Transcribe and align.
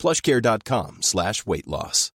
plushcare.com 0.00 0.98
slash 1.02 1.44
weight 1.46 1.68
loss. 1.68 2.10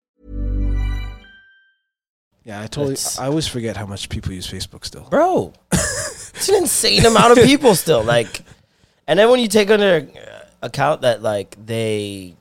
Yeah, 2.43 2.59
I 2.61 2.67
totally. 2.67 2.89
That's- 2.95 3.19
I 3.19 3.25
always 3.27 3.47
forget 3.47 3.77
how 3.77 3.85
much 3.85 4.09
people 4.09 4.31
use 4.33 4.47
Facebook 4.49 4.85
still. 4.85 5.07
bro. 5.09 5.53
it's 5.71 6.49
an 6.49 6.55
insane 6.55 7.05
amount 7.05 7.37
of 7.37 7.43
people 7.45 7.75
still. 7.75 8.03
Like, 8.03 8.41
and 9.07 9.19
then 9.19 9.29
when 9.29 9.39
you 9.39 9.47
take 9.47 9.69
under 9.69 10.07
account 10.61 11.01
that 11.01 11.21
like 11.21 11.55
they 11.63 12.35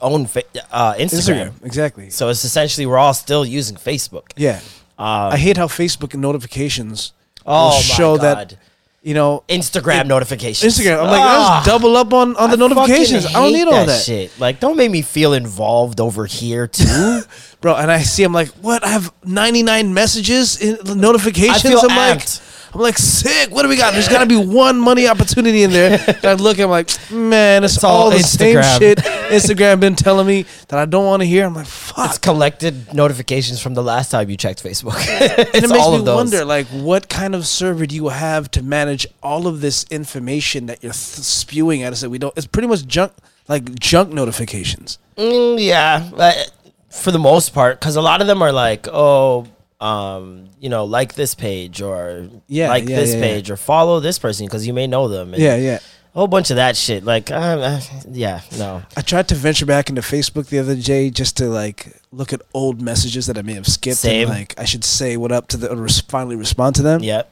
own 0.00 0.26
fa- 0.26 0.42
uh, 0.72 0.94
Instagram, 0.94 1.50
Instagram, 1.50 1.64
exactly. 1.64 2.10
so 2.10 2.28
it's 2.28 2.44
essentially 2.44 2.84
we're 2.86 2.98
all 2.98 3.14
still 3.14 3.44
using 3.44 3.76
Facebook. 3.76 4.32
Yeah, 4.36 4.60
Um, 4.98 5.32
I 5.32 5.36
hate 5.36 5.56
how 5.56 5.66
Facebook 5.68 6.14
notifications 6.18 7.12
oh 7.46 7.68
will 7.68 7.74
my 7.76 7.80
show 7.80 8.16
god, 8.16 8.22
that 8.50 8.58
you 9.04 9.14
know 9.14 9.44
Instagram 9.48 10.06
notifications. 10.06 10.76
Instagram. 10.78 11.00
I'm 11.04 11.06
like, 11.10 11.20
Ah, 11.20 11.56
let's 11.56 11.66
double 11.66 11.96
up 11.96 12.12
on 12.12 12.34
on 12.36 12.50
the 12.50 12.56
I 12.56 12.58
notifications. 12.58 13.26
I 13.26 13.32
don't 13.32 13.52
need 13.52 13.68
all 13.68 13.86
that, 13.86 14.02
shit. 14.02 14.32
Like, 14.40 14.58
don't 14.58 14.76
make 14.76 14.90
me 14.90 15.02
feel 15.02 15.34
involved 15.34 16.00
over 16.00 16.26
here 16.26 16.66
too. 16.66 17.20
bro. 17.60 17.76
And 17.76 17.90
I 17.90 18.00
see, 18.00 18.24
I'm 18.24 18.32
like, 18.32 18.48
what? 18.60 18.84
I 18.84 18.88
have 18.88 19.12
99 19.24 19.94
messages 19.94 20.60
in 20.60 20.78
notifications. 21.00 21.64
I 21.64 21.68
feel 21.68 21.82
like, 21.86 22.18
amped. 22.18 22.40
I'm 22.74 22.80
like, 22.80 22.98
sick. 22.98 23.50
What 23.52 23.62
do 23.62 23.68
we 23.68 23.76
got? 23.76 23.92
There's 23.92 24.08
got 24.08 24.20
to 24.20 24.26
be 24.26 24.36
one 24.36 24.80
money 24.80 25.06
opportunity 25.06 25.62
in 25.62 25.70
there. 25.70 26.04
And 26.08 26.24
I 26.24 26.32
look, 26.34 26.58
I'm 26.58 26.70
like, 26.70 26.88
man, 27.10 27.62
it's, 27.62 27.76
It's 27.76 27.84
all 27.84 28.04
all, 28.04 28.10
the 28.10 28.18
same 28.18 28.60
shit 28.78 28.98
Instagram 28.98 29.78
been 29.78 29.94
telling 29.94 30.26
me 30.26 30.44
that 30.68 30.78
I 30.80 30.84
don't 30.84 31.06
want 31.06 31.22
to 31.22 31.26
hear. 31.26 31.46
I'm 31.46 31.54
like, 31.54 31.66
fuck. 31.66 32.10
it's 32.10 32.18
collected 32.18 32.92
notifications 32.92 33.62
from 33.62 33.74
the 33.74 33.82
last 33.82 34.10
time 34.10 34.28
you 34.28 34.36
checked 34.36 34.62
Facebook. 34.62 34.96
and 35.54 35.64
it 35.64 35.70
makes 35.70 35.72
all 35.72 35.92
me 35.92 35.98
of 35.98 36.04
those. 36.04 36.16
wonder, 36.16 36.44
like, 36.44 36.66
what 36.66 37.08
kind 37.08 37.36
of 37.36 37.46
server 37.46 37.86
do 37.86 37.94
you 37.94 38.08
have 38.08 38.50
to 38.52 38.62
manage 38.62 39.06
all 39.22 39.46
of 39.46 39.60
this 39.60 39.84
information 39.90 40.66
that 40.66 40.82
you're 40.82 40.92
th- 40.92 40.94
spewing 40.94 41.84
at 41.84 41.92
us 41.92 42.00
that 42.00 42.10
we 42.10 42.18
don't? 42.18 42.36
It's 42.36 42.48
pretty 42.48 42.66
much 42.66 42.86
junk, 42.86 43.12
like 43.46 43.78
junk 43.78 44.12
notifications. 44.12 44.98
Mm, 45.16 45.64
yeah, 45.64 46.10
but 46.16 46.50
for 46.90 47.12
the 47.12 47.18
most 47.18 47.54
part, 47.54 47.78
because 47.78 47.94
a 47.96 48.02
lot 48.02 48.20
of 48.20 48.26
them 48.26 48.42
are 48.42 48.52
like, 48.52 48.88
oh, 48.88 49.46
um, 49.80 50.48
you 50.60 50.68
know, 50.68 50.84
like 50.84 51.14
this 51.14 51.34
page 51.34 51.82
or 51.82 52.28
Yeah, 52.48 52.68
like 52.68 52.88
yeah, 52.88 52.96
this 52.96 53.10
yeah, 53.10 53.16
yeah. 53.16 53.22
page 53.22 53.50
or 53.50 53.56
follow 53.56 54.00
this 54.00 54.18
person 54.18 54.46
because 54.46 54.66
you 54.66 54.72
may 54.72 54.86
know 54.86 55.08
them. 55.08 55.34
and 55.34 55.42
Yeah, 55.42 55.56
yeah. 55.56 55.78
a 56.14 56.18
whole 56.18 56.28
bunch 56.28 56.50
of 56.50 56.56
that 56.56 56.76
shit. 56.76 57.04
Like, 57.04 57.30
uh, 57.30 57.80
yeah, 58.10 58.40
no, 58.56 58.82
I 58.96 59.00
tried 59.02 59.28
to 59.28 59.34
venture 59.34 59.66
back 59.66 59.88
into 59.88 60.00
Facebook 60.02 60.46
the 60.46 60.58
other 60.58 60.76
day 60.76 61.10
just 61.10 61.36
to 61.38 61.48
like 61.48 62.00
look 62.12 62.32
at 62.32 62.40
old 62.54 62.80
messages 62.80 63.26
that 63.26 63.36
I 63.36 63.42
may 63.42 63.54
have 63.54 63.66
skipped. 63.66 63.96
Same. 63.98 64.28
And, 64.28 64.38
like 64.38 64.54
I 64.58 64.64
should 64.64 64.84
say 64.84 65.16
what 65.16 65.32
up 65.32 65.48
to 65.48 65.56
the 65.56 65.70
or 65.72 65.88
finally 66.08 66.36
respond 66.36 66.76
to 66.76 66.82
them. 66.82 67.02
yep, 67.02 67.30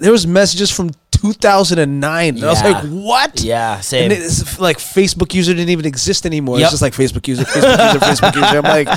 There 0.00 0.12
was 0.12 0.26
messages 0.26 0.70
from 0.70 0.90
2009. 1.12 2.36
And 2.36 2.44
I 2.44 2.48
was 2.48 2.62
like, 2.62 2.84
what? 2.84 3.40
yeah, 3.40 3.80
same. 3.80 4.04
And 4.04 4.12
it's 4.12 4.58
like 4.60 4.78
Facebook 4.78 5.34
user 5.34 5.52
didn't 5.54 5.70
even 5.70 5.86
exist 5.86 6.26
anymore. 6.26 6.58
Yep. 6.58 6.64
It's 6.66 6.72
just 6.72 6.82
like 6.82 6.92
Facebook 6.92 7.26
user, 7.26 7.44
Facebook 7.44 7.94
user, 7.94 7.98
Facebook 8.00 8.34
user. 8.34 8.58
I'm 8.58 8.62
like, 8.62 8.88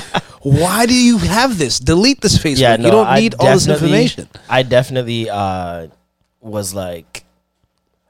why 0.42 0.86
do 0.86 0.94
you 0.94 1.18
have 1.18 1.58
this? 1.58 1.78
Delete 1.78 2.20
this 2.20 2.38
Facebook. 2.38 2.58
yeah, 2.58 2.76
no, 2.76 2.84
you 2.86 2.90
don't 2.90 3.06
I 3.06 3.20
need 3.20 3.34
all 3.38 3.46
this 3.52 3.64
definitely- 3.66 4.02
information. 4.02 4.28
I 4.48 4.62
definitely 4.62 5.30
uh, 5.30 5.88
was 6.40 6.74
like 6.74 7.24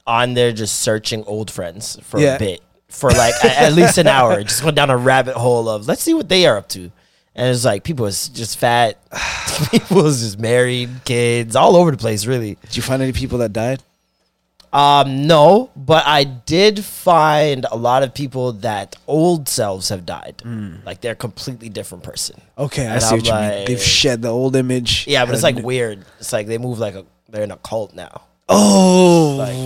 on 0.07 0.34
there 0.34 0.52
just 0.52 0.80
searching 0.80 1.24
old 1.24 1.51
friends 1.51 1.98
for 2.02 2.18
Yeah. 2.20 2.36
a 2.36 2.39
bit 2.39 2.61
for 2.89 3.11
like 3.11 3.34
a- 3.45 3.61
at 3.61 3.73
least 3.73 3.98
an 3.98 4.07
hour. 4.07 4.42
Just 4.42 4.64
went 4.64 4.77
down 4.77 4.90
a 4.90 4.96
rabbit 4.96 5.36
hole 5.36 5.68
of 5.68 5.86
let's 5.89 6.02
see 6.02 6.14
what 6.14 6.29
they 6.29 6.46
are 6.46 6.57
up 6.57 6.68
to. 6.70 6.90
And 7.34 7.48
it's 7.55 7.64
like 7.64 7.83
people 7.84 8.05
was 8.05 8.29
just 8.29 8.58
fat, 8.58 8.98
people 9.70 10.02
was 10.02 10.20
just 10.20 10.39
married, 10.39 10.90
kids, 11.05 11.57
all 11.57 11.77
over 11.77 11.90
the 11.90 11.96
place. 11.96 12.27
Really, 12.27 12.58
Did 12.62 12.77
you 12.77 12.83
find 12.83 13.01
any 13.01 13.12
people 13.12 13.39
that 13.39 13.52
died? 13.55 13.83
Um, 14.72 15.27
no, 15.27 15.70
but 15.77 16.05
I 16.06 16.24
did 16.24 16.83
find 16.84 17.66
a 17.70 17.77
lot 17.77 18.02
of 18.02 18.14
people 18.14 18.52
that 18.55 18.96
old 19.06 19.48
selves 19.48 19.90
have 19.90 20.06
died. 20.06 20.42
Like 20.86 21.00
they're 21.02 21.12
a 21.12 21.16
completely 21.16 21.68
different 21.68 22.05
person. 22.05 22.40
Okay, 22.56 22.86
I 22.86 22.94
And 22.94 23.02
see 23.02 23.08
I'm 23.14 23.18
what 23.18 23.27
you 23.27 23.34
mean. 23.56 23.64
They've 23.66 23.80
shed 23.83 24.22
the 24.22 24.28
old 24.28 24.56
image. 24.56 25.06
Yeah, 25.06 25.24
but 25.27 25.34
it's 25.34 25.42
like 25.42 25.56
weird. 25.56 26.05
It's 26.20 26.33
like 26.33 26.46
they 26.46 26.58
move 26.58 26.78
like 26.78 26.94
a 26.94 27.05
they're 27.28 27.44
in 27.44 27.50
a 27.50 27.56
cult 27.56 27.94
now. 27.94 28.22
oh, 28.48 29.36
Like, 29.38 29.56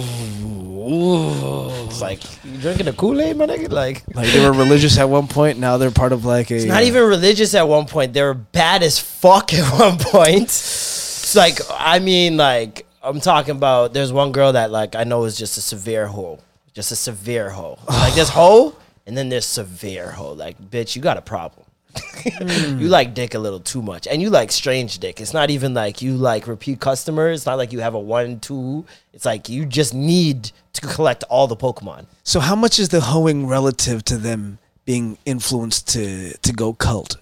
it's 1.88 2.00
like 2.00 2.22
you 2.44 2.58
drinking 2.58 2.88
a 2.88 2.92
Kool 2.92 3.20
Aid, 3.20 3.36
my 3.36 3.46
nigga. 3.46 3.70
Like, 3.70 4.04
like 4.14 4.28
they 4.32 4.44
were 4.44 4.52
religious 4.52 4.98
at 4.98 5.08
one 5.08 5.26
point. 5.26 5.58
Now 5.58 5.76
they're 5.76 5.90
part 5.90 6.12
of 6.12 6.24
like 6.24 6.50
a. 6.50 6.56
it's 6.56 6.64
not 6.64 6.82
even 6.84 7.04
religious 7.04 7.54
at 7.54 7.66
one 7.68 7.86
point. 7.86 8.12
They 8.12 8.22
were 8.22 8.34
bad 8.34 8.82
as 8.82 8.98
fuck 8.98 9.52
at 9.54 9.78
one 9.78 9.98
point. 9.98 10.44
It's 10.44 11.34
like, 11.34 11.58
I 11.70 11.98
mean, 11.98 12.36
like 12.36 12.85
I'm 13.06 13.20
talking 13.20 13.56
about. 13.56 13.92
There's 13.92 14.12
one 14.12 14.32
girl 14.32 14.52
that 14.52 14.70
like 14.70 14.96
I 14.96 15.04
know 15.04 15.24
is 15.24 15.38
just 15.38 15.56
a 15.56 15.60
severe 15.60 16.06
hoe, 16.08 16.40
just 16.74 16.90
a 16.90 16.96
severe 16.96 17.50
hoe. 17.50 17.78
Like 17.88 18.14
there's 18.14 18.28
hoe, 18.40 18.74
and 19.06 19.16
then 19.16 19.28
there's 19.28 19.46
severe 19.46 20.10
hoe. 20.10 20.32
Like, 20.32 20.60
bitch, 20.60 20.96
you 20.96 21.02
got 21.02 21.16
a 21.16 21.22
problem. 21.22 21.64
you 22.42 22.88
like 22.88 23.14
dick 23.14 23.32
a 23.34 23.38
little 23.38 23.60
too 23.60 23.80
much, 23.80 24.06
and 24.06 24.20
you 24.20 24.28
like 24.28 24.50
strange 24.52 24.98
dick. 24.98 25.20
It's 25.20 25.32
not 25.32 25.50
even 25.50 25.72
like 25.72 26.02
you 26.02 26.16
like 26.16 26.46
repeat 26.46 26.80
customers. 26.80 27.40
It's 27.40 27.46
not 27.46 27.56
like 27.58 27.72
you 27.72 27.80
have 27.80 27.94
a 27.94 27.98
one 27.98 28.40
two. 28.40 28.84
It's 29.14 29.24
like 29.24 29.48
you 29.48 29.64
just 29.64 29.94
need 29.94 30.50
to 30.74 30.80
collect 30.82 31.22
all 31.30 31.46
the 31.46 31.56
Pokemon. 31.56 32.06
So 32.24 32.40
how 32.40 32.56
much 32.56 32.78
is 32.78 32.88
the 32.90 33.00
hoeing 33.00 33.46
relative 33.46 34.04
to 34.06 34.18
them 34.18 34.58
being 34.84 35.16
influenced 35.24 35.88
to 35.94 36.36
to 36.36 36.52
go 36.52 36.74
cult? 36.74 37.16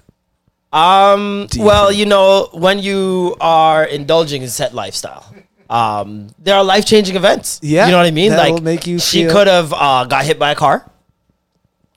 Um. 0.72 1.46
You 1.52 1.62
well, 1.62 1.88
think- 1.88 1.98
you 2.00 2.06
know, 2.06 2.48
when 2.52 2.80
you 2.80 3.36
are 3.40 3.84
indulging 3.84 4.42
in 4.42 4.48
set 4.48 4.74
lifestyle, 4.74 5.32
um, 5.70 6.28
there 6.38 6.54
are 6.56 6.64
life 6.64 6.84
changing 6.86 7.16
events. 7.16 7.60
Yeah, 7.62 7.86
you 7.86 7.92
know 7.92 7.98
what 7.98 8.06
I 8.06 8.10
mean. 8.10 8.30
that 8.30 8.38
like 8.38 8.54
will 8.54 8.62
make 8.62 8.86
you 8.86 8.98
she 8.98 9.24
feel- 9.24 9.32
could 9.32 9.46
have 9.46 9.72
uh, 9.72 10.04
got 10.04 10.24
hit 10.24 10.38
by 10.38 10.50
a 10.52 10.54
car. 10.54 10.88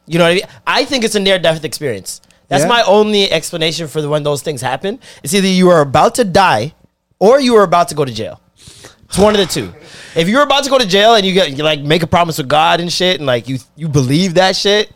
You 0.06 0.18
know 0.20 0.24
what 0.24 0.32
I 0.32 0.36
mean? 0.36 0.44
I 0.66 0.86
think 0.86 1.04
it's 1.04 1.16
a 1.16 1.20
near 1.20 1.38
death 1.38 1.64
experience. 1.66 2.22
That's 2.48 2.64
Yeah? 2.64 2.70
my 2.70 2.82
only 2.84 3.30
explanation 3.30 3.88
for 3.90 4.02
the, 4.02 4.08
when 4.08 4.24
those 4.24 4.42
things 4.42 4.62
happen. 4.62 5.00
It's 5.22 5.34
either 5.34 5.48
you 5.48 5.70
are 5.70 5.82
about 5.82 6.16
to 6.16 6.24
die, 6.24 6.74
or 7.20 7.42
you 7.42 7.56
are 7.58 7.64
about 7.64 7.90
to 7.90 7.96
go 7.96 8.06
to 8.06 8.12
jail. 8.12 8.40
It's 9.10 9.18
one 9.18 9.34
of 9.34 9.40
the 9.40 9.46
two. 9.48 9.74
If 10.16 10.28
you're 10.30 10.44
about 10.44 10.64
to 10.66 10.70
go 10.70 10.78
to 10.78 10.86
jail 10.86 11.16
and 11.16 11.26
you 11.26 11.34
get 11.34 11.52
you 11.58 11.64
like 11.64 11.80
make 11.82 12.04
a 12.04 12.08
promise 12.08 12.38
with 12.38 12.48
God 12.48 12.80
and 12.80 12.92
shit, 12.92 13.18
and 13.18 13.26
like 13.26 13.48
you 13.50 13.58
you 13.76 13.88
believe 13.90 14.34
that 14.36 14.56
shit, 14.56 14.92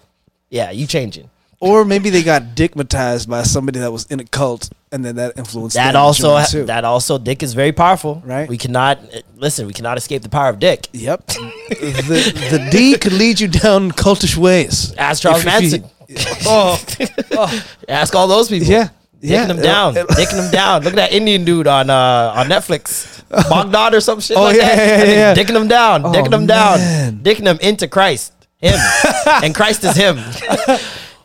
yeah, 0.50 0.72
you 0.72 0.86
changing. 0.88 1.30
Or 1.62 1.86
maybe 1.86 2.10
they 2.10 2.24
got 2.24 2.42
dickmatized 2.56 3.30
by 3.30 3.44
somebody 3.44 3.78
that 3.80 3.92
was 3.92 4.06
in 4.08 4.20
a 4.20 4.24
cult, 4.26 4.70
and 4.92 5.06
then 5.06 5.16
that 5.18 5.38
influenced 5.38 5.76
That 5.76 5.94
them 5.94 5.94
to 5.94 6.00
also 6.00 6.44
too. 6.44 6.66
that 6.66 6.84
also 6.84 7.18
dick 7.20 7.44
is 7.44 7.54
very 7.54 7.72
powerful. 7.72 8.22
Right. 8.26 8.50
We 8.50 8.58
cannot 8.58 9.00
listen. 9.36 9.68
We 9.68 9.74
cannot 9.74 9.98
escape 10.00 10.24
the 10.24 10.30
power 10.30 10.50
of 10.50 10.58
dick. 10.58 10.88
Yep. 10.92 11.28
the 11.28 12.34
the 12.52 12.68
D 12.72 12.98
could 12.98 13.14
lead 13.14 13.40
you 13.40 13.48
down 13.48 13.92
cultish 13.92 14.36
ways. 14.36 14.94
Ask 14.98 15.22
Charles 15.22 15.46
If- 15.46 15.48
if 15.48 15.62
you- 15.64 15.80
Manson. 15.80 16.36
oh, 16.46 17.64
Ask 17.88 18.16
all 18.16 18.28
those 18.28 18.50
people. 18.50 18.68
Yeah. 18.68 18.90
Dicking 19.22 19.30
Yeah. 19.30 19.46
them 19.46 19.62
down. 19.62 19.96
It'll- 19.98 20.08
Dicking 20.16 20.38
them 20.42 20.52
down. 20.52 20.82
Look 20.84 20.94
at 20.94 20.98
that 20.98 21.14
Indian 21.14 21.46
dude 21.46 21.68
on 21.68 21.92
uh, 21.92 22.34
on 22.36 22.48
Netflix. 22.48 23.22
Baghdad 23.30 23.94
or 23.94 24.02
some 24.02 24.20
shit 24.20 24.36
Oh, 24.36 24.42
like 24.44 24.58
yeah, 24.58 24.66
that. 24.66 24.78
yeah, 24.78 24.88
That 24.98 25.08
yeah, 25.08 25.14
nigga 25.14 25.38
yeah. 25.38 25.44
Dicking 25.46 25.54
them 25.54 25.68
down. 25.68 26.06
Oh, 26.06 26.12
dicking 26.12 26.32
them 26.32 26.48
man. 26.48 26.48
down. 26.48 27.20
Dicking 27.24 27.44
them 27.46 27.60
into 27.62 27.88
Christ. 27.88 28.34
Him. 28.58 28.78
and 29.44 29.56
Christ 29.56 29.84
is 29.84 29.96
him. 29.96 30.18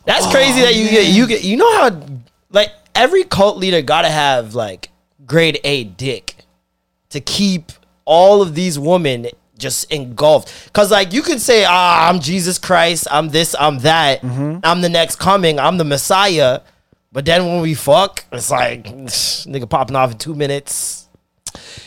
That's 0.07 0.25
crazy 0.31 0.61
that 0.61 0.73
you 0.75 0.89
get 0.89 1.05
you 1.13 1.27
get 1.27 1.43
you 1.43 1.57
know 1.57 1.71
how 1.77 2.01
like 2.49 2.71
every 2.95 3.23
cult 3.25 3.57
leader 3.57 3.81
gotta 3.81 4.09
have 4.09 4.55
like 4.55 4.89
grade 5.25 5.59
A 5.63 5.83
dick 5.83 6.35
to 7.09 7.19
keep 7.19 7.71
all 8.05 8.41
of 8.41 8.55
these 8.55 8.79
women 8.79 9.27
just 9.57 9.91
engulfed. 9.91 10.71
Cause 10.71 10.91
like 10.91 11.11
you 11.11 11.21
could 11.21 11.41
say, 11.41 11.65
ah, 11.67 12.07
I'm 12.09 12.19
Jesus 12.21 12.57
Christ, 12.57 13.07
I'm 13.11 13.29
this, 13.29 13.53
I'm 13.59 13.79
that, 13.79 14.21
Mm-hmm. 14.21 14.59
I'm 14.63 14.81
the 14.81 14.89
next 14.89 15.17
coming, 15.17 15.59
I'm 15.59 15.77
the 15.77 15.83
Messiah. 15.83 16.61
But 17.11 17.25
then 17.25 17.45
when 17.45 17.61
we 17.61 17.73
fuck, 17.73 18.23
it's 18.31 18.49
like 18.49 18.85
nigga 18.85 19.69
popping 19.69 19.95
off 19.97 20.11
in 20.11 20.17
two 20.17 20.35
minutes. 20.35 21.09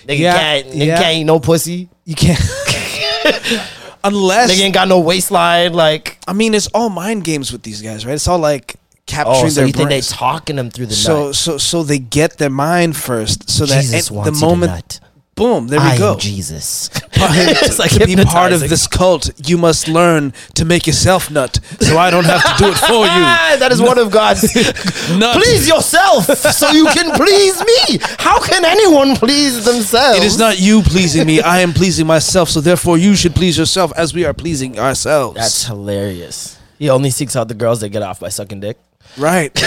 Nigga 0.06 0.18
Yeah, 0.18 0.36
can't 0.38 0.66
nigga 0.68 0.86
yeah. 0.86 1.02
can't 1.02 1.16
eat 1.18 1.24
no 1.24 1.40
pussy. 1.40 1.88
you 2.04 2.14
can't. 2.14 2.38
Unless 4.04 4.52
Nigga 4.52 4.64
ain't 4.64 4.74
got 4.74 4.88
no 4.88 5.00
waistline. 5.00 5.72
Like 5.72 6.18
I 6.26 6.32
mean, 6.32 6.54
it's 6.54 6.68
all 6.68 6.90
mind 6.90 7.24
games 7.24 7.52
with 7.52 7.62
these 7.62 7.82
guys, 7.82 8.06
right? 8.06 8.14
It's 8.14 8.28
all 8.28 8.38
like 8.38 8.76
oh, 8.76 8.80
capturing 9.06 9.36
oh, 9.36 9.48
so 9.48 9.60
their 9.60 9.66
you 9.66 9.72
think 9.72 9.88
they 9.88 10.00
talking 10.00 10.56
them 10.56 10.70
through 10.70 10.86
the 10.86 10.94
so 10.94 11.26
nut? 11.26 11.34
so 11.34 11.58
so 11.58 11.82
they 11.82 11.98
get 11.98 12.38
their 12.38 12.50
mind 12.50 12.96
first, 12.96 13.50
so 13.50 13.66
that 13.66 13.82
Jesus 13.82 14.10
at 14.10 14.14
wants 14.14 14.40
the 14.40 14.46
moment. 14.46 14.99
Boom, 15.40 15.68
there 15.68 15.80
we 15.80 15.86
I 15.86 15.98
go. 15.98 16.12
am 16.12 16.18
Jesus. 16.18 16.90
It's 17.22 17.78
like 17.84 17.90
to 17.92 18.06
be 18.06 18.16
part 18.16 18.52
of 18.52 18.60
this 18.60 18.86
cult, 18.86 19.30
you 19.48 19.58
must 19.58 19.88
learn 19.88 20.32
to 20.54 20.64
make 20.64 20.86
yourself 20.86 21.30
nut, 21.30 21.60
so 21.80 21.98
I 21.98 22.10
don't 22.10 22.24
have 22.24 22.42
to 22.42 22.54
do 22.64 22.70
it 22.70 22.78
for 22.78 23.04
you. 23.04 23.22
Ah, 23.32 23.56
that 23.58 23.72
is 23.72 23.80
one 23.82 23.98
of 23.98 24.10
God's. 24.10 24.50
Please 24.52 25.68
yourself, 25.68 26.24
so 26.38 26.70
you 26.70 26.86
can 26.86 27.14
please 27.14 27.56
me. 27.72 27.98
How 28.18 28.40
can 28.40 28.64
anyone 28.64 29.16
please 29.16 29.64
themselves? 29.64 30.18
It 30.18 30.24
is 30.24 30.38
not 30.38 30.58
you 30.58 30.82
pleasing 30.82 31.26
me; 31.26 31.40
I 31.42 31.60
am 31.60 31.72
pleasing 31.72 32.06
myself. 32.06 32.48
So 32.48 32.60
therefore, 32.60 32.96
you 32.96 33.14
should 33.14 33.34
please 33.34 33.58
yourself 33.58 33.92
as 33.96 34.14
we 34.14 34.24
are 34.24 34.32
pleasing 34.34 34.78
ourselves. 34.78 35.36
That's 35.36 35.66
hilarious. 35.66 36.58
He 36.78 36.88
only 36.88 37.10
seeks 37.10 37.36
out 37.36 37.48
the 37.48 37.54
girls 37.54 37.80
that 37.80 37.90
get 37.90 38.02
off 38.02 38.20
by 38.20 38.30
sucking 38.30 38.60
dick. 38.60 38.78
Right. 39.18 39.52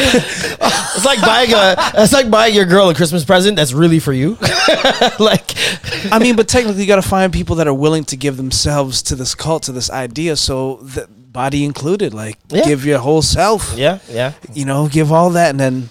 It's 0.00 1.04
like 1.04 1.20
buying 1.20 1.52
a. 1.52 1.76
It's 2.02 2.12
like 2.12 2.30
buying 2.30 2.54
your 2.54 2.64
girl 2.64 2.88
a 2.90 2.94
Christmas 2.94 3.24
present 3.24 3.56
that's 3.56 3.72
really 3.72 3.98
for 4.00 4.12
you. 4.12 4.30
like, 5.18 5.54
I 6.12 6.18
mean, 6.20 6.34
but 6.36 6.48
technically, 6.48 6.82
you 6.82 6.88
got 6.88 6.96
to 7.02 7.08
find 7.08 7.32
people 7.32 7.56
that 7.56 7.68
are 7.68 7.74
willing 7.74 8.04
to 8.06 8.16
give 8.16 8.36
themselves 8.36 9.02
to 9.02 9.14
this 9.14 9.34
cult, 9.34 9.62
to 9.64 9.72
this 9.72 9.90
idea. 9.90 10.36
So, 10.36 10.76
the 10.76 11.06
body 11.08 11.64
included, 11.64 12.14
like, 12.14 12.38
Yeah. 12.48 12.64
give 12.64 12.84
your 12.84 12.98
whole 12.98 13.22
self. 13.22 13.74
yeah, 13.76 13.98
yeah. 14.10 14.32
You 14.52 14.64
know, 14.64 14.88
give 14.88 15.12
all 15.12 15.30
that, 15.30 15.50
and 15.50 15.60
then 15.60 15.90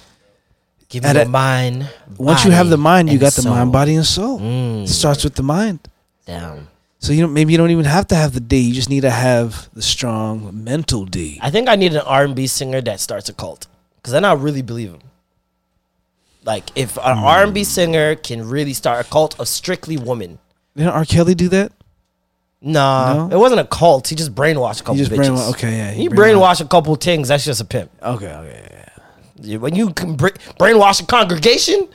Give 0.89 1.03
me 1.03 1.09
And 1.09 1.17
the 1.17 1.21
it- 1.23 1.29
mind. 1.29 1.89
once 2.17 2.45
you 2.45 2.51
have 2.51 2.69
the 2.69 2.77
mind, 2.77 3.09
you 3.11 3.17
got 3.19 3.33
the 3.33 3.47
mind, 3.49 3.71
body, 3.73 3.95
and 3.95 4.05
soul. 4.05 4.39
Mm. 4.39 4.83
It 4.83 4.89
starts 4.89 5.23
with 5.23 5.35
the 5.35 5.43
mind. 5.43 5.79
Damn. 6.25 6.67
So 7.07 7.13
you 7.13 7.21
know, 7.21 7.27
maybe 7.29 7.53
you 7.53 7.57
don't 7.57 7.71
even 7.71 7.85
have 7.85 8.05
to 8.07 8.15
have 8.15 8.33
the 8.33 8.41
D. 8.41 8.57
You 8.57 8.73
just 8.73 8.89
need 8.89 8.99
to 9.03 9.09
have 9.09 9.69
the 9.73 9.81
strong 9.81 10.61
mental 10.65 11.05
D. 11.05 11.39
I 11.41 11.49
think 11.49 11.69
I 11.69 11.77
need 11.77 11.93
an 11.93 12.01
R 12.01 12.25
and 12.25 12.35
B 12.35 12.47
singer 12.47 12.81
that 12.81 12.99
starts 12.99 13.29
a 13.29 13.33
cult 13.33 13.65
because 13.95 14.11
then 14.11 14.25
I 14.25 14.33
really 14.33 14.61
believe 14.61 14.89
him. 14.91 14.99
Like 16.43 16.65
if 16.75 16.95
Hmm. 16.95 17.11
an 17.11 17.17
R 17.19 17.43
and 17.43 17.53
B 17.53 17.63
singer 17.63 18.15
can 18.15 18.45
really 18.49 18.73
start 18.73 19.05
a 19.05 19.09
cult 19.09 19.39
of 19.39 19.47
strictly 19.47 19.95
women. 19.95 20.39
Didn't 20.75 20.91
R. 20.91 21.05
Kelly 21.05 21.33
do 21.33 21.47
that? 21.47 21.71
Nah, 22.61 23.27
No? 23.27 23.35
it 23.37 23.39
wasn't 23.39 23.61
a 23.61 23.65
cult. 23.65 24.09
He 24.09 24.15
just 24.15 24.35
brainwashed 24.35 24.81
a 24.81 24.83
couple 24.83 24.95
He 24.95 25.05
just 25.05 25.11
bitches. 25.13 25.29
brainwashed. 25.29 25.49
Okay, 25.51 25.77
yeah. 25.77 25.91
He 25.91 26.09
brainwashed 26.09 26.59
a 26.59 26.65
couple 26.65 26.93
things. 26.97 27.29
That's 27.29 27.45
just 27.45 27.61
a 27.61 27.65
pimp. 27.65 27.89
Okay, 28.03 28.27
okay, 28.33 28.85
yeah. 29.43 29.57
When 29.59 29.75
you 29.75 29.91
can 29.93 30.15
bra- 30.17 30.31
brainwash 30.59 31.01
a 31.01 31.05
congregation, 31.05 31.87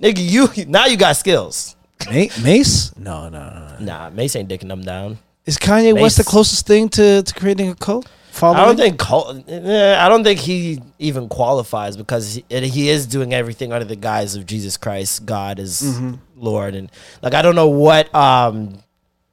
nigga, 0.00 0.20
you 0.26 0.48
now 0.68 0.86
you 0.86 0.96
got 0.96 1.16
skills. 1.18 1.76
Ma- 2.06 2.42
Mace? 2.42 2.96
No, 2.96 3.28
no, 3.28 3.38
no. 3.50 3.76
no. 3.80 3.84
Nah, 3.84 4.10
Mace 4.10 4.36
ain't 4.36 4.48
dicking 4.48 4.68
them 4.68 4.82
down. 4.82 5.18
Is 5.46 5.58
Kanye 5.58 5.98
West 6.00 6.16
the 6.16 6.24
closest 6.24 6.66
thing 6.66 6.88
to, 6.90 7.22
to 7.22 7.34
creating 7.34 7.68
a 7.70 7.74
cult? 7.74 8.08
Following? 8.30 8.60
I 8.60 8.64
don't 8.66 8.76
think 8.76 8.98
cult, 8.98 9.48
eh, 9.48 9.96
I 9.98 10.08
don't 10.08 10.24
think 10.24 10.40
he 10.40 10.80
even 10.98 11.28
qualifies 11.28 11.96
because 11.96 12.34
he, 12.34 12.44
he 12.68 12.88
is 12.88 13.06
doing 13.06 13.32
everything 13.32 13.72
under 13.72 13.84
the 13.84 13.94
guise 13.94 14.34
of 14.34 14.44
Jesus 14.44 14.76
Christ, 14.76 15.24
God 15.24 15.58
is 15.60 15.82
Mm-hmm. 15.82 16.14
Lord, 16.36 16.74
and 16.74 16.90
like 17.22 17.32
I 17.34 17.42
don't 17.42 17.54
know 17.54 17.68
what 17.68 18.12
um 18.12 18.78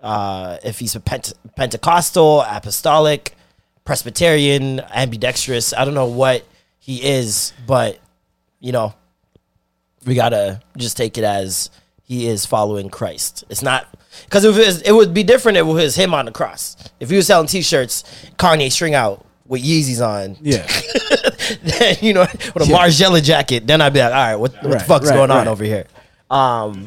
uh 0.01 0.57
if 0.63 0.77
he's 0.79 0.95
a 0.95 0.99
Pente- 0.99 1.33
Pentecostal, 1.55 2.41
Apostolic, 2.41 3.33
Presbyterian, 3.85 4.81
ambidextrous. 4.93 5.73
I 5.73 5.83
don't 5.83 5.95
know 5.95 6.05
what 6.05 6.45
he 6.79 7.03
is, 7.03 7.53
but 7.65 7.97
you 8.59 8.71
know 8.71 8.93
we 10.05 10.13
gotta 10.13 10.61
just 10.77 10.95
take 10.95 11.17
it 11.17 11.23
as 11.23 11.71
he 12.11 12.27
is 12.27 12.45
following 12.45 12.89
Christ. 12.89 13.45
It's 13.49 13.61
not 13.61 13.87
because 14.25 14.43
if 14.43 14.57
it, 14.57 14.65
was, 14.65 14.81
it 14.81 14.91
would 14.91 15.13
be 15.13 15.23
different 15.23 15.57
if 15.57 15.65
it 15.65 15.71
was 15.71 15.95
him 15.95 16.13
on 16.13 16.25
the 16.25 16.31
cross. 16.31 16.75
If 16.99 17.09
he 17.09 17.15
was 17.15 17.27
selling 17.27 17.47
T-shirts, 17.47 18.03
Kanye 18.37 18.69
string 18.69 18.93
out 18.93 19.25
with 19.45 19.63
Yeezys 19.63 20.05
on, 20.05 20.35
Yeah. 20.41 20.67
then, 21.79 21.95
you 22.01 22.13
know, 22.13 22.27
with 22.53 22.63
a 22.63 22.65
Yeah. 22.67 22.77
Margiela 22.77 23.23
jacket, 23.23 23.65
then 23.65 23.79
I'd 23.79 23.93
be 23.93 23.99
like, 23.99 24.11
all 24.13 24.19
right, 24.19 24.35
what, 24.35 24.51
what 24.55 24.61
the 24.63 24.69
Right, 24.69 24.81
fuck's 24.81 25.07
right, 25.09 25.15
going 25.15 25.31
on 25.31 25.47
over 25.47 25.63
here? 25.63 25.87
Um, 26.31 26.85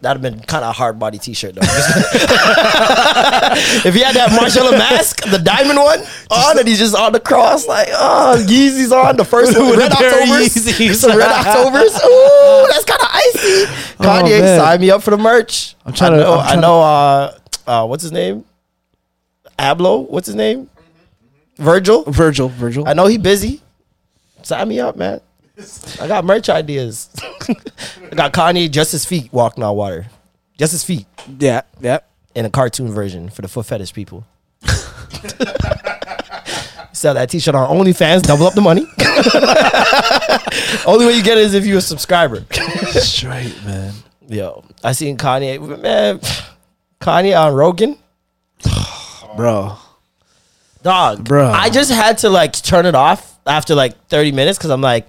that'd 0.00 0.04
have 0.04 0.22
been 0.22 0.40
kind 0.40 0.64
of 0.64 0.70
a 0.70 0.72
hard 0.72 0.98
body 0.98 1.18
T-shirt 1.18 1.54
though. 1.54 1.60
if 3.86 3.94
he 3.94 4.00
had 4.00 4.16
that 4.16 4.30
Margiela 4.30 4.72
mask, 4.72 5.22
the 5.30 5.38
diamond 5.38 5.78
one 5.78 6.00
on, 6.30 6.58
and 6.58 6.66
he's 6.66 6.78
just 6.78 6.94
on 6.96 7.12
the 7.12 7.20
cross, 7.20 7.66
like, 7.68 7.88
oh, 7.92 8.36
Yeezys 8.46 8.90
on 8.92 9.16
the 9.16 9.24
first 9.24 9.56
one, 9.56 9.68
With 9.70 9.78
red 9.78 9.92
a 9.92 9.96
pair 9.96 10.22
of 10.22 10.28
Octobers, 10.28 11.00
some 11.00 11.16
red 11.18 11.30
Octobers. 11.30 11.94
Ooh, 12.04 12.66
that's 12.68 12.84
kind 12.84 13.00
of 13.00 13.08
icy. 13.12 13.66
Kanye, 14.02 14.40
Oh, 14.42 14.58
sign 14.58 14.80
me 14.80 14.90
up 14.90 15.02
for 15.02 15.10
the 15.12 15.18
merch. 15.18 15.76
I'm 15.84 15.92
trying 15.92 16.14
I 16.14 16.16
to- 16.16 16.22
know, 16.22 16.38
I'm 16.40 16.58
I 16.58 16.60
know. 16.60 16.80
Uh, 16.82 17.38
uh, 17.66 17.86
what's 17.86 18.02
his 18.02 18.12
name? 18.12 18.44
Abloh. 19.58 20.08
What's 20.10 20.26
his 20.26 20.36
name? 20.36 20.68
Virgil. 21.56 22.02
Virgil, 22.04 22.48
Virgil. 22.48 22.86
I 22.86 22.92
know 22.92 23.06
he 23.06 23.16
busy. 23.16 23.62
Sign 24.42 24.68
me 24.68 24.78
up, 24.80 24.96
man. 24.96 25.20
I 26.00 26.06
got 26.08 26.24
merch 26.24 26.48
ideas. 26.48 27.08
I 28.10 28.14
got 28.14 28.32
Kanye 28.32 28.70
just 28.70 28.92
his 28.92 29.04
feet 29.04 29.32
walking 29.32 29.62
on 29.64 29.74
water, 29.76 30.06
just 30.58 30.72
his 30.72 30.84
feet 30.84 31.06
Yeah, 31.38 31.62
yeah. 31.80 32.00
in 32.34 32.44
a 32.44 32.50
cartoon 32.50 32.92
version 32.92 33.28
for 33.30 33.42
the 33.42 33.48
foot 33.48 33.66
fetish 33.66 33.92
people. 33.94 34.26
Sell 36.92 37.14
that 37.14 37.28
T-shirt 37.30 37.54
on 37.54 37.68
OnlyFans, 37.76 38.22
double 38.22 38.46
up 38.46 38.54
the 38.54 38.60
money. 38.62 38.86
Only 40.86 41.06
way 41.06 41.12
you 41.12 41.22
get 41.22 41.36
it 41.36 41.44
is 41.44 41.52
if 41.54 41.66
you're 41.66 41.78
a 41.78 41.82
subscriber. 41.82 42.44
Straight, 42.92 43.54
man. 43.64 43.92
Yo, 44.28 44.64
I 44.82 44.92
seen 44.92 45.16
Kanye, 45.18 45.60
man. 45.80 46.20
Kanye 47.00 47.38
on 47.38 47.54
Rogan, 47.54 47.98
Bro. 49.36 49.76
dog, 50.82 51.24
Bro. 51.24 51.48
I 51.50 51.68
just 51.68 51.90
had 51.92 52.18
to 52.18 52.30
like 52.30 52.52
turn 52.54 52.86
it 52.86 52.94
off 52.94 53.38
after 53.46 53.74
like 53.74 54.06
30 54.08 54.32
minutes 54.32 54.56
because 54.58 54.70
I'm 54.70 54.80
like, 54.80 55.06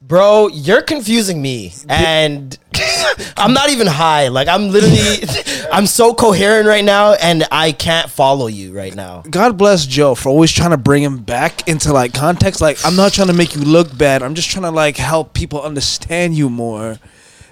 bro, 0.00 0.48
you're 0.48 0.82
confusing 0.82 1.40
me, 1.40 1.72
and 1.88 2.58
I'm 3.36 3.52
not 3.52 3.70
even 3.70 3.86
high. 3.86 4.28
Like 4.28 4.48
I'm 4.48 4.70
literally, 4.70 5.28
I'm 5.72 5.86
so 5.86 6.14
coherent 6.14 6.66
right 6.66 6.84
now, 6.84 7.12
and 7.14 7.44
I 7.50 7.72
can't 7.72 8.10
follow 8.10 8.46
you 8.46 8.72
right 8.72 8.94
now. 8.94 9.22
God 9.28 9.56
bless 9.56 9.86
Joe 9.86 10.14
for 10.14 10.28
always 10.28 10.52
trying 10.52 10.70
to 10.70 10.76
bring 10.76 11.02
him 11.02 11.18
back 11.18 11.68
into 11.68 11.92
like 11.92 12.14
context. 12.14 12.60
Like, 12.60 12.78
I'm 12.84 12.96
not 12.96 13.12
trying 13.12 13.28
to 13.28 13.34
make 13.34 13.54
you 13.54 13.62
look 13.62 13.96
bad. 13.96 14.22
I'm 14.22 14.34
just 14.34 14.50
trying 14.50 14.64
to 14.64 14.70
like 14.70 14.96
help 14.96 15.34
people 15.34 15.62
understand 15.62 16.34
you 16.34 16.48
more. 16.50 16.98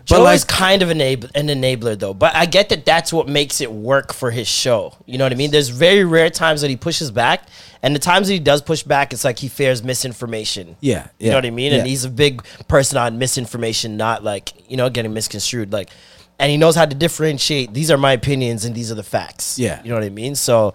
But 0.09 0.17
Joe 0.17 0.23
like, 0.23 0.37
is 0.37 0.45
kind 0.45 0.83
of 0.83 0.91
an, 0.91 0.99
enab- 0.99 1.31
an 1.35 1.49
enabler 1.49 1.99
though, 1.99 2.15
but 2.15 2.35
I 2.35 2.47
get 2.47 2.71
that 2.71 2.87
that's 2.87 3.13
what 3.13 3.29
makes 3.29 3.61
it 3.61 3.71
work 3.71 4.15
for 4.15 4.31
his 4.31 4.49
show. 4.49 4.95
You 5.05 5.19
know 5.19 5.25
what 5.25 5.33
I 5.33 5.37
mean? 5.37 5.51
There's 5.51 5.69
very 5.69 6.05
rare 6.05 6.31
times 6.31 6.63
that 6.63 6.71
he 6.71 6.77
pushes 6.77 7.11
back, 7.11 7.47
and 7.83 7.95
the 7.95 7.99
times 7.99 8.29
that 8.29 8.33
he 8.33 8.41
does 8.41 8.63
push 8.63 8.83
back, 8.83 9.13
it's 9.13 9.25
like 9.25 9.39
he 9.39 9.49
fears 9.49 9.83
misinformation. 9.83 10.77
Yeah, 10.81 11.09
you 11.19 11.29
know 11.29 11.37
what 11.37 11.45
I 11.47 11.51
mean. 11.51 11.73
And 11.75 11.87
he's 11.87 12.05
a 12.05 12.11
big 12.11 12.43
person 12.69 12.97
on 12.97 13.19
misinformation, 13.19 13.97
not 13.99 14.25
like 14.25 14.53
you 14.71 14.77
know 14.79 14.89
getting 14.89 15.13
misconstrued. 15.13 15.73
Like, 15.73 15.91
and 16.39 16.51
he 16.51 16.57
knows 16.57 16.75
how 16.75 16.87
to 16.87 16.95
differentiate. 16.95 17.75
These 17.75 17.91
are 17.91 17.99
my 17.99 18.13
opinions, 18.13 18.65
and 18.65 18.75
these 18.75 18.91
are 18.91 18.97
the 18.97 19.03
facts. 19.03 19.59
Yeah. 19.59 19.83
you 19.83 19.91
know 19.91 19.97
what 19.97 20.05
I 20.05 20.11
mean. 20.11 20.35
So. 20.35 20.75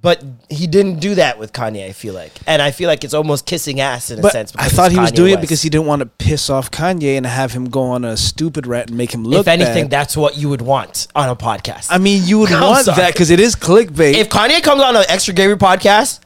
But 0.00 0.22
he 0.50 0.66
didn't 0.66 1.00
do 1.00 1.14
that 1.14 1.38
with 1.38 1.52
Kanye. 1.52 1.86
I 1.86 1.92
feel 1.92 2.12
like, 2.14 2.32
and 2.46 2.60
I 2.60 2.70
feel 2.72 2.88
like 2.88 3.04
it's 3.04 3.14
almost 3.14 3.46
kissing 3.46 3.80
ass 3.80 4.10
in 4.10 4.18
a 4.18 4.22
but 4.22 4.32
sense. 4.32 4.52
I 4.56 4.68
thought 4.68 4.92
he 4.92 4.98
was 4.98 5.12
Kanye 5.12 5.16
doing 5.16 5.34
it 5.34 5.40
because 5.40 5.62
he 5.62 5.70
didn't 5.70 5.86
want 5.86 6.00
to 6.00 6.06
piss 6.06 6.50
off 6.50 6.70
Kanye 6.70 7.16
and 7.16 7.24
have 7.24 7.52
him 7.52 7.66
go 7.70 7.82
on 7.82 8.04
a 8.04 8.16
stupid 8.16 8.66
rant 8.66 8.88
and 8.88 8.98
make 8.98 9.12
him 9.14 9.24
look 9.24 9.40
if 9.40 9.48
anything, 9.48 9.84
bad. 9.84 9.90
that's 9.90 10.16
what 10.16 10.36
you 10.36 10.48
would 10.50 10.62
want 10.62 11.06
on 11.14 11.28
a 11.28 11.36
podcast. 11.36 11.86
I 11.90 11.98
mean, 11.98 12.22
you 12.24 12.38
would 12.40 12.52
I'm 12.52 12.62
want 12.62 12.84
sorry. 12.84 12.96
that 12.96 13.12
because 13.14 13.30
it 13.30 13.40
is 13.40 13.56
clickbait. 13.56 14.14
if 14.14 14.28
Kanye 14.28 14.62
comes 14.62 14.82
on 14.82 14.94
an 14.96 15.04
extra 15.08 15.32
Gary 15.32 15.56
podcast, 15.56 16.20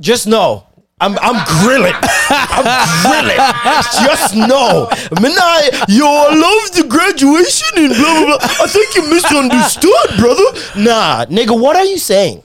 just 0.00 0.26
know 0.26 0.66
I'm 0.98 1.18
I'm 1.20 1.44
grilling. 1.62 1.92
I'm 2.30 2.64
grilling. 3.02 3.36
Just 4.06 4.34
know. 4.34 4.88
Minai, 5.20 5.84
yo, 5.88 6.06
I 6.06 6.34
love 6.34 6.72
the 6.72 6.86
graduation 6.88 7.84
and 7.84 7.94
blah 7.94 8.24
blah 8.24 8.38
blah. 8.38 8.64
I 8.64 8.66
think 8.66 8.94
you 8.96 9.08
misunderstood, 9.10 10.18
brother. 10.18 10.82
Nah, 10.82 11.26
nigga, 11.26 11.58
what 11.60 11.76
are 11.76 11.84
you 11.84 11.98
saying? 11.98 12.42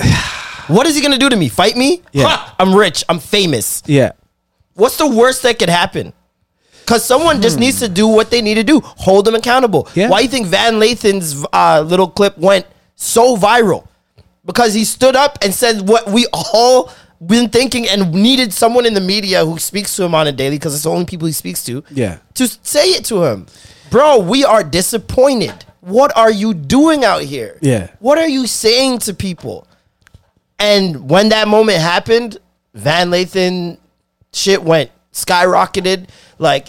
What 0.68 0.86
is 0.86 0.94
he 0.94 1.02
gonna 1.02 1.18
do 1.18 1.28
to 1.28 1.36
me? 1.36 1.48
Fight 1.48 1.76
me? 1.76 2.00
Yeah. 2.12 2.28
Ha, 2.28 2.54
I'm 2.58 2.74
rich. 2.74 3.02
I'm 3.08 3.18
famous. 3.18 3.82
yeah, 3.86 4.12
What's 4.74 4.96
the 4.98 5.08
worst 5.08 5.42
that 5.42 5.58
could 5.58 5.68
happen? 5.68 6.12
Because 6.80 7.04
someone 7.04 7.40
just 7.42 7.58
needs 7.58 7.80
to 7.80 7.88
do 7.88 8.06
what 8.06 8.30
they 8.30 8.40
need 8.42 8.54
to 8.54 8.64
do. 8.64 8.80
Hold 8.80 9.24
them 9.24 9.34
accountable. 9.34 9.84
Hmm. 9.84 9.98
Yeah. 10.00 10.08
Why 10.08 10.18
do 10.18 10.24
you 10.24 10.28
think 10.30 10.46
Van 10.46 10.74
Lathan's 10.78 11.44
uh, 11.52 11.82
little 11.86 12.08
clip 12.08 12.38
went 12.38 12.66
so 12.96 13.36
viral? 13.36 13.86
Because 14.44 14.74
he 14.74 14.84
stood 14.84 15.16
up 15.16 15.38
and 15.42 15.52
said 15.54 15.88
what 15.88 16.08
we 16.08 16.26
all 16.32 16.90
been 17.24 17.48
thinking 17.48 17.86
and 17.88 18.12
needed 18.12 18.52
someone 18.52 18.86
in 18.86 18.94
the 18.94 19.00
media 19.00 19.44
who 19.44 19.58
speaks 19.58 19.94
to 19.96 20.04
him 20.04 20.14
on 20.14 20.26
a 20.26 20.32
daily 20.32 20.56
because 20.56 20.74
it's 20.74 20.84
the 20.84 20.90
only 20.90 21.04
people 21.04 21.26
he 21.26 21.32
speaks 21.32 21.64
to. 21.64 21.84
Yeah. 21.90 22.18
To 22.34 22.46
say 22.62 22.90
it 22.90 23.04
to 23.06 23.24
him. 23.24 23.46
Bro, 23.90 24.20
we 24.20 24.44
are 24.44 24.64
disappointed. 24.64 25.64
What 25.80 26.16
are 26.16 26.30
you 26.30 26.54
doing 26.54 27.04
out 27.04 27.22
here? 27.22 27.58
Yeah. 27.60 27.90
What 27.98 28.18
are 28.18 28.28
you 28.28 28.46
saying 28.46 28.98
to 29.00 29.14
people? 29.14 29.66
And 30.60 31.08
when 31.08 31.30
that 31.30 31.48
moment 31.48 31.78
happened, 31.78 32.38
Van 32.74 33.10
Lathan 33.10 33.78
shit 34.32 34.62
went 34.62 34.90
skyrocketed. 35.12 36.08
Like 36.38 36.68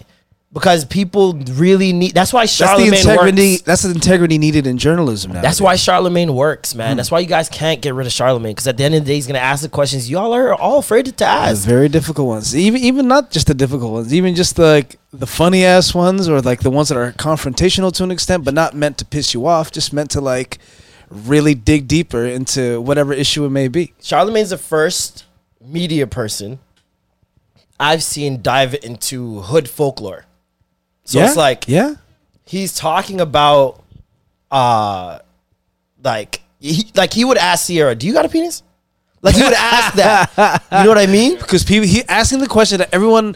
because 0.54 0.84
people 0.84 1.34
really 1.34 1.94
need. 1.94 2.14
That's 2.14 2.34
why 2.34 2.46
Charlamagne 2.46 2.90
That's 2.90 3.06
the 3.06 3.12
integrity. 3.12 3.52
works. 3.54 3.62
That's 3.62 3.82
the 3.84 3.92
integrity 3.92 4.38
needed 4.38 4.68
in 4.68 4.78
journalism 4.78 5.32
now. 5.32 5.42
That's 5.42 5.62
why 5.62 5.76
Charlamagne 5.76 6.34
works, 6.34 6.76
man. 6.76 6.92
Hmm. 6.92 6.98
That's 6.98 7.10
why 7.10 7.20
you 7.20 7.28
guys 7.28 7.48
can't 7.48 7.82
get 7.82 7.94
rid 7.94 8.06
of 8.06 8.14
Charlamagne 8.14 8.50
because 8.52 8.68
at 8.68 8.78
the 8.78 8.84
end 8.84 8.96
of 8.96 9.04
the 9.06 9.08
day, 9.08 9.16
he's 9.16 9.28
gonna 9.28 9.40
ask 9.40 9.64
the 9.64 9.70
questions 9.70 10.10
y'all 10.10 10.34
are 10.34 10.54
all 10.54 10.80
afraid 10.80 11.06
to 11.06 11.26
ask. 11.26 11.66
very 11.66 11.88
difficult 11.88 12.28
ones. 12.28 12.56
Even 12.56 12.82
even 12.82 13.08
not 13.08 13.32
just 13.32 13.48
the 13.48 13.54
difficult 13.54 13.94
ones. 13.94 14.14
Even 14.14 14.36
just 14.36 14.58
the, 14.58 14.64
like 14.64 15.00
the 15.14 15.28
funny 15.28 15.64
ass 15.64 15.94
ones, 15.96 16.28
or 16.28 16.42
like 16.42 16.62
the 16.62 16.72
ones 16.72 16.90
that 16.90 16.98
are 16.98 17.14
confrontational 17.14 17.94
to 17.94 18.04
an 18.04 18.12
extent, 18.12 18.44
but 18.44 18.54
not 18.54 18.76
meant 18.76 18.98
to 18.98 19.06
piss 19.06 19.34
you 19.34 19.46
off. 19.46 19.72
Just 19.72 19.94
meant 19.94 20.12
to 20.12 20.22
like 20.22 20.60
really 21.12 21.54
dig 21.54 21.88
deeper 21.88 22.26
into 22.26 22.80
whatever 22.82 23.14
issue 23.14 23.46
it 23.46 23.50
may 23.50 23.68
be. 23.68 23.94
Charlamagne's 24.02 24.50
the 24.52 24.58
first 24.58 25.26
media 25.60 26.08
person 26.08 26.60
I've 27.80 28.04
seen 28.04 28.42
dive 28.42 28.76
into 28.84 29.42
hood 29.42 29.70
folklore. 29.70 30.26
So 31.04 31.20
yeah? 31.20 31.28
it's 31.28 31.36
like 31.36 31.68
yeah, 31.68 31.96
he's 32.46 32.74
talking 32.76 33.20
about 33.20 33.84
uh 34.52 35.20
like 36.04 36.42
he, 36.60 36.92
like 36.96 37.14
he 37.14 37.26
would 37.26 37.38
ask 37.38 37.66
Sierra, 37.66 37.96
"Do 37.96 38.06
you 38.08 38.14
got 38.14 38.26
a 38.26 38.30
penis?" 38.30 38.62
Like 39.24 39.36
he 39.36 39.44
would 39.44 39.54
ask 39.54 39.96
that. 40.38 40.64
You 40.72 40.84
know 40.84 40.90
what 40.90 40.98
I 40.98 41.08
mean? 41.08 41.38
because 41.38 41.64
people 41.64 41.88
he 41.88 42.04
asking 42.08 42.40
the 42.40 42.48
question 42.48 42.80
that 42.80 42.90
everyone 42.94 43.36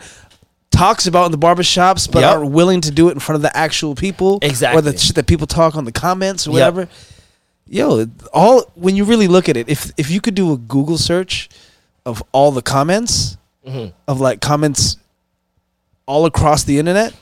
talks 0.71 1.07
about 1.07 1.25
in 1.25 1.31
the 1.31 1.37
barbershops 1.37 2.11
but 2.11 2.19
Yep. 2.19 2.35
aren't 2.35 2.51
willing 2.51 2.81
to 2.81 2.91
do 2.91 3.07
it 3.09 3.13
in 3.13 3.19
front 3.19 3.37
of 3.37 3.41
the 3.41 3.55
actual 3.55 3.95
people 3.95 4.39
exactly 4.41 4.77
or 4.77 4.81
the 4.81 4.97
shit 4.97 5.15
that 5.15 5.25
people 5.25 5.47
talk 5.47 5.75
on 5.75 5.85
the 5.85 5.91
comments 5.91 6.47
or 6.47 6.57
Yep. 6.57 6.89
Yo 7.67 8.05
all 8.33 8.61
when 8.75 8.95
you 8.95 9.03
really 9.05 9.27
look 9.27 9.49
at 9.49 9.57
it 9.57 9.67
if 9.69 9.91
if 9.97 10.09
you 10.11 10.21
could 10.21 10.35
do 10.35 10.53
a 10.53 10.57
google 10.57 10.97
search 10.97 11.49
of 12.05 12.21
all 12.31 12.51
the 12.51 12.61
comments 12.61 13.37
Mm-hmm. 13.65 13.95
of 14.07 14.21
like 14.21 14.41
comments 14.41 14.97
all 16.05 16.27
across 16.27 16.65
the 16.65 16.77
internet 16.77 17.15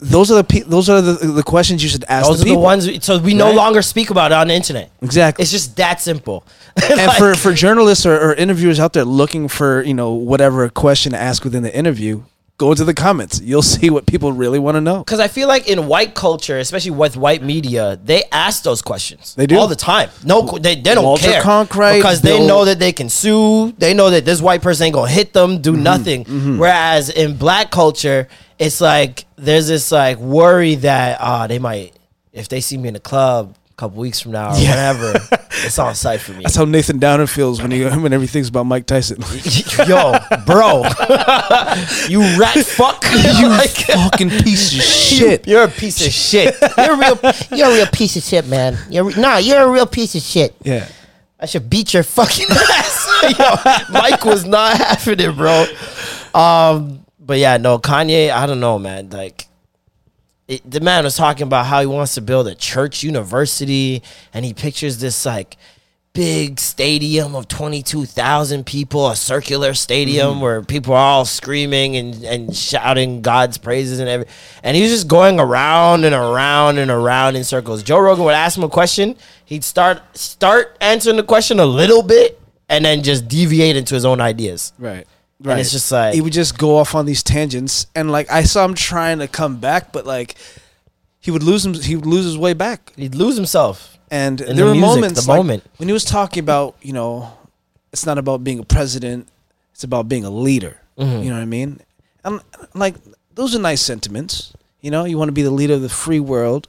those 0.00 0.30
are 0.30 0.36
the 0.36 0.44
pe- 0.44 0.60
those 0.60 0.88
are 0.88 1.02
the, 1.02 1.12
the 1.12 1.42
questions 1.42 1.82
you 1.82 1.88
should 1.90 2.04
ask 2.08 2.26
Those 2.26 2.42
the 2.42 2.52
are 2.52 2.54
the 2.54 2.58
ones. 2.60 2.86
we- 2.86 3.00
So 3.00 3.18
we 3.18 3.34
no 3.34 3.52
longer 3.52 3.82
speak 3.82 4.08
about 4.08 4.32
it 4.32 4.36
on 4.36 4.48
the 4.48 4.54
internet. 4.54 4.90
exactly 5.02 5.42
It's 5.42 5.50
just 5.52 5.76
that 5.76 6.00
simple. 6.00 6.46
and 6.90 7.12
for, 7.12 7.34
for 7.34 7.52
journalists 7.52 8.06
or, 8.06 8.18
or 8.18 8.32
interviewers 8.34 8.80
out 8.80 8.94
there 8.94 9.04
looking 9.04 9.48
for 9.48 9.82
you 9.82 9.92
know 9.92 10.12
whatever 10.12 10.66
question 10.70 11.12
to 11.12 11.18
ask 11.18 11.44
within 11.44 11.62
the 11.62 11.76
interview 11.76 12.22
go 12.56 12.70
into 12.70 12.84
the 12.84 12.94
comments 12.94 13.40
you'll 13.40 13.62
see 13.62 13.90
what 13.90 14.06
people 14.06 14.30
really 14.32 14.58
want 14.60 14.76
to 14.76 14.80
know 14.80 14.98
Because 14.98 15.18
I 15.18 15.26
feel 15.28 15.48
like 15.48 15.68
in 15.68 15.86
white 15.88 16.14
culture, 16.14 16.58
especially 16.58 16.92
with 16.92 17.16
white 17.16 17.42
media, 17.42 17.98
they 18.04 18.22
ask 18.30 18.62
those 18.62 18.80
questions. 18.80 19.34
They 19.34 19.46
do. 19.46 19.56
all 19.58 19.66
the 19.66 19.74
time. 19.76 20.08
No, 20.24 20.42
they, 20.42 20.76
they 20.76 20.94
don't 20.94 21.04
Walter 21.04 21.40
care 21.42 21.42
because 21.64 22.20
they 22.22 22.38
Bill- 22.38 22.46
know 22.46 22.64
that 22.64 22.78
they 22.78 22.92
can 22.92 23.08
sue. 23.08 23.72
They 23.78 23.92
know 23.92 24.10
that 24.10 24.24
this 24.24 24.40
white 24.40 24.62
person 24.62 24.86
ain't 24.86 24.94
gonna 24.94 25.10
hit 25.10 25.32
them, 25.32 25.50
Mm-hmm. 25.58 25.62
do 25.62 25.76
nothing. 25.76 26.24
Whereas 26.58 27.10
in 27.10 27.36
black 27.36 27.70
culture, 27.70 28.28
it's 28.58 28.80
like 28.80 29.24
there's 29.36 29.66
this 29.66 29.90
like 29.90 30.18
worry 30.18 30.76
that 30.76 31.18
ah 31.20 31.46
they 31.48 31.58
might 31.58 31.92
if 32.32 32.48
they 32.48 32.60
see 32.60 32.76
me 32.78 32.88
in 32.88 32.96
a 32.96 33.00
club 33.00 33.56
a 33.74 33.76
couple 33.76 33.98
weeks 33.98 34.20
from 34.20 34.30
now 34.32 34.52
or 34.54 34.58
Yeah. 34.58 34.92
whatever, 34.92 35.18
it's 35.66 35.78
on 35.80 35.94
site 35.96 36.20
for 36.20 36.32
me. 36.32 36.42
that's 36.44 36.54
how 36.54 36.64
nathan 36.64 36.98
downer 37.00 37.26
feels 37.26 37.60
when 37.60 37.72
he 37.72 37.82
whenever 38.04 38.20
he 38.22 38.28
thinks 38.28 38.48
about 38.48 38.66
mike 38.66 38.86
tyson 38.86 39.18
Yo, 39.88 40.14
bro, 40.46 40.84
you 42.08 42.20
rat 42.38 42.56
fuck, 42.64 43.04
you 43.12 43.50
fucking 43.94 44.30
piece 44.30 44.74
of 44.74 44.80
shit 44.82 45.46
You're 45.48 45.64
a 45.64 45.68
piece 45.68 46.06
of 46.06 46.12
shit. 46.12 46.54
You're 46.78 46.92
a 46.94 46.96
real, 46.96 47.18
you're 47.52 47.68
a 47.70 47.74
real 47.74 47.86
piece 47.86 48.16
of 48.16 48.22
shit, 48.22 48.46
man. 48.46 48.78
You're 48.88 49.04
re- 49.04 49.14
nah, 49.20 49.38
you're 49.38 49.62
a 49.62 49.70
real 49.70 49.86
piece 49.86 50.14
of 50.14 50.22
shit. 50.22 50.54
yeah 50.62 50.86
I 51.40 51.46
should 51.46 51.68
beat 51.68 51.92
your 51.92 52.04
fucking 52.04 52.46
ass. 52.50 53.36
Yo, 53.38 53.92
Mike 53.92 54.24
was 54.24 54.44
not 54.46 54.76
having 54.78 55.20
it, 55.20 55.36
bro. 55.36 55.66
Um, 56.32 57.04
but 57.18 57.38
yeah, 57.38 57.56
no, 57.58 57.78
Kanye, 57.78 58.30
I 58.30 58.46
don't 58.46 58.60
know, 58.60 58.78
man. 58.78 59.10
Like, 59.10 59.46
it, 60.48 60.68
the 60.70 60.80
man 60.80 61.04
was 61.04 61.16
talking 61.16 61.44
about 61.44 61.66
how 61.66 61.80
he 61.80 61.86
wants 61.86 62.14
to 62.14 62.20
build 62.20 62.46
a 62.48 62.54
church 62.54 63.02
university, 63.02 64.02
and 64.32 64.44
he 64.44 64.52
pictures 64.52 64.98
this 64.98 65.24
like 65.24 65.56
big 66.14 66.60
stadium 66.60 67.34
of 67.34 67.48
22,000 67.48 68.64
people, 68.64 69.08
a 69.08 69.16
circular 69.16 69.74
stadium 69.74 70.34
mm-hmm. 70.34 70.40
where 70.40 70.62
people 70.62 70.94
are 70.94 70.98
all 70.98 71.24
screaming 71.24 71.96
and, 71.96 72.22
and 72.24 72.56
shouting 72.56 73.20
God's 73.20 73.58
praises 73.58 73.98
and 73.98 74.08
every 74.08 74.26
and 74.62 74.76
he 74.76 74.82
was 74.82 74.92
just 74.92 75.08
going 75.08 75.40
around 75.40 76.04
and 76.04 76.14
around 76.14 76.78
and 76.78 76.90
around 76.90 77.36
in 77.36 77.42
circles. 77.42 77.82
Joe 77.82 77.98
Rogan 77.98 78.24
would 78.24 78.34
ask 78.34 78.56
him 78.56 78.64
a 78.64 78.68
question, 78.68 79.16
he'd 79.44 79.64
start 79.64 80.02
start 80.16 80.76
answering 80.80 81.16
the 81.16 81.24
question 81.24 81.58
a 81.58 81.66
little 81.66 82.02
bit 82.02 82.40
and 82.68 82.84
then 82.84 83.02
just 83.02 83.26
deviate 83.28 83.76
into 83.76 83.94
his 83.94 84.04
own 84.04 84.20
ideas. 84.20 84.72
right 84.78 85.06
And 85.42 85.60
it's 85.60 85.72
just 85.72 85.90
like 85.90 86.14
he 86.14 86.20
would 86.20 86.32
just 86.32 86.58
go 86.58 86.76
off 86.76 86.94
on 86.94 87.06
these 87.06 87.22
tangents 87.22 87.86
and 87.94 88.10
like 88.10 88.30
i 88.30 88.44
saw 88.44 88.64
him 88.64 88.74
trying 88.74 89.18
to 89.18 89.28
come 89.28 89.58
back 89.58 89.92
but 89.92 90.06
like 90.06 90.36
he 91.20 91.30
would 91.30 91.42
lose 91.42 91.66
him 91.66 91.74
he 91.74 91.96
would 91.96 92.06
lose 92.06 92.24
his 92.24 92.38
way 92.38 92.52
back 92.52 92.92
he'd 92.96 93.14
lose 93.14 93.36
himself. 93.36 93.90
And 94.10 94.38
there 94.38 94.54
the 94.54 94.64
were 94.64 94.72
music, 94.72 94.86
moments 94.86 95.24
the 95.24 95.30
like, 95.30 95.38
moment. 95.38 95.64
when 95.78 95.88
he 95.88 95.92
was 95.92 96.04
talking 96.04 96.40
about, 96.40 96.76
you 96.82 96.92
know, 96.92 97.32
it's 97.92 98.06
not 98.06 98.16
about 98.16 98.44
being 98.44 98.60
a 98.60 98.64
president, 98.64 99.26
it's 99.72 99.82
about 99.82 100.08
being 100.08 100.24
a 100.24 100.30
leader. 100.30 100.80
Mm-hmm. 100.98 101.22
You 101.24 101.30
know 101.30 101.36
what 101.36 101.42
I 101.42 101.46
mean? 101.46 101.80
And 102.22 102.40
like 102.74 102.94
those 103.34 103.56
are 103.56 103.58
nice 103.58 103.82
sentiments. 103.82 104.52
You 104.82 104.90
know, 104.90 105.04
you 105.04 105.18
want 105.18 105.30
to 105.30 105.32
be 105.32 105.42
the 105.42 105.50
leader 105.50 105.74
of 105.74 105.82
the 105.82 105.88
free 105.88 106.20
world, 106.20 106.68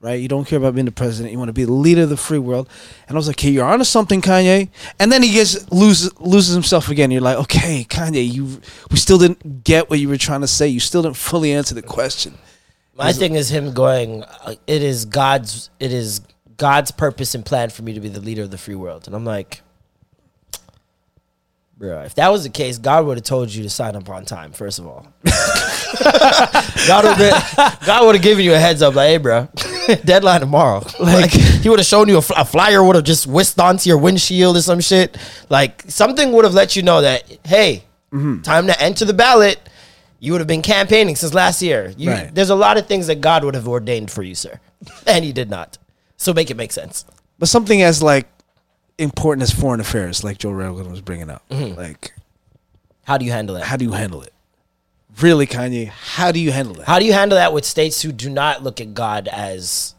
right? 0.00 0.20
You 0.20 0.28
don't 0.28 0.46
care 0.46 0.58
about 0.58 0.74
being 0.74 0.86
the 0.86 0.92
president. 0.92 1.32
You 1.32 1.38
want 1.38 1.48
to 1.48 1.52
be 1.54 1.64
the 1.64 1.72
leader 1.72 2.02
of 2.02 2.10
the 2.10 2.16
free 2.16 2.38
world. 2.38 2.68
And 3.08 3.16
I 3.16 3.18
was 3.18 3.26
like, 3.26 3.38
"Okay, 3.38 3.50
you're 3.50 3.64
onto 3.64 3.84
something, 3.84 4.20
Kanye." 4.20 4.68
And 4.98 5.10
then 5.10 5.22
he 5.22 5.32
gets 5.32 5.70
loses 5.70 6.18
loses 6.20 6.54
himself 6.54 6.88
again. 6.88 7.10
You're 7.10 7.20
like, 7.20 7.38
"Okay, 7.38 7.84
Kanye, 7.88 8.30
you 8.30 8.60
we 8.90 8.96
still 8.96 9.18
didn't 9.18 9.64
get 9.64 9.90
what 9.90 9.98
you 9.98 10.08
were 10.08 10.18
trying 10.18 10.42
to 10.42 10.48
say. 10.48 10.68
You 10.68 10.80
still 10.80 11.02
didn't 11.02 11.16
fully 11.16 11.52
answer 11.52 11.74
the 11.74 11.82
question." 11.82 12.34
My 12.96 13.12
thing 13.12 13.34
is 13.34 13.50
him 13.50 13.74
going. 13.74 14.22
Uh, 14.22 14.54
it 14.66 14.82
is 14.82 15.04
God's. 15.04 15.70
It 15.78 15.92
is 15.92 16.20
God's 16.56 16.90
purpose 16.90 17.34
and 17.34 17.44
plan 17.44 17.70
for 17.70 17.82
me 17.82 17.92
to 17.92 18.00
be 18.00 18.08
the 18.08 18.20
leader 18.20 18.42
of 18.42 18.50
the 18.50 18.58
free 18.58 18.74
world. 18.74 19.06
And 19.06 19.14
I'm 19.14 19.24
like, 19.24 19.60
bro, 21.76 22.02
if 22.02 22.14
that 22.16 22.30
was 22.30 22.42
the 22.44 22.50
case, 22.50 22.78
God 22.78 23.06
would 23.06 23.18
have 23.18 23.24
told 23.24 23.52
you 23.52 23.62
to 23.62 23.70
sign 23.70 23.96
up 23.96 24.08
on 24.08 24.24
time. 24.24 24.52
First 24.52 24.78
of 24.78 24.86
all, 24.86 25.06
God 26.86 27.04
would 27.04 27.16
have 27.16 27.80
God 27.86 28.06
would 28.06 28.14
have 28.16 28.22
given 28.22 28.44
you 28.44 28.54
a 28.54 28.58
heads 28.58 28.82
up, 28.82 28.94
like, 28.94 29.08
hey, 29.08 29.16
bro, 29.18 29.48
deadline 30.04 30.40
tomorrow. 30.40 30.84
Like 30.98 31.30
he 31.30 31.68
would 31.68 31.78
have 31.78 31.86
shown 31.86 32.08
you 32.08 32.18
a, 32.18 32.22
fl- 32.22 32.34
a 32.36 32.44
flyer, 32.44 32.82
would 32.82 32.96
have 32.96 33.04
just 33.04 33.26
whisked 33.26 33.58
onto 33.58 33.88
your 33.88 33.98
windshield 33.98 34.56
or 34.56 34.62
some 34.62 34.80
shit. 34.80 35.16
Like 35.48 35.82
something 35.88 36.32
would 36.32 36.44
have 36.44 36.54
let 36.54 36.76
you 36.76 36.82
know 36.82 37.00
that, 37.02 37.24
hey, 37.44 37.84
mm-hmm. 38.12 38.42
time 38.42 38.66
to 38.66 38.80
enter 38.80 39.04
the 39.04 39.14
ballot. 39.14 39.60
You 40.18 40.32
would 40.32 40.40
have 40.40 40.48
been 40.48 40.62
campaigning 40.62 41.14
since 41.14 41.34
last 41.34 41.60
year. 41.60 41.92
You, 41.96 42.10
Right. 42.10 42.34
There's 42.34 42.50
a 42.50 42.54
lot 42.54 42.78
of 42.78 42.86
things 42.86 43.06
that 43.08 43.20
God 43.20 43.44
would 43.44 43.54
have 43.54 43.68
ordained 43.68 44.10
for 44.10 44.22
you, 44.22 44.34
sir, 44.34 44.60
and 45.06 45.24
He 45.24 45.32
did 45.32 45.50
not. 45.50 45.78
So 46.16 46.32
make 46.32 46.50
it 46.50 46.56
make 46.56 46.72
sense. 46.72 47.04
but 47.38 47.48
something 47.48 47.82
as 47.82 48.02
like 48.02 48.26
important 48.98 49.42
as 49.42 49.52
foreign 49.52 49.80
affairs, 49.80 50.24
like 50.24 50.38
Joe 50.38 50.50
Rogan 50.50 50.90
was 50.90 51.00
bringing 51.00 51.30
up. 51.30 51.42
Mm-hmm. 51.50 51.78
Like, 51.78 52.12
How 53.04 53.18
do 53.18 53.24
you 53.24 53.32
handle 53.32 53.54
that? 53.56 53.64
how 53.64 53.76
do 53.76 53.84
you 53.84 53.92
handle 53.92 54.22
it? 54.22 54.32
Really, 55.20 55.46
Kanye, 55.46 55.88
how 55.88 56.30
do 56.32 56.38
you 56.40 56.52
handle 56.52 56.74
that? 56.74 56.86
How 56.86 56.98
do 56.98 57.06
you 57.06 57.12
handle 57.14 57.36
that 57.36 57.52
with 57.52 57.64
states 57.64 58.02
who 58.02 58.12
do 58.12 58.28
not 58.28 58.62
look 58.62 58.80
at 58.80 58.92
God 58.92 59.28
as 59.28 59.94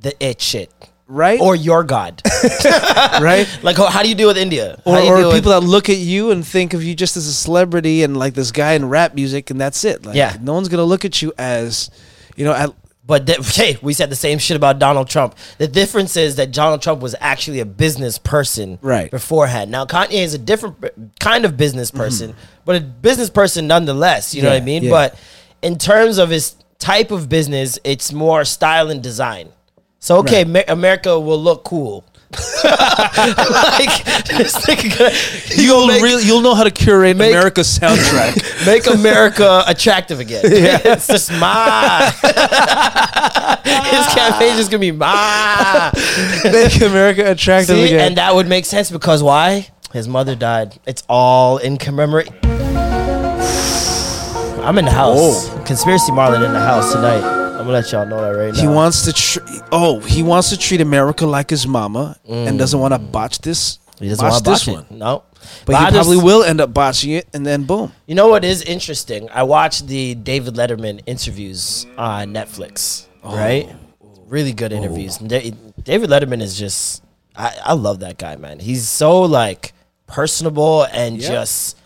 the 0.00 0.14
it 0.24 0.40
shit 0.40 0.70
right? 1.08 1.40
or 1.40 1.56
your 1.56 1.82
God? 1.82 2.22
right? 3.20 3.48
like, 3.62 3.76
how 3.76 4.02
do 4.04 4.08
you 4.08 4.14
deal 4.14 4.28
with 4.28 4.38
India? 4.38 4.80
Or, 4.84 4.94
How 4.94 5.00
do 5.00 5.06
you 5.06 5.12
or 5.12 5.16
people 5.32 5.52
with, 5.52 5.62
that 5.62 5.66
look 5.66 5.88
at 5.88 5.96
you 5.96 6.30
and 6.30 6.46
think 6.46 6.74
of 6.74 6.84
you 6.84 6.94
just 6.94 7.16
as 7.16 7.26
a 7.26 7.32
celebrity 7.34 8.04
and 8.04 8.16
like 8.16 8.34
this 8.34 8.52
guy 8.52 8.74
in 8.74 8.88
rap 8.88 9.14
music, 9.14 9.50
and 9.50 9.60
that's 9.60 9.82
it. 9.84 10.04
Like, 10.06 10.14
Yeah. 10.14 10.36
no 10.40 10.54
one's 10.54 10.68
gonna 10.68 10.84
look 10.84 11.04
at 11.04 11.20
you 11.20 11.32
as, 11.36 11.90
you 12.36 12.44
know, 12.44 12.52
at, 12.52 12.70
But 13.06 13.26
th- 13.26 13.54
hey, 13.56 13.76
we 13.82 13.92
said 13.92 14.10
the 14.10 14.16
same 14.16 14.38
shit 14.38 14.56
about 14.56 14.78
Donald 14.78 15.08
Trump. 15.08 15.34
The 15.58 15.68
difference 15.68 16.16
is 16.16 16.36
that 16.36 16.52
Donald 16.52 16.80
Trump 16.82 17.02
was 17.02 17.14
actually 17.20 17.60
a 17.60 17.66
business 17.66 18.16
person 18.18 18.78
Right. 18.80 19.10
beforehand. 19.10 19.70
Now 19.70 19.84
Kanye 19.84 20.12
is 20.24 20.32
a 20.34 20.38
different 20.38 20.76
kind 21.20 21.44
of 21.44 21.56
business 21.56 21.90
person, 21.90 22.34
but 22.64 22.76
a 22.76 22.80
business 22.80 23.28
person 23.30 23.66
nonetheless. 23.66 24.34
You 24.34 24.42
know 24.42 24.48
what 24.48 24.54
I 24.56 24.58
Mm-hmm. 24.60 24.64
Mean? 24.66 24.82
yeah. 24.84 24.90
But 24.90 25.18
in 25.62 25.76
terms 25.78 26.18
of 26.18 26.30
his 26.30 26.56
type 26.78 27.10
of 27.10 27.28
business, 27.28 27.78
it's 27.84 28.12
more 28.12 28.44
style 28.44 28.90
and 28.90 29.02
design. 29.02 29.50
So 30.00 30.18
okay, 30.18 30.44
Ma- 30.44 30.60
America 30.68 31.18
will 31.18 31.40
look 31.40 31.64
cool. 31.64 32.04
Like 32.64 34.04
nigga 34.64 34.98
gonna- 34.98 35.62
you'll 35.62 35.86
make- 35.86 36.02
really 36.02 36.24
you'll 36.24 36.40
know 36.40 36.54
how 36.54 36.64
to 36.64 36.70
curate 36.70 37.16
make- 37.16 37.30
America's 37.32 37.78
soundtrack. 37.78 38.66
make 38.66 38.86
America 38.86 39.62
attractive 39.66 40.20
again. 40.20 40.42
Yeah. 40.64 40.80
it's 40.84 41.06
just 41.06 41.30
my. 41.32 42.10
His 43.64 44.06
campaign 44.14 44.58
is 44.58 44.68
gonna 44.68 44.78
be 44.80 44.92
my. 44.92 45.90
Make 46.44 46.80
America 46.80 47.30
attractive 47.30 47.76
See, 47.76 47.84
again. 47.86 48.00
and 48.08 48.16
that 48.18 48.34
would 48.34 48.46
make 48.48 48.64
sense 48.64 48.90
because 48.90 49.22
why? 49.22 49.68
His 49.92 50.08
mother 50.08 50.34
died. 50.34 50.78
It's 50.86 51.02
all 51.08 51.58
in 51.58 51.76
commemoration. 51.78 52.34
I'm 54.64 54.78
in 54.78 54.84
the 54.86 54.90
house. 54.90 55.16
Oh. 55.50 55.62
Conspiracy 55.66 56.10
Marlin 56.12 56.42
in 56.42 56.52
the 56.52 56.60
house 56.60 56.92
tonight. 56.92 57.43
I'm 57.64 57.68
gonna 57.68 57.78
let 57.78 57.92
y'all 57.92 58.04
know 58.04 58.20
that 58.20 58.38
right 58.38 58.52
now. 58.52 58.60
he 58.60 58.68
wants 58.68 59.06
to. 59.06 59.12
Tr- 59.14 59.64
oh, 59.72 59.98
he 60.00 60.22
wants 60.22 60.50
to 60.50 60.58
treat 60.58 60.82
America 60.82 61.24
like 61.26 61.48
his 61.48 61.66
mama, 61.66 62.18
and 62.28 62.58
doesn't 62.58 62.78
want 62.78 62.92
to 62.92 63.00
mm. 63.00 63.10
botch 63.10 63.38
this. 63.38 63.78
He 63.98 64.10
doesn't 64.10 64.22
botch 64.22 64.32
want 64.32 64.44
to 64.44 64.50
this 64.50 64.66
botch 64.66 64.90
one. 64.90 64.98
No. 64.98 65.22
but, 65.64 65.72
But 65.72 65.76
he 65.76 65.84
just- 65.84 65.94
probably 65.94 66.18
will 66.18 66.42
end 66.42 66.60
up 66.60 66.74
botching 66.74 67.12
it, 67.12 67.26
and 67.32 67.46
then 67.46 67.64
boom. 67.64 67.92
You 68.04 68.16
know 68.16 68.28
what 68.28 68.44
is 68.44 68.60
interesting? 68.60 69.30
I 69.30 69.44
watched 69.44 69.86
the 69.86 70.14
David 70.14 70.56
Letterman 70.56 71.00
interviews 71.06 71.86
on 71.96 72.34
Netflix. 72.34 73.06
Oh. 73.22 73.34
Right, 73.34 73.74
really 74.26 74.52
good 74.52 74.74
oh. 74.74 74.76
interviews. 74.76 75.16
Da- 75.16 75.54
David 75.82 76.10
Letterman 76.10 76.42
is 76.42 76.58
just 76.58 77.02
I, 77.34 77.56
I 77.64 77.72
love 77.72 78.00
that 78.00 78.18
guy, 78.18 78.36
man. 78.36 78.58
He's 78.58 78.86
so 78.86 79.22
like 79.22 79.72
personable 80.06 80.82
and 80.92 81.16
Yeah. 81.16 81.28
just 81.28 81.78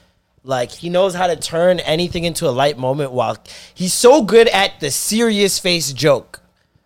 like 0.48 0.72
he 0.72 0.88
knows 0.88 1.14
how 1.14 1.26
to 1.26 1.36
turn 1.36 1.78
anything 1.80 2.24
into 2.24 2.48
a 2.48 2.50
light 2.50 2.78
moment. 2.78 3.12
While 3.12 3.36
he's 3.74 3.92
so 3.92 4.22
good 4.22 4.48
at 4.48 4.80
the 4.80 4.90
serious 4.90 5.58
face 5.58 5.92
joke. 5.92 6.40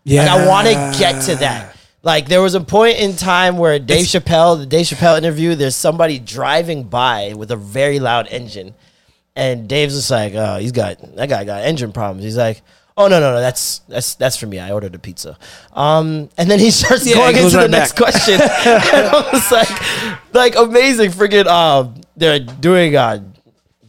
Like 0.04 0.28
I 0.28 0.46
want 0.48 0.66
to 0.66 0.98
get 0.98 1.22
to 1.26 1.36
that. 1.36 1.76
Like 2.02 2.26
there 2.26 2.42
was 2.42 2.56
a 2.56 2.60
point 2.60 2.98
in 2.98 3.14
time 3.14 3.58
where 3.58 3.78
Dave 3.78 4.06
Chappelle, 4.06 4.58
the 4.58 4.66
Dave 4.66 4.86
Chappelle 4.86 5.16
interview, 5.16 5.54
there's 5.54 5.76
somebody 5.76 6.18
driving 6.18 6.82
by 6.82 7.34
with 7.36 7.52
a 7.52 7.56
very 7.56 8.00
loud 8.00 8.26
engine, 8.32 8.74
and 9.36 9.68
Dave's 9.68 9.94
just 9.94 10.10
like, 10.10 10.34
"Oh, 10.34 10.56
he's 10.58 10.72
got 10.72 10.96
that 11.14 11.28
guy 11.28 11.44
got 11.44 11.62
engine 11.62 11.92
problems." 11.92 12.24
He's 12.24 12.36
like, 12.36 12.62
"Oh 12.96 13.06
no, 13.06 13.20
no, 13.20 13.32
no, 13.32 13.40
that's 13.40 13.78
that's 13.88 14.16
that's 14.16 14.36
for 14.36 14.46
me. 14.48 14.58
I 14.58 14.72
ordered 14.72 14.96
a 14.96 14.98
pizza." 14.98 15.38
Um, 15.72 16.28
and 16.36 16.50
then 16.50 16.58
he 16.58 16.70
starts 16.72 17.06
Yeah, 17.06 17.14
going 17.14 17.36
goes 17.36 17.54
into 17.54 17.58
the 17.58 17.62
right 17.62 17.70
next 17.70 17.94
question, 17.96 18.34
and 18.40 19.06
I 19.06 19.30
was 19.32 19.52
like, 19.52 20.34
like 20.34 20.56
amazing, 20.56 21.10
freaking. 21.10 21.46
Um, 21.46 21.94
they're 22.16 22.40
doing 22.40 22.96
uh 22.96 23.22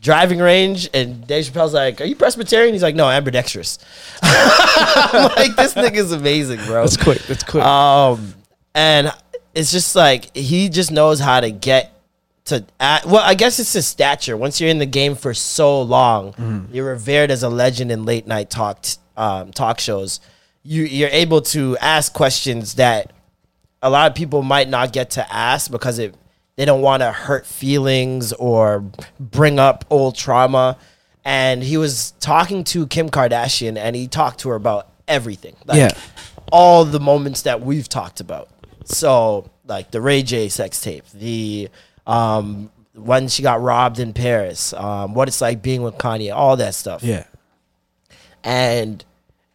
driving 0.03 0.37
range, 0.39 0.89
and 0.93 1.25
Dave 1.25 1.45
Chappelle's 1.45 1.73
like, 1.73 1.99
"Are 2.01 2.05
you 2.05 2.15
Presbyterian?" 2.15 2.73
He's 2.73 2.83
like, 2.83 2.93
"No, 2.93 3.09
ambidextrous." 3.09 3.79
I'm 4.21 5.31
like, 5.35 5.55
this 5.55 5.73
nigga's 5.73 6.11
amazing, 6.11 6.59
bro. 6.65 6.81
That's 6.81 6.97
quick. 6.97 7.19
That's 7.23 7.43
quick. 7.43 7.63
Um, 7.63 8.35
and 8.75 9.11
it's 9.55 9.71
just 9.71 9.95
like 9.95 10.35
he 10.35 10.69
just 10.69 10.91
knows 10.91 11.19
how 11.19 11.39
to 11.39 11.49
get 11.49 11.91
to. 12.45 12.63
At, 12.79 13.05
well, 13.05 13.23
I 13.23 13.33
guess 13.33 13.57
it's 13.57 13.73
his 13.73 13.87
stature. 13.87 14.37
Once 14.37 14.61
you're 14.61 14.69
in 14.69 14.77
the 14.79 14.85
game 14.85 15.15
for 15.15 15.33
so 15.33 15.81
long, 15.81 16.67
you're 16.71 16.85
revered 16.85 17.31
as 17.31 17.41
a 17.41 17.49
legend 17.49 17.91
in 17.91 18.05
late 18.05 18.27
night 18.27 18.51
talk 18.51 18.85
um, 19.17 19.51
talk 19.51 19.79
shows. 19.79 20.19
You 20.63 20.83
you're 20.83 21.09
able 21.09 21.41
to 21.41 21.77
ask 21.77 22.13
questions 22.13 22.75
that 22.75 23.13
a 23.81 23.89
lot 23.89 24.09
of 24.09 24.15
people 24.15 24.43
might 24.43 24.69
not 24.69 24.93
get 24.93 25.11
to 25.11 25.33
ask 25.33 25.69
because 25.71 25.99
it 25.99 26.15
they 26.55 26.65
don't 26.65 26.81
want 26.81 27.01
to 27.01 27.11
hurt 27.11 27.45
feelings 27.45 28.31
or 28.33 28.83
bring 29.19 29.59
up 29.59 29.85
old 29.89 30.15
trauma. 30.15 30.77
And 31.25 31.63
he 31.63 31.77
was 31.77 32.11
talking 32.19 32.63
to 32.65 32.85
Kim 32.87 33.09
Kardashian, 33.09 33.77
and 33.77 33.95
he 33.95 34.07
talked 34.07 34.39
to 34.41 34.49
her 34.49 34.55
about 34.55 34.89
everything. 35.07 35.55
Like, 35.65 35.77
Yeah. 35.77 35.89
all 36.51 36.83
the 36.85 36.99
moments 36.99 37.43
that 37.43 37.61
we've 37.61 37.87
talked 37.89 38.19
about. 38.19 38.49
So 38.85 39.49
like 39.65 39.91
the 39.91 40.01
Ray 40.01 40.23
J 40.23 40.49
sex 40.49 40.81
tape, 40.81 41.05
the 41.13 41.69
um 42.05 42.69
when 42.95 43.27
she 43.29 43.41
got 43.41 43.61
robbed 43.61 43.97
in 43.97 44.13
Paris, 44.13 44.73
um, 44.73 45.13
what 45.15 45.27
it's 45.27 45.41
like 45.41 45.61
being 45.63 45.81
with 45.81 45.95
Kanye, 45.97 46.35
all 46.35 46.57
that 46.57 46.75
stuff. 46.75 47.01
yeah. 47.01 47.23
And 48.43 49.03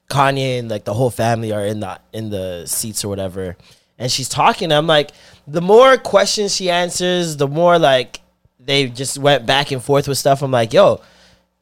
Kanye 0.08 0.58
and 0.58 0.68
like 0.70 0.84
the 0.84 0.94
whole 0.94 1.10
family 1.10 1.52
are 1.52 1.64
in 1.64 1.80
the 1.80 2.00
in 2.12 2.30
the 2.30 2.64
seats 2.66 3.04
or 3.04 3.08
whatever. 3.08 3.56
And 3.98 4.10
she's 4.10 4.28
talking. 4.28 4.72
I'm 4.72 4.86
like, 4.86 5.10
the 5.50 5.60
more 5.62 5.96
questions 5.96 6.54
she 6.54 6.70
answers, 6.70 7.36
the 7.36 7.48
more 7.48 7.78
like 7.78 8.20
they 8.60 8.86
just 8.86 9.18
went 9.18 9.46
back 9.46 9.70
and 9.70 9.82
forth 9.82 10.06
with 10.06 10.18
stuff. 10.18 10.42
I'm 10.42 10.50
like, 10.50 10.72
yo, 10.74 11.00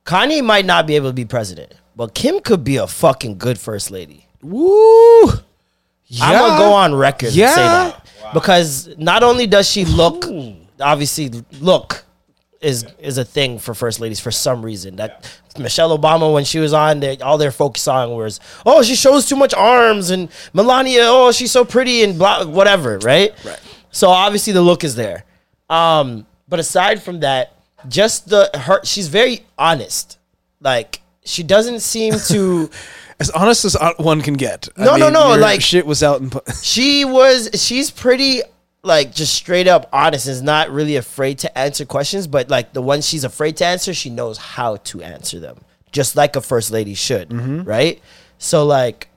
Kanye 0.05 0.45
might 0.45 0.65
not 0.67 0.87
be 0.87 0.97
able 0.97 1.09
to 1.11 1.15
be 1.15 1.25
president, 1.25 1.73
but 1.95 2.13
Kim 2.15 2.41
could 2.41 2.65
be 2.65 2.77
a 2.77 2.87
fucking 2.87 3.39
good 3.39 3.59
first 3.59 3.91
lady. 3.91 4.27
Woo. 4.43 5.29
I'm 6.21 6.33
gonna 6.39 6.59
go 6.59 6.73
on 6.73 6.95
record 6.95 7.27
and 7.29 7.35
say 7.35 7.41
Yeah. 7.41 7.93
that 7.93 8.07
because 8.35 8.89
not 8.99 9.23
only 9.23 9.47
does 9.47 9.69
she 9.69 9.85
look, 9.85 10.25
obviously, 10.81 11.31
look 11.61 12.05
is 12.61 12.85
is 12.99 13.19
a 13.19 13.25
thing 13.25 13.59
for 13.59 13.75
first 13.75 14.01
ladies 14.01 14.19
for 14.21 14.31
some 14.31 14.63
reason. 14.65 14.97
That 14.97 15.29
Michelle 15.59 15.97
Obama, 15.97 16.33
when 16.33 16.45
she 16.45 16.59
was 16.59 16.73
on, 16.73 17.01
they, 17.01 17.19
all 17.19 17.39
their 17.39 17.51
focus 17.51 17.87
on 17.89 18.11
was, 18.13 18.41
oh, 18.65 18.83
she 18.83 18.95
shows 18.95 19.27
too 19.27 19.37
much 19.37 19.53
arms, 19.55 20.11
and 20.11 20.29
Melania, 20.53 21.03
oh, 21.05 21.33
she's 21.33 21.51
so 21.53 21.65
pretty 21.65 22.03
and 22.03 22.19
blah, 22.19 22.45
whatever, 22.45 22.99
right? 22.99 23.33
Right. 23.45 23.61
So 23.97 24.11
obviously 24.11 24.53
the 24.53 24.61
look 24.61 24.85
is 24.85 24.95
there. 24.95 25.25
Um, 25.71 26.27
but 26.49 26.61
aside 26.61 27.03
from 27.03 27.21
that, 27.21 27.55
just 27.89 28.29
the 28.29 28.51
her, 28.55 28.85
she's 28.85 29.09
very 29.09 29.47
honest. 29.57 30.19
Like 30.61 31.01
she 31.25 31.43
doesn't 31.43 31.81
seem 31.81 32.13
to. 32.29 32.71
As 33.19 33.31
honest 33.31 33.65
as 33.65 33.75
uh, 33.75 33.95
one 33.97 34.21
can 34.21 34.35
get. 34.35 34.69
No, 34.77 34.97
no, 34.99 35.07
mean, 35.07 35.15
no, 35.15 35.29
your 35.31 35.39
like- 35.39 35.63
shit 35.63 35.87
was 35.87 36.03
out 36.03 36.21
in. 36.21 36.29
pu- 36.29 36.41
she 36.63 37.07
was 37.07 37.49
she's 37.55 37.91
pretty 37.91 38.43
like 38.83 39.15
just 39.15 39.35
straight 39.35 39.67
up 39.67 39.89
honest 39.95 40.29
is 40.29 40.43
not 40.43 40.71
really 40.71 40.97
afraid 40.97 41.39
to 41.39 41.59
answer 41.59 41.85
questions 41.87 42.27
but 42.29 42.49
like 42.51 42.73
the 42.75 42.83
ones 42.83 43.09
she's 43.09 43.25
afraid 43.25 43.57
to 43.57 43.65
answer 43.65 43.93
she 43.93 44.11
knows 44.11 44.39
how 44.39 44.77
to 44.77 45.03
answer 45.03 45.41
them 45.41 45.57
just 45.91 46.15
like 46.15 46.37
a 46.37 46.41
first 46.41 46.71
lady 46.71 46.95
should 46.95 47.33
right 47.67 48.01
so 48.39 48.65
like 48.65 49.09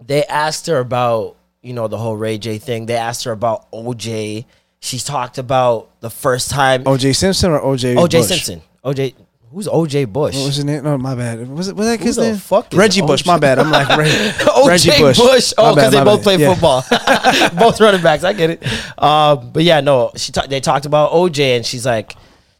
they 0.00 0.24
asked 0.24 0.66
her 0.68 0.78
about 0.78 1.36
you 1.62 1.72
know 1.72 1.88
the 1.88 1.98
whole 1.98 2.16
ray 2.16 2.38
j 2.38 2.58
thing 2.58 2.86
they 2.86 2.96
asked 2.96 3.24
her 3.24 3.32
about 3.32 3.70
oj 3.72 4.44
she 4.80 4.98
talked 4.98 5.38
about 5.38 5.90
the 6.00 6.10
first 6.10 6.50
time 6.50 6.84
OJ 6.84 7.16
Simpson 7.16 7.50
or 7.50 7.60
OJ? 7.60 7.96
oj 7.96 8.10
Bush? 8.12 8.26
simpson 8.26 8.62
oj 8.84 9.14
who's 9.50 9.66
oj 9.66 10.12
bush 10.12 10.36
What 10.36 10.46
was 10.46 10.56
his 10.56 10.64
name? 10.64 10.84
No, 10.84 10.98
my 10.98 11.14
bad. 11.14 11.48
Was 11.48 11.68
it? 11.68 11.74
Was 11.74 11.86
that 11.86 11.98
his 12.00 12.18
name? 12.18 12.36
fuck 12.36 12.68
Reggie 12.74 13.00
Bush. 13.00 13.24
My 13.24 13.38
bad. 13.38 13.58
I'm 13.58 13.70
like 13.70 13.88
Re- 13.96 14.06
OJ 14.62 14.66
Reggie 14.68 14.90
Bush. 15.00 15.18
Bush. 15.18 15.52
Oh, 15.56 15.74
because 15.74 15.90
they 15.92 16.04
both 16.04 16.18
bad. 16.20 16.22
play 16.22 16.36
Yeah. 16.36 16.52
football. 16.52 16.84
both 17.58 17.80
running 17.80 18.02
backs. 18.02 18.24
I 18.24 18.34
get 18.34 18.50
it. 18.50 18.62
Uh, 18.98 19.36
but 19.36 19.62
yeah, 19.64 19.80
no. 19.80 20.12
She 20.16 20.32
ta- 20.32 20.46
they 20.46 20.60
talked 20.60 20.84
about 20.84 21.12
OJ, 21.12 21.56
and 21.56 21.64
she's 21.66 21.86
like 21.86 22.12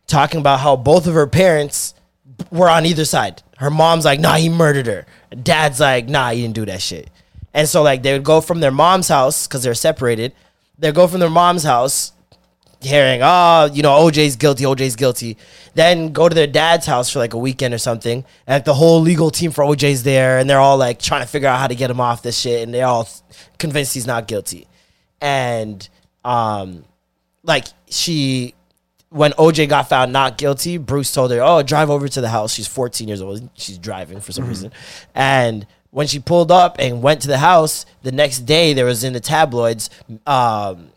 talking 0.07 0.41
about 0.41 0.61
how 0.61 0.77
both 0.77 1.07
of 1.07 1.13
her 1.13 1.27
parents 1.27 1.93
were 2.51 2.71
on 2.71 2.87
either 2.87 3.05
side. 3.05 3.43
Her 3.59 3.71
mom's 3.71 4.07
like, 4.07 4.19
"Nah, 4.19 4.37
he 4.37 4.49
murdered 4.49 4.87
her." 4.87 5.05
Dad's 5.43 5.81
like, 5.81 6.09
"Nah, 6.09 6.31
he 6.31 6.41
didn't 6.41 6.55
do 6.55 6.65
that 6.67 6.81
shit." 6.81 7.11
And 7.55 7.69
so 7.69 7.83
like 7.83 8.03
they 8.03 8.13
would 8.13 8.25
go 8.25 8.41
from 8.41 8.61
their 8.61 8.71
mom's 8.71 9.09
house 9.09 9.47
because 9.47 9.63
they're 9.63 9.75
separated. 9.75 10.33
They 10.79 10.93
go 10.93 11.07
from 11.07 11.21
their 11.21 11.31
mom's 11.31 11.65
house 11.65 12.13
hearing, 12.81 13.21
oh, 13.23 13.69
you 13.73 13.83
know, 13.83 13.91
OJ's 13.91 14.37
guilty, 14.37 14.65
OJ's 14.65 14.97
guilty. 14.97 15.37
Then 15.75 16.13
go 16.13 16.29
to 16.29 16.35
their 16.35 16.47
dad's 16.47 16.87
house 16.87 17.11
for 17.11 17.19
like 17.19 17.35
a 17.35 17.39
weekend 17.39 17.75
or 17.75 17.79
something. 17.79 18.25
And 18.47 18.55
like 18.55 18.65
the 18.65 18.75
whole 18.75 19.01
legal 19.01 19.31
team 19.31 19.51
for 19.51 19.65
OJ's 19.65 20.03
there 20.03 20.39
and 20.39 20.49
they're 20.49 20.61
all 20.61 20.77
like 20.79 21.01
trying 21.01 21.23
to 21.23 21.27
figure 21.27 21.49
out 21.49 21.59
how 21.59 21.67
to 21.67 21.75
get 21.75 21.91
him 21.91 22.01
off 22.01 22.23
this 22.23 22.39
shit 22.39 22.63
and 22.63 22.73
they're 22.73 22.87
all 22.87 23.09
convinced 23.59 23.95
he's 23.95 24.07
not 24.07 24.29
guilty. 24.29 24.67
And 25.21 25.89
um 26.25 26.85
like 27.43 27.67
she 27.89 28.55
when 29.11 29.33
OJ 29.33 29.69
got 29.69 29.89
found 29.89 30.13
not 30.13 30.37
guilty, 30.37 30.77
Bruce 30.77 31.13
told 31.13 31.31
her, 31.31 31.41
"Oh, 31.43 31.63
drive 31.63 31.89
over 31.89 32.09
to 32.09 32.21
the 32.21 32.29
house." 32.29 32.53
She's 32.53 32.67
14 32.67 33.09
years 33.09 33.23
old. 33.23 33.49
She's 33.55 33.79
driving 33.79 34.21
for 34.21 34.33
some 34.33 34.47
reason. 34.47 34.71
And 35.15 35.67
when 35.91 36.07
she 36.07 36.19
pulled 36.21 36.51
up 36.53 36.77
and 36.79 37.03
went 37.03 37.23
to 37.23 37.29
the 37.29 37.39
house, 37.39 37.87
the 38.03 38.13
next 38.13 38.41
day 38.41 38.73
there 38.75 38.85
was 38.85 39.05
in 39.05 39.13
the 39.13 39.21
tabloids 39.21 39.89
um 40.27 40.89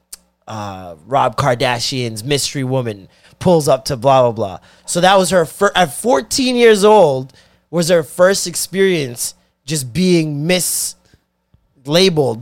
uh, 0.47 0.95
Rob 1.05 1.37
Kardashian's 1.37 2.23
mystery 2.25 2.63
woman 2.63 3.07
pulls 3.39 3.67
up 3.69 3.85
to 3.85 3.95
blah 3.95 4.21
blah 4.23 4.31
blah. 4.31 4.59
So 4.85 4.99
that 5.01 5.17
was 5.17 5.29
her 5.29 5.45
fir- 5.45 5.71
at 5.75 5.93
14 5.93 6.55
years 6.55 6.83
old 6.83 7.31
was 7.69 7.87
her 7.89 8.03
first 8.03 8.47
experience 8.47 9.33
just 9.65 9.93
being 9.93 10.45
mislabeled 10.45 10.95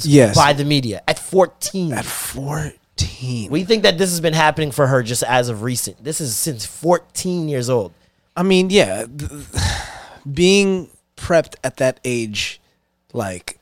Yes. 0.06 0.36
by 0.36 0.54
the 0.54 0.66
media 0.66 1.02
at 1.08 1.20
14. 1.20 1.94
At 1.94 2.06
14. 2.06 3.52
we 3.52 3.64
think 3.64 3.84
that 3.84 3.98
this 4.00 4.10
has 4.10 4.22
been 4.22 4.34
happening 4.34 4.72
for 4.72 4.88
her 4.88 5.04
just 5.04 5.22
as 5.24 5.50
of 5.50 5.62
recent. 5.62 6.04
This 6.04 6.20
is 6.20 6.36
since 6.36 6.66
14 6.66 7.48
years 7.48 7.70
old. 7.70 7.94
I 8.36 8.42
mean, 8.44 8.70
yeah, 8.72 9.06
being 10.34 10.90
prepped 11.20 11.56
at 11.64 11.78
that 11.78 12.00
age, 12.06 12.60
like, 13.14 13.60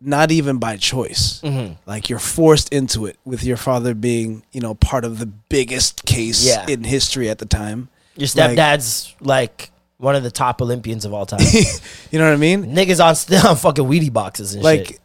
not 0.00 0.30
even 0.30 0.58
by 0.58 0.76
choice. 0.76 1.40
Mm-hmm. 1.42 1.74
Like, 1.86 2.08
you're 2.08 2.18
forced 2.18 2.72
into 2.72 3.06
it 3.06 3.18
with 3.24 3.44
your 3.44 3.56
father 3.56 3.94
being, 3.94 4.42
you 4.52 4.60
know, 4.60 4.74
part 4.74 5.04
of 5.04 5.18
the 5.18 5.26
biggest 5.26 6.04
case 6.04 6.46
Yeah. 6.46 6.66
in 6.68 6.84
history 6.84 7.28
at 7.30 7.38
the 7.38 7.46
time. 7.46 7.88
Your 8.16 8.28
stepdad's 8.28 9.14
like 9.20 9.70
one 9.98 10.14
of 10.14 10.22
the 10.22 10.30
top 10.30 10.60
Olympians 10.62 11.04
of 11.04 11.12
all 11.14 11.26
time. 11.26 11.40
You 12.10 12.18
know 12.20 12.26
what 12.26 12.34
I 12.34 12.36
mean? 12.36 12.66
Niggas 12.74 13.04
on 13.04 13.14
still 13.24 13.46
on 13.46 13.56
fucking 13.56 13.84
Wheatie 13.86 14.12
boxes 14.12 14.54
and 14.54 14.62
Like, 14.62 14.86
shit. 14.86 15.00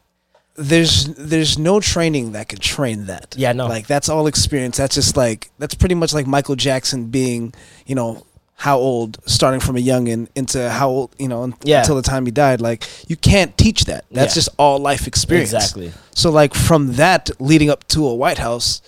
there's 0.55 1.05
there's 1.05 1.57
no 1.57 1.79
training 1.79 2.33
that 2.33 2.49
could 2.49 2.59
train 2.59 3.05
that. 3.07 3.33
Yeah, 3.38 3.53
no. 3.53 3.65
Like 3.67 3.88
that's 3.88 4.09
all 4.09 4.27
experience. 4.27 4.77
That's 4.77 4.93
just 4.95 5.17
like 5.17 5.49
that's 5.57 5.73
pretty 5.75 5.95
much 5.95 6.13
like 6.13 6.27
Michael 6.27 6.55
Jackson 6.55 7.05
being, 7.05 7.53
you 7.88 7.95
know, 7.95 8.25
how 8.60 8.78
old 8.78 9.17
starting 9.26 9.62
from 9.62 9.78
a 9.78 9.80
youngin 9.80 10.28
into 10.36 10.69
how 10.69 10.89
old, 10.89 11.15
you 11.17 11.30
know, 11.30 11.54
Yeah. 11.63 11.80
until 11.80 11.95
the 11.95 12.02
time 12.02 12.26
he 12.26 12.32
died. 12.32 12.60
Like 12.60 12.86
you 13.08 13.15
can't 13.15 13.58
teach 13.58 13.86
that. 13.86 14.04
That's 14.12 14.32
Yeah. 14.34 14.39
just 14.41 14.50
all 14.58 14.80
life 14.80 15.08
experience. 15.08 15.54
Exactly. 15.54 15.93
So 16.13 16.30
like 16.30 16.54
from 16.54 16.93
that 16.95 17.30
leading 17.39 17.69
up 17.69 17.88
to 17.89 18.06
a 18.06 18.13
White 18.13 18.38
House, 18.39 18.82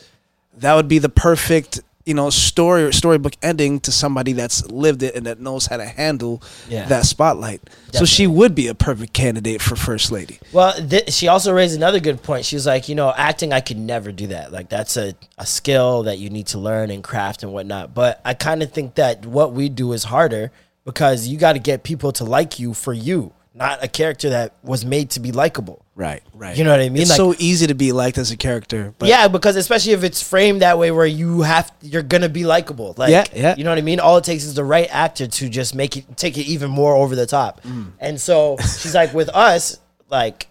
that 0.57 0.73
would 0.73 0.89
be 0.89 0.99
the 0.99 1.07
perfect 1.09 1.79
you 2.05 2.13
know 2.13 2.29
story 2.29 2.91
storybook 2.93 3.33
ending 3.41 3.79
to 3.81 3.91
somebody 3.91 4.33
that's 4.33 4.65
lived 4.71 5.03
it 5.03 5.15
and 5.15 5.25
that 5.25 5.39
knows 5.39 5.65
how 5.67 5.77
to 5.77 5.85
handle 5.85 6.41
Yeah. 6.69 6.85
that 6.87 7.05
spotlight. 7.05 7.61
So 7.93 8.05
she 8.05 8.25
would 8.27 8.55
be 8.55 8.67
a 8.67 8.75
perfect 8.75 9.13
candidate 9.13 9.61
for 9.61 9.75
first 9.75 10.11
lady. 10.11 10.39
Well, 10.53 10.73
th- 10.73 11.11
she 11.11 11.27
also 11.27 11.51
raised 11.53 11.75
another 11.75 11.99
good 11.99 12.23
point. 12.23 12.45
She 12.45 12.55
was 12.55 12.65
like, 12.65 12.87
you 12.87 12.95
know, 12.95 13.13
acting, 13.15 13.51
I 13.53 13.59
could 13.59 13.77
never 13.77 14.11
do 14.13 14.27
that. 14.27 14.51
Like, 14.51 14.69
that's 14.69 14.95
a, 14.95 15.13
a 15.37 15.45
skill 15.45 16.03
that 16.03 16.17
you 16.17 16.29
need 16.29 16.47
to 16.47 16.57
learn 16.57 16.89
and 16.89 17.03
craft 17.03 17.43
and 17.43 17.51
whatnot. 17.51 17.93
But 17.93 18.21
I 18.23 18.33
kind 18.33 18.63
of 18.63 18.71
think 18.71 18.95
that 18.95 19.25
what 19.25 19.51
we 19.53 19.67
do 19.67 19.91
is 19.91 20.05
harder 20.05 20.51
because 20.85 21.27
you 21.27 21.37
got 21.37 21.53
to 21.53 21.59
get 21.59 21.83
people 21.83 22.11
to 22.13 22.23
like 22.23 22.59
you 22.59 22.73
for 22.73 22.93
you, 22.93 23.33
not 23.53 23.83
a 23.83 23.87
character 23.89 24.29
that 24.29 24.55
was 24.63 24.85
made 24.85 25.09
to 25.11 25.19
be 25.19 25.31
likable. 25.33 25.85
Right, 26.01 26.23
right. 26.33 26.57
You 26.57 26.63
know 26.63 26.71
what 26.71 26.79
I 26.79 26.89
mean? 26.89 27.03
It's 27.03 27.11
Like- 27.11 27.17
so 27.17 27.35
easy 27.37 27.67
to 27.67 27.75
be 27.75 27.91
liked 27.91 28.17
as 28.17 28.31
a 28.31 28.35
character. 28.35 28.91
But 28.97 29.07
yeah, 29.07 29.27
because 29.27 29.55
especially 29.55 29.91
if 29.93 30.03
it's 30.03 30.19
framed 30.19 30.63
that 30.63 30.79
way, 30.79 30.89
where 30.89 31.05
you 31.05 31.41
have 31.41 31.71
you're 31.79 32.01
gonna 32.01 32.27
be 32.27 32.43
likable. 32.43 32.95
Like, 32.97 33.11
Yeah, 33.11 33.25
yeah. 33.35 33.55
You 33.55 33.63
know 33.63 33.69
what 33.69 33.77
I 33.77 33.83
mean? 33.83 33.99
All 33.99 34.17
it 34.17 34.23
takes 34.23 34.43
is 34.43 34.55
the 34.55 34.63
right 34.63 34.87
actor 34.91 35.27
to 35.27 35.47
just 35.47 35.75
make 35.75 35.97
it 35.97 36.17
take 36.17 36.39
it 36.39 36.47
even 36.47 36.71
more 36.71 36.95
over 36.95 37.15
the 37.15 37.27
top. 37.27 37.61
Mm. 37.61 37.91
And 37.99 38.19
so 38.19 38.57
she's 38.79 38.95
like, 38.95 39.13
with 39.13 39.29
us, 39.29 39.77
like 40.09 40.47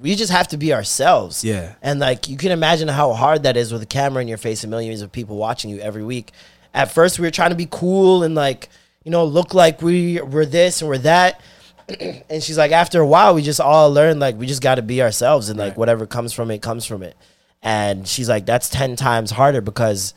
we 0.00 0.14
just 0.14 0.30
have 0.30 0.46
to 0.48 0.56
be 0.56 0.72
ourselves. 0.72 1.42
Yeah. 1.42 1.74
And 1.82 1.98
like 1.98 2.28
you 2.28 2.36
can 2.36 2.52
imagine 2.52 2.86
how 2.86 3.12
hard 3.12 3.42
that 3.42 3.56
is 3.56 3.72
with 3.72 3.82
a 3.82 3.86
camera 3.86 4.22
in 4.22 4.28
your 4.28 4.38
face 4.38 4.62
and 4.62 4.70
millions 4.70 5.02
of 5.02 5.10
people 5.10 5.36
watching 5.36 5.68
you 5.68 5.80
every 5.80 6.04
week. 6.04 6.30
At 6.72 6.92
first, 6.92 7.18
we 7.18 7.26
were 7.26 7.32
trying 7.32 7.50
to 7.50 7.56
be 7.56 7.66
cool 7.68 8.22
and 8.22 8.36
like 8.36 8.68
you 9.02 9.10
know 9.10 9.24
look 9.24 9.52
like 9.52 9.82
we 9.82 10.20
were 10.20 10.46
this 10.46 10.80
and 10.80 10.88
we're 10.88 10.98
that. 10.98 11.40
and 12.30 12.42
she's 12.42 12.58
like, 12.58 12.72
after 12.72 13.00
a 13.00 13.06
while, 13.06 13.34
we 13.34 13.42
just 13.42 13.60
all 13.60 13.90
learn 13.92 14.18
like 14.18 14.36
we 14.36 14.46
just 14.46 14.62
got 14.62 14.76
to 14.76 14.82
be 14.82 15.02
ourselves, 15.02 15.48
and 15.48 15.58
like 15.58 15.76
whatever 15.76 16.06
comes 16.06 16.32
from 16.32 16.50
it 16.50 16.62
comes 16.62 16.84
from 16.86 17.02
it. 17.02 17.16
And 17.62 18.06
she's 18.06 18.28
like, 18.28 18.46
that's 18.46 18.68
ten 18.68 18.96
times 18.96 19.30
harder 19.30 19.60
because 19.60 20.14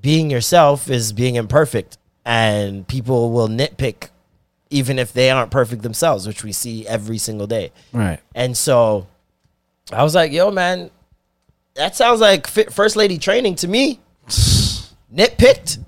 being 0.00 0.30
yourself 0.30 0.90
is 0.90 1.12
being 1.12 1.36
imperfect, 1.36 1.98
and 2.24 2.86
people 2.86 3.30
will 3.30 3.48
nitpick 3.48 4.08
even 4.70 4.98
if 4.98 5.12
they 5.12 5.30
aren't 5.30 5.50
perfect 5.50 5.82
themselves, 5.82 6.26
which 6.26 6.42
we 6.42 6.50
see 6.50 6.86
every 6.86 7.18
single 7.18 7.46
day. 7.46 7.70
right. 7.92 8.18
And 8.34 8.56
so 8.56 9.06
I 9.92 10.02
was 10.02 10.14
like, 10.14 10.32
yo, 10.32 10.50
man, 10.50 10.90
that 11.74 11.94
sounds 11.94 12.20
like 12.20 12.46
fi- 12.46 12.64
first 12.64 12.96
lady 12.96 13.18
training 13.18 13.56
to 13.56 13.68
me. 13.68 14.00
Nitpicked, 15.14 15.78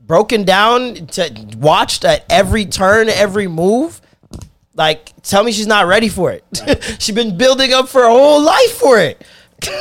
broken 0.00 0.44
down, 0.44 0.94
to, 1.08 1.46
watched 1.58 2.04
at 2.06 2.24
every 2.30 2.64
turn, 2.64 3.10
every 3.10 3.46
move. 3.46 4.00
Like, 4.78 5.12
tell 5.22 5.42
me 5.42 5.50
she's 5.50 5.66
not 5.66 5.88
ready 5.88 6.08
for 6.08 6.30
it. 6.30 6.44
She's 7.00 7.14
been 7.14 7.36
building 7.36 7.72
up 7.72 7.88
for 7.88 8.02
her 8.02 8.08
whole 8.08 8.40
life 8.40 8.74
for 8.74 8.96
it. 9.00 9.20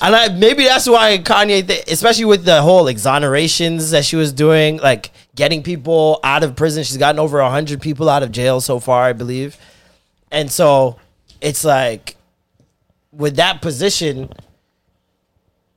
and 0.00 0.14
I, 0.14 0.28
maybe 0.28 0.62
that's 0.62 0.88
why 0.88 1.18
Kanye, 1.18 1.66
th- 1.66 1.90
especially 1.90 2.26
with 2.26 2.44
the 2.44 2.62
whole 2.62 2.84
exonerations 2.84 3.90
that 3.90 4.04
she 4.04 4.14
was 4.14 4.32
doing, 4.32 4.76
like 4.76 5.10
getting 5.34 5.64
people 5.64 6.20
out 6.22 6.44
of 6.44 6.54
prison. 6.54 6.84
She's 6.84 6.96
gotten 6.96 7.18
over 7.18 7.42
100 7.42 7.82
people 7.82 8.08
out 8.08 8.22
of 8.22 8.30
jail 8.30 8.60
so 8.60 8.78
far, 8.78 9.02
I 9.02 9.12
believe. 9.14 9.58
And 10.30 10.48
so 10.48 11.00
it's 11.40 11.64
like 11.64 12.14
with 13.10 13.34
that 13.34 13.60
position, 13.60 14.30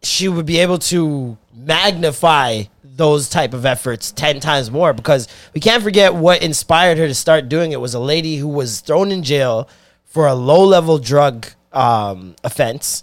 she 0.04 0.28
would 0.28 0.46
be 0.46 0.60
able 0.60 0.78
to 0.78 1.40
magnify 1.56 2.66
those 3.02 3.28
type 3.30 3.54
of 3.56 3.66
efforts 3.66 4.12
10 4.12 4.40
times 4.40 4.70
more 4.70 4.94
because 4.94 5.28
we 5.56 5.60
can't 5.60 5.82
forget 5.82 6.14
what 6.14 6.44
inspired 6.44 7.00
her 7.00 7.08
to 7.08 7.16
start 7.16 7.50
doing 7.50 7.72
it 7.72 7.82
was 7.82 7.96
a 7.96 8.00
lady 8.00 8.36
who 8.38 8.48
was 8.48 8.80
thrown 8.82 9.12
in 9.12 9.24
jail 9.24 9.68
for 10.06 10.28
a 10.28 10.36
low 10.36 10.64
level 10.64 11.00
drug 11.00 11.48
um, 11.74 12.36
offense 12.44 13.02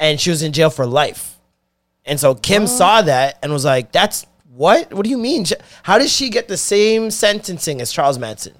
and 0.00 0.20
she 0.20 0.30
was 0.30 0.42
in 0.42 0.52
jail 0.52 0.68
for 0.70 0.84
life. 0.84 1.36
And 2.04 2.18
so 2.18 2.34
kim 2.34 2.66
saw 2.66 3.02
that 3.02 3.38
and 3.40 3.52
was 3.52 3.64
like 3.64 3.92
that's 3.92 4.26
what? 4.52 4.92
What 4.92 5.04
do 5.04 5.10
you 5.10 5.18
mean? 5.18 5.44
How 5.84 5.96
does 5.98 6.10
she 6.12 6.28
get 6.30 6.48
the 6.48 6.56
same 6.56 7.10
sentencing 7.12 7.80
as 7.80 7.92
charles 7.92 8.18
manson? 8.18 8.54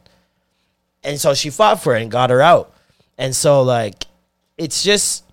And 1.03 1.19
so 1.19 1.35
she 1.35 1.51
fought 1.51 1.83
for 1.83 1.97
it 1.97 2.03
and 2.03 2.11
got 2.11 2.31
her 2.31 2.41
out. 2.41 2.73
And 3.19 3.35
so 3.35 3.63
like 3.63 4.07
it's 4.57 4.85
just 4.85 5.25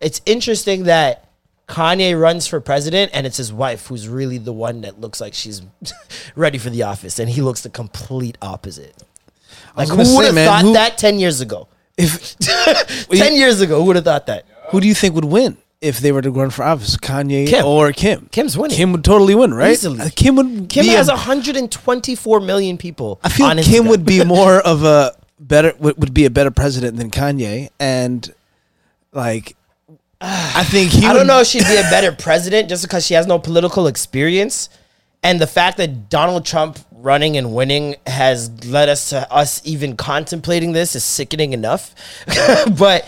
it's 0.00 0.20
interesting 0.26 0.84
that 0.84 1.29
Kanye 1.70 2.20
runs 2.20 2.46
for 2.48 2.60
president 2.60 3.12
and 3.14 3.26
it's 3.26 3.36
his 3.36 3.52
wife 3.52 3.86
who's 3.86 4.08
really 4.08 4.38
the 4.38 4.52
one 4.52 4.80
that 4.80 5.00
looks 5.00 5.20
like 5.20 5.34
she's 5.34 5.62
ready 6.34 6.58
for 6.58 6.68
the 6.70 6.82
office 6.82 7.18
and 7.20 7.30
he 7.30 7.42
looks 7.42 7.60
the 7.62 7.70
complete 7.70 8.36
opposite. 8.42 8.94
Like 9.76 9.88
who 9.88 9.96
would 10.16 10.24
have 10.26 10.34
thought 10.34 10.62
who- 10.62 10.72
that 10.72 10.98
10 10.98 11.18
years 11.20 11.40
ago? 11.40 11.68
If 11.96 12.36
10 13.08 13.36
years 13.36 13.60
ago, 13.60 13.78
who 13.80 13.86
would 13.86 13.96
have 13.96 14.04
thought 14.04 14.26
that? 14.26 14.46
who 14.70 14.80
do 14.80 14.88
you 14.88 14.94
think 14.94 15.14
would 15.14 15.24
win 15.24 15.58
if 15.80 16.00
they 16.00 16.12
were 16.12 16.22
to 16.22 16.30
run 16.30 16.50
for 16.50 16.62
office, 16.64 16.96
Kanye 16.96 17.46
Kim. 17.48 17.64
or 17.64 17.92
Kim? 17.92 18.28
Kim's 18.32 18.56
winning. 18.58 18.76
Kim 18.76 18.92
would 18.92 19.04
totally 19.04 19.34
win, 19.34 19.52
right? 19.54 19.72
Easily. 19.72 20.00
Uh, 20.00 20.08
Kim 20.14 20.36
would. 20.36 20.68
Kim 20.68 20.86
has 20.86 21.08
a, 21.08 21.12
124 21.12 22.40
million 22.40 22.78
people. 22.78 23.20
I 23.22 23.28
feel 23.28 23.48
Kim 23.50 23.58
Instagram. 23.84 23.88
would 23.88 24.04
be 24.04 24.24
more 24.36 24.60
of 24.60 24.82
a 24.84 25.12
better 25.38 25.72
would, 25.78 25.96
would 25.98 26.14
be 26.14 26.24
a 26.24 26.30
better 26.30 26.50
president 26.50 26.96
than 26.96 27.10
Kanye, 27.10 27.68
and 27.78 28.32
like 29.12 29.56
I 30.20 30.64
think 30.64 30.90
he. 30.90 31.04
I 31.04 31.12
would- 31.12 31.18
don't 31.18 31.26
know 31.26 31.40
if 31.40 31.46
she'd 31.46 31.64
be 31.66 31.76
a 31.76 31.82
better 31.90 32.12
president 32.12 32.68
just 32.68 32.82
because 32.82 33.06
she 33.06 33.14
has 33.14 33.26
no 33.26 33.38
political 33.38 33.86
experience. 33.86 34.68
And 35.22 35.38
the 35.40 35.46
fact 35.46 35.76
that 35.76 36.08
Donald 36.08 36.46
Trump 36.46 36.78
running 36.92 37.36
and 37.36 37.54
winning 37.54 37.96
has 38.06 38.64
led 38.66 38.88
us 38.88 39.10
to 39.10 39.30
us 39.32 39.60
even 39.64 39.96
contemplating 39.96 40.72
this 40.72 40.94
is 40.94 41.04
sickening 41.04 41.52
enough. 41.52 41.94
but 42.78 43.06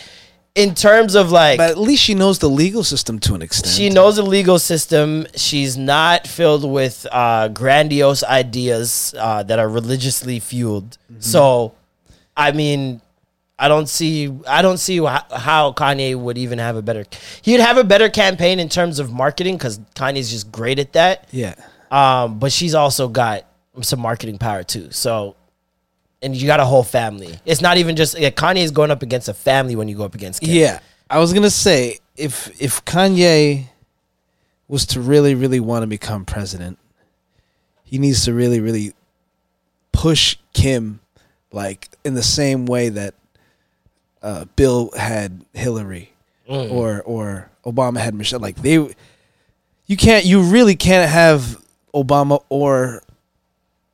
in 0.55 0.75
terms 0.75 1.15
of 1.15 1.31
like, 1.31 1.57
but 1.59 1.71
at 1.71 1.79
least 1.79 2.03
she 2.03 2.15
knows 2.15 2.39
the 2.39 2.49
legal 2.49 2.85
system 2.85 3.19
to 3.21 3.35
an 3.35 3.41
extent. 3.43 3.75
she 3.75 3.89
knows 3.89 4.17
the 4.17 4.23
legal 4.23 4.59
system. 4.59 5.27
She's 5.37 5.77
not 5.79 6.27
filled 6.27 6.71
with 6.71 7.07
uh, 7.11 7.49
grandiose 7.49 8.23
ideas 8.25 9.15
uh, 9.19 9.43
that 9.45 9.59
are 9.59 9.69
religiously 9.69 10.41
fueled. 10.41 10.99
So, 11.21 11.75
I 12.37 12.53
mean, 12.53 13.01
I 13.63 13.69
don't 13.69 13.89
see. 13.89 14.29
I 14.49 14.61
don't 14.61 14.79
see 14.79 14.97
how, 14.97 15.73
Kanye 15.73 16.17
would 16.17 16.37
even 16.37 16.59
have 16.59 16.75
a 16.75 16.83
better. 16.83 17.05
He'd 17.43 17.61
have 17.61 17.79
a 17.79 17.85
better 17.85 18.09
campaign 18.09 18.59
in 18.59 18.69
terms 18.69 18.99
of 18.99 19.13
marketing 19.13 19.57
because 19.57 19.79
Kanye's 19.95 20.33
just 20.33 20.51
great 20.51 20.81
at 20.81 20.95
that. 20.95 21.29
Yeah. 21.31 21.55
Um, 21.93 22.41
but 22.41 22.51
she's 22.51 22.75
also 22.75 23.07
got 23.07 23.47
some 23.83 24.01
marketing 24.01 24.39
power 24.39 24.65
too. 24.65 24.91
So, 24.91 25.37
and 26.23 26.35
you 26.35 26.45
got 26.49 26.59
a 26.59 26.65
whole 26.65 26.83
family. 26.83 27.39
It's 27.45 27.61
not 27.61 27.77
even 27.77 27.95
just 27.95 28.19
yeah, 28.19 28.31
Kanye's 28.31 28.73
going 28.73 28.91
up 28.91 29.01
against 29.01 29.29
a 29.29 29.35
family 29.35 29.77
when 29.77 29.87
you 29.87 29.97
go 29.97 30.05
up 30.05 30.17
against. 30.17 30.41
Kim. 30.41 30.51
Yeah, 30.51 30.81
I 31.09 31.21
was 31.21 31.33
gonna 31.33 31.49
say 31.49 32.01
if 32.17 32.61
if 32.61 32.85
Kanye 32.85 33.69
was 34.67 34.87
to 34.87 35.01
really 35.01 35.37
really 35.37 35.61
want 35.61 35.85
to 35.85 35.87
become 35.87 36.25
president, 36.25 36.81
he 37.85 37.99
needs 37.99 38.25
to 38.25 38.35
really 38.35 38.59
really 38.59 38.93
push 39.93 40.37
Kim 40.53 40.99
like 41.53 41.91
in 42.05 42.15
the 42.15 42.25
same 42.25 42.67
way 42.67 42.89
that 42.89 43.15
uh, 44.23 44.45
Bill 44.57 44.91
had 44.97 45.45
Hillary 45.53 46.13
or 46.49 47.03
or 47.03 47.51
Obama 47.65 47.99
had 47.99 48.15
Michelle. 48.15 48.41
Like 48.41 48.57
they, 48.57 48.75
you 49.87 49.97
can't 49.97 50.25
you 50.25 50.43
really 50.43 50.77
can't 50.77 51.11
have 51.11 51.61
Obama 51.95 52.43
or 52.49 53.03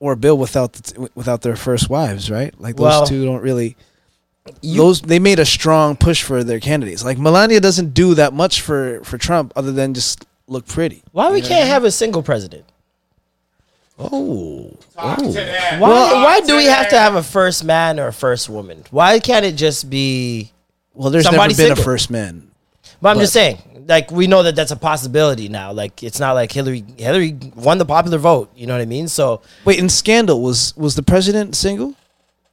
or 0.01 0.17
Bill 0.17 0.37
without 0.39 0.73
the, 0.75 1.11
without 1.15 1.43
their 1.43 1.57
first 1.57 1.91
wives, 1.91 2.31
right? 2.31 2.55
Like 2.61 2.77
those 2.77 2.83
Well, 2.85 3.07
two 3.07 3.25
don't 3.25 3.43
really 3.43 3.77
You- 4.63 4.77
those 4.79 5.01
they 5.03 5.19
made 5.19 5.39
a 5.39 5.45
strong 5.47 5.97
push 5.97 6.23
for 6.23 6.43
their 6.45 6.61
candidates. 6.61 7.05
Like 7.05 7.19
Melania 7.19 7.61
doesn't 7.61 7.95
do 7.95 8.15
that 8.15 8.33
much 8.33 8.61
for 8.61 9.01
for 9.05 9.19
Trump 9.19 9.53
other 9.57 9.73
than 9.73 9.95
just 9.95 10.25
look 10.47 10.67
pretty. 10.67 11.03
Why 11.13 11.31
we 11.31 11.41
can't 11.43 11.69
have 11.69 11.85
a 11.85 11.91
single 11.91 12.23
president? 12.23 12.65
Oh, 13.99 14.71
Talk 14.95 15.19
to 15.19 15.33
them. 15.33 15.81
Why, 15.81 15.89
Talk 15.89 16.25
why 16.25 16.41
do 16.41 16.57
we 16.57 16.65
to 16.65 16.73
have 16.73 16.89
to 16.91 16.99
have 16.99 17.15
a 17.17 17.23
first 17.23 17.65
man 17.65 17.99
or 17.99 18.09
a 18.09 18.13
first 18.13 18.49
woman? 18.49 18.85
Why 18.91 19.19
can't 19.19 19.45
it 19.45 19.57
just 19.57 19.91
be? 19.91 20.53
well, 20.95 21.11
there's 21.11 21.25
Somebody 21.25 21.55
never 21.55 21.57
been 21.69 21.77
single. 21.77 21.83
a 21.83 21.85
first 21.85 22.11
man. 22.11 22.51
But 23.01 23.11
I'm 23.11 23.17
But- 23.17 23.21
just 23.23 23.33
saying, 23.33 23.85
like 23.89 24.11
we 24.11 24.27
know 24.27 24.43
that 24.43 24.55
that's 24.57 24.71
a 24.71 24.77
possibility 24.77 25.49
now. 25.49 25.73
Like 25.73 26.03
it's 26.03 26.21
not 26.21 26.33
like 26.33 26.53
Hillary. 26.53 26.85
Hillary 26.97 27.37
won 27.57 27.79
the 27.79 27.85
popular 27.87 28.19
vote. 28.19 28.51
You 28.55 28.67
know 28.67 28.75
what 28.75 28.83
I 28.83 28.87
mean? 28.87 29.09
So 29.09 29.41
Wait, 29.65 29.79
in 29.79 29.89
Scandal 29.89 30.43
was 30.43 30.77
was 30.77 30.95
the 30.95 31.03
president 31.03 31.57
single? 31.57 31.95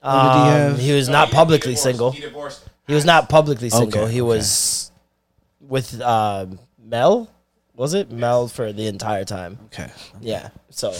Or 0.03 0.11
did 0.11 0.21
he 0.21 0.39
um, 0.39 0.47
have- 0.47 0.79
he 0.79 0.93
was 0.93 1.07
No, 1.09 1.13
not 1.13 1.27
he- 1.27 1.31
he 1.31 1.35
publicly 1.35 1.71
divorced. 1.73 1.83
single. 1.83 2.11
He 2.11 2.21
divorced. 2.21 2.61
He 2.87 2.93
was 2.93 3.05
not 3.05 3.27
publicly 3.29 3.69
single. 3.71 4.03
Okay, 4.03 4.11
he 4.13 4.21
okay. 4.21 4.27
was 4.37 4.91
with 5.59 5.99
uh, 5.99 6.45
Mel. 6.83 7.29
Was 7.75 7.93
it 7.95 8.11
Mel 8.11 8.47
for 8.47 8.71
the 8.71 8.87
entire 8.87 9.25
time? 9.25 9.57
Okay, 9.65 9.89
Yeah. 10.21 10.49
So 10.69 10.93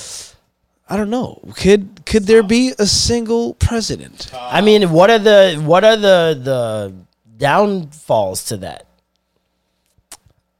I 0.88 0.98
don't 0.98 1.10
know. 1.10 1.42
Could 1.56 2.06
could 2.06 2.24
there 2.26 2.44
be 2.44 2.74
a 2.78 2.86
single 2.86 3.56
president? 3.56 4.30
I 4.34 4.62
mean, 4.62 4.92
what 4.92 5.10
are 5.10 5.18
the 5.20 5.62
what 5.66 5.84
are 5.84 5.96
the 5.98 6.40
the 6.42 6.94
downfalls 7.38 8.46
to 8.46 8.58
that? 8.58 8.86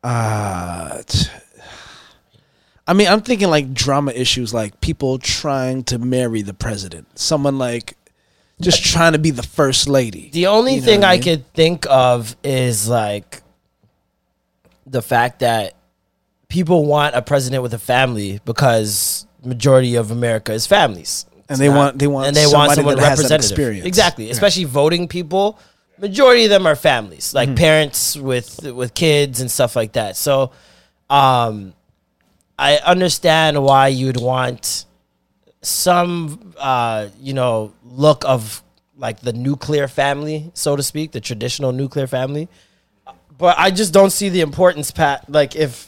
Uh, 0.04 1.02
t- 1.04 1.30
I 2.88 2.94
mean, 2.94 3.08
I'm 3.08 3.22
thinking 3.22 3.50
like 3.50 3.74
drama 3.74 4.12
issues, 4.12 4.54
like 4.54 4.80
people 4.82 5.18
trying 5.18 5.84
to 5.86 5.98
marry 6.00 6.42
the 6.44 6.54
president, 6.54 7.18
someone 7.18 7.58
like 7.58 7.98
just 8.62 8.84
trying 8.86 9.14
to 9.14 9.20
be 9.20 9.32
the 9.32 9.44
first 9.44 9.88
lady. 9.88 10.30
The 10.32 10.48
only 10.48 10.76
You 10.76 10.80
know 10.82 10.86
thing 10.86 11.00
what 11.02 11.08
I 11.10 11.12
I, 11.14 11.16
mean? 11.16 11.24
could 11.24 11.54
think 11.54 11.86
of 11.90 12.36
is 12.44 12.88
like 12.88 13.42
the 14.86 15.02
fact 15.02 15.40
that 15.40 15.74
people 16.48 16.86
want 16.86 17.16
a 17.16 17.22
president 17.24 17.64
with 17.64 17.74
a 17.74 17.80
family 17.80 18.40
because 18.46 19.25
majority 19.46 19.96
of 19.96 20.12
America 20.12 20.52
is 20.54 20.66
families. 20.68 21.26
And 21.48 21.52
It's 21.52 21.60
they 21.60 21.70
want- 21.70 22.00
they 22.00 22.08
want 22.08 22.28
and 22.28 22.36
they 22.36 22.48
want 22.48 22.72
someone 22.74 22.96
that 22.98 23.18
has 23.18 23.30
that 23.30 23.40
experience. 23.40 23.86
Exactly, 23.86 24.26
Yeah. 24.26 24.32
especially 24.32 24.64
voting 24.64 25.08
people. 25.08 25.60
Majority 26.00 26.46
of 26.46 26.50
them 26.50 26.66
are 26.68 26.76
families, 26.76 27.34
like 27.34 27.50
Mm-hmm. 27.50 27.56
parents 27.58 28.16
with 28.18 28.64
with 28.64 28.94
kids 28.94 29.40
and 29.42 29.50
stuff 29.52 29.76
like 29.76 29.94
that. 29.94 30.18
So, 30.18 30.52
um, 31.10 31.74
I 32.58 32.78
understand 32.78 33.62
why 33.64 33.88
you'd 33.90 34.18
want 34.20 34.86
some, 35.62 36.54
uh, 36.58 37.08
you 37.22 37.34
know, 37.34 37.74
look 37.84 38.24
of 38.26 38.64
like 38.98 39.20
the 39.22 39.34
nuclear 39.34 39.88
family, 39.88 40.52
so 40.54 40.76
to 40.76 40.84
speak, 40.84 41.12
the 41.12 41.20
traditional 41.22 41.72
nuclear 41.72 42.08
family. 42.08 42.48
But 43.38 43.56
I 43.60 43.72
just 43.72 43.92
don't 43.94 44.12
see 44.12 44.30
the 44.30 44.42
importance, 44.42 44.92
Pat. 44.92 45.30
Like 45.30 45.56
if 45.56 45.88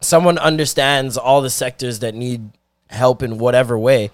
someone 0.00 0.38
understands 0.38 1.16
all 1.18 1.42
the 1.42 1.50
sectors 1.50 1.98
that 2.00 2.14
need 2.14 2.50
help 2.94 3.22
in 3.22 3.38
whatever 3.38 3.78
way, 3.78 4.10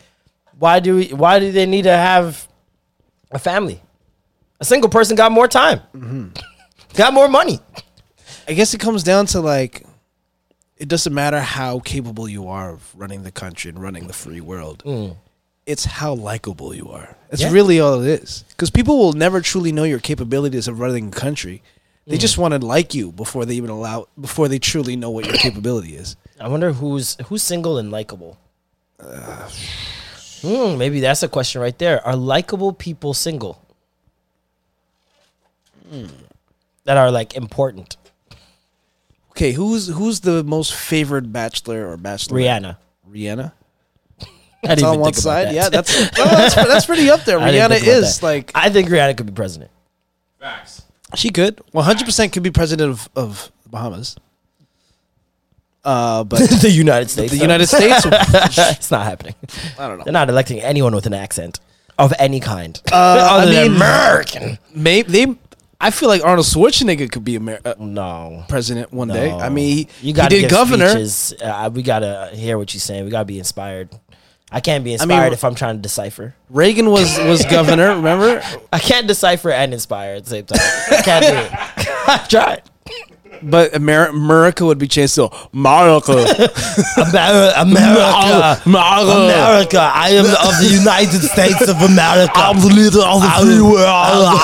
why 0.58 0.80
do 0.80 0.96
we, 0.96 1.08
why 1.08 1.38
do 1.38 1.52
they 1.52 1.66
need 1.66 1.82
to 1.82 1.96
have 1.96 2.48
a 3.30 3.38
family? 3.38 3.82
A 4.60 4.64
single 4.64 4.90
person 4.90 5.16
got 5.16 5.32
more 5.32 5.48
time, 5.48 5.80
mm-hmm. 5.94 6.28
got 6.94 7.14
more 7.14 7.28
money. 7.28 7.60
I 8.46 8.52
guess 8.52 8.74
it 8.74 8.80
comes 8.80 9.02
down 9.02 9.26
to 9.26 9.40
like, 9.40 9.86
it 10.76 10.88
doesn't 10.88 11.14
matter 11.14 11.40
how 11.40 11.78
capable 11.80 12.28
you 12.28 12.48
are 12.48 12.72
of 12.72 12.92
running 12.96 13.22
the 13.22 13.30
country 13.30 13.68
and 13.68 13.80
running 13.80 14.06
the 14.06 14.12
free 14.12 14.40
world. 14.40 14.82
Mm. 14.84 15.16
It's 15.66 15.84
how 15.84 16.14
likable 16.14 16.74
you 16.74 16.88
are. 16.88 17.16
That's 17.28 17.42
Yeah. 17.42 17.52
really 17.52 17.78
all 17.80 18.00
it 18.02 18.22
is. 18.22 18.44
Because 18.48 18.70
people 18.70 18.98
will 18.98 19.12
never 19.12 19.40
truly 19.40 19.72
know 19.72 19.84
your 19.84 19.98
capabilities 19.98 20.68
of 20.68 20.80
running 20.80 21.08
a 21.08 21.10
country. 21.10 21.62
They 22.06 22.16
mm. 22.16 22.20
just 22.20 22.38
want 22.38 22.54
to 22.54 22.66
like 22.66 22.94
you 22.94 23.12
before 23.12 23.44
they 23.44 23.54
even 23.54 23.70
allow 23.70 24.08
before 24.20 24.48
they 24.48 24.58
truly 24.58 24.96
know 24.96 25.10
what 25.10 25.26
your 25.26 25.36
capability 25.36 25.94
is. 25.94 26.16
I 26.40 26.48
wonder 26.48 26.72
who's 26.72 27.16
who's 27.26 27.42
single 27.42 27.78
and 27.78 27.90
likable. 27.90 28.38
Hmm, 30.42 30.78
maybe 30.78 31.00
that's 31.00 31.22
a 31.22 31.28
question 31.28 31.60
right 31.60 31.78
there. 31.78 32.04
Are 32.06 32.16
likable 32.16 32.72
people 32.72 33.14
single? 33.14 33.62
That 36.84 36.96
are 36.96 37.10
like 37.10 37.34
important. 37.34 37.96
Okay, 39.30 39.52
who's 39.52 39.88
who's 39.88 40.20
the 40.20 40.44
most 40.44 40.74
favored 40.74 41.32
bachelor 41.32 41.88
or 41.90 41.96
bachelor? 41.96 42.38
Rihanna. 42.40 42.76
Rihanna. 43.10 43.52
That's 44.62 44.82
on 44.82 45.00
one 45.00 45.14
side. 45.14 45.48
that. 45.48 45.54
Yeah, 45.54 45.68
that's 45.70 45.96
well, 46.18 46.36
that's 46.36 46.54
that's 46.54 46.84
pretty 46.84 47.08
up 47.08 47.24
there. 47.24 47.38
I 47.38 47.50
Rihanna 47.50 47.82
is 47.82 48.18
that. 48.18 48.26
like 48.26 48.52
I 48.54 48.68
think 48.68 48.90
Rihanna 48.90 49.16
could 49.16 49.24
be 49.24 49.32
president. 49.32 49.70
Facts. 50.38 50.82
she 51.14 51.30
could. 51.30 51.62
One 51.72 51.84
hundred 51.86 52.04
percent 52.04 52.34
could 52.34 52.42
be 52.42 52.50
president 52.50 52.90
of, 52.90 53.08
of 53.16 53.50
Bahamas. 53.66 54.16
Uh, 55.84 56.24
but 56.24 56.38
the 56.62 56.70
United 56.70 57.08
States. 57.10 57.32
the 57.32 57.38
though. 57.38 57.42
United 57.44 57.66
States, 57.66 58.02
it's 58.06 58.90
not 58.90 59.04
happening. 59.04 59.34
I 59.78 59.88
don't 59.88 59.98
know. 59.98 60.04
They're 60.04 60.12
not 60.12 60.28
electing 60.28 60.60
anyone 60.60 60.94
with 60.94 61.06
an 61.06 61.14
accent 61.14 61.58
of 61.98 62.12
any 62.18 62.40
kind. 62.40 62.80
Uh, 62.92 63.42
I 63.42 63.46
mean- 63.50 63.76
American. 63.76 64.58
Maybe 64.74 65.10
they. 65.12 65.36
I 65.82 65.90
feel 65.90 66.10
like 66.10 66.22
Arnold 66.22 66.44
Schwarzenegger 66.44 67.10
could 67.10 67.24
be 67.24 67.36
Amer- 67.36 67.60
uh, 67.64 67.72
No. 67.78 68.44
president 68.50 68.92
one 68.92 69.08
day. 69.08 69.30
I 69.32 69.48
mean, 69.48 69.88
he, 70.02 70.08
you 70.08 70.12
gotta 70.12 70.28
did 70.28 70.42
give 70.42 70.50
governor. 70.50 70.94
Uh, 71.42 71.70
we 71.72 71.82
gotta 71.82 72.28
hear 72.34 72.58
what 72.58 72.74
you're 72.74 72.80
saying. 72.82 73.04
We 73.06 73.10
gotta 73.10 73.24
be 73.24 73.38
inspired. 73.38 73.88
I 74.52 74.60
can't 74.60 74.84
be 74.84 74.92
inspired 74.92 75.24
mean- 75.28 75.32
if 75.32 75.42
I'm 75.42 75.54
trying 75.54 75.76
to 75.76 75.80
decipher. 75.82 76.34
Reagan 76.50 76.90
was 76.90 77.18
was 77.20 77.46
governor. 77.46 77.94
Remember? 77.96 78.42
I 78.70 78.78
can't 78.78 79.06
decipher 79.06 79.50
and 79.50 79.72
inspire 79.72 80.16
at 80.16 80.24
the 80.24 80.30
same 80.30 80.44
time. 80.44 80.58
I 80.90 81.00
can't 81.02 81.24
do 81.24 81.32
it. 81.34 81.88
I 82.08 82.26
tried. 82.28 82.62
But 83.42 83.74
Amer- 83.74 84.06
America 84.08 84.64
would 84.64 84.78
be 84.78 84.88
changed 84.88 85.14
to 85.16 85.30
America. 85.52 86.12
America, 86.96 87.54
America, 87.60 88.62
America. 88.66 89.12
America. 89.12 89.78
I 89.80 90.10
am 90.10 90.24
of 90.26 90.58
the 90.60 90.68
United 90.72 91.20
States 91.20 91.68
of 91.68 91.76
America. 91.82 92.32
I'm 92.36 92.60
the 92.60 92.68
leader 92.68 93.00
of 93.00 93.22
the 93.22 93.30
free 93.40 93.62
world. 93.62 94.36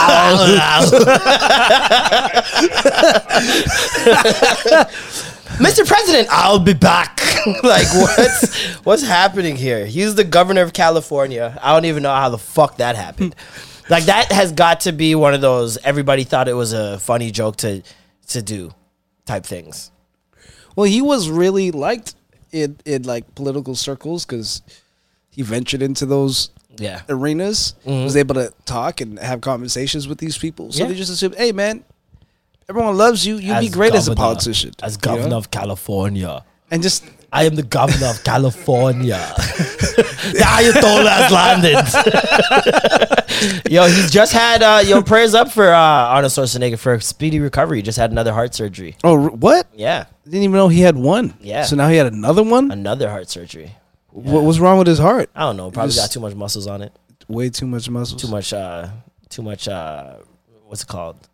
Mr. 5.56 5.87
President, 5.87 6.28
I'll 6.30 6.59
be 6.59 6.74
back. 6.74 7.20
like 7.62 7.87
what's 7.94 8.76
what's 8.85 9.02
happening 9.02 9.56
here? 9.56 9.87
He's 9.87 10.14
the 10.14 10.24
governor 10.24 10.62
of 10.62 10.72
California. 10.72 11.59
I 11.62 11.72
don't 11.72 11.85
even 11.87 12.02
know 12.02 12.14
how 12.14 12.28
the 12.28 12.38
fuck 12.38 12.76
that 12.78 12.96
happened. 12.96 13.35
Like 13.88 14.04
that 14.04 14.32
has 14.32 14.52
got 14.52 14.80
to 14.80 14.92
be 14.92 15.14
one 15.14 15.32
of 15.35 15.40
those 15.40 15.78
everybody 15.78 16.24
thought 16.24 16.48
it 16.48 16.54
was 16.54 16.72
a 16.72 16.98
funny 16.98 17.30
joke 17.30 17.56
to 17.59 17.82
to 18.28 18.42
do 18.42 18.72
type 19.26 19.44
things. 19.44 19.90
Well, 20.74 20.86
he 20.86 21.02
was 21.02 21.28
really 21.28 21.70
liked 21.70 22.14
in 22.52 22.78
in 22.84 23.02
like 23.02 23.34
political 23.34 23.74
circles 23.74 24.24
because 24.24 24.62
he 25.30 25.42
ventured 25.42 25.82
into 25.82 26.06
those 26.06 26.50
Yeah. 26.78 27.02
arenas, 27.08 27.74
mm-hmm. 27.84 28.04
was 28.04 28.16
able 28.16 28.34
to 28.36 28.52
talk 28.64 29.00
and 29.00 29.18
have 29.18 29.40
conversations 29.40 30.06
with 30.08 30.18
these 30.18 30.38
people. 30.38 30.72
So 30.72 30.82
Yeah. 30.82 30.88
they 30.88 30.94
just 30.94 31.12
assumed, 31.12 31.34
hey 31.36 31.52
man, 31.52 31.84
everyone 32.68 32.96
loves 32.96 33.26
you. 33.26 33.36
You'd 33.36 33.60
be 33.60 33.66
As 33.66 33.74
great 33.74 33.94
as 33.94 34.08
a 34.08 34.14
politician. 34.14 34.72
As 34.82 34.94
you 34.94 35.00
governor 35.00 35.28
know? 35.30 35.38
of 35.38 35.50
California. 35.50 36.44
and 36.70 36.82
just 36.82 37.04
I 37.32 37.44
am 37.44 37.54
the 37.56 37.62
governor 37.62 38.06
of 38.06 38.22
California. 38.24 39.18
the 39.36 40.44
Ayatollah 40.44 41.10
has 41.10 41.32
landed. 41.32 41.76
yo, 43.70 43.86
he 43.86 44.06
just 44.08 44.32
had 44.32 44.62
uh, 44.62 44.82
yo 44.84 45.02
prayers 45.02 45.34
up 45.34 45.50
for 45.50 45.68
uh, 45.72 45.76
Arnold 45.76 46.32
Schwarzenegger 46.32 46.78
for 46.78 46.98
speedy 47.00 47.40
recovery. 47.40 47.78
He 47.78 47.82
just 47.82 47.98
had 47.98 48.10
another 48.10 48.32
heart 48.32 48.54
surgery. 48.54 48.96
oh 49.04 49.24
r- 49.24 49.30
what? 49.30 49.66
Yeah, 49.74 50.06
Didn't 50.24 50.42
even 50.42 50.52
know 50.52 50.68
he 50.68 50.80
had 50.80 50.96
one. 50.96 51.34
Yeah. 51.40 51.64
So 51.64 51.76
now 51.76 51.88
he 51.88 51.96
had 51.96 52.06
another 52.06 52.42
one. 52.42 52.70
another 52.70 53.10
heart 53.10 53.28
surgery. 53.28 53.74
What 54.10 54.44
was 54.44 54.58
wrong 54.60 54.78
with 54.78 54.86
his 54.86 54.98
heart? 54.98 55.28
I 55.34 55.40
don't 55.40 55.56
know. 55.58 55.70
Probably 55.70 55.92
Just- 55.92 56.08
got 56.08 56.12
too 56.12 56.20
much 56.20 56.34
muscles 56.34 56.66
on 56.66 56.80
it. 56.82 56.92
Way 57.28 57.50
too 57.50 57.66
much 57.66 57.90
muscles. 57.90 58.22
Too 58.22 58.28
much. 58.28 58.52
Uh, 58.52 58.88
too 59.28 59.42
much. 59.42 59.66
Uh, 59.68 60.16
whatch 60.66 60.82
it 60.82 60.86
called? 60.86 61.28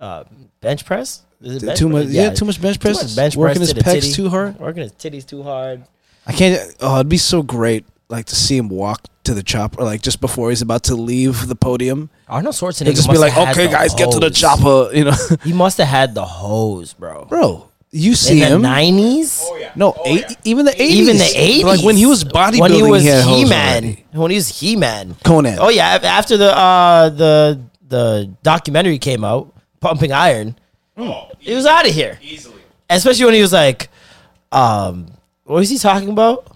Uh, 0.00 0.24
bench 0.60 0.84
press. 0.84 1.22
Is 1.42 1.62
it 1.62 1.76
too 1.76 1.88
press? 1.88 2.04
much. 2.06 2.08
Yeah, 2.14 2.30
too 2.30 2.44
much 2.44 2.60
bench 2.60 2.76
Too 2.78 2.80
press. 2.82 3.02
much 3.02 3.16
bench 3.16 3.36
Working 3.36 3.56
press 3.60 3.72
his 3.72 3.78
to 3.82 3.84
pecs 3.88 3.92
titty. 4.02 4.12
too 4.12 4.28
hard. 4.28 4.58
Working 4.58 4.82
his 4.82 4.92
titties 4.92 5.26
too 5.26 5.42
hard. 5.42 5.84
I 6.26 6.32
can't. 6.32 6.74
Oh, 6.80 6.96
it'd 6.96 7.08
be 7.08 7.16
so 7.16 7.42
great, 7.42 7.84
like 8.08 8.26
to 8.26 8.36
see 8.36 8.56
him 8.56 8.68
walk 8.68 9.06
to 9.24 9.32
the 9.34 9.42
chopper, 9.42 9.82
like 9.82 10.02
just 10.02 10.20
before 10.20 10.50
he's 10.50 10.62
about 10.62 10.82
to 10.84 10.94
leave 10.94 11.46
the 11.48 11.54
podium. 11.54 12.10
Arnold 12.28 12.54
Schwarzenegger 12.54 12.86
He'd 12.88 12.96
just 12.96 13.08
be 13.08 13.12
must 13.12 13.20
like, 13.22 13.32
have 13.32 13.48
had 13.48 13.56
"Okay, 13.56 13.66
the 13.66 13.72
guys, 13.72 13.94
get 13.94 14.12
to 14.12 14.18
the 14.18 14.26
hose. 14.26 14.36
chopper." 14.38 14.90
You 14.94 15.04
know, 15.04 15.16
He 15.44 15.52
must 15.52 15.78
have 15.78 15.88
had 15.88 16.14
the 16.14 16.24
hose, 16.24 16.92
bro. 16.92 17.24
bro. 17.24 17.66
You 17.92 18.14
see 18.14 18.40
in 18.42 18.46
him? 18.52 18.62
the 18.62 18.68
nineties, 18.68 19.40
Oh 19.42 19.56
yeah. 19.56 19.72
No, 19.74 19.94
Oh, 19.98 20.02
eight, 20.06 20.24
yeah. 20.28 20.36
even 20.44 20.64
the 20.64 20.80
eighties. 20.80 20.96
even 21.00 21.16
the 21.16 21.32
eighties, 21.34 21.64
Like 21.64 21.82
when 21.82 21.96
he 21.96 22.06
was 22.06 22.22
bodybuilding, 22.22 22.60
when 22.60 22.72
he 22.72 22.82
was 22.84 23.02
had 23.02 23.24
hose 23.24 23.36
He 23.36 23.44
Man, 23.46 23.82
already. 23.84 24.04
when 24.12 24.30
he 24.30 24.36
was 24.36 24.60
He 24.60 24.76
Man, 24.76 25.16
Conan. 25.24 25.58
Oh 25.58 25.70
yeah, 25.70 25.98
after 26.04 26.36
the 26.36 26.56
uh 26.56 27.08
the 27.08 27.60
the 27.88 28.30
documentary 28.44 28.98
came 28.98 29.24
out, 29.24 29.52
Pumping 29.80 30.12
Iron, 30.12 30.54
Oh, 31.00 31.30
he 31.38 31.54
was 31.54 31.66
out 31.66 31.88
of 31.88 31.94
here. 31.94 32.18
easily. 32.22 32.60
Especially 32.88 33.24
when 33.24 33.34
he 33.34 33.40
was 33.40 33.52
like, 33.52 33.88
um, 34.52 35.06
what 35.44 35.56
was 35.56 35.70
he 35.70 35.78
talking 35.78 36.10
about? 36.10 36.46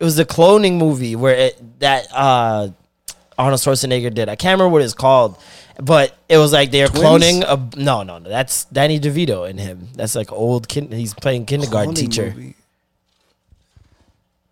It 0.00 0.04
was 0.04 0.16
the 0.16 0.26
cloning 0.26 0.76
movie 0.78 1.14
where 1.16 1.34
it 1.34 1.78
that 1.80 2.08
uh 2.12 2.68
Arnold 3.38 3.60
Schwarzenegger 3.60 4.12
did. 4.12 4.28
I 4.28 4.34
can't 4.34 4.58
remember 4.58 4.72
what 4.72 4.82
it's 4.82 4.94
called. 4.94 5.38
But 5.78 6.16
it 6.28 6.38
was 6.38 6.52
like 6.52 6.70
they're 6.70 6.88
Twins? 6.88 7.04
cloning 7.04 7.42
a 7.42 7.78
no 7.78 8.02
no 8.02 8.18
no 8.18 8.28
that's 8.30 8.64
Danny 8.66 8.98
DeVito 8.98 9.48
in 9.48 9.58
him. 9.58 9.88
That's 9.94 10.14
like 10.14 10.32
old 10.32 10.68
kid 10.68 10.92
he's 10.92 11.12
playing 11.14 11.44
kindergarten 11.46 11.92
Cloning 11.92 11.96
teacher. 11.96 12.32
movie. 12.34 12.54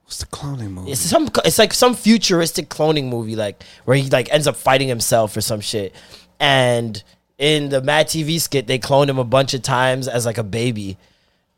What's 0.05 0.19
the 0.19 0.27
cloning 0.27 0.71
movie? 0.73 0.93
It's 0.93 1.01
some 1.01 1.31
it's 1.45 1.59
like 1.59 1.73
some 1.73 1.95
futuristic 1.95 2.69
cloning 2.69 3.09
movie 3.09 3.37
like 3.37 3.63
where 3.87 3.97
he 3.97 4.11
like 4.11 4.31
ends 4.33 4.47
up 4.47 4.57
fighting 4.57 4.89
himself 4.89 5.35
or 5.37 5.41
some 5.41 5.61
shit. 5.61 5.95
And 6.39 7.03
in 7.39 7.71
the 7.71 7.81
Mad 7.81 8.09
TV 8.09 8.39
skit, 8.41 8.67
they 8.67 8.79
cloned 8.79 9.09
him 9.09 9.19
a 9.19 9.25
bunch 9.25 9.55
of 9.55 9.63
times 9.63 10.09
as 10.09 10.27
like 10.27 10.37
a 10.39 10.43
baby. 10.45 10.99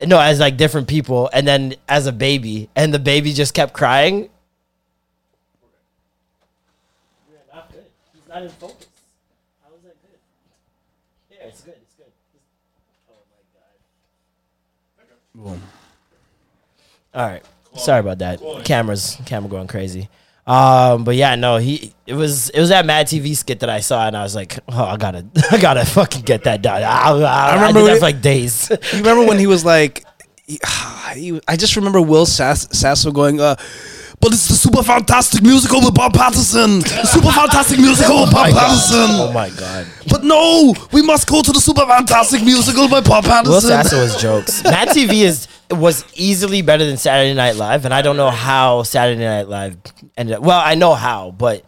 No, 0.00 0.20
as 0.20 0.38
like 0.38 0.56
different 0.58 0.88
people, 0.88 1.28
and 1.32 1.48
then 1.48 1.74
as 1.88 2.06
a 2.06 2.12
baby, 2.12 2.68
and 2.76 2.92
the 2.94 2.98
baby 2.98 3.32
just 3.32 3.52
kept 3.54 3.72
crying. 3.72 4.28
Not 7.52 7.72
good. 7.72 7.84
He's 8.12 8.28
not 8.28 8.42
in 8.42 8.48
focus. 8.50 8.86
How 9.64 9.74
is 9.74 9.82
that 9.84 9.96
good? 10.02 10.18
Yeah, 11.30 11.46
it's 11.48 11.62
good. 11.62 11.74
It's 11.80 11.94
good. 11.96 12.12
God. 15.50 15.60
All 17.14 17.26
right. 17.28 17.42
Sorry 17.76 18.00
about 18.00 18.18
that. 18.18 18.40
Cameras, 18.64 19.18
camera 19.26 19.50
going 19.50 19.66
crazy. 19.66 20.08
Um, 20.46 21.02
but 21.04 21.16
yeah, 21.16 21.34
no, 21.34 21.56
he 21.56 21.92
it 22.06 22.14
was 22.14 22.50
it 22.50 22.60
was 22.60 22.68
that 22.68 22.86
Mad 22.86 23.06
TV 23.08 23.36
skit 23.36 23.60
that 23.60 23.68
I 23.68 23.80
saw, 23.80 24.06
and 24.06 24.16
I 24.16 24.22
was 24.22 24.34
like, 24.34 24.58
oh, 24.68 24.84
I 24.84 24.96
gotta, 24.96 25.26
I 25.50 25.58
gotta 25.58 25.84
fucking 25.84 26.22
get 26.22 26.44
that 26.44 26.62
done. 26.62 26.82
I, 26.84 26.86
I, 26.86 27.10
I 27.10 27.54
remember 27.56 27.80
remember 27.80 27.82
that 27.88 27.96
it- 27.96 27.98
for 27.98 28.04
like 28.06 28.20
days. 28.22 28.70
You 28.92 28.98
remember 28.98 29.26
when 29.26 29.38
he 29.40 29.46
was 29.48 29.64
like, 29.64 30.04
he, 30.46 30.58
he- 31.14 31.40
I 31.48 31.56
just 31.56 31.74
remember 31.76 32.00
Will 32.00 32.26
Sass, 32.26 32.68
Sasso 32.78 33.10
going, 33.10 33.40
uh, 33.40 33.56
but 34.20 34.32
it's 34.32 34.48
the 34.48 34.54
super 34.54 34.82
fantastic 34.82 35.42
musical 35.42 35.80
with 35.80 35.94
Bob 35.94 36.14
Patterson. 36.14 36.80
The 36.80 37.04
super 37.04 37.30
fantastic 37.30 37.78
musical 37.78 38.22
with 38.22 38.32
Bob 38.32 38.48
oh 38.50 38.58
Patterson. 38.58 39.08
oh 39.20 39.32
my 39.32 39.50
god. 39.50 39.86
But 40.08 40.24
no, 40.24 40.74
we 40.92 41.02
must 41.02 41.28
go 41.28 41.42
to 41.42 41.52
the 41.52 41.60
super 41.60 41.86
fantastic 41.86 42.42
musical 42.44 42.88
by 42.88 43.00
Bob 43.00 43.24
Will 43.24 43.30
Patterson. 43.30 43.70
Sasso 43.70 44.00
was 44.02 44.16
jokes. 44.20 44.64
Mad 44.64 44.88
TV 44.88 45.22
is 45.24 45.48
was 45.70 46.04
easily 46.14 46.62
better 46.62 46.84
than 46.84 46.96
Saturday 46.96 47.34
Night 47.34 47.56
Live, 47.56 47.84
and 47.84 47.92
I 47.92 48.02
don't 48.02 48.16
know 48.16 48.30
how 48.30 48.82
Saturday 48.84 49.20
Night 49.24 49.48
Live 49.48 49.76
ended 50.16 50.36
up. 50.36 50.42
Well, 50.42 50.60
I 50.60 50.74
know 50.76 50.94
how, 50.94 51.32
but 51.32 51.64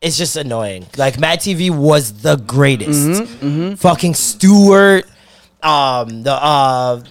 it's 0.00 0.18
just 0.18 0.36
annoying. 0.36 0.86
Like 0.96 1.18
Mad 1.18 1.40
TV 1.40 1.70
was 1.70 2.22
the 2.22 2.36
greatest. 2.36 3.08
Mm-hmm, 3.08 3.46
mm-hmm. 3.46 3.74
Fucking 3.74 4.14
Stewart, 4.14 5.04
um, 5.62 6.22
the 6.22 6.32
uh, 6.32 7.02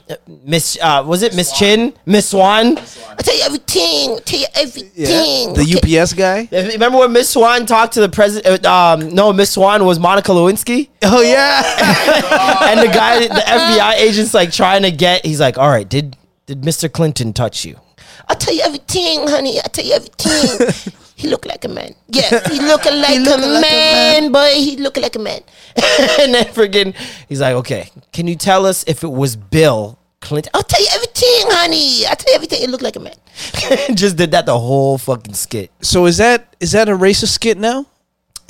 Miss 0.44 0.78
uh, 0.82 1.04
was 1.06 1.24
it 1.24 1.36
Miss 1.36 1.52
Chin, 1.58 1.94
Miss 2.06 2.30
Swan? 2.30 2.78
I 2.78 3.16
tell 3.18 3.38
you 3.38 3.44
everything. 3.44 4.16
I 4.16 4.20
tell 4.26 4.40
you 4.40 4.46
everything. 4.56 4.92
yeah. 4.96 5.54
The 5.54 6.00
UPS 6.02 6.14
guy. 6.14 6.48
Remember 6.52 6.98
when 7.00 7.12
Miss 7.14 7.30
Swan 7.30 7.66
talked 7.66 7.94
to 7.94 8.02
the 8.02 8.10
president? 8.10 8.66
Um, 8.66 9.10
no, 9.10 9.32
Miss 9.32 9.52
Swan 9.52 9.86
was 9.86 10.00
Monica 10.00 10.32
Lewinsky. 10.32 10.90
Oh 11.04 11.22
yeah. 11.22 11.62
and 12.70 12.80
the 12.80 12.94
guy, 12.94 13.20
the 13.20 13.34
FBI 13.42 13.94
agent's 13.94 14.34
like 14.34 14.52
trying 14.52 14.84
to 14.84 14.92
get. 14.92 15.26
He's 15.26 15.40
like, 15.40 15.58
"All 15.58 15.70
right, 15.70 15.88
did 15.88 16.18
did 16.46 16.62
Mr. 16.62 16.92
Clinton 16.92 17.34
touch 17.34 17.66
you?" 17.66 17.80
I 18.28 18.36
tell 18.36 18.54
you 18.54 18.62
everything, 18.62 19.28
honey. 19.28 19.60
I 19.60 19.68
tell 19.68 19.86
you 19.86 19.94
everything. 19.94 20.94
he 21.22 21.28
looked 21.30 21.46
like 21.46 21.64
a 21.64 21.68
man. 21.68 21.94
Yeah, 22.08 22.48
he 22.50 22.60
looked 22.70 22.86
like, 22.86 23.20
looking 23.20 23.44
a, 23.44 23.48
like 23.48 23.64
a 23.64 24.22
man, 24.22 24.32
boy. 24.32 24.54
He 24.56 24.76
looked 24.78 24.98
like 24.98 25.16
a 25.16 25.20
man. 25.20 25.42
and 26.20 26.34
then 26.34 26.46
friggin', 26.46 26.96
he's 27.30 27.42
like, 27.42 27.54
"Okay, 27.56 27.90
can 28.12 28.28
you 28.28 28.36
tell 28.36 28.66
us 28.66 28.84
if 28.88 29.04
it 29.04 29.12
was 29.12 29.36
Bill 29.36 30.00
Clinton?" 30.20 30.52
I'll 30.56 30.64
tell 30.64 30.82
you 30.82 30.88
everything, 30.92 31.46
honey. 31.54 32.08
I'll 32.08 32.16
tell 32.16 32.34
you 32.34 32.36
everything. 32.36 32.60
He 32.62 32.68
looked 32.68 32.84
like 32.84 32.96
a 32.96 33.00
man. 33.00 33.14
Just 33.96 34.18
did 34.18 34.32
that 34.32 34.48
the 34.48 34.58
whole 34.58 34.98
fucking 34.98 35.36
skit. 35.36 35.72
so 35.82 36.08
is 36.08 36.18
that 36.18 36.56
is 36.60 36.72
that 36.72 36.90
a 36.90 36.94
racist 36.94 37.34
skit 37.34 37.58
now? 37.58 37.86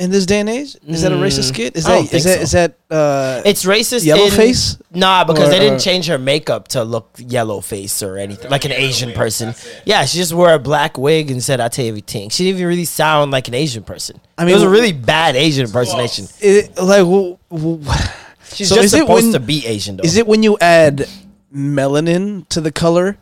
In 0.02 0.10
this 0.10 0.26
day 0.26 0.40
and 0.40 0.50
age, 0.50 0.76
is 0.88 1.04
that 1.04 1.12
a 1.12 1.16
racist 1.16 1.50
skit? 1.54 1.76
Is 1.78 1.86
Mm, 1.86 1.90
I 1.90 1.94
don't 1.96 2.10
that 2.10 2.16
is 2.18 2.24
think 2.24 2.36
that 2.38 2.42
is 2.42 2.52
that 2.54 2.72
uh, 2.90 3.42
It's 3.46 3.64
racist. 3.66 4.04
Yellow 4.04 4.26
in- 4.26 4.32
face? 4.32 4.78
Nah, 4.92 5.24
because 5.26 5.48
Or- 5.48 5.52
they 5.52 5.60
didn't 5.60 5.76
or- 5.76 5.80
change 5.80 6.08
her 6.08 6.18
makeup 6.18 6.68
to 6.70 6.84
look 6.84 7.08
yellow 7.20 7.62
face 7.62 8.02
or 8.02 8.18
anything 8.18 8.50
like 8.50 8.66
an 8.66 8.72
Asian 8.72 9.12
person. 9.12 9.54
Yeah, 9.86 10.04
she 10.06 10.18
just 10.18 10.34
wore 10.34 10.54
a 10.54 10.60
black 10.60 10.98
wig 10.98 11.30
and 11.30 11.44
said, 11.44 11.60
"I 11.62 11.68
tell 11.68 11.86
you 11.86 11.90
everything." 11.92 12.30
She 12.32 12.46
didn't 12.46 12.58
even 12.58 12.68
really 12.70 12.86
sound 12.86 13.30
like 13.32 13.48
an 13.48 13.54
Asian 13.54 13.84
person. 13.84 14.20
I 14.40 14.42
I 14.42 14.46
mean, 14.46 14.54
it 14.54 14.56
was 14.56 14.64
a 14.64 14.70
really 14.70 14.92
bad 14.92 15.36
Asian 15.36 15.66
impersonation. 15.68 16.28
it, 16.40 16.76
like 16.82 17.06
well, 17.06 17.40
well, 17.50 17.80
She's 18.54 18.70
So 18.70 18.76
just 18.76 18.86
is 18.88 18.94
it 18.96 18.98
supposed 19.02 19.26
when- 19.26 19.34
to 19.34 19.40
be 19.40 19.66
Asian, 19.68 19.98
though. 19.98 20.04
is 20.04 20.18
it 20.18 20.26
when 20.26 20.42
you 20.42 20.58
add 20.60 21.08
melanin 21.56 22.48
to 22.50 22.60
the 22.60 22.72
color? 22.72 23.18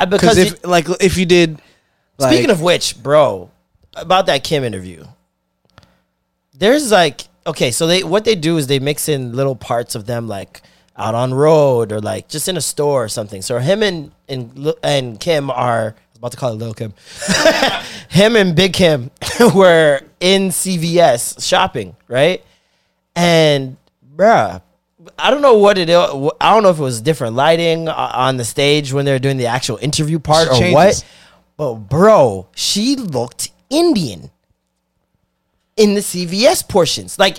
Uh, 0.00 0.06
because 0.06 0.36
Because 0.36 0.38
if 0.38 0.50
you- 0.64 0.68
like 0.70 0.86
if 1.00 1.16
you 1.18 1.26
did, 1.26 1.60
like, 2.18 2.32
Speaking 2.32 2.50
of 2.50 2.60
which, 2.62 3.00
bro, 3.02 3.50
about 3.94 4.26
that 4.26 4.42
Kim 4.44 4.64
interview, 4.64 5.04
there's 6.58 6.90
like 6.90 7.22
okay, 7.46 7.70
so 7.70 7.86
they 7.86 8.02
what 8.02 8.24
they 8.24 8.34
do 8.34 8.56
is 8.56 8.66
they 8.66 8.78
mix 8.78 9.08
in 9.08 9.32
little 9.32 9.56
parts 9.56 9.94
of 9.94 10.06
them 10.06 10.28
like 10.28 10.62
out 10.96 11.14
on 11.14 11.34
road 11.34 11.92
or 11.92 12.00
like 12.00 12.28
just 12.28 12.48
in 12.48 12.56
a 12.56 12.60
store 12.60 13.04
or 13.04 13.08
something. 13.08 13.42
So 13.42 13.58
him 13.58 13.82
and 13.82 14.12
and 14.28 14.74
and 14.82 15.20
Kim 15.20 15.50
are 15.50 15.94
I 15.96 16.10
was 16.12 16.18
about 16.18 16.32
to 16.32 16.36
call 16.36 16.52
it 16.52 16.56
Lil 16.56 16.74
Kim. 16.74 16.94
him 18.08 18.36
and 18.36 18.54
Big 18.54 18.72
Kim 18.72 19.10
were 19.54 20.00
in 20.20 20.48
CVS 20.48 21.46
shopping, 21.46 21.96
right? 22.08 22.44
And 23.16 23.76
bruh, 24.16 24.62
I 25.18 25.30
don't 25.30 25.42
know 25.42 25.54
what 25.54 25.78
it. 25.78 25.88
I 25.90 26.54
don't 26.54 26.62
know 26.62 26.70
if 26.70 26.78
it 26.78 26.82
was 26.82 27.00
different 27.00 27.36
lighting 27.36 27.88
on 27.88 28.36
the 28.36 28.44
stage 28.44 28.92
when 28.92 29.04
they 29.04 29.12
were 29.12 29.18
doing 29.18 29.36
the 29.36 29.46
actual 29.46 29.76
interview 29.78 30.18
part 30.18 30.48
or 30.48 30.54
Changes. 30.54 30.74
what. 30.74 31.04
But 31.56 31.74
bro, 31.74 32.48
she 32.56 32.96
looked 32.96 33.50
Indian 33.70 34.30
in 35.76 35.94
the 35.94 36.00
CVS 36.00 36.68
portions. 36.68 37.18
Like, 37.18 37.38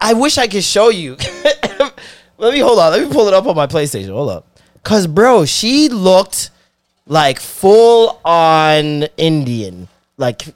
I 0.00 0.14
wish 0.14 0.36
I 0.38 0.48
could 0.48 0.64
show 0.64 0.88
you. 0.88 1.16
Let 2.38 2.52
me 2.52 2.58
hold 2.58 2.78
on. 2.78 2.90
Let 2.92 3.06
me 3.06 3.12
pull 3.12 3.28
it 3.28 3.34
up 3.34 3.46
on 3.46 3.54
my 3.54 3.66
PlayStation. 3.68 4.08
Hold 4.10 4.30
up, 4.30 4.58
cause 4.82 5.06
bro, 5.06 5.44
she 5.44 5.88
looked 5.88 6.50
like 7.06 7.38
full 7.38 8.20
on 8.24 9.04
Indian. 9.16 9.88
Like, 10.16 10.54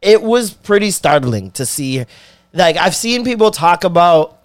it 0.00 0.22
was 0.22 0.50
pretty 0.52 0.90
startling 0.90 1.50
to 1.52 1.66
see. 1.66 2.06
Like, 2.54 2.76
I've 2.76 2.96
seen 2.96 3.22
people 3.22 3.50
talk 3.50 3.84
about 3.84 4.38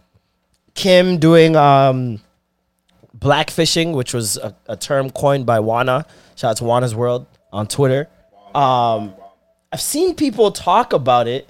Kim 0.74 1.18
doing 1.18 1.56
um 1.56 2.20
blackfishing, 3.18 3.94
which 3.94 4.14
was 4.14 4.38
a, 4.38 4.56
a 4.68 4.76
term 4.76 5.10
coined 5.12 5.46
by 5.46 5.60
Wanna. 5.60 6.06
Shout 6.36 6.52
out 6.52 6.58
to 6.58 6.64
Wanna's 6.66 6.96
World 6.96 7.26
on 7.54 7.68
Twitter. 7.68 8.10
Um, 8.54 9.14
I've 9.72 9.82
seen 9.82 10.16
people 10.16 10.52
talk 10.52 10.92
about 10.92 11.28
it, 11.28 11.48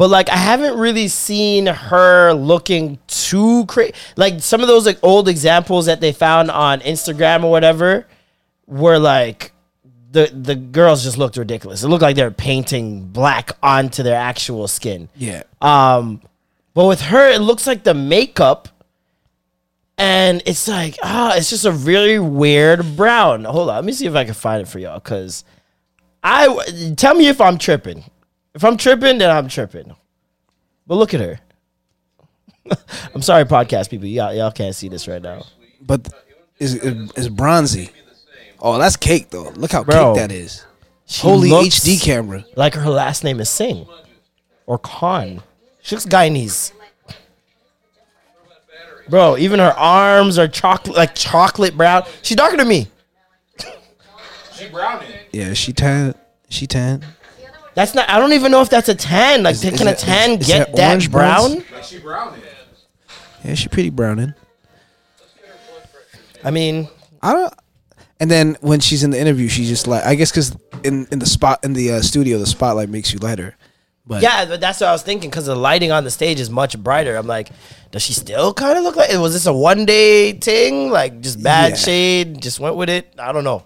but 0.00 0.08
like 0.08 0.30
I 0.30 0.36
haven't 0.36 0.78
really 0.78 1.08
seen 1.08 1.66
her 1.66 2.32
looking 2.32 2.98
too 3.06 3.66
crazy. 3.66 3.92
Like 4.16 4.40
some 4.40 4.62
of 4.62 4.66
those 4.66 4.86
like 4.86 4.98
old 5.02 5.28
examples 5.28 5.84
that 5.84 6.00
they 6.00 6.10
found 6.10 6.50
on 6.50 6.80
Instagram 6.80 7.44
or 7.44 7.50
whatever 7.50 8.06
were 8.66 8.98
like 8.98 9.52
the 10.10 10.30
the 10.32 10.54
girls 10.54 11.04
just 11.04 11.18
looked 11.18 11.36
ridiculous. 11.36 11.82
It 11.82 11.88
looked 11.88 12.00
like 12.00 12.16
they're 12.16 12.30
painting 12.30 13.08
black 13.08 13.50
onto 13.62 14.02
their 14.02 14.16
actual 14.16 14.68
skin. 14.68 15.10
yeah, 15.16 15.42
Um, 15.60 16.22
but 16.72 16.86
with 16.86 17.02
her, 17.02 17.28
it 17.28 17.42
looks 17.42 17.66
like 17.66 17.84
the 17.84 17.92
makeup, 17.92 18.70
and 19.98 20.42
it's 20.46 20.66
like 20.66 20.96
ah, 21.02 21.36
it's 21.36 21.50
just 21.50 21.66
a 21.66 21.72
really 21.72 22.18
weird 22.18 22.96
brown. 22.96 23.44
Hold 23.44 23.68
on, 23.68 23.74
let 23.74 23.84
me 23.84 23.92
see 23.92 24.06
if 24.06 24.14
I 24.14 24.24
can 24.24 24.32
find 24.32 24.62
it 24.62 24.68
for 24.68 24.78
y'all. 24.78 24.98
Cause 24.98 25.44
I 26.24 26.94
tell 26.96 27.14
me 27.14 27.28
if 27.28 27.38
I'm 27.38 27.58
tripping. 27.58 28.04
If 28.54 28.64
I'm 28.64 28.76
tripping, 28.76 29.18
then 29.18 29.30
I'm 29.30 29.48
tripping. 29.48 29.94
But 30.86 30.96
look 30.96 31.14
at 31.14 31.20
her. 31.20 31.40
I'm 33.14 33.22
sorry, 33.22 33.44
podcast 33.44 33.90
people. 33.90 34.06
Y'all, 34.06 34.34
y'all 34.34 34.50
can't 34.50 34.74
see 34.74 34.88
this 34.88 35.06
right 35.08 35.22
now. 35.22 35.44
but 35.80 36.08
is 36.58 36.74
is 36.74 37.28
bronzy. 37.28 37.90
Oh, 38.60 38.78
that's 38.78 38.96
cake 38.96 39.30
though. 39.30 39.50
Look 39.50 39.72
how 39.72 39.84
Bro. 39.84 40.14
cake 40.14 40.28
that 40.28 40.32
is. 40.32 40.64
Holy 41.08 41.48
HD 41.50 42.00
camera. 42.00 42.44
Like 42.56 42.74
her 42.74 42.90
last 42.90 43.24
name 43.24 43.40
is 43.40 43.48
Singh 43.48 43.86
or 44.66 44.78
Khan. 44.78 45.42
She 45.82 45.94
looks 45.96 46.06
Guyanese. 46.06 46.72
Bro, 49.08 49.38
even 49.38 49.58
her 49.58 49.72
arms 49.76 50.38
are 50.38 50.46
chocolate, 50.46 50.96
like 50.96 51.14
chocolate 51.16 51.76
brown. 51.76 52.04
She's 52.22 52.36
darker 52.36 52.56
than 52.56 52.68
me. 52.68 52.86
She 54.54 54.68
browning. 54.68 55.08
Yeah, 55.32 55.54
she 55.54 55.72
tan. 55.72 56.14
She 56.48 56.66
tan. 56.66 57.04
That's 57.80 57.94
not. 57.94 58.10
I 58.10 58.18
don't 58.18 58.34
even 58.34 58.52
know 58.52 58.60
if 58.60 58.68
that's 58.68 58.90
a 58.90 58.94
tan. 58.94 59.42
Like, 59.42 59.54
Is- 59.54 59.62
can 59.62 59.72
is 59.74 59.80
a 59.80 59.84
that- 59.84 59.98
tan 59.98 60.30
is- 60.32 60.40
is 60.42 60.46
get 60.48 60.66
that 60.66 60.76
that 60.76 60.88
orange 60.90 61.10
brown? 61.10 61.50
browns? 61.54 61.64
Like 61.72 61.84
she 61.84 61.98
browning. 61.98 62.42
Yeah, 63.42 63.54
she 63.54 63.68
pretty 63.68 63.88
browning. 63.88 64.34
I 66.44 66.50
mean, 66.50 66.88
I 67.22 67.32
don't. 67.32 67.54
And 68.20 68.30
then 68.30 68.58
when 68.60 68.80
she's 68.80 69.02
in 69.02 69.10
the 69.10 69.18
interview, 69.18 69.48
she 69.48 69.64
just 69.64 69.86
like 69.86 70.04
I 70.04 70.14
guess 70.14 70.30
because 70.30 70.54
in 70.84 71.06
in 71.10 71.20
the 71.20 71.26
spot 71.26 71.60
in 71.64 71.72
the 71.72 71.92
uh, 71.92 72.02
studio, 72.02 72.36
the 72.38 72.44
spotlight 72.46 72.90
makes 72.90 73.14
you 73.14 73.18
lighter. 73.18 73.56
But 74.06 74.20
yeah, 74.22 74.44
but 74.44 74.60
that's 74.60 74.80
what 74.80 74.88
I 74.88 74.92
was 74.92 75.02
thinking 75.02 75.30
because 75.30 75.46
the 75.46 75.54
lighting 75.56 75.90
on 75.90 76.04
the 76.04 76.10
stage 76.10 76.38
is 76.38 76.50
much 76.50 76.76
brighter. 76.78 77.16
I'm 77.16 77.26
like, 77.26 77.48
does 77.92 78.02
she 78.02 78.12
still 78.12 78.52
kind 78.52 78.76
of 78.76 78.84
look 78.84 78.96
like? 78.96 79.10
Was 79.18 79.32
this 79.32 79.46
a 79.46 79.54
one 79.54 79.86
day 79.86 80.32
thing? 80.32 80.90
Like, 80.90 81.20
just 81.22 81.42
bad 81.42 81.70
Yeah. 81.70 81.76
shade, 81.76 82.42
just 82.42 82.60
went 82.60 82.76
with 82.76 82.90
it. 82.90 83.14
I 83.18 83.32
don't 83.32 83.44
know. 83.44 83.62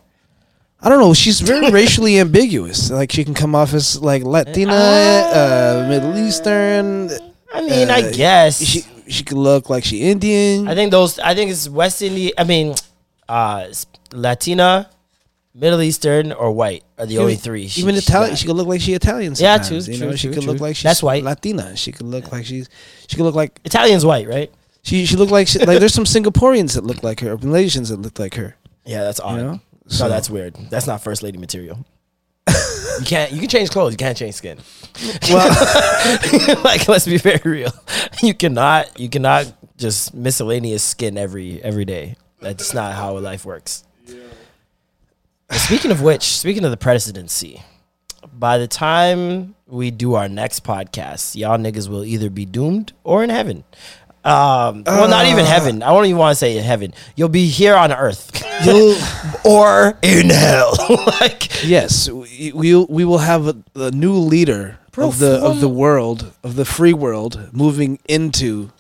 I 0.85 0.89
don't 0.91 1.01
know. 1.01 1.15
She's 1.15 1.41
very 1.41 1.71
racially 1.81 2.19
ambiguous. 2.21 2.91
Like 2.91 3.11
she 3.11 3.25
can 3.25 3.33
come 3.35 3.55
off 3.55 3.73
as 3.73 4.01
like 4.01 4.23
Latina, 4.23 4.73
uh, 4.75 5.87
Middle 5.89 6.17
Eastern. 6.19 7.11
I 7.53 7.63
mean, 7.63 7.89
I 7.91 8.03
Uh, 8.03 8.13
guess 8.13 8.63
She 8.63 8.85
she 9.09 9.25
could 9.25 9.39
look 9.39 9.71
like 9.71 9.85
she 9.85 10.03
Indian. 10.03 10.69
I 10.69 10.75
think 10.75 10.91
those. 10.91 11.19
I 11.19 11.35
think 11.35 11.51
it's 11.51 11.69
West 11.69 12.03
Indian. 12.03 12.33
I 12.37 12.45
mean, 12.45 12.75
uh, 13.29 13.69
Latina, 14.13 14.91
Middle 15.55 15.81
Eastern, 15.83 16.33
or 16.33 16.53
white 16.53 16.85
are 16.99 17.07
the 17.07 17.19
only 17.19 17.37
three. 17.37 17.69
she- 17.69 17.81
even 17.83 17.95
she 17.95 18.01
Italian, 18.01 18.37
she 18.37 18.47
could 18.47 18.57
look 18.57 18.67
like 18.67 18.81
she 18.81 18.93
Italian. 18.95 19.35
Yeah, 19.37 19.59
true, 19.59 19.79
You 19.79 19.99
know, 19.99 20.09
true, 20.09 20.17
she 20.17 20.29
true, 20.29 20.35
could 20.35 20.45
look 20.45 20.61
like 20.61 20.77
she's 20.77 20.83
That's 20.85 21.03
white. 21.03 21.23
Latina. 21.25 21.77
She 21.77 21.93
could 21.93 22.07
look 22.07 22.31
like 22.33 22.45
she's. 22.45 22.69
She 23.07 23.17
could 23.17 23.25
look 23.25 23.35
like 23.35 23.61
Italian's 23.65 24.05
white, 24.05 24.29
right? 24.29 24.51
she. 24.83 25.07
She 25.07 25.17
looked 25.17 25.33
like 25.33 25.49
she, 25.49 25.59
like 25.61 25.81
there's 25.81 25.95
some 25.95 26.05
Singaporeans 26.05 26.75
that 26.75 26.85
look 26.85 27.03
like 27.03 27.21
her, 27.21 27.33
or 27.33 27.39
Malaysians 27.39 27.89
that 27.89 28.01
look 28.01 28.19
like 28.19 28.35
her. 28.35 28.57
Yeah, 28.85 29.03
that's 29.05 29.21
odd. 29.21 29.37
know? 29.41 29.61
No, 29.87 29.91
So- 29.97 30.09
that's 30.09 30.31
weird. 30.31 30.55
That's 30.71 30.87
not 30.87 31.03
first 31.03 31.23
lady 31.23 31.39
material. 31.39 31.85
you 32.49 33.05
can't. 33.05 33.33
You 33.33 33.41
can 33.41 33.49
change 33.49 33.71
clothes. 33.71 33.93
You 33.93 33.97
can't 33.97 34.17
change 34.17 34.35
skin. 34.35 34.59
Well, 35.31 35.49
like, 36.65 36.87
let's 36.89 37.07
be 37.07 37.17
very 37.19 37.41
real. 37.45 37.73
You 38.23 38.35
cannot. 38.35 38.99
You 39.01 39.09
cannot 39.09 39.53
just 39.77 40.15
miscellaneous 40.15 40.83
skin 40.83 41.17
every 41.19 41.63
every 41.63 41.85
day. 41.85 42.17
That's 42.41 42.75
not 42.75 42.95
how 42.95 43.17
life 43.19 43.45
works. 43.47 43.85
But 45.49 45.57
Speaking 45.59 45.91
of 45.91 46.03
which, 46.03 46.23
speaking 46.23 46.65
of 46.65 46.71
the 46.71 46.77
presidency, 46.77 47.63
by 48.33 48.59
the 48.59 48.67
time 48.69 49.55
we 49.67 49.91
do 49.91 50.15
our 50.15 50.29
next 50.29 50.65
podcast, 50.65 51.37
y'all 51.37 51.59
niggas 51.59 51.89
will 51.89 52.05
either 52.05 52.31
be 52.31 52.45
doomed 52.45 52.93
or 53.05 53.23
in 53.25 53.31
heaven. 53.31 53.65
Um, 54.25 54.85
well, 54.87 55.09
not 55.09 55.27
even 55.27 55.45
heaven. 55.45 55.83
I 55.83 55.91
don't 55.91 56.07
even 56.07 56.17
want 56.17 56.33
to 56.33 56.37
say 56.37 56.55
heaven. 56.55 56.95
You'll 57.15 57.29
be 57.29 57.47
here 57.47 57.75
on 57.75 57.93
earth 57.93 58.31
you'll, 58.65 58.97
or 59.45 59.99
in 60.03 60.31
hell. 60.31 60.75
like, 61.21 61.63
yes, 61.63 62.09
we 62.09 62.53
we 62.55 62.75
we 62.85 63.05
will 63.05 63.19
have 63.19 63.49
a, 63.49 63.57
a 63.75 63.91
new 63.91 64.15
leader 64.15 64.79
Bro, 64.93 65.09
of 65.09 65.19
the 65.19 65.37
of 65.45 65.61
the 65.61 65.69
world 65.69 66.33
of 66.43 66.57
the 66.57 66.65
free 66.65 66.95
world 66.95 67.51
moving 67.53 67.99
into 68.07 68.71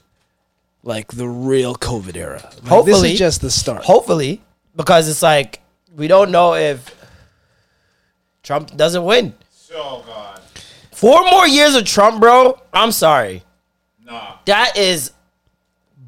like 0.82 1.12
the 1.12 1.28
real 1.28 1.74
COVID 1.74 2.16
era. 2.16 2.40
Like, 2.42 2.52
this 2.54 2.68
Hopefully. 2.68 3.12
is 3.12 3.18
just 3.18 3.40
the 3.42 3.50
start. 3.50 3.84
hopefully, 3.84 4.40
because 4.74 5.08
it's 5.08 5.22
like 5.22 5.60
we 5.94 6.08
don't 6.08 6.30
know 6.30 6.54
if 6.54 6.94
Trump 8.42 8.74
doesn't 8.76 9.04
win. 9.04 9.34
So 9.50 10.04
God. 10.06 10.40
Four 10.92 11.28
more 11.30 11.46
years 11.46 11.74
of 11.74 11.84
Trump, 11.84 12.20
bro. 12.20 12.58
I'm 12.72 12.92
sorry. 12.92 13.42
Nah. 14.04 14.36
That 14.44 14.76
is, 14.76 15.10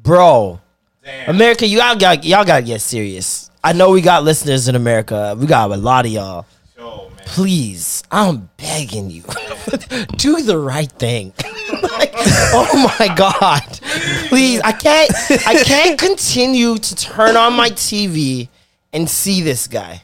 bro. 0.07 0.61
Damn. 1.03 1.35
America, 1.35 1.67
you 1.67 1.81
all 1.81 1.95
got 1.95 2.23
y'all 2.23 2.45
gotta 2.45 2.63
get 2.63 2.81
serious. 2.81 3.51
I 3.63 3.73
know 3.73 3.91
we 3.91 4.01
got 4.01 4.23
listeners 4.23 4.67
in 4.67 4.75
America. 4.75 5.35
We 5.37 5.45
got 5.45 5.69
a 5.69 5.77
lot 5.77 6.05
of 6.05 6.11
y'all. 6.11 6.45
Yo. 6.77 7.11
Please, 7.25 8.03
I'm 8.09 8.49
begging 8.55 9.09
you, 9.11 9.23
do 10.17 10.41
the 10.41 10.57
right 10.57 10.91
thing. 10.91 11.33
Like, 11.77 12.13
oh 12.15 12.95
my 12.99 13.13
god, 13.13 13.61
please! 14.29 14.61
I 14.61 14.71
can't. 14.71 15.11
I 15.45 15.63
can't 15.63 15.99
continue 16.07 16.77
to 16.77 16.95
turn 16.95 17.35
on 17.35 17.53
my 17.53 17.69
TV 17.69 18.47
and 18.93 19.07
see 19.07 19.41
this 19.41 19.67
guy. 19.67 20.01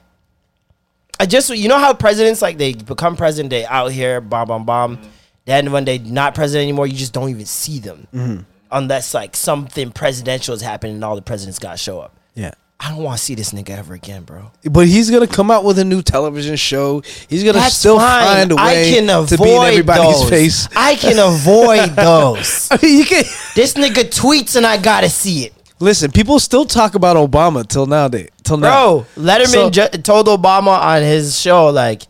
I 1.19 1.25
just, 1.25 1.49
you 1.49 1.67
know 1.69 1.79
how 1.79 1.93
presidents 1.93 2.41
like 2.41 2.57
they 2.57 2.73
become 2.73 3.15
president, 3.15 3.49
they 3.49 3.65
out 3.65 3.91
here, 3.91 4.21
bomb, 4.21 4.49
bomb, 4.49 4.65
bomb. 4.65 4.97
Mm-hmm. 4.97 5.07
Then 5.45 5.71
when 5.71 5.85
they 5.85 5.97
not 5.97 6.35
president 6.35 6.63
anymore, 6.63 6.85
you 6.85 6.95
just 6.95 7.13
don't 7.13 7.29
even 7.29 7.45
see 7.45 7.79
them, 7.79 8.07
mm-hmm. 8.13 8.41
Unless 8.73 9.13
like 9.13 9.35
something 9.35 9.91
presidential 9.91 10.53
is 10.53 10.61
happening 10.61 10.95
and 10.95 11.03
all 11.05 11.15
the 11.15 11.21
presidents 11.21 11.59
got 11.59 11.71
to 11.71 11.77
show 11.77 11.99
up. 11.99 12.15
Yeah. 12.35 12.51
I 12.79 12.89
don't 12.89 13.03
want 13.03 13.17
to 13.17 13.23
see 13.23 13.35
this 13.35 13.53
nigga 13.53 13.69
ever 13.69 13.93
again, 13.93 14.23
bro. 14.23 14.51
But 14.69 14.87
he's 14.87 15.09
gonna 15.09 15.27
come 15.27 15.49
out 15.49 15.63
with 15.63 15.79
a 15.79 15.85
new 15.85 16.01
television 16.01 16.57
show. 16.57 17.01
He's 17.29 17.41
gonna 17.43 17.59
That's 17.59 17.75
still 17.77 17.97
fine. 17.97 18.23
find 18.25 18.51
a 18.51 18.55
way 18.57 18.61
I 18.91 18.93
can 18.93 19.09
avoid 19.09 19.29
to 19.29 19.37
be 19.37 19.49
in 19.55 19.61
everybody's 19.61 20.19
those. 20.21 20.29
face. 20.29 20.67
I 20.75 20.95
can 20.95 21.17
avoid 21.17 21.91
those. 21.95 22.67
I 22.71 22.79
mean, 22.83 22.97
you 22.97 23.05
can 23.05 23.23
This 23.55 23.75
nigga 23.75 24.03
tweets 24.09 24.57
and 24.57 24.65
I 24.65 24.75
gotta 24.77 25.07
see 25.09 25.45
it, 25.45 25.53
listen. 25.79 26.11
People 26.11 26.39
still 26.39 26.65
talk 26.65 26.95
about 26.95 27.15
Obama 27.15 27.65
till 27.65 27.85
nowadays. 27.85 28.27
Till 28.43 28.57
now, 28.57 29.05
bro. 29.15 29.23
Letterman 29.23 29.47
So- 29.47 29.69
ju- 29.69 29.87
told 30.01 30.27
Obama 30.27 30.77
on 30.77 31.03
his 31.03 31.39
show 31.39 31.67
like, 31.69 32.01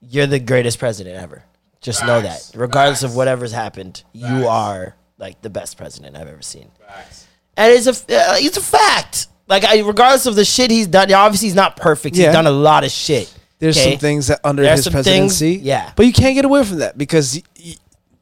"You're 0.00 0.26
the 0.26 0.40
greatest 0.40 0.80
president 0.80 1.14
ever. 1.22 1.44
Just 1.80 2.04
know 2.04 2.20
that, 2.20 2.40
Facts. 2.40 2.56
regardless 2.56 3.04
of 3.04 3.14
whatever's 3.14 3.52
happened, 3.52 4.02
you 4.12 4.48
are 4.48 4.96
like 5.18 5.40
the 5.42 5.50
best 5.50 5.76
president 5.76 6.16
I've 6.16 6.28
ever 6.28 6.42
seen." 6.42 6.70
Facts. 6.86 7.26
And 7.56 7.72
it's 7.72 7.86
a 7.86 7.90
uh, 7.92 8.34
it's 8.38 8.56
a 8.56 8.62
fact. 8.62 9.26
Like, 9.48 9.64
I, 9.64 9.80
regardless 9.80 10.26
of 10.26 10.36
the 10.36 10.44
shit 10.44 10.70
he's 10.70 10.86
done, 10.86 11.10
obviously 11.12 11.48
he's 11.48 11.54
not 11.54 11.76
perfect. 11.76 12.14
He's 12.16 12.26
done 12.26 12.46
a 12.46 12.50
lot 12.50 12.84
of 12.84 12.90
shit. 12.90 13.32
There's 13.58 13.78
okay? 13.78 13.92
some 13.92 13.98
things 13.98 14.26
that 14.28 14.40
under 14.44 14.62
There's 14.62 14.78
his 14.78 14.84
some 14.84 14.92
things- 14.92 15.04
presidency, 15.04 15.52
yeah. 15.64 15.92
But 15.96 16.06
you 16.06 16.12
can't 16.12 16.34
get 16.34 16.44
away 16.44 16.62
from 16.64 16.78
that 16.80 16.96
because 16.98 17.34
y- 17.36 17.42
y- 17.64 17.74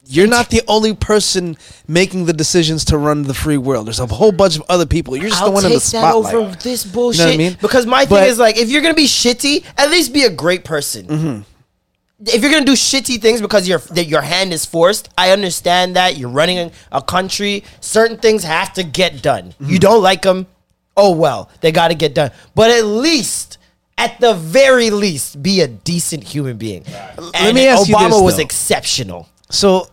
you're 0.07 0.29
not 0.29 0.49
the 0.51 0.63
only 0.69 0.95
person 0.95 1.57
making 1.89 2.27
the 2.27 2.33
decisions 2.33 2.85
to 2.87 2.97
run 2.97 3.25
the 3.25 3.35
free 3.35 3.59
world. 3.59 3.87
There's 3.89 3.99
a 4.01 4.07
whole 4.07 4.31
bunch 4.33 4.57
of 4.57 4.63
other 4.69 4.87
people. 4.87 5.17
You're 5.17 5.29
just 5.31 5.43
I'll 5.43 5.49
the 5.49 5.55
one 5.55 5.67
in 5.67 5.73
the 5.73 5.81
spotlight. 5.81 6.33
that 6.33 6.39
over 6.39 6.55
this 6.57 6.85
bullshit. 6.85 7.27
I 7.27 7.37
mean? 7.37 7.57
Because 7.61 7.85
my 7.87 8.07
But- 8.07 8.21
thing 8.21 8.29
is 8.31 8.39
like, 8.39 8.57
if 8.57 8.69
you're 8.71 8.81
gonna 8.83 8.95
be 8.95 9.07
shitty, 9.09 9.65
at 9.77 9.91
least 9.91 10.15
be 10.15 10.23
a 10.23 10.31
great 10.31 10.65
person. 10.65 11.07
Mm-hmm. 11.07 11.41
If 12.19 12.41
you're 12.41 12.51
gonna 12.51 12.65
do 12.65 12.73
shitty 12.73 13.21
things 13.21 13.43
because 13.43 13.69
your 13.69 13.79
that 13.79 14.07
your 14.07 14.23
hand 14.23 14.53
is 14.53 14.65
forced, 14.65 15.11
I 15.19 15.33
understand 15.33 15.97
that 15.97 16.17
you're 16.17 16.31
running 16.31 16.71
a 16.91 17.03
country. 17.03 17.63
Certain 17.81 18.17
things 18.17 18.43
have 18.45 18.73
to 18.75 18.83
get 18.83 19.23
done. 19.23 19.51
Mm-hmm. 19.51 19.71
You 19.71 19.79
don't 19.79 20.03
like 20.03 20.23
them, 20.23 20.47
oh 20.97 21.13
well, 21.13 21.51
they 21.61 21.73
got 21.73 21.89
to 21.89 21.95
get 21.95 22.15
done. 22.15 22.31
But 22.55 22.71
at 22.71 22.85
least, 22.85 23.59
at 23.99 24.19
the 24.21 24.35
very 24.35 24.91
least, 24.91 25.43
be 25.43 25.61
a 25.61 25.69
decent 25.69 26.25
human 26.25 26.57
being. 26.57 26.85
And 27.35 27.55
me 27.55 27.67
ask 27.67 27.89
you 27.89 27.95
Obama 27.95 28.11
this, 28.11 28.23
was 28.23 28.37
though. 28.37 28.43
exceptional. 28.43 29.29
So, 29.51 29.91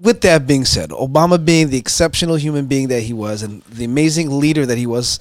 with 0.00 0.20
that 0.22 0.46
being 0.46 0.64
said, 0.64 0.90
Obama 0.90 1.42
being 1.42 1.70
the 1.70 1.78
exceptional 1.78 2.36
human 2.36 2.66
being 2.66 2.88
that 2.88 3.00
he 3.00 3.12
was 3.12 3.42
and 3.42 3.62
the 3.64 3.84
amazing 3.84 4.38
leader 4.38 4.66
that 4.66 4.78
he 4.78 4.86
was, 4.86 5.18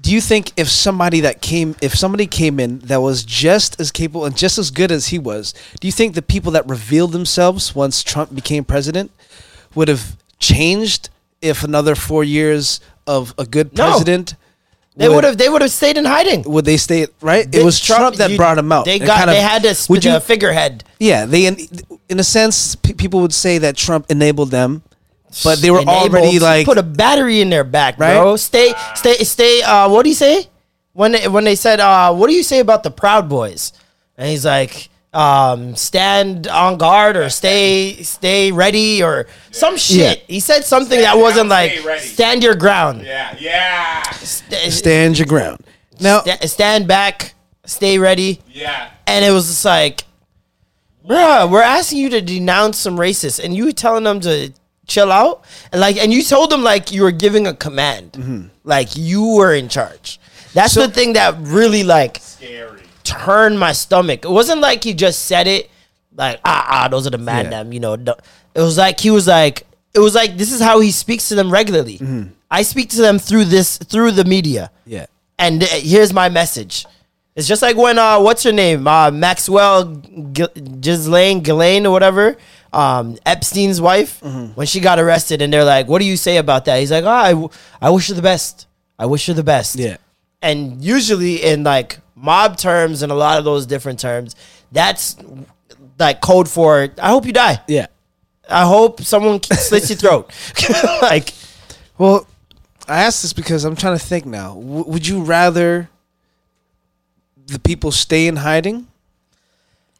do 0.00 0.12
you 0.12 0.20
think 0.20 0.52
if 0.56 0.68
somebody 0.68 1.20
that 1.20 1.40
came, 1.40 1.76
if 1.80 1.94
somebody 1.94 2.26
came 2.26 2.58
in 2.60 2.80
that 2.80 3.00
was 3.00 3.24
just 3.24 3.80
as 3.80 3.90
capable 3.90 4.24
and 4.24 4.36
just 4.36 4.58
as 4.58 4.70
good 4.70 4.90
as 4.92 5.08
he 5.08 5.18
was, 5.18 5.54
do 5.80 5.86
you 5.88 5.92
think 5.92 6.14
the 6.14 6.22
people 6.22 6.52
that 6.52 6.68
revealed 6.68 7.12
themselves 7.12 7.74
once 7.74 8.02
Trump 8.02 8.34
became 8.34 8.64
president 8.64 9.10
would 9.74 9.88
have 9.88 10.16
changed 10.38 11.08
if 11.40 11.62
another 11.64 11.94
four 11.94 12.24
years 12.24 12.80
of 13.06 13.34
a 13.38 13.44
good 13.46 13.76
No. 13.76 13.86
president? 13.90 14.34
They 14.96 15.08
would 15.08 15.24
have. 15.24 15.38
They 15.38 15.48
would 15.48 15.60
have 15.60 15.72
stayed 15.72 15.96
in 15.96 16.04
hiding. 16.04 16.42
Would 16.42 16.64
they 16.64 16.76
stay 16.76 17.08
right? 17.20 17.52
It 17.52 17.64
was 17.64 17.80
Trump, 17.80 18.14
that 18.16 18.30
you- 18.30 18.36
brought 18.36 18.58
him 18.58 18.70
out. 18.70 18.84
They 18.84 18.96
It 18.96 19.00
got. 19.00 19.18
kind 19.18 19.30
of- 19.30 19.34
they 19.34 19.42
had 19.42 19.62
to. 19.64 19.74
Sp- 19.74 19.90
Would 19.90 20.02
the 20.02 20.16
a 20.16 20.20
figurehead. 20.20 20.84
Yeah, 21.00 21.26
they 21.26 21.46
in, 21.46 21.56
in 22.08 22.20
a 22.20 22.22
sense 22.24 22.76
pe- 22.76 22.92
people 22.92 23.18
would 23.20 23.32
say 23.32 23.58
that 23.58 23.76
Trump 23.76 24.06
enabled 24.08 24.52
them, 24.52 24.82
but 25.42 25.58
they 25.60 25.70
were 25.70 25.80
enabled 25.80 26.14
already 26.14 26.38
to 26.38 26.44
like 26.44 26.66
put 26.66 26.78
a 26.78 26.82
battery 26.82 27.40
in 27.40 27.50
their 27.50 27.64
back, 27.64 27.98
Right? 27.98 28.14
bro. 28.14 28.36
Stay, 28.36 28.72
stay, 28.94 29.16
stay. 29.24 29.62
Uh, 29.62 29.88
what 29.88 30.02
do 30.04 30.08
you 30.10 30.14
say 30.14 30.46
when 30.92 31.12
they, 31.12 31.26
when 31.28 31.44
they 31.44 31.56
said, 31.56 31.80
uh, 31.80 32.14
"What 32.14 32.28
do 32.28 32.34
you 32.34 32.42
say 32.42 32.60
about 32.60 32.82
the 32.82 32.90
Proud 32.90 33.28
Boys?" 33.28 33.72
And 34.16 34.28
he's 34.28 34.44
like, 34.44 34.88
um, 35.12 35.74
"Stand 35.76 36.46
on 36.46 36.78
guard 36.78 37.16
or 37.16 37.28
stay, 37.30 38.02
stay 38.02 38.52
ready 38.52 39.02
or 39.02 39.26
some 39.50 39.76
shit." 39.76 40.18
Yeah. 40.20 40.24
He 40.28 40.40
said 40.40 40.64
something 40.64 41.00
Stand 41.00 41.04
that 41.04 41.16
wasn't 41.20 41.48
down, 41.48 41.48
like 41.48 41.84
ready. 41.84 42.06
"Stand 42.06 42.42
your 42.44 42.54
ground." 42.54 43.02
Yeah, 43.02 43.36
yeah, 43.40 44.02
Sta- 44.12 44.70
stand 44.70 45.18
your 45.18 45.26
ground. 45.26 45.60
Now, 46.00 46.20
sta- 46.20 46.46
stand 46.46 46.86
back, 46.88 47.34
stay 47.64 47.98
ready. 47.98 48.40
yeah. 48.52 48.90
And 49.06 49.24
it 49.24 49.30
was 49.32 49.46
just 49.48 49.64
like, 49.64 50.04
bruh, 51.06 51.50
we're 51.50 51.62
asking 51.62 51.98
you 51.98 52.08
to 52.10 52.20
denounce 52.20 52.78
some 52.78 52.96
racists, 52.96 53.42
and 53.42 53.54
you 53.54 53.72
telling 53.72 54.04
them 54.04 54.20
to 54.20 54.52
chill 54.86 55.10
out, 55.12 55.44
and 55.72 55.80
like, 55.80 55.96
and 55.96 56.12
you 56.12 56.22
told 56.22 56.50
them 56.50 56.62
like 56.62 56.92
you 56.92 57.02
were 57.02 57.10
giving 57.12 57.46
a 57.46 57.54
command, 57.54 58.50
like 58.64 58.96
you 58.96 59.34
were 59.36 59.54
in 59.54 59.68
charge. 59.68 60.20
That's 60.52 60.74
So- 60.74 60.86
the 60.86 60.92
thing 60.92 61.14
that 61.14 61.34
really 61.40 61.82
like 61.84 62.18
Scary. 62.22 62.82
turned 63.02 63.58
my 63.58 63.72
stomach. 63.72 64.24
It 64.24 64.30
wasn't 64.30 64.60
like 64.60 64.84
he 64.84 64.94
just 64.94 65.26
said 65.26 65.46
it, 65.46 65.70
like 66.16 66.40
ah 66.44 66.66
ah, 66.84 66.88
those 66.88 67.06
are 67.06 67.10
the 67.10 67.18
man 67.18 67.44
Yeah. 67.46 67.50
them, 67.50 67.72
you 67.72 67.80
know. 67.80 67.94
It 67.94 68.60
was 68.60 68.78
like 68.78 69.00
he 69.00 69.10
was 69.10 69.26
like, 69.26 69.66
it 69.94 69.98
was 70.00 70.14
like 70.14 70.36
this 70.36 70.52
is 70.52 70.60
how 70.60 70.80
he 70.80 70.90
speaks 70.90 71.28
to 71.28 71.34
them 71.34 71.50
regularly. 71.50 72.00
I 72.50 72.62
speak 72.62 72.90
to 72.90 73.00
them 73.00 73.18
through 73.18 73.46
this 73.46 73.78
through 73.78 74.12
the 74.12 74.24
media 74.24 74.70
yeah, 74.86 75.06
and 75.38 75.62
uh, 75.62 75.66
here's 75.66 76.12
my 76.12 76.28
message. 76.28 76.86
It's 77.34 77.48
just 77.48 77.62
like 77.62 77.76
when 77.76 77.98
uh, 77.98 78.20
what's 78.20 78.44
her 78.44 78.52
name, 78.52 78.86
uh, 78.86 79.10
Maxwell 79.10 79.86
G- 80.30 80.46
Ghislaine 80.80 81.40
Ghislaine 81.42 81.84
or 81.84 81.90
whatever, 81.90 82.36
um, 82.74 83.16
Epstein's 83.24 83.80
wife, 83.80 84.20
when 84.22 84.66
she 84.66 84.80
got 84.80 84.98
arrested, 84.98 85.40
and 85.42 85.52
they're 85.52 85.64
like, 85.64 85.86
"What 85.88 86.00
do 86.00 86.04
you 86.04 86.16
say 86.16 86.36
about 86.38 86.64
that?" 86.64 86.80
He's 86.80 86.90
like, 86.90 87.04
"Oh, 87.04 87.08
I, 87.08 87.30
w- 87.30 87.48
I 87.80 87.90
wish 87.90 88.08
her 88.08 88.14
the 88.14 88.22
best. 88.22 88.66
I 88.98 89.06
wish 89.06 89.26
her 89.26 89.32
the 89.34 89.42
best." 89.44 89.76
yeah. 89.76 89.96
And 90.42 90.82
usually 90.84 91.42
in 91.42 91.62
like 91.64 92.00
mob 92.14 92.56
terms 92.58 93.02
and 93.02 93.10
a 93.10 93.14
lot 93.14 93.38
of 93.38 93.44
those 93.44 93.64
different 93.66 93.98
terms, 94.00 94.34
that's 94.72 95.16
like 95.98 96.20
code 96.20 96.48
for 96.48 96.88
"I 97.00 97.08
hope 97.10 97.24
you 97.26 97.32
die. 97.32 97.60
Yeah. 97.68 97.86
I 98.50 98.64
hope 98.66 99.00
someone 99.02 99.42
slits 99.52 99.88
your 99.90 99.96
throat." 99.98 100.30
like, 101.02 101.32
Well, 101.96 102.26
I 102.88 103.04
asked 103.04 103.22
this 103.22 103.32
because 103.32 103.64
I'm 103.64 103.76
trying 103.76 103.96
to 103.98 104.04
think 104.04 104.26
now. 104.26 104.54
W- 104.54 104.84
would 104.86 105.06
you 105.06 105.22
rather 105.22 105.88
the 107.46 107.58
people 107.58 107.92
stay 107.92 108.26
in 108.26 108.36
hiding, 108.36 108.86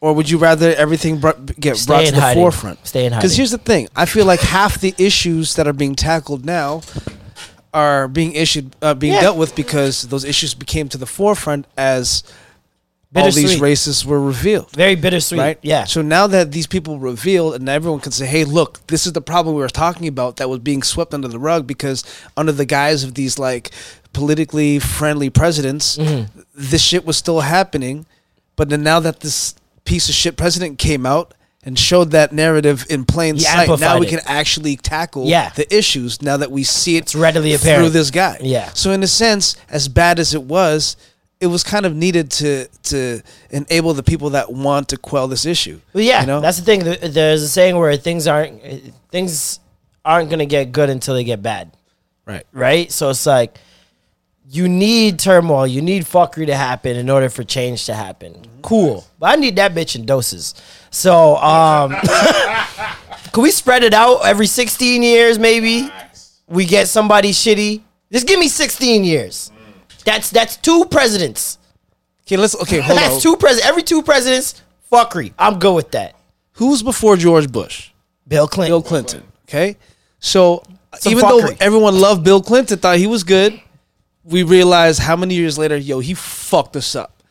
or 0.05 0.13
would 0.17 0.29
you 0.29 0.39
rather 0.39 0.69
everything 0.85 1.15
br- 1.19 1.31
get 1.67 1.77
Stay 1.77 1.87
brought 1.91 2.07
to 2.07 2.13
the 2.13 2.21
hiding. 2.21 2.43
forefront? 2.43 2.79
Stay 2.87 3.07
in 3.07 3.13
hiding. 3.13 3.21
Because 3.23 3.37
here's 3.39 3.51
the 3.59 3.65
thing: 3.71 3.89
I 3.97 4.05
feel 4.15 4.27
like 4.33 4.41
half 4.41 4.73
the 4.81 4.93
issues 4.99 5.55
that 5.57 5.67
are 5.67 5.73
being 5.85 5.95
tackled 5.95 6.45
now 6.45 6.83
are 7.73 8.07
being 8.09 8.33
issued, 8.35 8.67
uh, 8.83 8.95
being 8.95 9.15
Yeah. 9.15 9.23
dealt 9.23 9.37
with 9.37 9.55
because 9.57 10.03
those 10.13 10.25
issues 10.25 10.55
became 10.55 10.89
to 10.91 10.99
the 10.99 11.07
forefront 11.07 11.67
as 11.77 12.23
all 13.17 13.25
these 13.31 13.37
Bittersweet. 13.59 13.61
racists 13.73 14.05
were 14.05 14.21
revealed. 14.21 14.71
Very 14.73 14.97
bittersweet. 14.97 15.39
Right? 15.41 15.59
Yeah. 15.63 15.85
So 15.85 16.03
now 16.03 16.27
that 16.27 16.51
these 16.53 16.67
people 16.67 16.99
revealed 16.99 17.55
and 17.55 17.69
everyone 17.69 18.01
can 18.01 18.11
say, 18.13 18.27
hey, 18.27 18.45
look, 18.45 18.85
this 18.89 19.07
is 19.07 19.13
the 19.13 19.21
problem 19.21 19.55
we 19.55 19.61
were 19.63 19.69
talking 19.87 20.09
about 20.09 20.37
that 20.39 20.49
was 20.51 20.59
being 20.61 20.83
swept 20.83 21.15
under 21.15 21.29
the 21.29 21.39
rug 21.39 21.67
because 21.67 22.03
under 22.37 22.51
the 22.53 22.65
guise 22.67 23.05
of 23.05 23.15
these 23.15 23.39
like 23.39 23.71
politically 24.13 24.79
friendly 24.81 25.31
presidents, 25.31 25.97
Mm-hmm. 25.97 26.41
this 26.57 26.83
shit 26.83 27.05
was 27.07 27.17
still 27.17 27.41
happening. 27.41 28.05
But 28.57 28.69
then 28.69 28.83
now 28.83 28.99
that 29.01 29.21
this 29.21 29.55
piece 29.85 30.09
of 30.09 30.15
shit 30.15 30.37
president 30.37 30.79
came 30.79 31.05
out 31.07 31.35
and 31.67 31.79
showed 31.79 32.11
that 32.11 32.33
narrative 32.33 32.85
in 32.91 33.05
plain 33.05 33.37
He 33.37 33.41
sight, 33.43 33.55
now 33.55 33.61
amplified 33.63 34.01
we 34.01 34.07
it. 34.07 34.11
can 34.11 34.21
actually 34.27 34.77
tackle 34.77 35.27
Yeah. 35.27 35.51
the 35.51 35.75
issues 35.75 36.21
now 36.21 36.37
that 36.37 36.51
we 36.51 36.63
see 36.63 36.97
it 36.97 37.05
It's 37.05 37.15
readily 37.15 37.55
apparent 37.55 37.63
through 37.63 37.73
apparent. 37.87 37.93
this 37.95 38.11
guy. 38.11 38.37
Yeah. 38.43 38.71
So 38.75 38.91
in 38.93 39.03
a 39.03 39.07
sense, 39.07 39.57
as 39.71 39.89
bad 39.89 40.19
as 40.19 40.35
it 40.35 40.43
was, 40.43 40.97
it 41.41 41.47
was 41.49 41.63
kind 41.63 41.85
of 41.87 41.95
needed 41.95 42.31
to 42.33 42.67
to 42.85 43.21
enable 43.51 43.93
the 43.95 44.03
people 44.03 44.31
that 44.31 44.53
want 44.53 44.89
to 44.91 44.97
quell 44.97 45.27
this 45.29 45.45
issue. 45.47 45.81
Well, 45.93 46.05
yeah, 46.05 46.21
you 46.21 46.27
know? 46.27 46.41
that's 46.41 46.59
the 46.59 46.65
thing. 46.65 46.85
There- 46.85 46.97
There's 46.97 47.43
a 47.43 47.49
saying 47.49 47.77
where 47.77 47.95
things 47.97 48.27
aren't 48.27 48.61
things 49.11 49.59
aren't 50.05 50.31
gonna 50.31 50.47
get 50.47 50.71
good 50.73 50.91
until 50.91 51.15
they 51.15 51.25
get 51.25 51.43
bad, 51.43 51.73
right. 52.27 52.47
right? 52.53 52.91
So 52.93 53.09
it's 53.11 53.25
like 53.27 53.57
you 54.49 54.69
need 54.69 55.19
turmoil, 55.19 55.67
you 55.67 55.83
need 55.83 56.05
fuckery 56.05 56.47
to 56.47 56.57
happen 56.57 56.97
in 56.97 57.09
order 57.11 57.29
for 57.29 57.45
change 57.45 57.87
to 57.87 57.95
happen. 57.95 58.47
Cool, 58.63 59.05
but 59.19 59.31
I 59.33 59.37
need 59.37 59.57
that 59.57 59.75
bitch 59.75 59.97
in 59.97 60.07
doses. 60.07 60.55
So, 60.91 61.37
um, 61.37 61.91
can 63.33 63.43
we 63.43 63.51
spread 63.51 63.83
it 63.83 63.95
out 63.95 64.25
every 64.25 64.47
16 64.47 65.03
years? 65.03 65.39
Maybe 65.39 65.91
we 66.47 66.65
get 66.65 66.89
somebody 66.89 67.31
shitty. 67.31 67.83
Just 68.13 68.27
give 68.27 68.39
me 68.39 68.49
16 68.49 69.05
years. 69.05 69.51
That's 70.05 70.31
that's 70.31 70.57
two 70.57 70.85
presidents. 70.87 71.59
Okay, 72.27 72.37
let's 72.37 72.55
okay, 72.55 72.81
hold 72.81 72.99
That's 72.99 73.15
on. 73.17 73.21
two 73.21 73.37
presidents. 73.37 73.69
Every 73.69 73.83
two 73.83 74.03
presidents, 74.03 74.63
fuckery. 74.91 75.33
I'm 75.39 75.59
good 75.59 75.75
with 75.75 75.91
that. 75.93 76.15
Who's 76.53 76.83
before 76.83 77.17
George 77.17 77.51
Bush? 77.51 77.91
Bill 78.27 78.47
Clinton. 78.47 78.71
Bill 78.71 78.83
Clinton. 78.83 79.23
Okay? 79.49 79.77
So 80.21 80.63
Some 80.95 81.13
even 81.13 81.29
though 81.29 81.49
everyone 81.61 82.01
loved 82.01 82.25
Bill 82.25 82.41
Clinton, 82.41 82.79
thought 82.79 82.99
he 82.99 83.07
was 83.07 83.25
good, 83.25 83.61
we 84.25 84.43
realized 84.43 85.01
how 85.01 85.17
many 85.17 85.35
years 85.35 85.59
later, 85.59 85.77
yo, 85.77 86.01
he 86.01 86.15
fucked 86.15 86.77
us 86.77 86.95
up. 86.97 87.23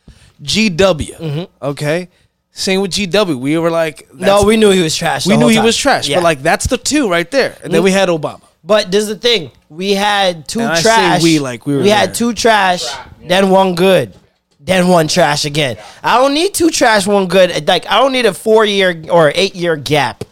GW. 0.42 1.48
Okay? 1.62 2.08
Same 2.52 2.80
with 2.82 2.92
GW. 2.92 3.36
We 3.38 3.58
were 3.58 3.70
like 3.70 4.08
No, 4.14 4.44
we 4.44 4.56
knew 4.56 4.70
he 4.70 4.82
was 4.82 4.94
trash. 4.96 5.26
we 5.26 5.36
knew 5.36 5.48
he 5.48 5.56
time. 5.56 5.64
was 5.64 5.76
trash. 5.76 6.08
Yeah. 6.08 6.16
Mm-hmm. 6.16 6.22
But 6.22 6.24
like 6.24 6.42
that's 6.42 6.66
the 6.66 6.78
two 6.78 7.08
right 7.10 7.28
there. 7.30 7.56
And 7.64 7.72
then 7.72 7.82
we 7.82 7.90
had 7.90 8.08
Obama. 8.08 8.42
but 8.62 8.90
this 8.92 9.02
is 9.02 9.08
the 9.08 9.16
thing: 9.18 9.50
we 9.68 9.92
had 9.92 10.46
two 10.46 10.60
And 10.60 10.70
I 10.70 10.74
say 10.76 10.82
trash. 10.82 11.22
we 11.22 11.38
like 11.40 11.66
we 11.66 11.76
were 11.76 11.82
had 11.82 12.10
there. 12.10 12.14
two 12.14 12.32
trash, 12.32 12.84
then 13.26 13.50
one 13.50 13.74
good, 13.74 14.14
then 14.60 14.86
one 14.88 15.08
trash 15.08 15.44
again. 15.44 15.76
I 16.02 16.18
don't 16.18 16.32
need 16.34 16.54
two 16.54 16.70
trash, 16.70 17.06
one 17.08 17.26
good. 17.26 17.66
Like 17.66 17.86
I 17.86 17.98
don't 17.98 18.12
need 18.12 18.26
a 18.26 18.34
four 18.34 18.64
year 18.64 19.02
or 19.10 19.32
eight 19.34 19.56
year 19.56 19.74
gap. 19.76 20.22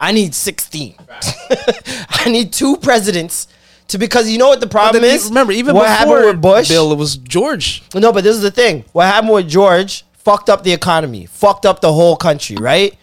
I 0.00 0.10
need 0.10 0.34
sixteen. 0.34 0.96
I 2.10 2.28
need 2.28 2.52
two 2.52 2.76
presidents 2.78 3.46
to 3.92 3.98
because 3.98 4.28
you 4.30 4.38
know 4.38 4.48
what 4.48 4.60
the 4.60 4.66
problem 4.66 5.02
Then 5.02 5.14
is. 5.14 5.28
remember, 5.28 5.52
even 5.52 5.74
what 5.74 5.82
before 5.84 5.96
happened 6.18 6.26
with 6.26 6.42
Bush, 6.42 6.68
Bill, 6.68 6.92
it 6.92 6.98
was 6.98 7.16
George. 7.16 7.82
No, 7.94 8.12
but 8.12 8.24
this 8.24 8.34
is 8.36 8.42
the 8.42 8.50
thing. 8.50 8.84
What 8.92 9.06
happened 9.06 9.32
with 9.32 9.48
George 9.48 10.04
fucked 10.14 10.50
up 10.50 10.62
the 10.64 10.72
economy, 10.72 11.26
fucked 11.26 11.64
up 11.66 11.80
the 11.80 11.92
whole 11.92 12.16
country, 12.16 12.56
right? 12.56 12.96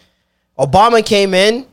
Obama 0.58 1.04
came 1.04 1.34
in, 1.34 1.66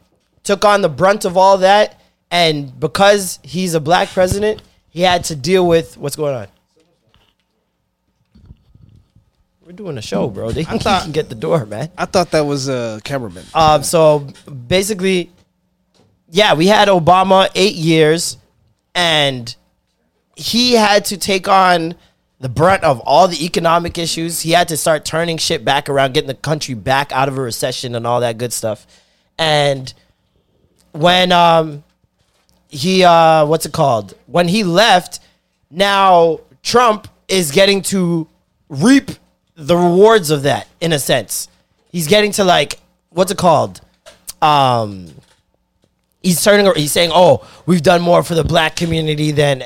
took 0.43 0.63
on 0.65 0.81
the 0.81 0.89
brunt 0.89 1.25
of 1.25 1.35
all 1.37 1.57
that, 1.59 1.99
and 2.31 2.77
because 2.79 3.39
he's 3.43 3.73
a 3.73 3.79
black 3.79 4.09
president, 4.09 4.61
he 4.89 5.01
had 5.01 5.23
to 5.25 5.35
deal 5.35 5.67
with 5.67 5.97
what's 5.97 6.15
going 6.15 6.35
on. 6.35 6.47
We're 9.65 9.73
doing 9.73 9.97
a 9.97 10.01
show, 10.01 10.29
bro. 10.29 10.51
They 10.51 10.63
can, 10.63 10.79
thought- 10.79 11.03
can 11.03 11.11
get 11.11 11.27
the 11.27 11.35
door, 11.35 11.65
man. 11.65 11.91
I 11.97 12.05
thought 12.05 12.31
that 12.31 12.45
was 12.45 12.69
a 12.69 13.01
cameraman. 13.03 13.43
Um, 13.53 13.83
so 13.83 14.25
basically, 14.67 15.29
yeah, 16.29 16.53
we 16.53 16.67
had 16.67 16.87
Obama 16.87 17.49
eight 17.53 17.75
years, 17.75 18.37
and 18.97 19.55
he 20.35 20.73
had 20.73 21.05
to 21.05 21.17
take 21.17 21.47
on 21.47 21.93
the 22.39 22.49
brunt 22.49 22.83
of 22.83 22.99
all 23.01 23.27
the 23.27 23.45
economic 23.45 23.97
issues. 23.99 24.41
He 24.41 24.51
had 24.51 24.67
to 24.69 24.77
start 24.77 25.05
turning 25.05 25.37
shit 25.37 25.63
back 25.63 25.87
around, 25.87 26.15
getting 26.15 26.27
the 26.27 26.33
country 26.33 26.73
back 26.73 27.11
out 27.11 27.27
of 27.27 27.37
a 27.37 27.41
recession 27.41 27.93
and 27.93 28.07
all 28.07 28.19
that 28.21 28.39
good 28.39 28.51
stuff. 28.51 28.87
And 29.37 29.93
when 30.93 31.31
um 31.31 31.83
he 32.69 33.03
uh 33.03 33.45
what's 33.45 33.67
it 33.67 33.71
called? 33.71 34.15
When 34.25 34.47
he 34.47 34.63
left, 34.63 35.19
now 35.69 36.39
Trump 36.63 37.07
is 37.27 37.51
getting 37.51 37.83
to 37.83 38.27
reap 38.67 39.11
the 39.55 39.77
rewards 39.77 40.31
of 40.31 40.41
that 40.41 40.67
in 40.81 40.91
a 40.91 40.99
sense. 40.99 41.49
He's 41.91 42.07
getting 42.07 42.31
to 42.33 42.43
like 42.43 42.79
what's 43.09 43.31
it 43.31 43.37
called? 43.37 43.79
Um 44.41 45.13
he's 46.27 46.43
turning 46.43 46.69
he's 46.75 46.91
saying, 46.91 47.11
"Oh, 47.13 47.45
we've 47.65 47.81
done 47.83 48.01
more 48.01 48.21
for 48.23 48.35
the 48.35 48.43
black 48.43 48.75
community 48.75 49.31
than 49.31 49.63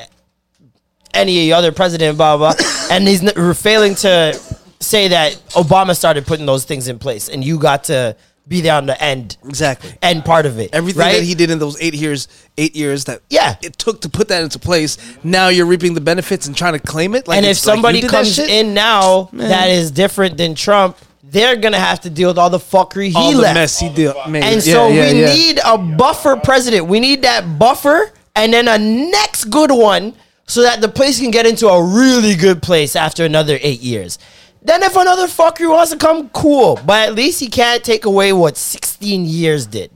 any 1.14 1.52
other 1.52 1.72
president, 1.72 2.16
blah 2.16 2.36
blah." 2.36 2.54
and 2.90 3.06
he's 3.06 3.22
n- 3.22 3.54
failing 3.54 3.94
to 3.96 4.38
say 4.80 5.08
that 5.08 5.32
Obama 5.50 5.96
started 5.96 6.26
putting 6.26 6.46
those 6.46 6.64
things 6.64 6.88
in 6.88 6.98
place, 6.98 7.28
and 7.28 7.44
you 7.44 7.58
got 7.58 7.84
to 7.84 8.16
be 8.48 8.60
there 8.60 8.74
on 8.74 8.86
the 8.86 9.00
end, 9.00 9.36
Exactly. 9.46 9.92
end 10.02 10.24
part 10.24 10.46
of 10.46 10.58
it. 10.58 10.70
Everything 10.72 10.98
right? 11.00 11.16
that 11.18 11.22
he 11.24 11.34
did 11.36 11.48
in 11.50 11.60
those 11.60 11.80
eight 11.80 11.94
years, 11.94 12.26
eight 12.58 12.74
years 12.74 13.04
that 13.04 13.20
Yeah. 13.30 13.54
it 13.62 13.78
took 13.78 14.00
to 14.00 14.08
put 14.08 14.26
that 14.28 14.42
into 14.42 14.58
place. 14.58 14.98
Now 15.22 15.46
you're 15.46 15.64
reaping 15.64 15.94
the 15.94 16.00
benefits 16.00 16.48
and 16.48 16.56
trying 16.56 16.72
to 16.72 16.80
claim 16.80 17.14
it. 17.14 17.28
Like 17.28 17.36
and 17.36 17.46
if 17.46 17.52
it's 17.52 17.64
like 17.66 17.74
somebody 17.76 18.02
comes 18.02 18.40
in 18.40 18.74
now 18.74 19.30
that 19.34 19.70
is 19.70 19.92
different 19.92 20.38
than 20.38 20.56
Trump, 20.56 20.96
they're 21.32 21.56
gonna 21.56 21.78
have 21.80 22.00
to 22.00 22.10
deal 22.10 22.28
with 22.28 22.38
all 22.38 22.50
the 22.50 22.58
fuckery 22.58 23.08
he 23.08 23.14
all 23.16 23.32
the 23.32 23.38
left. 23.38 23.54
mess 23.54 23.80
he 23.80 23.88
did, 23.88 24.14
made. 24.28 24.44
And 24.44 24.64
Yeah, 24.64 24.74
so 24.74 24.88
yeah, 24.88 25.12
we 25.12 25.20
yeah. 25.20 25.34
need 25.34 25.60
a 25.64 25.78
buffer 25.78 26.36
president. 26.36 26.86
We 26.86 27.00
need 27.00 27.22
that 27.22 27.58
buffer 27.58 28.12
and 28.36 28.52
then 28.52 28.68
a 28.68 28.78
next 28.78 29.46
good 29.46 29.70
one 29.70 30.14
so 30.46 30.62
that 30.62 30.80
the 30.80 30.88
place 30.88 31.18
can 31.18 31.30
get 31.30 31.46
into 31.46 31.66
a 31.68 31.82
really 31.82 32.34
good 32.36 32.62
place 32.62 32.94
after 32.94 33.24
another 33.24 33.58
eight 33.62 33.80
years. 33.80 34.18
Then 34.62 34.82
if 34.82 34.94
another 34.94 35.26
fucker 35.26 35.68
wants 35.70 35.90
to 35.90 35.96
come, 35.98 36.28
cool. 36.30 36.78
But 36.86 37.08
at 37.08 37.14
least 37.14 37.40
he 37.40 37.48
can't 37.48 37.82
take 37.82 38.04
away 38.04 38.32
what 38.32 38.56
16 38.56 39.24
years 39.24 39.66
did. 39.66 39.90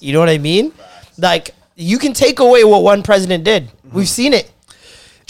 You 0.00 0.12
know 0.14 0.18
what 0.20 0.28
I 0.30 0.38
mean? 0.38 0.72
Like 1.18 1.50
you 1.76 1.98
can 1.98 2.12
take 2.14 2.40
away 2.40 2.64
what 2.64 2.82
one 2.82 3.02
president 3.02 3.44
did. 3.44 3.68
We've 3.92 4.08
seen 4.08 4.32
it. 4.32 4.50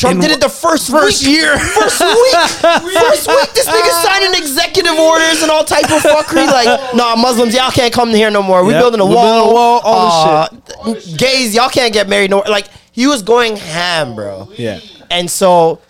Trump 0.00 0.14
In 0.16 0.20
did 0.22 0.30
it 0.30 0.40
the 0.40 0.48
first 0.48 0.90
first 0.90 1.22
week. 1.26 1.36
year. 1.36 1.58
First 1.58 2.00
week. 2.00 2.34
first 2.64 3.28
week. 3.28 3.52
This 3.52 3.68
nigga 3.68 4.02
signing 4.02 4.40
executive 4.40 4.94
orders 4.98 5.42
and 5.42 5.50
all 5.50 5.62
type 5.62 5.84
of 5.84 6.00
fuckery. 6.02 6.46
Like, 6.46 6.94
nah, 6.94 7.16
Muslims, 7.16 7.54
y'all 7.54 7.70
can't 7.70 7.92
come 7.92 8.08
here 8.10 8.30
no 8.30 8.42
more. 8.42 8.64
We 8.64 8.72
Yep. 8.72 8.82
building 8.82 9.00
a 9.00 9.06
We're 9.06 9.14
wall. 9.14 9.24
building 9.24 9.50
a 9.50 9.54
wall, 9.54 9.80
all 9.84 10.48
this 10.94 11.04
shit. 11.06 11.18
Gays, 11.18 11.54
y'all 11.54 11.68
can't 11.68 11.92
get 11.92 12.08
married 12.08 12.30
no 12.30 12.36
more. 12.38 12.46
Like, 12.46 12.68
he 12.92 13.06
was 13.06 13.22
going 13.22 13.56
ham, 13.56 14.14
bro. 14.14 14.48
Yeah. 14.56 14.80
And 15.10 15.30
so 15.30 15.80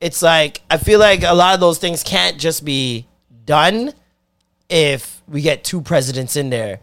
it's 0.00 0.22
like 0.22 0.60
I 0.70 0.76
feel 0.78 1.00
like 1.00 1.22
a 1.24 1.34
lot 1.34 1.54
of 1.54 1.60
those 1.60 1.78
things 1.78 2.02
can't 2.04 2.38
just 2.38 2.64
be 2.64 3.06
done 3.46 3.92
if 4.68 5.20
we 5.26 5.40
get 5.40 5.64
two 5.64 5.80
presidents 5.80 6.36
in 6.36 6.50
there, 6.50 6.80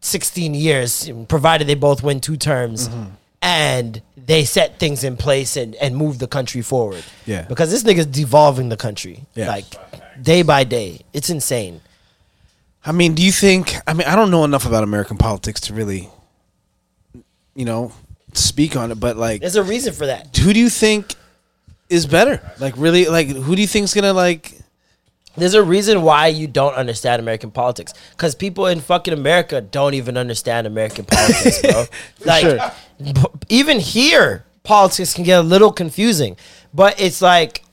sixteen 0.00 0.54
years, 0.54 1.10
provided 1.28 1.66
they 1.66 1.74
both 1.74 2.02
win 2.02 2.20
two 2.20 2.36
terms, 2.36 2.88
Mm-hmm. 2.88 3.10
and 3.42 4.02
they 4.28 4.44
set 4.44 4.78
things 4.78 5.04
in 5.04 5.16
place 5.16 5.56
and, 5.56 5.74
and 5.76 5.96
move 5.96 6.18
the 6.18 6.28
country 6.28 6.60
forward. 6.60 7.02
Yeah. 7.24 7.46
Because 7.48 7.70
this 7.70 7.82
nigga's 7.82 8.06
devolving 8.06 8.68
the 8.68 8.76
country. 8.76 9.24
Yeah. 9.34 9.48
Like 9.48 9.64
day 10.22 10.42
by 10.42 10.64
day. 10.64 11.00
It's 11.14 11.30
insane. 11.30 11.80
I 12.84 12.92
mean, 12.92 13.14
do 13.14 13.22
you 13.22 13.32
think? 13.32 13.74
I 13.86 13.94
mean, 13.94 14.06
I 14.06 14.14
don't 14.14 14.30
know 14.30 14.44
enough 14.44 14.66
about 14.66 14.84
American 14.84 15.16
politics 15.16 15.62
to 15.62 15.74
really, 15.74 16.10
you 17.54 17.64
know, 17.64 17.92
speak 18.34 18.76
on 18.76 18.92
it. 18.92 19.00
But 19.00 19.16
like, 19.16 19.40
There's 19.40 19.56
a 19.56 19.62
reason 19.62 19.94
for 19.94 20.06
that. 20.06 20.36
who 20.36 20.52
do 20.52 20.60
you 20.60 20.68
think 20.70 21.14
is 21.88 22.06
better? 22.06 22.40
Like, 22.60 22.74
really, 22.76 23.06
like, 23.06 23.28
who 23.28 23.56
do 23.56 23.62
you 23.62 23.68
think's 23.68 23.94
gonna 23.94 24.12
like? 24.12 24.60
There's 25.36 25.54
a 25.54 25.62
reason 25.62 26.02
why 26.02 26.28
you 26.28 26.46
don't 26.46 26.74
understand 26.74 27.20
American 27.20 27.50
politics. 27.50 27.94
Because 28.10 28.34
people 28.34 28.66
in 28.66 28.80
fucking 28.80 29.14
America 29.14 29.60
don't 29.60 29.94
even 29.94 30.16
understand 30.16 30.66
American 30.66 31.04
politics, 31.04 31.62
bro. 31.62 31.84
like, 32.24 32.42
sure. 32.42 32.58
b- 33.00 33.22
even 33.48 33.78
here, 33.78 34.44
politics 34.64 35.14
can 35.14 35.24
get 35.24 35.38
a 35.38 35.42
little 35.42 35.72
confusing. 35.72 36.36
But 36.74 37.00
it's 37.00 37.22
like 37.22 37.64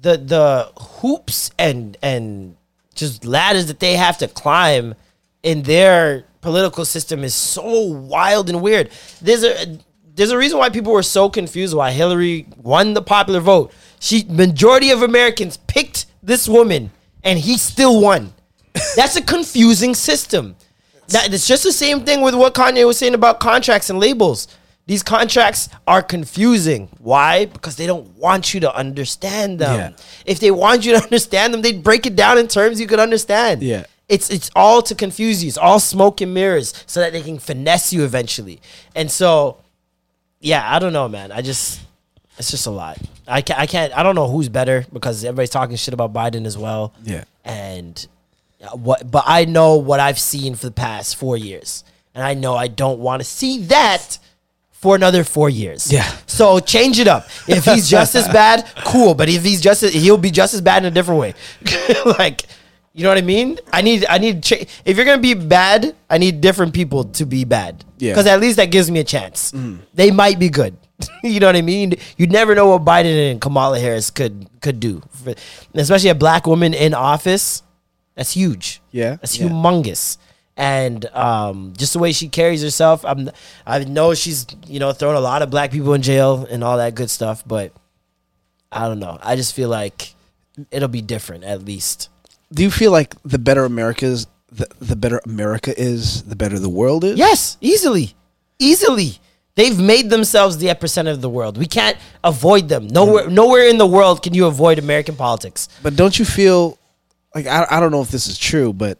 the 0.00 0.16
the 0.16 0.70
hoops 0.76 1.50
and 1.58 1.96
and 2.02 2.56
just 2.94 3.24
ladders 3.24 3.66
that 3.66 3.80
they 3.80 3.96
have 3.96 4.18
to 4.18 4.28
climb 4.28 4.94
in 5.42 5.62
their 5.62 6.24
political 6.40 6.84
system 6.84 7.24
is 7.24 7.34
so 7.34 7.82
wild 7.82 8.48
and 8.48 8.60
weird. 8.60 8.90
There's 9.20 9.44
a 9.44 9.78
there's 10.14 10.30
a 10.30 10.38
reason 10.38 10.58
why 10.58 10.68
people 10.68 10.92
were 10.92 11.02
so 11.02 11.28
confused 11.28 11.74
why 11.74 11.92
Hillary 11.92 12.46
won 12.56 12.94
the 12.94 13.02
popular 13.02 13.40
vote. 13.40 13.72
She 14.00 14.24
majority 14.28 14.90
of 14.90 15.02
Americans 15.02 15.56
picked 15.56 16.06
this 16.22 16.48
woman 16.48 16.90
and 17.24 17.38
he 17.38 17.58
still 17.58 18.00
won. 18.00 18.32
That's 18.96 19.16
a 19.16 19.22
confusing 19.22 19.94
system. 19.94 20.56
That 21.08 21.32
it's 21.32 21.46
just 21.46 21.62
the 21.62 21.72
same 21.72 22.04
thing 22.04 22.20
with 22.20 22.34
what 22.34 22.54
Kanye 22.54 22.86
was 22.86 22.98
saying 22.98 23.14
about 23.14 23.40
contracts 23.40 23.88
and 23.88 23.98
labels. 23.98 24.46
These 24.86 25.02
contracts 25.02 25.68
are 25.86 26.02
confusing. 26.02 26.88
Why? 26.98 27.46
Because 27.46 27.76
they 27.76 27.86
don't 27.86 28.16
want 28.16 28.54
you 28.54 28.60
to 28.60 28.74
understand 28.74 29.58
them. 29.58 29.92
Yeah. 29.92 30.04
If 30.24 30.40
they 30.40 30.50
want 30.50 30.84
you 30.84 30.96
to 30.96 31.02
understand 31.02 31.52
them, 31.52 31.62
they'd 31.62 31.82
break 31.82 32.06
it 32.06 32.16
down 32.16 32.38
in 32.38 32.48
terms 32.48 32.80
you 32.80 32.86
could 32.86 32.98
understand. 32.98 33.62
Yeah. 33.62 33.84
It's 34.08 34.30
it's 34.30 34.50
all 34.56 34.80
to 34.82 34.94
confuse 34.94 35.44
you. 35.44 35.48
It's 35.48 35.58
all 35.58 35.80
smoke 35.80 36.22
and 36.22 36.32
mirrors 36.32 36.72
so 36.86 37.00
that 37.00 37.12
they 37.12 37.20
can 37.20 37.38
finesse 37.38 37.92
you 37.92 38.04
eventually. 38.04 38.60
And 38.94 39.10
so, 39.10 39.58
yeah, 40.40 40.64
I 40.66 40.78
don't 40.78 40.94
know, 40.94 41.08
man. 41.08 41.32
I 41.32 41.42
just 41.42 41.80
it's 42.38 42.50
just 42.50 42.66
a 42.66 42.70
lot. 42.70 42.98
I 43.26 43.42
can't, 43.42 43.58
I 43.60 43.66
can't 43.66 43.96
I 43.96 44.02
don't 44.02 44.14
know 44.14 44.28
who's 44.28 44.48
better 44.48 44.86
because 44.92 45.24
everybody's 45.24 45.50
talking 45.50 45.76
shit 45.76 45.94
about 45.94 46.12
Biden 46.12 46.46
as 46.46 46.56
well. 46.56 46.94
Yeah. 47.02 47.24
And 47.44 48.06
uh, 48.62 48.76
what 48.76 49.10
but 49.10 49.24
I 49.26 49.44
know 49.44 49.76
what 49.76 50.00
I've 50.00 50.18
seen 50.18 50.54
for 50.54 50.66
the 50.66 50.72
past 50.72 51.16
4 51.16 51.36
years. 51.36 51.84
And 52.14 52.24
I 52.24 52.34
know 52.34 52.54
I 52.56 52.68
don't 52.68 53.00
want 53.00 53.20
to 53.20 53.24
see 53.24 53.62
that 53.64 54.18
for 54.70 54.94
another 54.96 55.24
4 55.24 55.50
years. 55.50 55.92
Yeah. 55.92 56.08
So 56.26 56.60
change 56.60 56.98
it 56.98 57.08
up. 57.08 57.26
If 57.46 57.64
he's 57.64 57.88
just 57.88 58.14
as 58.14 58.28
bad, 58.28 58.66
cool, 58.84 59.14
but 59.14 59.28
if 59.28 59.42
he's 59.44 59.60
just 59.60 59.82
as, 59.82 59.92
he'll 59.92 60.16
be 60.18 60.30
just 60.30 60.54
as 60.54 60.60
bad 60.60 60.84
in 60.84 60.86
a 60.86 60.94
different 60.94 61.20
way. 61.20 61.34
like 62.18 62.44
you 62.94 63.04
know 63.04 63.10
what 63.10 63.18
I 63.18 63.22
mean? 63.22 63.58
I 63.72 63.82
need 63.82 64.04
I 64.08 64.18
need 64.18 64.42
cha- 64.42 64.64
if 64.84 64.96
you're 64.96 65.04
gonna 65.06 65.22
be 65.22 65.34
bad, 65.34 65.94
I 66.10 66.18
need 66.18 66.40
different 66.40 66.72
people 66.74 67.04
to 67.04 67.26
be 67.26 67.44
bad. 67.44 67.84
Yeah. 67.98 68.12
Because 68.12 68.26
at 68.26 68.40
least 68.40 68.56
that 68.56 68.70
gives 68.70 68.90
me 68.90 69.00
a 69.00 69.04
chance. 69.04 69.52
They 69.94 70.10
might 70.10 70.38
be 70.38 70.48
good. 70.48 70.76
you 71.22 71.40
know 71.40 71.46
what 71.46 71.56
I 71.56 71.62
mean? 71.62 71.94
You 72.16 72.26
never 72.26 72.54
know 72.54 72.68
what 72.68 72.84
Biden 72.84 73.30
and 73.30 73.40
Kamala 73.40 73.78
Harris 73.78 74.10
could 74.10 74.48
could 74.60 74.80
do, 74.80 75.02
especially 75.74 76.10
a 76.10 76.14
black 76.14 76.46
woman 76.46 76.74
in 76.74 76.94
office. 76.94 77.62
That's 78.14 78.32
huge. 78.32 78.80
Yeah, 78.90 79.16
that's 79.16 79.38
yeah. 79.38 79.48
humongous. 79.48 80.18
And 80.56 81.06
um, 81.14 81.72
just 81.76 81.92
the 81.92 82.00
way 82.00 82.10
she 82.10 82.28
carries 82.28 82.62
herself, 82.62 83.04
I'm 83.04 83.30
I 83.64 83.84
know 83.84 84.14
she's 84.14 84.46
you 84.66 84.80
know 84.80 84.92
thrown 84.92 85.14
a 85.14 85.20
lot 85.20 85.42
of 85.42 85.50
black 85.50 85.70
people 85.70 85.94
in 85.94 86.02
jail 86.02 86.46
and 86.50 86.64
all 86.64 86.78
that 86.78 86.96
good 86.96 87.10
stuff, 87.10 87.44
but 87.46 87.72
I 88.72 88.88
don't 88.88 88.98
know. 88.98 89.18
I 89.22 89.36
just 89.36 89.54
feel 89.54 89.68
like 89.68 90.14
it'll 90.70 90.88
be 90.88 91.02
different 91.02 91.44
at 91.44 91.64
least. 91.64 92.08
Do 92.52 92.62
you 92.62 92.70
feel 92.70 92.90
like 92.90 93.14
the 93.22 93.38
better 93.38 93.64
America 93.64 94.06
is, 94.06 94.26
the, 94.50 94.66
the 94.80 94.96
better 94.96 95.20
America 95.26 95.78
is, 95.78 96.22
the 96.22 96.36
better 96.36 96.58
the 96.58 96.68
world 96.68 97.04
is? 97.04 97.18
Yes, 97.18 97.58
easily, 97.60 98.14
easily. 98.58 99.18
They've 99.58 99.78
made 99.78 100.08
themselves 100.08 100.58
the 100.58 100.68
epicenter 100.68 101.10
of 101.10 101.20
the 101.20 101.28
world. 101.28 101.58
We 101.58 101.66
can't 101.66 101.96
avoid 102.22 102.68
them. 102.68 102.86
Nowhere, 102.86 103.28
nowhere 103.28 103.66
in 103.68 103.76
the 103.76 103.86
world 103.86 104.22
can 104.22 104.32
you 104.32 104.46
avoid 104.46 104.78
American 104.78 105.16
politics. 105.16 105.68
But 105.82 105.96
don't 105.96 106.16
you 106.16 106.24
feel 106.24 106.78
like 107.34 107.46
I, 107.48 107.66
I 107.68 107.80
don't 107.80 107.90
know 107.90 108.00
if 108.00 108.10
this 108.12 108.28
is 108.28 108.38
true, 108.38 108.72
but 108.72 108.98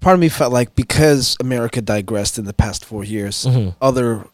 part 0.00 0.14
of 0.14 0.20
me 0.20 0.28
felt 0.28 0.52
like 0.52 0.74
because 0.74 1.36
America 1.40 1.80
digressed 1.80 2.38
in 2.38 2.44
the 2.44 2.52
past 2.52 2.84
four 2.84 3.04
years, 3.04 3.44
Mm-hmm. 3.44 3.70
other 3.80 4.26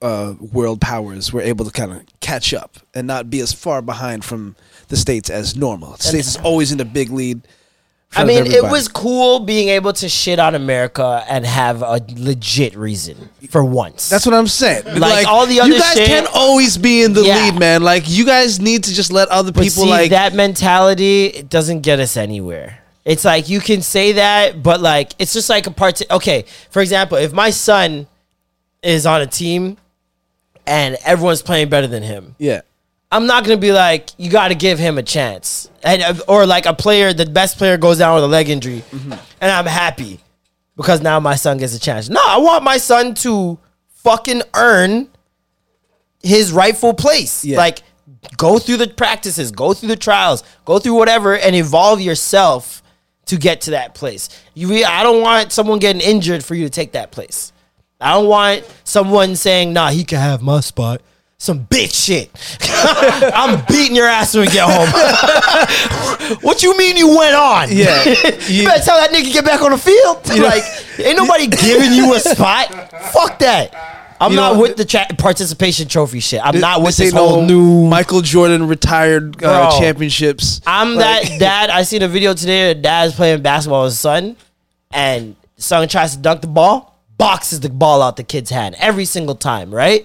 uh, 0.00 0.34
world 0.52 0.80
powers 0.80 1.32
were 1.32 1.40
able 1.42 1.64
to 1.64 1.72
kind 1.72 1.90
of 1.92 2.02
catch 2.20 2.54
up 2.54 2.76
and 2.94 3.04
not 3.06 3.28
be 3.28 3.40
as 3.40 3.52
far 3.52 3.82
behind 3.82 4.24
from 4.24 4.54
the 4.88 4.96
states 4.96 5.28
as 5.28 5.56
normal. 5.56 5.96
The 5.96 6.02
states 6.04 6.28
is 6.28 6.36
always 6.36 6.70
in 6.70 6.78
the 6.78 6.84
big 6.84 7.10
lead. 7.10 7.40
I 8.16 8.24
mean, 8.24 8.46
it 8.46 8.64
was 8.64 8.88
cool 8.88 9.40
being 9.40 9.68
able 9.68 9.92
to 9.92 10.08
shit 10.08 10.38
on 10.38 10.54
America 10.54 11.24
and 11.28 11.44
have 11.44 11.82
a 11.82 12.00
legit 12.16 12.74
reason 12.74 13.28
for 13.50 13.62
once. 13.64 14.08
That's 14.08 14.24
what 14.26 14.34
I'm 14.34 14.46
saying. 14.48 14.84
Like, 14.98 15.26
all 15.26 15.46
the 15.46 15.60
other 15.60 15.72
you 15.72 15.78
guys 15.78 15.92
shit- 15.94 16.06
can't 16.08 16.26
always 16.34 16.78
be 16.78 17.02
in 17.02 17.12
the 17.12 17.22
Yeah. 17.22 17.36
lead, 17.36 17.58
man. 17.58 17.82
Like 17.82 18.04
you 18.08 18.24
guys 18.24 18.60
need 18.60 18.84
to 18.84 18.94
just 18.94 19.12
let 19.12 19.28
other 19.28 19.52
But 19.52 19.64
people 19.64 19.84
see, 19.84 19.90
like 19.90 20.10
that 20.10 20.34
mentality 20.34 21.26
it 21.26 21.48
doesn't 21.50 21.80
get 21.82 22.00
us 22.00 22.16
anywhere. 22.16 22.78
It's 23.04 23.24
like 23.24 23.48
you 23.48 23.60
can 23.60 23.82
say 23.82 24.12
that, 24.12 24.62
but 24.62 24.80
like 24.80 25.12
it's 25.18 25.32
just 25.34 25.48
like 25.50 25.66
a 25.66 25.70
part. 25.70 26.00
okay, 26.10 26.44
for 26.70 26.80
example, 26.82 27.18
if 27.18 27.32
my 27.32 27.50
son 27.50 28.06
is 28.82 29.06
on 29.06 29.20
a 29.20 29.26
team 29.26 29.76
and 30.66 30.96
everyone's 31.04 31.42
playing 31.42 31.68
better 31.68 31.86
than 31.86 32.02
him, 32.02 32.34
yeah. 32.38 32.62
I'm 33.10 33.26
not 33.26 33.44
gonna 33.44 33.56
be 33.56 33.72
like 33.72 34.10
you 34.18 34.30
got 34.30 34.48
to 34.48 34.54
give 34.54 34.78
him 34.78 34.98
a 34.98 35.02
chance, 35.02 35.70
and 35.82 36.02
uh, 36.02 36.14
or 36.28 36.44
like 36.46 36.66
a 36.66 36.74
player, 36.74 37.12
the 37.12 37.24
best 37.26 37.56
player 37.56 37.76
goes 37.78 37.98
down 37.98 38.14
with 38.16 38.24
a 38.24 38.28
leg 38.28 38.48
injury, 38.50 38.82
Mm-hmm. 38.90 39.12
and 39.40 39.50
I'm 39.50 39.64
happy 39.66 40.20
because 40.76 41.00
now 41.00 41.18
my 41.18 41.34
son 41.34 41.56
gets 41.58 41.74
a 41.74 41.80
chance. 41.80 42.08
No, 42.10 42.20
I 42.22 42.38
want 42.38 42.64
my 42.64 42.76
son 42.76 43.14
to 43.16 43.58
fucking 43.88 44.42
earn 44.54 45.08
his 46.22 46.52
rightful 46.52 46.92
place. 46.94 47.44
Yeah. 47.44 47.56
Like 47.56 47.82
go 48.36 48.58
through 48.58 48.76
the 48.78 48.88
practices, 48.88 49.52
go 49.52 49.72
through 49.72 49.88
the 49.88 49.96
trials, 49.96 50.42
go 50.64 50.78
through 50.78 50.94
whatever, 50.94 51.36
and 51.36 51.56
evolve 51.56 52.00
yourself 52.00 52.82
to 53.26 53.36
get 53.36 53.62
to 53.62 53.70
that 53.72 53.94
place. 53.94 54.28
You, 54.54 54.84
I 54.84 55.02
don't 55.02 55.22
want 55.22 55.52
someone 55.52 55.78
getting 55.78 56.02
injured 56.02 56.44
for 56.44 56.54
you 56.54 56.64
to 56.64 56.70
take 56.70 56.92
that 56.92 57.10
place. 57.10 57.52
I 58.00 58.14
don't 58.14 58.28
want 58.28 58.64
someone 58.84 59.34
saying, 59.34 59.72
"Nah, 59.72 59.90
he 59.90 60.04
can 60.04 60.18
have 60.20 60.42
my 60.42 60.60
spot." 60.60 61.00
Some 61.40 61.66
bitch 61.66 61.94
shit. 61.94 62.30
I'm 63.32 63.64
beating 63.68 63.94
your 63.94 64.08
ass 64.08 64.34
when 64.34 64.46
we 64.46 64.52
get 64.52 64.64
home. 64.68 64.88
what 66.42 66.64
you 66.64 66.76
mean 66.76 66.96
you 66.96 67.16
went 67.16 67.36
on? 67.36 67.68
Yeah. 67.70 68.02
you 68.48 68.64
better 68.66 68.82
tell 68.84 68.98
that 68.98 69.10
nigga 69.12 69.32
get 69.32 69.44
back 69.44 69.62
on 69.62 69.70
the 69.70 69.78
field. 69.78 70.26
like, 70.42 70.64
ain't 70.98 71.16
nobody 71.16 71.46
giving 71.46 71.92
you 71.92 72.12
a 72.14 72.18
spot. 72.18 72.70
Fuck 73.12 73.38
that. 73.38 73.72
I'm 74.20 74.32
You 74.32 74.36
not 74.36 74.54
know, 74.56 74.62
with 74.62 74.76
the 74.76 74.84
cha- 74.84 75.06
participation 75.16 75.86
trophy 75.86 76.18
shit. 76.18 76.40
I'm 76.44 76.58
not 76.58 76.80
with 76.82 76.96
this 76.96 77.06
ain't 77.06 77.14
whole 77.14 77.42
no 77.42 77.46
new. 77.46 77.86
Michael 77.86 78.20
Jordan 78.20 78.66
retired 78.66 79.36
uh, 79.36 79.70
Bro. 79.70 79.78
championships. 79.78 80.60
I'm 80.66 80.96
Like- 80.96 81.28
that 81.28 81.38
dad. 81.38 81.70
I 81.70 81.84
seen 81.84 82.02
a 82.02 82.08
video 82.08 82.34
today. 82.34 82.74
Dad's 82.74 83.14
playing 83.14 83.42
basketball 83.42 83.84
with 83.84 83.92
his 83.92 84.00
son, 84.00 84.34
and 84.90 85.36
the 85.54 85.62
son 85.62 85.86
tries 85.86 86.16
to 86.16 86.18
dunk 86.20 86.40
the 86.40 86.48
ball, 86.48 86.98
boxes 87.16 87.60
the 87.60 87.68
ball 87.70 88.02
out 88.02 88.16
the 88.16 88.24
kid's 88.24 88.50
hand 88.50 88.74
every 88.80 89.04
single 89.04 89.36
time. 89.36 89.72
Right? 89.72 90.04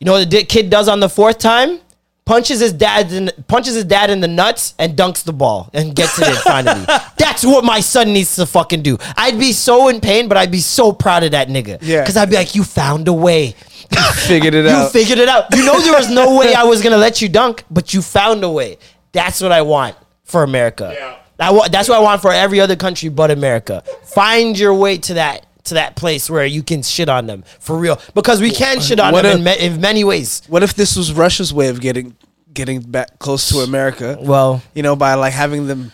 You 0.00 0.06
know 0.06 0.12
what 0.12 0.20
the 0.30 0.38
di- 0.38 0.44
kid 0.44 0.70
does 0.70 0.88
on 0.88 0.98
the 1.00 1.08
fourth 1.08 1.38
time? 1.38 1.78
Punches 2.24 2.60
his 2.60 2.72
dad 2.72 3.10
in 3.12 3.30
punches 3.48 3.74
his 3.74 3.84
dad 3.84 4.08
in 4.08 4.20
the 4.20 4.28
nuts 4.28 4.74
and 4.78 4.96
dunks 4.96 5.24
the 5.24 5.32
ball 5.32 5.68
and 5.74 5.94
gets 5.96 6.18
it 6.18 6.28
in 6.28 6.34
finally. 6.44 6.84
That's 7.18 7.44
what 7.44 7.64
my 7.64 7.80
son 7.80 8.12
needs 8.12 8.36
to 8.36 8.46
fucking 8.46 8.82
do. 8.82 8.98
I'd 9.16 9.38
be 9.38 9.52
so 9.52 9.88
in 9.88 10.00
pain, 10.00 10.28
but 10.28 10.36
I'd 10.36 10.50
be 10.50 10.60
so 10.60 10.92
proud 10.92 11.24
of 11.24 11.32
that 11.32 11.48
nigga. 11.48 11.78
Yeah. 11.82 12.00
Because 12.02 12.16
I'd 12.16 12.30
be 12.30 12.36
like, 12.36 12.54
you 12.54 12.62
found 12.64 13.08
a 13.08 13.12
way. 13.12 13.54
You 13.90 14.12
figured 14.26 14.54
it 14.54 14.64
You 14.66 14.70
out. 14.70 14.84
You 14.84 14.88
figured 14.90 15.18
it 15.18 15.28
out. 15.28 15.46
You 15.56 15.64
know 15.66 15.80
there 15.80 15.92
was 15.94 16.08
no 16.08 16.36
way 16.38 16.54
I 16.54 16.62
was 16.64 16.82
gonna 16.82 16.96
let 16.98 17.20
you 17.20 17.28
dunk, 17.28 17.64
but 17.70 17.92
you 17.92 18.00
found 18.00 18.44
a 18.44 18.50
way. 18.50 18.78
That's 19.12 19.40
what 19.40 19.50
I 19.52 19.62
want 19.62 19.96
for 20.24 20.44
America. 20.44 20.94
Yeah. 20.96 21.16
I 21.40 21.50
wa- 21.50 21.68
that's 21.68 21.88
what 21.88 21.98
I 21.98 22.02
want 22.02 22.22
for 22.22 22.32
every 22.32 22.60
other 22.60 22.76
country 22.76 23.08
but 23.08 23.30
America. 23.32 23.82
Find 24.04 24.56
your 24.56 24.74
way 24.74 24.98
to 24.98 25.14
that 25.14 25.46
to 25.70 25.74
that 25.74 25.96
place 25.96 26.28
where 26.30 26.44
you 26.46 26.62
can 26.62 26.82
shit 26.82 27.08
on 27.08 27.26
them 27.26 27.42
for 27.58 27.76
real, 27.76 27.98
because 28.14 28.40
we 28.40 28.50
can 28.52 28.78
uh, 28.78 28.80
shit 28.80 29.00
on 29.00 29.12
What 29.12 29.22
them 29.22 29.32
if- 29.46 29.60
in, 29.60 29.70
ma- 29.70 29.74
in 29.74 29.80
many 29.80 30.04
ways. 30.04 30.42
what 30.48 30.62
if 30.62 30.74
this 30.74 30.94
was 30.96 31.12
Russia's 31.12 31.52
way 31.52 31.68
of 31.68 31.80
getting 31.80 32.14
getting 32.52 32.80
back 32.82 33.18
close 33.18 33.48
to 33.48 33.58
America? 33.60 34.18
Well, 34.20 34.62
you 34.74 34.82
know, 34.82 34.94
by 34.96 35.14
like 35.14 35.32
having 35.32 35.66
them, 35.66 35.90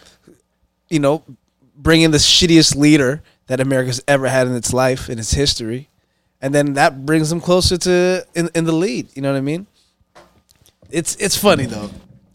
you 0.91 0.99
know, 0.99 1.23
bring 1.77 2.03
in 2.03 2.11
the 2.11 2.19
shittiest 2.19 2.75
leader 2.77 3.23
that 3.47 3.61
America's 3.61 4.03
ever 4.09 4.27
had 4.29 4.47
in 4.49 4.55
its 4.57 4.73
life 4.73 5.09
in 5.09 5.19
its 5.19 5.33
history, 5.33 5.89
and 6.43 6.55
then 6.55 6.75
that 6.75 7.07
brings 7.07 7.31
them 7.31 7.41
closer 7.41 7.77
to 7.79 8.27
in, 8.35 8.51
in 8.55 8.65
the 8.65 8.73
lead. 8.73 9.09
You 9.15 9.23
know 9.23 9.31
what 9.33 9.39
I 9.39 9.43
mean? 9.43 9.67
It's 10.91 11.15
it's 11.17 11.37
funny 11.37 11.67
though. 11.67 11.91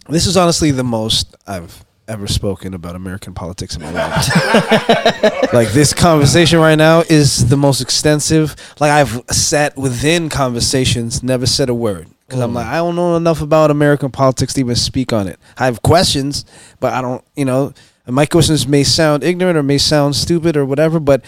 This 0.10 0.26
is 0.26 0.36
honestly 0.38 0.72
the 0.72 0.84
most 0.84 1.36
I've 1.48 1.84
ever 2.12 2.28
spoken 2.28 2.74
about 2.74 2.96
American 2.96 3.34
politics 3.34 3.76
in 3.78 3.82
my 3.82 3.92
life. 3.92 5.54
like 5.54 5.70
this 5.70 5.94
conversation 5.94 6.60
right 6.60 6.76
now 6.76 7.04
is 7.10 7.48
the 7.48 7.56
most 7.56 7.80
extensive. 7.80 8.54
Like 8.82 8.92
I've 8.92 9.24
sat 9.32 9.78
within 9.78 10.28
conversations, 10.28 11.24
never 11.24 11.46
said 11.46 11.70
a 11.70 11.74
word 11.74 12.10
because 12.28 12.42
I'm 12.42 12.52
mm. 12.52 12.56
like 12.56 12.68
I 12.68 12.78
don't 12.78 12.98
know 12.98 13.16
enough 13.16 13.42
about 13.42 13.72
American 13.72 14.12
politics 14.12 14.54
to 14.56 14.60
even 14.60 14.76
speak 14.76 15.14
on 15.14 15.28
it. 15.28 15.40
I 15.58 15.66
have 15.66 15.82
questions, 15.82 16.44
but 16.82 16.94
I 16.94 17.02
don't. 17.02 17.24
You 17.36 17.46
know, 17.46 17.74
and 18.06 18.14
my 18.14 18.26
questions 18.26 18.68
may 18.68 18.84
sound 18.84 19.24
ignorant 19.24 19.58
or 19.58 19.64
may 19.64 19.78
sound 19.78 20.18
stupid 20.18 20.58
or 20.58 20.66
whatever. 20.66 21.00
But 21.00 21.24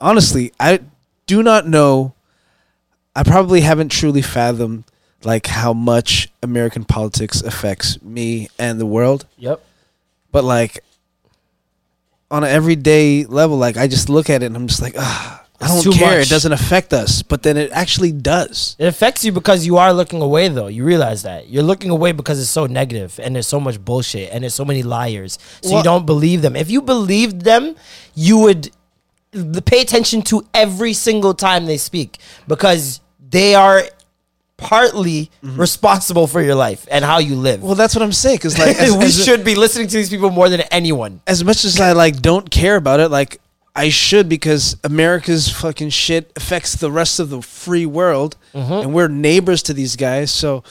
honestly, 0.00 0.52
I 0.58 0.80
do 1.26 1.44
not 1.44 1.68
know. 1.68 2.14
I 3.14 3.22
probably 3.22 3.60
haven't 3.60 3.90
truly 3.90 4.22
fathomed 4.22 4.84
like 5.22 5.46
how 5.46 5.72
much 5.72 6.28
American 6.42 6.84
politics 6.84 7.40
affects 7.40 8.02
me 8.02 8.48
and 8.58 8.80
the 8.80 8.86
world 8.86 9.26
yep. 9.36 9.64
But 10.32 10.44
like 10.44 10.80
on 12.30 12.44
an 12.44 12.50
everyday 12.50 13.24
level, 13.26 13.56
like 13.58 13.76
I 13.76 13.86
just 13.86 14.08
look 14.08 14.30
at 14.30 14.42
it 14.42 14.46
and 14.46 14.56
I'm 14.56 14.66
just 14.66 14.80
like, 14.82 14.94
ah, 14.98 15.44
I 15.60 15.66
It's 15.66 15.74
don't 15.84 15.92
too 15.92 15.98
care. 15.98 16.18
much. 16.18 16.26
It 16.26 16.30
doesn't 16.30 16.52
affect 16.52 16.92
us, 16.94 17.22
but 17.22 17.42
then 17.42 17.56
it 17.56 17.70
actually 17.72 18.10
does. 18.10 18.74
It 18.78 18.86
affects 18.86 19.22
you 19.24 19.32
because 19.32 19.66
you 19.66 19.76
are 19.76 19.92
looking 19.92 20.22
away, 20.22 20.48
though. 20.48 20.66
You 20.68 20.84
realize 20.84 21.22
that 21.24 21.48
you're 21.50 21.62
looking 21.62 21.90
away 21.90 22.12
because 22.12 22.40
it's 22.40 22.50
so 22.50 22.66
negative 22.66 23.20
and 23.22 23.34
there's 23.36 23.46
so 23.46 23.60
much 23.60 23.78
bullshit 23.84 24.30
and 24.32 24.42
there's 24.42 24.54
so 24.54 24.64
many 24.64 24.82
liars. 24.82 25.38
So 25.62 25.76
you 25.76 25.82
don't 25.84 26.06
believe 26.06 26.42
them. 26.42 26.56
If 26.56 26.70
you 26.70 26.80
believed 26.82 27.42
them, 27.42 27.76
you 28.14 28.38
would 28.38 28.70
l- 29.34 29.60
pay 29.64 29.82
attention 29.82 30.22
to 30.22 30.42
every 30.54 30.94
single 30.94 31.34
time 31.34 31.66
they 31.66 31.76
speak 31.76 32.18
because 32.48 33.00
they 33.30 33.54
are 33.54 33.82
partly 34.62 35.30
responsible 35.42 36.26
for 36.26 36.40
your 36.40 36.54
life 36.54 36.86
and 36.90 37.04
how 37.04 37.18
you 37.18 37.34
live. 37.36 37.58
Mm-hmm. 37.58 37.66
Well, 37.66 37.74
that's 37.74 37.94
what 37.94 38.02
I'm 38.02 38.12
saying. 38.12 38.36
Because 38.36 38.58
like, 38.58 38.76
as, 38.78 38.92
we 38.96 39.04
as- 39.06 39.24
should 39.24 39.44
be 39.44 39.54
listening 39.54 39.88
to 39.88 39.96
these 39.96 40.10
people 40.10 40.30
more 40.30 40.48
than 40.48 40.60
anyone. 40.70 41.20
as 41.26 41.44
much 41.44 41.64
as 41.64 41.80
I 41.80 41.92
like 41.92 42.20
don't 42.22 42.50
care 42.50 42.76
about 42.76 43.00
it, 43.00 43.08
like 43.08 43.38
I 43.74 43.88
should 43.88 44.28
because 44.28 44.76
America's 44.84 45.48
fucking 45.50 45.90
shit 45.90 46.30
affects 46.36 46.74
the 46.76 46.90
rest 46.90 47.18
of 47.20 47.30
the 47.30 47.40
free 47.42 47.86
world, 47.86 48.36
Mm-hmm. 48.54 48.72
and 48.72 48.94
we're 48.94 49.08
neighbors 49.08 49.62
to 49.64 49.72
these 49.72 49.96
guys. 49.96 50.30
So, 50.30 50.62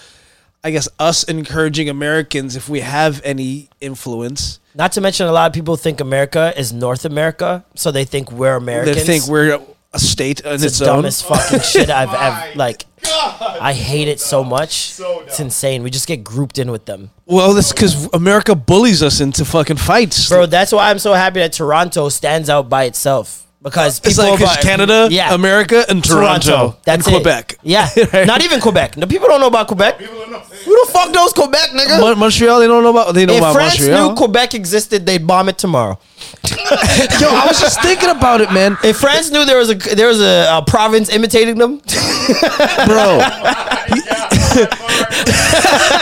I 0.64 0.70
guess 0.70 0.88
us 1.00 1.24
encouraging 1.24 1.89
Americans, 1.89 2.56
if 2.56 2.70
we 2.70 2.82
have 2.82 3.20
any 3.24 3.70
influence, 3.82 4.60
Not 4.76 4.92
to 4.92 5.02
mention, 5.02 5.26
a 5.26 5.32
lot 5.32 5.48
of 5.48 5.54
people 5.54 5.76
think 5.78 6.00
America 6.00 6.54
is 6.56 6.72
North 6.72 7.04
America, 7.06 7.66
so 7.74 7.89
they 7.92 8.06
think 8.06 8.32
we're 8.32 8.56
Americans. 8.56 8.98
they 8.98 9.04
think 9.04 9.26
we're 9.28 9.60
a 9.94 10.00
state 10.00 10.39
in 10.42 10.54
it's 10.54 10.64
its, 10.64 10.80
the 10.80 10.89
own. 10.89 10.98
dumbest 10.98 11.26
fucking 11.28 11.60
shit 11.62 11.89
I've 11.89 12.10
oh 12.14 12.14
ever 12.48 12.58
like. 12.58 12.86
God. 13.04 13.58
I 13.60 13.74
hate 13.74 14.08
it 14.08 14.20
so 14.20 14.44
much. 14.44 14.92
So 14.92 15.22
it's 15.22 15.39
insane. 15.39 15.82
We 15.84 15.89
just 15.89 16.08
get 16.08 16.24
grouped 16.24 16.60
in 16.60 16.70
with 16.72 16.86
them, 16.86 17.10
Well, 17.26 17.54
that's 17.56 17.72
because 17.74 18.08
America 18.14 18.54
bullies 18.56 19.02
us 19.02 19.20
into 19.22 19.44
fucking 19.44 19.78
fights, 19.78 20.30
bro. 20.30 20.46
That's 20.46 20.72
why 20.72 20.89
I'm 20.92 21.00
so 21.00 21.14
happy 21.14 21.39
that 21.39 21.52
Toronto 21.54 22.10
stands 22.10 22.48
out 22.50 22.70
by 22.70 22.84
itself 22.84 23.48
because 23.64 23.98
It's 24.00 24.10
people 24.18 24.30
like 24.32 24.39
'cause 24.39 24.52
about- 24.54 24.64
Canada, 24.64 25.08
yeah, 25.12 25.34
America, 25.34 25.84
and 25.89 26.04
Toronto, 26.04 26.78
That's 26.84 27.08
and 27.08 27.16
it. 27.16 27.20
Quebec. 27.20 27.58
Yeah, 27.64 27.89
Right? 28.14 28.28
not 28.28 28.44
even 28.44 28.60
Quebec. 28.62 28.98
No, 28.98 29.08
people 29.08 29.28
don't 29.28 29.42
know 29.42 29.48
about 29.48 29.68
Quebec. 29.68 29.98
People 29.98 30.18
don't 30.20 30.32
know. 30.32 30.44
Who 30.66 30.86
the 30.86 30.91
fuck 30.91 31.12
knows 31.12 31.34
Quebec, 31.34 31.70
nigga? 31.72 31.99
Mon- 31.99 32.18
Montreal, 32.20 32.59
they 32.59 32.68
don't 32.68 32.84
know 32.84 32.89
about. 32.91 33.14
They 33.14 33.26
know 33.26 33.34
if 33.34 33.39
about 33.39 33.53
France 33.53 33.80
Montreal. 33.80 34.09
knew 34.09 34.16
Quebec 34.16 34.53
existed, 34.55 35.05
they'd 35.05 35.26
bomb 35.26 35.49
it 35.49 35.57
tomorrow. 35.57 35.99
Yo, 36.51 37.28
I 37.30 37.45
was 37.47 37.59
just 37.59 37.82
thinking 37.82 38.09
about 38.09 38.41
it, 38.41 38.51
man, 38.51 38.78
If 38.84 38.97
France 38.97 39.32
knew 39.32 39.43
there 39.45 39.57
was 39.57 39.70
a 39.72 39.76
there 39.76 40.07
was 40.07 40.22
a, 40.22 40.47
a 40.57 40.62
province 40.66 41.09
imitating 41.09 41.57
them, 41.57 41.78
bro. 42.86 43.20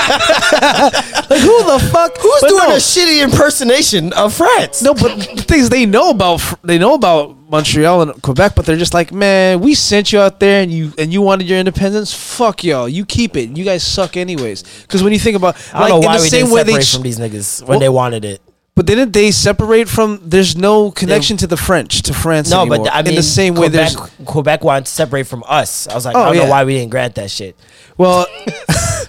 like 0.10 1.40
who 1.42 1.64
the 1.64 1.90
fuck? 1.92 2.18
who's 2.18 2.42
But 2.42 2.50
doing 2.50 2.64
no, 2.70 2.76
a 2.76 2.80
shitty 2.80 3.24
impersonation 3.24 4.14
of 4.14 4.34
France? 4.34 4.82
No, 4.82 4.94
but 4.94 5.18
the 5.18 5.44
things 5.44 5.70
they 5.70 5.86
know 5.86 6.10
about 6.12 6.42
fr- 6.42 6.56
they 6.64 6.78
know 6.78 6.94
about 6.96 7.36
Montreal 7.50 8.02
and 8.04 8.22
Quebec, 8.22 8.54
but 8.56 8.66
they're 8.66 8.78
just 8.78 8.94
like, 8.94 9.12
man, 9.12 9.60
we 9.60 9.74
sent 9.76 10.12
you 10.14 10.20
out 10.20 10.40
there 10.40 10.62
and 10.62 10.72
you 10.72 10.94
and 10.98 11.12
you 11.14 11.22
wanted 11.22 11.48
your 11.50 11.60
independence. 11.60 12.14
Fuck 12.14 12.64
y'all, 12.64 12.88
you 12.90 13.06
keep 13.06 13.36
it. 13.38 13.56
You 13.58 13.64
guys 13.64 13.84
suck 13.84 14.18
anyways. 14.50 14.82
Because 14.84 15.04
when 15.04 15.14
you 15.14 15.20
think 15.20 15.36
about, 15.38 15.56
I 15.74 15.80
don't 15.80 15.82
like 15.82 15.90
know 15.90 15.98
in 15.98 16.06
why 16.06 16.18
the 16.18 16.24
we 16.24 16.30
same 16.30 16.40
didn't 16.46 16.54
way 16.54 16.62
separate 16.62 16.80
they, 16.80 16.86
from 16.86 17.04
these 17.04 17.20
niggas 17.20 17.62
when 17.62 17.68
Well- 17.70 17.80
they 17.80 17.90
wanted 17.90 18.26
it. 18.26 18.42
but 18.76 18.86
didn't 18.86 19.12
they 19.14 19.32
separate 19.32 19.90
from? 19.90 20.22
There's 20.24 20.56
no 20.56 20.90
connection 20.92 21.36
to 21.38 21.48
the 21.48 21.58
French 21.58 22.02
to 22.04 22.14
France 22.14 22.50
No, 22.50 22.62
anymore. 22.62 22.86
but 22.86 22.94
I 22.94 23.02
mean, 23.02 23.10
in 23.10 23.16
the 23.16 23.24
same 23.24 23.54
way, 23.56 23.68
Quebec, 23.70 23.92
there's 23.94 24.10
Quebec 24.26 24.64
wanted 24.64 24.86
to 24.86 24.92
separate 24.92 25.28
from 25.28 25.44
us. 25.48 25.88
I 25.88 25.96
was 25.96 26.06
like, 26.06 26.16
Oh, 26.16 26.20
I 26.20 26.24
don't 26.26 26.30
oh, 26.30 26.38
yeah. 26.40 26.44
know 26.46 26.50
why 26.52 26.64
we 26.64 26.76
didn't 26.76 26.92
grant 26.92 27.16
that 27.16 27.30
shit. 27.30 27.56
Well, 28.00 28.26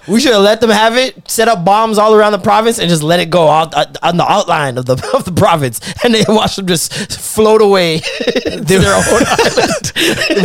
We 0.08 0.18
should 0.18 0.32
have 0.32 0.42
let 0.42 0.60
them 0.60 0.70
have 0.70 0.96
it, 0.96 1.30
set 1.30 1.46
up 1.46 1.64
bombs 1.64 1.96
all 1.96 2.14
around 2.14 2.32
the 2.32 2.38
province, 2.38 2.80
and 2.80 2.88
just 2.88 3.02
let 3.02 3.20
it 3.20 3.30
go 3.30 3.48
out 3.48 3.72
uh, 3.74 3.86
on 4.02 4.16
the 4.16 4.28
outline 4.28 4.76
of 4.76 4.86
the 4.86 4.94
of 5.14 5.24
the 5.24 5.30
province, 5.30 5.78
and 6.02 6.12
then 6.14 6.24
watch 6.28 6.56
them 6.56 6.66
just 6.66 6.92
float 7.20 7.62
away 7.62 8.00
to 8.00 8.60
their 8.64 8.92
own 8.94 9.04
island. 9.06 9.92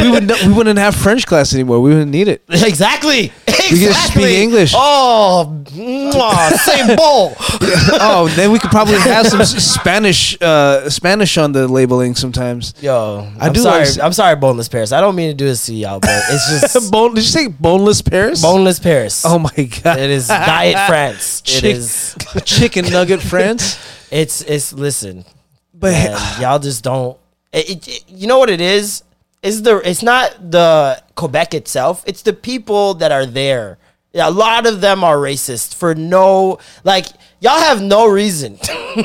we 0.03 0.11
would 0.11 0.31
we 0.45 0.53
wouldn't 0.53 0.77
have 0.77 0.93
French 0.93 1.25
class 1.25 1.53
anymore. 1.55 1.79
We 1.81 1.91
wouldn't 1.91 2.11
need 2.11 2.27
it. 2.27 2.43
exactly. 2.49 3.31
Exactly. 3.47 3.79
We 3.79 3.85
could 3.87 3.95
speak 3.95 4.37
English. 4.37 4.73
Oh, 4.75 5.63
mwah, 5.69 6.51
same 6.51 6.95
bowl. 6.95 7.33
oh, 7.99 8.31
then 8.35 8.51
we 8.51 8.59
could 8.59 8.69
probably 8.69 8.99
have 8.99 9.25
some 9.25 9.43
Spanish 9.45 10.37
uh, 10.41 10.87
Spanish 10.89 11.37
on 11.37 11.53
the 11.53 11.67
labeling 11.67 12.13
sometimes. 12.13 12.73
Yo, 12.81 13.27
I 13.39 13.47
I'm 13.47 13.53
do 13.53 13.61
sorry. 13.61 13.85
like- 13.85 13.99
I'm 13.99 14.13
sorry, 14.13 14.35
boneless 14.35 14.67
Paris. 14.67 14.91
I 14.91 15.01
don't 15.01 15.15
mean 15.15 15.29
to 15.31 15.33
do 15.35 15.45
this 15.45 15.65
to 15.67 15.73
y'all, 15.73 15.99
but 16.01 16.09
it's 16.29 16.71
just 16.71 16.91
Bone, 16.91 17.15
did 17.15 17.23
you 17.23 17.29
say 17.29 17.47
boneless 17.47 18.01
Paris? 18.03 18.34
Boneless 18.41 18.79
Paris. 18.79 19.23
Oh 19.25 19.39
my 19.39 19.49
god! 19.83 19.99
It 19.99 20.09
is 20.09 20.27
diet 20.27 20.87
France. 20.87 21.41
It 21.41 21.45
Chick- 21.45 21.75
is. 21.75 22.15
chicken 22.45 22.85
nugget 22.91 23.21
France. 23.21 23.77
It's 24.11 24.41
it's. 24.41 24.71
Listen, 24.71 25.25
But 25.73 25.91
man, 25.91 26.17
y'all 26.41 26.59
just 26.59 26.83
don't. 26.83 27.17
It, 27.51 27.69
it- 27.69 27.87
it- 27.87 28.03
you 28.07 28.27
know 28.27 28.37
what 28.39 28.49
it 28.49 28.61
is? 28.61 29.03
Is 29.41 29.61
the 29.63 29.77
it's 29.87 30.01
not 30.03 30.51
the 30.51 31.01
Quebec 31.15 31.53
itself. 31.53 32.03
It's 32.07 32.21
the 32.21 32.33
people 32.33 32.93
that 32.95 33.11
are 33.11 33.25
there. 33.25 33.77
Yeah, 34.13 34.29
a 34.29 34.31
lot 34.31 34.65
of 34.65 34.79
them 34.79 35.03
are 35.03 35.17
racist 35.17 35.75
for 35.75 35.93
no 35.95 36.59
like 36.83 37.07
y'all 37.41 37.59
have 37.59 37.81
no 37.81 38.07
reason. 38.07 38.57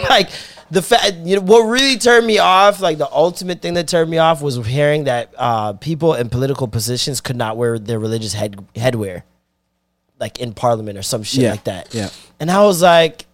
like 0.09 0.31
the 0.71 0.83
fact 0.83 1.15
you 1.25 1.37
know 1.37 1.43
what 1.43 1.63
really 1.63 1.97
turned 1.99 2.27
me 2.27 2.39
off, 2.39 2.81
like 2.81 2.99
the 2.99 3.11
ultimate 3.11 3.61
thing 3.63 3.75
that 3.75 3.89
turned 3.89 4.11
me 4.11 4.19
off 4.19 4.41
was 4.43 4.57
hearing 4.67 5.05
that 5.05 5.33
uh, 5.37 5.73
people 5.75 6.15
in 6.15 6.29
political 6.29 6.69
positions 6.69 7.21
could 7.21 7.37
not 7.37 7.57
wear 7.57 7.79
their 7.79 7.99
religious 7.99 8.33
head 8.35 8.57
headwear, 8.77 9.23
like 10.19 10.39
in 10.39 10.53
parliament 10.55 10.97
or 10.99 11.03
some 11.03 11.23
shit 11.23 11.43
Yeah, 11.43 11.51
like 11.53 11.65
that. 11.65 11.95
yeah. 11.95 12.11
and 12.39 12.51
I 12.51 12.63
was 12.65 12.83
like, 12.83 13.27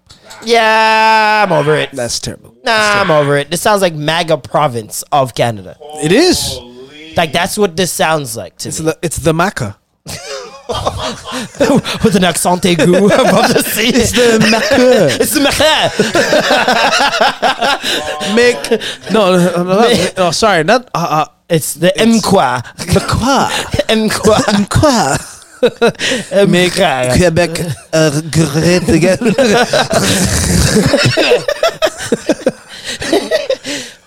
yeah, 0.45 1.45
I'm 1.47 1.53
over 1.53 1.74
it. 1.76 1.91
that's 1.93 2.18
terrible. 2.20 2.55
Nah, 2.64 2.72
I'm 3.03 3.11
over 3.11 3.37
it. 3.37 3.51
This 3.51 3.61
sounds 3.61 3.82
like 3.82 3.95
MAGA 3.95 4.39
province 4.39 5.05
of 5.12 5.34
Canada. 5.34 5.76
It 6.03 6.12
is. 6.12 6.59
Like 7.16 7.32
that's 7.32 7.57
what 7.57 7.76
this 7.76 7.93
sounds 7.93 8.37
like 8.37 8.57
to 8.59 8.68
It's 8.68 8.80
me. 8.80 8.87
the 8.87 8.99
it's 9.03 9.16
the 9.18 9.32
maca. 9.32 9.76
With 12.02 12.16
an 12.16 12.24
accent 12.24 12.62
aigu 12.62 13.06
above 13.06 13.54
the 13.54 13.62
C. 13.62 13.88
It's 13.94 14.10
The 14.12 14.38
maca. 14.50 15.14
it's 15.20 15.32
the 15.34 15.40
maca. 15.40 15.90
Make 18.34 18.70
no 19.12 19.36
no, 19.36 19.62
no, 19.62 19.80
no, 19.80 20.08
no 20.16 20.30
sorry 20.32 20.64
not 20.64 20.90
uh, 20.94 21.22
uh 21.22 21.26
It's 21.48 21.74
the 21.74 21.92
mqua. 21.96 22.62
Maca. 22.90 23.48
Mqua. 23.94 24.42
Quoi? 24.68 25.16
Make 26.46 26.72
Mqua. 26.72 27.16
Quebec 27.16 27.60
uh, 27.92 28.20
great 28.34 28.88
again. 28.88 29.18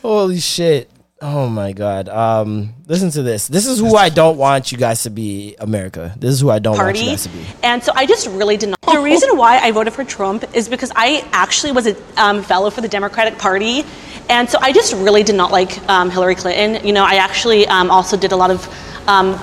Holy 0.01 0.39
shit. 0.39 0.89
Oh 1.21 1.49
my 1.49 1.73
god. 1.73 2.07
Um, 2.07 2.73
listen 2.87 3.09
to 3.11 3.23
this. 3.23 3.47
This 3.47 3.67
is 3.67 3.79
who 3.79 3.95
I 3.95 4.07
don't 4.07 4.37
want 4.37 4.71
you 4.71 4.77
guys 4.77 5.03
to 5.03 5.09
be, 5.09 5.55
America. 5.59 6.15
This 6.17 6.31
is 6.31 6.39
who 6.39 6.49
I 6.49 6.59
don't 6.59 6.77
want 6.77 6.97
you 6.97 7.07
guys 7.07 7.23
to 7.23 7.29
be. 7.29 7.45
And 7.61 7.83
so 7.83 7.91
I 7.93 8.05
just 8.05 8.27
really 8.27 8.55
did 8.55 8.69
not. 8.69 8.79
The 8.81 9.01
reason 9.01 9.37
why 9.37 9.57
I 9.59 9.71
voted 9.71 9.93
for 9.93 10.05
Trump 10.05 10.45
is 10.55 10.69
because 10.69 10.91
I 10.95 11.27
actually 11.33 11.73
was 11.73 11.87
a 11.87 11.95
um, 12.21 12.41
fellow 12.41 12.69
for 12.69 12.79
the 12.81 12.87
Democratic 12.87 13.37
Party. 13.37 13.83
And 14.29 14.49
so 14.49 14.59
I 14.61 14.71
just 14.71 14.93
really 14.93 15.23
did 15.23 15.35
not 15.35 15.51
like 15.51 15.77
um, 15.89 16.09
Hillary 16.09 16.35
Clinton. 16.35 16.85
You 16.85 16.93
know, 16.93 17.03
I 17.03 17.15
actually 17.15 17.67
um, 17.67 17.91
also 17.91 18.15
did 18.15 18.31
a 18.31 18.37
lot 18.37 18.51
of 18.51 19.07
um, 19.07 19.37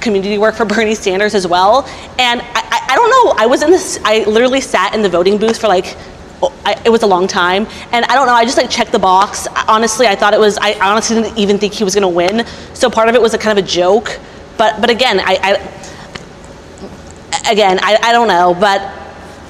community 0.00 0.38
work 0.38 0.54
for 0.54 0.64
Bernie 0.74 0.94
Sanders 0.94 1.34
as 1.34 1.46
well. 1.46 1.84
And 2.18 2.40
I, 2.42 2.46
I, 2.54 2.86
I 2.92 2.94
don't 2.94 3.10
know, 3.10 3.34
I 3.42 3.46
was 3.46 3.62
in 3.62 3.70
this, 3.70 3.98
I 4.04 4.24
literally 4.24 4.60
sat 4.60 4.94
in 4.94 5.02
the 5.02 5.08
voting 5.08 5.38
booth 5.38 5.60
for 5.60 5.66
like, 5.68 5.96
oh, 5.96 6.17
I, 6.64 6.80
it 6.84 6.90
was 6.90 7.02
a 7.02 7.06
long 7.06 7.26
time. 7.26 7.66
And 7.92 8.04
I 8.04 8.14
don't 8.14 8.26
know, 8.26 8.34
I 8.34 8.44
just 8.44 8.56
like 8.56 8.70
checked 8.70 8.92
the 8.92 8.98
box. 8.98 9.46
Honestly, 9.66 10.06
I 10.06 10.14
thought 10.14 10.34
it 10.34 10.40
was, 10.40 10.58
I 10.58 10.78
honestly 10.80 11.22
didn't 11.22 11.38
even 11.38 11.58
think 11.58 11.72
he 11.74 11.84
was 11.84 11.94
gonna 11.94 12.08
win. 12.08 12.46
So 12.74 12.90
part 12.90 13.08
of 13.08 13.14
it 13.14 13.22
was 13.22 13.34
a 13.34 13.38
kind 13.38 13.58
of 13.58 13.64
a 13.64 13.68
joke. 13.68 14.18
But, 14.56 14.80
but 14.80 14.90
again, 14.90 15.20
I, 15.20 15.38
I 15.42 15.78
again, 17.50 17.78
I, 17.82 17.98
I 18.02 18.12
don't 18.12 18.28
know, 18.28 18.56
but 18.58 18.80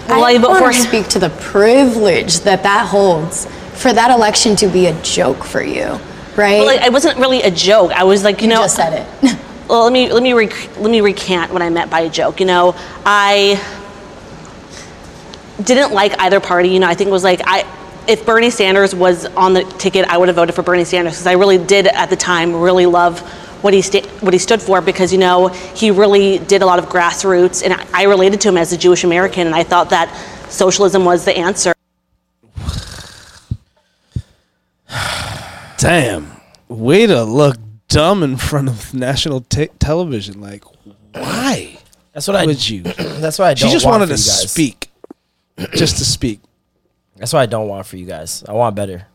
will 0.09 0.25
I, 0.25 0.39
vote 0.39 0.59
for 0.59 0.73
to 0.73 0.75
speak 0.75 1.09
to 1.09 1.19
the 1.19 1.31
privilege 1.31 2.41
that 2.41 2.63
that 2.63 2.87
holds 2.87 3.47
for 3.75 3.93
that 3.93 4.11
election 4.11 4.57
to 4.57 4.69
be 4.69 4.87
a 4.87 5.03
joke 5.03 5.45
for 5.45 5.63
you, 5.63 5.99
right? 6.37 6.59
Well, 6.59 6.67
like, 6.67 6.83
it 6.83 6.93
wasn't 6.93 7.19
really 7.19 7.43
a 7.43 7.51
joke. 7.51 7.93
I 7.93 8.05
was 8.05 8.25
like, 8.25 8.41
you, 8.41 8.49
you 8.49 8.55
know, 8.55 8.63
just 8.63 8.77
said 8.77 9.07
it. 9.23 9.39
well, 9.69 9.85
let 9.85 9.93
me 9.93 10.13
let 10.13 10.23
me 10.23 10.33
rec- 10.33 10.77
let 10.79 10.91
me 10.91 11.01
recant 11.01 11.53
what 11.53 11.63
I 11.63 11.71
meant 11.71 11.91
by 11.91 12.01
a 12.01 12.11
joke. 12.11 12.41
You 12.41 12.47
know, 12.47 12.75
I 13.05 13.63
didn't 15.69 15.93
like 15.93 16.19
either 16.21 16.41
party. 16.41 16.71
You 16.71 16.81
know, 16.81 16.89
I 16.89 16.95
think 16.95 17.09
it 17.09 17.13
was 17.13 17.25
like 17.25 17.41
I. 17.45 17.65
If 18.09 18.25
Bernie 18.25 18.49
Sanders 18.51 18.95
was 18.95 19.27
on 19.37 19.53
the 19.53 19.65
ticket, 19.65 20.07
I 20.09 20.17
would 20.17 20.29
have 20.29 20.37
voted 20.37 20.55
for 20.55 20.63
Bernie 20.63 20.85
Sanders 20.85 21.13
because 21.15 21.27
I 21.27 21.33
really 21.33 21.59
did 21.59 21.87
at 21.87 22.09
the 22.11 22.17
time 22.17 22.55
really 22.57 22.87
love 22.87 23.21
what 23.63 23.75
he 23.75 23.83
sta- 23.83 24.07
what 24.21 24.33
he 24.33 24.39
stood 24.39 24.63
for 24.63 24.81
because 24.81 25.13
you 25.13 25.19
know 25.19 25.49
he 25.49 25.91
really 25.91 26.39
did 26.39 26.63
a 26.63 26.67
lot 26.67 26.79
of 26.79 26.87
grassroots 26.87 27.63
and 27.63 27.75
I, 27.75 27.87
I 27.93 28.03
related 28.05 28.41
to 28.43 28.49
him 28.49 28.57
as 28.57 28.73
a 28.73 28.79
Jewish 28.79 29.05
American 29.05 29.47
and 29.47 29.55
I 29.55 29.63
thought 29.63 29.91
that 29.91 30.09
socialism 30.49 31.05
was 31.05 31.25
the 31.27 31.37
answer. 31.37 31.75
Damn. 35.79 36.33
Way 36.69 37.07
to 37.07 37.25
look 37.25 37.57
dumb 37.89 38.23
in 38.23 38.37
front 38.37 38.69
of 38.69 38.93
national 38.95 39.41
te- 39.43 39.69
television. 39.79 40.41
Like, 40.41 40.65
why 41.15 41.79
That's 42.13 42.27
what 42.29 42.37
I. 42.37 42.47
would 42.47 42.69
you? 42.69 42.83
That's 42.83 43.39
what 43.39 43.49
I. 43.49 43.55
She 43.55 43.65
Don't 43.65 43.73
just 43.73 43.85
want 43.87 44.01
wanted 44.01 44.07
to 44.07 44.13
guys. 44.15 44.51
speak, 44.51 44.88
just 45.75 45.99
to 45.99 46.05
speak. 46.05 46.41
That's 47.17 47.33
what 47.33 47.41
I 47.41 47.47
don't 47.47 47.69
want 47.69 47.87
for 47.87 47.97
you 47.97 48.07
guys. 48.07 48.45
I 48.49 48.53
want 48.53 48.77
better. 48.77 49.07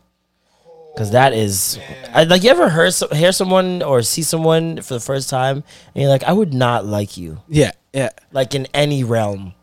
Cause 0.96 1.10
that 1.10 1.32
is, 1.32 1.80
I, 2.12 2.22
like 2.22 2.44
you 2.44 2.50
ever 2.50 2.68
heard 2.68 2.94
hear 3.12 3.32
someone 3.32 3.82
or 3.82 4.02
see 4.02 4.22
someone 4.22 4.80
for 4.80 4.94
the 4.94 5.00
first 5.00 5.28
time 5.28 5.64
and 5.92 6.02
you're 6.02 6.08
like, 6.08 6.22
I 6.22 6.32
would 6.32 6.54
not 6.54 6.86
like 6.86 7.16
you, 7.16 7.42
Yeah, 7.48 7.72
yeah. 7.92 8.10
like 8.30 8.54
in 8.54 8.68
any 8.72 9.02
realm, 9.02 9.54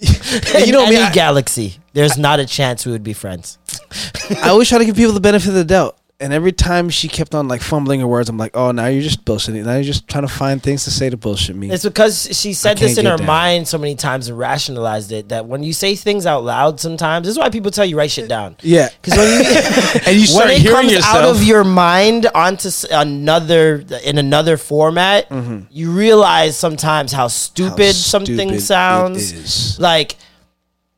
And 0.00 0.66
you 0.66 0.72
know 0.72 0.84
any 0.86 0.96
me. 0.96 1.02
I, 1.02 1.12
galaxy. 1.12 1.76
There's 1.92 2.16
not 2.16 2.40
a 2.40 2.46
chance 2.46 2.86
we 2.86 2.92
would 2.92 3.02
be 3.02 3.12
friends. 3.12 3.58
I 4.42 4.48
always 4.48 4.66
try 4.70 4.78
to 4.78 4.86
give 4.86 4.96
people 4.96 5.12
the 5.12 5.20
benefit 5.20 5.48
of 5.48 5.54
the 5.56 5.64
doubt. 5.64 5.97
And 6.20 6.32
every 6.32 6.50
time 6.50 6.90
she 6.90 7.06
kept 7.06 7.32
on 7.32 7.46
like 7.46 7.60
fumbling 7.62 8.00
her 8.00 8.06
words, 8.08 8.28
I'm 8.28 8.36
like, 8.38 8.56
oh, 8.56 8.72
now 8.72 8.86
you're 8.86 9.02
just 9.02 9.24
bullshitting. 9.24 9.64
Now 9.64 9.74
you're 9.74 9.84
just 9.84 10.08
trying 10.08 10.26
to 10.26 10.32
find 10.32 10.60
things 10.60 10.82
to 10.82 10.90
say 10.90 11.08
to 11.08 11.16
bullshit 11.16 11.54
me. 11.54 11.70
It's 11.70 11.84
because 11.84 12.36
she 12.36 12.54
said 12.54 12.76
this 12.76 12.98
in 12.98 13.06
her 13.06 13.16
down. 13.16 13.26
mind 13.26 13.68
so 13.68 13.78
many 13.78 13.94
times 13.94 14.28
and 14.28 14.36
rationalized 14.36 15.12
it 15.12 15.28
that 15.28 15.46
when 15.46 15.62
you 15.62 15.72
say 15.72 15.94
things 15.94 16.26
out 16.26 16.42
loud, 16.42 16.80
sometimes 16.80 17.24
this 17.24 17.32
is 17.34 17.38
why 17.38 17.50
people 17.50 17.70
tell 17.70 17.84
you 17.84 17.96
write 17.96 18.10
shit 18.10 18.28
down. 18.28 18.56
yeah, 18.62 18.88
Because 19.00 19.16
when 19.16 19.28
you 19.30 19.44
and 20.08 20.16
you 20.20 20.26
start 20.26 20.48
when 20.48 20.60
it 20.60 20.68
comes 20.68 20.92
yourself. 20.92 21.14
out 21.14 21.24
of 21.24 21.44
your 21.44 21.62
mind 21.62 22.26
onto 22.34 22.68
another 22.90 23.84
in 24.04 24.18
another 24.18 24.56
format, 24.56 25.30
you 25.70 25.92
realize 25.92 26.56
sometimes 26.56 27.12
how 27.12 27.28
stupid 27.28 27.78
Mm-hmm. 27.78 27.86
How 27.86 27.92
something 27.92 28.36
stupid 28.48 28.54
it 28.56 28.60
sounds. 28.62 29.78
Like 29.78 30.16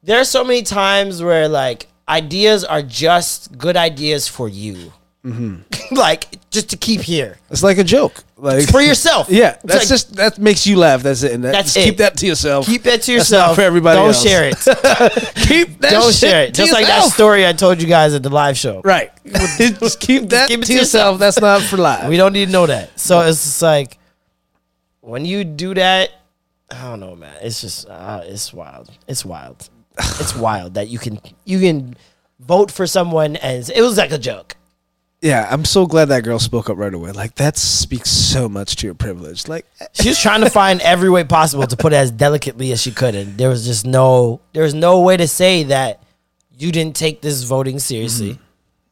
there 0.03 0.19
are 0.19 0.25
so 0.25 0.45
many 0.45 0.63
times 0.63 1.23
where 1.23 1.47
like 1.47 1.89
ideas 2.09 2.65
are 2.65 2.81
just 2.81 3.59
good 3.59 3.77
ideas 3.77 4.27
for 4.27 4.49
you, 4.49 4.95
Mm-hmm. 5.25 5.95
like 5.95 6.27
just 6.51 6.71
to 6.71 6.79
keep 6.79 7.03
here 7.03 7.37
it's 7.51 7.63
like 7.63 7.77
a 7.77 7.85
joke, 7.85 8.25
like 8.39 8.67
for 8.71 8.81
yourself. 8.81 9.29
Yeah, 9.31 9.51
It's 9.51 9.63
that's 9.65 9.79
like, 9.81 9.89
just 9.89 10.17
that 10.17 10.39
makes 10.39 10.67
you 10.67 10.77
laugh. 10.79 11.03
That's 11.03 11.23
it. 11.23 11.33
And 11.33 11.45
that, 11.45 11.53
That's 11.53 11.75
just 11.75 11.77
it. 11.77 11.91
keep 11.91 11.99
that 11.99 12.17
to 12.19 12.27
yourself. 12.27 12.65
keep 12.65 12.85
that 12.85 13.03
to 13.03 13.13
yourself 13.13 13.57
for 13.57 13.61
everybody 13.63 13.97
Don't 13.99 14.09
else. 14.09 14.23
share 14.23 14.45
it. 14.49 14.57
keep 15.47 15.79
that. 15.81 15.91
Don't 15.91 16.05
shit 16.07 16.15
share 16.15 16.43
it. 16.45 16.55
Just 16.55 16.73
like 16.73 16.87
that 16.87 17.11
story 17.13 17.47
I 17.47 17.53
told 17.53 17.83
you 17.83 17.87
guys 17.89 18.15
at 18.15 18.23
the 18.23 18.31
live 18.31 18.57
show. 18.57 18.81
Right. 18.83 19.11
just 19.27 20.01
keep 20.01 20.31
that 20.31 20.49
keep 20.49 20.61
it 20.61 20.63
to 20.63 20.67
to 20.69 20.73
yourself. 20.79 21.19
yourself. 21.19 21.19
That's 21.19 21.41
not 21.41 21.61
for 21.63 21.77
live. 21.77 22.09
We 22.09 22.17
don't 22.17 22.33
need 22.33 22.47
to 22.47 22.53
know 22.53 22.67
that. 22.67 22.99
So 22.99 23.21
it's 23.21 23.45
just 23.45 23.61
like 23.61 23.99
when 25.03 25.27
you 25.27 25.45
do 25.45 25.75
that, 25.75 26.11
I 26.71 26.83
don't 26.83 27.01
know, 27.01 27.15
man. 27.15 27.37
It's 27.43 27.61
just 27.61 27.87
uh, 27.91 28.23
it's 28.25 28.55
wild. 28.55 28.91
It's 29.07 29.25
wild. 29.25 29.69
it's 29.99 30.35
wild 30.47 30.75
that 30.75 30.89
you 30.89 30.99
can 30.99 31.21
you 31.45 31.61
can 31.61 31.95
vote 32.39 32.71
for 32.71 32.87
someone 32.87 33.37
and 33.37 33.69
it 33.69 33.83
was 33.83 33.99
like 33.99 34.13
a 34.13 34.19
joke. 34.19 34.57
Yeah, 35.21 35.47
I'm 35.51 35.65
so 35.65 35.87
glad 35.87 36.07
that 36.07 36.25
girl 36.25 36.39
spoke 36.39 36.71
up 36.71 36.77
right 36.77 36.93
away. 36.93 37.13
Like 37.13 37.35
that 37.37 37.57
speaks 37.57 38.11
so 38.11 38.49
much 38.49 38.77
to 38.77 38.87
your 38.87 38.95
privilege. 38.95 39.49
Like 39.49 39.67
She 39.93 40.09
was 40.09 40.21
trying 40.21 40.41
to 40.43 40.51
find 40.51 40.81
every 40.81 41.11
way 41.11 41.25
possible 41.25 41.67
to 41.67 41.77
put 41.77 41.93
it 41.93 41.97
as 41.97 42.11
delicately 42.11 42.73
as 42.73 42.81
she 42.81 42.91
could, 42.91 43.15
and 43.15 43.37
there 43.39 43.49
was 43.49 43.65
just 43.65 43.87
no 43.87 44.41
there 44.53 44.63
was 44.63 44.75
no 44.75 45.01
way 45.01 45.17
to 45.17 45.29
say 45.29 45.65
that 45.65 46.03
you 46.57 46.73
didn't 46.73 46.97
take 46.97 47.23
this 47.23 47.43
voting 47.45 47.79
seriously 47.79 48.39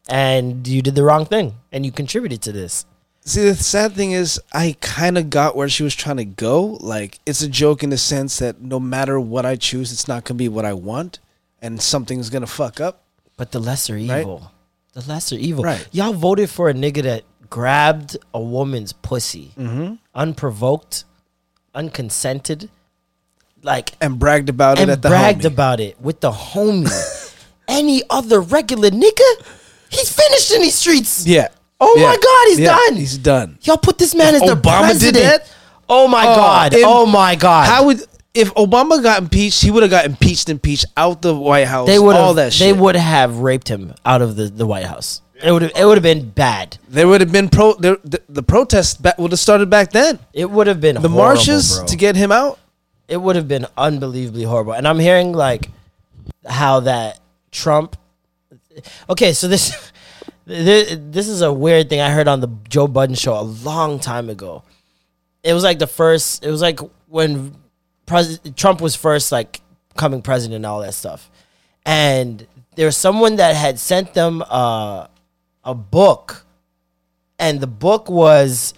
and 0.08 0.66
you 0.66 0.80
did 0.80 0.94
the 0.94 1.02
wrong 1.04 1.26
thing 1.26 1.54
and 1.70 1.84
you 1.84 1.92
contributed 1.92 2.40
to 2.42 2.52
this. 2.52 2.86
See, 3.20 3.44
the 3.44 3.54
sad 3.54 3.92
thing 3.92 4.12
is, 4.12 4.40
I 4.54 4.74
kind 4.80 5.18
of 5.18 5.28
got 5.28 5.54
where 5.54 5.68
she 5.68 5.82
was 5.82 5.94
trying 5.94 6.16
to 6.16 6.24
go. 6.24 6.78
Like, 6.80 7.18
it's 7.26 7.42
a 7.42 7.48
joke 7.48 7.82
in 7.82 7.90
the 7.90 7.98
sense 7.98 8.38
that 8.38 8.62
no 8.62 8.80
matter 8.80 9.20
what 9.20 9.44
I 9.44 9.56
choose, 9.56 9.92
it's 9.92 10.08
not 10.08 10.24
going 10.24 10.38
to 10.38 10.42
be 10.42 10.48
what 10.48 10.64
I 10.64 10.72
want, 10.72 11.18
and 11.60 11.82
something's 11.82 12.30
going 12.30 12.40
to 12.40 12.46
fuck 12.46 12.80
up. 12.80 13.02
But 13.36 13.52
the 13.52 13.58
lesser 13.58 13.98
evil. 13.98 14.50
The 14.98 15.08
lesser 15.12 15.36
evil. 15.36 15.62
Right. 15.62 15.86
Y'all 15.92 16.12
voted 16.12 16.50
for 16.50 16.68
a 16.68 16.74
nigga 16.74 17.02
that 17.04 17.22
grabbed 17.48 18.16
a 18.34 18.40
woman's 18.40 18.92
pussy 18.92 19.52
Mm-hmm. 19.56 19.94
unprovoked, 20.14 21.04
unconsented, 21.74 22.68
like 23.62 23.92
And 24.00 24.18
bragged 24.18 24.48
about 24.48 24.78
and 24.80 24.90
it 24.90 24.94
at 24.94 25.02
the 25.02 25.08
bragged 25.08 25.42
homie. 25.42 25.46
about 25.52 25.80
it 25.80 26.00
with 26.00 26.20
the 26.20 26.30
homie. 26.32 27.34
Any 27.68 28.02
other 28.10 28.40
regular 28.40 28.90
nigga, 28.90 29.30
he's 29.90 30.12
finished 30.12 30.50
in 30.52 30.62
these 30.62 30.74
streets. 30.74 31.26
Yeah. 31.26 31.48
Oh 31.80 31.94
Yeah. 31.96 32.06
my 32.06 32.16
God, 32.16 32.46
he's 32.48 32.58
Yeah, 32.60 32.76
done. 32.76 32.96
He's 32.96 33.18
done. 33.18 33.58
Y'all 33.62 33.76
put 33.76 33.98
this 33.98 34.14
man 34.14 34.34
as 34.34 34.40
the 34.40 34.54
Obama 34.56 34.88
did 34.98 35.14
president. 35.14 35.24
that? 35.42 35.54
Oh 35.88 36.08
my 36.08 36.22
Oh, 36.26 36.34
God. 36.34 36.72
oh 36.78 37.06
my 37.06 37.36
God. 37.36 37.66
How 37.68 37.84
would 37.86 38.02
if 38.38 38.54
Obama 38.54 39.02
got 39.02 39.20
impeached? 39.22 39.62
He 39.62 39.70
would 39.70 39.82
have 39.82 39.90
got 39.90 40.04
impeached, 40.06 40.48
and 40.48 40.56
impeached 40.56 40.86
out 40.96 41.22
the 41.22 41.34
White 41.34 41.66
House. 41.66 41.86
they 41.86 41.98
would 41.98 42.16
all 42.16 42.34
that 42.34 42.52
they 42.52 42.72
would 42.72 42.96
have 42.96 43.38
raped 43.38 43.68
him 43.68 43.94
out 44.04 44.22
of 44.22 44.36
the, 44.36 44.44
the 44.44 44.66
White 44.66 44.84
House. 44.86 45.22
It 45.42 45.52
would 45.52 45.62
have 45.62 45.72
it 45.76 45.84
would 45.84 45.96
have 45.96 46.02
been 46.02 46.30
bad. 46.30 46.78
There 46.88 47.06
would 47.06 47.20
have 47.20 47.30
been 47.32 47.48
pro. 47.48 47.74
The, 47.74 48.00
the, 48.04 48.20
the 48.28 48.42
protests 48.42 49.00
would 49.18 49.30
have 49.30 49.38
started 49.38 49.70
back 49.70 49.92
then. 49.92 50.18
It 50.32 50.50
would 50.50 50.66
have 50.66 50.80
been 50.80 50.96
The 50.96 51.08
horrible, 51.08 51.16
marches 51.18 51.78
bro. 51.78 51.86
to 51.86 51.96
get 51.96 52.16
him 52.16 52.32
out. 52.32 52.58
it 53.06 53.18
would 53.18 53.36
have 53.36 53.46
been 53.46 53.66
unbelievably 53.76 54.42
horrible. 54.44 54.72
And 54.72 54.86
I'm 54.88 54.98
hearing 54.98 55.32
like 55.32 55.70
how 56.46 56.80
that 56.80 57.20
Trump. 57.52 57.96
Okay, 59.08 59.32
so 59.32 59.46
this 59.48 59.92
this, 60.44 60.96
this 60.98 61.28
is 61.28 61.40
a 61.42 61.52
weird 61.52 61.88
thing 61.88 62.00
I 62.00 62.10
heard 62.10 62.26
on 62.28 62.40
the 62.40 62.48
Joe 62.68 62.88
Budden 62.88 63.14
show 63.14 63.38
a 63.38 63.42
long 63.42 63.98
time 64.00 64.28
ago. 64.30 64.62
It 65.44 65.52
was 65.54 65.62
like 65.62 65.78
the 65.78 65.86
first. 65.86 66.44
It 66.44 66.50
was 66.50 66.60
like 66.62 66.80
when 67.06 67.54
pres- 68.08 68.40
Trump 68.56 68.80
was 68.80 68.96
first 68.96 69.30
like 69.30 69.60
coming 69.96 70.22
president 70.22 70.56
and 70.56 70.66
all 70.66 70.80
that 70.80 70.94
stuff, 70.94 71.30
and 71.86 72.46
there 72.74 72.86
was 72.86 72.96
someone 72.96 73.36
that 73.36 73.54
had 73.54 73.78
sent 73.78 74.14
them 74.14 74.42
uh, 74.48 75.06
a 75.64 75.74
book, 75.74 76.44
and 77.38 77.60
the 77.60 77.66
book 77.66 78.10
was 78.10 78.74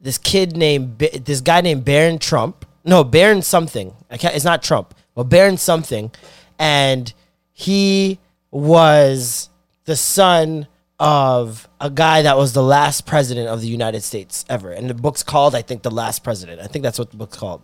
this 0.00 0.18
kid 0.18 0.56
named 0.56 0.98
Ba- 0.98 1.18
this 1.18 1.40
guy 1.40 1.60
named 1.62 1.84
Baron 1.84 2.18
Trump. 2.18 2.66
No, 2.84 3.02
Baron 3.02 3.42
something. 3.42 3.94
It's 4.10 4.44
not 4.44 4.62
Trump. 4.62 4.94
Well, 5.14 5.24
Baron 5.24 5.56
something, 5.56 6.10
and 6.58 7.12
he 7.52 8.18
was 8.50 9.50
the 9.84 9.96
son 9.96 10.66
of 10.98 11.68
a 11.80 11.90
guy 11.90 12.22
that 12.22 12.36
was 12.36 12.52
the 12.52 12.62
last 12.62 13.06
president 13.06 13.48
of 13.48 13.60
the 13.60 13.68
United 13.68 14.02
States 14.02 14.44
ever. 14.48 14.70
And 14.72 14.88
the 14.88 14.94
book's 14.94 15.22
called, 15.22 15.54
I 15.54 15.62
think, 15.62 15.82
The 15.82 15.90
Last 15.90 16.24
President. 16.24 16.60
I 16.60 16.66
think 16.66 16.82
that's 16.82 16.98
what 16.98 17.10
the 17.10 17.16
book's 17.16 17.36
called. 17.36 17.62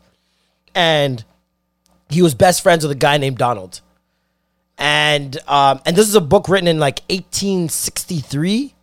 And 0.75 1.25
he 2.09 2.23
was 2.23 2.35
best 2.35 2.63
friends 2.63 2.85
with 2.85 2.93
a 2.93 2.99
guy 2.99 3.17
named 3.19 3.39
Donald. 3.39 3.81
And 4.79 5.37
um, 5.49 5.81
and 5.87 5.95
this 5.97 6.09
is 6.09 6.15
a 6.15 6.21
book 6.21 6.49
written 6.49 6.67
in 6.69 6.79
like 6.79 7.01
1863. 7.11 8.75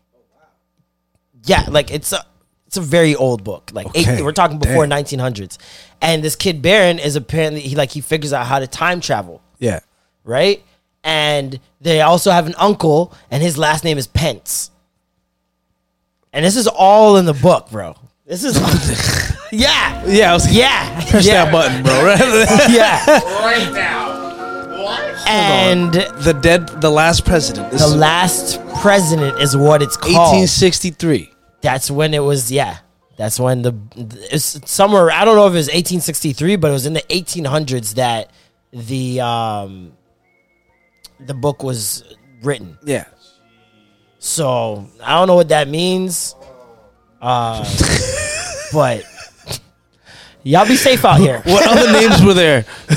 Yeah, 1.46 1.66
like 1.70 1.92
it's 1.92 2.12
a 2.14 2.26
it's 2.68 2.78
a 2.78 2.82
very 2.82 3.16
old 3.16 3.44
book. 3.44 3.72
Like 3.74 3.88
Okay, 3.88 4.18
eight, 4.18 4.24
we're 4.24 4.32
talking 4.32 4.60
before 4.60 4.86
damn. 4.86 5.04
1900s. 5.04 5.58
And 6.02 6.24
this 6.24 6.36
kid 6.36 6.62
Baron 6.62 7.00
is 7.00 7.16
apparently 7.16 7.62
he 7.62 7.76
like 7.76 7.92
he 7.92 8.02
figures 8.02 8.34
out 8.34 8.46
how 8.46 8.60
to 8.60 8.68
time 8.68 9.02
travel 9.02 9.42
Yeah. 9.58 9.80
right? 10.24 10.64
And 11.04 11.60
they 11.82 12.02
also 12.02 12.30
have 12.32 12.46
an 12.46 12.56
uncle, 12.58 13.14
and 13.32 13.42
his 13.42 13.58
last 13.58 13.84
name 13.86 13.98
is 13.98 14.06
Pence. 14.06 14.70
And 16.34 16.44
this 16.46 16.58
is 16.58 16.68
all 16.68 17.16
in 17.18 17.26
the 17.26 17.34
book, 17.34 17.72
bro. 17.72 17.96
This 18.26 18.44
is 18.44 18.58
yeah, 19.52 20.06
Yeah. 20.06 20.32
I 20.32 20.34
was 20.34 20.52
yeah, 20.52 21.06
Press 21.10 21.26
yeah, 21.28 21.46
that 21.46 21.52
button, 21.52 21.84
bro. 21.84 21.94
Yeah. 22.76 23.06
Right 23.42 23.74
now. 23.74 24.84
What? 24.84 25.28
And 25.28 25.94
the 25.94 26.38
dead, 26.42 26.68
the 26.82 26.90
last 26.90 27.26
president. 27.26 27.72
This 27.72 27.82
the 27.82 27.88
is 27.88 27.96
last 27.96 28.66
president 28.82 29.40
is 29.40 29.56
what 29.56 29.82
it's 29.82 29.98
called. 29.98 30.34
1863. 30.36 31.32
That's 31.62 31.92
when 31.92 32.14
it 32.14 32.20
was. 32.24 32.52
Yeah, 32.52 32.78
that's 33.18 33.40
when 33.40 33.62
the 33.62 33.76
it's 34.32 34.60
somewhere. 34.70 35.12
I 35.12 35.26
don't 35.26 35.36
know 35.36 35.48
if 35.48 35.54
it 35.54 35.58
was 35.58 35.68
1863, 35.68 36.56
but 36.56 36.70
it 36.70 36.74
was 36.74 36.86
in 36.86 36.94
the 36.94 37.02
1800s 37.10 37.96
that 37.96 38.32
the 38.72 39.20
um 39.22 39.92
the 41.20 41.34
book 41.34 41.64
was 41.64 42.04
written. 42.42 42.78
Yeah. 42.84 43.06
So 44.20 44.88
I 45.04 45.16
don't 45.18 45.28
know 45.28 45.36
what 45.36 45.50
that 45.50 45.68
means. 45.68 46.36
Uh, 47.22 47.64
but 48.74 49.04
y'all 50.50 50.68
be 50.68 50.76
safe 50.76 51.06
out 51.06 51.20
here. 51.20 51.42
What 51.46 51.68
other 51.68 51.92
names 52.00 52.24
were 52.24 52.34
there? 52.34 52.66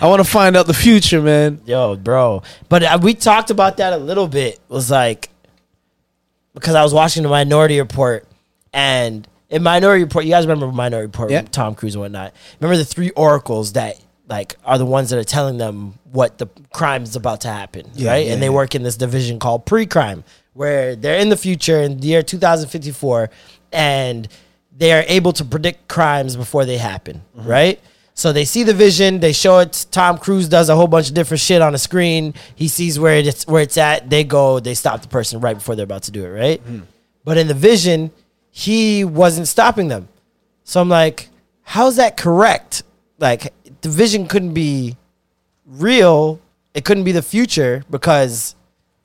I 0.00 0.06
want 0.06 0.20
to 0.24 0.28
find 0.30 0.56
out 0.56 0.66
the 0.66 0.74
future, 0.74 1.20
man. 1.20 1.60
Yo, 1.66 1.96
bro. 1.96 2.42
But 2.68 2.82
uh, 2.82 2.98
we 3.02 3.14
talked 3.14 3.50
about 3.50 3.76
that 3.78 3.92
a 3.92 3.96
little 3.98 4.26
bit. 4.28 4.54
It 4.54 4.60
was 4.68 4.90
like 4.90 5.28
because 6.54 6.74
I 6.74 6.82
was 6.82 6.92
watching 6.94 7.22
the 7.22 7.28
Minority 7.28 7.78
Report, 7.78 8.26
and 8.72 9.26
in 9.50 9.62
Minority 9.62 10.04
Report, 10.04 10.24
you 10.24 10.30
guys 10.30 10.46
remember 10.46 10.72
Minority 10.72 11.06
Report, 11.06 11.30
Yeah. 11.30 11.42
Tom 11.42 11.74
Cruise 11.74 11.94
and 11.94 12.02
whatnot. 12.02 12.32
Remember 12.60 12.76
the 12.76 12.84
three 12.84 13.10
oracles 13.10 13.74
that 13.74 13.96
like 14.28 14.56
are 14.64 14.76
the 14.78 14.84
ones 14.86 15.10
that 15.10 15.18
are 15.18 15.24
telling 15.24 15.56
them 15.58 15.94
what 16.12 16.38
the 16.38 16.46
crime 16.72 17.02
is 17.02 17.16
about 17.16 17.42
to 17.42 17.48
happen, 17.48 17.86
Yeah, 17.94 18.10
right? 18.10 18.26
yeah, 18.26 18.32
and 18.32 18.42
they 18.42 18.46
yeah. 18.46 18.52
work 18.52 18.74
in 18.74 18.82
this 18.82 18.96
division 18.96 19.38
called 19.38 19.64
pre-crime, 19.66 20.24
where 20.52 20.96
they're 20.96 21.18
in 21.18 21.28
the 21.28 21.36
future 21.36 21.80
in 21.80 22.00
the 22.00 22.08
year 22.08 22.22
2054, 22.22 23.30
and 23.72 24.28
they 24.78 24.92
are 24.92 25.04
able 25.08 25.32
to 25.34 25.44
predict 25.44 25.88
crimes 25.88 26.36
before 26.36 26.64
they 26.64 26.78
happen, 26.78 27.22
Mm-hmm. 27.36 27.48
right? 27.48 27.80
So 28.14 28.32
they 28.32 28.44
see 28.44 28.64
the 28.64 28.74
vision, 28.74 29.20
they 29.20 29.32
show 29.32 29.60
it. 29.60 29.86
Tom 29.92 30.18
Cruise 30.18 30.48
does 30.48 30.68
a 30.68 30.74
whole 30.74 30.88
bunch 30.88 31.08
of 31.08 31.14
different 31.14 31.40
shit 31.40 31.62
on 31.62 31.72
the 31.72 31.78
screen. 31.78 32.34
He 32.56 32.66
sees 32.66 32.98
where 32.98 33.16
it's 33.18 33.46
where 33.46 33.62
it's 33.62 33.76
at. 33.78 34.10
They 34.10 34.24
go, 34.24 34.58
they 34.58 34.74
stop 34.74 35.02
the 35.02 35.08
person 35.08 35.38
right 35.40 35.54
before 35.54 35.76
they're 35.76 35.84
about 35.84 36.02
to 36.04 36.10
do 36.10 36.24
it, 36.24 36.30
right? 36.30 36.60
Mm-hmm. 36.64 36.80
But 37.24 37.38
in 37.38 37.46
the 37.46 37.54
vision, 37.54 38.10
he 38.50 39.04
wasn't 39.04 39.46
stopping 39.46 39.86
them. 39.86 40.08
So 40.64 40.80
I'm 40.80 40.88
like, 40.88 41.28
how's 41.62 41.94
that 41.96 42.16
correct? 42.16 42.82
Like 43.20 43.52
the 43.82 43.88
vision 43.88 44.26
couldn't 44.26 44.54
be 44.54 44.96
real. 45.66 46.40
It 46.74 46.84
couldn't 46.84 47.04
be 47.04 47.12
the 47.12 47.22
future 47.22 47.84
because 47.90 48.56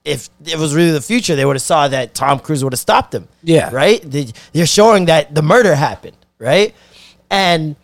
if 0.05 0.29
it 0.45 0.57
was 0.57 0.75
really 0.75 0.91
the 0.91 1.01
future, 1.01 1.35
they 1.35 1.45
would 1.45 1.55
have 1.55 1.61
saw 1.61 1.87
that 1.87 2.13
Tom 2.13 2.39
Cruise 2.39 2.63
would 2.63 2.73
have 2.73 2.79
stopped 2.79 3.13
him. 3.13 3.27
Yeah. 3.43 3.69
Right? 3.71 4.01
They, 4.03 4.27
they're 4.51 4.65
showing 4.65 5.05
that 5.05 5.33
the 5.33 5.41
murder 5.41 5.75
happened, 5.75 6.17
right? 6.39 6.73
And 7.29 7.75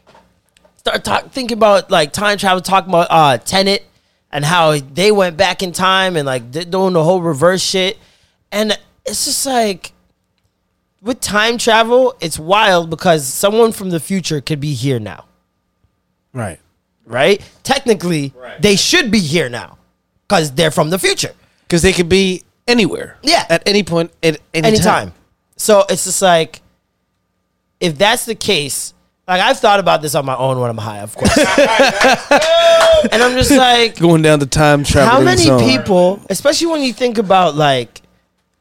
start 0.77 1.03
talk, 1.03 1.31
thinking 1.31 1.57
about 1.57 1.89
like 1.89 2.11
time 2.11 2.37
travel, 2.37 2.61
talking 2.61 2.89
about 2.89 3.07
uh 3.09 3.37
Tenet 3.37 3.85
and 4.31 4.43
how 4.45 4.77
they 4.77 5.11
went 5.11 5.37
back 5.37 5.63
in 5.63 5.71
time 5.71 6.15
and 6.17 6.25
like 6.25 6.51
doing 6.51 6.93
the 6.93 7.03
whole 7.03 7.21
reverse 7.21 7.61
shit. 7.63 7.97
And 8.51 8.77
it's 9.05 9.25
just 9.25 9.45
like 9.45 9.93
with 11.01 11.21
time 11.21 11.57
travel, 11.57 12.15
it's 12.19 12.37
wild 12.37 12.89
because 12.89 13.25
someone 13.25 13.71
from 13.71 13.89
the 13.91 13.99
future 13.99 14.41
could 14.41 14.59
be 14.59 14.73
here 14.73 14.99
now, 14.99 15.25
Right. 16.33 16.59
right? 17.05 17.41
Technically, 17.63 18.33
they 18.59 18.75
should 18.75 19.09
be 19.09 19.19
here 19.19 19.47
now 19.49 19.77
because 20.27 20.51
they're 20.51 20.71
from 20.71 20.89
the 20.89 20.99
future. 20.99 21.31
Because 21.69 21.83
they 21.83 21.93
could 21.93 22.09
be 22.09 22.43
anywhere. 22.67 23.17
Yeah. 23.21 23.45
At 23.47 23.61
any 23.67 23.83
point, 23.83 24.11
at 24.23 24.39
any 24.55 24.67
anytime. 24.69 25.09
time. 25.09 25.13
So 25.55 25.85
it's 25.87 26.05
just 26.05 26.19
like, 26.21 26.63
if 27.79 27.95
that's 27.95 28.25
the 28.25 28.33
case, 28.33 28.95
like 29.27 29.39
I've 29.39 29.59
thought 29.59 29.79
about 29.79 30.01
this 30.01 30.15
on 30.15 30.25
my 30.25 30.35
own 30.35 30.59
when 30.59 30.71
I'm 30.71 30.77
high, 30.79 30.99
of 30.99 31.15
course, 31.15 31.37
and 31.37 33.21
I'm 33.23 33.37
just 33.37 33.51
like, 33.51 33.99
Going 33.99 34.23
down 34.23 34.39
the 34.39 34.47
time 34.47 34.83
travel. 34.83 35.11
how 35.11 35.21
many 35.21 35.45
people, 35.63 36.19
especially 36.29 36.67
when 36.67 36.81
you 36.81 36.91
think 36.91 37.19
about 37.19 37.55
like, 37.55 38.01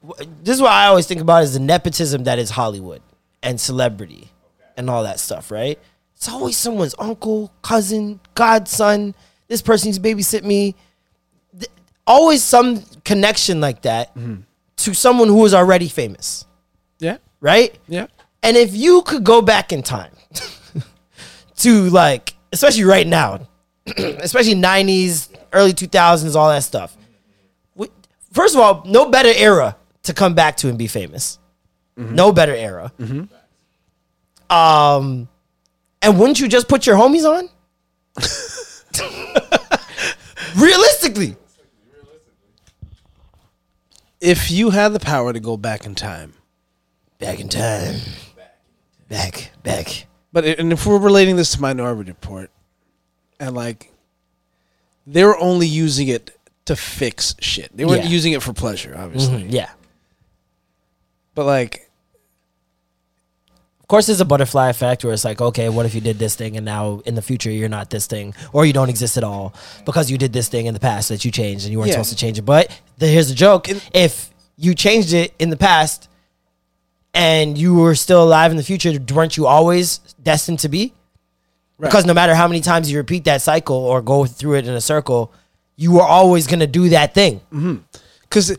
w- 0.06 0.30
this 0.42 0.56
is 0.56 0.62
what 0.62 0.72
I 0.72 0.86
always 0.86 1.06
think 1.06 1.22
about 1.22 1.44
is 1.44 1.54
the 1.54 1.60
nepotism 1.60 2.24
that 2.24 2.38
is 2.38 2.50
Hollywood 2.50 3.00
and 3.42 3.58
celebrity 3.58 4.28
and 4.76 4.90
all 4.90 5.04
that 5.04 5.18
stuff, 5.18 5.50
right? 5.50 5.78
It's 6.16 6.28
always 6.28 6.56
someone's 6.58 6.94
uncle, 6.98 7.50
cousin, 7.62 8.20
godson. 8.34 9.14
This 9.46 9.62
person 9.62 9.88
used 9.88 10.02
babysit 10.02 10.44
me. 10.44 10.74
Always 12.08 12.42
some 12.42 12.82
connection 13.04 13.60
like 13.60 13.82
that 13.82 14.14
mm-hmm. 14.16 14.40
to 14.78 14.94
someone 14.94 15.28
who 15.28 15.44
is 15.44 15.54
already 15.54 15.88
famous, 15.88 16.46
Yeah. 16.98 17.18
right? 17.40 17.78
Yeah. 17.86 18.06
And 18.42 18.56
if 18.56 18.74
you 18.74 19.02
could 19.02 19.22
go 19.24 19.42
back 19.42 19.72
in 19.72 19.82
time 19.82 20.12
to 21.56 21.90
like, 21.90 22.34
especially 22.52 22.84
right 22.84 23.06
now, 23.06 23.46
especially 23.86 24.54
90s, 24.54 25.28
early 25.52 25.72
2000s, 25.72 26.34
all 26.34 26.48
that 26.48 26.64
stuff. 26.64 26.96
First 28.32 28.54
of 28.54 28.60
all, 28.60 28.82
no 28.84 29.10
better 29.10 29.32
era 29.34 29.76
to 30.04 30.14
come 30.14 30.34
back 30.34 30.56
to 30.58 30.68
and 30.68 30.78
be 30.78 30.86
famous. 30.86 31.38
Mm-hmm. 31.98 32.14
No 32.14 32.32
better 32.32 32.54
era. 32.54 32.92
Mm-hmm. 32.98 34.54
Um, 34.54 35.28
and 36.02 36.18
wouldn't 36.18 36.38
you 36.40 36.48
just 36.48 36.68
put 36.68 36.86
your 36.86 36.96
homies 36.96 37.24
on? 37.24 37.48
Realistically, 40.56 41.36
If 44.20 44.50
you 44.50 44.70
had 44.70 44.92
the 44.92 45.00
power 45.00 45.32
to 45.32 45.40
go 45.40 45.56
back 45.56 45.86
in 45.86 45.94
time, 45.94 46.34
back 47.18 47.38
in 47.40 47.48
time, 47.48 47.96
back, 49.08 49.52
back. 49.62 50.06
but 50.32 50.44
and 50.44 50.72
if 50.72 50.86
we're 50.86 50.98
relating 50.98 51.36
this 51.36 51.52
to 51.52 51.60
Minority 51.60 52.10
Report, 52.10 52.50
and 53.38 53.54
like, 53.54 53.92
they 55.06 55.24
were 55.24 55.38
only 55.38 55.66
using 55.68 56.08
it 56.08 56.36
to 56.64 56.74
fix 56.76 57.34
shit. 57.40 57.70
They 57.76 57.84
weren't 57.84 58.04
Yeah. 58.04 58.10
using 58.10 58.32
it 58.32 58.42
for 58.42 58.52
pleasure, 58.52 58.94
obviously. 58.98 59.42
Mm-hmm. 59.42 59.50
Yeah. 59.50 59.70
But 61.34 61.44
like, 61.46 61.87
Of 63.88 63.90
course, 63.90 64.06
there's 64.06 64.20
a 64.20 64.26
butterfly 64.26 64.68
effect 64.68 65.02
where 65.02 65.14
it's 65.14 65.24
like, 65.24 65.40
okay, 65.40 65.70
what 65.70 65.86
if 65.86 65.94
you 65.94 66.02
did 66.02 66.18
this 66.18 66.36
thing 66.36 66.58
and 66.58 66.66
now 66.66 67.00
in 67.06 67.14
the 67.14 67.22
future 67.22 67.50
you're 67.50 67.70
not 67.70 67.88
this 67.88 68.06
thing 68.06 68.34
or 68.52 68.66
you 68.66 68.74
don't 68.74 68.90
exist 68.90 69.16
at 69.16 69.24
all 69.24 69.54
because 69.86 70.10
you 70.10 70.18
did 70.18 70.30
this 70.34 70.46
thing 70.50 70.66
in 70.66 70.74
the 70.74 70.80
past 70.80 71.08
that 71.08 71.24
you 71.24 71.30
changed 71.30 71.64
and 71.64 71.72
you 71.72 71.78
weren't 71.78 71.88
Yeah. 71.88 71.94
supposed 71.94 72.10
to 72.10 72.16
change 72.16 72.38
it. 72.38 72.42
But 72.42 72.70
the, 72.98 73.06
here's 73.06 73.28
the 73.30 73.34
joke: 73.34 73.66
if 73.94 74.28
you 74.58 74.74
changed 74.74 75.14
it 75.14 75.32
in 75.38 75.48
the 75.48 75.56
past 75.56 76.10
and 77.14 77.56
you 77.56 77.76
were 77.76 77.94
still 77.94 78.22
alive 78.22 78.50
in 78.50 78.58
the 78.58 78.62
future, 78.62 78.92
weren't 79.14 79.38
you 79.38 79.46
always 79.46 79.98
destined 80.22 80.58
to 80.58 80.68
be? 80.68 80.92
Because 81.80 82.04
no 82.04 82.12
matter 82.12 82.34
how 82.34 82.46
many 82.46 82.60
times 82.60 82.90
you 82.92 82.98
repeat 82.98 83.24
that 83.24 83.40
cycle 83.40 83.76
or 83.76 84.02
go 84.02 84.26
through 84.26 84.56
it 84.56 84.66
in 84.66 84.74
a 84.74 84.82
circle, 84.82 85.32
you 85.76 85.92
were 85.92 86.02
always 86.02 86.46
gonna 86.46 86.66
do 86.66 86.90
that 86.90 87.14
thing. 87.14 87.40
Mm-hmm. 87.52 87.76
because 88.22 88.50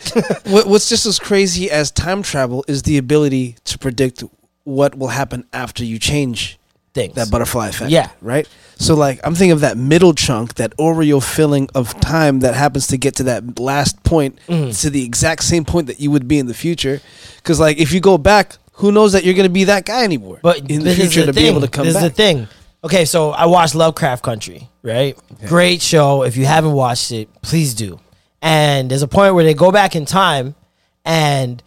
what, 0.52 0.66
what's 0.66 0.90
just 0.90 1.06
as 1.06 1.20
crazy 1.20 1.70
as 1.70 1.92
time 1.92 2.24
travel 2.24 2.66
is 2.68 2.82
the 2.82 2.98
ability 2.98 3.58
to 3.66 3.78
predict 3.78 4.24
what 4.70 4.98
will 4.98 5.08
happen 5.10 5.46
after 5.52 5.84
you 5.84 5.98
change 6.00 6.58
Things. 6.94 7.14
that 7.16 7.30
butterfly 7.30 7.68
effect. 7.70 7.92
Yeah. 7.92 8.10
Right. 8.22 8.48
So 8.78 8.96
like 8.96 9.20
I'm 9.24 9.36
thinking 9.36 9.52
of 9.52 9.62
that 9.62 9.78
middle 9.78 10.14
chunk, 10.14 10.56
that 10.56 10.76
Oreo 10.78 11.22
filling 11.24 11.70
of 11.76 12.00
time 12.00 12.40
that 12.40 12.56
happens 12.56 12.88
to 12.88 12.98
get 12.98 13.16
to 13.18 13.24
that 13.24 13.60
last 13.60 14.02
point 14.04 14.40
Mm-hmm. 14.48 14.72
to 14.72 14.90
the 14.90 15.04
exact 15.04 15.44
same 15.44 15.66
point 15.66 15.88
that 15.88 16.00
you 16.00 16.10
would 16.12 16.28
be 16.28 16.40
in 16.40 16.48
the 16.48 16.54
future. 16.54 17.00
Because 17.38 17.60
like 17.60 17.78
if 17.78 17.92
you 17.92 18.00
go 18.00 18.18
back, 18.18 18.58
who 18.74 18.92
knows 18.92 19.12
that 19.14 19.24
you're 19.24 19.34
going 19.36 19.48
to 19.48 19.54
be 19.54 19.66
that 19.66 19.86
guy 19.86 20.04
anymore? 20.04 20.40
But 20.42 20.70
in 20.72 20.84
the 20.84 20.96
future 20.96 21.26
to 21.26 21.34
thing. 21.34 21.44
be 21.44 21.48
able 21.50 21.62
to 21.62 21.68
come 21.68 21.86
this 21.86 21.96
back. 21.96 22.04
is 22.04 22.10
the 22.10 22.16
thing. 22.16 22.48
Okay, 22.84 23.04
so 23.06 23.32
I 23.32 23.46
watched 23.46 23.76
Lovecraft 23.76 24.24
Country, 24.24 24.70
right? 24.84 25.18
Great 25.48 25.82
show. 25.82 26.24
If 26.24 26.38
you 26.38 26.46
haven't 26.46 26.72
watched 26.72 27.12
it, 27.12 27.28
please 27.42 27.74
do. 27.74 28.00
And 28.42 28.90
there's 28.90 29.02
a 29.02 29.08
point 29.08 29.36
where 29.36 29.44
they 29.44 29.54
go 29.54 29.70
back 29.70 29.98
in 29.98 30.06
time, 30.06 30.56
and 31.04 31.62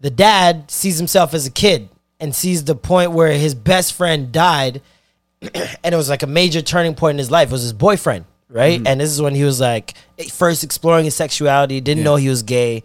the 0.00 0.10
dad 0.10 0.70
sees 0.70 0.98
himself 0.98 1.32
as 1.32 1.46
a 1.46 1.50
kid 1.50 1.88
and 2.20 2.34
sees 2.34 2.64
the 2.64 2.74
point 2.74 3.12
where 3.12 3.32
his 3.32 3.54
best 3.54 3.94
friend 3.94 4.30
died, 4.30 4.82
and 5.42 5.94
it 5.94 5.96
was 5.96 6.08
like 6.08 6.22
a 6.22 6.26
major 6.26 6.60
turning 6.62 6.94
point 6.94 7.14
in 7.14 7.18
his 7.18 7.30
life. 7.30 7.48
It 7.48 7.52
was 7.52 7.62
his 7.62 7.72
boyfriend, 7.72 8.26
right? 8.48 8.80
And 8.86 9.00
this 9.00 9.10
is 9.10 9.22
when 9.22 9.34
he 9.34 9.44
was 9.44 9.60
like 9.60 9.94
first 10.30 10.62
exploring 10.62 11.04
his 11.06 11.14
sexuality, 11.14 11.80
didn't 11.80 12.04
know 12.04 12.16
he 12.16 12.28
was 12.28 12.42
gay, 12.42 12.82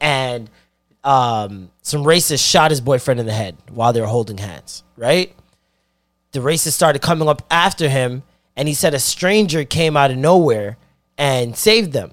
and 0.00 0.48
um, 1.04 1.70
some 1.82 2.04
racist 2.04 2.48
shot 2.48 2.70
his 2.70 2.80
boyfriend 2.80 3.20
in 3.20 3.26
the 3.26 3.32
head 3.32 3.56
while 3.70 3.92
they 3.92 4.00
were 4.00 4.06
holding 4.06 4.38
hands, 4.38 4.82
right? 4.96 5.34
The 6.32 6.40
racists 6.40 6.72
started 6.72 7.00
coming 7.00 7.28
up 7.28 7.42
after 7.50 7.88
him, 7.88 8.22
and 8.56 8.68
he 8.68 8.74
said 8.74 8.94
a 8.94 8.98
stranger 8.98 9.64
came 9.64 9.96
out 9.96 10.10
of 10.10 10.16
nowhere 10.16 10.76
and 11.16 11.56
saved 11.56 11.92
them. 11.92 12.12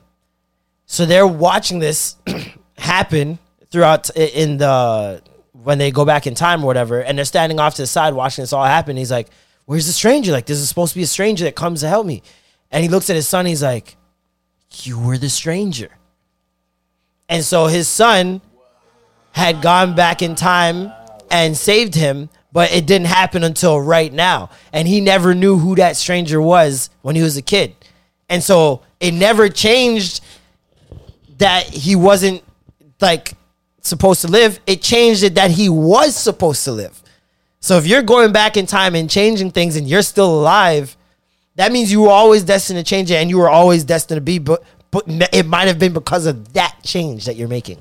So 0.86 1.06
they're 1.06 1.28
watching 1.28 1.80
this 1.80 2.16
happen 2.78 3.40
throughout 3.72 4.10
in 4.16 4.58
the 4.58 5.24
when 5.54 5.78
they 5.78 5.92
go 5.92 6.04
back 6.04 6.28
in 6.28 6.36
time 6.36 6.64
or 6.64 6.68
whatever, 6.68 7.02
and 7.02 7.18
they're 7.18 7.26
standing 7.26 7.60
off 7.60 7.76
to 7.76 7.84
the 7.84 7.88
side 7.88 8.14
watching 8.14 8.42
this 8.42 8.54
all 8.54 8.66
happen. 8.66 8.98
He's 8.98 9.12
like, 9.12 9.30
"Where's 9.66 9.86
the 9.86 9.94
stranger? 9.94 10.32
Like, 10.32 10.48
this 10.48 10.58
is 10.58 10.68
supposed 10.68 10.94
to 10.94 11.00
be 11.00 11.04
a 11.04 11.08
stranger 11.08 11.46
that 11.46 11.56
comes 11.56 11.82
to 11.82 11.88
help 11.88 12.06
me." 12.06 12.24
And 12.72 12.84
he 12.84 12.90
looks 12.90 13.10
at 13.10 13.16
his 13.16 13.28
son. 13.28 13.46
He's 13.46 13.64
like, 13.64 13.96
"You 14.82 15.00
were 15.00 15.18
the 15.18 15.30
stranger." 15.30 15.90
And 17.30 17.46
so 17.46 17.68
his 17.68 17.88
son 17.88 18.42
had 19.32 19.62
gone 19.62 19.96
back 19.96 20.22
in 20.22 20.36
time 20.36 20.92
and 21.32 21.58
saved 21.58 21.96
him, 21.96 22.30
but 22.52 22.72
it 22.72 22.86
didn't 22.86 23.08
happen 23.08 23.44
until 23.44 23.82
right 23.82 24.14
now. 24.14 24.50
And 24.72 24.88
he 24.88 25.02
never 25.02 25.34
knew 25.34 25.58
who 25.58 25.76
that 25.76 25.98
stranger 25.98 26.42
was 26.42 26.90
when 27.02 27.16
he 27.16 27.24
was 27.24 27.38
a 27.38 27.42
kid. 27.42 27.76
And 28.30 28.44
so 28.44 28.82
it 29.00 29.14
never 29.14 29.50
changed 29.50 30.22
that 31.38 31.66
he 31.66 31.96
wasn't 31.96 32.44
like 33.02 33.34
supposed 33.84 34.22
to 34.22 34.28
live. 34.28 34.60
It 34.66 34.82
changed 34.82 35.24
it 35.24 35.36
that 35.36 35.52
he 35.52 35.70
was 35.70 36.16
supposed 36.16 36.64
to 36.66 36.72
live. 36.72 37.02
So 37.60 37.78
if 37.78 37.86
you're 37.86 38.02
going 38.02 38.32
back 38.32 38.58
in 38.58 38.66
time 38.66 38.96
and 38.96 39.10
changing 39.10 39.52
things 39.52 39.76
and 39.76 39.88
you're 39.88 40.02
still 40.02 40.34
alive, 40.40 40.98
that 41.56 41.72
means 41.72 41.92
you 41.92 42.02
were 42.02 42.10
always 42.10 42.44
destined 42.44 42.78
to 42.80 42.84
change 42.84 43.12
it 43.12 43.16
and 43.16 43.30
you 43.30 43.38
were 43.38 43.50
always 43.50 43.84
destined 43.84 44.18
to 44.18 44.22
be, 44.22 44.40
but, 44.40 44.64
but 44.92 45.04
it 45.08 45.46
might 45.46 45.68
have 45.68 45.80
been 45.80 45.94
because 45.94 46.26
of 46.26 46.54
that 46.54 46.76
change 46.84 47.26
that 47.26 47.36
you're 47.36 47.48
making. 47.48 47.78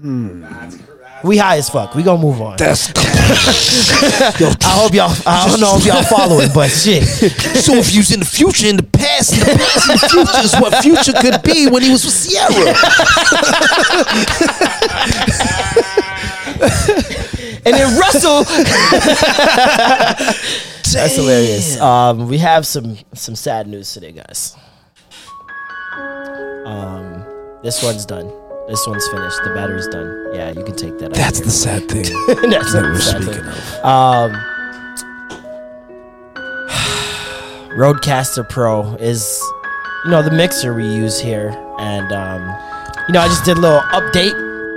Hmm. 0.00 0.44
We 1.24 1.38
high 1.38 1.56
as 1.56 1.70
fuck. 1.70 1.94
We 1.94 2.02
gonna 2.02 2.20
move 2.20 2.42
on. 2.42 2.56
That's 2.58 2.90
I 2.96 3.00
hope 4.76 4.92
y'all. 4.92 5.10
I 5.26 5.48
don't 5.48 5.58
know 5.58 5.78
if 5.78 5.86
y'all 5.86 6.02
following, 6.02 6.50
but 6.54 6.68
shit. 6.68 7.02
so 7.04 7.72
if 7.74 7.94
you 7.94 8.00
was 8.00 8.12
in 8.12 8.20
the 8.20 8.26
future, 8.26 8.66
in 8.66 8.76
the 8.76 8.82
past, 8.82 9.32
in 9.32 9.40
the 9.40 9.46
past, 9.56 9.88
in 9.88 9.96
the 9.96 10.08
future 10.08 10.44
is 10.44 10.52
what 10.60 10.82
future 10.82 11.14
could 11.14 11.42
be 11.42 11.66
when 11.66 11.82
he 11.82 11.88
was 11.90 12.04
with 12.04 12.12
Sierra. 12.12 12.74
And 17.66 17.74
then 17.74 17.98
Russell. 17.98 18.44
That's 20.92 21.16
hilarious. 21.16 21.80
Um, 21.80 22.28
we 22.28 22.36
have 22.38 22.66
some 22.66 22.98
some 23.14 23.34
sad 23.34 23.66
news 23.66 23.90
today, 23.92 24.12
guys. 24.12 24.54
Um, 26.66 27.24
this 27.62 27.82
one's 27.82 28.04
done. 28.04 28.30
This 28.68 28.86
one's 28.86 29.06
finished. 29.08 29.36
The 29.44 29.50
battery's 29.54 29.86
done. 29.88 30.30
Yeah, 30.34 30.50
you 30.50 30.64
can 30.64 30.74
take 30.74 30.98
that. 30.98 31.10
out 31.10 31.14
That's 31.14 31.38
here. 31.38 31.44
the 31.46 31.50
sad 31.52 31.88
thing 31.88 32.04
That's 32.50 32.72
that 32.72 32.82
we're 32.82 32.98
speaking 32.98 33.34
thing. 33.34 33.44
of. 33.44 33.84
Um, 33.84 34.32
RodeCaster 37.76 38.48
Pro 38.48 38.94
is, 38.96 39.40
you 40.04 40.10
know, 40.10 40.22
the 40.22 40.30
mixer 40.30 40.74
we 40.74 40.84
use 40.86 41.18
here, 41.20 41.50
and 41.78 42.10
um, 42.12 42.42
you 43.08 43.12
know, 43.12 43.20
I 43.20 43.28
just 43.28 43.44
did 43.44 43.58
a 43.58 43.60
little 43.60 43.80
update. 43.92 44.32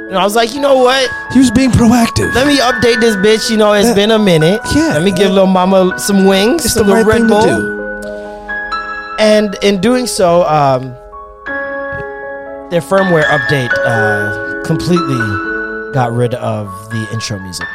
And 0.08 0.18
I 0.18 0.24
was 0.24 0.36
like, 0.36 0.54
you 0.54 0.62
know 0.62 0.78
what? 0.78 1.10
He 1.34 1.40
was 1.40 1.52
being 1.52 1.70
proactive. 1.70 2.34
Let 2.34 2.48
me 2.48 2.58
update 2.60 3.02
this 3.02 3.16
bitch. 3.18 3.50
You 3.52 3.58
know, 3.58 3.74
it's 3.74 3.90
Yeah. 3.90 3.94
been 3.94 4.12
a 4.12 4.20
minute. 4.20 4.62
Yeah. 4.74 4.94
Let 4.94 5.04
me 5.04 5.12
give 5.12 5.32
little 5.32 5.48
mama 5.48 6.00
some 6.00 6.26
wings, 6.26 6.64
It's 6.64 6.74
the 6.76 6.80
some 6.80 6.88
little 6.88 7.04
right 7.04 7.20
Red 7.20 7.20
thing 7.20 7.28
Bull. 7.28 7.42
to 7.42 7.48
do. 7.48 9.18
And 9.20 9.56
in 9.64 9.82
doing 9.82 10.08
so, 10.08 10.44
um, 10.48 10.96
their 12.70 12.82
firmware 12.82 13.24
update 13.26 13.72
uh, 13.86 14.64
completely 14.66 15.18
got 15.94 16.12
rid 16.12 16.34
of 16.36 16.68
the 16.90 17.08
intro 17.14 17.40
music. 17.40 17.68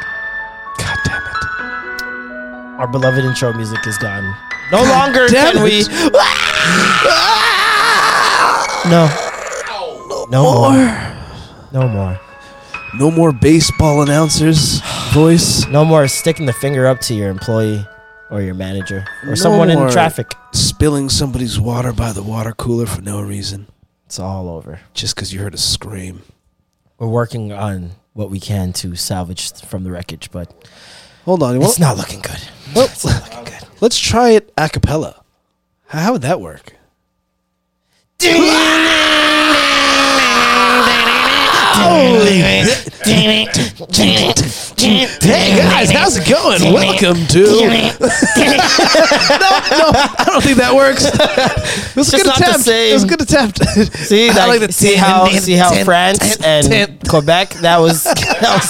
God 0.77 0.97
damn 1.05 1.21
it. 1.21 2.79
Our 2.79 2.87
beloved 2.87 3.23
intro 3.25 3.53
music 3.53 3.85
is 3.87 3.97
gone. 3.97 4.35
No 4.71 4.83
longer 4.83 5.27
damn 5.27 5.53
can 5.53 5.63
we. 5.63 5.83
No. 8.89 9.07
No 10.29 10.43
more. 10.43 11.13
No 11.71 11.87
more. 11.87 12.19
No 12.95 13.09
more 13.09 13.31
baseball 13.31 14.01
announcers 14.03 14.81
voice. 15.11 15.65
No 15.67 15.83
more 15.83 16.07
sticking 16.07 16.45
the 16.45 16.53
finger 16.53 16.85
up 16.85 16.99
to 17.01 17.13
your 17.15 17.29
employee 17.29 17.85
or 18.29 18.41
your 18.41 18.53
manager 18.53 19.05
or 19.23 19.29
No 19.29 19.35
someone 19.35 19.69
in 19.69 19.89
traffic. 19.89 20.33
Spilling 20.51 21.09
somebody's 21.09 21.59
water 21.59 21.91
by 21.93 22.11
the 22.11 22.21
water 22.23 22.51
cooler 22.51 22.85
for 22.85 23.01
no 23.01 23.21
reason, 23.21 23.67
It's 24.13 24.19
all 24.19 24.47
over. 24.47 24.79
just 24.93 25.15
because 25.15 25.33
you 25.33 25.39
heard 25.39 25.55
a 25.55 25.57
scream. 25.57 26.21
We're 26.99 27.07
working 27.07 27.51
on 27.51 27.93
what 28.13 28.29
we 28.29 28.39
can 28.39 28.71
to 28.73 28.95
salvage 28.95 29.51
from 29.63 29.83
the 29.83 29.89
wreckage, 29.89 30.29
but 30.29 30.53
Hold 31.25 31.41
on. 31.41 31.59
it's 31.59 31.79
not 31.79 31.97
looking 31.97 32.19
good. 32.21 32.37
Well, 32.75 32.85
It's 32.91 33.03
not 33.03 33.23
looking 33.23 33.45
good. 33.45 33.67
let's 33.81 33.97
try 33.97 34.29
it 34.29 34.53
a 34.55 34.69
cappella. 34.69 35.23
How, 35.87 35.99
how 36.01 36.11
would 36.11 36.21
that 36.21 36.39
work? 36.39 36.73
Hey 45.23 45.57
guys, 45.57 45.89
how's 45.89 46.17
it 46.17 46.29
going? 46.29 46.71
Welcome 46.71 47.25
to. 47.27 47.43
no, 47.43 47.57
no, 47.59 47.79
I 49.97 50.23
don't 50.27 50.43
think 50.43 50.57
that 50.57 50.73
works. 50.75 51.05
It 51.05 51.95
was 51.95 52.09
a 52.09 52.11
Just 52.11 52.23
good 52.23 52.27
not 52.27 52.37
the 52.37 52.43
attempt. 52.43 52.67
It 52.67 52.93
was 52.93 53.03
a 53.03 53.07
good 53.07 53.21
attempt. 53.21 53.57
See, 53.97 54.29
I 54.29 54.33
like, 54.33 54.47
like 54.47 54.67
the 54.67 54.73
see 54.73 54.93
how 54.95 55.27
see 55.29 55.53
how 55.53 55.73
France 55.83 56.37
and. 56.43 56.99
Quebec 57.09 57.49
that 57.61 57.79
was 57.79 58.03
that 58.03 58.17
was, 58.41 58.69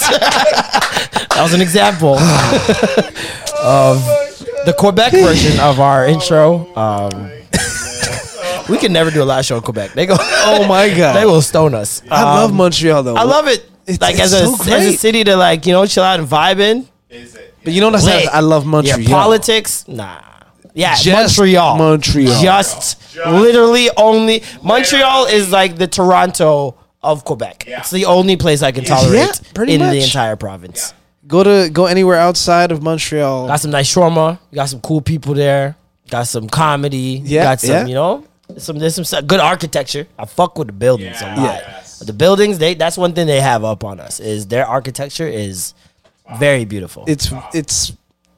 that 1.29 1.41
was 1.41 1.53
an 1.53 1.61
example 1.61 2.13
of 3.63 4.03
the 4.65 4.73
Quebec 4.77 5.11
version 5.11 5.59
of 5.59 5.79
our 5.79 6.05
intro. 6.07 6.73
Um, 6.75 7.31
we 8.69 8.77
can 8.77 8.91
never 8.93 9.11
do 9.11 9.21
a 9.23 9.25
live 9.25 9.45
show 9.45 9.55
in 9.57 9.61
Quebec. 9.63 9.93
They 9.93 10.05
go. 10.05 10.15
Oh 10.45 10.67
my 10.67 10.89
god, 10.93 11.15
they 11.15 11.25
will 11.25 11.41
stone 11.41 11.73
us. 11.73 12.01
I 12.11 12.23
love 12.23 12.51
Um, 12.51 12.57
Montreal 12.57 13.01
though. 13.03 13.15
I 13.15 13.23
love 13.23 13.47
it. 13.47 13.59
It's- 13.87 14.01
like 14.01 14.15
it's 14.15 14.23
as 14.23 14.33
a 14.33 14.45
so 14.47 14.53
as 14.53 14.67
a 14.85 14.89
great. 14.89 14.99
city 14.99 15.23
to 15.23 15.35
like 15.35 15.65
you 15.65 15.73
know 15.73 15.85
chill 15.85 16.03
out 16.03 16.19
and 16.19 16.27
vibe 16.27 16.59
in. 16.59 16.87
Is 17.09 17.35
it? 17.35 17.53
But 17.63 17.73
you 17.73 17.79
know 17.81 17.87
what 17.87 17.95
I'm 17.95 18.01
saying? 18.01 18.25
Lit. 18.25 18.33
I 18.35 18.39
love 18.41 18.65
Montreal. 18.65 18.99
Yeah, 18.99 19.09
politics, 19.09 19.87
nah. 19.87 20.19
Yeah, 20.73 20.95
Just 20.95 21.37
Montreal. 21.37 21.77
Montreal. 21.77 22.41
Just 22.41 23.15
literally 23.15 23.89
only 23.95 24.43
Montreal 24.63 25.27
is 25.27 25.51
like 25.51 25.77
the 25.77 25.87
Toronto 25.87 26.75
of 27.01 27.23
Quebec. 27.25 27.65
Yeah. 27.67 27.79
It's 27.79 27.91
the 27.91 28.05
only 28.05 28.35
place 28.37 28.61
I 28.63 28.71
can 28.71 28.83
tolerate 28.83 29.19
Yeah, 29.19 29.31
pretty 29.53 29.73
in 29.75 29.81
the 29.81 29.87
much. 29.87 30.03
entire 30.05 30.35
province. 30.35 30.93
Go 31.27 31.43
to 31.43 31.69
go 31.71 31.85
anywhere 31.85 32.17
outside 32.17 32.71
of 32.71 32.81
Montreal. 32.83 33.47
Got 33.47 33.59
some 33.61 33.71
nice 33.71 33.93
shawarma. 33.93 34.39
Got 34.53 34.69
some 34.69 34.81
cool 34.81 34.99
people 35.01 35.33
there. 35.35 35.75
Got 36.09 36.27
some 36.27 36.49
comedy. 36.49 37.21
Yeah, 37.23 37.43
got 37.43 37.59
some, 37.61 37.69
yeah. 37.69 37.85
you 37.85 37.93
know, 37.93 38.25
some 38.57 38.79
there's 38.79 38.95
some 38.95 39.25
good 39.25 39.39
architecture. 39.39 40.07
I 40.17 40.25
fuck 40.25 40.57
with 40.57 40.67
the 40.67 40.73
buildings 40.73 41.21
a 41.21 41.27
lot. 41.27 41.37
Yes. 41.37 41.99
The 41.99 42.13
buildings, 42.13 42.57
they 42.57 42.73
that's 42.73 42.97
one 42.97 43.13
thing 43.13 43.27
they 43.27 43.41
have 43.41 43.63
up 43.63 43.83
on 43.83 43.99
us 43.99 44.19
is 44.19 44.47
their 44.47 44.65
architecture 44.65 45.27
is 45.27 45.73
very 46.37 46.65
beautiful. 46.65 47.05
It's 47.07 47.31
it's 47.53 47.93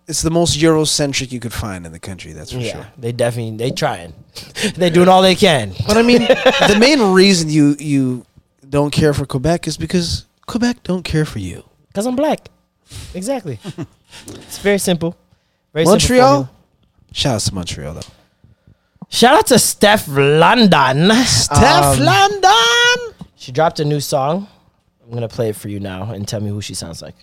it's 0.08 0.22
the 0.22 0.30
most 0.30 0.60
Eurocentric 0.60 1.32
you 1.32 1.39
could 1.39 1.53
find 1.53 1.86
in 1.86 1.91
the 1.91 1.99
country. 1.99 2.34
That's 2.34 2.51
for 2.51 2.60
yeah, 2.60 2.74
sure. 2.74 2.88
they 2.97 3.12
definitely 3.12 3.58
they 3.58 3.72
trying. 3.72 4.14
they 4.76 4.89
doing 4.89 5.08
all 5.08 5.22
they 5.22 5.36
can. 5.36 5.74
But 5.88 5.97
I 5.97 6.03
mean, 6.03 6.22
the 6.68 6.78
main 6.80 7.01
reason 7.14 7.49
you 7.49 7.76
you 7.80 8.26
don't 8.68 8.91
care 8.91 9.14
for 9.14 9.26
Quebec 9.26 9.68
is 9.68 9.78
because 9.78 10.26
Quebec 10.45 10.84
don't 10.84 11.03
care 11.03 11.26
for 11.26 11.39
you. 11.39 11.64
Cause 11.93 12.06
I'm 12.06 12.16
black. 12.16 12.49
Exactly. 13.14 13.60
it's 14.28 14.60
very 14.60 14.78
simple. 14.78 15.16
Very 15.74 15.86
simple 15.86 15.93
Montreal. 15.93 16.28
formula. 16.28 16.51
Shout 17.14 17.36
out 17.36 17.41
to 17.41 17.56
Montreal 17.56 17.93
though. 17.95 18.01
Shout 19.10 19.36
out 19.36 19.47
to 19.47 19.60
Steph 19.60 20.08
London. 20.08 21.12
Steph 21.26 21.99
Um, 21.99 22.06
London. 22.06 23.16
She 23.36 23.51
dropped 23.51 23.80
a 23.80 23.86
new 23.86 23.99
song. 23.99 24.47
I'm 25.06 25.14
gonna 25.14 25.28
play 25.30 25.49
it 25.49 25.56
for 25.56 25.70
you 25.70 25.80
now 25.80 26.12
and 26.12 26.28
tell 26.28 26.41
me 26.41 26.49
who 26.49 26.62
she 26.62 26.74
sounds 26.74 27.01
like. 27.01 27.16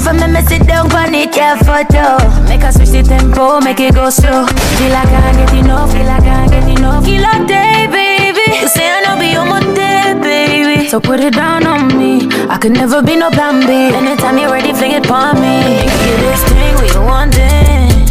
For 0.00 0.14
me 0.14 0.26
me 0.32 0.40
sit 0.48 0.66
down 0.66 0.88
pon 0.88 1.14
it 1.14 1.36
yeah 1.36 1.56
photo 1.56 2.16
Make 2.48 2.62
us 2.64 2.76
switch 2.76 2.88
the 2.90 3.02
tempo 3.02 3.60
make 3.60 3.80
it 3.80 3.94
go 3.94 4.10
slow 4.10 4.46
Feel 4.46 4.90
like 4.90 5.08
I 5.08 5.20
can't 5.20 5.36
get 5.36 5.64
enough 5.64 5.92
Feel 5.92 6.04
like 6.06 6.22
I 6.22 6.24
can't 6.24 6.50
get 6.50 6.78
enough 6.78 7.04
Feel 7.04 7.22
like 7.22 7.46
day 7.46 7.86
baby 7.86 8.09
You 8.54 8.68
say 8.68 8.86
I 8.90 9.00
know 9.04 9.18
be 9.18 9.34
on 9.36 9.48
my 9.48 9.60
day 9.74 10.14
baby 10.20 10.88
So 10.88 11.00
put 11.00 11.20
it 11.20 11.34
down 11.34 11.66
on 11.66 11.96
me 11.98 12.26
I 12.48 12.58
could 12.58 12.72
never 12.72 13.02
be 13.02 13.16
no 13.16 13.30
plan 13.30 13.60
B 13.66 13.72
Anytime 13.96 14.38
you're 14.38 14.50
ready 14.50 14.72
fling 14.72 14.92
it 14.92 15.04
pon 15.04 15.34
me 15.36 15.56
Get 15.86 16.20
this 16.26 16.42
thing 16.50 16.74
we 16.82 16.88
want 17.06 17.34
it 17.36 18.10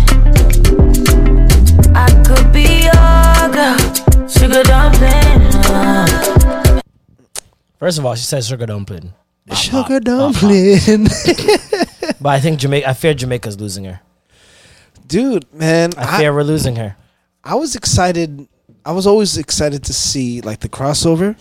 I 1.96 2.08
could 2.28 2.52
be 2.54 2.84
your 2.88 3.50
girl, 3.52 3.78
sugar 4.28 4.64
dumpling. 4.64 5.42
uh. 5.66 6.82
First 7.80 7.98
of 7.98 8.06
all, 8.06 8.16
she 8.16 8.24
says 8.24 8.48
sugar 8.48 8.66
dumpling, 8.66 9.14
Sugar 9.56 10.00
dumpling. 10.02 11.06
but 12.22 12.30
I 12.30 12.40
think 12.40 12.60
Jamaica. 12.60 12.90
I 12.90 12.94
fear 12.94 13.14
Jamaica's 13.14 13.60
losing 13.60 13.86
her. 13.86 14.02
Dude, 15.08 15.46
man, 15.54 15.92
I 15.98 16.16
I, 16.16 16.18
fear 16.20 16.34
we're 16.34 16.44
losing 16.44 16.76
her. 16.76 16.96
I 17.44 17.56
was 17.56 17.76
excited. 17.76 18.48
I 18.86 18.91
was 18.91 19.05
always 19.05 19.38
excited 19.38 19.84
to 19.86 19.93
see 19.93 20.41
like 20.41 20.59
the 20.59 20.69
crossover 20.69 21.36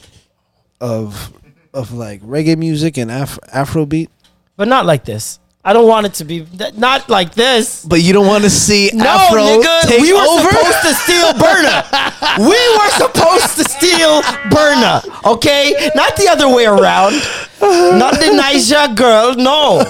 of 0.80 1.32
of 1.74 1.92
like 1.92 2.20
reggae 2.22 2.56
music 2.56 2.96
and 2.96 3.10
Af- 3.10 3.38
Afrobeat. 3.54 4.08
But 4.56 4.68
not 4.68 4.86
like 4.86 5.04
this. 5.04 5.38
I 5.68 5.74
don't 5.74 5.86
want 5.86 6.06
it 6.06 6.14
to 6.14 6.24
be 6.24 6.46
not 6.78 7.10
like 7.10 7.34
this. 7.34 7.84
But 7.84 8.00
you 8.00 8.14
don't 8.14 8.26
want 8.26 8.42
to 8.44 8.48
see 8.48 8.90
No, 8.94 9.04
Afro 9.04 9.42
nigga, 9.42 10.00
we 10.00 10.14
were 10.14 10.20
over. 10.20 10.48
supposed 10.48 10.80
to 10.80 10.94
steal 10.94 11.28
Burna. 11.34 11.84
we 12.38 12.60
were 12.78 12.90
supposed 12.96 13.52
to 13.58 13.64
steal 13.68 14.22
Burna, 14.48 15.04
okay? 15.26 15.90
Not 15.94 16.16
the 16.16 16.26
other 16.30 16.48
way 16.48 16.64
around. 16.64 17.20
Not 17.60 18.14
the 18.14 18.32
Niger 18.32 18.94
girl, 18.94 19.34
no. 19.34 19.84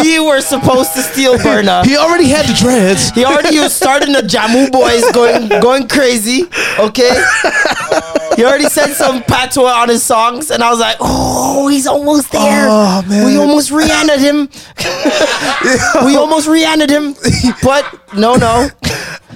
We 0.00 0.20
were 0.20 0.40
supposed 0.42 0.92
to 0.94 1.02
steal 1.02 1.38
Burna. 1.38 1.84
he 1.84 1.96
already 1.96 2.28
had 2.28 2.46
the 2.46 2.54
dreads. 2.54 3.10
He 3.10 3.24
already 3.24 3.58
was 3.58 3.74
starting 3.74 4.12
the 4.12 4.20
Jamu 4.22 4.70
boys 4.70 5.10
going 5.10 5.48
going 5.60 5.88
crazy. 5.88 6.44
Okay. 6.78 7.10
He 8.36 8.44
already 8.44 8.68
said 8.68 8.92
some 8.94 9.22
patois 9.22 9.72
on 9.82 9.88
his 9.88 10.02
songs, 10.02 10.50
and 10.50 10.62
I 10.62 10.70
was 10.70 10.78
like, 10.78 10.96
"Oh, 11.00 11.68
he's 11.68 11.86
almost 11.86 12.30
there. 12.32 12.66
Oh, 12.68 13.02
man. 13.08 13.26
We 13.26 13.36
almost 13.38 13.70
Rihanna 13.70 14.18
him. 14.18 14.48
we 16.06 16.16
almost 16.16 16.46
Rihanna 16.46 16.88
him, 16.88 17.14
but 17.62 17.84
no, 18.14 18.36
no. 18.36 18.68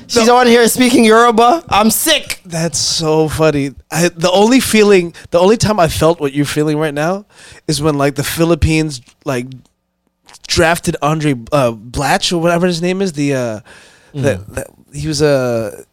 She's 0.06 0.28
on 0.28 0.46
here 0.46 0.66
speaking 0.68 1.04
Yoruba. 1.04 1.64
I'm 1.68 1.90
sick. 1.90 2.40
That's 2.44 2.78
so 2.78 3.28
funny. 3.28 3.74
I, 3.90 4.08
the 4.08 4.30
only 4.30 4.58
feeling, 4.60 5.14
the 5.30 5.38
only 5.38 5.56
time 5.56 5.78
I 5.78 5.88
felt 5.88 6.20
what 6.20 6.32
you're 6.32 6.44
feeling 6.44 6.78
right 6.78 6.92
now 6.94 7.26
is 7.68 7.80
when 7.80 7.96
like 7.96 8.16
the 8.16 8.24
Philippines 8.24 9.00
like 9.24 9.46
drafted 10.48 10.96
Andray 11.00 11.48
uh, 11.52 11.72
Blatche 11.72 12.32
or 12.32 12.38
whatever 12.38 12.66
his 12.66 12.82
name 12.82 13.00
is. 13.02 13.12
The 13.12 13.34
uh, 13.34 13.60
Mm. 14.12 14.22
that, 14.22 14.46
that 14.54 14.66
he 14.92 15.06
was 15.06 15.22
a, 15.22 15.84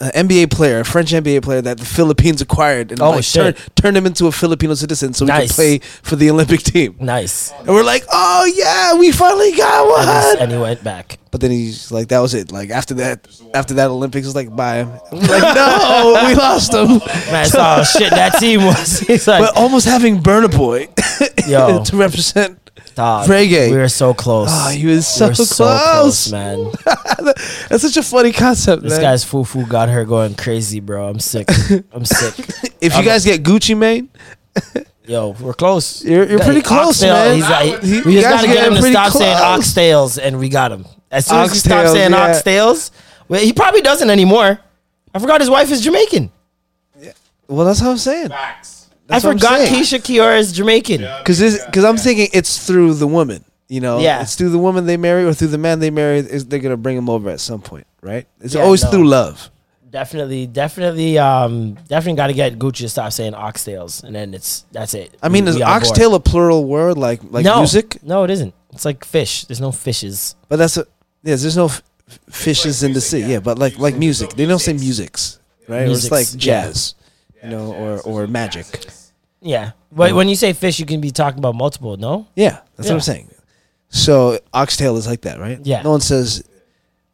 a 0.00 0.10
NBA 0.10 0.50
player, 0.52 0.80
a 0.80 0.84
French 0.84 1.10
NBA 1.12 1.42
player 1.42 1.60
that 1.60 1.78
the 1.78 1.84
Philippines 1.84 2.40
acquired 2.40 2.92
and 2.92 3.00
Oh, 3.02 3.10
like, 3.10 3.24
shit. 3.24 3.56
turned 3.56 3.56
turned 3.76 3.96
him 3.96 4.06
into 4.06 4.26
a 4.28 4.32
Filipino 4.32 4.74
citizen 4.74 5.12
so 5.12 5.24
he 5.24 5.28
Nice. 5.28 5.48
could 5.48 5.54
play 5.56 5.78
for 6.02 6.14
the 6.16 6.30
Olympic 6.30 6.60
team. 6.62 6.94
Nice. 7.00 7.52
And 7.58 7.68
we're 7.68 7.82
like, 7.82 8.04
oh 8.12 8.44
yeah, 8.54 8.94
we 8.94 9.10
finally 9.10 9.52
got 9.56 9.88
one. 9.88 10.38
And 10.42 10.52
he 10.52 10.58
went 10.58 10.84
back. 10.84 11.18
But 11.30 11.40
then 11.42 11.50
he's 11.50 11.90
like, 11.92 12.08
that 12.08 12.20
was 12.20 12.32
it. 12.34 12.52
Like 12.52 12.70
after 12.70 12.94
that, 12.94 13.26
after 13.54 13.74
that 13.74 13.88
Olympics 13.90 14.24
was 14.26 14.34
like, 14.34 14.54
bye. 14.54 14.82
Like, 15.10 15.54
no, 15.54 16.22
we 16.26 16.34
lost 16.34 16.72
him. 16.72 17.00
Saw 17.44 17.76
how 17.76 17.82
shit 17.82 18.10
that 18.10 18.34
team 18.38 18.64
was. 18.64 19.00
He's 19.08 19.26
like, 19.28 19.42
But 19.42 19.56
almost 19.56 19.86
having 19.86 20.22
Burna 20.22 20.50
Boy 20.56 20.88
Yo. 21.46 21.82
to 21.86 21.96
represent. 21.96 22.67
Dog, 22.94 23.28
reggae. 23.28 23.70
We 23.70 23.76
were 23.76 23.88
so 23.88 24.14
close. 24.14 24.48
Oh, 24.50 24.68
he 24.70 24.86
was 24.86 25.06
so 25.06 25.28
were 25.28 25.34
close. 25.34 25.48
so 25.50 25.64
close, 25.64 26.32
man. 26.32 26.70
That's 27.68 27.82
such 27.82 27.96
a 27.96 28.02
funny 28.02 28.32
concept. 28.32 28.82
This 28.82 28.92
man. 28.94 29.02
guy's 29.02 29.24
fufu 29.24 29.68
got 29.68 29.88
her 29.88 30.04
going 30.04 30.34
crazy, 30.34 30.80
bro. 30.80 31.08
I'm 31.08 31.20
sick. 31.20 31.48
I'm 31.92 32.04
sick. 32.04 32.38
if 32.80 32.96
you 32.96 33.02
guys 33.04 33.24
get 33.24 33.42
Gucci 33.42 33.76
Mane, 33.76 34.08
Yo, 35.06 35.30
we're 35.40 35.54
close. 35.54 36.04
You're- 36.04 36.28
you're 36.28 36.38
pretty 36.38 36.60
close, 36.60 37.02
Oxtail, 37.02 37.14
man. 37.14 37.34
He's 37.36 37.48
like, 37.48 37.82
He- 37.82 38.02
we 38.02 38.14
just 38.20 38.28
gotta 38.28 38.46
get 38.46 38.66
him 38.66 38.74
to 38.74 38.80
pretty 38.80 38.92
stop 38.92 39.12
saying 39.12 39.36
close. 39.38 39.74
oxtails, 39.74 40.18
and 40.22 40.38
we 40.38 40.50
got 40.50 40.70
him. 40.70 40.84
As 41.10 41.24
soon 41.24 41.38
as 41.38 41.52
he 41.52 41.58
stops 41.58 41.92
saying 41.92 42.10
yeah. 42.10 42.28
oxtails, 42.30 42.90
well, 43.26 43.40
he 43.40 43.54
probably 43.54 43.80
doesn't 43.80 44.10
anymore. 44.10 44.58
I 45.14 45.18
forgot 45.18 45.40
his 45.40 45.48
wife 45.48 45.70
is 45.70 45.80
Jamaican. 45.80 46.30
Yeah. 47.00 47.12
well, 47.46 47.64
that's 47.64 47.80
how 47.80 47.90
I'm 47.90 47.96
saying. 47.96 48.28
Facts. 48.28 48.77
That's 49.08 49.24
I 49.24 49.28
what 49.28 49.32
I'm 49.32 49.38
forgot 49.38 49.58
saying. 49.68 49.82
Keyshia 49.82 50.04
Ka'oir 50.04 50.36
is 50.36 50.52
Jamaican. 50.52 51.00
Because 51.18 51.40
because 51.66 51.84
I'm 51.84 51.96
thinking 51.96 52.28
it's 52.32 52.64
through 52.66 52.94
the 52.94 53.06
woman. 53.08 53.44
You 53.68 53.80
know, 53.80 53.98
Yeah. 53.98 54.22
it's 54.22 54.34
through 54.36 54.50
the 54.50 54.58
woman 54.58 54.86
they 54.86 54.96
marry 54.96 55.24
or 55.24 55.34
through 55.34 55.48
the 55.48 55.58
man 55.58 55.80
they 55.80 55.90
marry. 55.90 56.18
Is 56.20 56.46
they're 56.46 56.58
gonna 56.60 56.76
bring 56.76 56.96
him 56.96 57.08
over 57.10 57.28
at 57.30 57.40
some 57.40 57.60
point, 57.60 57.86
right? 58.02 58.26
It's 58.40 58.54
Yeah, 58.54 58.62
always 58.62 58.82
no. 58.84 58.90
through 58.90 59.08
love. 59.08 59.50
Definitely, 59.90 60.46
definitely, 60.46 61.18
um, 61.18 61.72
definitely 61.88 62.16
got 62.18 62.26
to 62.26 62.34
get 62.34 62.58
Gucci 62.58 62.80
to 62.80 62.88
stop 62.90 63.10
saying 63.10 63.32
oxtails, 63.32 64.04
and 64.04 64.14
then 64.14 64.34
it's 64.34 64.66
that's 64.70 64.92
it. 64.92 65.14
I 65.22 65.30
mean, 65.30 65.44
We- 65.44 65.50
is 65.50 65.56
we 65.56 65.62
on 65.62 65.70
board. 65.80 65.82
oxtail 65.88 66.14
a 66.14 66.20
plural 66.20 66.66
word 66.66 66.98
like 66.98 67.20
like 67.30 67.44
no, 67.46 67.58
music? 67.58 67.98
No, 68.02 68.22
it 68.24 68.30
isn't. 68.30 68.52
It's 68.74 68.84
like 68.84 69.02
fish. 69.04 69.44
There's 69.46 69.62
no 69.62 69.72
fishes. 69.72 70.34
But 70.50 70.56
that's 70.56 70.76
a 70.76 70.86
yes. 71.24 71.40
There's 71.40 71.56
no 71.56 71.66
f- 71.66 71.82
fishes 72.28 72.82
in 72.82 72.92
the 72.92 73.00
sea. 73.00 73.20
Yeah, 73.20 73.40
but 73.40 73.58
like 73.58 73.78
like 73.78 73.96
music. 73.96 74.34
They 74.34 74.44
don't 74.44 74.58
say 74.58 74.74
musics, 74.74 75.38
right? 75.66 75.78
Or 75.88 75.92
it's 75.92 76.10
Musics, 76.10 76.10
like 76.34 76.44
yeah. 76.44 76.64
jazz, 76.66 76.94
you 77.42 77.48
know, 77.50 77.72
or 77.72 78.00
or 78.00 78.26
magic. 78.26 78.66
Yeah. 79.40 79.72
But 79.92 80.12
when 80.14 80.28
you 80.28 80.36
say 80.36 80.52
fish, 80.52 80.78
you 80.78 80.86
can 80.86 81.00
be 81.00 81.10
talking 81.10 81.38
about 81.38 81.54
multiple, 81.54 81.96
no? 81.96 82.26
Yeah, 82.36 82.58
that's 82.76 82.78
what 82.78 82.86
Yeah. 82.88 82.92
I'm 82.94 83.00
saying. 83.00 83.30
So 83.90 84.38
oxtail 84.52 84.96
is 84.96 85.06
like 85.06 85.22
that, 85.22 85.38
right? 85.40 85.58
Yeah. 85.62 85.82
No 85.82 85.92
one 85.92 86.00
says 86.00 86.42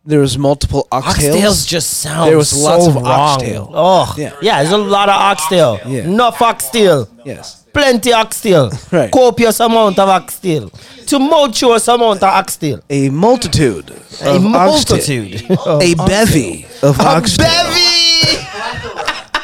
there 0.04 0.18
was 0.20 0.36
multiple 0.36 0.88
oxtails. 0.90 1.34
Oxtails 1.40 1.66
just 1.68 1.90
sound 2.00 2.28
There 2.30 2.36
was 2.36 2.50
so 2.50 2.58
lots 2.58 2.86
of 2.88 2.94
wrong. 2.96 3.06
oxtail. 3.06 3.70
Oh, 3.72 4.12
Yeah. 4.18 4.32
yeah. 4.42 4.60
There's 4.62 4.72
a 4.72 4.78
lot 4.78 5.08
of 5.08 5.14
oxtail. 5.14 5.78
Yeah. 5.86 6.02
Enough 6.04 6.42
oxtail. 6.42 7.08
yes. 7.24 7.62
Plenty 7.72 8.12
oxtail. 8.12 8.70
Right. 8.92 9.10
Copious 9.10 9.60
amount 9.60 9.98
of 9.98 10.08
oxtail. 10.08 10.70
Tumultuous 11.06 11.86
amount 11.88 12.18
of 12.22 12.28
oxtail. 12.28 12.80
A 12.90 13.08
multitude 13.10 13.90
A 13.90 14.36
of 14.36 14.44
oxtail. 14.46 14.50
multitude. 14.50 15.50
of 15.66 15.82
A 15.82 15.94
bevy 15.94 16.66
of 16.82 16.98
A 16.98 17.02
oxtail. 17.02 17.46
bevy. 17.46 17.84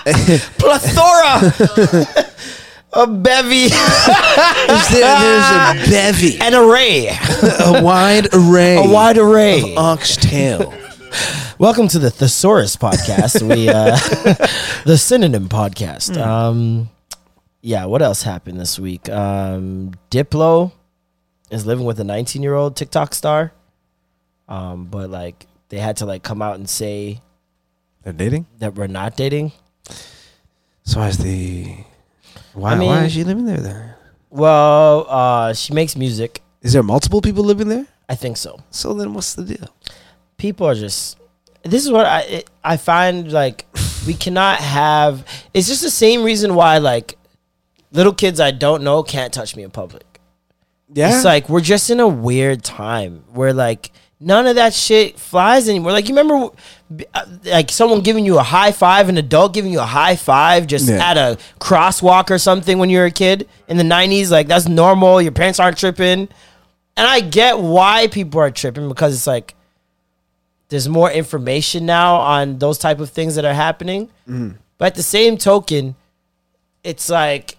Plethora. 0.59 1.53
a 2.93 3.07
bevy. 3.07 3.69
There- 4.91 5.21
there's 5.21 5.51
a 5.51 5.91
bevy, 5.91 6.41
An 6.41 6.55
array. 6.55 7.09
a 7.09 7.83
wide 7.83 8.29
array, 8.35 8.77
A 8.77 8.89
wide 8.89 9.19
array. 9.19 9.61
of 9.73 9.79
oxtail. 9.79 10.73
Welcome 11.59 11.89
to 11.89 11.99
the 11.99 12.11
Thesaurus 12.11 12.77
podcast. 12.77 13.43
We 13.43 13.69
uh 13.69 13.97
the 14.85 14.97
synonym 14.99 15.49
podcast. 15.49 16.15
Hmm. 16.17 16.23
Um 16.23 16.91
yeah, 17.63 17.85
what 17.85 18.01
else 18.03 18.23
happened 18.23 18.59
this 18.61 18.79
week? 18.79 19.09
Um 19.09 19.93
Diplo 20.11 20.73
is 21.51 21.67
living 21.67 21.85
with 21.85 22.01
a 22.01 22.05
19-year-old 22.05 22.77
TikTok 22.77 23.15
star. 23.15 23.53
Um 24.49 24.87
but 24.87 25.11
like 25.11 25.47
they 25.69 25.79
had 25.79 25.97
to 25.99 26.07
like 26.07 26.23
come 26.23 26.43
out 26.43 26.57
and 26.57 26.69
say 26.69 27.21
They're 28.03 28.13
dating. 28.13 28.47
that 28.59 28.75
we're 28.75 28.87
not 28.87 29.17
dating. 29.17 29.53
So 30.85 31.01
as 31.03 31.19
the 31.19 31.77
why 32.55 32.73
I 32.73 32.75
mean- 32.77 32.89
why 32.89 33.05
is 33.05 33.13
she 33.13 33.25
living 33.25 33.47
there 33.47 33.61
then? 33.61 33.95
Well, 34.31 35.07
uh 35.09 35.53
she 35.55 35.73
makes 35.75 35.97
music. 35.97 36.43
Is 36.63 36.73
there 36.73 36.83
multiple 36.83 37.21
people 37.21 37.43
living 37.45 37.69
there? 37.69 37.87
I 38.09 38.15
think 38.17 38.37
so. 38.37 38.61
So 38.71 38.95
then 38.95 39.15
what's 39.15 39.35
the 39.35 39.45
deal? 39.45 39.69
people 40.37 40.67
are 40.67 40.75
just 40.75 41.19
this 41.65 41.85
is 41.85 41.93
what 41.93 42.07
i 42.07 42.21
it, 42.23 42.51
i 42.65 42.75
find 42.79 43.31
like 43.31 43.67
we 44.07 44.15
cannot 44.15 44.59
have 44.59 45.23
it's 45.53 45.69
just 45.69 45.83
the 45.83 45.91
same 45.91 46.23
reason 46.23 46.55
why 46.55 46.79
like 46.79 47.19
little 47.93 48.15
kids 48.15 48.41
i 48.41 48.51
don't 48.51 48.83
know 48.83 49.03
can't 49.03 49.35
touch 49.35 49.55
me 49.55 49.63
in 49.63 49.71
public 49.71 50.19
Yeah. 50.95 51.15
it's 51.15 51.27
like 51.27 51.51
we're 51.51 51.61
just 51.61 51.91
in 51.91 52.01
a 52.01 52.09
weird 52.09 52.65
time 52.65 53.23
where 53.35 53.53
like 53.53 53.93
none 54.21 54.47
of 54.47 54.57
that 54.57 54.75
shit 54.75 55.19
flies 55.19 55.69
anymore 55.69 55.93
like 55.93 56.09
you 56.09 56.15
remember 56.15 56.51
uh, 57.15 57.25
like 57.47 57.71
someone 57.71 58.01
giving 58.03 58.25
you 58.27 58.39
a 58.39 58.43
high 58.43 58.71
five 58.73 59.09
an 59.09 59.17
adult 59.17 59.55
giving 59.55 59.73
you 59.73 59.81
a 59.81 59.85
high 59.87 60.15
five 60.17 60.67
just 60.67 60.89
Yeah. 60.89 61.11
at 61.11 61.17
a 61.17 61.39
crosswalk 61.59 62.31
or 62.31 62.37
something 62.39 62.79
when 62.79 62.91
you 62.91 62.99
were 62.99 63.07
a 63.07 63.11
kid 63.11 63.49
in 63.69 63.77
the 63.79 63.83
90s 63.85 64.31
like 64.31 64.47
that's 64.47 64.69
normal 64.69 65.23
your 65.23 65.33
parents 65.33 65.59
aren't 65.59 65.79
tripping 65.79 66.29
and 66.99 67.07
i 67.09 67.21
get 67.21 67.59
why 67.61 68.09
people 68.09 68.41
are 68.41 68.51
tripping 68.51 68.89
because 68.89 69.15
it's 69.15 69.27
like 69.27 69.55
there's 70.69 70.89
more 70.89 71.11
information 71.11 71.85
now 71.87 72.17
on 72.17 72.59
those 72.59 72.79
type 72.79 73.01
of 73.01 73.11
things 73.11 73.35
that 73.35 73.45
are 73.45 73.53
happening. 73.55 74.09
But 74.79 74.85
at 74.87 74.95
the 74.95 75.03
same 75.03 75.37
token, 75.37 75.97
it's 76.85 77.11
like 77.11 77.59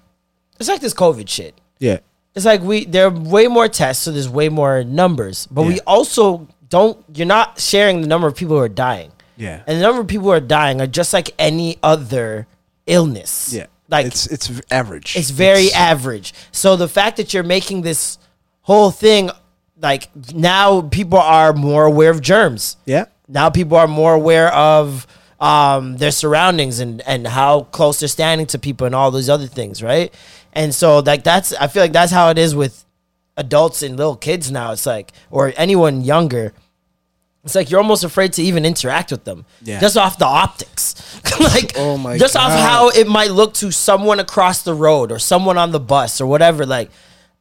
it's 0.57 0.69
like 0.69 0.79
this 0.79 0.93
COVID 0.93 1.27
shit. 1.27 1.59
yeah. 1.79 1.99
It's 2.36 2.45
like 2.45 2.62
we 2.62 2.86
there 2.86 3.08
are 3.08 3.10
way 3.12 3.48
more 3.48 3.68
tests, 3.68 4.03
so 4.03 4.12
there's 4.12 4.30
way 4.30 4.49
more 4.49 4.84
numbers. 4.84 5.48
But 5.52 5.64
we 5.64 5.80
also 5.82 6.48
don't. 6.70 6.98
You're 7.14 7.28
not 7.28 7.60
sharing 7.60 8.02
the 8.02 8.08
number 8.08 8.28
of 8.28 8.36
people 8.36 8.56
who 8.56 8.62
are 8.64 8.70
dying, 8.70 9.12
Yeah. 9.38 9.62
and 9.68 9.78
the 9.78 9.82
number 9.82 9.99
of 10.02 10.08
people 10.08 10.28
who 10.28 10.32
are 10.32 10.40
dying 10.40 10.80
are 10.80 10.88
just 10.88 11.12
like 11.14 11.32
any 11.38 11.78
other 11.84 12.48
illness. 12.88 13.53
yeah. 13.53 13.66
like 13.90 14.06
it's 14.06 14.28
it's 14.28 14.49
average. 14.72 15.16
it's 15.18 15.30
very 15.30 15.66
It's- 15.68 15.76
average. 15.80 16.34
So 16.52 16.76
the 16.78 16.88
fact 16.88 17.18
that 17.18 17.34
you're 17.34 17.44
making 17.44 17.82
this 17.82 18.18
whole 18.62 18.91
thing, 18.91 19.30
like 19.82 20.10
now 20.34 20.82
people 20.82 21.20
are 21.20 21.52
more 21.53 21.86
aware 21.86 22.12
of 22.12 22.22
germs 22.22 22.78
yeah. 22.86 23.06
now 23.28 23.49
people 23.49 23.76
are 23.78 23.88
more 23.88 24.14
aware 24.14 24.53
of 24.53 25.06
um, 25.40 25.98
their 25.98 26.12
surroundings 26.12 26.80
and 26.80 27.02
and 27.02 27.28
how 27.28 27.64
close 27.72 27.99
they're 27.99 28.08
standing 28.08 28.45
to 28.48 28.60
people 28.60 28.86
and 28.86 28.94
all 28.95 29.10
those 29.12 29.28
other 29.30 29.48
things, 29.48 29.82
right? 29.82 30.14
And 30.53 30.73
so 30.76 30.99
like 30.99 31.23
that's 31.23 31.53
I 31.53 31.68
feel 31.68 31.84
like 31.84 31.94
that's 31.94 32.11
how 32.11 32.30
it 32.30 32.38
is 32.38 32.53
with 32.56 32.86
adults 33.38 33.82
and 33.84 33.98
little 33.98 34.15
kids 34.15 34.52
now. 34.52 34.72
It's 34.72 34.86
like 34.86 35.11
or 35.30 35.53
anyone 35.57 36.02
younger. 36.02 36.53
It's 37.44 37.56
like 37.56 37.72
you're 37.72 37.80
almost 37.80 38.03
afraid 38.03 38.34
to 38.34 38.44
even 38.44 38.65
interact 38.65 39.10
with 39.11 39.23
them, 39.23 39.45
Yeah. 39.64 39.80
just 39.80 39.98
off 39.98 40.19
the 40.19 40.26
optics, 40.28 40.94
like 41.40 41.73
Oh 41.76 41.98
my 41.98 42.18
just 42.19 42.36
off 42.36 42.52
how 42.52 42.90
it 42.90 43.07
might 43.07 43.32
look 43.32 43.53
to 43.56 43.72
someone 43.72 44.19
across 44.19 44.61
the 44.61 44.76
road 44.76 45.11
or 45.11 45.18
someone 45.18 45.57
on 45.57 45.72
the 45.72 45.80
bus 45.80 46.22
or 46.22 46.28
whatever. 46.28 46.68
Like, 46.68 46.91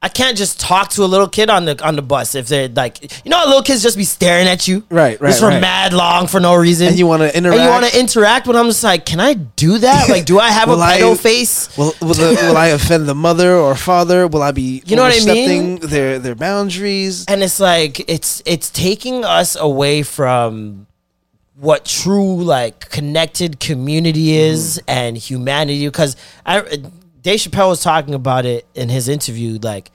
I 0.02 0.08
can't 0.08 0.34
just 0.34 0.58
talk 0.58 0.88
to 0.92 1.04
a 1.04 1.04
little 1.04 1.28
kid 1.28 1.50
on 1.50 1.66
the 1.66 1.78
on 1.84 1.94
the 1.94 2.00
bus 2.00 2.34
if 2.34 2.48
they're 2.48 2.68
like, 2.68 3.02
you 3.22 3.30
know, 3.30 3.36
how 3.36 3.46
little 3.46 3.62
kids 3.62 3.82
just 3.82 3.98
be 3.98 4.04
staring 4.04 4.46
at 4.48 4.66
you, 4.66 4.82
Right, 4.88 5.20
right, 5.20 5.28
just 5.28 5.40
for 5.40 5.48
right. 5.48 5.60
mad 5.60 5.92
long 5.92 6.26
for 6.26 6.40
no 6.40 6.54
reason, 6.54 6.88
And 6.88 6.98
you 6.98 7.06
wanna 7.06 7.26
interact. 7.26 7.58
and 7.58 7.64
you 7.64 7.68
want 7.70 7.84
to 7.92 8.00
interact, 8.00 8.46
but 8.46 8.56
I'm 8.56 8.64
just 8.66 8.82
like, 8.82 9.04
can 9.04 9.20
I 9.20 9.34
do 9.34 9.76
that? 9.76 10.08
Like, 10.08 10.24
do 10.24 10.38
I 10.38 10.50
have 10.50 10.68
a 10.70 10.72
Will 10.76 10.82
I- 10.82 11.00
pedo 11.00 11.18
face? 11.18 11.76
Will 11.76 11.92
will, 12.00 12.14
the, 12.14 12.38
will 12.48 12.56
I 12.56 12.68
offend 12.68 13.08
the 13.08 13.14
mother 13.14 13.54
or 13.54 13.74
father? 13.76 14.26
Will 14.26 14.42
I 14.42 14.52
be 14.52 14.82
You 14.86 14.96
know 14.96 15.02
what 15.02 15.20
I 15.20 15.24
mean? 15.26 15.80
Their 15.80 16.18
their 16.18 16.34
boundaries. 16.34 17.26
and 17.28 17.42
it's 17.42 17.60
like 17.60 18.00
it's 18.08 18.42
it's 18.46 18.70
taking 18.70 19.22
us 19.24 19.54
away 19.54 20.02
from 20.02 20.86
what 21.56 21.84
true 21.84 22.42
like 22.42 22.88
connected 22.88 23.60
community 23.60 24.32
is 24.32 24.78
mm-hmm. 24.78 24.90
and 24.98 25.18
humanity 25.18 25.86
because 25.86 26.16
I 26.46 26.62
Dave 27.22 27.40
Chappelle 27.40 27.68
was 27.68 27.82
talking 27.82 28.14
about 28.14 28.46
it 28.46 28.66
in 28.74 28.88
his 28.88 29.08
interview 29.08 29.58
like 29.62 29.90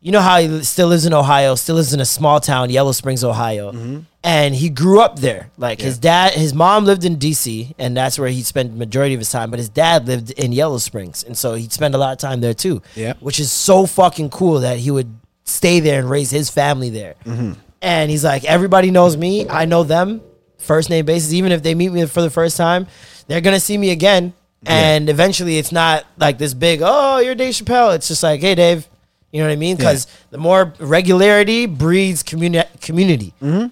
you 0.00 0.12
know 0.12 0.20
how 0.20 0.38
he 0.38 0.62
still 0.64 0.88
lives 0.88 1.06
in 1.06 1.12
Ohio 1.12 1.54
still 1.54 1.76
lives 1.76 1.92
in 1.92 2.00
a 2.00 2.04
small 2.04 2.40
town 2.40 2.70
Yellow 2.70 2.92
Springs 2.92 3.24
Ohio 3.24 3.72
mm-hmm. 3.72 4.00
and 4.22 4.54
he 4.54 4.68
grew 4.68 5.00
up 5.00 5.18
there 5.18 5.50
like 5.56 5.80
his 5.80 5.98
dad 5.98 6.32
his 6.34 6.54
mom 6.54 6.84
lived 6.84 7.04
in 7.04 7.16
DC 7.16 7.74
and 7.78 7.96
that's 7.96 8.18
where 8.18 8.28
he 8.28 8.42
spent 8.42 8.70
the 8.72 8.76
majority 8.78 9.14
of 9.14 9.20
his 9.20 9.30
time 9.30 9.50
but 9.50 9.58
his 9.58 9.68
dad 9.68 10.06
lived 10.06 10.30
in 10.32 10.52
Yellow 10.52 10.78
Springs 10.78 11.24
and 11.24 11.36
so 11.36 11.54
he'd 11.54 11.72
spend 11.72 11.94
a 11.94 11.98
lot 11.98 12.12
of 12.12 12.18
time 12.18 12.40
there 12.40 12.54
too 12.54 12.80
Yeah. 12.94 13.14
which 13.20 13.40
is 13.40 13.50
so 13.50 13.86
fucking 13.86 14.30
cool 14.30 14.60
that 14.60 14.78
he 14.78 14.90
would 14.90 15.12
stay 15.44 15.80
there 15.80 15.98
and 15.98 16.10
raise 16.10 16.30
his 16.30 16.50
family 16.50 16.90
there. 16.90 17.14
Mm-hmm. 17.24 17.52
And 17.80 18.10
he's 18.10 18.24
like, 18.24 18.44
everybody 18.44 18.90
knows 18.90 19.16
me. 19.16 19.48
I 19.48 19.64
know 19.64 19.82
them, 19.82 20.20
first 20.58 20.90
name 20.90 21.06
basis. 21.06 21.32
Even 21.32 21.52
if 21.52 21.62
they 21.62 21.74
meet 21.74 21.90
me 21.90 22.04
for 22.06 22.20
the 22.20 22.30
first 22.30 22.56
time, 22.56 22.86
they're 23.28 23.40
gonna 23.40 23.60
see 23.60 23.78
me 23.78 23.90
again. 23.90 24.34
And 24.66 25.08
eventually, 25.08 25.58
it's 25.58 25.72
not 25.72 26.04
like 26.18 26.38
this 26.38 26.52
big. 26.52 26.80
Oh, 26.82 27.18
you're 27.18 27.34
Dave 27.34 27.54
Chappelle. 27.54 27.94
It's 27.94 28.08
just 28.08 28.22
like, 28.22 28.40
hey, 28.40 28.54
Dave. 28.54 28.88
You 29.30 29.40
know 29.40 29.46
what 29.46 29.52
I 29.52 29.56
mean? 29.56 29.76
Because 29.76 30.06
the 30.30 30.38
more 30.38 30.72
regularity 30.78 31.66
breeds 31.66 32.22
communi- 32.22 32.80
community. 32.80 33.34
Mm-hmm. 33.42 33.66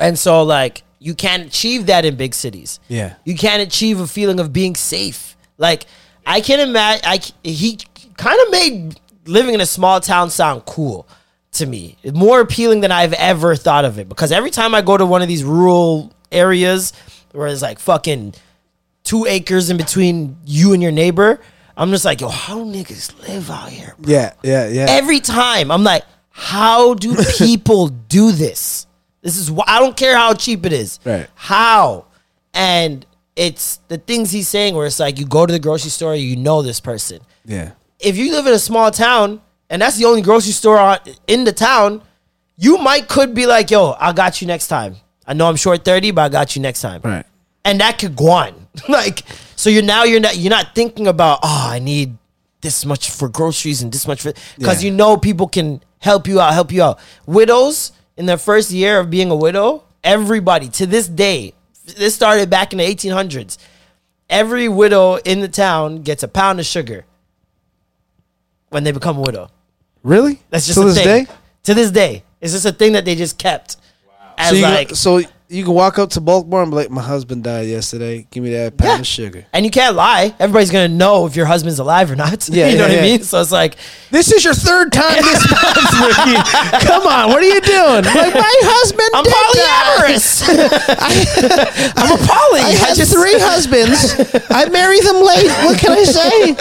And 0.00 0.18
so, 0.18 0.42
like, 0.42 0.82
you 0.98 1.14
can't 1.14 1.46
achieve 1.46 1.86
that 1.86 2.04
in 2.04 2.16
big 2.16 2.34
cities. 2.34 2.80
Yeah. 2.88 3.14
You 3.24 3.36
can't 3.36 3.62
achieve 3.62 4.00
a 4.00 4.06
feeling 4.06 4.40
of 4.40 4.52
being 4.52 4.74
safe. 4.74 5.36
Like, 5.58 5.84
I 6.26 6.40
can 6.40 6.58
imagine, 6.60 7.04
I, 7.04 7.20
he 7.42 7.78
kind 8.16 8.40
of 8.40 8.50
made 8.50 9.00
living 9.26 9.54
in 9.54 9.60
a 9.60 9.66
small 9.66 10.00
town 10.00 10.30
sound 10.30 10.64
cool 10.64 11.06
to 11.52 11.66
me. 11.66 11.98
More 12.14 12.40
appealing 12.40 12.80
than 12.80 12.90
I've 12.90 13.12
ever 13.12 13.54
thought 13.56 13.84
of 13.84 13.98
it. 13.98 14.08
Because 14.08 14.32
every 14.32 14.50
time 14.50 14.74
I 14.74 14.80
go 14.80 14.96
to 14.96 15.04
one 15.04 15.22
of 15.22 15.28
these 15.28 15.44
rural 15.44 16.12
areas 16.30 16.92
where 17.32 17.46
it's 17.46 17.62
like 17.62 17.78
fucking 17.78 18.34
two 19.04 19.26
acres 19.26 19.70
in 19.70 19.76
between 19.76 20.36
you 20.44 20.72
and 20.72 20.82
your 20.82 20.92
neighbor, 20.92 21.40
I'm 21.76 21.90
just 21.90 22.04
like, 22.04 22.20
yo, 22.20 22.28
how 22.28 22.58
niggas 22.64 23.18
live 23.28 23.50
out 23.50 23.70
here? 23.70 23.94
bro? 23.98 24.12
Yeah, 24.12 24.32
yeah, 24.42 24.68
yeah. 24.68 24.86
Every 24.88 25.20
time 25.20 25.70
I'm 25.70 25.84
like, 25.84 26.04
how 26.30 26.94
do 26.94 27.16
people 27.38 27.88
do 27.88 28.32
this? 28.32 28.86
This 29.22 29.36
is 29.36 29.50
why 29.50 29.64
I 29.66 29.78
don't 29.80 29.96
care 29.96 30.16
how 30.16 30.34
cheap 30.34 30.66
it 30.66 30.72
is. 30.72 30.98
Right. 31.04 31.28
How? 31.34 32.06
And 32.54 33.06
it's 33.36 33.78
the 33.88 33.96
things 33.98 34.30
he's 34.30 34.48
saying 34.48 34.74
where 34.74 34.86
it's 34.86 35.00
like 35.00 35.18
you 35.18 35.24
go 35.26 35.46
to 35.46 35.52
the 35.52 35.58
grocery 35.58 35.90
store, 35.90 36.14
you 36.14 36.36
know 36.36 36.62
this 36.62 36.80
person. 36.80 37.20
yeah. 37.44 37.72
If 37.98 38.16
you 38.16 38.32
live 38.32 38.48
in 38.48 38.52
a 38.52 38.58
small 38.58 38.90
town 38.90 39.40
and 39.70 39.80
that's 39.80 39.96
the 39.96 40.06
only 40.06 40.22
grocery 40.22 40.50
store 40.52 40.76
on, 40.76 40.98
in 41.28 41.44
the 41.44 41.52
town, 41.52 42.02
you 42.56 42.76
might 42.78 43.06
could 43.08 43.32
be 43.32 43.46
like, 43.46 43.70
yo, 43.70 43.94
I 43.98 44.12
got 44.12 44.40
you 44.42 44.48
next 44.48 44.66
time. 44.66 44.96
I 45.24 45.34
know 45.34 45.46
I'm 45.48 45.54
short 45.54 45.84
30, 45.84 46.10
but 46.10 46.22
I 46.22 46.28
got 46.28 46.56
you 46.56 46.62
next 46.62 46.80
time 46.82 47.00
Right. 47.04 47.24
And 47.64 47.80
that 47.80 47.98
could 47.98 48.16
go 48.16 48.30
on. 48.30 48.66
like, 48.88 49.22
so 49.56 49.70
you're 49.70 49.82
now 49.82 50.04
you're 50.04 50.20
not 50.20 50.36
you're 50.36 50.50
not 50.50 50.74
thinking 50.74 51.06
about 51.06 51.40
oh 51.42 51.68
I 51.70 51.78
need 51.78 52.16
this 52.60 52.84
much 52.86 53.10
for 53.10 53.28
groceries 53.28 53.82
and 53.82 53.92
this 53.92 54.06
much 54.06 54.22
for 54.22 54.32
because 54.58 54.82
Yeah. 54.82 54.90
you 54.90 54.96
know 54.96 55.16
people 55.16 55.48
can 55.48 55.82
help 55.98 56.26
you 56.28 56.40
out, 56.40 56.52
help 56.54 56.72
you 56.72 56.82
out. 56.82 56.98
Widows 57.26 57.92
in 58.16 58.26
their 58.26 58.38
first 58.38 58.70
year 58.70 58.98
of 59.00 59.10
being 59.10 59.30
a 59.30 59.36
widow, 59.36 59.84
everybody 60.04 60.68
to 60.68 60.86
this 60.86 61.08
day, 61.08 61.54
this 61.96 62.14
started 62.14 62.48
back 62.50 62.72
in 62.72 62.78
the 62.78 62.84
1800s. 62.84 63.58
Every 64.30 64.68
widow 64.68 65.16
in 65.16 65.40
the 65.40 65.48
town 65.48 66.02
gets 66.02 66.22
a 66.22 66.28
pound 66.28 66.58
of 66.60 66.66
sugar 66.66 67.04
when 68.70 68.84
they 68.84 68.92
become 68.92 69.18
a 69.18 69.20
widow. 69.20 69.50
Really? 70.02 70.40
That's 70.50 70.66
just 70.66 70.78
to 70.78 70.84
this 70.86 70.96
thing. 70.96 71.24
day. 71.24 71.30
To 71.64 71.74
this 71.74 71.90
day, 71.90 72.24
it's 72.40 72.52
just 72.52 72.64
a 72.66 72.72
thing 72.72 72.92
that 72.92 73.04
they 73.04 73.14
just 73.14 73.38
kept 73.38 73.76
as 74.38 74.50
So 74.50 74.56
you, 74.56 74.62
like 74.62 74.90
so 74.96 75.20
you 75.52 75.64
can 75.64 75.74
walk 75.74 75.98
up 75.98 76.08
to 76.10 76.20
Baltimore 76.20 76.62
and 76.62 76.70
be 76.70 76.76
like, 76.76 76.90
"My 76.90 77.02
husband 77.02 77.44
died 77.44 77.66
yesterday. 77.68 78.26
Give 78.30 78.42
me 78.42 78.50
that 78.54 78.76
pound 78.78 78.88
Yeah. 78.90 79.00
of 79.00 79.06
sugar." 79.06 79.44
And 79.52 79.64
you 79.66 79.70
can't 79.70 79.94
lie. 79.94 80.34
Everybody's 80.40 80.70
gonna 80.70 80.88
know 80.88 81.26
if 81.26 81.36
your 81.36 81.44
husband's 81.46 81.78
alive 81.78 82.10
or 82.10 82.16
not. 82.16 82.48
Yeah, 82.52 82.68
you 82.68 82.78
know 82.78 82.86
yeah, 82.86 82.96
what 82.96 82.98
I 82.98 83.02
mean. 83.02 83.22
So 83.22 83.40
it's 83.40 83.52
like, 83.52 83.76
This 84.10 84.32
is 84.32 84.44
your 84.44 84.54
third 84.54 84.92
time 84.92 85.16
this 85.22 85.50
month, 85.50 86.16
Ricky. 86.16 86.86
Come 86.86 87.06
on, 87.06 87.28
what 87.28 87.42
are 87.42 87.46
you 87.46 87.60
doing? 87.60 88.04
Like 88.04 88.34
my 88.34 88.54
husband. 88.64 89.10
I'm 89.14 89.24
polyamorous. 89.24 90.42
I'm 91.96 92.12
a 92.12 92.16
poly. 92.26 92.60
I 92.60 92.70
had 92.86 92.96
just 92.96 93.12
three 93.12 93.38
husbands. 93.38 94.14
I 94.50 94.68
married 94.70 95.02
them 95.04 95.16
late. 95.22 95.50
What 95.64 95.78
can 95.78 95.92
I 95.92 96.04
say? 96.04 96.56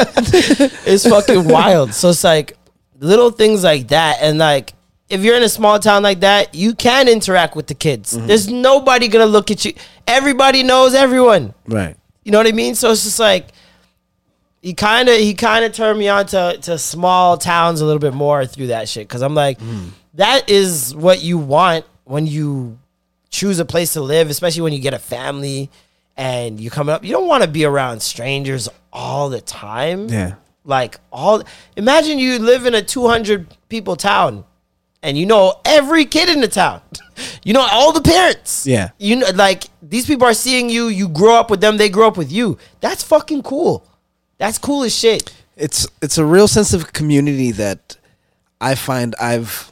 it's 0.92 1.08
fucking 1.08 1.48
wild. 1.48 1.94
So 1.94 2.10
it's 2.10 2.24
like 2.24 2.58
little 3.00 3.32
things 3.32 3.64
like 3.64 3.88
that, 3.90 4.18
and 4.22 4.38
like 4.38 4.74
if 5.12 5.24
you're 5.24 5.36
in 5.36 5.44
a 5.44 5.50
small 5.50 5.80
town 5.80 6.04
like 6.04 6.22
that, 6.22 6.56
you 6.56 6.74
can 6.74 7.08
interact 7.08 7.56
with 7.56 7.68
the 7.68 7.74
kids. 7.74 8.14
Mm-hmm. 8.14 8.28
There's 8.28 8.50
nobody 8.50 9.08
gonna 9.08 9.26
look 9.26 9.52
at 9.52 9.66
you. 9.66 9.74
Everybody 10.08 10.64
knows 10.64 10.94
everyone. 10.94 11.54
Right. 11.68 11.96
You 12.24 12.32
know 12.32 12.38
what 12.38 12.48
I 12.48 12.52
mean? 12.52 12.76
So 12.76 12.92
it's 12.92 13.04
just 13.04 13.20
like 13.20 13.48
he 14.62 14.74
kind 14.74 15.10
of 15.10 15.18
he 15.18 15.34
kind 15.34 15.66
of 15.66 15.74
turned 15.74 16.00
me 16.00 16.08
on 16.08 16.28
to 16.28 16.58
to 16.62 16.78
small 16.78 17.38
towns 17.38 17.82
a 17.82 17.86
little 17.86 18.00
bit 18.00 18.14
more 18.14 18.46
through 18.46 18.68
that 18.68 18.88
shit 18.88 19.08
because 19.08 19.22
I'm 19.22 19.36
like, 19.36 19.60
that 20.14 20.50
is 20.50 20.96
what 20.96 21.22
you 21.22 21.38
want 21.38 21.86
when 22.06 22.28
you 22.28 22.78
choose 23.30 23.60
a 23.60 23.66
place 23.66 23.94
to 23.94 24.02
live, 24.02 24.30
especially 24.30 24.62
when 24.62 24.74
you 24.74 24.80
get 24.80 24.94
a 24.94 25.00
family 25.00 25.70
and 26.16 26.60
you 26.60 26.70
coming 26.70 26.94
up. 26.94 27.04
You 27.04 27.12
don't 27.12 27.28
want 27.28 27.44
to 27.44 27.50
be 27.50 27.66
around 27.66 28.02
strangers 28.02 28.70
all 28.94 29.30
the 29.30 29.42
time. 29.42 30.10
Yeah. 30.10 30.36
Like 30.64 31.00
all 31.12 31.44
imagine 31.76 32.20
you 32.20 32.38
live 32.40 32.66
in 32.66 32.76
a 32.76 32.82
200 32.82 33.48
people 33.68 33.96
town 33.96 34.46
and 35.04 35.18
you 35.18 35.26
know 35.26 35.56
every 35.66 36.06
kid 36.06 36.30
in 36.30 36.42
the 36.42 36.48
town. 36.48 36.82
You 37.44 37.54
know 37.54 37.68
all 37.72 37.92
the 37.92 38.02
parents. 38.02 38.66
Yeah. 38.66 38.90
You 38.98 39.18
know 39.18 39.28
like 39.36 39.66
these 39.82 40.08
people 40.08 40.26
are 40.26 40.34
seeing 40.34 40.70
you, 40.72 40.88
you 40.88 41.08
grow 41.08 41.36
up 41.36 41.52
with 41.52 41.62
them, 41.62 41.78
they 41.78 41.88
grow 41.90 42.08
up 42.08 42.18
with 42.18 42.32
you. 42.32 42.58
That's 42.80 43.04
fucking 43.04 43.44
cool. 43.44 43.86
That's 44.40 44.58
cool 44.58 44.82
as 44.84 44.96
shit. 44.96 45.32
It's 45.56 45.86
it's 46.02 46.18
a 46.18 46.26
real 46.26 46.48
sense 46.48 46.74
of 46.74 46.94
community 46.94 47.52
that 47.52 47.98
I 48.60 48.74
find 48.74 49.14
I've 49.22 49.72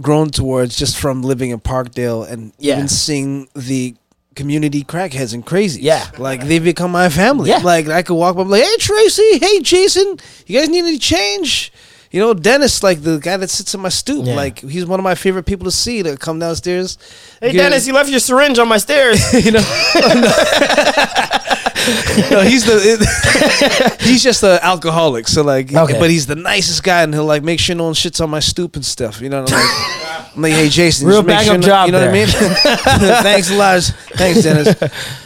grown 0.00 0.30
towards 0.30 0.76
just 0.76 0.96
from 0.98 1.22
living 1.22 1.50
in 1.50 1.58
Parkdale 1.60 2.28
and 2.28 2.52
Yeah. 2.58 2.74
even 2.74 2.88
seeing 2.88 3.48
the 3.54 3.96
community 4.36 4.84
crackheads 4.84 5.32
and 5.34 5.44
crazy. 5.44 5.80
Yeah. 5.82 6.06
Like 6.18 6.42
they've 6.46 6.62
become 6.62 6.92
my 6.92 7.08
family. 7.08 7.50
Yeah. 7.50 7.58
Like 7.58 7.88
I 7.88 8.02
could 8.02 8.14
walk 8.14 8.34
up 8.36 8.42
and 8.42 8.48
be 8.48 8.52
like, 8.60 8.64
hey 8.64 8.76
Tracy, 8.78 9.38
hey 9.38 9.60
Jason, 9.60 10.18
you 10.46 10.60
guys 10.60 10.68
need 10.68 10.84
any 10.84 10.98
change? 10.98 11.72
You 12.10 12.20
know, 12.20 12.34
Dennis, 12.34 12.82
like 12.82 13.02
the 13.02 13.18
guy 13.18 13.36
that 13.36 13.50
sits 13.50 13.74
in 13.74 13.80
my 13.80 13.88
stoop, 13.88 14.26
Yeah. 14.26 14.34
like 14.36 14.60
he's 14.60 14.86
one 14.86 15.00
of 15.00 15.04
my 15.04 15.14
favorite 15.14 15.44
people 15.44 15.64
to 15.64 15.70
see 15.72 16.02
to 16.02 16.16
come 16.16 16.38
downstairs. 16.38 16.98
Hey 17.40 17.52
Get- 17.52 17.58
Dennis, 17.62 17.86
you 17.86 17.92
left 17.94 18.08
your 18.10 18.20
syringe 18.20 18.58
on 18.58 18.68
my 18.68 18.78
stairs. 18.78 19.20
you 19.44 19.50
know. 19.52 19.60
no, 22.30 22.40
he's 22.42 22.64
the 22.64 23.96
he's 24.00 24.22
just 24.22 24.42
an 24.42 24.58
alcoholic. 24.62 25.28
So 25.28 25.42
like, 25.42 25.72
Okay. 25.72 25.98
but 25.98 26.10
he's 26.10 26.26
the 26.26 26.34
nicest 26.34 26.82
guy, 26.82 27.02
and 27.02 27.14
he'll 27.14 27.24
like 27.24 27.42
make 27.42 27.60
sure 27.60 27.76
no 27.76 27.84
one 27.84 27.94
shits 27.94 28.20
on 28.22 28.30
my 28.30 28.40
stoop 28.40 28.76
and 28.76 28.84
stuff. 28.84 29.20
You 29.20 29.28
know, 29.28 29.44
and 29.44 29.52
I'm 29.52 29.60
like, 29.60 30.36
I'm 30.36 30.42
like, 30.42 30.52
hey 30.52 30.68
Jason, 30.68 31.06
Real 31.08 31.22
bang-up 31.22 31.56
sure, 31.56 31.62
job 31.62 31.86
You 31.86 31.92
know 31.92 32.00
what 32.00 32.08
I 32.08 32.12
mean? 32.12 32.26
Thanks 33.22 33.50
a 33.50 33.56
lot, 33.56 33.82
thanks 34.16 34.42
Dennis. 34.42 34.74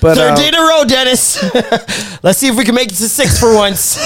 But 0.00 0.16
Third 0.16 0.30
um, 0.30 0.36
day 0.36 0.48
in 0.48 0.54
a 0.54 0.60
row, 0.60 0.84
Dennis. 0.86 1.42
Let's 2.22 2.38
see 2.38 2.48
if 2.48 2.56
we 2.56 2.64
can 2.64 2.74
make 2.74 2.88
it 2.92 2.96
to 2.96 3.08
six 3.08 3.38
for 3.40 3.54
once. 3.54 3.96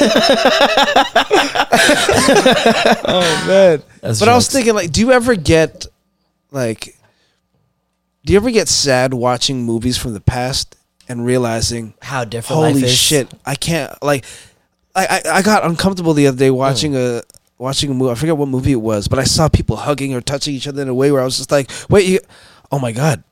Oh 3.07 3.45
man. 3.47 3.83
That's 4.01 4.21
but 4.21 4.29
I 4.29 4.35
was 4.35 4.49
thinking, 4.49 4.75
like, 4.75 4.93
do 4.93 5.01
you 5.01 5.13
ever 5.13 5.35
get 5.35 5.87
like, 6.51 6.97
do 8.25 8.33
you 8.33 8.39
ever 8.39 8.51
get 8.51 8.69
sad 8.69 9.13
watching 9.15 9.65
movies 9.65 9.99
from 9.99 10.15
the 10.15 10.21
past 10.21 10.77
and 11.09 11.25
realizing 11.25 11.95
How 12.01 12.25
different 12.25 12.63
life 12.63 12.75
holy 12.75 12.85
is. 12.85 12.97
shit 12.97 13.29
i 13.45 13.55
can't 13.55 13.91
like 14.03 14.25
I, 14.95 15.07
I 15.07 15.39
i 15.39 15.43
got 15.43 15.65
uncomfortable 15.65 16.15
the 16.15 16.27
other 16.27 16.39
day 16.39 16.51
watching 16.51 16.93
hmm. 16.93 16.99
a 16.99 17.23
watching 17.59 17.91
a 17.91 17.95
movie 17.95 18.13
i 18.13 18.15
forget 18.15 18.37
what 18.37 18.49
movie 18.49 18.73
it 18.73 18.77
was 18.77 19.09
but 19.09 19.19
i 19.19 19.25
saw 19.25 19.49
people 19.49 19.77
hugging 19.77 20.15
or 20.15 20.21
touching 20.21 20.55
each 20.55 20.67
other 20.67 20.83
in 20.83 20.89
a 20.89 20.95
way 20.95 21.11
where 21.13 21.21
i 21.21 21.25
was 21.25 21.37
just 21.37 21.51
like 21.51 21.71
wait 21.89 22.07
you, 22.07 22.21
oh 22.73 22.79
my 22.79 22.93
god 22.93 23.23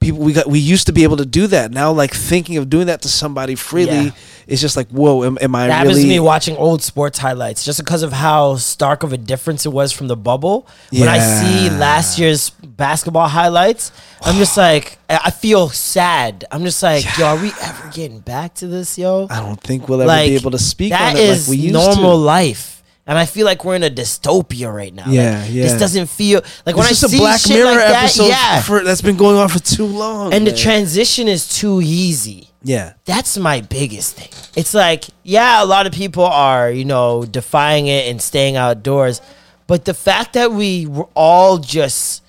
people 0.00 0.18
we 0.18 0.32
got 0.32 0.46
we 0.46 0.58
used 0.58 0.86
to 0.86 0.92
be 0.92 1.02
able 1.02 1.18
to 1.18 1.26
do 1.26 1.46
that 1.46 1.70
now 1.70 1.92
like 1.92 2.12
thinking 2.12 2.56
of 2.56 2.70
doing 2.70 2.86
that 2.86 3.02
to 3.02 3.08
somebody 3.08 3.54
freely 3.54 4.06
Yeah. 4.06 4.10
Is 4.50 4.60
just 4.60 4.76
like 4.76 4.88
whoa 4.88 5.24
am, 5.24 5.38
am 5.40 5.54
i 5.54 5.68
That 5.68 5.86
really 5.86 6.02
to 6.02 6.08
me 6.08 6.20
watching 6.20 6.56
old 6.56 6.82
sports 6.82 7.18
highlights 7.18 7.64
just 7.64 7.78
because 7.78 8.02
of 8.02 8.12
how 8.12 8.56
stark 8.56 9.02
of 9.02 9.12
a 9.12 9.16
difference 9.16 9.64
it 9.64 9.70
was 9.70 9.92
from 9.92 10.08
the 10.08 10.16
bubble. 10.16 10.66
When 10.90 11.08
I 11.08 11.18
see 11.18 11.70
last 11.70 12.18
year's 12.18 12.50
basketball 12.50 13.28
highlights, 13.28 13.92
I'm 14.22 14.36
just 14.36 14.56
like, 14.56 14.98
I 15.08 15.30
feel 15.30 15.68
sad. 15.68 16.44
I'm 16.50 16.62
just 16.62 16.82
like, 16.82 17.04
yo, 17.16 17.26
are 17.26 17.40
we 17.40 17.52
ever 17.62 17.90
getting 17.92 18.20
back 18.20 18.54
to 18.56 18.66
this, 18.66 18.98
yo? 18.98 19.26
i 19.30 19.40
don't 19.40 19.60
think 19.60 19.88
we'll 19.88 20.00
ever 20.02 20.08
like, 20.08 20.28
be 20.28 20.34
able 20.34 20.50
to 20.50 20.58
speak 20.58 20.90
that 20.90 21.12
on 21.12 21.16
it 21.16 21.22
is 21.22 21.48
like 21.48 21.56
we 21.56 21.62
used 21.62 21.74
normal 21.74 22.12
to 22.12 22.16
life. 22.16 22.79
And 23.06 23.18
I 23.18 23.26
feel 23.26 23.44
like 23.44 23.64
we're 23.64 23.76
in 23.76 23.82
a 23.82 23.90
dystopia 23.90 24.72
right 24.72 24.94
now. 24.94 25.06
Yeah, 25.08 25.40
Like, 25.40 25.50
yeah. 25.52 25.62
This 25.64 25.78
doesn't 25.78 26.06
feel 26.08 26.42
like 26.64 26.76
when 26.76 26.86
I 26.86 26.92
see 26.92 27.18
Black 27.18 27.40
shit 27.40 27.56
Mirror 27.56 27.66
like 27.66 27.78
that. 27.78 28.04
episode 28.04 28.28
Yeah, 28.28 28.62
for, 28.62 28.84
that's 28.84 29.02
been 29.02 29.16
going 29.16 29.36
on 29.36 29.48
for 29.48 29.58
too 29.58 29.86
long 29.86 30.32
and 30.32 30.46
the 30.46 30.52
transition 30.52 31.26
is 31.26 31.48
too 31.48 31.80
easy. 31.82 32.48
yeah 32.62 32.92
That's 33.06 33.36
my 33.38 33.62
biggest 33.62 34.16
thing. 34.16 34.28
It's 34.54 34.74
like, 34.74 35.06
yeah, 35.24 35.62
a 35.62 35.66
lot 35.66 35.86
of 35.86 35.92
people 35.92 36.24
are, 36.24 36.70
you 36.70 36.84
know, 36.84 37.24
defying 37.24 37.86
it 37.86 38.08
and 38.10 38.20
staying 38.22 38.56
outdoors. 38.56 39.20
But 39.66 39.86
the 39.86 39.94
fact 39.94 40.34
that 40.34 40.52
we 40.52 40.86
were 40.86 41.08
all 41.14 41.58
just 41.58 42.22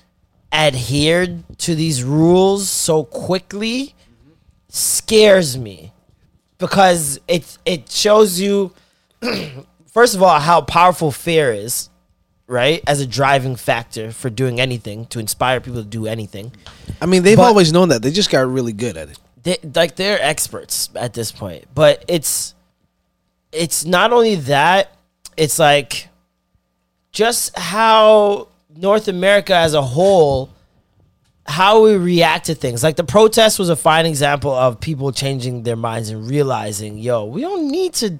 adhered 0.52 1.42
to 1.58 1.74
these 1.74 2.02
rules 2.02 2.68
so 2.68 3.04
quickly 3.04 3.94
scares 4.68 5.56
me 5.58 5.92
because 6.58 7.18
it 7.28 7.58
it 7.64 7.90
shows 7.90 8.40
you 8.40 8.72
first 9.92 10.14
of 10.14 10.22
all 10.22 10.38
how 10.40 10.60
powerful 10.60 11.12
fear 11.12 11.52
is, 11.52 11.88
right? 12.46 12.82
As 12.86 13.00
a 13.00 13.06
driving 13.06 13.56
factor 13.56 14.10
for 14.10 14.28
doing 14.30 14.60
anything, 14.60 15.06
to 15.06 15.18
inspire 15.20 15.60
people 15.60 15.82
to 15.82 15.88
do 15.88 16.06
anything. 16.06 16.52
i 17.00 17.06
mean 17.06 17.22
they've 17.22 17.36
But- 17.36 17.44
always 17.48 17.72
known 17.72 17.88
that 17.90 18.02
they 18.02 18.10
just 18.10 18.30
got 18.30 18.46
really 18.48 18.72
good 18.72 18.96
at 18.96 19.08
it 19.08 19.18
they, 19.44 19.56
like 19.74 19.96
they're 19.96 20.20
experts 20.22 20.88
at 20.94 21.14
this 21.14 21.32
point 21.32 21.64
but 21.74 22.04
it's 22.08 22.54
it's 23.50 23.84
not 23.84 24.12
only 24.12 24.36
that 24.36 24.94
it's 25.36 25.58
like 25.58 26.08
just 27.10 27.56
how 27.58 28.46
north 28.76 29.08
america 29.08 29.54
as 29.54 29.74
a 29.74 29.82
whole 29.82 30.48
how 31.44 31.82
we 31.82 31.96
react 31.96 32.46
to 32.46 32.54
things 32.54 32.82
like 32.84 32.94
the 32.96 33.04
protest 33.04 33.58
was 33.58 33.68
a 33.68 33.74
fine 33.76 34.06
example 34.06 34.52
of 34.52 34.78
people 34.78 35.10
changing 35.10 35.64
their 35.64 35.76
minds 35.76 36.08
and 36.10 36.28
realizing 36.30 36.96
yo 36.98 37.24
we 37.24 37.40
don't 37.40 37.68
need 37.68 37.92
to 37.92 38.18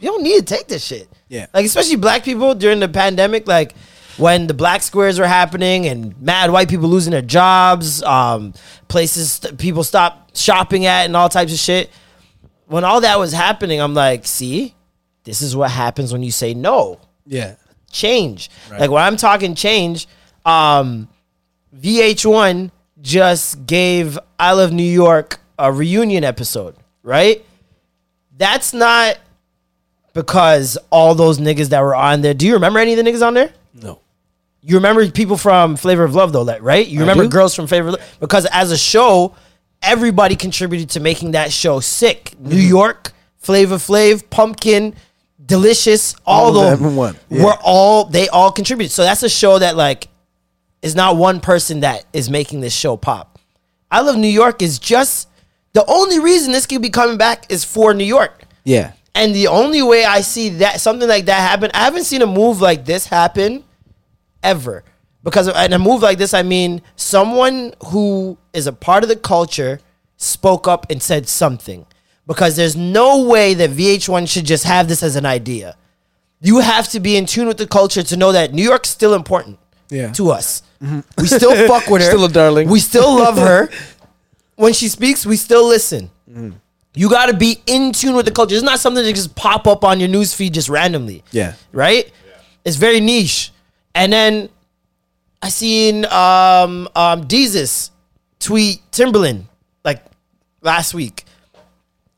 we 0.00 0.06
don't 0.06 0.22
need 0.22 0.38
to 0.46 0.54
take 0.54 0.66
this 0.68 0.84
shit 0.84 1.08
Yeah. 1.28 1.46
like 1.54 1.64
especially 1.66 1.96
black 1.96 2.24
people 2.24 2.54
during 2.54 2.80
the 2.80 2.88
pandemic 2.88 3.46
like 3.46 3.74
when 4.16 4.46
the 4.46 4.54
black 4.54 4.82
squares 4.82 5.18
were 5.18 5.26
happening 5.26 5.86
and 5.86 6.20
mad 6.20 6.50
white 6.50 6.68
people 6.68 6.88
losing 6.88 7.10
their 7.12 7.22
jobs 7.22 8.02
um 8.02 8.54
places 8.88 9.38
that 9.40 9.58
people 9.58 9.84
stopped 9.84 10.36
shopping 10.36 10.86
at 10.86 11.04
and 11.06 11.16
all 11.16 11.28
types 11.28 11.52
of 11.52 11.58
shit 11.58 11.90
when 12.66 12.84
all 12.84 13.00
that 13.00 13.18
was 13.18 13.32
happening 13.32 13.80
i'm 13.80 13.94
like 13.94 14.26
see 14.26 14.74
this 15.24 15.42
is 15.42 15.54
what 15.54 15.70
happens 15.70 16.12
when 16.12 16.22
you 16.22 16.30
say 16.30 16.54
no 16.54 16.98
yeah 17.26 17.54
change. 17.92 18.50
Like 18.70 18.88
when 18.88 19.02
I'm 19.02 19.16
talking 19.16 19.56
change, 19.56 20.06
um, 20.46 21.08
VH1 21.76 22.70
just 23.00 23.66
gave 23.66 24.16
I 24.38 24.52
Love 24.52 24.72
New 24.72 24.82
York 24.82 25.40
a 25.58 25.72
reunion 25.72 26.22
episode, 26.22 26.76
right? 27.02 27.44
That's 28.36 28.72
not 28.72 29.18
because 30.12 30.76
all 30.90 31.14
those 31.14 31.38
niggas 31.38 31.68
that 31.70 31.80
were 31.82 31.94
on 31.94 32.20
there. 32.22 32.34
Do 32.34 32.46
you 32.46 32.54
remember 32.54 32.78
any 32.78 32.92
of 32.92 33.02
the 33.04 33.10
niggas 33.10 33.26
on 33.26 33.34
there? 33.34 33.52
no 33.74 34.00
You 34.62 34.76
remember 34.76 35.08
people 35.10 35.36
from 35.36 35.76
Flavor 35.76 36.04
of 36.04 36.14
Love 36.14 36.32
though, 36.32 36.42
like, 36.42 36.62
right? 36.62 36.86
You 36.86 37.00
remember 37.00 37.26
girls 37.28 37.54
from 37.54 37.66
Flavor 37.66 37.88
of 37.88 37.94
Love 37.94 38.16
because 38.20 38.46
as 38.46 38.72
a 38.72 38.78
show, 38.78 39.34
everybody 39.82 40.36
contributed 40.36 40.90
to 40.90 41.00
making 41.00 41.32
that 41.32 41.52
show 41.52 41.80
sick. 41.80 42.34
New 42.38 42.56
Mm-hmm. 42.56 42.68
York, 42.68 43.12
Flavor 43.38 43.76
Flav, 43.76 44.28
Pumpkin, 44.30 44.94
Delicious, 45.44 46.14
all, 46.26 46.56
All 46.58 46.64
of 46.72 46.78
them 46.80 46.94
one, 46.96 47.16
yeah. 47.28 47.44
were 47.44 47.56
all 47.62 48.04
they 48.04 48.28
all 48.28 48.52
contributed. 48.52 48.92
So 48.92 49.02
that's 49.02 49.22
a 49.22 49.28
show 49.28 49.58
that 49.58 49.76
like 49.76 50.08
is 50.82 50.94
not 50.94 51.16
one 51.16 51.40
person 51.40 51.80
that 51.80 52.04
is 52.12 52.30
making 52.30 52.60
this 52.60 52.74
show 52.74 52.96
pop. 52.96 53.38
I 53.90 54.00
Love 54.02 54.16
New 54.16 54.28
York 54.28 54.62
is 54.62 54.78
just 54.78 55.28
the 55.72 55.84
only 55.86 56.20
reason 56.20 56.52
this 56.52 56.66
could 56.66 56.82
be 56.82 56.90
coming 56.90 57.16
back 57.16 57.50
is 57.50 57.64
for 57.64 57.94
New 57.94 58.04
York. 58.04 58.44
yeah 58.64 58.92
And 59.14 59.34
the 59.34 59.48
only 59.48 59.82
way 59.82 60.04
I 60.04 60.20
see 60.20 60.48
that 60.50 60.80
something 60.80 61.08
like 61.08 61.26
that 61.26 61.40
happen, 61.40 61.70
I 61.74 61.84
haven't 61.84 62.04
seen 62.04 62.22
a 62.22 62.26
move 62.26 62.60
like 62.60 62.84
this 62.84 63.06
happen 63.06 63.64
ever. 64.42 64.84
Because 65.22 65.48
in 65.48 65.72
a 65.72 65.78
move 65.78 66.02
like 66.02 66.18
this, 66.18 66.32
I 66.32 66.42
mean 66.42 66.80
someone 66.96 67.74
who 67.86 68.38
is 68.52 68.66
a 68.66 68.72
part 68.72 69.02
of 69.02 69.08
the 69.08 69.16
culture 69.16 69.80
spoke 70.16 70.66
up 70.68 70.86
and 70.90 71.02
said 71.02 71.28
something. 71.28 71.86
Because 72.26 72.56
there's 72.56 72.76
no 72.76 73.24
way 73.26 73.54
that 73.54 73.70
VH1 73.70 74.28
should 74.28 74.46
just 74.46 74.64
have 74.64 74.88
this 74.88 75.02
as 75.02 75.16
an 75.16 75.26
idea. 75.26 75.76
You 76.40 76.60
have 76.60 76.88
to 76.90 77.00
be 77.00 77.16
in 77.16 77.26
tune 77.26 77.48
with 77.48 77.58
the 77.58 77.66
culture 77.66 78.02
to 78.02 78.16
know 78.16 78.32
that 78.32 78.52
New 78.54 78.62
York's 78.62 78.88
still 78.88 79.14
important. 79.14 79.58
Yeah. 79.92 80.12
to 80.12 80.30
us. 80.30 80.62
Mm-hmm. 80.80 81.00
We 81.18 81.26
still 81.26 81.66
fuck 81.66 81.88
with 81.90 82.00
her. 82.02 82.08
Still 82.08 82.24
a 82.26 82.28
darling. 82.28 82.68
We 82.68 82.78
still 82.78 83.16
love 83.16 83.36
her. 83.36 83.70
When 84.54 84.74
she 84.74 84.88
speaks, 84.88 85.24
we 85.24 85.36
still 85.36 85.66
listen. 85.66 86.10
Mm. 86.30 86.52
You 86.94 87.08
got 87.08 87.26
to 87.26 87.36
be 87.36 87.62
in 87.66 87.92
tune 87.92 88.16
with 88.16 88.26
the 88.26 88.32
culture. 88.32 88.54
It's 88.54 88.64
not 88.64 88.80
something 88.80 89.04
that 89.04 89.14
just 89.14 89.36
pop 89.36 89.66
up 89.66 89.84
on 89.84 90.00
your 90.00 90.08
news 90.08 90.34
feed 90.34 90.54
just 90.54 90.68
randomly. 90.68 91.22
Yeah. 91.30 91.54
Right? 91.72 92.06
Yeah. 92.06 92.32
It's 92.64 92.76
very 92.76 93.00
niche. 93.00 93.52
And 93.94 94.12
then 94.12 94.48
I 95.42 95.48
seen 95.48 96.04
um 96.06 96.88
um 96.94 97.26
Desus 97.26 97.90
tweet 98.38 98.80
Timberland 98.92 99.46
like 99.84 100.04
last 100.62 100.94
week 100.94 101.24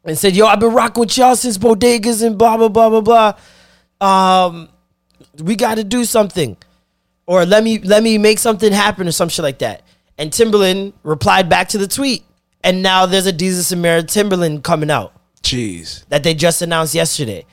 and 0.04 0.18
said, 0.18 0.34
"Yo, 0.34 0.46
I've 0.46 0.60
been 0.60 0.72
rocking 0.72 1.00
with 1.02 1.16
y'all 1.16 1.36
since 1.36 1.58
bodegas 1.58 2.24
and 2.26 2.36
blah 2.36 2.56
blah 2.56 2.68
blah 2.68 2.88
blah 2.90 3.34
blah. 4.00 4.46
Um, 4.46 4.68
we 5.38 5.54
got 5.54 5.76
to 5.76 5.84
do 5.84 6.04
something, 6.04 6.56
or 7.26 7.46
let 7.46 7.62
me 7.62 7.78
let 7.78 8.02
me 8.02 8.18
make 8.18 8.38
something 8.38 8.72
happen, 8.72 9.06
or 9.06 9.12
some 9.12 9.28
shit 9.28 9.42
like 9.42 9.58
that." 9.58 9.82
And 10.18 10.32
Timberland 10.32 10.92
replied 11.02 11.48
back 11.48 11.68
to 11.70 11.78
the 11.78 11.88
tweet, 11.88 12.24
and 12.64 12.82
now 12.82 13.06
there's 13.06 13.26
a 13.26 13.32
Desus 13.32 13.72
and 13.72 13.82
Mero 13.82 14.02
Timberland 14.02 14.62
coming 14.64 14.90
out 14.90 15.12
Jeez. 15.42 16.04
that 16.08 16.22
they 16.22 16.34
just 16.34 16.62
announced 16.62 16.94
yesterday, 16.94 17.44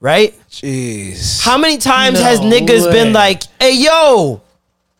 right? 0.00 0.34
Jeez. 0.50 1.42
How 1.42 1.56
many 1.58 1.78
times 1.78 2.18
No 2.18 2.24
has 2.24 2.40
niggas 2.40 2.86
way. 2.86 2.92
been 2.92 3.12
like, 3.12 3.42
"Hey, 3.60 3.74
yo, 3.76 4.42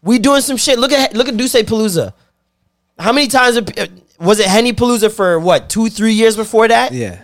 we 0.03 0.19
doing 0.19 0.41
some 0.43 0.57
shit"? 0.57 0.79
Look 0.79 0.93
at 0.93 1.15
look 1.15 1.29
at 1.29 1.37
D'usse 1.37 1.63
Palooza. 1.63 2.13
How 2.99 3.13
many 3.13 3.27
times 3.29 3.59
was 4.19 4.39
it 4.41 4.47
Henny 4.47 4.73
Palooza 4.73 5.13
for 5.13 5.39
what 5.39 5.69
two 5.69 5.89
three 5.91 6.13
years 6.15 6.37
before 6.37 6.69
that? 6.69 6.93
Yeah. 6.93 7.21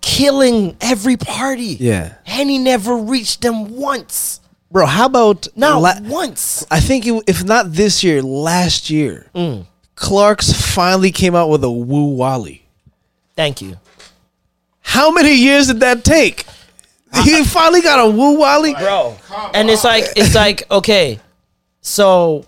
killing 0.00 0.76
every 0.80 1.16
party. 1.16 1.76
Yeah. 1.78 2.14
Henny 2.24 2.58
never 2.58 2.96
reached 2.96 3.40
them 3.42 3.76
once. 3.76 4.40
Bro, 4.70 4.86
how 4.86 5.06
about 5.06 5.46
Not 5.54 5.80
la- 5.80 6.00
once. 6.02 6.66
I 6.70 6.80
think 6.80 7.06
it, 7.06 7.22
if 7.28 7.44
not 7.44 7.72
this 7.72 8.02
year, 8.02 8.20
last 8.22 8.90
year, 8.90 9.26
Mm. 9.34 9.64
Clarks 9.94 10.52
finally 10.52 11.12
came 11.12 11.34
out 11.34 11.48
with 11.48 11.62
a 11.64 11.70
Woo 11.70 12.14
Wally. 12.14 12.66
Thank 13.36 13.62
you. 13.62 13.78
How 14.80 15.10
many 15.10 15.34
years 15.34 15.68
did 15.68 15.80
that 15.80 16.04
take? 16.04 16.46
He 17.24 17.44
finally 17.44 17.82
got 17.82 18.06
a 18.06 18.10
Woo 18.10 18.38
Wally. 18.38 18.74
Bro. 18.74 19.16
And 19.54 19.68
it's 19.70 19.84
like 19.84 20.04
it's 20.16 20.34
like, 20.34 20.62
okay, 20.70 21.20
so 21.80 22.46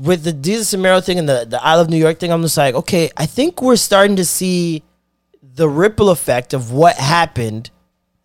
with 0.00 0.24
the 0.24 0.32
Desus 0.32 0.74
and 0.74 0.82
Mero 0.82 1.00
thing 1.00 1.18
and 1.18 1.28
the, 1.28 1.46
the 1.48 1.62
I 1.62 1.74
Love 1.74 1.88
New 1.88 1.96
York 1.96 2.18
thing, 2.18 2.32
I'm 2.32 2.42
just 2.42 2.56
like, 2.56 2.74
okay, 2.74 3.10
I 3.16 3.26
think 3.26 3.62
we're 3.62 3.76
starting 3.76 4.16
to 4.16 4.24
see 4.24 4.82
the 5.42 5.68
ripple 5.68 6.10
effect 6.10 6.54
of 6.54 6.72
what 6.72 6.96
happened 6.96 7.70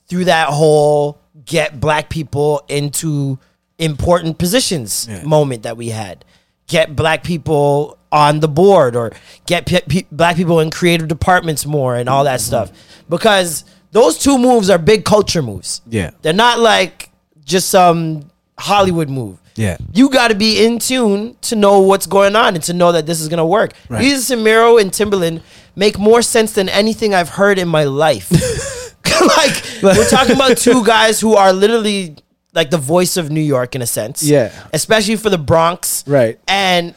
through 0.08 0.26
that 0.26 0.50
whole 0.50 1.20
get 1.46 1.80
black 1.80 2.10
people 2.10 2.64
into 2.68 3.40
important 3.78 4.38
positions 4.38 5.08
moment 5.24 5.64
that 5.64 5.78
we 5.78 5.90
had. 5.90 6.24
Get 6.68 6.96
black 6.96 7.24
people 7.24 7.97
on 8.12 8.40
the 8.40 8.48
board 8.48 8.96
or 8.96 9.12
get 9.46 9.66
pe- 9.66 9.82
pe- 9.82 10.06
black 10.12 10.36
people 10.36 10.60
in 10.60 10.70
creative 10.70 11.08
departments 11.08 11.66
more 11.66 11.96
and 11.96 12.08
all 12.08 12.24
that 12.24 12.42
stuff. 12.42 12.72
Because 13.10 13.64
those 13.92 14.18
two 14.18 14.38
moves 14.38 14.70
are 14.70 14.78
big 14.78 15.06
culture 15.06 15.42
moves. 15.42 15.82
Yeah. 15.88 16.12
They're 16.22 16.34
not 16.34 16.60
like 16.60 17.10
just 17.44 17.70
some 17.70 18.30
Hollywood 18.58 19.10
move. 19.10 19.42
Yeah. 19.56 19.78
You 19.92 20.10
got 20.10 20.28
to 20.30 20.36
be 20.36 20.64
in 20.64 20.80
tune 20.80 21.36
to 21.42 21.56
know 21.56 21.80
what's 21.80 22.06
going 22.06 22.36
on 22.36 22.56
and 22.56 22.64
to 22.66 22.74
know 22.74 22.92
that 22.92 23.06
this 23.06 23.20
is 23.20 23.28
going 23.28 23.40
to 23.40 23.46
work. 23.46 23.74
Right. 23.90 24.04
Desus 24.04 24.30
and 24.32 24.44
Mero 24.44 24.78
and 24.78 24.94
Timberland 24.94 25.42
make 25.76 25.98
more 25.98 26.22
sense 26.22 26.54
than 26.54 26.70
anything 26.70 27.14
I've 27.14 27.30
heard 27.30 27.58
in 27.58 27.68
my 27.68 27.84
life. 27.86 28.32
like, 29.38 29.64
we're 29.82 30.10
talking 30.10 30.36
about 30.36 30.58
two 30.58 30.86
guys 30.86 31.20
who 31.20 31.36
are 31.36 31.52
literally 31.54 32.18
like 32.54 32.70
the 32.70 32.78
voice 32.78 33.18
of 33.18 33.32
New 33.32 33.42
York 33.42 33.74
in 33.74 33.82
a 33.82 33.88
sense. 33.88 34.22
Yeah. 34.22 34.52
Especially 34.74 35.16
for 35.16 35.30
the 35.30 35.38
Bronx. 35.38 36.04
Right. 36.08 36.40
And 36.48 36.94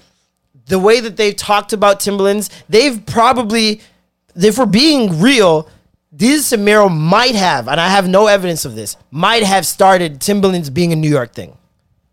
the 0.71 0.79
way 0.79 1.01
that 1.01 1.17
they've 1.17 1.37
talked 1.37 1.73
about 1.73 2.01
Timberlands, 2.01 2.49
they've 2.69 3.05
probably, 3.05 3.81
if 4.35 4.57
we're 4.57 4.67
being 4.67 5.21
real, 5.21 5.69
these 6.13 6.45
Samiro 6.51 6.91
might 6.91 7.35
have, 7.35 7.69
and 7.69 7.81
I 7.81 7.89
have 7.89 8.09
no 8.09 8.27
evidence 8.29 8.65
of 8.65 8.75
this, 8.75 8.97
might 9.11 9.43
have 9.43 9.67
started 9.67 10.21
Timberlands 10.21 10.71
being 10.71 10.93
a 10.93 10.97
New 10.97 11.11
York 11.11 11.35
thing. 11.35 11.57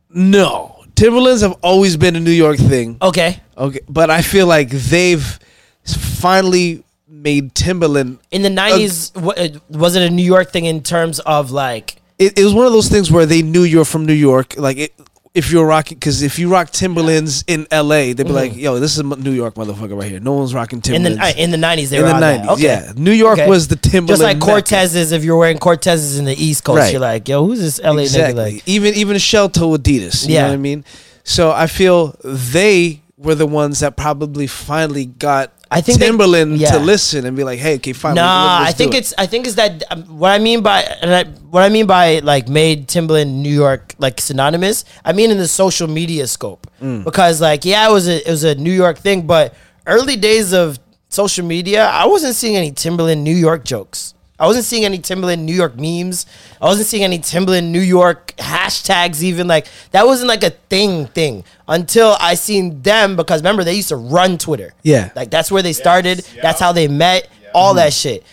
No. 0.10 0.84
Timberlands 0.96 1.42
have 1.44 1.54
always 1.62 1.96
been 1.98 2.16
a 2.16 2.20
New 2.20 2.32
York 2.32 2.58
thing. 2.58 2.98
Okay. 3.02 3.40
Okay. 3.56 3.80
But 3.88 4.10
I 4.10 4.22
feel 4.24 4.48
like 4.48 4.70
they've 4.70 5.40
finally 5.86 6.84
made 7.08 7.54
Timberland 7.56 8.20
In 8.32 8.42
the 8.42 8.50
90s, 8.50 9.16
wa- 9.20 9.34
uh, 9.38 9.50
was 9.70 9.96
it 9.96 10.02
a 10.02 10.10
New 10.10 10.24
York 10.26 10.52
thing 10.52 10.66
in 10.66 10.82
terms 10.82 11.20
of 11.20 11.52
like, 11.52 12.02
it, 12.18 12.38
it 12.40 12.44
was 12.44 12.54
one 12.54 12.66
of 12.66 12.72
those 12.74 12.90
things 12.90 13.12
where 13.12 13.28
they 13.28 13.44
knew 13.44 13.62
you're 13.62 13.86
from 13.86 14.06
New 14.08 14.14
York. 14.14 14.58
Like 14.58 14.78
it, 14.78 14.94
if 15.38 15.52
you're 15.52 15.66
rocking, 15.66 15.98
because 15.98 16.22
if 16.24 16.40
you 16.40 16.50
rock 16.50 16.72
Timberlands 16.72 17.44
in 17.48 17.68
L.A., 17.72 18.14
they'd 18.14 18.24
be 18.26 18.32
like, 18.34 18.56
"Yo, 18.56 18.80
this 18.80 18.98
is 18.98 19.04
New 19.04 19.32
York 19.32 19.54
motherfucker 19.56 19.98
right 20.00 20.10
here. 20.10 20.20
No 20.20 20.34
one's 20.34 20.54
rocking 20.54 20.82
Mm-hmm. 20.82 20.96
in 20.96 21.04
the 21.04 21.10
Timberlands." 21.12 21.40
uh, 21.40 21.44
in 21.44 21.52
the 21.52 21.58
90s, 21.58 21.90
they 21.90 21.98
In 21.98 22.04
were 22.04 22.10
the 22.10 22.16
90s, 22.16 22.48
Okay. 22.54 22.64
yeah. 22.64 22.92
New 22.96 23.12
York 23.12 23.40
was 23.48 23.68
the 23.68 23.76
Timberland 23.76 24.08
Just 24.10 24.24
like 24.24 24.38
mecca. 24.38 24.52
Cortez's, 24.52 25.12
if 25.12 25.24
you're 25.24 25.38
wearing 25.38 25.60
Cortez's 25.60 26.18
in 26.20 26.26
the 26.26 26.36
East 26.36 26.64
Coast, 26.64 26.80
Right. 26.80 26.92
you're 26.92 27.02
like, 27.02 27.28
yo, 27.30 27.46
who's 27.46 27.60
this 27.60 27.80
LA 27.84 28.02
exactly. 28.04 28.42
nigga? 28.42 28.54
Like, 28.56 28.64
even 28.68 28.94
even 28.96 29.18
shell 29.18 29.50
toe 29.50 29.78
Adidas. 29.78 30.28
You 30.28 30.34
Yeah. 30.36 30.42
know 30.44 30.48
what 30.50 30.54
I 30.56 30.58
mean? 30.58 30.84
So 31.24 31.52
I 31.52 31.68
feel 31.68 32.16
they 32.24 33.02
were 33.18 33.36
the 33.36 33.48
ones 33.48 33.80
that 33.80 33.98
probably 33.98 34.46
finally 34.48 35.06
got 35.06 35.52
I 35.70 35.82
think 35.82 36.00
they- 36.00 36.06
Timberland 36.06 36.58
yeah. 36.60 36.72
to 36.72 36.80
listen 36.80 37.26
and 37.26 37.36
be 37.36 37.44
like, 37.44 37.60
"Hey, 37.60 37.76
okay, 37.76 37.92
fine." 37.92 38.16
Nah, 38.16 38.60
I 38.62 38.72
think 38.72 38.94
it. 38.94 39.00
it's 39.00 39.14
I 39.18 39.26
think 39.26 39.46
it's 39.48 39.56
that 39.56 39.84
um, 39.92 40.04
what 40.18 40.32
I 40.32 40.38
mean 40.40 40.62
by 40.62 40.82
and 41.02 41.14
I, 41.14 41.24
what 41.50 41.64
I 41.64 41.70
mean 41.70 41.88
by 41.88 42.20
like 42.20 42.48
made 42.48 42.88
Timberland 42.88 43.44
New 43.44 43.54
York 43.54 43.94
like 43.98 44.22
synonymous. 44.22 44.86
I 45.04 45.12
mean 45.12 45.30
in 45.32 45.38
the 45.38 45.48
social 45.48 45.88
media 45.88 46.28
scope 46.28 46.68
Mm. 46.82 47.04
because 47.04 47.42
like 47.42 47.66
yeah, 47.66 47.90
it 47.90 47.92
was 47.92 48.08
a 48.08 48.26
it 48.26 48.32
was 48.32 48.44
a 48.46 48.56
New 48.56 48.72
York 48.72 49.00
thing, 49.00 49.28
but 49.28 49.56
early 49.88 50.16
days 50.16 50.54
of 50.54 50.80
social 51.10 51.46
media, 51.46 51.86
I 51.88 52.06
wasn't 52.06 52.36
seeing 52.36 52.56
any 52.56 52.72
Timberland 52.72 53.24
New 53.24 53.36
York 53.36 53.66
jokes. 53.66 54.14
I 54.40 54.46
wasn't 54.46 54.66
seeing 54.66 54.86
any 54.86 55.00
Timberland 55.00 55.46
New 55.46 55.54
York 55.54 55.80
memes. 55.80 56.26
I 56.62 56.66
wasn't 56.66 56.88
seeing 56.88 57.04
any 57.04 57.20
Timberland 57.20 57.72
New 57.72 57.82
York 57.82 58.34
hashtags 58.38 59.24
even 59.24 59.48
like 59.48 59.68
that 59.92 60.06
wasn't 60.06 60.28
like 60.28 60.44
a 60.44 60.52
thing 60.52 61.08
thing 61.08 61.44
until 61.68 62.16
I 62.20 62.36
seen 62.36 62.82
them 62.82 63.16
because 63.16 63.42
remember 63.42 63.64
they 63.64 63.74
used 63.74 63.90
to 63.90 63.96
run 63.96 64.38
Twitter. 64.38 64.74
Yeah. 64.84 65.12
Like 65.16 65.32
that's 65.32 65.52
where 65.52 65.64
they 65.64 65.74
started. 65.74 66.20
That's 66.42 66.60
how 66.60 66.72
they 66.72 66.88
met. 66.88 67.30
All 67.54 67.74
that 67.76 67.92
mm-hmm. 67.94 68.10
shit. 68.10 68.24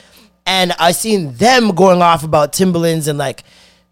And 0.47 0.72
I 0.78 0.93
seen 0.93 1.35
them 1.35 1.70
going 1.74 2.02
off 2.02 2.22
about 2.22 2.52
Timberlands 2.52 3.09
and 3.09 3.18
like 3.18 3.44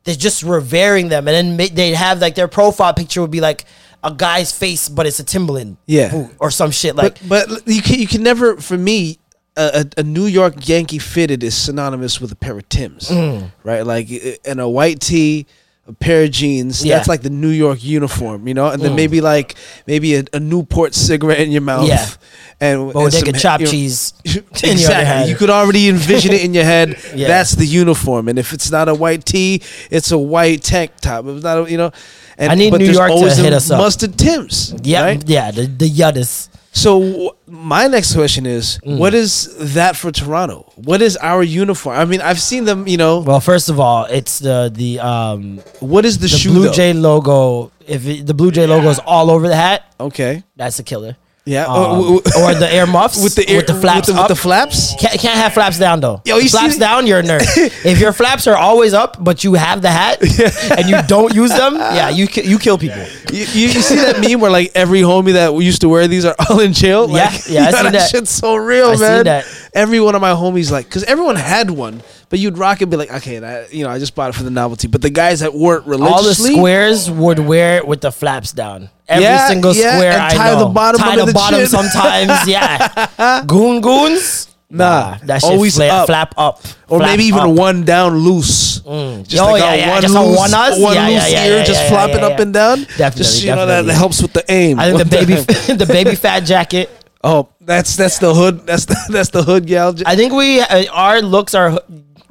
they're 0.05 0.15
just 0.15 0.43
revering 0.43 1.09
them. 1.09 1.29
And 1.29 1.59
then 1.59 1.75
they'd 1.75 1.95
have 1.95 2.21
like 2.21 2.35
their 2.35 2.49
profile 2.49 2.93
picture 2.93 3.23
would 3.23 3.31
be 3.31 3.41
like 3.41 3.65
a 4.05 4.13
guy's 4.13 4.53
face, 4.53 4.89
but 4.89 5.07
it's 5.07 5.19
a 5.19 5.25
Timberland. 5.25 5.79
Yeah. 5.87 6.11
boot 6.11 6.31
or 6.39 6.51
some 6.51 6.73
shit. 6.73 6.95
Like 6.95 7.27
but 7.27 7.49
but 7.49 7.67
you 7.67 7.81
can 7.81 7.99
you 7.99 8.07
can 8.07 8.23
never 8.23 8.59
for 8.59 8.77
me 8.77 9.19
a, 9.57 9.85
a, 9.97 10.01
a 10.01 10.03
New 10.03 10.27
York 10.27 10.67
Yankee 10.69 10.99
fitted 10.99 11.43
is 11.43 11.55
synonymous 11.55 12.21
with 12.21 12.33
a 12.33 12.37
pair 12.37 12.57
of 12.57 12.69
Tims, 12.69 13.09
Mm. 13.11 13.51
right? 13.65 13.83
Like 13.87 14.09
and 14.45 14.61
a 14.61 14.69
white 14.69 15.01
tee, 15.01 15.47
a 15.87 15.93
pair 15.93 16.25
of 16.25 16.31
jeans. 16.31 16.85
Yeah. 16.85 16.97
That's 16.97 17.09
like 17.09 17.23
the 17.23 17.31
New 17.31 17.49
York 17.51 17.83
uniform, 17.85 18.47
you 18.49 18.55
know. 18.55 18.69
And 18.69 18.81
then 18.83 18.93
Mm. 18.93 18.97
maybe 18.97 19.21
like 19.21 19.57
maybe 19.87 20.15
a, 20.15 20.25
a 20.33 20.41
Newport 20.41 20.95
cigarette 20.95 21.41
in 21.41 21.51
your 21.53 21.63
mouth. 21.63 21.89
Yeah. 21.89 22.07
And 22.63 22.95
and 22.95 23.13
some- 23.13 23.33
chopped 23.33 23.63
you 23.63 23.67
know- 23.67 23.73
cheese. 23.73 24.13
in 24.25 24.33
your 24.35 24.45
other 24.63 24.71
exactly. 24.71 25.31
You 25.31 25.37
could 25.37 25.51
already 25.51 25.89
envision 25.89 26.33
it 26.33 26.45
in 26.45 26.55
your 26.55 26.63
head. 26.63 26.97
Yeah. 27.17 27.27
That's 27.27 27.57
the 27.57 27.67
uniform. 27.67 28.29
And 28.29 28.39
if 28.39 28.53
it's 28.53 28.71
not 28.71 28.89
a 28.89 28.95
white 28.95 29.25
tee, 29.25 29.63
it's 29.91 30.13
a 30.13 30.19
white 30.19 30.63
tank 30.63 30.93
top. 31.01 31.27
It's 31.27 31.43
not, 31.43 31.67
a, 31.67 31.71
you 31.71 31.77
know. 31.77 31.91
And, 32.39 32.53
I 32.53 32.55
need 32.55 32.71
but 32.71 32.79
New 32.81 32.93
York 32.93 33.11
to 33.11 33.35
hit 33.35 33.53
us 33.53 33.69
up. 33.71 33.79
Mustard 33.79 34.17
Tims. 34.17 34.75
yeah, 34.85 35.03
right? 35.03 35.29
yeah, 35.29 35.51
the 35.51 35.67
the 35.67 35.91
Yuddis. 35.91 36.49
So 36.75 37.01
w- 37.01 37.31
my 37.47 37.87
next 37.87 38.15
question 38.15 38.47
is, 38.47 38.79
Mm. 38.85 38.97
what 38.99 39.13
is 39.15 39.55
that 39.75 39.95
for 39.95 40.11
Toronto? 40.11 40.73
What 40.77 41.03
is 41.03 41.17
our 41.19 41.43
uniform? 41.43 41.97
I 41.99 42.05
mean, 42.07 42.23
I've 42.23 42.41
seen 42.41 42.65
them. 42.65 42.89
You 42.89 42.97
know, 42.97 43.19
Well, 43.21 43.41
first 43.41 43.69
of 43.69 43.79
all, 43.79 44.05
it's 44.07 44.39
the 44.39 44.71
the 44.75 44.99
um 45.01 45.61
what 45.81 46.05
is 46.05 46.17
the, 46.19 46.29
the 46.29 46.39
shoe? 46.39 46.51
Blue 46.51 46.65
though? 46.65 46.73
Jay 46.73 46.93
logo. 46.95 47.71
If 47.87 48.07
it, 48.07 48.27
the 48.27 48.35
Blue 48.35 48.51
Jay 48.51 48.67
logo 48.67 48.89
is 48.89 49.01
all 49.05 49.31
over 49.31 49.49
the 49.49 49.57
hat, 49.57 49.83
Okay. 50.01 50.45
that's 50.57 50.79
a 50.79 50.83
killer. 50.83 51.17
Yeah. 51.45 51.65
Um, 51.67 51.73
Oh, 51.75 51.95
w- 52.03 52.21
w- 52.23 52.45
or 52.45 52.55
the 52.55 52.73
air 52.73 52.87
muffs 52.87 53.21
with 53.23 53.35
the 53.35 53.51
ear, 53.51 53.57
with 53.59 53.67
the 53.67 53.75
flaps 53.75 54.07
with 54.07 54.15
the, 54.17 54.23
up. 54.23 54.29
with 54.31 54.37
the 54.39 54.43
flaps. 54.43 54.95
Can't, 55.01 55.19
can't 55.19 55.35
have 55.39 55.53
flaps 55.53 55.77
down 55.79 56.01
though. 56.01 56.23
Yo, 56.25 56.37
you 56.39 56.49
flaps 56.49 56.75
see- 56.75 56.79
down, 56.81 57.07
you're 57.07 57.19
a 57.19 57.23
nerd. 57.23 57.41
if 57.85 57.99
your 57.99 58.13
flaps 58.13 58.47
are 58.47 58.57
always 58.57 58.95
up, 58.95 59.17
but 59.23 59.43
you 59.43 59.55
have 59.55 59.83
the 59.83 59.91
hat 59.91 60.21
and 60.79 60.89
you 60.89 60.97
don't 61.09 61.35
use 61.35 61.51
them, 61.51 61.75
yeah, 61.75 62.11
you 62.11 62.29
you 62.45 62.59
kill 62.59 62.79
people. 62.79 63.03
You, 63.33 63.41
you, 63.41 63.69
you 63.69 63.81
see 63.83 63.97
that 63.97 64.21
meme 64.21 64.41
where 64.41 64.51
like 64.53 64.71
every 64.77 65.01
homie 65.01 65.33
that 65.33 65.53
used 65.55 65.81
to 65.81 65.89
wear 65.89 66.07
these 66.07 66.25
are 66.25 66.37
all 66.49 66.61
in 66.61 66.73
jail? 66.73 67.09
Yeah, 67.11 67.25
Like, 67.25 67.49
yeah, 67.49 67.65
I 67.65 67.71
yo, 67.71 67.83
seen 67.83 67.93
that. 67.93 68.11
shit's 68.11 68.31
so 68.31 68.55
real, 68.57 68.89
I 68.91 68.95
seen 68.95 69.01
man. 69.01 69.25
that. 69.25 69.69
Every 69.75 69.99
one 70.01 70.15
of 70.15 70.21
my 70.21 70.33
homies 70.33 70.71
like, 70.71 70.87
because 70.87 71.03
everyone 71.05 71.37
had 71.37 71.71
one, 71.71 72.03
but 72.33 72.39
you'd 72.39 72.57
rock 72.57 72.79
it, 72.81 72.85
and 72.85 72.91
be 72.91 72.97
like, 72.97 73.13
okay, 73.13 73.39
that, 73.41 73.75
you 73.75 73.85
know, 73.85 73.91
I 73.91 73.99
just 73.99 74.15
bought 74.15 74.31
it 74.31 74.33
for 74.35 74.43
the 74.43 74.49
novelty. 74.51 74.89
But 74.89 75.03
the 75.03 75.11
guys 75.11 75.41
that 75.41 75.53
weren't 75.53 75.87
religious. 75.87 76.17
All 76.17 76.23
the 76.25 76.35
squares 76.35 77.11
would 77.11 77.39
wear 77.39 77.77
it 77.77 77.87
with 77.87 78.01
the 78.01 78.11
flaps 78.11 78.53
down. 78.53 78.89
Every 79.07 79.25
Yeah, 79.25 79.49
single 79.49 79.75
yeah, 79.75 79.97
square 79.97 80.13
and 80.13 80.23
I 80.23 80.31
tie 80.35 80.53
know. 80.55 80.61
the 80.61 80.73
bottom 80.73 80.99
tie 80.99 81.17
the 81.17 81.27
the 81.27 81.33
bottom 81.35 81.61
chin. 81.61 81.69
sometimes. 81.69 82.49
Yeah, 82.49 83.45
goon 83.47 83.83
goons. 83.83 84.49
Nah, 84.71 85.19
that 85.25 85.43
shit 85.43 85.51
always 85.53 85.77
fla- 85.77 85.89
up. 85.89 86.07
flap 86.07 86.33
up, 86.39 86.63
or 86.89 86.99
flap 87.01 87.11
maybe 87.11 87.25
even 87.25 87.41
up. 87.41 87.51
one 87.55 87.85
down 87.85 88.17
loose. 88.17 88.77
Just 88.77 88.87
Oh, 88.87 89.53
like 89.53 89.61
yeah, 89.61 89.73
a 89.73 89.77
yeah, 89.77 89.91
one 89.93 90.01
just 90.03 90.15
loose, 90.15 90.37
one 90.39 90.55
us? 90.55 90.79
one 90.81 90.95
Yeah, 90.95 91.09
yeah, 91.09 91.15
loose 91.19 91.33
yeah, 91.33 91.45
ear 91.45 91.57
yeah, 91.59 91.65
just 91.65 91.89
flopping 91.89 92.21
up 92.25 92.39
and 92.41 92.55
down. 92.55 92.79
Definitely, 92.97 93.19
just 93.19 93.43
you 93.45 93.55
know 93.55 93.67
that, 93.67 93.85
helps 93.93 94.23
with 94.23 94.33
the 94.33 94.51
aim. 94.51 94.81
I 94.81 94.91
think 94.91 94.99
the 95.01 95.05
baby, 95.05 95.35
the 95.77 95.85
baby 95.87 96.15
fat 96.15 96.41
jacket. 96.41 96.89
oh, 97.23 97.51
that's 97.61 97.97
that's 97.97 98.19
the 98.19 98.33
hood. 98.35 98.67
That's 98.67 98.87
the, 98.87 98.97
that's 99.11 99.29
the 99.29 99.43
hood 99.43 99.67
gal. 99.67 99.95
I 100.07 100.17
think 100.17 100.33
we 100.33 100.61
uh, 100.63 100.85
our 100.91 101.21
looks 101.21 101.55
are 101.55 101.79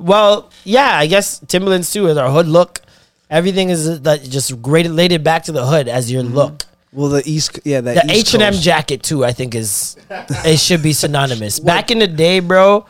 well, 0.01 0.49
yeah. 0.63 0.97
I 0.97 1.07
guess 1.07 1.39
Timberlands 1.47 1.91
too 1.91 2.07
is 2.07 2.17
our 2.17 2.29
hood 2.29 2.47
look. 2.47 2.81
Everything 3.29 3.69
is 3.69 3.87
uh, 3.87 3.97
that 4.01 4.23
just 4.23 4.51
related 4.63 5.23
back 5.23 5.43
to 5.43 5.51
the 5.51 5.65
hood 5.65 5.87
as 5.87 6.11
your 6.11 6.23
look. 6.23 6.63
Well, 6.93 7.07
the 7.09 7.23
east, 7.25 7.59
yeah, 7.63 7.79
that 7.79 7.93
The 7.95 8.01
Mm-hmm. 8.01 8.09
H 8.09 8.33
and 8.33 8.43
M 8.43 8.53
jacket 8.53 9.01
too. 9.03 9.23
I 9.23 9.31
think 9.31 9.55
is 9.55 9.95
it 10.09 10.59
should 10.59 10.83
be 10.83 10.91
synonymous. 10.93 11.59
Back 11.59 11.91
in 11.91 11.99
the 11.99 12.07
day, 12.07 12.41
bro, 12.41 12.85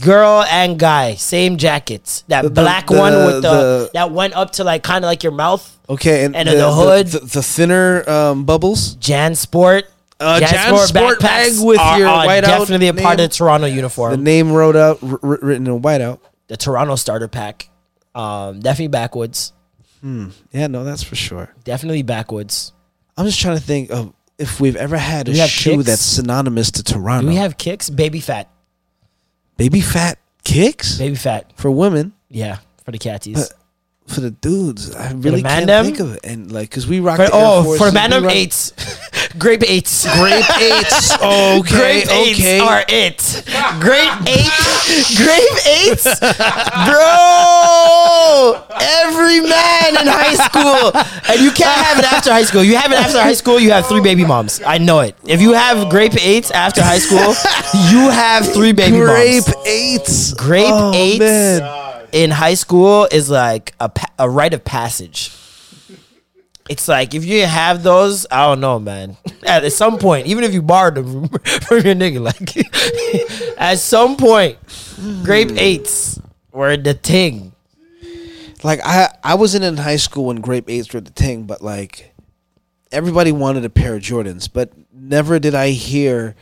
girl 0.00 0.42
and 0.50 0.78
guy 0.78 1.16
same 1.16 1.58
jackets. 1.58 2.24
That 2.28 2.42
The- 2.42 2.50
black 2.50 2.86
the- 2.86 2.96
one 2.98 3.12
with 3.12 3.42
the, 3.42 3.50
the- 3.52 3.90
that 3.92 4.10
went 4.10 4.34
up 4.34 4.52
to 4.52 4.64
like 4.64 4.82
kind 4.82 5.04
of 5.04 5.08
like 5.08 5.22
your 5.22 5.32
mouth. 5.32 5.68
Okay, 5.90 6.24
and, 6.24 6.34
And 6.34 6.48
the, 6.48 6.54
the 6.56 6.72
hood. 6.72 7.06
the, 7.08 7.42
thinner 7.42 8.08
um, 8.08 8.44
bubbles. 8.46 8.96
JanSport. 8.96 9.82
Uh, 10.18 10.40
JanSport 10.40 11.18
bag 11.20 11.52
with 11.60 11.78
are, 11.80 11.98
your 11.98 12.08
are 12.08 12.24
whiteout 12.24 12.42
definitely 12.42 12.88
a 12.88 12.94
part 12.94 13.18
name. 13.18 13.24
of 13.26 13.30
the 13.30 13.36
Toronto 13.36 13.66
uniform. 13.66 14.12
The 14.12 14.16
name 14.16 14.52
wrote 14.52 14.76
out, 14.76 15.02
r- 15.02 15.18
written 15.22 15.66
in 15.66 15.82
whiteout. 15.82 16.20
The 16.52 16.58
Toronto 16.58 16.96
starter 16.96 17.28
pack. 17.28 17.70
Um, 18.14 18.60
definitely 18.60 18.88
backwoods. 18.88 19.54
Hmm. 20.02 20.28
Yeah, 20.52 20.66
no, 20.66 20.84
that's 20.84 21.02
for 21.02 21.16
sure. 21.16 21.50
Definitely 21.64 22.02
backwoods. 22.02 22.74
I'm 23.16 23.24
just 23.24 23.40
trying 23.40 23.56
to 23.56 23.62
think 23.62 23.90
of 23.90 24.12
if 24.36 24.60
we've 24.60 24.76
ever 24.76 24.98
had 24.98 25.30
a 25.30 25.34
shoe 25.46 25.76
kicks? 25.76 25.84
that's 25.86 26.02
synonymous 26.02 26.70
to 26.72 26.84
Toronto. 26.84 27.22
Do 27.22 27.28
we 27.28 27.36
have 27.36 27.56
kicks? 27.56 27.88
Baby 27.88 28.20
fat. 28.20 28.50
baby 29.56 29.80
fat 29.80 30.18
kicks 30.44 30.98
Baby 30.98 31.14
fat. 31.14 31.52
for 31.56 31.70
women? 31.70 32.12
Yeah, 32.28 32.58
for 32.84 32.90
the 32.92 32.98
catties. 32.98 33.34
But- 33.34 33.52
For 34.14 34.20
the 34.20 34.30
dudes, 34.32 34.94
I 34.94 35.12
really 35.12 35.42
can't 35.42 35.66
them? 35.66 35.84
think 35.86 36.00
of 36.00 36.14
it. 36.16 36.20
And 36.24 36.52
like, 36.52 36.70
cause 36.70 36.86
we 36.86 37.00
rock 37.00 37.16
For- 37.16 37.30
oh, 37.32 37.78
for 37.78 37.86
the 37.86 37.92
man 37.92 38.12
of 38.12 38.24
eights. 38.26 38.72
Grape 39.38 39.62
eights. 39.66 40.04
grape 40.18 40.44
eights. 40.60 41.12
Okay, 41.22 41.62
Grape 42.04 42.10
eights 42.10 42.38
okay. 42.40 42.58
are 42.60 42.84
it. 42.88 43.42
Grape 43.80 44.12
eight. 44.26 44.50
Grape 45.16 45.66
eights. 45.66 46.04
Bro. 47.32 48.64
Every 48.80 49.40
man 49.40 49.96
in 50.00 50.06
high 50.06 50.34
school. 50.34 50.92
And 51.32 51.40
you 51.40 51.50
can't 51.52 51.78
have 51.86 51.98
it 51.98 52.04
after 52.12 52.30
high 52.32 52.42
school. 52.44 52.62
You 52.64 52.76
have 52.76 52.92
it 52.92 52.98
after 52.98 53.20
high 53.20 53.32
school, 53.34 53.58
you 53.60 53.70
have 53.72 53.86
three 53.86 54.00
baby 54.00 54.24
moms. 54.24 54.60
I 54.66 54.78
know 54.78 55.00
it. 55.00 55.16
If 55.26 55.40
you 55.40 55.52
have 55.52 55.88
grape 55.88 56.14
eights 56.20 56.50
after 56.50 56.82
high 56.82 56.98
school, 56.98 57.34
you 57.90 58.10
have 58.10 58.46
three 58.52 58.72
baby 58.72 58.98
moms. 58.98 59.10
grape 59.44 59.44
eights. 59.66 60.34
Grape 60.34 60.66
Oh, 60.68 60.92
eights 60.94 61.20
man. 61.20 62.06
in 62.12 62.30
high 62.30 62.54
school 62.54 63.08
is 63.10 63.30
like 63.30 63.74
a, 63.80 63.90
a 64.18 64.28
rite 64.28 64.54
of 64.54 64.64
passage. 64.64 65.30
It's 66.72 66.88
like 66.88 67.12
if 67.12 67.26
you 67.26 67.44
have 67.44 67.82
those, 67.82 68.26
I 68.30 68.46
don't 68.46 68.60
know, 68.60 68.78
man. 68.78 69.18
At 69.42 69.70
some 69.72 69.98
point, 69.98 70.26
even 70.26 70.42
if 70.42 70.54
you 70.54 70.62
borrowed 70.62 70.94
them 70.94 71.28
from, 71.28 71.38
from 71.60 71.76
your 71.80 71.94
nigga, 71.94 72.18
like 72.18 73.58
at 73.58 73.78
some 73.78 74.16
point, 74.16 74.56
grape 75.22 75.50
hmm. 75.50 75.58
eights 75.58 76.18
were 76.50 76.78
the 76.78 76.94
thing. 76.94 77.52
Like 78.62 78.80
I, 78.84 79.08
I 79.22 79.34
wasn't 79.34 79.64
in 79.64 79.76
high 79.76 79.96
school 79.96 80.26
when 80.26 80.40
grape 80.40 80.70
eights 80.70 80.94
were 80.94 81.00
the 81.02 81.10
thing, 81.10 81.42
but 81.42 81.60
like 81.60 82.14
everybody 82.90 83.32
wanted 83.32 83.66
a 83.66 83.70
pair 83.70 83.96
of 83.96 84.02
Jordans, 84.02 84.48
but 84.50 84.72
never 84.94 85.38
did 85.38 85.54
I 85.54 85.70
hear 85.70 86.36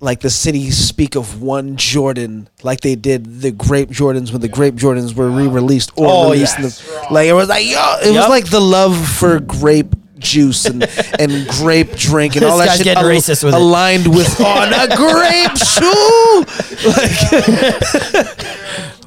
like 0.00 0.20
the 0.20 0.30
city 0.30 0.70
speak 0.70 1.14
of 1.16 1.40
one 1.40 1.76
Jordan 1.76 2.48
like 2.62 2.80
they 2.82 2.94
did 2.96 3.40
the 3.40 3.50
grape 3.50 3.88
Jordans 3.90 4.30
when 4.32 4.40
the 4.42 4.48
grape 4.48 4.74
Jordans 4.74 5.14
were 5.14 5.30
re-released 5.30 5.90
or 5.96 6.06
Oh, 6.08 6.30
released. 6.32 6.56
In 6.58 6.64
the, 6.64 7.06
like 7.10 7.26
it 7.28 7.32
was 7.32 7.48
like 7.48 7.66
yo, 7.66 7.96
it 8.02 8.14
was 8.14 8.28
like 8.28 8.50
the 8.50 8.60
love 8.60 8.96
for 9.08 9.40
grape 9.40 9.94
juice 10.18 10.64
and 10.66 10.82
and 11.18 11.46
grape 11.48 11.92
drink 11.96 12.36
and 12.36 12.44
all 12.44 12.58
This 12.58 12.78
that 12.78 12.84
shit 12.84 12.96
racist 12.98 13.44
with 13.44 13.54
it. 13.54 13.56
aligned 13.56 14.06
with 14.08 14.38
on 14.44 14.72
a 14.72 14.86
grape 14.96 15.56
shoe. 15.56 16.44
Like, 16.88 18.36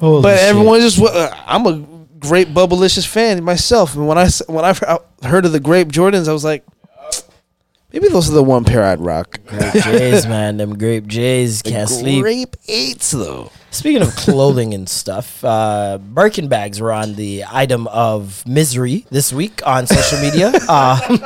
but 0.00 0.38
everyone 0.38 0.80
just 0.80 1.00
uh, 1.00 1.34
I'm 1.46 1.66
a 1.66 1.84
grape 2.18 2.48
bubblicious 2.48 3.06
fan 3.06 3.42
myself, 3.44 3.94
and 3.96 4.06
when 4.06 4.18
I 4.18 4.28
when 4.46 4.64
I 4.64 4.74
heard 5.26 5.44
of 5.46 5.52
the 5.52 5.60
grape 5.60 5.88
Jordans, 5.88 6.28
I 6.28 6.32
was 6.32 6.44
like, 6.44 6.64
maybe 7.92 8.08
those 8.08 8.28
are 8.30 8.34
the 8.34 8.42
one 8.42 8.64
pair 8.64 8.84
I'd 8.84 9.00
rock. 9.00 9.40
Grape 9.46 9.72
J's, 9.84 10.26
man, 10.26 10.56
them 10.56 10.76
grape 10.78 11.06
J's 11.06 11.62
can't 11.62 11.88
sleep. 11.88 12.22
Grape 12.22 12.56
eights 12.68 13.10
though. 13.10 13.50
Speaking 13.72 14.02
of 14.02 14.14
clothing 14.16 14.74
and 14.74 14.88
stuff, 14.88 15.44
uh, 15.44 15.98
Birkin 15.98 16.48
bags 16.48 16.80
were 16.80 16.90
on 16.90 17.14
the 17.14 17.44
item 17.48 17.86
of 17.86 18.44
misery 18.44 19.06
this 19.10 19.32
week 19.32 19.64
on 19.64 19.86
social 19.86 20.20
media. 20.20 20.48
um, 20.68 21.20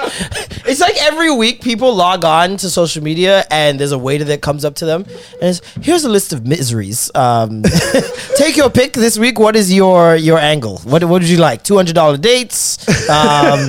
it's 0.66 0.80
like 0.80 0.94
every 1.02 1.34
week 1.34 1.62
people 1.62 1.94
log 1.94 2.22
on 2.22 2.58
to 2.58 2.68
social 2.68 3.02
media 3.02 3.44
and 3.50 3.80
there's 3.80 3.92
a 3.92 3.98
waiter 3.98 4.24
that 4.24 4.42
comes 4.42 4.62
up 4.62 4.74
to 4.76 4.84
them 4.84 5.06
and 5.40 5.56
it's, 5.56 5.62
here's 5.80 6.04
a 6.04 6.08
list 6.10 6.34
of 6.34 6.46
miseries. 6.46 7.10
Um, 7.14 7.62
take 8.36 8.58
your 8.58 8.68
pick 8.68 8.92
this 8.92 9.18
week. 9.18 9.38
What 9.38 9.56
is 9.56 9.72
your 9.72 10.14
your 10.14 10.38
angle? 10.38 10.78
What 10.80 11.02
what 11.04 11.22
did 11.22 11.30
you 11.30 11.38
like? 11.38 11.64
Two 11.64 11.76
hundred 11.76 11.94
dollar 11.94 12.18
dates, 12.18 12.86
um, 13.08 13.68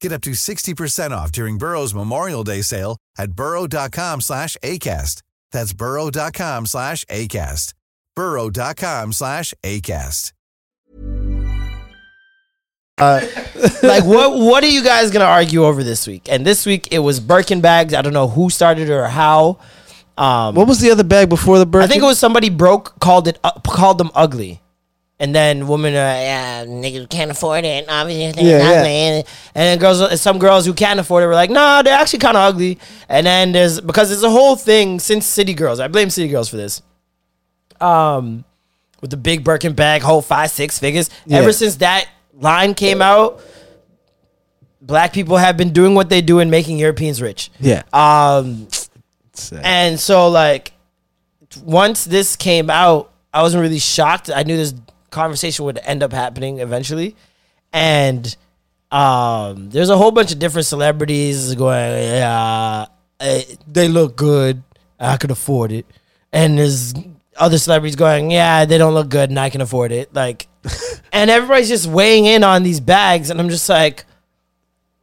Get 0.00 0.12
up 0.12 0.20
to 0.22 0.30
60% 0.30 1.10
off 1.10 1.32
during 1.32 1.58
Burrow's 1.58 1.92
Memorial 1.94 2.44
Day 2.44 2.62
sale 2.62 2.96
at 3.18 3.32
burrow.com 3.32 4.20
slash 4.20 4.56
ACAST. 4.62 5.22
That's 5.52 5.72
burrow.com 5.72 6.66
slash 6.66 7.04
ACAST. 7.06 7.74
burrow.com 8.14 9.12
slash 9.12 9.54
ACAST. 9.62 10.32
like 13.00 14.04
what 14.04 14.36
what 14.36 14.64
are 14.64 14.68
you 14.68 14.82
guys 14.82 15.12
gonna 15.12 15.24
argue 15.24 15.64
over 15.64 15.84
this 15.84 16.04
week? 16.04 16.26
And 16.28 16.44
this 16.44 16.66
week 16.66 16.88
it 16.92 16.98
was 16.98 17.20
Birkin 17.20 17.60
bags. 17.60 17.94
I 17.94 18.02
don't 18.02 18.12
know 18.12 18.26
who 18.26 18.50
started 18.50 18.88
it 18.88 18.92
or 18.92 19.06
how. 19.06 19.58
Um, 20.16 20.56
What 20.56 20.66
was 20.66 20.80
the 20.80 20.90
other 20.90 21.04
bag 21.04 21.28
before 21.28 21.60
the 21.60 21.66
Birkin? 21.66 21.84
I 21.84 21.86
think 21.86 22.02
it 22.02 22.06
was 22.06 22.18
somebody 22.18 22.50
broke 22.50 22.98
called 22.98 23.28
it 23.28 23.38
uh, 23.44 23.52
called 23.60 23.98
them 23.98 24.10
ugly, 24.16 24.60
and 25.20 25.34
then 25.34 25.66
women 25.66 25.94
are 25.94 25.96
yeah 25.96 26.64
niggas 26.64 27.08
can't 27.08 27.30
afford 27.30 27.64
it. 27.64 27.86
Obviously, 27.88 28.42
Yeah, 28.44 28.58
yeah. 28.58 28.84
And, 28.84 29.24
then 29.54 29.78
girls, 29.78 30.20
some 30.20 30.38
girls 30.38 30.64
who 30.64 30.74
can't 30.74 31.00
afford 31.00 31.24
it 31.24 31.26
were 31.26 31.34
like, 31.34 31.50
nah, 31.50 31.82
they're 31.82 31.98
actually 31.98 32.20
kind 32.20 32.36
of 32.36 32.42
ugly. 32.42 32.78
And 33.08 33.26
then 33.26 33.52
there's 33.52 33.80
because 33.80 34.08
there's 34.08 34.22
a 34.22 34.30
whole 34.30 34.56
thing 34.56 35.00
since 35.00 35.26
City 35.26 35.54
Girls. 35.54 35.80
I 35.80 35.88
blame 35.88 36.10
City 36.10 36.28
Girls 36.28 36.48
for 36.48 36.56
this. 36.56 36.82
Um, 37.80 38.44
with 39.00 39.10
the 39.10 39.16
big 39.16 39.44
Birkin 39.44 39.74
bag, 39.74 40.02
whole 40.02 40.22
five 40.22 40.50
six 40.50 40.78
figures. 40.78 41.10
Yeah. 41.26 41.38
Ever 41.38 41.52
since 41.52 41.76
that 41.76 42.08
line 42.32 42.74
came 42.74 43.02
out, 43.02 43.40
black 44.80 45.12
people 45.12 45.36
have 45.36 45.56
been 45.56 45.72
doing 45.72 45.94
what 45.94 46.08
they 46.08 46.20
do 46.20 46.38
and 46.40 46.50
making 46.50 46.78
Europeans 46.78 47.20
rich. 47.20 47.50
yeah. 47.60 47.82
Um, 47.92 48.68
and 49.62 50.00
so 50.00 50.28
like 50.28 50.72
once 51.62 52.04
this 52.04 52.36
came 52.36 52.70
out, 52.70 53.12
I 53.32 53.42
wasn't 53.42 53.62
really 53.62 53.78
shocked. 53.78 54.30
I 54.34 54.42
knew 54.42 54.56
this 54.56 54.74
conversation 55.10 55.64
would 55.64 55.78
end 55.78 56.02
up 56.02 56.12
happening 56.12 56.60
eventually. 56.60 57.16
And 57.72 58.36
um 58.90 59.68
there's 59.70 59.90
a 59.90 59.96
whole 59.96 60.10
bunch 60.10 60.32
of 60.32 60.38
different 60.38 60.66
celebrities 60.66 61.54
going, 61.54 62.02
yeah, 62.02 62.86
eh, 63.20 63.42
they 63.66 63.88
look 63.88 64.16
good. 64.16 64.62
I 64.98 65.16
could 65.16 65.30
afford 65.30 65.72
it. 65.72 65.86
And 66.32 66.58
there's 66.58 66.94
other 67.36 67.58
celebrities 67.58 67.96
going, 67.96 68.30
yeah, 68.30 68.64
they 68.64 68.78
don't 68.78 68.94
look 68.94 69.08
good 69.08 69.30
and 69.30 69.38
I 69.38 69.50
can 69.50 69.60
afford 69.60 69.92
it. 69.92 70.14
Like 70.14 70.48
and 71.12 71.30
everybody's 71.30 71.68
just 71.68 71.86
weighing 71.86 72.26
in 72.26 72.44
on 72.44 72.62
these 72.62 72.80
bags, 72.80 73.30
and 73.30 73.40
I'm 73.40 73.48
just 73.48 73.68
like, 73.68 74.04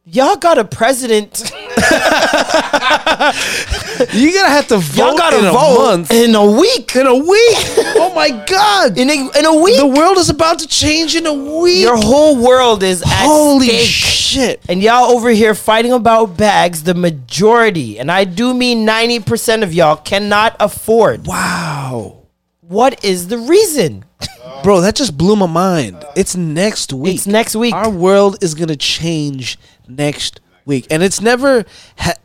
y'all 0.04 0.36
got 0.36 0.58
a 0.58 0.64
president. 0.64 1.52
You 4.12 4.32
gotta 4.32 4.50
have 4.50 4.66
to 4.68 4.76
vote 4.76 4.96
Y'all 4.96 5.16
gotta 5.16 5.38
in 5.38 5.44
a 5.46 5.52
vote 5.52 5.78
month. 5.78 6.10
in 6.12 6.34
a 6.34 6.44
week. 6.44 6.94
In 6.96 7.06
a 7.06 7.14
week? 7.14 7.26
oh 7.96 8.12
my 8.14 8.28
god! 8.46 8.98
In 8.98 9.08
a, 9.08 9.38
in 9.38 9.46
a 9.46 9.54
week, 9.54 9.78
The 9.78 9.86
world 9.86 10.18
is 10.18 10.28
about 10.28 10.58
to 10.60 10.66
change 10.68 11.14
in 11.16 11.26
a 11.26 11.32
week. 11.32 11.80
your 11.80 11.96
whole 11.96 12.36
world 12.36 12.82
is 12.82 13.02
at 13.02 13.08
Holy 13.26 13.68
stake. 13.68 13.86
shit! 13.86 14.60
And 14.68 14.82
y'all 14.82 15.10
over 15.12 15.30
here 15.30 15.54
fighting 15.54 15.92
about 15.92 16.36
bags, 16.36 16.82
the 16.82 16.94
majority, 16.94 17.98
and 17.98 18.10
I 18.12 18.24
do 18.24 18.52
mean 18.52 18.86
90% 18.86 19.62
of 19.62 19.72
y'all 19.72 19.96
cannot 19.96 20.56
afford. 20.60 21.26
Wow, 21.26 22.24
What 22.60 23.02
is 23.04 23.28
the 23.28 23.38
reason? 23.38 24.04
bro, 24.62 24.80
that 24.82 24.94
just 24.96 25.16
blew 25.16 25.36
my 25.36 25.46
mind. 25.46 26.04
It's 26.16 26.36
next 26.36 26.92
week. 26.92 27.14
It's 27.16 27.26
next 27.26 27.56
week. 27.56 27.74
Our 27.74 27.90
world 27.90 28.36
is 28.42 28.54
gonna 28.54 28.76
change 28.76 29.58
next 29.88 30.40
week, 30.66 30.86
and 30.90 31.02
it's 31.02 31.20
never. 31.22 31.64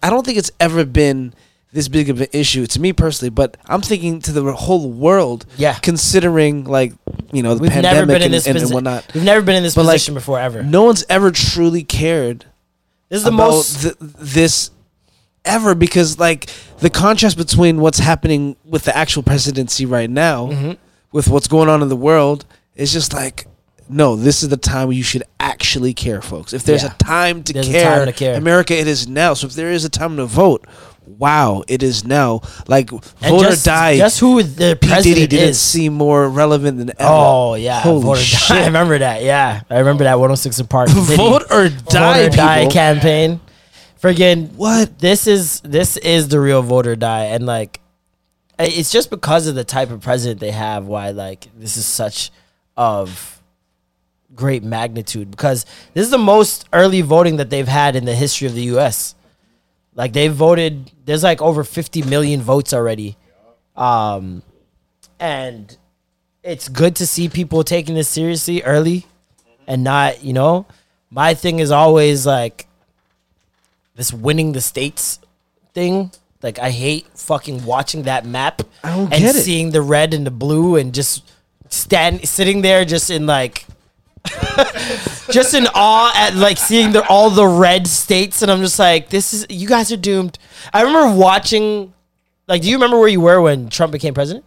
I 0.04 0.10
don't 0.10 0.26
think 0.26 0.38
it's 0.38 0.52
ever 0.60 0.84
been 0.86 1.34
this 1.74 1.88
big 1.88 2.10
of 2.10 2.20
an 2.20 2.28
issue 2.34 2.66
to 2.68 2.82
me 2.82 2.92
personally, 2.92 3.30
but 3.30 3.56
I'm 3.68 3.82
thinking 3.82 4.20
to 4.24 4.34
the 4.34 4.52
whole 4.52 4.90
world. 4.92 5.46
Yeah. 5.56 5.76
considering 5.76 6.66
like 6.66 6.94
you 7.32 7.42
know 7.44 7.56
the 7.56 7.62
We've 7.62 7.72
pandemic 7.72 7.96
never 7.96 8.08
been 8.08 8.16
in 8.18 8.22
and, 8.24 8.34
this 8.34 8.48
and, 8.48 8.58
and 8.58 8.68
posi- 8.68 8.74
whatnot. 8.74 9.14
We've 9.14 9.24
never 9.24 9.42
been 9.46 9.56
in 9.56 9.64
this 9.64 9.76
But, 9.76 9.86
like, 9.86 9.94
position 9.96 10.16
before 10.16 10.40
ever. 10.40 10.64
No 10.64 10.84
one's 10.84 11.06
ever 11.10 11.32
truly 11.32 11.84
cared 11.84 12.46
This 13.08 13.20
is 13.20 13.24
the 13.24 13.32
most 13.32 13.82
th- 13.84 13.96
this 14.00 14.72
ever 15.46 15.74
because 15.74 16.20
like 16.20 16.50
the 16.80 16.90
contrast 16.90 17.38
between 17.38 17.80
what's 17.80 18.00
happening 18.00 18.56
with 18.66 18.84
the 18.84 18.96
actual 18.96 19.24
presidency 19.24 19.86
right 19.86 20.10
now 20.10 20.48
Mm-hmm. 20.48 20.72
with 21.12 21.28
what's 21.30 21.48
going 21.48 21.70
on 21.70 21.82
in 21.82 21.88
the 21.90 21.96
world 21.96 22.46
is 22.76 22.92
just 22.94 23.14
like 23.14 23.48
no 23.92 24.16
this 24.16 24.42
is 24.44 24.50
the 24.50 24.58
time 24.58 24.88
where 24.88 24.98
you 24.98 25.04
should 25.04 25.24
actually 25.40 25.94
care 25.94 26.22
folks 26.22 26.54
if 26.54 26.64
there's 26.64 26.84
Yeah. 26.84 26.94
a 26.94 27.04
time 27.04 27.44
to 27.44 27.54
There's 27.54 27.68
a 27.68 27.72
care 27.72 27.96
time 27.98 28.06
to 28.08 28.14
care. 28.14 28.36
america 28.36 28.74
it 28.78 28.88
is 28.88 29.08
now 29.08 29.34
so 29.34 29.48
if 29.48 29.54
there 29.54 29.72
is 29.72 29.84
a 29.86 29.90
time 29.90 30.18
to 30.18 30.26
vote 30.26 30.66
wow 31.06 31.64
it 31.68 31.84
is 31.84 32.06
now 32.06 32.42
like 32.68 32.90
vote 32.90 33.42
just, 33.42 33.68
or 33.68 33.70
die 33.72 33.98
Just 33.98 34.20
who 34.20 34.42
the 34.44 34.78
P. 34.82 34.88
Diddy 35.02 35.28
didn't 35.28 35.50
is. 35.50 35.60
seem 35.60 35.94
more 35.94 36.30
relevant 36.30 36.78
than 36.78 36.90
ever 36.92 36.98
Oh 37.02 37.56
yeah, 37.56 37.82
holy 37.82 38.04
Vote 38.04 38.18
shit 38.20 38.58
I 38.58 38.66
remember 38.68 38.98
that. 39.00 39.22
Yeah, 39.24 39.62
I 39.70 39.80
remember 39.80 40.04
that 40.06 40.16
106 40.20 40.60
and 40.60 40.70
Park. 40.70 40.88
Diddy. 40.94 41.16
vote 41.18 41.44
or 41.52 41.68
die 41.70 42.24
Vote 42.28 42.34
or 42.34 42.38
die 42.38 42.60
people. 42.60 42.72
campaign. 42.72 43.40
Friggin' 44.02 44.54
What? 44.54 45.00
This 45.00 45.28
is 45.28 45.60
this 45.62 45.98
is 45.98 46.30
the 46.30 46.40
real 46.40 46.62
vote 46.62 46.88
or 46.88 46.96
die, 46.96 47.26
and 47.26 47.46
like, 47.46 47.82
it's 48.58 48.92
just 48.92 49.10
because 49.10 49.48
of 49.48 49.56
the 49.56 49.64
type 49.64 49.92
of 49.92 50.02
president 50.02 50.40
they 50.40 50.52
have 50.52 50.86
why 50.86 51.10
like 51.12 51.48
this 51.58 51.78
is 51.78 51.86
such 51.86 52.32
of 52.78 53.41
great 54.36 54.64
magnitude 54.64 55.30
because 55.32 55.66
this 55.94 56.06
is 56.06 56.12
the 56.12 56.18
most 56.18 56.68
early 56.74 57.02
voting 57.02 57.38
that 57.38 57.50
they've 57.50 57.68
had 57.68 57.96
in 57.96 58.06
the 58.06 58.16
history 58.16 58.48
of 58.48 58.56
the 58.56 58.64
U.S. 58.64 59.16
Like 59.96 60.14
they've 60.14 60.34
voted, 60.34 60.92
there's 61.06 61.24
like 61.24 61.42
over 61.42 61.64
50 61.64 62.04
million 62.04 62.42
votes 62.42 62.74
already, 62.74 63.18
um, 63.76 64.42
and 65.20 65.76
it's 66.44 66.70
good 66.70 66.96
to 66.98 67.06
see 67.08 67.30
people 67.30 67.64
taking 67.64 67.96
this 67.96 68.08
seriously 68.08 68.64
early 68.64 69.06
and 69.68 69.84
not, 69.84 70.24
you 70.24 70.34
know, 70.34 70.66
my 71.10 71.34
thing 71.34 71.60
is 71.60 71.72
always 71.72 72.26
like 72.26 72.68
this 73.96 74.14
winning 74.14 74.54
the 74.54 74.62
states 74.62 75.20
thing. 75.74 76.12
Like 76.42 76.58
I 76.58 76.72
hate 76.72 77.06
fucking 77.16 77.66
watching 77.66 78.04
that 78.04 78.26
map 78.26 78.64
I 78.84 78.96
don't 78.96 79.14
and 79.14 79.22
get 79.22 79.36
it. 79.36 79.44
seeing 79.44 79.72
the 79.72 79.82
red 79.82 80.14
and 80.14 80.26
the 80.26 80.32
blue 80.32 80.76
and 80.78 80.94
just 80.94 81.30
stand 81.70 82.28
sitting 82.28 82.62
there 82.62 82.84
just 82.86 83.10
in 83.12 83.28
like 83.28 83.66
just 85.32 85.54
in 85.54 85.68
awe 85.74 86.12
at 86.16 86.36
like 86.36 86.58
seeing 86.58 86.92
the 86.92 87.06
all 87.08 87.30
the 87.30 87.48
red 87.48 87.88
states 87.88 88.42
and 88.42 88.52
I'm 88.52 88.60
just 88.60 88.78
like 88.78 89.10
this 89.10 89.34
is 89.34 89.46
you 89.50 89.68
guys 89.68 89.92
are 89.92 89.98
doomed. 89.98 90.38
I 90.74 90.84
remember 90.84 91.18
watching 91.18 91.94
like 92.48 92.62
do 92.62 92.70
you 92.70 92.76
remember 92.76 93.00
where 93.00 93.08
you 93.08 93.22
were 93.22 93.42
when 93.42 93.70
Trump 93.70 93.92
became 93.92 94.14
president? 94.14 94.46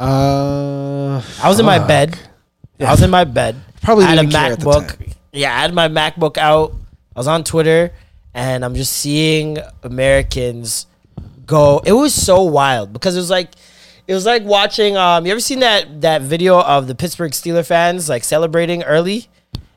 uh 0.00 1.22
I 1.42 1.48
was 1.48 1.60
in 1.60 1.66
my 1.66 1.78
fuck. 1.78 1.88
bed. 1.88 2.18
I 2.80 2.90
was 2.90 3.02
in 3.02 3.10
my 3.10 3.24
bed. 3.24 3.56
Probably 3.82 4.04
I 4.04 4.08
had 4.08 4.18
a 4.18 4.22
didn't 4.22 4.32
care 4.32 4.52
at 4.52 4.60
the 4.60 4.66
MacBook. 4.66 5.12
Yeah, 5.32 5.54
I 5.54 5.60
had 5.60 5.74
my 5.74 5.88
MacBook 5.88 6.36
out. 6.38 6.74
I 7.14 7.20
was 7.20 7.28
on 7.28 7.44
Twitter 7.44 7.92
and 8.34 8.64
I'm 8.64 8.74
just 8.74 8.92
seeing 8.92 9.58
Americans 9.82 10.86
go. 11.46 11.80
It 11.84 11.92
was 11.92 12.12
so 12.12 12.42
wild 12.42 12.92
because 12.92 13.14
it 13.16 13.20
was 13.20 13.30
like 13.30 13.50
it 14.06 14.14
was 14.14 14.26
like 14.26 14.44
watching 14.44 14.96
um 14.96 15.26
you 15.26 15.32
ever 15.32 15.40
seen 15.40 15.60
that 15.60 16.00
that 16.02 16.22
video 16.22 16.60
of 16.60 16.86
the 16.86 16.94
Pittsburgh 16.94 17.32
Steeler 17.32 17.66
fans 17.66 18.08
like 18.08 18.24
celebrating 18.24 18.82
early? 18.82 19.26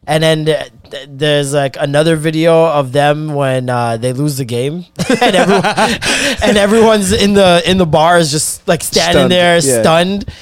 And 0.09 0.23
then 0.23 0.45
th- 0.45 0.71
th- 0.89 1.09
there's 1.11 1.53
like 1.53 1.75
another 1.77 2.15
video 2.15 2.65
of 2.65 2.93
them 2.93 3.33
when 3.33 3.69
uh, 3.69 3.97
they 3.97 4.13
lose 4.13 4.37
the 4.37 4.45
game, 4.45 4.85
and, 5.21 5.35
everyone, 5.35 5.65
and 6.43 6.57
everyone's 6.57 7.11
in 7.11 7.33
the 7.33 7.61
in 7.69 7.77
the 7.77 7.85
bars 7.85 8.31
just 8.31 8.65
like 8.69 8.83
standing 8.83 9.11
Stunned, 9.11 9.31
there 9.33 9.55
yeah. 9.55 9.81
stunned. 9.81 10.33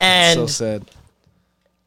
And 0.00 0.38
so 0.38 0.46
sad 0.46 0.90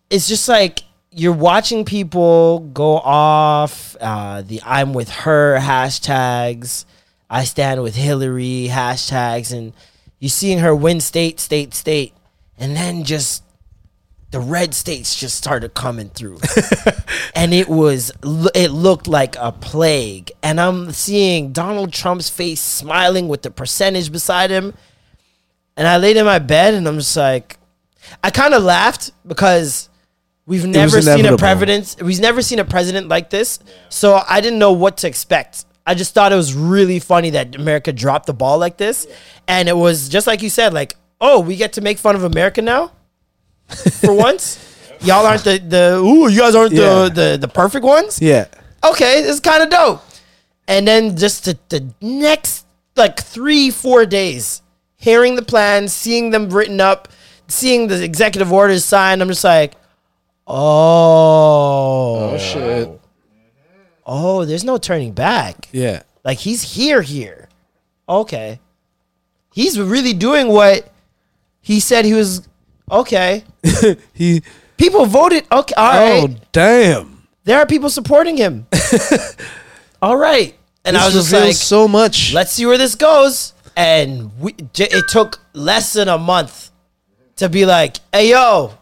it's 0.09 0.27
just 0.27 0.47
like 0.47 0.79
you're 1.11 1.33
watching 1.33 1.85
people 1.85 2.59
go 2.73 2.97
off 2.97 3.95
uh, 4.01 4.41
the 4.41 4.61
I'm 4.63 4.93
with 4.93 5.09
her 5.09 5.57
hashtags, 5.59 6.85
I 7.29 7.45
stand 7.45 7.81
with 7.83 7.95
Hillary 7.95 8.67
hashtags, 8.69 9.53
and 9.53 9.73
you're 10.25 10.29
seeing 10.31 10.57
her 10.57 10.75
win 10.75 10.99
state, 11.01 11.39
state, 11.39 11.75
state, 11.75 12.11
and 12.57 12.75
then 12.75 13.03
just 13.03 13.43
the 14.31 14.39
red 14.39 14.73
states 14.73 15.15
just 15.15 15.37
started 15.37 15.75
coming 15.75 16.09
through, 16.09 16.39
and 17.35 17.53
it 17.53 17.69
was 17.69 18.11
it 18.55 18.71
looked 18.71 19.07
like 19.07 19.35
a 19.37 19.51
plague. 19.51 20.31
And 20.41 20.59
I'm 20.59 20.91
seeing 20.93 21.51
Donald 21.51 21.93
Trump's 21.93 22.27
face 22.27 22.59
smiling 22.59 23.27
with 23.27 23.43
the 23.43 23.51
percentage 23.51 24.11
beside 24.11 24.49
him, 24.49 24.73
and 25.77 25.87
I 25.87 25.97
laid 25.97 26.17
in 26.17 26.25
my 26.25 26.39
bed 26.39 26.73
and 26.73 26.87
I'm 26.87 26.97
just 26.97 27.15
like, 27.15 27.59
I 28.23 28.31
kind 28.31 28.55
of 28.55 28.63
laughed 28.63 29.11
because 29.27 29.89
we've 30.47 30.65
never 30.65 31.03
seen 31.03 31.27
a 31.27 31.37
president. 31.37 31.97
We've 32.01 32.19
never 32.19 32.41
seen 32.41 32.57
a 32.57 32.65
president 32.65 33.09
like 33.09 33.29
this, 33.29 33.59
so 33.89 34.23
I 34.27 34.41
didn't 34.41 34.57
know 34.57 34.71
what 34.71 34.97
to 34.97 35.07
expect. 35.07 35.65
I 35.85 35.93
just 35.93 36.13
thought 36.13 36.31
it 36.31 36.35
was 36.35 36.53
really 36.53 36.99
funny 36.99 37.31
that 37.31 37.55
America 37.55 37.93
dropped 37.93 38.25
the 38.25 38.33
ball 38.33 38.57
like 38.57 38.77
this, 38.77 39.05
and 39.47 39.69
it 39.69 39.77
was 39.77 40.09
just 40.09 40.25
like 40.27 40.41
you 40.41 40.49
said, 40.49 40.73
like, 40.73 40.95
oh, 41.21 41.39
we 41.39 41.55
get 41.55 41.73
to 41.73 41.81
make 41.81 41.97
fun 41.97 42.15
of 42.15 42.23
America 42.23 42.61
now, 42.61 42.91
for 43.67 44.13
once. 44.13 44.59
Y'all 45.01 45.25
aren't 45.25 45.43
the 45.43 45.57
the 45.59 45.97
ooh, 45.97 46.27
you 46.29 46.39
guys 46.39 46.55
aren't 46.55 46.71
Yeah. 46.71 47.09
the, 47.09 47.09
the 47.09 47.37
the 47.41 47.47
perfect 47.47 47.85
ones 47.85 48.19
yeah 48.21 48.45
okay, 48.83 49.19
it's 49.23 49.39
kind 49.39 49.61
of 49.63 49.69
dope. 49.69 50.01
And 50.67 50.87
then 50.87 51.17
just 51.17 51.45
the, 51.45 51.57
the 51.69 51.93
next 52.01 52.65
like 52.95 53.19
three, 53.19 53.69
four 53.71 54.05
days, 54.05 54.61
hearing 54.95 55.35
the 55.35 55.41
plans, 55.41 55.91
seeing 55.93 56.29
them 56.31 56.49
written 56.49 56.79
up, 56.81 57.07
seeing 57.47 57.87
the 57.87 58.03
executive 58.03 58.51
orders 58.53 58.85
signed, 58.85 59.21
I'm 59.21 59.27
just 59.27 59.43
like, 59.43 59.73
oh, 60.47 62.31
oh 62.33 62.37
shit 62.37 62.99
oh, 64.05 64.45
there's 64.45 64.63
no 64.63 64.77
turning 64.77 65.13
back. 65.13 65.69
yeah 65.71 66.03
Like 66.23 66.39
he's 66.39 66.75
here, 66.75 67.01
here. 67.01 67.49
Okay. 68.07 68.59
He's 69.53 69.79
really 69.79 70.13
doing 70.13 70.47
what 70.47 70.91
he 71.61 71.79
said 71.79 72.05
he 72.05 72.13
was. 72.13 72.47
Okay. 72.91 73.43
he 74.13 74.43
People 74.77 75.05
voted. 75.05 75.45
Okay. 75.51 75.73
All 75.75 75.93
oh, 75.93 75.97
right. 75.97 76.29
oh 76.29 76.41
damn 76.51 77.23
There 77.45 77.57
are 77.57 77.65
people 77.65 77.89
supporting 77.89 78.37
him. 78.37 78.67
all 80.01 80.17
right. 80.17 80.55
And 80.83 80.95
this 80.95 81.03
I 81.03 81.05
was 81.05 81.13
just 81.15 81.33
like, 81.33 81.55
so 81.55 81.87
much 81.87 82.33
let's 82.33 82.51
see 82.51 82.65
where 82.65 82.77
this 82.77 82.95
goes. 82.95 83.53
And 83.75 84.37
we, 84.39 84.55
it 84.77 85.09
took 85.09 85.39
less 85.53 85.93
than 85.93 86.07
a 86.07 86.17
month 86.17 86.71
to 87.37 87.49
be 87.49 87.65
like, 87.65 87.97
hey, 88.13 88.29
yo, 88.29 88.73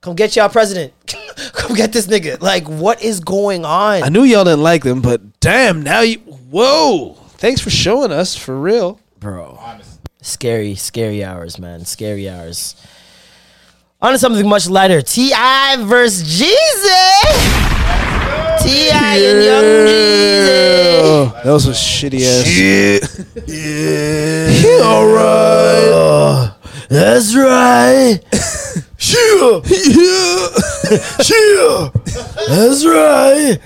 come 0.00 0.14
get 0.14 0.36
y'all 0.36 0.48
president. 0.48 0.92
come 1.52 1.74
get 1.76 1.92
this 1.92 2.06
nigga. 2.06 2.40
Like, 2.40 2.68
what 2.68 3.02
is 3.02 3.20
going 3.20 3.64
on? 3.64 4.02
I 4.02 4.08
knew 4.08 4.22
y'all 4.22 4.44
didn't 4.44 4.62
like 4.62 4.82
them, 4.84 5.00
but 5.00 5.40
damn, 5.40 5.82
now 5.82 6.00
you. 6.00 6.18
Whoa! 6.18 7.14
Thanks 7.38 7.60
for 7.60 7.70
showing 7.70 8.12
us 8.12 8.36
for 8.36 8.58
real. 8.58 9.00
Bro. 9.18 9.58
Scary, 10.22 10.74
scary 10.74 11.22
hours, 11.22 11.58
man. 11.58 11.84
Scary 11.84 12.28
hours. 12.28 12.76
On 14.00 14.12
to 14.12 14.18
something 14.18 14.46
much 14.48 14.68
lighter. 14.68 15.02
T.I. 15.02 15.76
versus 15.80 16.22
Jeezy. 16.40 17.14
T.I. 18.62 19.16
and 19.16 19.44
Young 19.44 19.64
Jeezy. 19.64 21.00
Oh, 21.06 21.40
that 21.44 21.50
was 21.52 21.66
a 21.66 21.72
shitty 21.72 22.22
ass. 22.22 23.24
Yeah. 23.46 24.84
All 24.84 25.06
right. 25.06 25.90
Oh, 25.92 26.56
That's 26.88 27.34
right. 27.34 28.20
Yeah. 29.12 29.60
Yeah. 31.24 31.90
That's 32.48 32.84
right. 32.86 33.58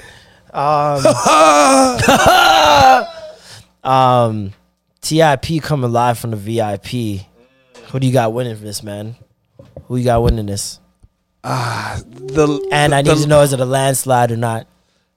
Um, 3.83 4.53
TIP 5.01 5.63
coming 5.63 5.93
live 5.93 6.19
from 6.19 6.31
the 6.31 6.37
VIP. 6.37 7.23
Who 7.91 7.99
do 8.01 8.07
you 8.07 8.13
got 8.13 8.33
winning 8.33 8.57
for 8.57 8.63
this, 8.65 8.83
man? 8.83 9.17
Who 9.85 9.97
you 9.97 10.05
got 10.05 10.23
winning 10.23 10.47
this? 10.47 10.79
Ah, 11.45 12.01
the 12.07 12.67
And 12.73 12.95
I 12.95 13.03
the- 13.03 13.15
need 13.15 13.23
to 13.23 13.29
know 13.29 13.43
is 13.43 13.53
it 13.53 13.61
a 13.61 13.65
landslide 13.65 14.31
or 14.31 14.37
not? 14.37 14.67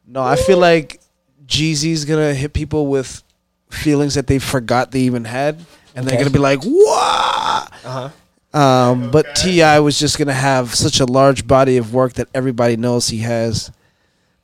No, 0.08 0.22
I 0.24 0.36
feel 0.36 0.58
like 0.58 1.00
Jeezy's 1.46 2.06
gonna 2.06 2.34
hit 2.34 2.54
people 2.54 2.88
with 2.88 3.24
feelings 3.70 4.16
that 4.16 4.28
they 4.28 4.40
forgot 4.40 4.92
they 4.92 5.02
even 5.02 5.26
had, 5.26 5.64
and 5.96 6.06
they're 6.06 6.18
gonna 6.18 6.30
be 6.30 6.40
like, 6.40 6.62
"What?" 6.64 7.72
Uh-huh. 7.86 8.10
Um, 8.54 9.12
but 9.12 9.34
Ti 9.36 9.80
was 9.80 9.98
just 9.98 10.18
gonna 10.18 10.34
have 10.34 10.76
such 10.76 11.00
a 11.00 11.06
large 11.06 11.48
body 11.48 11.78
of 11.78 11.94
work 11.94 12.14
that 12.14 12.28
everybody 12.34 12.76
knows 12.78 13.08
he 13.08 13.20
has. 13.20 13.72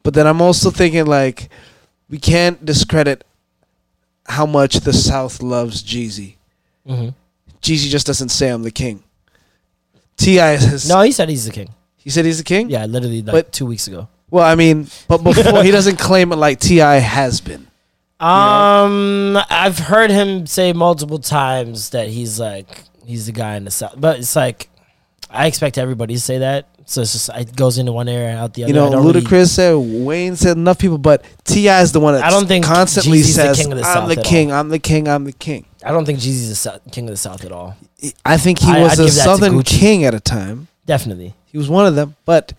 But 0.04 0.14
then 0.14 0.26
I'm 0.28 0.42
also 0.42 0.70
thinking 0.72 1.06
like, 1.06 1.50
we 2.10 2.18
can't 2.18 2.64
discredit 2.66 3.26
how 4.26 4.46
much 4.46 4.76
the 4.82 4.94
South 4.94 5.42
loves 5.42 5.84
Jeezy. 5.84 6.36
Mhm. 6.88 7.14
Jeezy 7.62 7.90
just 7.90 8.08
doesn't 8.08 8.30
say 8.30 8.48
I'm 8.50 8.64
the 8.64 8.72
king. 8.72 9.04
Ti 10.18 10.36
has 10.36 10.88
No, 10.88 11.02
he 11.02 11.12
said 11.12 11.28
he's 11.30 11.46
the 11.46 11.52
king. 11.52 11.70
he 11.98 12.10
said 12.10 12.24
he's 12.24 12.38
the 12.38 12.44
king. 12.44 12.70
Yeah, 12.70 12.86
literally 12.86 13.22
like 13.22 13.34
But- 13.34 13.52
two 13.52 13.66
weeks 13.66 13.88
ago. 13.88 14.08
Well, 14.30 14.46
I 14.46 14.56
mean, 14.56 14.88
but 15.08 15.18
before 15.24 15.64
he 15.64 15.72
doesn't 15.72 15.98
claim 16.00 16.32
it 16.32 16.38
like 16.38 16.60
Ti 16.60 16.78
has 16.78 17.40
been. 17.42 17.68
Um, 18.20 19.38
I've 19.50 19.78
heard 19.80 20.10
him 20.12 20.48
say 20.48 20.74
multiple 20.74 21.20
times 21.20 21.90
that 21.92 22.08
he's 22.10 22.40
like 22.40 22.84
he's 23.08 23.26
the 23.26 23.32
guy 23.32 23.56
in 23.56 23.64
the 23.66 23.72
south, 23.72 23.96
but 23.98 24.20
it's 24.20 24.36
like 24.36 24.70
I 25.30 25.48
expect 25.48 25.78
everybody 25.78 26.14
to 26.14 26.20
say 26.22 26.38
that, 26.40 26.68
so 26.86 27.02
it's 27.02 27.12
just 27.14 27.30
it 27.36 27.56
goes 27.56 27.78
into 27.78 27.92
one 27.92 28.08
ear 28.08 28.30
and 28.30 28.38
out 28.38 28.54
the 28.54 28.64
other. 28.64 28.70
You 28.70 28.74
know, 28.76 28.88
I 28.88 28.92
don't 28.92 29.06
really- 29.06 29.22
Ludacris 29.22 29.48
said, 29.50 29.74
Wayne 29.76 30.36
said, 30.36 30.56
enough 30.58 30.80
people, 30.80 30.98
but 30.98 31.24
Ti 31.44 31.68
is 31.68 31.92
the 31.92 32.00
one 32.00 32.14
that 32.14 32.24
I 32.24 32.30
don't 32.30 32.48
think 32.48 32.64
constantly 32.66 33.20
Jeezy's 33.20 33.36
the 33.36 33.42
says, 33.42 33.58
king 33.58 33.72
of 33.72 33.78
the 33.78 33.84
"I'm 33.86 33.94
South 33.94 34.10
the 34.10 34.20
at 34.20 34.26
king, 34.26 34.52
I'm 34.52 34.70
the 34.70 34.80
king, 34.80 35.08
I'm 35.08 35.24
the 35.26 35.34
king." 35.34 35.66
I 35.84 35.92
don't 35.92 36.06
think 36.06 36.20
Jeezy's 36.20 36.64
the 36.64 36.82
king 36.92 37.06
of 37.06 37.12
the 37.12 37.18
south 37.18 37.44
at 37.46 37.52
all. 37.52 37.76
I 38.26 38.38
think 38.38 38.60
he 38.60 38.72
I- 38.72 38.82
was 38.82 38.94
I'd 38.94 39.00
a 39.00 39.06
give 39.06 39.16
that 39.16 39.20
to 39.22 39.24
Southern 39.26 39.54
Gucci. 39.54 39.66
king 39.80 40.06
at 40.06 40.14
a 40.14 40.20
time. 40.20 40.68
Definitely, 40.86 41.34
He 41.46 41.58
was 41.58 41.68
one 41.70 41.86
of 41.86 41.96
them, 41.96 42.16
but 42.26 42.54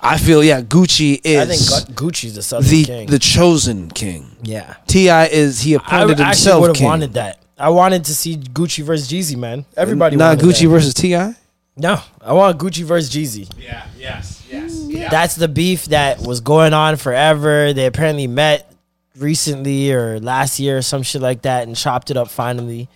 I 0.00 0.18
feel 0.18 0.44
yeah, 0.44 0.60
Gucci 0.60 1.20
is 1.24 1.40
I 1.40 1.46
think 1.80 1.96
Gu- 1.96 2.10
Gucci's 2.10 2.34
the 2.34 2.42
southern 2.42 2.68
the 2.70 2.84
king. 2.84 3.06
the 3.08 3.18
chosen 3.18 3.90
king. 3.90 4.36
yeah, 4.42 4.74
Ti 4.86 5.08
is 5.08 5.60
he 5.62 5.74
I 5.74 5.78
appointed 5.78 6.20
actually 6.20 6.24
himself 6.26 6.60
would 6.60 6.68
have 6.68 6.76
king. 6.76 6.86
wanted 6.86 7.12
that. 7.14 7.38
I 7.58 7.68
wanted 7.70 8.04
to 8.06 8.14
see 8.14 8.36
Gucci 8.36 8.82
versus 8.82 9.08
Jeezy, 9.08 9.36
man. 9.36 9.64
Everybody 9.76 10.16
not 10.16 10.36
wanted 10.36 10.44
Gucci 10.44 10.62
that. 10.62 10.68
versus 10.68 10.94
Ti. 10.94 11.34
No, 11.76 12.00
I 12.20 12.32
want 12.32 12.58
Gucci 12.58 12.84
versus 12.84 13.10
Jeezy. 13.10 13.50
Yeah, 13.58 13.86
yes, 13.98 14.46
yes. 14.50 14.86
yeah. 14.88 15.08
That's 15.08 15.34
the 15.34 15.48
beef 15.48 15.86
that 15.86 16.20
was 16.20 16.40
going 16.40 16.72
on 16.72 16.96
forever. 16.96 17.72
They 17.72 17.86
apparently 17.86 18.26
met 18.26 18.72
recently 19.16 19.92
or 19.92 20.20
last 20.20 20.58
year 20.60 20.78
or 20.78 20.82
some 20.82 21.02
shit 21.02 21.22
like 21.22 21.42
that 21.42 21.66
and 21.66 21.76
chopped 21.76 22.10
it 22.10 22.16
up 22.16 22.28
finally. 22.28 22.88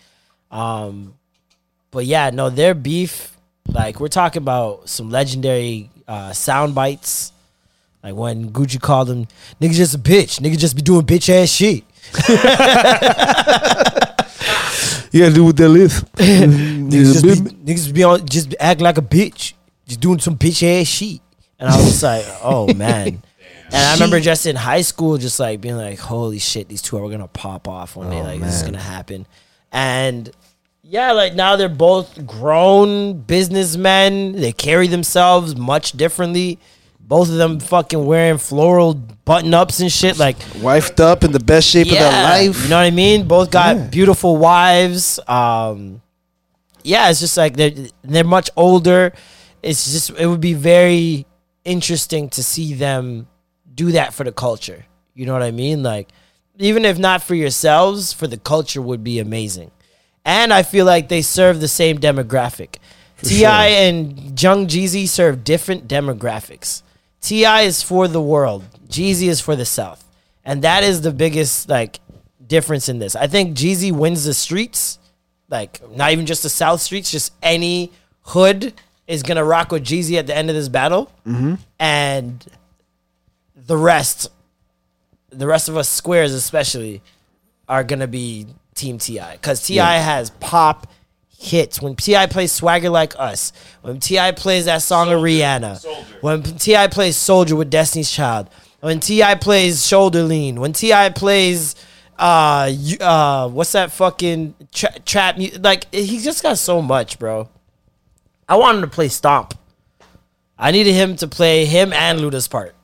Um, 0.50 1.14
but 1.90 2.04
yeah, 2.06 2.30
no, 2.30 2.50
their 2.50 2.74
beef, 2.74 3.36
like 3.66 3.98
we're 4.00 4.08
talking 4.08 4.42
about 4.42 4.88
some 4.88 5.10
legendary 5.10 5.90
uh, 6.06 6.32
sound 6.32 6.74
bites. 6.74 7.32
Like 8.02 8.14
when 8.14 8.50
Gucci 8.50 8.80
called 8.80 9.10
him, 9.10 9.26
nigga 9.60 9.72
just 9.74 9.94
a 9.94 9.98
bitch. 9.98 10.40
Nigga 10.40 10.56
just 10.56 10.76
be 10.76 10.82
doing 10.82 11.04
bitch 11.04 11.28
ass 11.28 11.50
shit. 11.50 11.84
You 15.12 15.20
gotta 15.20 15.34
do 15.34 15.44
what 15.44 15.56
they 15.56 15.68
live. 15.68 15.92
niggas 16.14 17.22
just 17.22 17.24
mm, 17.24 17.64
be, 17.64 17.72
niggas 17.72 17.94
be 17.94 18.04
on, 18.04 18.26
just 18.26 18.54
act 18.60 18.80
like 18.80 18.98
a 18.98 19.02
bitch, 19.02 19.54
just 19.86 20.00
doing 20.00 20.18
some 20.18 20.36
bitch 20.36 20.62
ass 20.62 20.86
shit. 20.86 21.20
And 21.58 21.68
I 21.68 21.76
was 21.76 22.02
like, 22.02 22.24
oh 22.42 22.72
man. 22.74 23.22
And 23.70 23.76
I 23.76 23.92
remember 23.94 24.18
just 24.20 24.46
in 24.46 24.56
high 24.56 24.80
school, 24.80 25.18
just 25.18 25.38
like 25.38 25.60
being 25.60 25.76
like, 25.76 25.98
holy 25.98 26.38
shit, 26.38 26.68
these 26.68 26.82
two 26.82 26.96
are 26.96 27.10
gonna 27.10 27.28
pop 27.28 27.68
off 27.68 27.96
one 27.96 28.10
day. 28.10 28.20
Oh, 28.20 28.24
like 28.24 28.40
this 28.40 28.56
is 28.56 28.62
gonna 28.62 28.78
happen. 28.78 29.26
And 29.72 30.30
yeah, 30.82 31.12
like 31.12 31.34
now 31.34 31.56
they're 31.56 31.68
both 31.68 32.26
grown 32.26 33.20
businessmen. 33.20 34.32
They 34.32 34.52
carry 34.52 34.88
themselves 34.88 35.54
much 35.54 35.92
differently. 35.92 36.58
Both 37.08 37.30
of 37.30 37.36
them 37.36 37.58
fucking 37.58 38.04
wearing 38.04 38.36
floral 38.36 38.92
button 38.92 39.54
ups 39.54 39.80
and 39.80 39.90
shit. 39.90 40.18
Like 40.18 40.36
Wifed 40.60 41.00
up 41.00 41.24
in 41.24 41.32
the 41.32 41.40
best 41.40 41.66
shape 41.68 41.86
of 41.86 41.94
their 41.94 42.12
life. 42.24 42.62
you 42.62 42.68
know 42.68 42.76
what 42.76 42.82
I 42.84 42.90
mean? 42.90 43.26
Both 43.26 43.50
got 43.50 43.76
Yeah. 43.76 43.82
beautiful 43.84 44.36
wives. 44.36 45.18
Um, 45.26 46.02
yeah, 46.82 47.08
it's 47.10 47.20
just 47.20 47.36
like 47.38 47.56
they're 47.56 47.72
they're 48.04 48.24
much 48.24 48.50
older. 48.56 49.12
It's 49.62 49.90
just 49.90 50.10
it 50.20 50.26
would 50.26 50.42
be 50.42 50.52
very 50.52 51.24
interesting 51.64 52.28
to 52.30 52.42
see 52.42 52.74
them 52.74 53.26
do 53.74 53.92
that 53.92 54.12
for 54.12 54.24
the 54.24 54.32
culture. 54.32 54.84
You 55.14 55.24
know 55.24 55.32
what 55.32 55.42
I 55.42 55.50
mean? 55.50 55.82
Like 55.82 56.08
even 56.58 56.84
if 56.84 56.98
not 56.98 57.22
for 57.22 57.34
yourselves, 57.34 58.12
for 58.12 58.26
the 58.26 58.36
culture 58.36 58.82
would 58.82 59.02
be 59.02 59.18
amazing. 59.18 59.70
And 60.26 60.52
I 60.52 60.62
feel 60.62 60.84
like 60.84 61.08
they 61.08 61.22
serve 61.22 61.60
the 61.60 61.68
same 61.68 61.98
demographic. 61.98 62.76
Ti 63.22 63.46
and 63.46 64.38
Young 64.40 64.66
Jeezy 64.66 65.08
serve 65.08 65.42
different 65.42 65.88
demographics. 65.88 66.82
Ti 67.20 67.44
is 67.64 67.82
for 67.82 68.08
the 68.08 68.20
world. 68.20 68.64
Jeezy 68.88 69.28
is 69.28 69.40
for 69.40 69.56
the 69.56 69.64
South, 69.66 70.04
and 70.44 70.62
that 70.62 70.82
is 70.84 71.00
the 71.02 71.10
biggest 71.12 71.68
like 71.68 72.00
difference 72.46 72.88
in 72.88 72.98
this. 72.98 73.14
I 73.16 73.26
think 73.26 73.56
Jeezy 73.56 73.92
wins 73.92 74.24
the 74.24 74.34
streets, 74.34 74.98
like 75.50 75.80
not 75.94 76.12
even 76.12 76.26
just 76.26 76.42
the 76.42 76.48
South 76.48 76.80
streets, 76.80 77.10
just 77.10 77.32
any 77.42 77.92
hood 78.22 78.72
is 79.06 79.22
gonna 79.22 79.44
rock 79.44 79.72
with 79.72 79.84
Jeezy 79.84 80.18
at 80.18 80.26
the 80.26 80.36
end 80.36 80.48
of 80.50 80.56
this 80.56 80.68
battle, 80.68 81.10
Mm-hmm. 81.26 81.54
and 81.78 82.44
the 83.54 83.76
rest, 83.76 84.30
the 85.30 85.46
rest 85.46 85.68
of 85.68 85.76
us 85.76 85.88
squares 85.88 86.32
especially, 86.32 87.02
are 87.68 87.84
gonna 87.84 88.06
be 88.06 88.46
Team 88.74 88.96
Ti 88.98 89.20
because 89.32 89.62
Ti 89.66 89.74
Yeah. 89.74 90.00
has 90.00 90.30
pop 90.40 90.86
hits. 91.38 91.80
When 91.80 91.94
Ti 91.94 92.26
plays 92.26 92.52
"Swagger 92.52 92.90
Like 92.90 93.14
Us," 93.18 93.52
when 93.82 94.00
Ti 94.00 94.32
plays 94.32 94.64
that 94.66 94.82
song 94.82 95.10
of 95.12 95.20
Rihanna, 95.20 95.84
when 96.20 96.42
Ti 96.42 96.88
plays 96.88 97.16
"Soldier" 97.16 97.56
with 97.56 97.70
Destiny's 97.70 98.10
Child, 98.10 98.50
when 98.80 99.00
Ti 99.00 99.36
plays 99.40 99.86
"Shoulder 99.86 100.24
Lean," 100.24 100.60
when 100.60 100.72
Ti 100.72 101.10
plays 101.14 101.74
uh 102.18 102.68
you, 102.72 102.98
uh 102.98 103.48
what's 103.48 103.70
that 103.72 103.92
fucking 103.92 104.52
tra- 104.72 104.98
trap 105.06 105.38
mu- 105.38 105.50
like 105.60 105.86
he 105.94 106.18
just 106.18 106.42
got 106.42 106.58
so 106.58 106.82
much, 106.82 107.18
bro. 107.18 107.48
I 108.48 108.56
wanted 108.56 108.80
to 108.80 108.88
play 108.88 109.08
Stomp. 109.08 109.54
I 110.58 110.72
needed 110.72 110.94
him 110.94 111.14
to 111.16 111.28
play 111.28 111.64
him 111.66 111.92
and 111.92 112.18
Luda's 112.18 112.48
part. 112.48 112.74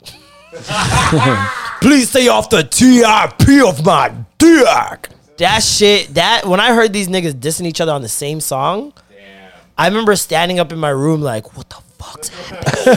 Please 1.80 2.10
stay 2.10 2.28
off 2.28 2.48
the 2.48 2.62
TIP 2.62 3.66
of 3.66 3.84
my 3.84 4.14
dick. 4.38 5.08
That 5.38 5.62
shit, 5.62 6.14
that 6.14 6.46
when 6.46 6.60
I 6.60 6.74
heard 6.74 6.92
these 6.92 7.08
niggas 7.08 7.34
dissing 7.34 7.66
each 7.66 7.80
other 7.80 7.92
on 7.92 8.02
the 8.02 8.08
same 8.08 8.40
song, 8.40 8.92
I 9.76 9.88
remember 9.88 10.14
standing 10.14 10.60
up 10.60 10.72
in 10.72 10.78
my 10.78 10.90
room 10.90 11.20
like, 11.20 11.56
what 11.56 11.68
the 11.68 11.76
fuck's 11.98 12.28
happening? 12.48 12.94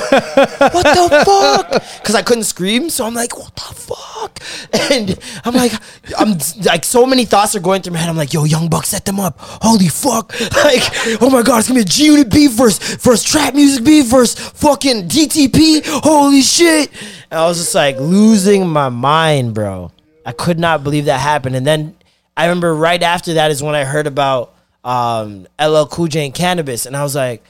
what 0.73 0.84
the 0.84 1.23
fuck? 1.26 1.84
Because 1.99 2.14
I 2.14 2.22
couldn't 2.22 2.43
scream, 2.43 2.91
so 2.91 3.05
I'm 3.05 3.15
like, 3.15 3.38
what 3.38 3.55
the 3.55 3.61
fuck? 3.61 4.39
And 4.91 5.18
I'm 5.45 5.55
like, 5.55 5.72
I'm 6.18 6.38
like, 6.64 6.84
so 6.84 7.05
many 7.05 7.26
thoughts 7.26 7.55
are 7.55 7.59
going 7.59 7.81
through 7.81 7.93
my 7.93 7.99
head. 7.99 8.09
I'm 8.09 8.18
like, 8.18 8.34
yo, 8.34 8.43
Young 8.43 8.69
Buck 8.69 8.85
set 8.85 9.05
them 9.05 9.19
up. 9.19 9.35
Holy 9.39 9.88
fuck! 9.88 10.34
Like, 10.57 10.84
oh 11.22 11.30
my 11.30 11.41
god, 11.41 11.59
it's 11.59 11.68
gonna 11.69 11.80
be 11.80 11.81
a 11.81 11.85
G 11.85 12.05
Unit 12.05 12.30
beef 12.30 12.51
verse, 12.51 12.77
verse 12.97 13.23
trap 13.23 13.53
music 13.53 13.85
beef 13.85 14.07
verse 14.07 14.35
fucking 14.35 15.07
DTP. 15.07 15.81
Holy 16.03 16.41
shit! 16.41 16.91
And 17.31 17.39
I 17.39 17.47
was 17.47 17.57
just 17.57 17.73
like 17.76 17.97
losing 17.99 18.68
my 18.68 18.89
mind, 18.89 19.53
bro. 19.53 19.91
I 20.26 20.34
could 20.34 20.59
not 20.59 20.84
believe 20.84 21.05
that 21.05 21.19
happened. 21.19 21.55
And 21.55 21.65
then 21.65 21.95
I 22.38 22.45
remember 22.45 22.73
right 22.73 23.01
after 23.03 23.34
that 23.34 23.51
is 23.51 23.61
when 23.64 23.76
I 23.76 23.84
heard 23.84 24.07
about 24.07 24.53
um, 24.85 25.47
LL 25.61 25.84
Cool 25.85 26.07
J 26.07 26.26
and 26.27 26.34
Canibus, 26.34 26.85
and 26.85 26.95
I 26.95 27.03
was 27.03 27.15
like, 27.15 27.43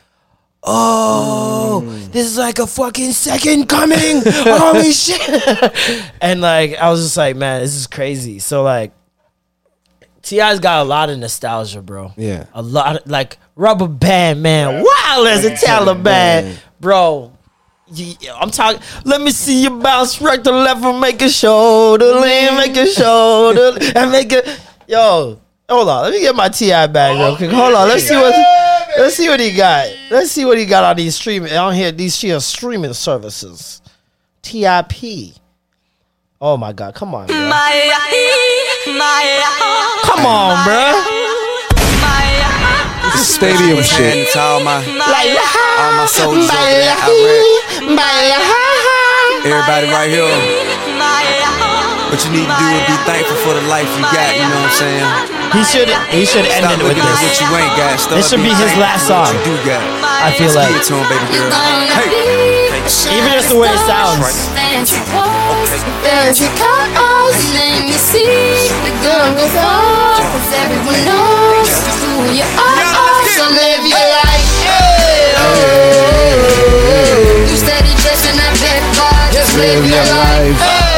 "Oh, 0.64 1.81
this 2.11 2.26
is 2.26 2.38
like 2.38 2.59
a 2.59 2.68
fucking 2.68 3.11
second 3.11 3.68
coming! 3.68 4.22
Holy 4.26 4.91
shit!" 4.91 6.11
and 6.22 6.41
like, 6.41 6.76
I 6.77 6.89
was 6.89 7.03
just 7.03 7.18
like, 7.18 7.35
"Man, 7.35 7.61
this 7.61 7.76
is 7.76 7.88
crazy." 7.88 8.39
So 8.39 8.64
like, 8.64 8.91
Ti's 10.22 10.59
got 10.59 10.81
a 10.85 10.88
lot 10.89 11.09
of 11.09 11.18
nostalgia, 11.19 11.81
bro. 11.81 12.14
Yeah. 12.18 12.45
a 12.53 12.61
lot 12.61 12.97
of, 13.01 13.07
like 13.09 13.38
Rubber 13.55 13.88
Band 13.88 14.41
Man, 14.41 14.84
wild 14.84 15.27
as 15.27 15.45
a 15.45 15.51
Taliban, 15.51 16.57
bro. 16.80 17.34
You- 17.89 18.15
I'm 18.35 18.51
talking. 18.51 18.81
Let 19.05 19.22
me 19.22 19.31
see 19.31 19.64
you 19.64 19.69
bounce 19.80 20.22
right 20.22 20.43
to 20.43 20.51
left 20.51 20.84
and 20.84 20.99
make 20.99 21.22
a 21.22 21.30
shoulder 21.30 22.05
lean, 22.19 22.55
make 22.57 22.76
a 22.76 22.85
shoulder 22.88 23.77
and 23.95 24.11
make 24.11 24.34
a 24.34 24.43
yo. 24.88 25.39
Hold 25.69 25.89
on, 25.89 26.03
let 26.03 26.14
me 26.14 26.22
get 26.22 26.34
my 26.34 26.47
Ti 26.47 26.69
bag 26.88 27.18
real 27.19 27.35
quick. 27.35 27.51
Hold 27.51 27.73
on, 27.76 27.89
let's 27.89 28.03
see 28.03 28.15
what 28.15 28.34
let's 28.97 29.15
see 29.15 29.27
what 29.27 29.39
he 29.39 29.51
got. 29.51 29.85
Let's 30.09 30.31
see 30.31 30.45
what 30.45 30.57
he 30.57 30.65
got 30.65 30.85
on 30.85 30.95
these 30.95 31.15
streaming 31.15 31.51
on 31.53 31.73
here. 31.73 31.91
These 31.91 32.22
here 32.22 32.39
streaming 32.39 32.93
services. 32.93 33.81
Tip. 34.41 34.93
Oh 36.39 36.55
my 36.55 36.72
god, 36.72 36.95
come 36.95 37.14
on, 37.14 37.27
bro. 37.27 37.35
Come 40.05 40.26
on, 40.26 40.64
bro. 40.64 41.03
It's 43.11 43.27
stadium 43.27 43.84
shit. 43.84 44.31
To 44.34 44.39
all 44.39 44.64
my, 44.64 44.77
all 44.77 45.91
my 45.97 46.05
soldiers 46.07 46.49
over 46.49 46.64
there, 46.64 46.95
Iraq. 46.95 47.43
Everybody 49.43 49.88
right 49.91 50.09
here. 50.09 50.76
What 52.18 52.26
you 52.26 52.34
need 52.34 52.49
to 52.49 52.57
do 52.57 52.65
is 52.73 52.81
be 52.89 52.98
thankful 53.06 53.38
for 53.45 53.53
the 53.53 53.61
life 53.69 53.85
you 53.94 54.02
got, 54.10 54.34
you 54.34 54.41
know 54.49 54.57
what 54.65 54.73
I'm 54.73 54.81
saying? 54.81 55.06
He 55.53 55.61
should 55.61 55.85
he 56.10 56.26
should 56.26 56.49
end 56.49 56.65
Stop 56.65 56.73
it 56.73 56.81
with 56.81 56.98
looking 56.98 57.06
at 57.06 57.14
what 57.14 57.30
this. 57.30 57.38
you 57.38 57.45
ain't 57.53 57.77
got. 57.77 57.94
Start 58.02 58.18
This 58.18 58.26
should 58.34 58.41
be 58.41 58.49
his 58.57 58.73
last 58.81 59.06
song. 59.06 59.30
You 59.45 59.53
do 59.53 59.69
got. 59.69 59.85
I 60.02 60.34
feel 60.34 60.49
like 60.57 60.65
Give 60.73 60.81
it 60.81 60.89
to 60.89 60.98
him, 60.98 61.06
baby 61.14 61.30
girl. 61.30 61.53
even 63.14 63.30
just 63.38 63.53
the 63.53 63.57
way 63.61 63.69
it 63.69 63.77
sounds. 63.85 64.18
Fancy 64.49 64.98
cars, 66.57 67.38
and 67.53 67.85
then 67.85 67.94
see 67.94 68.65
the 68.81 68.98
girl 69.06 69.30
goes 69.38 69.53
off, 69.61 70.18
'cause 70.18 70.49
everyone 70.57 70.98
knows 71.06 71.69
who 72.02 72.34
you 72.34 72.49
are. 72.57 72.81
So 73.38 73.45
live 73.45 73.85
your 73.85 74.06
life. 74.26 74.49
You 77.45 77.53
steady 77.61 77.94
chasing 78.02 78.41
that 78.41 78.57
big 78.57 78.81
car, 78.98 79.22
just 79.30 79.53
live 79.53 79.85
your 79.85 80.02
life. 80.18 80.97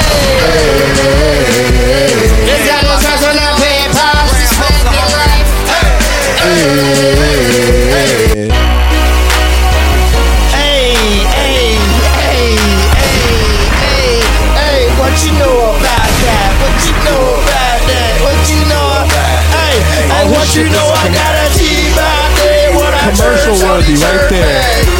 Commercial 23.15 23.53
worthy 23.67 23.95
right 23.95 24.29
there. 24.29 24.98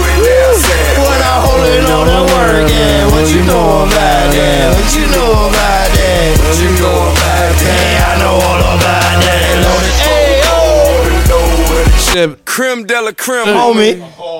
Back. 1.59 1.75
When 1.75 1.85
I 1.85 1.91
hold 1.91 2.07
it 2.07 2.07
on 2.07 2.07
the 2.07 2.21
work, 2.33 2.69
yeah. 2.69 3.05
What 3.11 3.27
you 3.33 3.43
know 3.43 3.83
about 3.83 4.31
that? 4.31 4.71
What 4.75 4.95
you 4.95 5.05
know 5.11 5.31
about 5.49 5.89
that? 5.91 6.39
What 6.39 6.55
you 6.59 6.71
know 6.79 7.11
about 7.11 7.53
that? 7.59 7.59
Hey, 7.59 7.99
I 7.99 8.15
know 8.19 8.35
all 8.39 8.61
about 8.75 9.19
that. 9.23 9.59
Loaded. 9.65 9.95
Hey, 9.99 10.41
oh, 10.45 12.37
Creme 12.45 12.83
de 12.85 13.01
la 13.01 13.11
creme, 13.11 13.53
homie. 13.53 14.38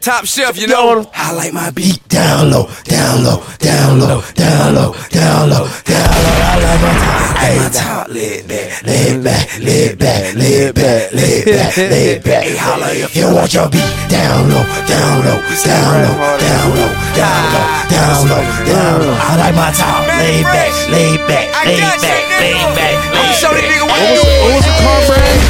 Top 0.00 0.24
shelf, 0.24 0.56
you 0.56 0.68
know. 0.68 1.10
I 1.14 1.32
like 1.34 1.52
my 1.52 1.70
beat 1.70 1.98
down 2.08 2.50
low, 2.50 2.70
down 2.84 3.24
low, 3.24 3.42
down 3.58 3.98
low, 3.98 4.22
down 4.34 4.74
low, 4.74 4.94
down 5.10 5.50
low, 5.50 5.66
down 5.82 6.14
low. 6.22 6.36
I 6.46 6.54
like 6.62 6.80
my 6.80 6.94
top, 6.94 7.36
hey, 7.42 7.58
my 7.58 7.68
top 7.74 8.08
laid 8.08 8.46
back, 8.46 8.86
laid 8.86 9.24
back, 9.24 9.58
laid 9.58 9.98
back, 9.98 10.34
laid 10.34 10.74
back, 10.76 11.12
laid 11.12 11.44
back, 11.44 11.76
laid 11.76 12.22
back. 12.22 12.44
Hey, 12.44 12.56
holla 12.56 12.94
if 12.94 13.16
you 13.16 13.26
want 13.34 13.52
your 13.52 13.66
beat 13.68 13.82
down 14.06 14.46
low, 14.46 14.62
down 14.86 15.26
low, 15.26 15.42
down 15.66 15.94
low, 16.06 16.14
down 16.38 16.66
low, 16.70 16.92
down 17.18 17.42
low, 17.50 17.66
down 17.90 18.28
low, 18.30 18.42
down 18.62 19.00
low. 19.02 19.16
I 19.18 19.34
like 19.42 19.56
my 19.58 19.74
top 19.74 20.06
laid 20.06 20.46
back, 20.46 20.70
laid 20.86 21.18
back, 21.26 21.50
laid 21.66 21.82
back, 21.98 22.22
laid 22.38 22.68
back. 22.78 22.94
I'ma 23.10 23.32
show 23.34 23.50
these 23.50 23.66
niggas 23.66 23.90
what 23.90 23.98
What 23.98 24.14
was, 24.14 24.22
what 24.22 24.54
was 24.54 24.64
the 24.70 24.76
car 24.86 25.00
brand? 25.10 25.40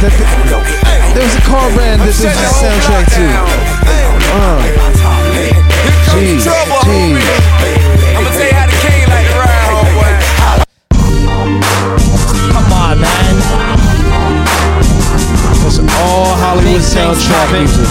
That 0.00 0.12
the- 0.72 0.77
there 1.18 1.26
was 1.26 1.34
a 1.34 1.40
car 1.50 1.66
brand 1.74 1.98
that 2.00 2.06
this 2.06 2.22
is 2.22 2.30
the 2.30 2.46
soundtrack 2.62 3.10
to. 3.10 3.26
Uh, 4.30 4.62
Gee, 6.14 6.38
trouble, 6.38 6.78
gee. 6.86 7.18
homie. 7.18 7.26
I'ma 8.14 8.30
tell 8.30 8.46
you 8.46 8.54
how 8.54 8.70
the 8.70 8.78
king 8.78 9.02
like 9.10 9.26
to 9.26 9.34
ride, 9.34 9.66
homeboy. 9.66 10.14
Come 12.54 12.70
on, 12.70 13.02
man. 13.02 13.34
That's 15.58 15.82
all 15.98 16.38
Hollywood 16.38 16.86
soundtrack 16.86 17.50
music. 17.50 17.90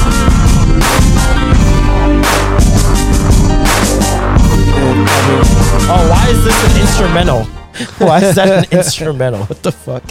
And, 4.80 5.04
I 5.04 5.20
mean, 5.28 5.44
Oh, 5.90 6.08
why 6.10 6.24
is 6.32 6.40
this 6.46 6.60
an 6.64 6.80
instrumental? 6.82 7.44
Why 8.00 8.18
is 8.24 8.36
that 8.36 8.50
an 8.50 8.78
instrumental? 8.80 9.44
What 9.46 9.62
the 9.62 9.72
fuck? 9.72 10.04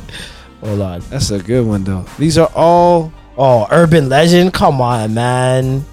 Hold 0.64 0.80
on. 0.80 1.00
that's 1.10 1.30
a 1.30 1.38
good 1.38 1.66
one 1.66 1.84
though. 1.84 2.04
These 2.18 2.38
are 2.38 2.50
all 2.54 3.12
Oh, 3.38 3.66
Urban 3.70 4.08
Legend. 4.08 4.54
Come 4.54 4.80
on, 4.80 5.12
man. 5.12 5.84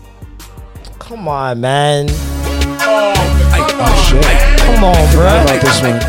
Come 1.00 1.28
on, 1.28 1.60
man. 1.60 2.08
oh 2.10 4.08
shit. 4.08 4.24
Come 4.64 4.84
on, 4.86 4.96
How 4.96 5.12
bruh. 5.12 5.44
about 5.44 5.62
this 5.62 5.82
one? 5.84 6.00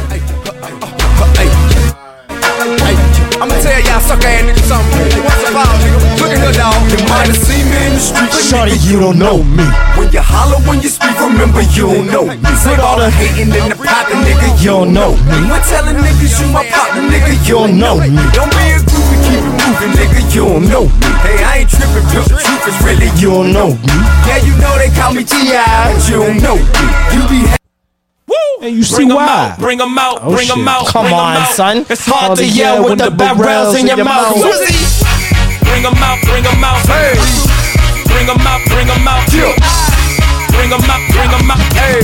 Hey, 1.34 1.50
hey, 2.78 2.96
I'ma 3.42 3.54
tell 3.60 3.80
y'all 3.82 4.00
sucker 4.00 4.26
ass 4.30 4.42
niggas 4.46 4.66
something. 4.70 5.24
Once 5.26 5.42
a 5.42 5.50
while, 5.52 5.74
nigga. 5.82 5.98
Look 6.22 6.30
at 6.30 6.38
here, 6.38 6.54
dog. 6.54 6.78
You 6.86 6.98
might 7.10 7.26
have 7.26 7.36
seen 7.36 7.53
me 7.74 7.86
in 7.90 7.92
the 7.94 8.00
street, 8.00 8.30
but 8.30 8.38
Shorty, 8.38 8.72
nigga, 8.78 8.90
you 8.90 8.96
don't 9.02 9.18
know 9.18 9.42
me. 9.42 9.66
When 9.98 10.08
you 10.14 10.22
holler, 10.22 10.62
when 10.68 10.78
you 10.80 10.88
speak, 10.88 11.14
remember 11.18 11.62
you 11.74 11.90
don't 11.90 12.06
know 12.06 12.24
me. 12.30 12.38
Put 12.62 12.78
all 12.78 12.98
the 12.98 13.10
hating 13.10 13.50
in 13.50 13.68
the 13.70 13.76
pocket, 13.76 14.16
nigga, 14.22 14.48
you 14.62 14.70
don't 14.70 14.92
know 14.94 15.12
me. 15.26 15.36
When 15.50 15.60
telling 15.66 15.98
niggas 15.98 16.38
you 16.40 16.46
my 16.54 16.62
partner, 16.70 17.02
nigga, 17.10 17.34
you 17.46 17.54
don't 17.58 17.74
know 17.78 17.98
me. 17.98 18.22
Don't 18.32 18.50
be 18.54 18.64
a 18.72 18.78
groupie, 18.86 19.18
keep 19.26 19.42
it 19.42 19.54
moving, 19.58 19.92
nigga, 19.98 20.20
you 20.34 20.44
don't 20.46 20.64
know 20.70 20.84
me. 20.86 21.10
Hey, 21.26 21.42
I 21.42 21.52
ain't 21.66 21.70
tripping, 21.70 22.04
but 22.14 22.26
the 22.30 22.36
truth 22.38 22.64
is 22.70 22.76
really 22.86 23.10
you 23.18 23.30
don't 23.34 23.52
know 23.52 23.70
me. 23.74 23.94
Yeah, 24.30 24.38
you 24.46 24.54
know 24.62 24.72
they 24.78 24.90
call 24.94 25.12
me 25.12 25.24
T.I., 25.24 25.58
but 25.92 26.02
you 26.08 26.16
don't 26.22 26.38
know 26.40 26.56
me. 26.56 26.84
You 27.12 27.22
be 27.28 27.38
And 28.64 28.74
you 28.76 28.82
see 28.84 29.04
why? 29.04 29.54
Bring 29.58 29.78
them 29.78 29.98
out, 29.98 30.20
Oh, 30.22 30.32
bring 30.34 30.48
them 30.48 30.64
shit. 30.64 30.68
out. 30.68 30.86
Come 30.88 31.04
bring 31.04 31.14
'em 31.14 31.20
on, 31.20 31.36
out. 31.36 31.48
son. 31.52 31.76
It's 31.90 32.06
hard 32.06 32.38
to 32.38 32.46
yell 32.46 32.80
yell 32.80 32.88
with 32.88 32.98
the 32.98 33.10
barrels 33.10 33.74
in 33.76 33.86
your 33.86 34.02
mouth. 34.04 34.36
Swizzy. 34.36 35.04
Bring 35.68 35.82
them 35.82 35.94
out, 36.00 36.18
bring 36.22 36.42
them 36.44 36.64
out. 36.64 36.80
Hey. 36.88 37.53
Bring 38.14 38.30
them 38.30 38.46
out, 38.46 38.62
bring 38.70 38.86
them 38.86 39.08
out. 39.10 39.26
Bring 39.26 40.70
them 40.70 40.86
out, 40.86 41.02
bring 41.10 41.30
them 41.34 41.50
out. 41.50 41.58
Hey. 41.74 41.98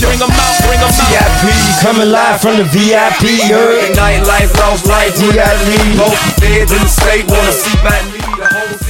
Bring 0.00 0.18
them 0.18 0.32
out, 0.32 0.56
bring 0.64 0.80
them 0.80 0.88
out. 0.88 1.44
VIP 1.44 1.84
coming 1.84 2.10
live 2.10 2.40
from 2.40 2.56
the 2.56 2.64
VIP. 2.64 3.52
Heard 3.52 3.92
nightlife, 3.92 4.56
lost 4.56 4.86
life, 4.86 5.20
we 5.20 5.36
got. 5.36 5.52
Both 6.00 6.16
feds 6.40 6.72
in 6.72 6.80
the 6.80 6.88
state 6.88 7.28
wanna 7.28 7.52
see 7.52 7.76
my 7.84 8.19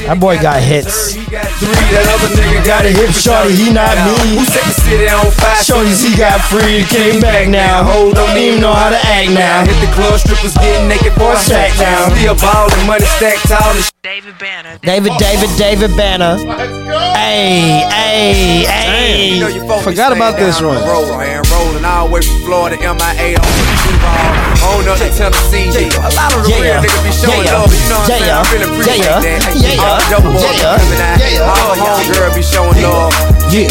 That 0.07 0.19
boy 0.20 0.36
got 0.40 0.61
hits. 0.62 1.12
He 1.15 1.24
got 1.31 1.47
three, 1.57 1.73
that 1.94 2.05
other 2.11 2.28
nigga 2.36 2.61
Got 2.66 2.85
a 2.85 2.93
hip 2.93 3.11
shorty, 3.11 3.57
he 3.57 3.73
not 3.73 3.97
me. 4.05 4.36
Who 4.39 4.44
set 4.44 4.62
the 4.65 4.74
city 4.85 5.09
on 5.09 5.27
fire? 5.32 5.57
Shorties, 5.65 6.05
he 6.05 6.12
got 6.16 6.40
free, 6.44 6.85
came 6.93 7.20
back 7.20 7.48
now. 7.48 7.82
Hold 7.85 8.15
don't 8.15 8.36
even 8.36 8.61
know 8.61 8.73
how 8.74 8.90
to 8.90 9.01
act 9.09 9.31
now. 9.32 9.65
Hit 9.65 9.78
the 9.81 9.90
club, 9.97 10.19
strippers 10.20 10.55
getting 10.61 10.89
naked 10.89 11.12
for 11.16 11.32
a 11.32 11.36
Sack 11.36 11.73
sack 11.73 11.81
down. 11.81 12.11
down. 12.11 12.19
Still 12.19 12.36
ballin', 12.36 12.86
money 12.86 13.07
stacked 13.16 13.48
tall 13.48 13.73
and 13.74 13.85
David, 14.82 15.12
David, 15.19 15.51
David 15.59 15.93
Banner. 15.97 16.36
Hey, 17.16 17.85
hey, 17.90 18.65
hey. 18.65 19.35
You 19.35 19.40
know 19.40 19.48
you 19.48 19.61
folks 19.69 19.85
be 19.85 19.93
Forgot 19.93 20.12
about 20.16 20.35
staying 20.35 20.47
this 20.47 20.59
down 20.61 20.69
one. 20.73 20.81
the 20.81 20.86
Road, 20.89 21.09
man, 21.20 21.43
rolling 21.52 21.85
all 21.85 22.09
the 22.09 22.15
way 22.15 22.23
from 22.23 22.40
Florida, 22.48 22.77
MIA 22.81 23.36
on 23.36 23.44
the 23.44 23.65
Duval, 23.85 24.73
on 24.73 24.89
up 24.89 24.97
to 25.01 25.09
Tennessee. 25.12 25.69
Yeah. 25.69 26.09
A 26.09 26.11
lot 26.16 26.32
of 26.32 26.44
the 26.44 26.51
Yeah. 26.51 26.81
real 26.81 26.81
niggas 26.81 27.02
be 27.05 27.12
showing 27.12 27.44
Yeah. 27.44 27.61
love, 27.61 27.69
you 27.73 27.89
know 27.89 28.01
what 28.01 28.01
I'm 28.01 28.07
saying? 28.09 28.24
Yeah. 28.24 28.40
I 28.40 28.52
really 28.52 28.69
appreciate 28.73 29.05
Yeah. 29.05 29.20
that. 29.20 29.40
Yeah. 29.76 29.98
The 29.98 30.06
double 30.10 30.32
Yeah. 30.34 30.51
be 30.51 30.59
coming 30.59 31.01
out. 31.01 31.18
Yeah. 31.20 31.47
All 31.47 31.74
the 31.74 31.82
home 31.82 32.06
girl 32.12 32.30
be 32.34 32.42
showing 32.42 32.78
love. 32.82 33.14
Yeah. 33.52 33.70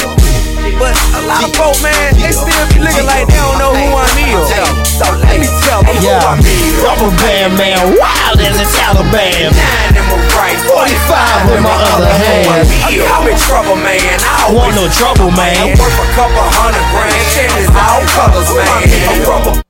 But 0.80 0.96
a 1.12 1.22
lot 1.28 1.44
of 1.44 1.52
folk, 1.60 1.76
man, 1.84 2.16
they 2.16 2.32
still 2.32 2.64
be 2.72 2.80
looking 2.80 3.04
like 3.04 3.28
they 3.28 3.36
don't 3.36 3.60
know 3.60 3.76
who 3.76 3.88
I 4.00 4.08
am. 4.32 4.48
So 4.88 5.04
let 5.20 5.36
me 5.40 5.48
tell 5.68 5.84
them 5.84 5.96
Yeah, 6.00 6.24
who 6.24 6.40
I 6.40 6.40
am. 6.40 6.84
rubber 6.84 7.12
band 7.20 7.52
man, 7.60 7.80
wild 8.00 8.40
as 8.40 8.60
a 8.64 8.68
Taliban. 8.80 9.52
Nine 9.52 9.96
in 10.00 10.06
my 10.08 10.16
right, 10.40 10.56
45 10.56 11.52
with 11.52 11.64
my 11.68 11.76
other 11.92 12.08
hand. 12.08 12.64
I'm 12.88 13.28
in 13.28 13.36
trouble, 13.44 13.76
man. 13.76 14.00
I 14.24 14.48
don't 14.48 14.56
Want 14.56 14.76
no 14.76 14.88
trouble, 14.88 15.32
man. 15.36 15.58
I'm 15.60 15.76
worth 15.76 16.00
a 16.00 16.08
couple 16.16 16.48
hundred 16.48 16.86
grand. 16.96 17.28
Shit 17.36 17.52
is 17.60 17.68
all 17.76 18.00
colors, 18.16 18.48
man. 18.56 18.88
A 18.88 19.14
rubber 19.28 19.62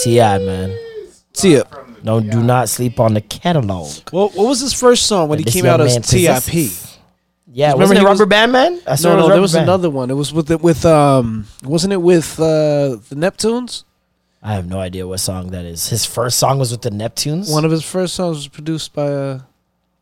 Ti 0.00 0.16
man, 0.16 0.72
ya. 1.42 1.62
Don't 2.04 2.30
do 2.30 2.42
not 2.42 2.68
sleep 2.68 3.00
on 3.00 3.14
the 3.14 3.20
catalog. 3.20 3.90
What, 4.10 4.34
what 4.34 4.48
was 4.48 4.60
his 4.60 4.72
first 4.72 5.06
song 5.06 5.28
when 5.28 5.38
he 5.38 5.44
This 5.44 5.54
came 5.54 5.64
young 5.64 5.74
out 5.74 5.80
as 5.80 5.94
man 5.94 6.02
TIP? 6.02 6.10
possesses- 6.34 6.98
Yeah, 7.50 7.72
Remember 7.72 7.80
wasn't 7.82 7.96
it 7.96 8.00
he 8.00 8.06
Rubber 8.06 8.24
was- 8.24 8.28
Band 8.28 8.52
Man? 8.52 8.80
I 8.86 8.94
saw 8.96 9.08
it 9.08 9.10
No, 9.12 9.16
was 9.16 9.22
no, 9.22 9.22
Rubber 9.22 9.32
there 9.34 9.40
was 9.42 9.52
Band. 9.54 9.62
another 9.64 9.90
one. 9.90 10.10
It 10.10 10.14
was 10.14 10.32
with 10.32 10.46
the, 10.48 10.58
with 10.58 10.84
um, 10.84 11.46
wasn't 11.64 11.92
it 11.92 12.02
with 12.02 12.38
uh, 12.38 12.96
the 13.08 13.14
Neptunes? 13.16 13.84
I 14.42 14.52
have 14.54 14.66
no 14.68 14.78
idea 14.78 15.06
what 15.06 15.18
song 15.18 15.50
that 15.50 15.64
is. 15.64 15.88
His 15.88 16.04
first 16.04 16.38
song 16.38 16.58
was 16.58 16.70
with 16.70 16.82
the 16.82 16.90
Neptunes. 16.90 17.50
One 17.52 17.64
of 17.64 17.70
his 17.72 17.82
first 17.84 18.14
songs 18.14 18.36
was 18.36 18.48
produced 18.48 18.92
by 18.94 19.08
uh, 19.08 19.40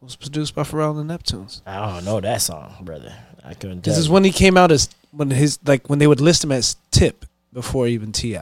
was 0.02 0.14
produced 0.16 0.54
by 0.54 0.62
Pharrell 0.62 0.98
and 0.98 1.08
the 1.08 1.14
Neptunes. 1.18 1.62
I 1.66 1.94
don't 1.94 2.04
know 2.04 2.20
that 2.20 2.42
song, 2.42 2.74
brother. 2.82 3.14
I 3.44 3.54
couldn't 3.54 3.82
tell. 3.82 3.92
This 3.92 3.98
is 3.98 4.08
you. 4.08 4.12
when 4.12 4.24
he 4.24 4.32
came 4.32 4.56
out 4.58 4.70
as 4.72 4.88
when 5.12 5.30
his 5.30 5.58
like 5.64 5.88
when 5.88 5.98
they 6.00 6.06
would 6.06 6.20
list 6.20 6.44
him 6.44 6.52
as 6.52 6.76
Tip 6.90 7.24
before 7.52 7.86
even 7.86 8.12
Ti. 8.12 8.38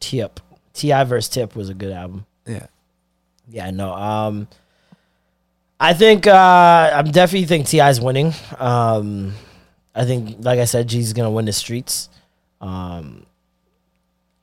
Tip. 0.00 0.40
Ti 0.72 1.04
versus 1.04 1.28
Tip 1.28 1.54
was 1.54 1.68
a 1.68 1.74
good 1.74 1.92
album. 1.92 2.26
Yeah. 2.46 2.66
Yeah, 3.48 3.70
no. 3.70 3.92
Um, 3.94 4.48
I 5.78 5.92
think 5.92 6.26
uh, 6.26 6.90
I'm 6.94 7.10
definitely 7.10 7.46
think 7.46 7.66
Ti's 7.66 8.00
winning. 8.00 8.32
Um, 8.58 9.34
I 9.94 10.04
think, 10.04 10.36
like 10.40 10.58
I 10.58 10.64
said, 10.64 10.88
G's 10.88 11.12
gonna 11.12 11.30
win 11.30 11.44
the 11.44 11.52
streets. 11.52 12.08
Um, 12.60 13.26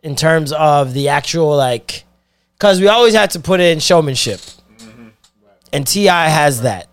in 0.03 0.15
terms 0.15 0.51
of 0.51 0.93
the 0.93 1.09
actual 1.09 1.55
like, 1.55 2.03
because 2.57 2.79
we 2.79 2.87
always 2.87 3.13
had 3.13 3.31
to 3.31 3.39
put 3.39 3.59
in 3.59 3.79
showmanship, 3.79 4.39
and 5.73 5.87
Ti 5.87 6.05
has 6.05 6.61
that. 6.61 6.87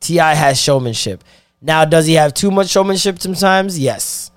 Ti 0.00 0.16
has 0.16 0.60
showmanship. 0.60 1.24
Now, 1.60 1.84
does 1.84 2.06
he 2.06 2.14
have 2.14 2.32
too 2.32 2.50
much 2.50 2.68
showmanship 2.68 3.20
sometimes? 3.20 3.78
Yes. 3.78 4.30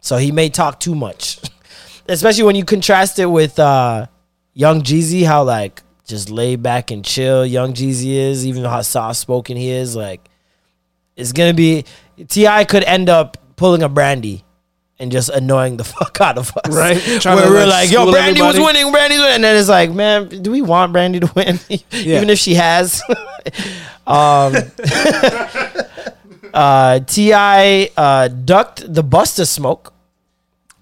So 0.00 0.16
he 0.16 0.32
may 0.32 0.48
talk 0.48 0.80
too 0.80 0.94
much, 0.94 1.40
especially 2.08 2.44
when 2.44 2.56
you 2.56 2.64
contrast 2.64 3.18
it 3.18 3.26
with 3.26 3.58
uh, 3.58 4.06
Young 4.54 4.82
Jeezy. 4.82 5.26
How 5.26 5.44
like 5.44 5.82
just 6.06 6.30
laid 6.30 6.62
back 6.62 6.90
and 6.90 7.04
chill. 7.04 7.44
Young 7.44 7.74
Jeezy 7.74 8.14
is, 8.14 8.46
even 8.46 8.64
how 8.64 8.82
soft 8.82 9.18
spoken 9.18 9.56
he 9.56 9.70
is. 9.70 9.94
Like, 9.94 10.28
it's 11.16 11.32
gonna 11.32 11.54
be 11.54 11.84
Ti 12.28 12.64
could 12.64 12.84
end 12.84 13.08
up 13.08 13.36
pulling 13.56 13.82
a 13.82 13.88
Brandy 13.88 14.44
and 14.98 15.10
just 15.10 15.28
annoying 15.28 15.76
the 15.76 15.84
fuck 15.84 16.20
out 16.20 16.38
of 16.38 16.56
us. 16.56 16.74
Right. 16.74 16.98
Trying 17.20 17.36
Where 17.36 17.50
we're 17.50 17.66
like, 17.66 17.86
like, 17.86 17.90
yo, 17.90 18.10
Brandy 18.10 18.40
was 18.40 18.56
everybody. 18.56 18.78
winning, 18.78 18.92
Brandy's 18.92 19.18
winning, 19.18 19.34
and 19.34 19.44
then 19.44 19.56
it's 19.56 19.68
like, 19.68 19.90
man, 19.90 20.28
do 20.28 20.50
we 20.50 20.62
want 20.62 20.92
Brandy 20.92 21.20
to 21.20 21.32
win? 21.34 21.58
even 21.92 22.30
if 22.30 22.38
she 22.38 22.54
has. 22.54 23.02
um, 24.06 24.54
uh, 26.54 27.00
Ti 27.00 27.90
uh, 27.96 28.28
ducked 28.28 28.92
the 28.92 29.02
Busta 29.02 29.46
smoke. 29.46 29.93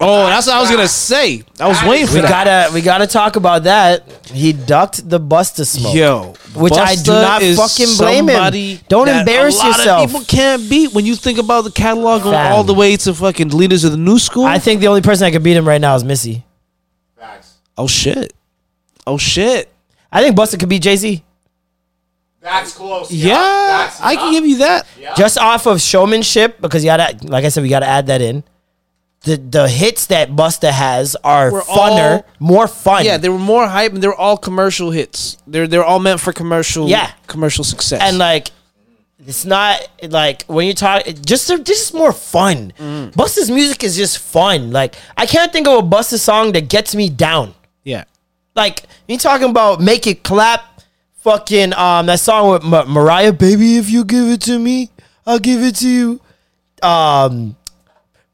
Oh, 0.03 0.27
that's 0.27 0.47
what 0.47 0.57
I 0.57 0.61
was 0.61 0.71
gonna 0.71 0.89
say. 0.89 1.45
I 1.61 1.69
was 1.69 1.83
waiting 1.85 2.09
for 2.09 2.15
we 2.15 2.21
that. 2.23 2.29
gotta 2.29 2.75
we 2.75 2.83
gotta 2.83 3.07
talk 3.07 3.37
about 3.37 3.63
that. 3.65 4.05
He 4.27 4.53
ducked 4.53 5.09
the 5.09 5.21
Busta 5.21 5.65
smoke. 5.65 5.95
Yo, 5.95 6.35
which 6.55 6.73
I 6.73 6.97
do 6.97 7.13
Busta 7.13 7.23
not 7.23 7.43
is 7.43 7.57
fucking 7.57 7.97
blame 7.97 8.27
somebody 8.27 8.75
him. 8.75 8.85
Don't 8.89 9.07
that 9.07 9.21
embarrass 9.21 9.55
a 9.55 9.59
lot 9.59 9.71
of 9.71 9.77
yourself. 9.79 10.07
people 10.07 10.25
can't 10.27 10.69
beat 10.69 10.93
when 10.93 11.07
you 11.07 11.15
think 11.15 11.39
about 11.39 11.63
the 11.63 11.71
catalog 11.71 12.23
going 12.23 12.35
Fam. 12.35 12.53
all 12.53 12.65
the 12.65 12.75
way 12.75 12.97
to 12.97 13.15
fucking 13.15 13.51
leaders 13.51 13.85
of 13.85 13.93
the 13.93 13.97
new 13.97 14.19
school. 14.19 14.45
I 14.45 14.59
think 14.59 14.81
the 14.81 14.89
only 14.89 15.03
person 15.03 15.25
that 15.25 15.31
could 15.33 15.45
beat 15.45 15.57
him 15.57 15.67
right 15.69 15.81
now 15.81 15.95
is 15.95 16.03
Missy. 16.05 16.45
Facts. 17.17 17.59
oh 17.79 17.87
shit. 17.87 18.33
Oh 19.07 19.19
shit. 19.19 19.73
I 20.11 20.21
think 20.21 20.37
Busta 20.37 20.59
could 20.59 20.69
beat 20.69 20.83
Jay 20.83 20.97
Z. 20.97 21.23
That's 22.41 22.73
close. 22.73 23.13
Yeah, 23.13 23.89
I 24.01 24.17
can 24.17 24.33
give 24.33 24.45
you 24.45 24.59
that. 24.59 24.85
Just 25.17 25.39
off 25.39 25.67
of 25.67 25.81
showmanship, 25.81 26.61
because 26.61 26.83
you 26.85 26.89
gotta, 26.89 27.17
like 27.25 27.45
I 27.45 27.49
said, 27.51 27.63
we 27.63 27.69
gotta 27.69 27.87
add 27.87 28.09
that 28.09 28.21
in. 28.21 28.43
The 29.25 29.37
the 29.37 29.69
hits 29.69 30.07
that 30.07 30.31
Busta 30.33 30.71
has 30.71 31.17
are 31.23 31.53
Were 31.53 31.61
funner, 31.63 32.17
all- 32.17 32.25
more 32.41 32.67
fun. 32.67 33.05
Yeah, 33.05 33.19
they 33.19 33.29
were 33.29 33.39
more 33.39 33.69
hype 33.69 33.93
and 33.93 34.03
they're 34.03 34.15
all 34.15 34.37
commercial 34.37 34.91
hits. 34.91 35.39
They're 35.47 35.69
they're 35.69 35.85
all 35.85 36.01
meant 36.01 36.21
for 36.21 36.33
commercial 36.33 36.89
Yeah. 36.89 37.11
commercial 37.29 37.63
success. 37.65 38.01
and 38.03 38.19
like 38.19 38.51
it's 39.25 39.45
not 39.45 39.79
like 40.11 40.43
when 40.49 40.67
you 40.67 40.75
talk 40.75 41.05
just 41.25 41.47
they're 41.47 41.59
just 41.59 41.95
more 41.95 42.13
fun. 42.13 42.73
Mm. 42.81 43.13
Busta's 43.15 43.49
music 43.51 43.85
is 43.85 43.97
just 43.97 44.19
fun. 44.19 44.73
Like 44.73 44.97
I 45.17 45.27
can't 45.27 45.53
think 45.53 45.69
of 45.69 45.79
a 45.79 45.87
Busta 45.87 46.19
song 46.19 46.51
that 46.53 46.69
gets 46.69 46.95
me 46.97 47.09
down. 47.09 47.55
yeah. 47.85 48.05
Like 48.57 48.83
you 49.07 49.17
talking 49.19 49.49
about 49.51 49.81
make 49.81 50.07
it 50.09 50.25
clap, 50.25 50.63
fucking 51.23 51.73
um 51.75 52.07
that 52.07 52.19
song 52.19 52.51
with 52.51 52.65
Ma- 52.65 52.85
Mariah, 52.87 53.33
baby. 53.33 53.77
If 53.79 53.89
you 53.89 54.05
give 54.05 54.27
it 54.29 54.41
to 54.43 54.59
me, 54.59 54.91
I'll 55.25 55.39
give 55.39 55.63
it 55.63 55.77
to 55.77 55.89
you. 55.89 56.21
Um, 56.83 57.55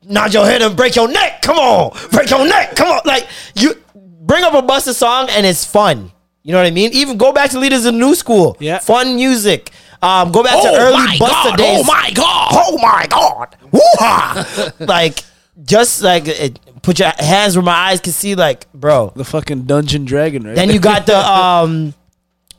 nod 0.04 0.32
your 0.34 0.44
head 0.46 0.62
and 0.62 0.76
break 0.76 0.96
your 0.96 1.08
neck. 1.08 1.42
Come 1.42 1.56
on, 1.58 1.96
break 2.10 2.30
your 2.30 2.46
neck. 2.46 2.76
Come 2.76 2.88
on, 2.88 3.00
like 3.04 3.26
you 3.54 3.74
bring 3.94 4.44
up 4.44 4.54
a 4.54 4.62
Busta 4.62 4.92
song 4.94 5.28
and 5.30 5.44
it's 5.46 5.64
fun. 5.64 6.10
You 6.42 6.52
know 6.52 6.58
what 6.58 6.66
I 6.66 6.70
mean? 6.70 6.92
Even 6.92 7.18
go 7.18 7.32
back 7.32 7.50
to 7.50 7.58
Leaders 7.58 7.84
of 7.84 7.92
the 7.94 7.98
New 7.98 8.14
School. 8.14 8.56
Yeah, 8.60 8.78
fun 8.78 9.16
music. 9.16 9.70
Um, 10.00 10.30
go 10.30 10.42
back 10.44 10.52
to 10.62 10.68
Oh 10.68 10.76
early 10.78 10.96
my 10.96 11.16
Busta 11.20 11.44
God, 11.50 11.58
days. 11.58 11.80
oh 11.80 11.84
my 11.84 12.10
God. 12.14 12.48
Oh 12.52 12.78
my 12.80 13.06
God. 13.10 13.56
Woo-ha. 13.72 14.72
like 14.78 15.24
just 15.64 16.02
like 16.02 16.28
it, 16.28 16.60
put 16.82 17.00
your 17.00 17.10
hands 17.18 17.56
where 17.56 17.64
my 17.64 17.72
eyes 17.74 18.00
can 18.00 18.12
see. 18.12 18.34
Like, 18.36 18.70
bro, 18.72 19.12
The 19.16 19.24
fucking 19.24 19.64
Dungeon 19.64 20.04
Dragon, 20.04 20.44
right? 20.44 20.54
then 20.54 20.70
you 20.70 20.78
got 20.78 21.04
the 21.06 21.18
um, 21.30 21.94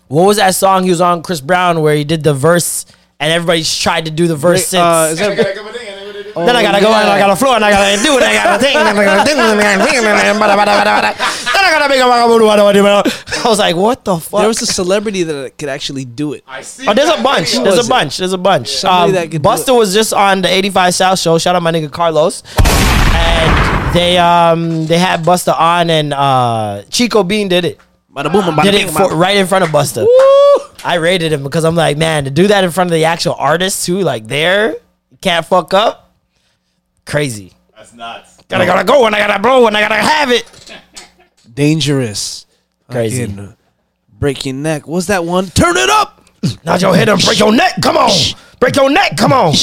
what 0.07 0.25
was 0.25 0.37
that 0.37 0.53
song 0.55 0.83
he 0.83 0.89
was 0.89 0.99
on 1.01 1.23
Chris 1.23 1.39
Brown 1.39 1.81
where 1.81 1.95
he 1.95 2.03
did 2.03 2.23
the 2.23 2.33
verse 2.33 2.85
and 3.21 3.31
everybody 3.31 3.63
tried 3.63 4.05
to 4.05 4.11
do 4.11 4.27
the 4.27 4.35
verse 4.35 4.67
since. 4.67 4.81
uh, 4.81 5.09
is 5.13 5.19
that 5.19 5.37
then 6.35 6.55
I 6.55 6.61
gotta 6.61 6.79
go 6.81 6.87
and 6.93 7.09
I 7.09 7.17
gotta 7.19 7.35
flow 7.35 7.55
and 7.55 7.63
I 7.65 7.71
gotta 7.71 8.03
do 8.03 8.17
it. 8.17 8.23
I 8.23 8.33
gotta 8.33 8.59
think. 8.63 8.75
and 8.75 8.87
I 8.99 9.03
gotta 9.05 9.23
think, 9.25 9.37
and 9.39 9.59
I 9.59 9.77
gotta 9.77 9.83
think, 9.85 9.97
and 9.97 10.07
I 10.07 10.11
gotta- 10.11 11.17
Then 11.53 11.65
I 11.65 11.71
gotta 11.71 11.89
make 11.89 11.99
a- 12.01 12.05
I 13.45 13.47
was 13.49 13.59
like, 13.59 13.75
what 13.75 14.03
the 14.03 14.17
fuck? 14.17 14.39
there 14.41 14.47
was 14.47 14.61
a 14.61 14.65
celebrity 14.65 15.23
that 15.23 15.57
could 15.57 15.69
actually 15.69 16.05
do 16.05 16.33
it. 16.33 16.43
I 16.47 16.61
see. 16.61 16.87
Oh, 16.87 16.93
there's 16.93 17.09
a 17.09 17.13
that 17.13 17.23
bunch. 17.23 17.47
video. 17.51 17.63
There's 17.63 17.77
was 17.77 17.87
a 17.87 17.89
it? 17.89 17.89
bunch. 17.89 18.17
There's 18.17 18.33
a 18.33 18.37
bunch. 18.37 18.69
Somebody 18.69 19.09
Um, 19.09 19.15
that 19.15 19.31
could 19.31 19.41
do 19.41 19.49
Busta 19.49 19.77
was 19.77 19.93
just 19.93 20.13
on 20.13 20.41
the 20.41 20.49
85 20.53 20.93
South 20.95 21.19
show. 21.19 21.37
Shout 21.37 21.55
out 21.55 21.61
my 21.63 21.71
nigga 21.71 21.89
Carlos. 21.91 22.43
And 23.13 23.93
they 23.95 24.17
um 24.17 24.85
they 24.87 24.97
had 24.97 25.23
Busta 25.23 25.57
on 25.59 25.89
and 25.89 26.13
uh 26.13 26.83
Chico 26.89 27.23
Bean 27.23 27.47
did 27.47 27.65
it. 27.65 27.79
Bada 28.15 28.31
boom, 28.31 28.43
bada 28.43 28.63
Did 28.63 28.71
bing, 28.73 28.87
it 28.87 28.91
for, 28.91 29.01
bada- 29.09 29.19
right 29.19 29.37
in 29.37 29.47
front 29.47 29.63
of 29.63 29.69
Busta. 29.69 30.05
I 30.83 30.95
rated 30.95 31.31
him 31.31 31.43
because 31.43 31.63
I'm 31.63 31.75
like, 31.75 31.97
man, 31.97 32.23
to 32.25 32.31
do 32.31 32.47
that 32.47 32.63
in 32.63 32.71
front 32.71 32.89
of 32.89 32.93
the 32.93 33.05
actual 33.05 33.35
artist 33.37 33.85
too, 33.85 33.99
like 33.99 34.27
there, 34.27 34.75
can't 35.21 35.45
fuck 35.45 35.73
up. 35.73 36.08
Crazy. 37.09 37.53
That's 37.75 37.93
nuts. 37.93 38.37
Gotta 38.47 38.65
gotta 38.65 38.83
go 38.83 39.05
and 39.05 39.15
I 39.15 39.19
gotta 39.25 39.41
blow 39.41 39.65
and 39.67 39.75
I 39.75 39.81
gotta 39.81 39.95
have 39.95 40.31
it. 40.31 40.45
Dangerous. 41.53 42.45
Crazy. 42.89 43.25
Fucking 43.25 43.55
break 44.19 44.45
your 44.45 44.55
neck. 44.55 44.87
What's 44.87 45.07
that 45.07 45.25
one? 45.25 45.47
Turn 45.47 45.75
it 45.75 45.89
up. 45.89 46.23
Nod 46.65 46.81
your 46.81 46.95
head 46.95 47.09
and 47.09 47.21
break 47.23 47.39
your 47.39 47.51
neck. 47.51 47.73
Come 47.81 47.97
on. 47.97 48.11
Break 48.59 48.75
your 48.75 48.89
neck. 48.89 49.17
Come 49.17 49.33
on. 49.33 49.53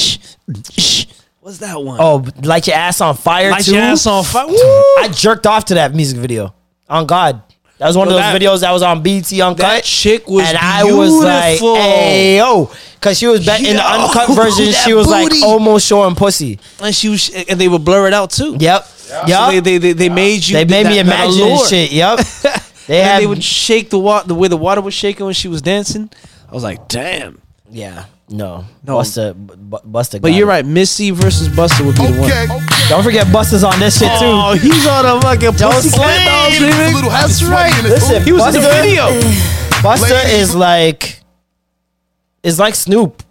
What's 1.39 1.59
that 1.59 1.81
one? 1.81 1.97
Oh, 2.01 2.25
light 2.43 2.67
your 2.67 2.75
ass 2.75 2.99
on 2.99 3.15
fire 3.15 3.51
Light 3.51 3.63
too. 3.63 3.73
your 3.73 3.81
ass 3.81 4.05
on 4.05 4.23
fire. 4.23 4.47
Woo! 4.47 4.53
I 4.55 5.09
jerked 5.13 5.47
off 5.47 5.65
to 5.65 5.75
that 5.75 5.95
music 5.95 6.19
video. 6.19 6.53
On 6.89 7.05
God. 7.05 7.41
That 7.77 7.87
was 7.87 7.97
one 7.97 8.07
Yo, 8.09 8.15
of 8.15 8.21
those 8.21 8.31
that- 8.33 8.41
videos 8.41 8.61
that 8.61 8.71
was 8.71 8.81
on 8.81 9.03
BET 9.03 9.31
Uncut. 9.33 9.57
That 9.57 9.83
chick 9.83 10.27
was 10.27 10.47
and 10.47 10.57
I 10.57 10.83
was 10.83 11.13
like, 11.23 11.59
beautiful. 11.59 11.75
hey, 11.75 12.37
yo. 12.37 12.71
Because 12.95 13.19
she 13.19 13.27
was 13.27 13.45
bet 13.45 13.59
in 13.63 13.75
the 13.75 13.83
uncut 13.87 14.29
version, 14.35 14.73
she 14.73 14.93
was 14.93 15.05
booty. 15.05 15.39
like 15.39 15.43
almost 15.43 15.85
showing 15.87 16.15
pussy. 16.15 16.59
And 16.81 16.93
she 16.95 17.09
was, 17.09 17.29
and 17.29 17.59
they 17.61 17.67
would 17.67 17.85
blur 17.85 18.07
it 18.07 18.13
out 18.13 18.31
too. 18.31 18.55
Yep. 18.59 18.83
So 18.85 19.23
Yep. 19.27 19.51
they, 19.51 19.59
they, 19.59 19.77
they, 19.77 19.93
they 19.93 20.09
made 20.09 20.45
you. 20.47 20.55
they 20.57 20.65
made 20.65 20.85
that- 20.87 20.89
me 20.91 20.99
imagine 20.99 21.41
allure. 21.41 21.67
shit. 21.67 21.91
Yep. 21.91 22.19
They 22.87 23.01
And 23.01 23.07
had 23.09 23.21
they 23.21 23.27
would 23.27 23.43
shake 23.43 23.89
the 23.89 23.99
water, 23.99 24.29
the 24.29 24.33
way 24.33 24.47
the 24.47 24.55
water 24.55 24.79
was 24.79 24.93
shaking 24.93 25.25
when 25.25 25.33
she 25.35 25.49
was 25.49 25.61
dancing. 25.61 26.09
I 26.49 26.53
was 26.53 26.63
like, 26.63 26.87
damn. 26.87 27.41
Yeah. 27.69 28.05
No. 28.29 28.63
No. 28.81 28.97
Busta. 28.99 29.33
Bu- 29.35 29.79
Busta. 29.85 30.21
But 30.21 30.31
you're 30.31 30.47
it. 30.47 30.51
right. 30.51 30.65
Missy 30.65 31.11
versus 31.11 31.49
Busta 31.49 31.85
would 31.85 31.95
be 31.97 32.07
the 32.07 32.21
one. 32.21 32.29
Don't 32.89 33.03
forget 33.03 33.27
Busta's 33.27 33.65
on 33.65 33.77
this 33.81 33.99
shit 33.99 34.07
too. 34.17 34.25
Oh, 34.25 34.53
he's 34.53 34.87
on 34.87 35.05
a 35.05 35.19
fucking 35.21 35.51
Don't 35.51 35.73
Pussycat 35.73 35.99
sleep. 35.99 36.25
Dolls 36.25 36.53
It's 36.53 36.61
a 36.61 36.69
remix. 36.69 36.93
little 36.93 37.09
That's 37.09 37.35
sweaty 37.37 37.51
right. 37.51 37.83
Listen, 37.83 38.23
He 38.23 38.31
was 38.31 38.55
in 38.55 38.61
the 38.61 38.69
video. 38.69 39.07
Busta 39.81 40.33
is 40.39 40.55
like 40.55 41.19
is 42.43 42.57
like 42.59 42.75
Snoop 42.75 43.23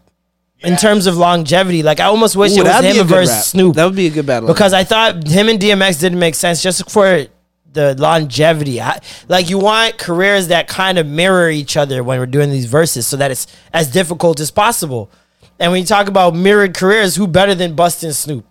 in 0.61 0.77
terms 0.77 1.07
of 1.07 1.17
longevity. 1.17 1.83
Like 1.83 2.01
I 2.01 2.05
almost 2.05 2.37
wish 2.37 2.53
Ooh, 2.53 2.61
it 2.61 2.65
was 2.65 2.85
him 2.85 3.07
versus 3.07 3.35
rap. 3.35 3.45
Snoop 3.45 3.77
That 3.77 3.87
would 3.87 3.97
be 3.97 4.09
a 4.09 4.11
good 4.11 4.27
battle. 4.27 4.47
because 4.47 4.75
I 4.75 4.85
thought 4.85 5.27
him 5.27 5.49
and 5.49 5.59
DMX 5.59 6.01
didn't 6.01 6.19
make 6.19 6.35
sense 6.35 6.63
just 6.63 6.91
for 6.91 7.25
the 7.73 7.95
longevity. 7.95 8.81
I, 8.83 9.01
like 9.29 9.49
you 9.49 9.59
want 9.59 9.97
careers 9.97 10.49
that 10.49 10.69
kind 10.69 10.99
of 10.99 11.07
mirror 11.07 11.49
each 11.49 11.79
other 11.79 12.05
when 12.05 12.19
we're 12.19 12.27
doing 12.27 12.51
these 12.51 12.67
verses, 12.67 13.07
so 13.07 13.17
that 13.17 13.31
it's 13.31 13.47
as 13.73 13.91
difficult 13.91 14.39
as 14.39 14.51
possible. 14.51 15.11
And 15.59 15.73
when 15.73 15.81
you 15.81 15.87
talk 15.87 16.09
about 16.09 16.35
mirrored 16.35 16.75
careers, 16.75 17.17
who 17.17 17.27
better 17.27 17.55
than 17.55 17.75
Busta 17.75 18.05
and 18.05 18.15
Snoop? 18.15 18.45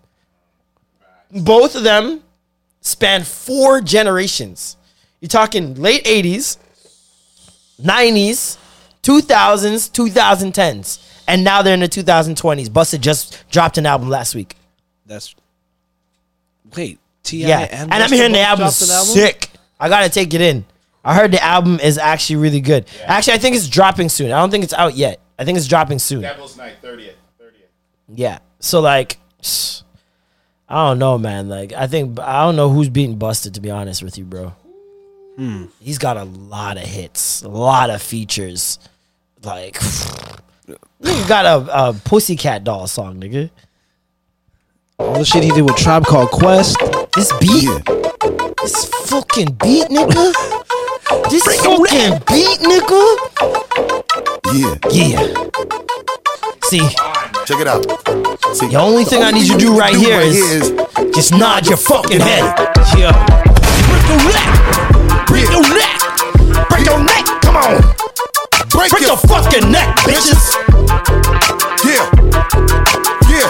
Both 1.32 1.76
of 1.76 1.84
them 1.84 2.24
span 2.82 3.24
four 3.24 3.82
generations. 3.82 4.78
You're 5.20 5.30
talking 5.30 5.76
late 5.76 6.04
80s, 6.04 6.58
90s, 7.82 8.58
2000s, 9.02 9.92
2010s, 9.92 11.22
and 11.28 11.44
now 11.44 11.62
they're 11.62 11.74
in 11.74 11.80
the 11.80 11.88
2020s. 11.88 12.68
Busta 12.70 13.00
just 13.00 13.44
dropped 13.50 13.78
an 13.78 13.86
album 13.86 14.10
last 14.10 14.36
week. 14.36 14.56
That's 15.06 15.36
wait. 16.76 17.00
Ti 17.24 17.38
Yeah, 17.38 17.60
and, 17.60 17.92
and, 17.92 18.04
I'm 18.04 18.12
hearing 18.12 18.32
the 18.32 18.38
both 18.38 18.46
album's 18.46 18.92
album? 18.92 19.14
sick. 19.14 19.50
I 19.80 19.90
gotta 19.90 20.10
take 20.10 20.34
it 20.34 20.42
in. 20.42 20.66
I 21.04 21.16
heard 21.16 21.32
the 21.32 21.44
album 21.44 21.80
is 21.80 21.98
actually 21.98 22.38
really 22.38 22.62
good. 22.62 22.88
Actually, 23.04 23.34
I 23.34 23.38
think 23.38 23.56
it's 23.56 23.68
dropping 23.68 24.10
soon. 24.10 24.32
I 24.32 24.40
don't 24.40 24.50
think 24.50 24.64
it's 24.64 24.74
out 24.74 24.96
yet. 24.96 25.20
I 25.38 25.46
think 25.46 25.58
it's 25.58 25.68
dropping 25.68 26.00
soon. 26.00 26.22
Devil's 26.22 26.58
Night 26.58 26.76
30th. 26.82 27.14
30th. 27.40 27.52
Yeah. 28.10 28.40
So 28.60 28.80
like, 28.82 29.18
I 30.68 30.88
don't 30.88 31.00
know, 31.00 31.18
man. 31.18 31.48
Like, 31.48 31.74
I 31.74 31.88
think 31.88 32.20
I 32.20 32.44
don't 32.44 32.56
know 32.56 32.70
who's 32.70 32.90
beating 32.90 33.18
Busted. 33.18 33.54
To 33.56 33.62
be 33.62 33.70
honest 33.70 34.02
with 34.04 34.18
you, 34.18 34.26
bro. 34.26 34.54
Hmm. 35.36 35.66
He's 35.82 35.98
got 35.98 36.18
a 36.18 36.24
lot 36.24 36.78
of 36.78 36.84
hits, 36.84 37.44
a 37.44 37.50
lot 37.50 37.90
of 37.90 38.02
features. 38.02 38.80
Like, 39.44 39.76
nigga 41.02 41.28
got 41.28 41.46
a, 41.46 41.88
a 41.90 41.94
Pussycat 41.94 42.64
Doll 42.64 42.88
song, 42.88 43.20
nigga. 43.20 43.50
All 44.98 45.20
the 45.20 45.26
shit 45.26 45.44
he 45.44 45.52
did 45.52 45.64
with 45.64 45.76
Tribe 45.76 46.06
Called 46.06 46.30
Quest. 46.30 46.78
This 47.16 47.32
beat, 47.40 47.70
this 48.62 48.86
fucking 49.10 49.54
beat, 49.56 49.88
nigga. 49.88 50.34
This 51.30 51.44
fucking 51.62 52.24
beat, 52.26 52.60
nigga. 52.62 53.02
Yeah. 54.54 54.78
Yeah. 54.92 55.50
See, 56.64 56.88
Check 57.46 57.62
it 57.62 57.68
out. 57.70 57.86
See, 58.58 58.74
the 58.74 58.82
only 58.82 59.06
thing 59.06 59.22
I 59.22 59.30
need 59.30 59.46
you 59.46 59.54
to 59.54 59.62
do 59.62 59.78
right 59.78 59.94
here 59.94 60.18
is 60.18 60.74
just 61.14 61.30
nod 61.30 61.70
your 61.70 61.78
fucking 61.78 62.18
head. 62.18 62.42
Yo. 62.98 63.14
Break 63.86 64.06
your 64.10 64.18
neck. 64.34 64.50
Break 65.30 65.46
your 65.54 65.62
neck. 65.62 65.94
Break 66.74 66.86
your 66.90 66.98
neck. 67.06 67.22
Come 67.46 67.62
on. 67.62 67.86
break, 68.74 68.90
Break 68.90 69.06
it. 69.06 69.14
your 69.14 69.22
fucking 69.30 69.70
neck, 69.70 69.94
bitches. 70.02 70.58
Yeah. 71.86 72.02
Yeah. 73.30 73.46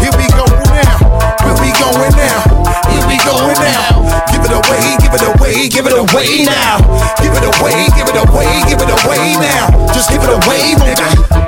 Here 0.00 0.14
we 0.16 0.24
go 0.32 0.48
now. 0.72 0.96
Here 1.44 1.56
we 1.60 1.68
going 1.76 2.16
now. 2.16 2.40
Here 2.88 3.04
we 3.04 3.20
going 3.28 3.60
now. 3.60 4.08
Give 4.32 4.40
it 4.40 4.56
away, 4.56 4.96
give 5.04 5.12
it 5.12 5.20
away, 5.20 5.68
give 5.68 5.84
it 5.84 5.92
away 5.92 6.48
now. 6.48 6.80
Give 7.20 7.36
it 7.36 7.44
away, 7.44 7.92
give 7.92 8.08
it 8.08 8.16
away, 8.24 8.48
give 8.72 8.80
it 8.80 8.88
away 8.88 9.36
now. 9.36 9.68
Just 9.92 10.08
give 10.08 10.24
it 10.24 10.32
away, 10.32 10.80
nigga. 10.80 11.43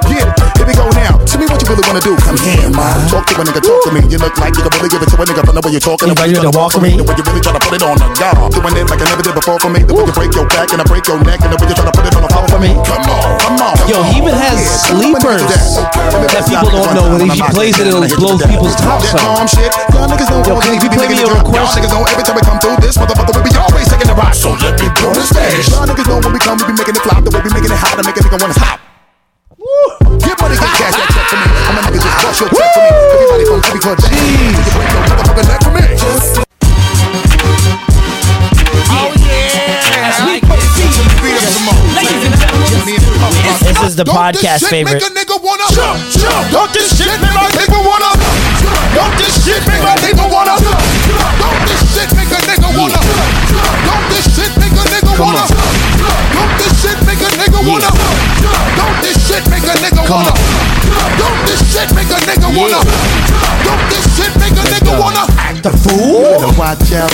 Yeah, 0.67 0.75
here 0.75 0.75
we 0.75 0.75
go 0.75 0.87
now. 0.99 1.15
Tell 1.23 1.39
me 1.39 1.47
what 1.47 1.63
you 1.63 1.69
really 1.71 1.87
wanna 1.87 2.03
do. 2.03 2.13
Come 2.27 2.39
here, 2.43 2.67
man. 2.75 2.97
Talk 3.07 3.27
to 3.31 3.35
a 3.39 3.45
nigga, 3.47 3.63
talk 3.63 3.81
to 3.87 3.91
me. 3.95 4.03
You 4.11 4.19
look 4.19 4.35
like 4.43 4.55
you 4.59 4.63
can 4.67 4.73
really 4.75 4.91
give 4.91 5.03
it 5.03 5.09
to 5.11 5.17
a 5.17 5.25
nigga, 5.27 5.43
but 5.47 5.55
the 5.55 5.63
way 5.63 5.71
you're 5.71 5.85
talking, 5.85 6.09
the 6.11 6.17
way 6.19 6.27
you're 6.35 6.43
with 6.43 6.57
walk 6.59 6.73
for 6.75 6.83
me? 6.83 6.99
the 6.99 7.07
way 7.07 7.15
you 7.15 7.23
really 7.23 7.43
try 7.43 7.55
to 7.55 7.63
put 7.63 7.75
it 7.79 7.83
on 7.87 7.95
a 8.03 8.07
guard. 8.19 8.51
Doing 8.51 8.75
it 8.75 8.87
like 8.91 9.01
I 9.03 9.07
never 9.07 9.23
did 9.23 9.35
before 9.39 9.59
for 9.63 9.71
me. 9.71 9.81
The 9.87 9.95
way 9.95 10.03
you 10.03 10.15
break 10.15 10.33
your 10.35 10.47
back 10.51 10.75
and 10.75 10.83
I 10.83 10.87
break 10.91 11.07
your 11.07 11.19
neck, 11.23 11.39
and 11.47 11.51
the 11.55 11.59
way 11.63 11.71
you 11.71 11.77
try 11.79 11.87
to 11.87 11.95
put 11.95 12.05
it 12.07 12.15
on 12.19 12.23
a 12.27 12.31
floor 12.35 12.47
for 12.51 12.59
me. 12.59 12.71
Come 12.83 13.07
on, 13.07 13.27
come 13.39 13.59
on. 13.63 13.75
Yo, 13.87 14.03
he 14.11 14.19
even 14.19 14.35
has 14.35 14.59
sleepers 14.91 15.47
that 15.47 16.43
people 16.51 16.71
don't 16.75 16.95
know. 16.99 17.07
When 17.15 17.31
he 17.31 17.43
plays 17.55 17.79
it, 17.79 17.87
it'll 17.87 18.03
blow 18.19 18.35
people's 18.43 18.75
tops 18.75 19.15
That 19.15 19.23
off. 19.23 19.47
calm 19.47 19.47
shit. 19.47 19.71
Niggas 19.71 20.29
don't 20.31 20.43
Yo, 20.47 20.59
want 20.59 20.67
can 20.67 20.75
me 20.75 20.83
you 20.83 20.91
be 20.91 20.97
play 20.99 21.07
me 21.07 21.15
making 21.15 21.31
a 21.31 21.31
it 21.31 21.39
request? 21.47 21.79
Niggas 21.79 21.93
know 21.95 22.03
every 22.11 22.25
time 22.27 22.37
we 22.37 22.43
come 22.43 22.59
through 22.59 22.79
this 22.83 22.99
motherfucker, 22.99 23.35
we 23.39 23.43
be 23.47 23.55
always 23.55 23.87
taking 23.87 24.09
the 24.11 24.17
rock. 24.19 24.35
So 24.35 24.51
let 24.59 24.75
me 24.83 24.87
blow 24.99 25.15
the 25.15 25.23
stage. 25.23 25.71
Y'all 25.71 25.87
niggas 25.87 26.07
know 26.11 26.19
when 26.19 26.33
we 26.35 26.41
come, 26.43 26.59
we 26.59 26.67
be 26.71 26.75
making 26.75 26.97
it 26.99 27.03
flop. 27.07 27.23
The 27.23 27.31
way 27.31 27.41
we 27.45 27.51
making 27.55 27.71
it 27.71 27.79
hot, 27.79 27.95
to 27.99 28.03
make 28.03 28.19
a 28.19 28.23
nigga 28.25 28.39
wanna 28.41 28.59
hop. 28.59 28.86
Get 30.23 30.37
money, 30.41 30.57
get 30.57 30.73
cash, 30.79 30.95
that 30.97 31.09
check 31.13 31.27
for 31.31 31.39
me. 31.39 31.47
I'm 31.69 31.77
a 31.77 31.81
nigga 31.87 32.01
just 32.03 32.17
bust 32.25 32.41
your 32.41 32.51
check 32.51 32.71
for 32.75 32.83
me. 32.83 32.91
Everybody 33.15 33.45
from 33.47 33.61
every 33.67 33.81
club, 33.81 33.99
Jeez. 34.03 34.57
You 34.57 34.63
can 34.63 34.73
break 34.75 34.91
your 34.91 35.03
motherfucking 35.07 35.49
neck 35.51 35.61
for 35.63 35.73
me. 35.77 35.85
Oh 38.89 39.11
yeah. 39.21 40.09
As 40.09 40.17
we 40.25 40.41
proceed, 40.41 40.93
beat 41.21 41.37
up 41.37 41.45
some 41.51 41.65
more. 41.69 41.79
Ladies 41.95 42.23
and 42.25 42.35
gentlemen, 42.39 42.73
This 43.67 43.79
is 43.85 43.95
the 43.97 44.05
podcast 44.07 44.65
favorite. 44.71 45.03
Make 45.03 45.07
a 45.07 45.13
nigga 45.13 45.37
wanna 45.43 45.67
jump, 45.75 45.99
jump. 46.15 46.45
Don't 46.53 46.73
this 46.73 46.97
shit 46.97 47.13
make 47.21 47.35
my 47.35 47.51
nigga 47.53 47.79
wanna 47.85 48.11
Don't 48.95 49.15
this 49.19 49.35
shit 49.45 49.61
make 49.67 49.83
my 49.83 49.97
nigga 50.01 50.25
wanna 50.31 50.57
Don't 50.57 51.61
this 51.69 51.83
shit 51.93 52.11
make 52.17 52.31
a 52.33 52.41
nigga 52.49 52.71
wanna 52.79 53.01
Don't 53.85 54.07
this 54.11 54.27
shit 54.35 54.53
make 54.57 54.73
a 54.73 54.85
nigga 54.89 55.13
wanna 55.21 55.45
Don't 56.35 56.53
this 56.59 56.75
shit 56.83 56.99
make 57.07 57.21
a 57.21 57.31
nigga 57.41 57.61
wanna 57.67 57.91
Don't 58.79 58.97
this 59.03 59.19
shit 59.27 59.45
make 59.51 59.65
a 59.65 59.75
nigga 59.83 60.03
wanna 60.09 60.33
Don't 61.21 61.41
this 61.47 61.63
shit 61.73 61.89
make 61.95 62.11
a 62.11 62.19
nigga 62.29 62.49
wanna 62.57 62.81
Don't 63.67 63.85
this 63.91 64.07
shit 64.17 64.33
make 64.41 64.57
a 64.57 64.65
nigga 64.71 64.93
wanna 65.01 65.25
Act 65.39 65.63
the 65.63 65.73
fool 65.83 66.23
Better 66.41 66.59
watch 66.59 66.93
out 66.93 67.13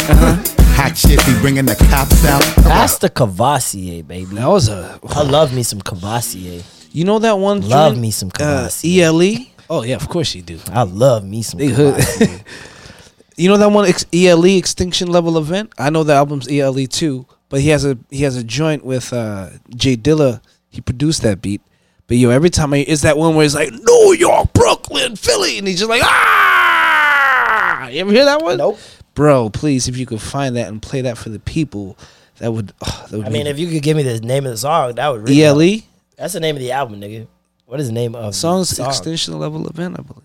Hot 0.77 0.97
shit 0.97 1.21
be 1.27 1.35
bringing 1.41 1.67
the 1.67 1.77
cops 1.91 2.25
out 2.25 2.43
That's 2.65 2.99
the 2.99 3.11
Courvoisier, 3.11 4.03
baby. 4.03 4.35
That 4.37 4.49
was 4.49 4.69
a. 4.69 4.99
I 5.11 5.23
love 5.23 5.55
me 5.55 5.63
some 5.63 5.81
Courvoisier. 5.83 6.63
You 6.93 7.05
know 7.05 7.19
that 7.19 7.39
one? 7.39 7.61
Love 7.69 7.93
joint, 7.93 8.01
me 8.01 8.11
some 8.11 8.29
uh, 8.29 8.39
Courvoisier. 8.39 9.05
ELE. 9.05 9.47
Oh 9.69 9.83
yeah, 9.83 9.97
of 9.97 10.09
course 10.09 10.35
you 10.35 10.41
do. 10.43 10.59
I 10.73 10.83
love 10.85 11.25
me 11.25 11.43
some 11.43 11.59
They 11.59 11.67
hood. 11.69 11.95
Courvoisier. 11.97 12.41
you 13.37 13.49
know 13.51 13.59
that 13.59 13.69
one 13.71 13.87
ex- 13.87 14.07
ELE 14.15 14.45
Extinction 14.57 15.09
Level 15.09 15.37
event? 15.37 15.73
I 15.79 15.91
know 15.91 16.05
the 16.05 16.15
album's 16.15 16.49
ELE 16.51 16.87
too, 16.87 17.27
but 17.53 17.61
he 17.61 17.69
has 17.69 17.85
a 17.85 17.99
he 18.09 18.23
has 18.23 18.35
a 18.35 18.43
joint 18.43 18.83
with 18.83 19.13
uh, 19.13 19.51
J 19.77 19.95
Dilla. 19.95 20.41
He 20.71 20.81
produced 20.81 21.21
that 21.21 21.43
beat. 21.43 21.61
But 22.07 22.17
yo, 22.17 22.31
every 22.31 22.49
time 22.49 22.73
I 22.73 22.79
it's 22.79 23.03
that 23.03 23.19
one 23.19 23.35
where 23.35 23.45
it's 23.45 23.55
like 23.55 23.71
New 23.71 24.17
York, 24.19 24.55
Brooklyn, 24.55 25.17
Philly, 25.17 25.59
and 25.59 25.69
he's 25.69 25.79
just 25.79 25.91
like 25.91 26.01
ah. 26.03 27.89
You 27.89 28.01
ever 28.01 28.11
hear 28.11 28.25
that 28.25 28.41
one? 28.41 28.57
Nope. 28.57 28.79
Bro, 29.13 29.51
please, 29.51 29.87
if 29.87 29.99
you 29.99 30.07
could 30.07 30.23
find 30.23 30.57
that 30.57 30.69
and 30.69 30.81
play 30.81 31.03
that 31.03 31.19
for 31.19 31.29
the 31.29 31.41
people, 31.41 31.99
that 32.39 32.55
would. 32.55 32.73
oh, 32.81 33.07
that 33.11 33.19
would 33.19 33.27
I 33.27 33.29
mean, 33.29 33.47
if 33.47 33.59
you 33.59 33.69
could 33.69 33.83
give 33.83 33.99
me 33.99 34.03
the 34.03 34.19
name 34.21 34.47
of 34.47 34.53
the 34.53 34.57
song, 34.57 34.95
that 34.95 35.09
would 35.11 35.29
really 35.29 35.37
help. 35.41 35.59
ELE 35.59 35.81
That's 36.17 36.33
the 36.33 36.41
name 36.41 36.57
of 36.57 36.63
the 36.63 36.73
album, 36.73 37.03
nigga. 37.03 37.27
What 37.67 37.81
is 37.81 37.89
the 37.89 37.93
name 37.93 38.15
of 38.15 38.35
songs 38.35 38.71
the 38.71 38.77
song? 38.77 38.89
extinction 38.89 39.39
level 39.39 39.69
event, 39.69 39.99
I 39.99 40.03
believe. 40.03 40.23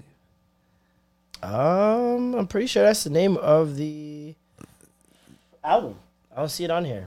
Um, 1.43 2.35
I'm 2.35 2.47
pretty 2.47 2.67
sure 2.67 2.83
that's 2.83 3.03
the 3.03 3.09
name 3.09 3.35
of 3.35 3.75
the 3.75 4.33
album. 5.61 5.97
I 6.37 6.41
don't 6.41 6.49
see 6.49 6.65
it 6.65 6.69
on 6.69 6.85
here. 6.85 7.05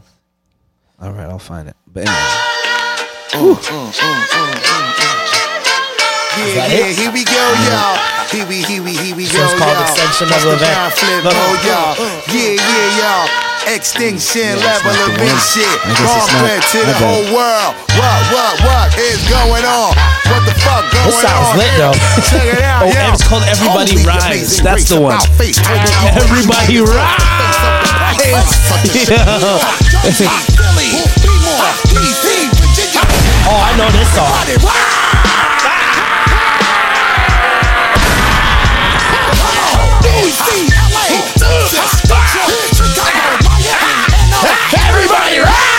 All 1.01 1.13
right, 1.13 1.31
I'll 1.31 1.39
find 1.39 1.69
it. 1.69 1.77
But 1.87 2.09
anyway. 2.11 2.19
Yeah, 6.35 6.67
yeah, 6.67 6.91
here 6.91 7.13
we 7.15 7.23
go, 7.23 7.39
mm-hmm. 7.39 7.71
y'all. 7.71 7.95
Here 8.35 8.47
we, 8.51 8.59
here 8.67 8.83
we, 8.83 8.91
here 8.99 9.15
we 9.15 9.27
So 9.31 9.39
go, 9.39 9.47
it's 9.47 9.55
called 9.55 9.71
y'all. 9.71 9.87
Extinction 9.87 10.27
That's 10.35 10.43
Level 10.43 10.59
the 10.59 10.67
Event. 10.67 10.75
John 10.75 10.91
Flip, 10.99 11.23
Look. 11.31 11.37
oh, 11.39 11.55
y'all. 11.63 11.95
Mm-hmm. 11.95 12.35
Yeah, 12.35 12.59
yeah, 12.59 12.99
y'all. 12.99 13.31
Extinction 13.71 14.59
level 14.59 14.91
not 14.91 14.99
the 14.99 15.15
event 15.15 15.31
one. 15.31 15.53
shit. 15.55 15.77
I 15.79 15.95
guess 15.95 16.11
it's 16.11 16.11
Bomb 16.11 16.27
not. 16.27 16.43
threat 16.43 16.63
to 16.75 16.79
the 16.81 16.91
bad. 16.91 17.07
whole 17.07 17.27
world. 17.31 17.73
What, 17.95 18.19
what, 18.35 18.55
what 18.67 18.89
is 18.99 19.21
going 19.31 19.63
on? 19.63 19.95
What 20.27 20.43
the 20.43 20.55
fuck 20.59 20.83
going 20.91 21.07
This 21.07 21.23
sounds 21.23 21.55
on? 21.55 21.63
lit, 21.63 21.71
though. 21.79 21.95
Check 22.35 22.51
it 22.51 22.65
out, 22.67 22.83
Oh, 22.83 22.91
yo. 22.91 23.15
it's 23.15 23.23
called 23.23 23.47
Everybody 23.47 23.95
Holy 23.95 24.11
Rise. 24.11 24.59
That's 24.59 24.91
the 24.91 24.99
one. 24.99 25.15
about 25.23 25.31
face. 25.39 25.63
Oh, 33.47 33.61
I 33.63 33.77
know 33.77 33.91
this 33.91 34.09
song. 34.15 34.31
Everybody 44.73 45.39
Hey, 45.39 45.70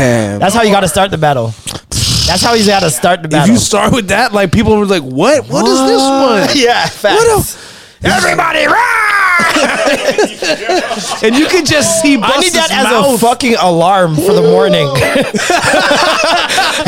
Damn. 0.00 0.40
That's 0.40 0.54
how 0.54 0.62
you 0.62 0.72
got 0.72 0.80
to 0.80 0.88
start 0.88 1.10
the 1.10 1.18
battle. 1.18 1.48
That's 2.24 2.42
how 2.42 2.54
you 2.54 2.64
got 2.64 2.80
to 2.80 2.90
start 2.90 3.20
the 3.20 3.28
battle. 3.28 3.52
if 3.52 3.52
you 3.52 3.58
start 3.58 3.92
with 3.92 4.08
that, 4.08 4.32
like 4.32 4.50
people 4.50 4.78
were 4.78 4.86
like, 4.86 5.02
"What? 5.02 5.44
What 5.46 5.68
is 5.68 5.78
this 5.78 6.00
one?" 6.00 6.48
yeah, 6.56 6.86
facts. 6.86 7.58
Everybody 8.02 8.60
and 11.22 11.36
you 11.36 11.46
can 11.48 11.66
just 11.66 12.00
see. 12.00 12.16
I 12.16 12.40
need 12.40 12.52
that 12.56 12.70
Busta's 12.70 12.86
as 12.86 13.14
a 13.14 13.18
fucking 13.18 13.56
alarm 13.56 14.16
for 14.16 14.32
the 14.32 14.40
morning. 14.40 14.88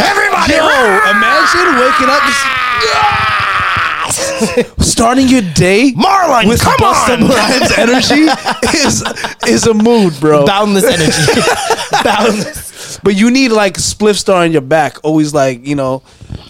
Everybody 0.00 0.56
Yo, 0.56 0.64
imagine 1.12 1.68
waking 1.76 2.08
up. 2.08 2.24
Just, 2.24 2.40
ah! 2.96 3.41
starting 4.78 5.28
your 5.28 5.42
day 5.54 5.92
Marlon, 5.96 6.48
with 6.48 6.60
come 6.60 6.76
Busta 6.78 7.20
on. 7.22 7.28
Rhymes 7.28 7.72
energy 7.78 8.76
is 8.78 9.02
is 9.48 9.66
a 9.66 9.74
mood, 9.74 10.14
bro. 10.20 10.44
Boundless 10.46 10.84
energy. 10.86 11.40
Boundless. 12.04 12.98
But 13.02 13.16
you 13.16 13.30
need 13.30 13.48
like 13.50 13.74
Spliff 13.74 14.16
Star 14.16 14.44
in 14.44 14.52
your 14.52 14.60
back, 14.62 14.98
always 15.04 15.34
like 15.34 15.66
you 15.66 15.74
know, 15.74 16.02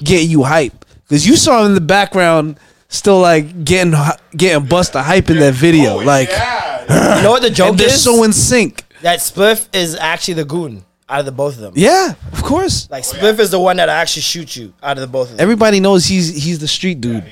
get 0.02 0.26
you 0.28 0.43
hype. 0.43 0.84
Because 1.09 1.26
you 1.26 1.36
saw 1.36 1.60
him 1.60 1.66
in 1.66 1.74
the 1.74 1.80
background, 1.80 2.59
still 2.89 3.20
like 3.20 3.64
getting 3.64 3.93
hy- 3.93 4.18
getting 4.36 4.66
Busta 4.66 5.02
hype 5.02 5.30
in 5.30 5.39
that 5.39 5.55
video. 5.55 5.94
Oh, 6.01 6.05
like 6.05 6.30
You 6.89 7.22
know 7.22 7.30
what 7.30 7.43
the 7.43 7.51
joke 7.51 7.70
and 7.70 7.78
they're 7.78 7.89
is? 7.89 8.02
so 8.02 8.22
in 8.24 8.32
sync. 8.32 8.84
that 9.02 9.20
Spliff 9.20 9.68
is 9.74 9.94
actually 9.94 10.34
the 10.34 10.44
goon 10.44 10.84
out 11.09 11.20
of 11.20 11.26
the 11.26 11.32
both 11.32 11.55
of 11.56 11.60
them. 11.60 11.72
Yeah, 11.76 12.14
of 12.32 12.43
course. 12.43 12.90
Like 12.90 13.05
oh, 13.06 13.12
Spliff 13.14 13.39
is 13.39 13.51
the 13.51 13.60
one 13.60 13.76
that 13.76 13.89
actually 13.89 14.22
shoots 14.22 14.56
you 14.56 14.72
out 14.82 14.97
of 14.97 15.02
the 15.02 15.06
both 15.06 15.30
of 15.30 15.36
them. 15.36 15.43
Everybody 15.43 15.80
knows 15.80 16.06
he's 16.06 16.34
he's 16.43 16.59
the 16.59 16.68
street 16.68 17.01
dude. 17.01 17.24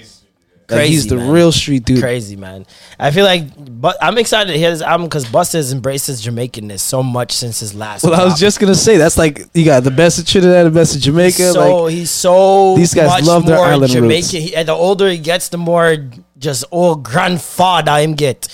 Like, 0.70 0.86
he's 0.88 1.06
the 1.06 1.16
man. 1.16 1.30
real 1.30 1.52
street 1.52 1.84
dude. 1.84 2.00
Crazy 2.00 2.36
man. 2.36 2.66
I 2.98 3.10
feel 3.10 3.24
like, 3.24 3.44
but 3.80 3.96
I'm 4.02 4.18
excited 4.18 4.52
to 4.52 4.58
hear 4.58 4.70
this 4.70 4.82
album 4.82 5.06
because 5.06 5.24
Busta 5.26 5.54
has 5.54 5.72
embraced 5.72 6.06
his 6.06 6.24
Jamaicanness 6.24 6.80
so 6.80 7.02
much 7.02 7.32
since 7.32 7.60
his 7.60 7.74
last. 7.74 8.04
Well, 8.04 8.14
I 8.20 8.24
was 8.24 8.38
just 8.38 8.60
gonna 8.60 8.74
say 8.74 8.96
that's 8.96 9.18
like 9.18 9.46
you 9.54 9.64
got 9.64 9.84
the 9.84 9.90
best 9.90 10.18
of 10.18 10.26
Trinidad, 10.26 10.66
the 10.66 10.70
best 10.70 10.94
of 10.96 11.02
Jamaica. 11.02 11.52
so 11.52 11.84
like 11.84 11.92
he's 11.94 12.10
so 12.10 12.76
these 12.76 12.94
guys 12.94 13.08
much 13.08 13.24
love 13.24 13.46
their 13.46 13.56
more 13.56 13.66
island 13.66 13.92
Jamaican. 13.92 14.16
roots. 14.16 14.30
He, 14.30 14.54
and 14.56 14.68
the 14.68 14.72
older 14.72 15.08
he 15.10 15.18
gets, 15.18 15.48
the 15.48 15.58
more 15.58 15.96
just 16.38 16.64
old 16.70 17.02
grandfather 17.02 17.98
him 17.98 18.14
get. 18.14 18.48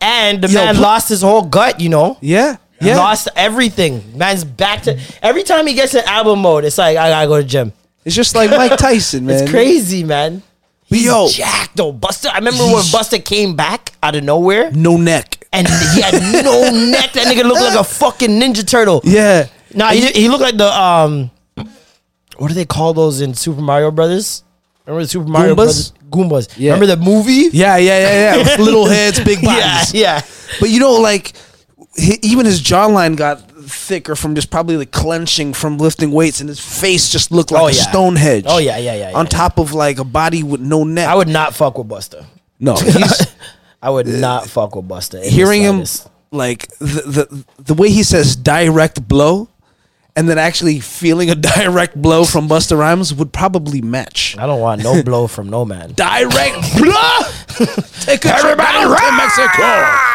And 0.00 0.42
the 0.42 0.48
Yo, 0.48 0.54
man 0.54 0.74
put- 0.76 0.82
lost 0.82 1.08
his 1.10 1.20
whole 1.22 1.42
gut, 1.42 1.78
you 1.80 1.88
know. 1.90 2.16
yeah, 2.22 2.56
yeah. 2.80 2.96
Lost 2.96 3.28
everything. 3.36 4.16
Man's 4.16 4.44
back 4.44 4.82
to 4.84 4.98
every 5.22 5.42
time 5.42 5.66
he 5.66 5.74
gets 5.74 5.94
in 5.94 6.02
album 6.06 6.40
mode, 6.40 6.64
it's 6.64 6.78
like 6.78 6.96
I 6.96 7.10
gotta 7.10 7.26
go 7.28 7.36
to 7.40 7.46
gym. 7.46 7.72
It's 8.02 8.16
just 8.16 8.34
like 8.34 8.48
Mike 8.48 8.78
Tyson, 8.78 9.26
man. 9.26 9.42
It's 9.42 9.50
crazy, 9.50 10.04
man. 10.04 10.42
He's 10.90 11.06
Yo. 11.06 11.28
jacked 11.28 11.76
though. 11.76 11.92
Busta, 11.92 12.30
I 12.32 12.38
remember 12.38 12.64
when 12.64 12.82
Busta 12.84 13.24
came 13.24 13.54
back 13.56 13.92
out 14.02 14.16
of 14.16 14.24
nowhere 14.24 14.70
No 14.72 14.96
neck. 14.96 15.44
and 15.52 15.66
he 15.66 16.00
had 16.02 16.14
no 16.44 16.70
neck. 16.90 17.12
That 17.12 17.26
nigga 17.26 17.44
looked 17.44 17.60
like 17.60 17.78
a 17.78 17.84
fucking 17.84 18.30
ninja 18.30 18.66
turtle. 18.66 19.00
Yeah. 19.04 19.46
Nah, 19.74 19.90
he, 19.90 20.06
he 20.12 20.28
looked 20.28 20.42
like 20.42 20.56
the 20.56 20.66
um, 20.66 21.30
what 22.36 22.48
do 22.48 22.54
they 22.54 22.64
call 22.64 22.92
those 22.94 23.20
in 23.20 23.34
Super 23.34 23.60
Mario 23.60 23.90
Brothers? 23.90 24.42
Remember 24.86 25.04
the 25.04 25.08
Super 25.08 25.28
Mario 25.28 25.52
Goombas? 25.54 25.56
Brothers? 25.56 25.92
Goombas. 26.10 26.54
Yeah. 26.56 26.72
Remember 26.74 26.96
the 26.96 27.02
movie? 27.02 27.48
Yeah, 27.52 27.76
yeah, 27.76 27.98
yeah, 28.00 28.34
yeah. 28.34 28.36
With 28.38 28.58
little 28.58 28.86
heads, 28.86 29.20
big 29.20 29.40
Yeah, 29.42 29.74
bodies. 29.76 29.94
yeah. 29.94 30.22
But 30.58 30.70
you 30.70 30.80
know, 30.80 30.94
like 30.94 31.34
he, 31.96 32.18
even 32.22 32.46
his 32.46 32.60
jawline 32.60 33.16
got 33.16 33.42
thicker 33.72 34.14
from 34.16 34.34
just 34.34 34.50
probably 34.50 34.76
like 34.76 34.90
clenching 34.90 35.52
from 35.54 35.78
lifting 35.78 36.10
weights, 36.10 36.40
and 36.40 36.48
his 36.48 36.60
face 36.60 37.10
just 37.10 37.30
looked 37.30 37.50
like 37.50 37.62
Oh, 37.62 37.66
a 37.68 37.72
yeah. 37.72 37.82
Stonehenge. 37.90 38.44
Oh, 38.48 38.58
yeah, 38.58 38.76
yeah, 38.78 38.94
yeah, 38.94 39.12
On 39.18 39.24
yeah. 39.24 39.28
top 39.30 39.58
of 39.58 39.72
like 39.72 39.98
a 39.98 40.04
body 40.04 40.42
with 40.42 40.60
no 40.60 40.84
neck. 40.84 41.08
I 41.08 41.14
would 41.14 41.28
not 41.28 41.54
fuck 41.54 41.78
with 41.78 41.88
Busta. 41.88 42.24
no, 42.58 42.74
he's 42.76 43.26
I 43.82 43.90
would 43.90 44.06
not 44.06 44.46
fuck 44.48 44.76
with 44.76 44.86
Busta. 44.88 45.24
hearing 45.24 45.62
him 45.62 45.84
like 46.30 46.68
the, 46.78 47.44
the 47.56 47.62
the 47.62 47.74
way 47.74 47.90
he 47.90 48.02
says 48.02 48.36
direct 48.36 49.08
blow 49.08 49.48
and 50.14 50.28
then 50.28 50.38
actually 50.38 50.78
feeling 50.80 51.30
a 51.30 51.34
direct 51.56 51.94
blow 52.00 52.24
from 52.24 52.48
Busta 52.48 52.76
Rhymes 52.78 53.14
would 53.14 53.32
probably 53.32 53.80
match. 53.80 54.36
I 54.38 54.46
don't 54.46 54.60
want 54.60 54.82
no 54.82 55.02
blow 55.02 55.26
from 55.28 55.48
no 55.48 55.64
man. 55.64 55.92
Direct 55.94 56.54
blow. 56.76 57.20
Take 58.02 58.26
everybody 58.26 58.78
to 58.84 59.12
Mexico. 59.16 60.09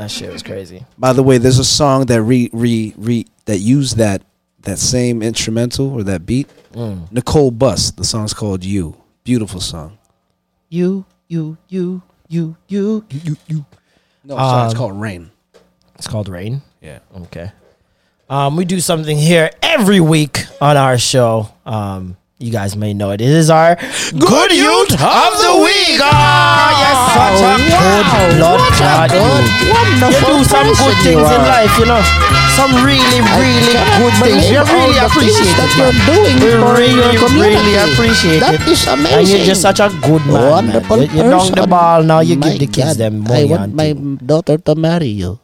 That 0.00 0.10
shit 0.10 0.32
was 0.32 0.42
crazy. 0.42 0.86
By 0.96 1.12
the 1.12 1.22
way, 1.22 1.36
there's 1.36 1.58
a 1.58 1.64
song 1.64 2.06
that 2.06 2.22
re 2.22 2.48
re 2.54 2.94
re 2.96 3.26
that 3.44 3.58
used 3.58 3.98
that 3.98 4.22
that 4.62 4.78
same 4.78 5.22
instrumental 5.22 5.92
or 5.92 6.02
that 6.04 6.24
beat. 6.24 6.48
Mm. 6.72 7.12
Nicole 7.12 7.50
Bust. 7.50 7.98
The 7.98 8.04
song's 8.04 8.32
called 8.32 8.64
"You." 8.64 8.96
Beautiful 9.24 9.60
song. 9.60 9.98
You, 10.70 11.04
you, 11.28 11.58
you, 11.68 12.00
you, 12.28 12.56
you, 12.66 13.04
you, 13.10 13.36
you. 13.46 13.66
No, 14.24 14.36
sorry, 14.36 14.64
it's 14.64 14.74
Um, 14.74 14.78
called 14.78 14.98
"Rain." 14.98 15.30
It's 15.96 16.06
called 16.06 16.30
Rain. 16.30 16.62
Yeah. 16.80 17.00
Okay. 17.24 17.52
Um, 18.30 18.56
we 18.56 18.64
do 18.64 18.80
something 18.80 19.18
here 19.18 19.50
every 19.60 20.00
week 20.00 20.46
on 20.62 20.78
our 20.78 20.96
show. 20.96 21.50
Um, 21.66 22.16
you 22.40 22.50
guys 22.50 22.72
may 22.74 22.94
know 22.96 23.10
it. 23.12 23.20
It 23.20 23.28
is 23.28 23.50
our 23.52 23.76
Good 24.16 24.50
Youth 24.56 24.96
of 24.96 25.32
the 25.44 25.52
Week. 25.60 26.00
Ah, 26.00 26.72
yes, 26.72 26.96
such 27.12 27.40
a 27.44 27.52
good 27.60 28.04
blood 28.40 28.60
clot 28.80 29.12
youth. 29.12 29.48
You 30.00 30.16
do 30.24 30.36
some 30.48 30.72
good 30.72 30.96
things 31.04 31.20
in 31.20 31.40
life, 31.44 31.68
you 31.76 31.84
know. 31.84 32.00
Some 32.56 32.72
really, 32.80 33.20
really 33.36 33.76
good 34.00 34.14
things. 34.24 34.48
We 34.48 34.56
really 34.56 34.96
appreciate 34.96 35.52
it. 35.52 35.72
man. 35.76 35.92
We 36.40 36.48
really, 36.80 37.20
really 37.36 37.76
appreciate 37.76 38.40
That 38.40 38.56
it. 38.56 38.68
is 38.72 38.88
And 38.88 39.28
you're 39.28 39.44
just 39.44 39.60
such 39.60 39.80
a 39.80 39.92
good 40.00 40.24
man. 40.24 40.32
man. 40.32 40.50
Wonderful 40.50 40.96
You, 41.04 41.12
you 41.12 41.22
dunk 41.28 41.54
the 41.54 41.66
ball 41.68 42.02
now. 42.02 42.20
You 42.20 42.36
My 42.36 42.56
give 42.56 42.60
the 42.60 42.66
kids 42.72 42.96
God, 42.96 43.20
them 43.20 43.26
I 43.28 43.44
want 43.44 43.74
my 43.74 43.92
daughter 43.92 44.56
to 44.56 44.74
marry 44.74 45.12
you. 45.12 45.40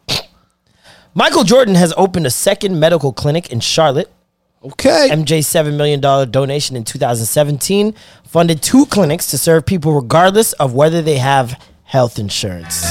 Michael 1.13 1.43
Jordan 1.43 1.75
has 1.75 1.93
opened 1.95 2.25
a 2.25 2.33
second 2.33 2.79
medical 2.79 3.13
clinic 3.13 3.51
in 3.51 3.59
Charlotte. 3.59 4.09
Okay. 4.63 5.09
MJ 5.11 5.39
$7 5.39 5.75
million 5.77 6.01
donation 6.01 6.75
in 6.75 6.83
2017 6.83 7.93
funded 8.25 8.61
two 8.61 8.85
clinics 8.87 9.27
to 9.27 9.37
serve 9.37 9.65
people 9.65 9.93
regardless 9.93 10.53
of 10.53 10.73
whether 10.73 11.01
they 11.01 11.17
have 11.17 11.61
health 11.83 12.17
insurance. 12.19 12.81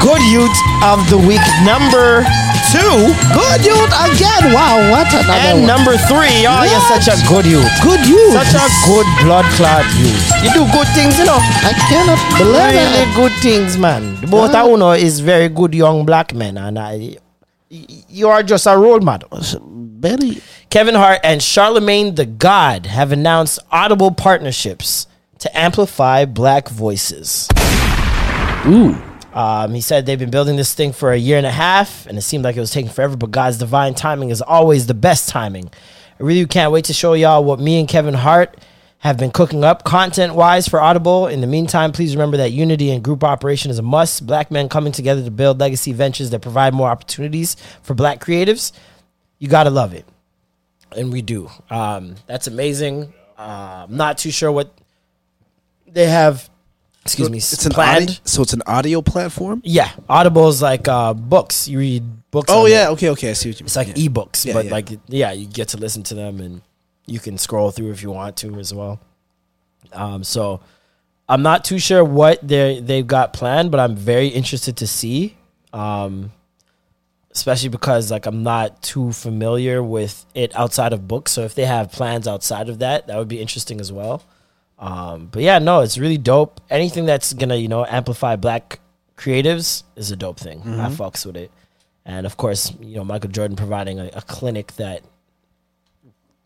Good 0.00 0.22
Youth 0.32 0.56
of 0.82 1.02
the 1.10 1.18
Week 1.18 1.44
number 1.66 2.24
two. 2.72 2.94
Good 3.36 3.60
youth 3.68 3.92
again. 4.00 4.54
Wow, 4.54 4.80
what 4.90 5.12
another 5.12 5.32
And 5.44 5.58
one. 5.58 5.66
number 5.66 5.94
three. 6.08 6.46
Oh, 6.48 6.64
you're 6.64 6.80
such 6.88 7.12
a 7.12 7.18
good 7.28 7.44
youth. 7.44 7.68
Good 7.82 8.00
youth. 8.08 8.32
Such 8.32 8.54
a 8.56 8.66
good 8.88 9.06
blood 9.26 9.44
clot 9.60 9.84
youth. 10.00 10.24
You 10.42 10.50
do 10.54 10.64
good 10.72 10.88
things, 10.96 11.18
you 11.18 11.26
know. 11.26 11.36
I 11.36 11.74
cannot 11.90 12.16
believe 12.38 12.54
Really 12.72 13.02
it. 13.04 13.14
good 13.14 13.32
things, 13.42 13.76
man. 13.76 14.16
The 14.22 14.26
Both 14.28 14.54
of 14.54 14.70
you 14.70 14.76
know 14.78 14.92
is 14.92 15.20
very 15.20 15.48
good 15.50 15.74
young 15.74 16.06
black 16.06 16.32
men, 16.32 16.56
and 16.56 16.78
I, 16.78 16.96
y- 16.96 17.16
you 17.70 18.28
are 18.28 18.42
just 18.42 18.66
a 18.66 18.76
role 18.76 19.00
model. 19.00 19.28
Very. 19.62 20.42
Kevin 20.70 20.94
Hart 20.94 21.20
and 21.22 21.40
Charlamagne 21.40 22.16
the 22.16 22.26
God 22.26 22.86
have 22.86 23.12
announced 23.12 23.60
audible 23.70 24.10
partnerships 24.10 25.06
to 25.38 25.58
amplify 25.58 26.24
black 26.24 26.68
voices. 26.68 27.48
Ooh. 28.66 29.00
Um, 29.32 29.72
he 29.72 29.80
said 29.80 30.06
they've 30.06 30.18
been 30.18 30.30
building 30.30 30.56
this 30.56 30.74
thing 30.74 30.92
for 30.92 31.12
a 31.12 31.16
year 31.16 31.38
and 31.38 31.46
a 31.46 31.52
half, 31.52 32.06
and 32.06 32.18
it 32.18 32.22
seemed 32.22 32.42
like 32.42 32.56
it 32.56 32.60
was 32.60 32.72
taking 32.72 32.90
forever, 32.90 33.16
but 33.16 33.30
God's 33.30 33.58
divine 33.58 33.94
timing 33.94 34.30
is 34.30 34.42
always 34.42 34.88
the 34.88 34.94
best 34.94 35.28
timing. 35.28 35.70
I 36.18 36.22
really 36.22 36.44
can't 36.46 36.72
wait 36.72 36.86
to 36.86 36.92
show 36.92 37.12
y'all 37.12 37.44
what 37.44 37.60
me 37.60 37.78
and 37.78 37.88
Kevin 37.88 38.14
Hart 38.14 38.56
have 39.02 39.16
been 39.16 39.30
cooking 39.30 39.64
up 39.64 39.82
content 39.84 40.34
wise 40.34 40.68
for 40.68 40.80
Audible. 40.80 41.26
In 41.26 41.40
the 41.40 41.46
meantime, 41.46 41.90
please 41.92 42.14
remember 42.14 42.36
that 42.36 42.52
unity 42.52 42.90
and 42.90 43.02
group 43.02 43.24
operation 43.24 43.70
is 43.70 43.78
a 43.78 43.82
must. 43.82 44.26
Black 44.26 44.50
men 44.50 44.68
coming 44.68 44.92
together 44.92 45.22
to 45.24 45.30
build 45.30 45.58
legacy 45.58 45.92
ventures 45.92 46.30
that 46.30 46.40
provide 46.40 46.74
more 46.74 46.88
opportunities 46.88 47.56
for 47.82 47.94
black 47.94 48.20
creatives. 48.22 48.72
You 49.38 49.48
gotta 49.48 49.70
love 49.70 49.94
it. 49.94 50.04
And 50.96 51.10
we 51.12 51.22
do. 51.22 51.48
Um, 51.70 52.16
that's 52.26 52.46
amazing. 52.46 53.12
Uh, 53.38 53.86
I'm 53.88 53.96
not 53.96 54.18
too 54.18 54.30
sure 54.30 54.52
what 54.52 54.74
they 55.86 56.06
have, 56.06 56.50
excuse 57.04 57.30
me, 57.30 57.38
It's 57.38 57.64
an 57.64 57.72
planned. 57.72 58.10
audi- 58.10 58.18
so 58.24 58.42
it's 58.42 58.52
an 58.52 58.62
audio 58.66 59.00
platform. 59.00 59.62
Yeah, 59.64 59.90
Audible 60.10 60.48
is 60.48 60.60
like 60.60 60.88
uh, 60.88 61.14
books. 61.14 61.68
You 61.68 61.78
read 61.78 62.30
books. 62.30 62.50
Oh 62.52 62.66
yeah, 62.66 62.88
it. 62.88 62.92
okay, 62.92 63.08
okay. 63.10 63.30
I 63.30 63.32
see 63.32 63.48
what 63.48 63.60
you 63.60 63.64
mean. 63.64 63.68
It's 63.68 63.76
like 63.76 63.88
Yeah. 63.88 64.08
ebooks, 64.08 64.44
Yeah, 64.44 64.52
but 64.52 64.66
yeah. 64.66 64.70
like 64.70 64.88
yeah, 65.08 65.32
you 65.32 65.46
get 65.46 65.68
to 65.68 65.78
listen 65.78 66.02
to 66.04 66.14
them 66.14 66.40
and 66.40 66.60
you 67.06 67.18
can 67.18 67.38
scroll 67.38 67.70
through 67.70 67.90
if 67.90 68.02
you 68.02 68.10
want 68.10 68.36
to 68.38 68.54
as 68.58 68.72
well. 68.74 69.00
Um, 69.92 70.22
so 70.24 70.60
I'm 71.28 71.42
not 71.42 71.64
too 71.64 71.78
sure 71.78 72.04
what 72.04 72.46
they 72.46 72.80
they've 72.80 73.06
got 73.06 73.32
planned, 73.32 73.70
but 73.70 73.80
I'm 73.80 73.96
very 73.96 74.28
interested 74.28 74.76
to 74.78 74.86
see. 74.86 75.36
Um, 75.72 76.32
especially 77.32 77.68
because 77.68 78.10
like 78.10 78.26
I'm 78.26 78.42
not 78.42 78.82
too 78.82 79.12
familiar 79.12 79.82
with 79.82 80.26
it 80.34 80.54
outside 80.56 80.92
of 80.92 81.06
books. 81.06 81.30
So 81.32 81.42
if 81.42 81.54
they 81.54 81.64
have 81.64 81.92
plans 81.92 82.26
outside 82.26 82.68
of 82.68 82.80
that, 82.80 83.06
that 83.06 83.16
would 83.16 83.28
be 83.28 83.40
interesting 83.40 83.80
as 83.80 83.92
well. 83.92 84.24
Um, 84.80 85.28
but 85.30 85.42
yeah, 85.42 85.58
no, 85.58 85.80
it's 85.80 85.98
really 85.98 86.18
dope. 86.18 86.60
Anything 86.70 87.06
that's 87.06 87.32
gonna 87.32 87.56
you 87.56 87.68
know 87.68 87.84
amplify 87.86 88.36
black 88.36 88.80
creatives 89.16 89.84
is 89.96 90.10
a 90.10 90.16
dope 90.16 90.40
thing. 90.40 90.62
I 90.62 90.88
Mhm. 90.88 90.96
fucks 90.96 91.26
with 91.26 91.36
it, 91.36 91.50
and 92.04 92.24
of 92.26 92.36
course, 92.36 92.72
you 92.80 92.96
know 92.96 93.04
Michael 93.04 93.30
Jordan 93.30 93.56
providing 93.56 94.00
a, 94.00 94.06
a 94.14 94.22
clinic 94.22 94.72
that 94.76 95.02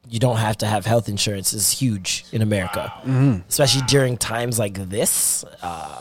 you 0.08 0.18
don't 0.18 0.36
have 0.36 0.56
to 0.58 0.66
have 0.66 0.84
health 0.86 1.08
insurance 1.08 1.52
is 1.52 1.70
huge 1.70 2.24
in 2.32 2.42
America, 2.42 2.92
Mhm. 3.06 3.42
especially 3.48 3.82
during 3.86 4.16
times 4.16 4.58
like 4.58 4.88
this. 4.90 5.44
Uh, 5.62 6.00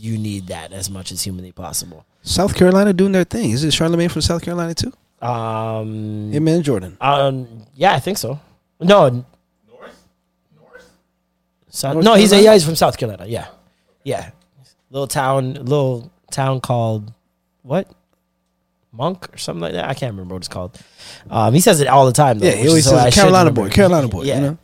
you 0.00 0.18
need 0.18 0.48
that 0.48 0.72
as 0.72 0.90
much 0.90 1.12
as 1.12 1.22
humanly 1.22 1.52
possible. 1.52 2.04
South 2.22 2.54
Carolina 2.54 2.92
doing 2.92 3.12
their 3.12 3.24
thing. 3.24 3.50
Is 3.50 3.62
it 3.64 3.68
Charlamagne 3.72 4.10
from 4.10 4.22
South 4.22 4.42
Carolina 4.42 4.74
too? 4.74 4.92
Um, 5.24 6.32
Him 6.32 6.48
and 6.48 6.64
Jordan. 6.64 6.96
Um, 7.00 7.66
yeah, 7.74 7.92
I 7.94 8.00
think 8.00 8.18
so. 8.18 8.40
No, 8.80 9.08
North, 9.08 9.24
South, 11.68 11.94
North 11.94 12.04
no, 12.04 12.14
he's 12.14 12.32
a, 12.32 12.42
yeah, 12.42 12.52
he's 12.52 12.64
from 12.64 12.74
South 12.76 12.96
Carolina. 12.98 13.26
Yeah, 13.26 13.46
yeah, 14.02 14.30
little 14.90 15.06
town, 15.06 15.54
little 15.54 16.10
town 16.32 16.60
called 16.60 17.12
what? 17.62 17.86
Monk 18.92 19.32
or 19.34 19.38
something 19.38 19.60
like 19.62 19.72
that. 19.72 19.88
I 19.88 19.94
can't 19.94 20.12
remember 20.12 20.34
what 20.34 20.42
it's 20.42 20.48
called. 20.48 20.78
Um, 21.30 21.54
he 21.54 21.60
says 21.60 21.80
it 21.80 21.88
all 21.88 22.06
the 22.06 22.12
time. 22.12 22.38
Though, 22.38 22.46
Yeah, 22.46 22.52
he 22.56 22.68
always 22.68 22.84
says 22.84 23.14
Carolina 23.14 23.50
boy, 23.50 23.70
Carolina 23.70 24.06
boy, 24.08 24.22
you 24.22 24.28
Yeah. 24.28 24.40
know? 24.40 24.58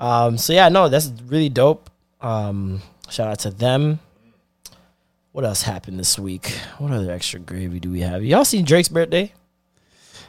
Um. 0.00 0.38
So 0.38 0.52
yeah, 0.52 0.68
no, 0.68 0.88
that's 0.88 1.12
really 1.26 1.48
dope. 1.48 1.90
Um. 2.20 2.82
Shout 3.10 3.28
out 3.28 3.38
to 3.40 3.50
them. 3.50 3.98
What 5.32 5.44
else 5.44 5.62
happened 5.62 5.98
this 5.98 6.18
week? 6.18 6.52
What 6.78 6.92
other 6.92 7.10
extra 7.10 7.40
gravy 7.40 7.80
do 7.80 7.90
we 7.90 8.00
have? 8.00 8.24
Y'all 8.24 8.44
seen 8.44 8.64
Drake's 8.64 8.88
birthday? 8.88 9.32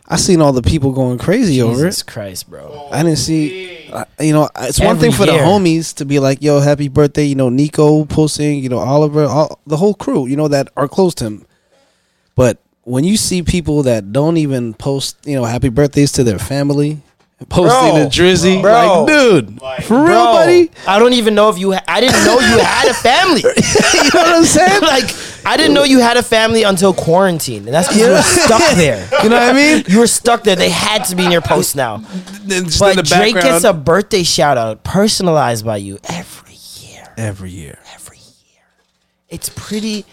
I 0.08 0.18
seen 0.18 0.42
all 0.42 0.52
the 0.52 0.62
people 0.62 0.92
going 0.92 1.18
crazy 1.18 1.62
over 1.62 1.74
Jesus 1.76 2.02
it. 2.02 2.08
Christ, 2.08 2.50
bro. 2.50 2.90
I 2.92 3.02
didn't 3.04 3.18
see. 3.18 3.88
uh, 3.92 4.06
You 4.20 4.34
know, 4.34 4.50
it's 4.62 4.80
one 4.80 4.98
thing 4.98 5.12
for 5.12 5.26
year. 5.26 5.34
the 5.34 5.40
homies 5.44 5.96
to 5.96 6.06
be 6.06 6.20
like, 6.20 6.42
"Yo, 6.44 6.60
happy 6.60 6.88
birthday!" 6.90 7.24
You 7.26 7.36
know, 7.36 7.50
Nico 7.50 8.06
posting. 8.06 8.60
You 8.64 8.70
know, 8.70 8.80
Oliver, 8.80 9.26
all, 9.26 9.60
the 9.66 9.78
whole 9.78 9.94
crew. 9.96 10.26
You 10.28 10.36
know 10.38 10.48
that 10.48 10.70
are 10.78 10.88
close 10.88 11.14
to 11.16 11.24
him. 11.26 11.46
But 12.36 12.60
when 12.86 13.04
you 13.04 13.18
see 13.18 13.42
people 13.44 13.84
that 13.84 14.12
don't 14.14 14.38
even 14.38 14.74
post, 14.74 15.18
you 15.26 15.36
know, 15.36 15.44
happy 15.46 15.70
birthdays 15.70 16.12
to 16.14 16.24
their 16.24 16.40
family, 16.40 17.02
posting 17.50 17.92
Bro, 17.94 18.04
a 18.04 18.06
drizzy, 18.06 18.62
bro. 18.62 19.04
like, 19.04 19.08
dude, 19.08 19.62
for 19.86 19.96
real, 19.98 20.06
Bro, 20.06 20.24
buddy. 20.34 20.72
I 20.88 20.98
don't 21.00 21.14
even 21.14 21.36
know 21.36 21.50
if 21.50 21.58
you. 21.60 21.74
Ha- 21.74 21.84
I 21.88 22.00
didn't 22.00 22.24
know 22.26 22.40
you 22.40 22.60
had 22.60 22.88
a 22.88 22.94
family. 22.94 23.42
you 23.44 24.04
know 24.14 24.22
what 24.22 24.36
I'm 24.38 24.46
saying? 24.46 24.82
like, 24.94 25.06
I 25.46 25.58
didn't 25.58 25.74
know 25.74 25.84
you 25.84 26.00
had 26.00 26.16
a 26.18 26.24
family 26.24 26.64
until 26.64 26.94
quarantine, 26.94 27.66
and 27.66 27.74
that's 27.74 27.88
because 27.90 28.02
you 28.02 28.10
were 28.10 28.22
stuck 28.22 28.62
there. 28.78 29.08
You 29.24 29.30
know 29.30 29.36
what 29.40 29.50
I 29.50 29.54
mean? 29.54 29.84
You 29.88 30.00
were 30.00 30.08
stuck 30.08 30.44
there. 30.44 30.56
They 30.56 30.70
had 30.70 31.04
to 31.06 31.16
be 31.16 31.26
in 31.26 31.32
your 31.32 31.42
post 31.42 31.76
now. 31.76 31.98
Just 32.48 32.80
but 32.80 32.92
in 32.92 32.98
the 32.98 33.04
Drake 33.04 33.34
background. 33.36 33.44
gets 33.62 33.64
a 33.66 33.74
birthday 33.74 34.24
shout 34.24 34.58
out 34.58 34.84
personalized 34.84 35.66
by 35.66 35.78
you 35.78 36.00
every 36.08 36.54
year. 36.80 37.14
every 37.18 37.50
year. 37.52 37.80
every 37.94 38.18
year. 38.18 38.64
It's 39.28 39.50
pretty. 39.50 40.06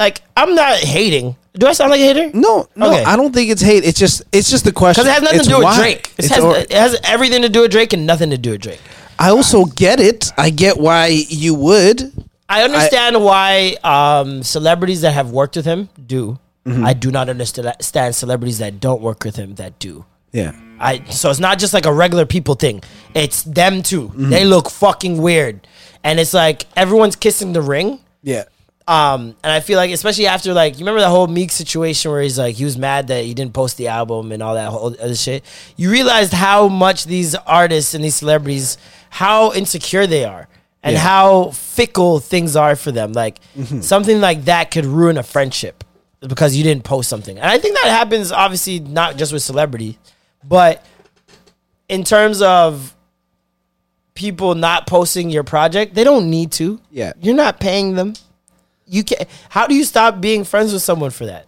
Like 0.00 0.22
I'm 0.36 0.54
not 0.54 0.78
hating. 0.78 1.36
Do 1.52 1.66
I 1.66 1.72
sound 1.74 1.90
like 1.90 2.00
a 2.00 2.04
hater? 2.04 2.30
No, 2.32 2.66
no, 2.74 2.86
Okay. 2.90 3.04
I 3.04 3.16
don't 3.16 3.32
think 3.34 3.50
it's 3.50 3.60
hate. 3.60 3.84
It's 3.84 3.98
just, 3.98 4.22
it's 4.32 4.48
just 4.48 4.64
the 4.64 4.72
question. 4.72 5.02
Because 5.04 5.10
it 5.10 5.14
has 5.14 5.22
nothing 5.22 5.38
It's 5.40 5.48
to 5.48 5.52
do 5.54 5.58
with 5.58 5.64
why. 5.64 5.76
Drake. 5.78 6.12
It 6.16 6.24
It's 6.24 6.28
has, 6.34 6.44
or- 6.44 6.56
it 6.56 6.72
has 6.72 6.96
everything 7.04 7.42
to 7.42 7.48
do 7.48 7.62
with 7.62 7.70
Drake 7.72 7.92
and 7.92 8.06
nothing 8.06 8.30
to 8.30 8.38
do 8.38 8.52
with 8.52 8.62
Drake. 8.62 8.80
I 9.18 9.30
also 9.30 9.64
get 9.66 10.00
it. 10.00 10.32
I 10.38 10.50
get 10.50 10.78
why 10.78 11.08
you 11.28 11.54
would. 11.54 12.12
I 12.48 12.62
understand 12.62 13.22
why 13.22 13.76
um, 13.84 14.42
celebrities 14.42 15.02
that 15.02 15.12
have 15.12 15.30
worked 15.32 15.56
with 15.56 15.66
him 15.66 15.88
do. 16.06 16.38
Mhm. 16.66 16.84
I 16.86 16.94
do 16.94 17.10
not 17.10 17.28
understand 17.28 18.14
celebrities 18.14 18.58
that 18.58 18.80
don't 18.80 19.02
work 19.02 19.24
with 19.24 19.36
him 19.36 19.56
that 19.56 19.78
do. 19.78 20.04
Yeah. 20.32 20.52
I 20.78 21.02
so 21.10 21.30
it's 21.30 21.40
not 21.40 21.58
just 21.58 21.74
like 21.74 21.84
a 21.84 21.92
regular 21.92 22.24
people 22.26 22.54
thing. 22.54 22.82
It's 23.14 23.42
them 23.42 23.82
too. 23.82 24.08
Mm-hmm. 24.08 24.30
They 24.30 24.44
look 24.44 24.70
fucking 24.70 25.20
weird, 25.20 25.66
and 26.04 26.18
it's 26.20 26.32
like 26.32 26.66
everyone's 26.76 27.16
kissing 27.16 27.52
the 27.52 27.60
ring. 27.62 27.98
Yeah. 28.22 28.44
Um, 28.90 29.36
and 29.44 29.52
I 29.52 29.60
feel 29.60 29.76
like, 29.76 29.92
especially 29.92 30.26
after 30.26 30.52
like, 30.52 30.74
you 30.74 30.80
remember 30.80 30.98
that 31.00 31.10
whole 31.10 31.28
Meek 31.28 31.52
situation 31.52 32.10
where 32.10 32.22
he's 32.22 32.36
like, 32.36 32.56
he 32.56 32.64
was 32.64 32.76
mad 32.76 33.06
that 33.06 33.24
he 33.24 33.34
didn't 33.34 33.52
post 33.54 33.76
the 33.76 33.86
album 33.86 34.32
and 34.32 34.42
all 34.42 34.54
that 34.54 34.68
whole 34.68 34.88
other 35.00 35.14
shit. 35.14 35.44
You 35.76 35.92
realized 35.92 36.32
how 36.32 36.66
much 36.66 37.04
these 37.04 37.36
artists 37.36 37.94
and 37.94 38.02
these 38.02 38.16
celebrities, 38.16 38.78
how 39.10 39.52
insecure 39.52 40.08
they 40.08 40.24
are, 40.24 40.48
and 40.82 40.94
Yeah. 40.94 40.98
how 41.02 41.50
fickle 41.52 42.18
things 42.18 42.56
are 42.56 42.74
for 42.74 42.90
them. 42.90 43.12
Like 43.12 43.38
Mhm. 43.56 43.84
something 43.84 44.20
like 44.20 44.46
that 44.46 44.72
could 44.72 44.86
ruin 44.86 45.18
a 45.18 45.22
friendship 45.22 45.84
because 46.18 46.56
you 46.56 46.64
didn't 46.64 46.82
post 46.82 47.08
something. 47.08 47.38
And 47.38 47.46
I 47.48 47.58
think 47.58 47.76
that 47.76 47.90
happens 47.90 48.32
obviously 48.32 48.80
not 48.80 49.16
just 49.16 49.32
with 49.32 49.42
celebrity, 49.42 49.98
but 50.42 50.84
in 51.88 52.02
terms 52.02 52.42
of 52.42 52.96
people 54.14 54.56
not 54.56 54.88
posting 54.88 55.30
your 55.30 55.44
project, 55.44 55.94
they 55.94 56.02
don't 56.02 56.28
need 56.28 56.50
to. 56.52 56.80
Yeah. 56.90 57.12
You're 57.20 57.36
not 57.36 57.60
paying 57.60 57.94
them. 57.94 58.14
You 58.90 59.04
can 59.04 59.26
how 59.48 59.68
do 59.68 59.74
you 59.74 59.84
stop 59.84 60.20
being 60.20 60.42
friends 60.42 60.72
with 60.72 60.82
someone 60.82 61.10
for 61.10 61.26
that? 61.26 61.46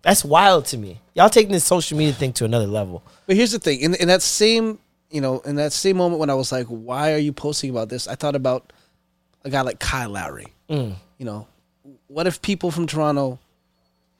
That's 0.00 0.24
wild 0.24 0.64
to 0.66 0.78
me. 0.78 1.00
Y'all 1.14 1.28
taking 1.28 1.52
this 1.52 1.64
social 1.64 1.96
media 1.98 2.14
thing 2.14 2.32
to 2.34 2.44
another 2.46 2.66
level. 2.66 3.02
But 3.26 3.36
here's 3.36 3.52
the 3.52 3.58
thing: 3.58 3.80
in, 3.80 3.94
in 3.94 4.08
that 4.08 4.22
same, 4.22 4.78
you 5.10 5.20
know, 5.20 5.40
in 5.40 5.56
that 5.56 5.74
same 5.74 5.98
moment 5.98 6.20
when 6.20 6.30
I 6.30 6.34
was 6.34 6.50
like, 6.50 6.66
"Why 6.66 7.12
are 7.12 7.18
you 7.18 7.34
posting 7.34 7.68
about 7.68 7.90
this?" 7.90 8.08
I 8.08 8.14
thought 8.14 8.34
about 8.34 8.72
a 9.44 9.50
guy 9.50 9.60
like 9.60 9.78
Kyle 9.78 10.08
Lowry. 10.08 10.46
Mm. 10.70 10.94
You 11.18 11.26
know, 11.26 11.46
what 12.08 12.26
if 12.26 12.40
people 12.40 12.70
from 12.70 12.86
Toronto 12.86 13.38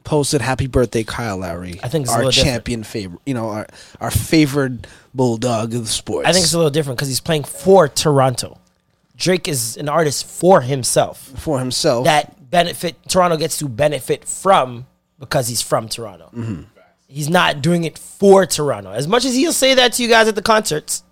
posted 0.05 0.43
"Happy 0.43 0.66
Birthday, 0.66 1.03
Kyle 1.03 1.39
Lowry"? 1.39 1.81
I 1.83 1.89
think 1.89 2.05
it's 2.05 2.15
a 2.15 2.25
our 2.25 2.31
champion 2.31 2.85
favorite. 2.85 3.23
You 3.25 3.33
know, 3.33 3.49
our 3.49 3.66
our 4.03 4.11
favored 4.11 4.87
bulldog 5.15 5.75
of 5.75 5.81
the 5.81 5.91
sports. 5.91 6.29
I 6.29 6.33
think 6.33 6.45
it's 6.45 6.53
a 6.53 6.59
little 6.59 6.71
different 6.71 6.99
because 6.99 7.09
he's 7.09 7.21
playing 7.21 7.45
for 7.45 7.89
Toronto. 7.89 8.59
Drake 9.16 9.47
is 9.49 9.77
an 9.77 9.89
artist 9.89 10.27
for 10.27 10.61
himself. 10.62 11.19
For 11.39 11.59
himself. 11.59 12.05
That 12.05 12.51
benefit 12.51 12.97
Toronto 13.09 13.36
gets 13.36 13.59
to 13.59 13.69
benefit 13.69 14.24
from 14.24 14.86
because 15.19 15.49
he's 15.49 15.62
from 15.62 15.89
Toronto. 15.89 16.31
Mhm. 16.36 16.66
He's 17.07 17.28
not 17.28 17.62
doing 17.62 17.85
it 17.85 17.99
for 17.99 18.45
Toronto. 18.47 18.91
As 18.91 19.07
much 19.07 19.24
as 19.24 19.35
he'll 19.35 19.53
say 19.53 19.74
that 19.74 19.93
to 19.95 20.03
you 20.03 20.09
guys 20.09 20.27
at 20.28 20.35
the 20.35 20.43
concerts. 20.43 21.03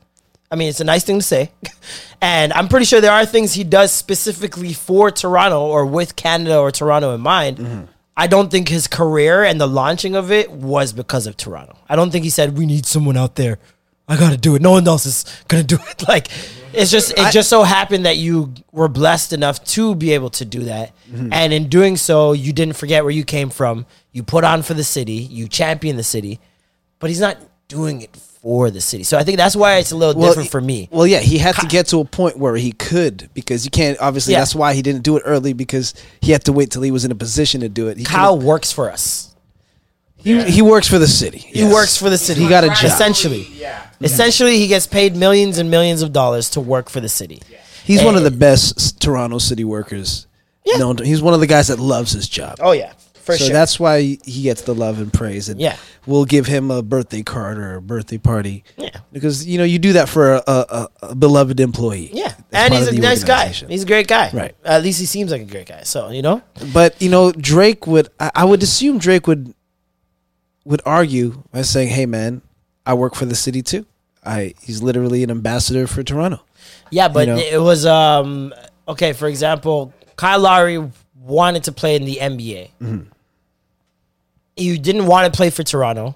I 0.51 0.57
mean, 0.57 0.69
it's 0.69 0.81
a 0.81 0.85
nice 0.85 1.05
thing 1.05 1.19
to 1.21 1.25
say. 1.25 1.51
and 2.21 2.53
I'm 2.53 2.69
pretty 2.69 2.85
sure 2.87 3.01
there 3.01 3.13
are 3.13 3.25
things 3.25 3.55
he 3.55 3.65
does 3.65 3.91
specifically 3.93 4.73
for 4.75 5.11
Toronto 5.11 5.61
or 5.67 5.87
with 5.87 6.15
Canada 6.17 6.59
or 6.59 6.71
Toronto 6.71 7.15
in 7.15 7.21
mind. 7.21 7.89
I 8.17 8.27
don't 8.27 8.51
think 8.51 8.69
his 8.69 8.87
career 8.89 9.43
and 9.45 9.59
the 9.61 9.67
launching 9.67 10.15
of 10.15 10.31
it 10.31 10.51
was 10.51 10.93
because 10.93 11.27
of 11.27 11.37
Toronto. 11.37 11.77
I 11.89 11.97
don't 11.97 12.11
think 12.11 12.25
he 12.25 12.31
said 12.31 12.59
we 12.59 12.67
need 12.67 12.85
someone 12.85 13.17
out 13.17 13.37
there. 13.37 13.59
I 14.09 14.17
got 14.19 14.31
to 14.31 14.37
do 14.37 14.55
it. 14.55 14.61
No 14.61 14.73
one 14.73 14.87
else 14.87 15.07
is 15.07 15.25
going 15.49 15.67
to 15.67 15.77
do 15.77 15.83
it. 15.89 16.05
Like 16.09 16.29
it's 16.75 16.91
just 16.91 17.13
it 17.17 17.33
just 17.33 17.49
so 17.49 17.63
happened 17.63 18.07
that 18.07 18.17
you 18.17 18.53
were 18.73 18.89
blessed 18.89 19.33
enough 19.33 19.63
to 19.67 19.95
be 19.95 20.13
able 20.13 20.31
to 20.31 20.45
do 20.45 20.61
that. 20.65 20.93
Mhm. 21.13 21.29
And 21.33 21.53
in 21.53 21.69
doing 21.69 21.97
so, 21.97 22.33
you 22.33 22.53
didn't 22.53 22.77
forget 22.77 23.03
where 23.05 23.11
you 23.13 23.25
came 23.25 23.51
from. 23.51 23.87
You 24.13 24.23
put 24.23 24.45
on 24.45 24.63
for 24.63 24.75
the 24.75 24.85
city, 24.85 25.15
you 25.15 25.49
champion 25.49 25.97
the 25.97 26.03
city. 26.05 26.39
But 26.99 27.11
he's 27.11 27.21
not 27.21 27.37
doing 27.69 28.03
it 28.03 28.15
for 28.17 28.71
the 28.71 28.81
city. 28.81 29.03
So 29.05 29.17
I 29.19 29.25
think 29.25 29.39
that's 29.39 29.55
why 29.57 29.77
it's 29.77 29.93
a 29.93 29.97
little 29.97 30.21
different 30.21 30.51
for 30.51 30.61
me. 30.61 30.89
Well, 30.91 31.07
yeah, 31.07 31.19
he 31.21 31.39
had 31.39 31.55
to 31.57 31.67
get 31.67 31.87
to 31.89 32.01
a 32.01 32.05
point 32.05 32.37
where 32.39 32.57
he 32.57 32.73
could 32.73 33.29
because 33.35 33.65
you 33.65 33.71
can't. 33.71 33.97
Obviously, 34.01 34.33
Yeah. 34.33 34.41
that's 34.41 34.55
why 34.55 34.75
he 34.75 34.83
didn't 34.83 35.03
do 35.03 35.17
it 35.17 35.23
early 35.25 35.53
because 35.53 35.95
he 36.21 36.33
had 36.33 36.45
to 36.45 36.53
wait 36.53 36.71
till 36.71 36.83
he 36.83 36.91
was 36.91 37.05
in 37.05 37.11
a 37.11 37.15
position 37.15 37.61
to 37.63 37.69
do 37.69 37.89
it. 37.89 37.99
He 37.99 38.05
Kyle 38.05 38.33
couldn't- 38.35 38.47
works 38.47 38.71
for 38.73 38.91
us. 38.91 39.29
He, 40.17 40.41
he 40.45 40.63
works 40.63 40.87
for 40.87 41.01
the 41.01 41.09
city. 41.09 41.39
He 41.39 41.65
works 41.65 41.97
for 41.97 42.09
the 42.09 42.19
city. 42.19 42.43
He 42.43 42.49
got 42.49 42.63
a 42.63 42.69
job. 42.69 42.85
Essentially. 42.85 43.49
Essentially, 44.05 44.59
he 44.59 44.67
gets 44.69 44.87
paid 44.87 45.17
millions 45.17 45.59
and 45.59 45.71
millions 45.71 46.03
of 46.03 46.13
dollars 46.13 46.51
to 46.51 46.61
work 46.61 46.89
for 46.91 47.01
the 47.01 47.09
city. 47.09 47.41
He's 47.85 48.03
one 48.05 48.17
of 48.17 48.23
the 48.23 48.31
best 48.31 48.79
s- 48.79 48.93
Toronto 48.93 49.39
city 49.39 49.65
workers. 49.65 50.27
known 50.79 50.97
to- 50.97 51.05
he's 51.05 51.21
one 51.21 51.35
of 51.35 51.41
the 51.41 51.47
guys 51.47 51.69
that 51.69 51.79
loves 51.81 52.13
his 52.13 52.29
job. 52.29 52.57
Oh 52.61 52.71
yeah, 52.73 52.93
for 53.15 53.37
so 53.37 53.47
sure. 53.47 53.53
that's 53.53 53.81
why 53.81 54.01
he 54.25 54.43
gets 54.43 54.63
the 54.63 54.75
love 54.75 55.01
and 55.01 55.13
praise. 55.13 55.49
And 55.49 55.61
Yeah. 55.61 55.77
we'll 56.07 56.25
give 56.25 56.47
him 56.47 56.71
a 56.71 56.83
birthday 56.83 57.23
card 57.25 57.59
or 57.59 57.75
a 57.75 57.83
birthday 57.83 58.19
party. 58.19 58.63
Yeah, 58.77 58.91
because 59.13 59.45
you 59.45 59.59
know 59.59 59.65
you 59.65 59.79
do 59.81 59.95
that 59.95 60.09
for 60.09 60.35
a, 60.35 60.43
a, 60.47 60.89
a 61.03 61.15
beloved 61.17 61.59
employee. 61.59 62.11
Yeah, 62.13 62.29
That's 62.29 62.39
and 62.53 62.71
part 62.71 62.73
he's 62.79 62.89
of 62.89 62.95
a 62.95 62.97
the 62.97 63.03
nice 63.03 63.25
guy. 63.25 63.35
organization. 63.39 63.69
He's 63.71 63.83
a 63.83 63.87
great 63.87 64.07
guy. 64.07 64.31
Right. 64.33 64.55
At 64.65 64.83
least 64.85 65.01
he 65.01 65.07
seems 65.07 65.33
like 65.33 65.43
a 65.43 65.47
great 65.47 65.67
guy. 65.67 65.83
So 65.83 66.11
you 66.11 66.23
know. 66.23 66.43
But 66.73 67.03
you 67.03 67.11
know, 67.11 67.33
Drake 67.33 67.87
would. 67.89 68.09
I, 68.21 68.31
I 68.37 68.45
would 68.45 68.63
assume 68.63 68.99
Drake 68.99 69.27
would 69.27 69.53
would 70.65 70.81
argue 70.87 71.43
by 71.53 71.63
saying, 71.63 71.89
"Hey, 71.89 72.07
man, 72.07 72.41
I 72.87 72.95
work 72.95 73.17
for 73.17 73.25
the 73.27 73.35
city 73.35 73.63
too. 73.63 73.85
I 74.25 74.55
he's 74.63 74.83
literally 74.83 75.23
an 75.23 75.31
ambassador 75.31 75.87
for 75.87 76.03
Toronto." 76.03 76.41
Yeah, 76.91 77.09
but 77.09 77.27
You 77.29 77.35
know? 77.35 77.41
it 77.41 77.61
was 77.61 77.87
um 77.87 78.53
okay. 78.89 79.13
For 79.13 79.27
example, 79.29 79.93
Kyle 80.17 80.39
Lowry 80.41 80.79
wanted 81.21 81.65
to 81.65 81.73
play 81.73 81.97
in 81.97 82.05
the 82.05 82.19
NBA. 82.21 82.71
Mhm. 82.81 83.07
He 84.57 84.77
didn't 84.79 85.07
want 85.07 85.33
to 85.33 85.37
play 85.37 85.51
for 85.51 85.63
Toronto 85.63 86.15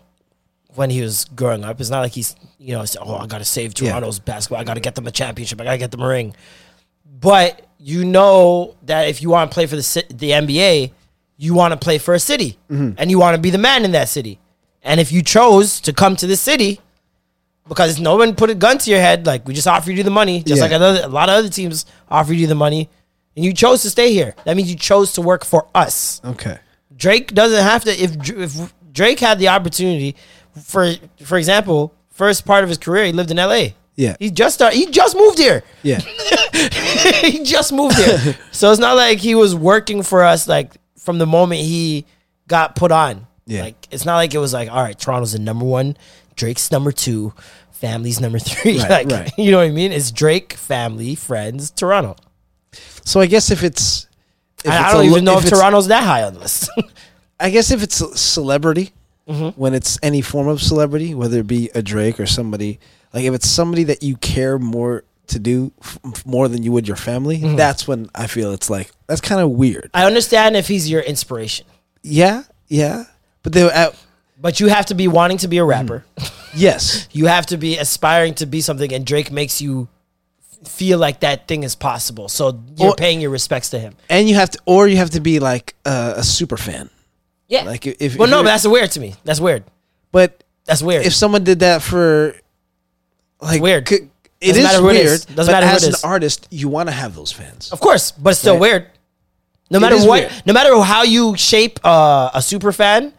when 0.74 0.90
he 0.90 1.00
was 1.00 1.24
growing 1.24 1.64
up. 1.64 1.80
It's 1.80 1.90
not 1.90 2.00
like 2.00 2.12
he's 2.12 2.36
you 2.58 2.72
know, 2.74 2.84
oh, 3.00 3.16
I 3.16 3.26
got 3.26 3.38
to 3.38 3.44
save 3.44 3.78
Yeah. 3.80 3.90
Toronto's 3.90 4.18
basketball. 4.18 4.60
I 4.60 4.64
got 4.64 4.74
to 4.74 4.80
get 4.80 4.94
them 4.94 5.06
a 5.06 5.10
championship. 5.10 5.60
I 5.60 5.64
got 5.64 5.72
to 5.72 5.78
get 5.78 5.90
them 5.90 6.02
a 6.02 6.08
ring. 6.08 6.34
But 7.20 7.62
you 7.78 8.04
know 8.04 8.74
that 8.84 9.08
if 9.08 9.22
you 9.22 9.30
want 9.30 9.50
to 9.50 9.54
play 9.54 9.66
for 9.66 9.76
the 9.76 10.04
the 10.10 10.30
NBA, 10.32 10.92
you 11.38 11.54
want 11.54 11.72
to 11.72 11.76
play 11.76 11.98
for 11.98 12.14
a 12.14 12.18
city, 12.18 12.58
Mhm. 12.70 12.94
and 12.98 13.10
you 13.10 13.18
want 13.18 13.34
to 13.36 13.40
be 13.40 13.50
the 13.50 13.58
man 13.58 13.84
in 13.84 13.92
that 13.92 14.08
city. 14.08 14.38
And 14.82 15.00
if 15.00 15.12
you 15.12 15.22
chose 15.22 15.80
to 15.80 15.92
come 15.92 16.16
to 16.16 16.26
the 16.26 16.36
city, 16.36 16.80
because 17.68 17.98
no 18.00 18.16
one 18.16 18.34
put 18.34 18.50
a 18.50 18.54
gun 18.54 18.78
to 18.78 18.90
your 18.90 19.00
head, 19.00 19.26
like 19.26 19.46
we 19.46 19.54
just 19.54 19.66
offered 19.66 19.92
you 19.92 20.02
the 20.02 20.10
money, 20.10 20.42
just 20.42 20.56
Yeah. 20.58 20.62
like 20.62 20.72
another, 20.72 21.00
a 21.04 21.08
lot 21.08 21.28
of 21.28 21.36
other 21.36 21.48
teams 21.48 21.84
offered 22.08 22.34
you 22.34 22.46
the 22.46 22.54
money, 22.54 22.88
and 23.34 23.44
you 23.44 23.52
chose 23.52 23.82
to 23.82 23.90
stay 23.90 24.12
here. 24.12 24.34
That 24.44 24.56
means 24.56 24.70
you 24.70 24.76
chose 24.76 25.12
to 25.14 25.22
work 25.22 25.44
for 25.44 25.66
us. 25.74 26.20
Okay. 26.24 26.58
Drake 26.96 27.34
doesn't 27.34 27.62
have 27.62 27.84
to. 27.84 27.90
If 27.90 28.16
if 28.30 28.74
Drake 28.92 29.20
had 29.20 29.38
the 29.38 29.48
opportunity, 29.48 30.16
for 30.64 30.92
for 31.24 31.36
example, 31.38 31.92
first 32.10 32.46
part 32.46 32.62
of 32.64 32.68
his 32.70 32.78
career, 32.78 33.04
he 33.06 33.12
lived 33.12 33.30
in 33.30 33.38
L.A. 33.38 33.74
Yeah. 33.96 34.14
He 34.18 34.30
just 34.30 34.54
started, 34.56 34.76
he 34.76 34.86
just 34.86 35.16
moved 35.16 35.38
here. 35.38 35.62
Yeah. 35.82 36.00
he 37.22 37.42
just 37.44 37.72
moved 37.72 37.96
here. 37.96 38.36
so 38.52 38.70
it's 38.70 38.80
not 38.80 38.96
like 38.96 39.18
he 39.18 39.34
was 39.34 39.54
working 39.54 40.02
for 40.02 40.22
us 40.22 40.46
like 40.46 40.74
from 40.98 41.18
the 41.18 41.26
moment 41.26 41.62
he 41.62 42.04
got 42.46 42.76
put 42.76 42.92
on. 42.92 43.26
Yeah. 43.46 43.62
Like 43.62 43.88
it's 43.90 44.04
not 44.04 44.16
like 44.16 44.34
it 44.34 44.38
was 44.38 44.52
like, 44.52 44.70
all 44.70 44.82
right, 44.82 44.98
Toronto's 44.98 45.32
the 45.32 45.38
number 45.38 45.64
one, 45.64 45.96
Drake's 46.36 46.70
number 46.70 46.92
two, 46.92 47.32
family's 47.72 48.20
number 48.20 48.38
three. 48.38 48.78
Right, 48.78 48.90
like 49.08 49.10
right. 49.10 49.32
you 49.38 49.50
know 49.50 49.58
what 49.58 49.66
I 49.66 49.70
mean? 49.70 49.92
It's 49.92 50.10
Drake, 50.10 50.52
family, 50.54 51.14
friends, 51.14 51.70
Toronto. 51.70 52.16
So 53.04 53.20
I 53.20 53.26
guess 53.26 53.50
if 53.50 53.62
it's, 53.62 54.06
if 54.64 54.70
I, 54.70 54.88
I 54.90 54.92
don't 54.92 55.04
even 55.06 55.24
know 55.24 55.38
if, 55.38 55.44
it's- 55.46 55.58
Toronto's 55.58 55.88
that 55.88 56.04
high 56.04 56.22
on 56.24 56.34
the 56.34 56.40
list. 56.40 56.70
I 57.40 57.50
guess 57.50 57.70
if 57.70 57.82
it's 57.82 58.00
a 58.00 58.16
celebrity, 58.16 58.92
Mm-hmm. 59.28 59.60
when 59.60 59.74
it's 59.74 59.98
any 60.04 60.20
form 60.20 60.46
of 60.46 60.62
celebrity, 60.62 61.12
whether 61.12 61.40
it 61.40 61.48
be 61.48 61.68
a 61.74 61.82
Drake 61.82 62.20
or 62.20 62.26
somebody, 62.26 62.78
like 63.12 63.24
if 63.24 63.34
it's 63.34 63.48
somebody 63.48 63.82
that 63.82 64.00
you 64.04 64.16
care 64.18 64.56
more 64.56 65.02
to 65.26 65.40
do 65.40 65.72
f- 65.82 66.24
more 66.24 66.46
than 66.46 66.62
you 66.62 66.70
would 66.70 66.86
your 66.86 66.96
family, 66.96 67.38
Mhm. 67.40 67.56
that's 67.56 67.88
when 67.88 68.08
I 68.14 68.28
feel 68.28 68.52
it's 68.52 68.70
like 68.70 68.92
that's 69.08 69.20
kind 69.20 69.40
of 69.40 69.50
weird. 69.50 69.90
I 69.92 70.06
understand 70.06 70.54
if 70.56 70.68
he's 70.68 70.88
your 70.88 71.00
inspiration. 71.00 71.66
Yeah, 72.04 72.44
yeah, 72.68 73.06
but 73.42 73.52
they 73.52 73.62
uh, 73.68 73.90
But 74.46 74.60
you 74.60 74.68
have 74.68 74.86
to 74.86 74.94
be 74.94 75.08
wanting 75.08 75.38
to 75.38 75.48
be 75.48 75.58
a 75.58 75.64
rapper. 75.64 76.04
yes, 76.54 77.08
you 77.10 77.26
have 77.26 77.46
to 77.46 77.56
be 77.56 77.78
aspiring 77.78 78.34
to 78.34 78.46
be 78.46 78.60
something, 78.60 78.92
and 78.94 79.04
Drake 79.04 79.32
makes 79.32 79.60
you 79.60 79.88
feel 80.64 80.98
like 81.00 81.18
that 81.20 81.48
thing 81.48 81.64
is 81.64 81.74
possible. 81.74 82.28
So 82.28 82.62
you're 82.76 82.90
Or- 82.90 82.94
paying 82.94 83.20
your 83.20 83.30
respects 83.30 83.70
to 83.70 83.78
him. 83.80 83.96
and 84.08 84.28
you 84.28 84.36
have 84.36 84.50
to, 84.50 84.58
or 84.64 84.86
you 84.86 84.98
have 84.98 85.10
to 85.10 85.20
be 85.20 85.40
like 85.40 85.74
uh, 85.84 86.14
a 86.18 86.22
super 86.22 86.56
fan. 86.56 86.90
Yeah. 87.48 87.62
Like 87.64 87.88
if, 87.88 87.96
if 88.00 88.16
well, 88.16 88.28
no, 88.28 88.36
you're- 88.36 88.44
but 88.46 88.52
that's 88.52 88.66
weird 88.68 88.90
to 88.92 89.00
me. 89.00 89.16
That's 89.24 89.40
weird. 89.40 89.64
but 90.12 90.44
That's 90.64 90.80
weird. 90.80 91.06
if 91.06 91.12
someone 91.12 91.42
did 91.42 91.58
that 91.66 91.82
for 91.82 92.36
like 93.40 93.60
weird. 93.60 93.88
c- 93.88 93.96
it 94.40 94.46
Doesn't 94.54 94.60
is 94.60 94.64
matter 94.64 94.78
who 94.80 94.88
it 94.90 94.92
weird. 94.92 95.06
is. 95.06 95.24
Doesn't 95.24 95.36
but 95.52 95.56
matter 95.58 95.66
who 95.66 95.74
as 95.74 95.82
it 95.82 95.94
an 96.04 96.08
artist, 96.08 96.46
you 96.52 96.68
want 96.68 96.88
to 96.88 96.94
have 96.94 97.16
those 97.16 97.32
fans. 97.32 97.72
Of 97.72 97.80
course, 97.80 98.12
but 98.12 98.30
it's 98.30 98.38
still 98.38 98.54
Right. 98.54 98.60
weird. 98.60 98.86
No 99.72 99.78
It 99.78 99.80
matter 99.80 99.96
is 99.96 100.06
what, 100.06 100.20
weird. 100.20 100.32
no 100.46 100.52
matter 100.52 100.80
how 100.82 101.02
you 101.02 101.36
shape 101.36 101.80
uh, 101.82 102.30
a 102.32 102.40
super 102.40 102.70
fan, 102.70 103.12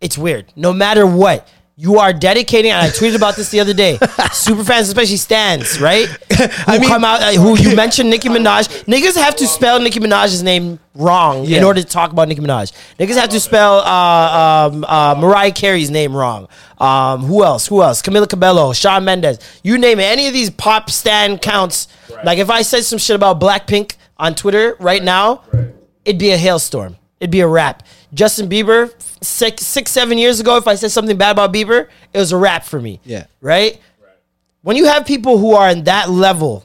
it's 0.00 0.18
weird. 0.18 0.52
No 0.56 0.72
matter 0.72 1.06
what, 1.06 1.48
you 1.80 1.98
are 2.00 2.12
dedicating. 2.12 2.72
And 2.72 2.84
I 2.84 2.88
tweeted 2.90 3.14
about 3.14 3.36
this 3.36 3.50
the 3.50 3.60
other 3.60 3.72
day. 3.72 3.98
super 4.32 4.64
fans, 4.64 4.88
especially 4.88 5.16
stands, 5.16 5.80
right? 5.80 6.06
Who 6.36 6.80
come 6.88 7.04
out? 7.04 7.22
Uh, 7.22 7.32
who 7.40 7.56
you 7.56 7.76
mentioned 7.76 8.10
Nicki 8.10 8.28
Minaj? 8.28 8.84
Niggas 8.84 9.16
have 9.16 9.36
to 9.36 9.46
spell 9.46 9.78
Nicki 9.78 10.00
Minaj's 10.00 10.42
name 10.42 10.80
wrong 10.94 11.46
in 11.46 11.62
order 11.62 11.80
to 11.80 11.86
talk 11.86 12.10
about 12.10 12.26
Nicki 12.26 12.40
Minaj. 12.40 12.72
Niggas 12.98 13.14
have 13.14 13.28
to 13.30 13.38
spell 13.38 13.78
uh, 13.78 14.68
um, 14.72 14.84
uh, 14.84 15.14
Mariah 15.18 15.52
Carey's 15.52 15.90
name 15.90 16.16
wrong. 16.16 16.48
Um, 16.78 17.22
who 17.22 17.44
else? 17.44 17.68
Who 17.68 17.80
else? 17.80 18.02
Camila 18.02 18.28
Cabello, 18.28 18.72
Shawn 18.72 19.04
Mendes. 19.04 19.38
You 19.62 19.78
name 19.78 20.00
it. 20.00 20.04
Any 20.04 20.26
of 20.26 20.32
these 20.32 20.50
pop 20.50 20.90
stand 20.90 21.42
counts. 21.42 21.86
Like 22.24 22.38
if 22.38 22.50
I 22.50 22.62
said 22.62 22.84
some 22.84 22.98
shit 22.98 23.14
about 23.14 23.40
Blackpink 23.40 23.94
on 24.16 24.34
Twitter 24.34 24.76
right 24.80 25.02
now, 25.02 25.44
it'd 26.04 26.18
be 26.18 26.30
a 26.30 26.36
hailstorm. 26.36 26.96
It'd 27.20 27.30
be 27.30 27.40
a 27.40 27.48
rap. 27.48 27.82
Justin 28.14 28.48
Bieber, 28.48 28.92
six, 29.22 29.66
six, 29.66 29.90
seven 29.90 30.18
years 30.18 30.40
ago, 30.40 30.56
if 30.56 30.68
I 30.68 30.74
said 30.76 30.90
something 30.90 31.16
bad 31.16 31.32
about 31.32 31.52
Bieber, 31.52 31.88
it 32.12 32.18
was 32.18 32.32
a 32.32 32.36
rap 32.36 32.64
for 32.64 32.80
me. 32.80 33.00
Yeah. 33.04 33.26
Right? 33.40 33.80
When 34.62 34.76
you 34.76 34.86
have 34.86 35.04
people 35.06 35.38
who 35.38 35.54
are 35.54 35.68
in 35.70 35.84
that 35.84 36.10
level 36.10 36.64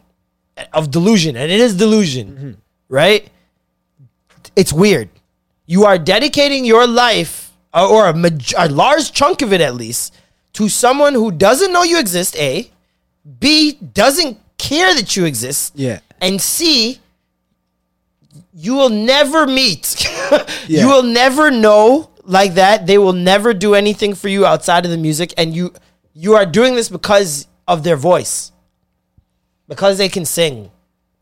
of 0.72 0.92
delusion, 0.92 1.36
and 1.36 1.52
it 1.52 1.60
is 1.60 1.76
delusion, 1.76 2.28
mm-hmm. 2.28 2.52
right? 2.90 3.28
It's 4.56 4.72
weird. 4.72 5.10
You 5.66 5.86
are 5.86 5.98
dedicating 5.98 6.66
your 6.66 6.86
life, 6.86 7.52
or- 7.74 7.88
or 7.88 8.08
a, 8.10 8.14
maj- 8.14 8.54
a 8.58 8.70
large 8.70 9.12
chunk 9.12 9.42
of 9.42 9.54
it 9.54 9.62
at 9.62 9.76
least, 9.76 10.14
to 10.54 10.70
someone 10.70 11.14
who 11.16 11.32
doesn't 11.32 11.72
know 11.74 11.82
you 11.84 12.00
exist, 12.00 12.36
A, 12.38 12.70
B, 13.40 13.74
doesn't 13.94 14.38
care 14.58 14.94
that 14.94 15.16
you 15.16 15.26
exist, 15.26 15.74
Yeah. 15.76 16.00
and 16.22 16.40
C, 16.40 17.00
you 18.54 18.76
will 18.76 18.90
never 18.90 19.48
meet. 19.48 19.96
Yeah. 20.68 20.82
You 20.82 20.88
will 20.88 21.04
never 21.04 21.52
know 21.52 22.10
like 22.24 22.54
that. 22.56 22.88
They 22.88 22.98
will 22.98 23.14
never 23.14 23.54
do 23.54 23.76
anything 23.76 24.16
for 24.16 24.30
you 24.30 24.46
outside 24.46 24.86
of 24.86 24.92
the 24.92 24.98
music, 24.98 25.34
and 25.38 25.54
you 25.54 25.74
you 26.14 26.36
are 26.36 26.46
doing 26.46 26.76
this 26.76 26.90
because 26.90 27.48
of 27.68 27.84
their 27.84 27.98
voice, 27.98 28.52
because 29.68 29.98
they 29.98 30.10
can 30.10 30.26
sing. 30.26 30.70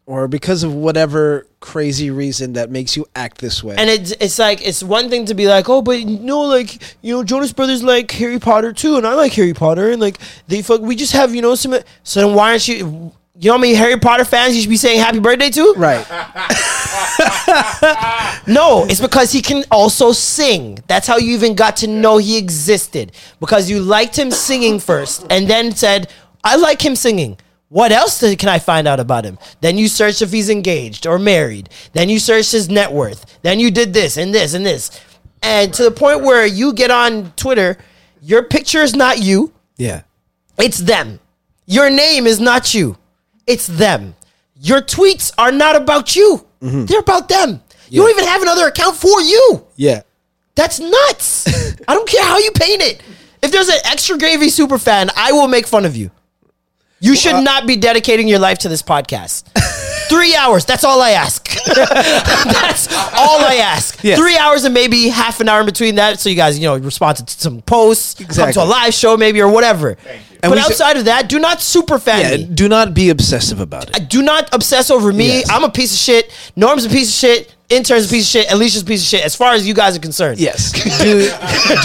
or 0.07 0.27
because 0.27 0.63
of 0.63 0.73
whatever 0.73 1.47
crazy 1.59 2.09
reason 2.09 2.53
that 2.53 2.69
makes 2.69 2.97
you 2.97 3.05
act 3.15 3.37
this 3.39 3.63
way. 3.63 3.75
And 3.77 3.89
it's 3.89 4.11
it's 4.19 4.37
like 4.39 4.59
it's 4.67 4.83
one 4.83 5.09
thing 5.09 5.25
to 5.27 5.33
be 5.33 5.47
like, 5.47 5.69
oh, 5.69 5.81
but 5.81 5.99
you 6.01 6.19
no, 6.19 6.41
like 6.41 6.81
you 7.01 7.13
know, 7.15 7.23
Jonas 7.23 7.53
Brothers 7.53 7.81
like 7.83 8.11
Harry 8.11 8.39
Potter 8.39 8.73
too, 8.73 8.97
and 8.97 9.05
I 9.07 9.13
like 9.13 9.33
Harry 9.33 9.53
Potter, 9.53 9.91
and 9.91 10.01
like 10.01 10.17
they 10.47 10.61
fuck. 10.61 10.81
We 10.81 10.95
just 10.95 11.13
have 11.13 11.33
you 11.35 11.41
know 11.41 11.55
some. 11.55 11.75
So 12.03 12.21
then 12.21 12.35
why 12.35 12.49
aren't 12.51 12.67
you? 12.67 13.11
You 13.33 13.47
know 13.47 13.53
how 13.53 13.61
many 13.61 13.75
Harry 13.75 13.97
Potter 13.97 14.25
fans 14.25 14.55
you 14.55 14.61
should 14.61 14.69
be 14.69 14.77
saying 14.77 14.99
happy 14.99 15.19
birthday 15.19 15.49
to? 15.51 15.73
Right. 15.77 16.05
no, 18.47 18.85
it's 18.85 18.99
because 18.99 19.31
he 19.31 19.41
can 19.41 19.63
also 19.71 20.11
sing. 20.11 20.79
That's 20.87 21.07
how 21.07 21.17
you 21.17 21.33
even 21.33 21.55
got 21.55 21.77
to 21.77 21.87
know 21.87 22.17
he 22.17 22.37
existed. 22.37 23.13
Because 23.39 23.69
you 23.69 23.79
liked 23.79 24.19
him 24.19 24.31
singing 24.31 24.79
first 24.79 25.25
and 25.29 25.49
then 25.49 25.71
said, 25.71 26.11
I 26.43 26.57
like 26.57 26.83
him 26.83 26.95
singing. 26.95 27.37
What 27.69 27.93
else 27.93 28.19
can 28.35 28.49
I 28.49 28.59
find 28.59 28.85
out 28.85 28.99
about 28.99 29.23
him? 29.23 29.39
Then 29.61 29.77
you 29.77 29.87
search 29.87 30.21
if 30.21 30.33
he's 30.33 30.49
engaged 30.49 31.07
or 31.07 31.17
married. 31.17 31.69
Then 31.93 32.09
you 32.09 32.19
search 32.19 32.51
his 32.51 32.69
net 32.69 32.91
worth. 32.91 33.39
Then 33.43 33.61
you 33.61 33.71
did 33.71 33.93
this 33.93 34.17
and 34.17 34.35
this 34.35 34.53
and 34.53 34.65
this. 34.65 34.99
And 35.41 35.73
to 35.75 35.83
the 35.83 35.91
point 35.91 36.21
where 36.21 36.45
you 36.45 36.73
get 36.73 36.91
on 36.91 37.31
Twitter, 37.37 37.77
your 38.21 38.43
picture 38.43 38.81
is 38.81 38.93
not 38.93 39.19
you, 39.19 39.53
yeah. 39.77 40.01
it's 40.57 40.79
them. 40.79 41.21
Your 41.65 41.89
name 41.89 42.27
is 42.27 42.41
not 42.41 42.73
you, 42.73 42.97
it's 43.51 43.67
them. 43.67 44.15
Your 44.55 44.81
tweets 44.81 45.31
are 45.37 45.51
not 45.51 45.75
about 45.75 46.15
you, 46.15 46.45
mm-hmm. 46.61 46.85
they're 46.85 46.99
about 46.99 47.27
them. 47.29 47.61
You 47.89 48.01
don't 48.01 48.11
even 48.11 48.23
have 48.23 48.41
another 48.41 48.67
account 48.67 48.95
for 48.95 49.21
you. 49.21 49.65
Yeah. 49.75 50.03
That's 50.55 50.79
nuts. 50.79 51.47
I 51.87 51.93
don't 51.93 52.07
care 52.07 52.23
how 52.23 52.37
you 52.37 52.51
paint 52.51 52.81
it. 52.81 53.01
If 53.41 53.51
there's 53.51 53.67
an 53.67 53.79
extra 53.83 54.17
gravy 54.17 54.47
super 54.47 54.77
fan, 54.77 55.09
I 55.17 55.33
will 55.33 55.49
make 55.49 55.67
fun 55.67 55.85
of 55.85 55.97
you. 55.97 56.09
You 57.01 57.15
should 57.15 57.43
not 57.43 57.65
be 57.65 57.77
dedicating 57.77 58.27
your 58.27 58.37
life 58.39 58.59
to 58.59 58.69
this 58.69 58.83
podcast. 58.83 59.43
Three 60.07 60.35
hours. 60.35 60.65
That's 60.65 60.83
all 60.83 61.01
I 61.01 61.11
ask. 61.11 61.49
that's 61.65 62.93
all 62.93 63.39
I 63.43 63.59
ask. 63.63 64.03
Yes. 64.03 64.19
Three 64.19 64.37
hours 64.37 64.65
and 64.65 64.73
maybe 64.73 65.07
half 65.07 65.39
an 65.39 65.49
hour 65.49 65.61
in 65.61 65.65
between 65.65 65.95
that, 65.95 66.19
so 66.19 66.29
you 66.29 66.35
guys, 66.35 66.59
you 66.59 66.65
know, 66.65 66.77
respond 66.77 67.17
to 67.17 67.39
some 67.39 67.61
posts, 67.61 68.23
come 68.23 68.51
to 68.53 68.63
a 68.63 68.65
live 68.65 68.93
show 68.93 69.17
maybe 69.17 69.41
or 69.41 69.49
whatever. 69.49 69.97
And 70.07 70.30
but 70.41 70.57
outside 70.57 70.97
of 70.97 71.05
that, 71.05 71.29
do 71.29 71.39
not 71.39 71.61
super 71.61 71.99
fan 71.99 72.21
Yeah. 72.21 72.37
me. 72.47 72.53
Do 72.53 72.67
not 72.67 72.93
be 72.93 73.09
obsessive 73.09 73.59
about 73.59 73.95
it. 73.95 74.09
Do 74.09 74.21
not 74.21 74.49
obsess 74.53 74.89
over 74.89 75.13
me. 75.13 75.27
Yes. 75.39 75.49
I'm 75.49 75.63
a 75.63 75.69
piece 75.69 75.91
of 75.93 75.99
shit. 75.99 76.31
Norm's 76.55 76.85
a 76.85 76.89
piece 76.89 77.09
of 77.09 77.13
shit. 77.15 77.55
Intern's 77.69 78.07
a 78.07 78.09
piece 78.09 78.23
of 78.25 78.29
shit. 78.41 78.51
Alicia's 78.51 78.81
a 78.81 78.85
piece 78.85 79.01
of 79.01 79.07
shit. 79.07 79.23
As 79.25 79.35
far 79.35 79.53
as 79.53 79.65
you 79.67 79.73
guys 79.73 79.95
are 79.95 79.99
concerned. 80.01 80.39
Yes. 80.39 80.71
do, 81.01 81.29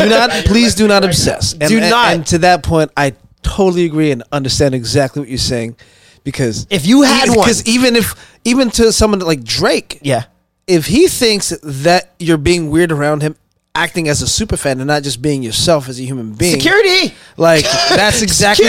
do 0.04 0.08
not, 0.10 0.30
please 0.46 0.74
do 0.74 0.88
not 0.88 1.04
obsess. 1.04 1.52
And, 1.52 1.68
Do 1.68 1.78
and- 1.78 1.90
not. 1.90 2.14
And 2.14 2.26
to 2.28 2.38
that 2.38 2.62
point, 2.62 2.90
I 2.96 3.14
totally 3.42 3.84
agree 3.84 4.10
and 4.10 4.22
understand 4.32 4.74
exactly 4.74 5.20
what 5.20 5.28
you're 5.28 5.38
saying. 5.38 5.76
Because 6.24 6.66
If 6.70 6.86
you 6.86 7.02
had 7.02 7.28
one- 7.28 7.38
because 7.38 7.64
even 7.66 7.94
if 7.94 8.14
even 8.44 8.70
to 8.72 8.90
someone 8.92 9.20
like 9.20 9.44
Drake, 9.44 10.00
Yeah. 10.02 10.24
if 10.66 10.86
he 10.86 11.06
thinks 11.06 11.52
that 11.62 12.14
you're 12.18 12.36
being 12.38 12.70
weird 12.70 12.90
around 12.90 13.22
him, 13.22 13.36
acting 13.76 14.08
as 14.08 14.22
a 14.22 14.26
super 14.26 14.56
fan 14.56 14.80
and 14.80 14.88
not 14.88 15.02
just 15.02 15.20
being 15.20 15.42
yourself 15.42 15.88
as 15.88 16.00
a 16.00 16.02
human 16.02 16.32
being, 16.32 16.54
Security. 16.60 17.14
like 17.36 17.64
that's 17.90 18.22
exactly 18.28 18.66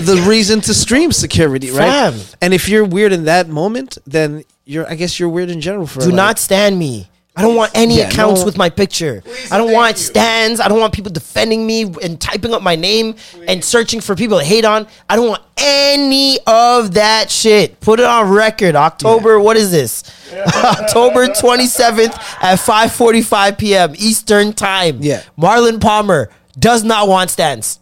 the 0.00 0.24
reason 0.28 0.60
to 0.62 0.72
stream 0.74 1.12
security, 1.12 1.70
right? 1.70 2.12
Fam. 2.12 2.20
And 2.40 2.52
if 2.54 2.68
you're 2.68 2.84
weird 2.84 3.12
in 3.12 3.24
that 3.24 3.48
moment, 3.48 3.98
then 4.06 4.44
you're 4.64 4.86
I 4.90 4.94
guess 4.94 5.20
you're 5.20 5.28
weird 5.28 5.50
in 5.50 5.60
general. 5.60 5.86
For 5.86 6.00
Do 6.00 6.06
like- 6.06 6.14
not 6.14 6.38
stand 6.38 6.78
me. 6.78 7.08
I 7.38 7.42
don't 7.42 7.54
want 7.54 7.72
any 7.74 7.98
Yeah, 7.98 8.08
accounts 8.08 8.40
no- 8.40 8.46
with 8.46 8.56
my 8.56 8.70
picture. 8.70 9.22
I 9.50 9.58
don't 9.58 9.70
want 9.70 9.98
stands. 9.98 10.58
I 10.58 10.68
don't 10.68 10.80
want 10.80 10.94
people 10.94 11.12
defending 11.12 11.66
me 11.66 11.82
and 12.02 12.18
typing 12.18 12.54
up 12.54 12.62
my 12.62 12.76
name 12.76 13.14
and 13.46 13.62
searching 13.62 14.00
for 14.00 14.14
people 14.16 14.38
to 14.38 14.44
hate 14.44 14.64
on. 14.64 14.86
I 15.10 15.16
don't 15.16 15.28
want 15.28 15.42
any 15.58 16.38
of 16.46 16.94
that 16.94 17.30
shit. 17.30 17.78
Put 17.80 18.00
it 18.00 18.06
on 18.06 18.30
record. 18.30 18.74
October, 18.74 19.38
what 19.38 19.58
is 19.58 19.70
this? 19.70 20.02
October 20.32 21.26
27th 21.26 22.14
at 22.42 22.58
5:45 22.58 23.58
p.m. 23.58 23.92
Eastern 23.98 24.54
Time. 24.54 24.98
Yeah. 25.02 25.22
Marlon 25.38 25.78
Palmer 25.80 26.30
does 26.58 26.84
not 26.84 27.06
want 27.06 27.28
stands. 27.30 27.80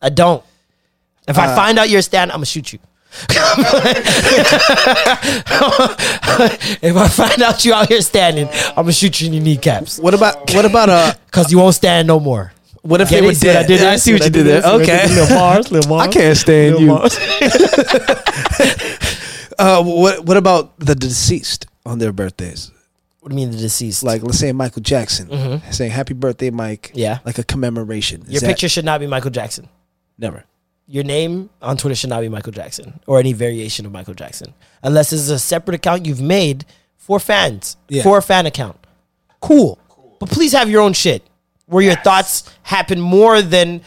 I 0.00 0.08
don't. 0.08 0.42
If 1.28 1.38
I 1.38 1.48
Uh, 1.48 1.56
find 1.56 1.78
out 1.78 1.90
you're 1.90 1.98
a 2.00 2.02
stand, 2.02 2.30
I'm 2.32 2.36
gonna 2.38 2.46
shoot 2.46 2.72
you. 2.72 2.78
If 6.82 6.96
I 6.96 7.08
find 7.08 7.42
out 7.42 7.64
you 7.64 7.72
out 7.74 7.88
here 7.88 8.00
standing, 8.00 8.48
I'm 8.70 8.74
gonna 8.76 8.92
shoot 8.92 9.20
you 9.20 9.28
in 9.28 9.32
your 9.34 9.42
kneecaps. 9.42 9.98
What 9.98 10.14
about 10.14 10.52
what 10.54 10.64
about 10.64 10.88
uh? 10.88 11.14
Cause 11.30 11.50
you 11.52 11.58
won't 11.58 11.74
stand 11.74 12.06
no 12.08 12.20
more. 12.20 12.52
What 12.82 13.00
if 13.00 13.08
Get 13.10 13.20
they 13.22 13.26
it? 13.26 13.42
were 13.44 13.48
what 13.48 13.56
I 13.56 13.66
did? 13.66 13.80
I 13.82 13.96
see 13.96 14.12
what 14.12 14.24
you 14.24 14.30
did 14.30 14.46
there. 14.46 14.62
See 14.62 14.68
what 14.68 14.80
I 14.80 14.84
did 14.84 14.88
Okay. 14.88 15.08
Little 15.14 15.36
bars, 15.36 15.72
little 15.72 15.88
bars. 15.90 16.08
I 16.08 16.12
can't 16.12 16.36
stand 16.36 16.78
you. 16.80 16.98
Uh, 19.58 19.82
what 19.82 20.22
what 20.26 20.36
about 20.36 20.78
the 20.78 20.94
deceased 20.94 21.64
on 21.86 21.98
their 21.98 22.12
birthdays? 22.12 22.70
What 23.20 23.30
do 23.30 23.34
you 23.34 23.46
mean 23.46 23.50
the 23.52 23.56
deceased? 23.56 24.02
Like 24.02 24.22
let's 24.22 24.38
say 24.38 24.52
Michael 24.52 24.82
Jackson 24.82 25.28
Mhm. 25.28 25.72
saying 25.72 25.92
"Happy 25.92 26.12
Birthday, 26.12 26.50
Mike." 26.50 26.90
Yeah. 26.94 27.20
like 27.24 27.38
a 27.38 27.42
commemoration. 27.42 28.20
Is 28.26 28.32
Your 28.32 28.40
that- 28.42 28.48
picture 28.48 28.68
should 28.68 28.84
not 28.84 29.00
be 29.00 29.06
Michael 29.06 29.30
Jackson. 29.30 29.70
never. 30.18 30.44
Your 30.88 31.02
name 31.04 31.50
on 31.60 31.76
Twitter 31.76 31.96
should 31.96 32.10
not 32.10 32.20
be 32.20 32.28
Michael 32.28 32.52
Jackson 32.52 33.00
or 33.06 33.18
any 33.18 33.32
variation 33.32 33.86
of 33.86 33.92
Michael 33.92 34.14
Jackson, 34.14 34.54
unless 34.82 35.10
this 35.10 35.20
is 35.20 35.30
a 35.30 35.38
separate 35.38 35.74
account 35.74 36.06
you've 36.06 36.20
made 36.20 36.64
for 36.96 37.18
fans, 37.18 37.76
Yeah. 37.88 38.02
for 38.02 38.18
a 38.18 38.22
fan 38.22 38.46
account. 38.46 38.78
Cool. 39.40 39.78
but 40.18 40.30
please 40.30 40.52
have 40.52 40.70
your 40.70 40.80
own 40.80 40.92
shit 40.94 41.22
where 41.66 41.82
your 41.82 41.94
thoughts 41.96 42.44
happen 42.62 42.98
more 43.00 43.42
than 43.42 43.82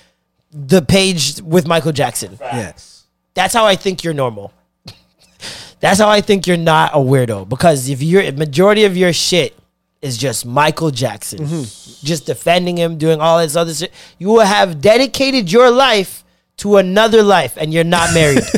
the 0.52 0.82
page 0.82 1.42
with 1.42 1.68
Michael 1.68 1.92
Jackson. 1.92 2.38
Yes. 2.40 3.06
That's 3.34 3.54
how 3.54 3.66
I 3.66 3.76
think 3.76 4.04
you're 4.04 4.14
normal. 4.14 4.54
That's 5.80 6.00
how 6.00 6.10
I 6.10 6.22
think 6.22 6.46
you're 6.46 6.58
not 6.58 6.92
a 6.94 6.98
weirdo 6.98 7.50
because 7.50 7.90
if 7.90 8.02
your 8.02 8.32
majority 8.34 8.84
of 8.86 8.96
your 8.96 9.12
shit 9.12 9.58
is 10.02 10.18
just 10.18 10.46
Michael 10.46 10.92
Jackson, 10.92 11.40
mm-hmm. 11.40 12.06
just 12.06 12.26
defending 12.26 12.78
him, 12.78 12.98
doing 12.98 13.20
all 13.20 13.40
this 13.40 13.56
other 13.56 13.74
shit, 13.74 13.92
you 14.18 14.28
will 14.28 14.42
have 14.42 14.82
dedicated 14.82 15.52
your 15.52 15.72
life 15.72 16.24
to 16.60 16.78
another 16.78 17.24
life 17.24 17.58
and 17.58 17.74
you're 17.74 17.84
not 17.84 18.14
married. 18.14 18.44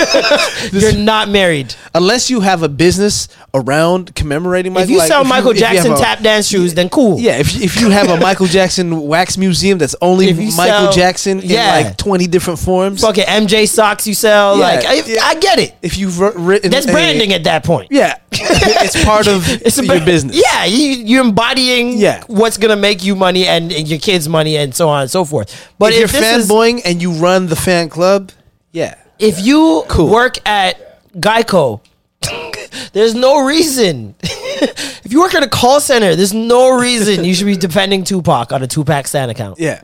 you're 0.72 0.96
not 0.96 1.28
married. 1.28 1.74
Unless 1.94 2.30
you 2.30 2.40
have 2.40 2.62
a 2.62 2.68
business 2.68 3.28
around 3.54 4.14
commemorating 4.14 4.72
Michael. 4.72 4.84
if 4.84 4.90
you 4.90 4.98
like, 4.98 5.08
sell 5.08 5.22
you- 5.22 5.28
Michael 5.28 5.52
you 5.54 5.60
Jackson 5.60 5.92
a- 5.92 5.96
tap 5.96 6.20
dance 6.20 6.48
shoes, 6.48 6.74
then 6.74 6.88
cool. 6.88 7.18
Yeah, 7.18 7.38
if, 7.38 7.60
if 7.60 7.80
you 7.80 7.90
have 7.90 8.08
a 8.08 8.16
Michael 8.20 8.46
Jackson 8.46 9.00
wax 9.02 9.36
museum 9.36 9.78
that's 9.78 9.94
only 10.00 10.32
Michael 10.32 10.50
sell- 10.52 10.92
Jackson 10.92 11.40
in 11.40 11.52
like 11.54 11.96
20 11.96 12.26
different 12.26 12.58
forms. 12.58 13.00
Fucking 13.02 13.24
MJ 13.24 13.68
socks 13.68 14.06
you 14.06 14.14
sell. 14.14 14.56
Yeah, 14.58 14.64
like, 14.64 14.84
I, 14.84 14.94
yeah. 15.06 15.20
I 15.22 15.34
get 15.36 15.58
it. 15.58 15.74
If 15.82 15.98
you've 15.98 16.18
written. 16.18 16.70
That's 16.70 16.86
a- 16.86 16.92
branding 16.92 17.32
at 17.32 17.44
that 17.44 17.64
point. 17.64 17.88
Yeah. 17.90 18.16
it's 18.32 19.04
part 19.04 19.26
of 19.26 19.44
It's 19.48 19.78
a 19.78 19.84
your 19.84 20.04
business. 20.04 20.40
Yeah, 20.40 20.64
you, 20.64 20.78
you're 21.04 21.24
embodying 21.24 21.98
Yeah. 21.98 22.22
what's 22.28 22.56
gonna 22.58 22.76
make 22.76 23.02
you 23.04 23.16
money 23.16 23.46
and, 23.46 23.72
and 23.72 23.88
your 23.88 23.98
kids 23.98 24.28
money 24.28 24.56
and 24.56 24.74
so 24.74 24.88
on 24.88 25.02
and 25.02 25.10
so 25.10 25.24
forth. 25.24 25.68
But 25.78 25.92
if, 25.92 26.04
if, 26.04 26.12
you're 26.14 26.22
is- 26.38 26.48
fanboying 26.48 26.82
and 26.84 27.02
you 27.02 27.12
run 27.12 27.39
the 27.46 27.56
fan 27.56 27.88
club, 27.88 28.32
yeah. 28.72 28.94
if 29.18 29.40
you 29.40 29.84
work 29.98 30.36
at 30.48 31.02
Geico, 31.14 31.80
there's 32.92 33.14
no 33.14 33.44
reason. 33.44 34.14
if 34.22 35.10
you 35.12 35.20
work 35.20 35.34
at 35.34 35.42
a 35.42 35.48
call 35.48 35.80
center, 35.80 36.14
there's 36.16 36.34
no 36.34 36.78
reason 36.78 37.24
you 37.24 37.34
should 37.34 37.46
be 37.46 37.56
defending 37.68 38.04
Tupac 38.04 38.52
on 38.52 38.62
a 38.62 38.66
Tupac 38.66 39.06
Stan 39.08 39.30
account. 39.30 39.58
Yeah. 39.58 39.82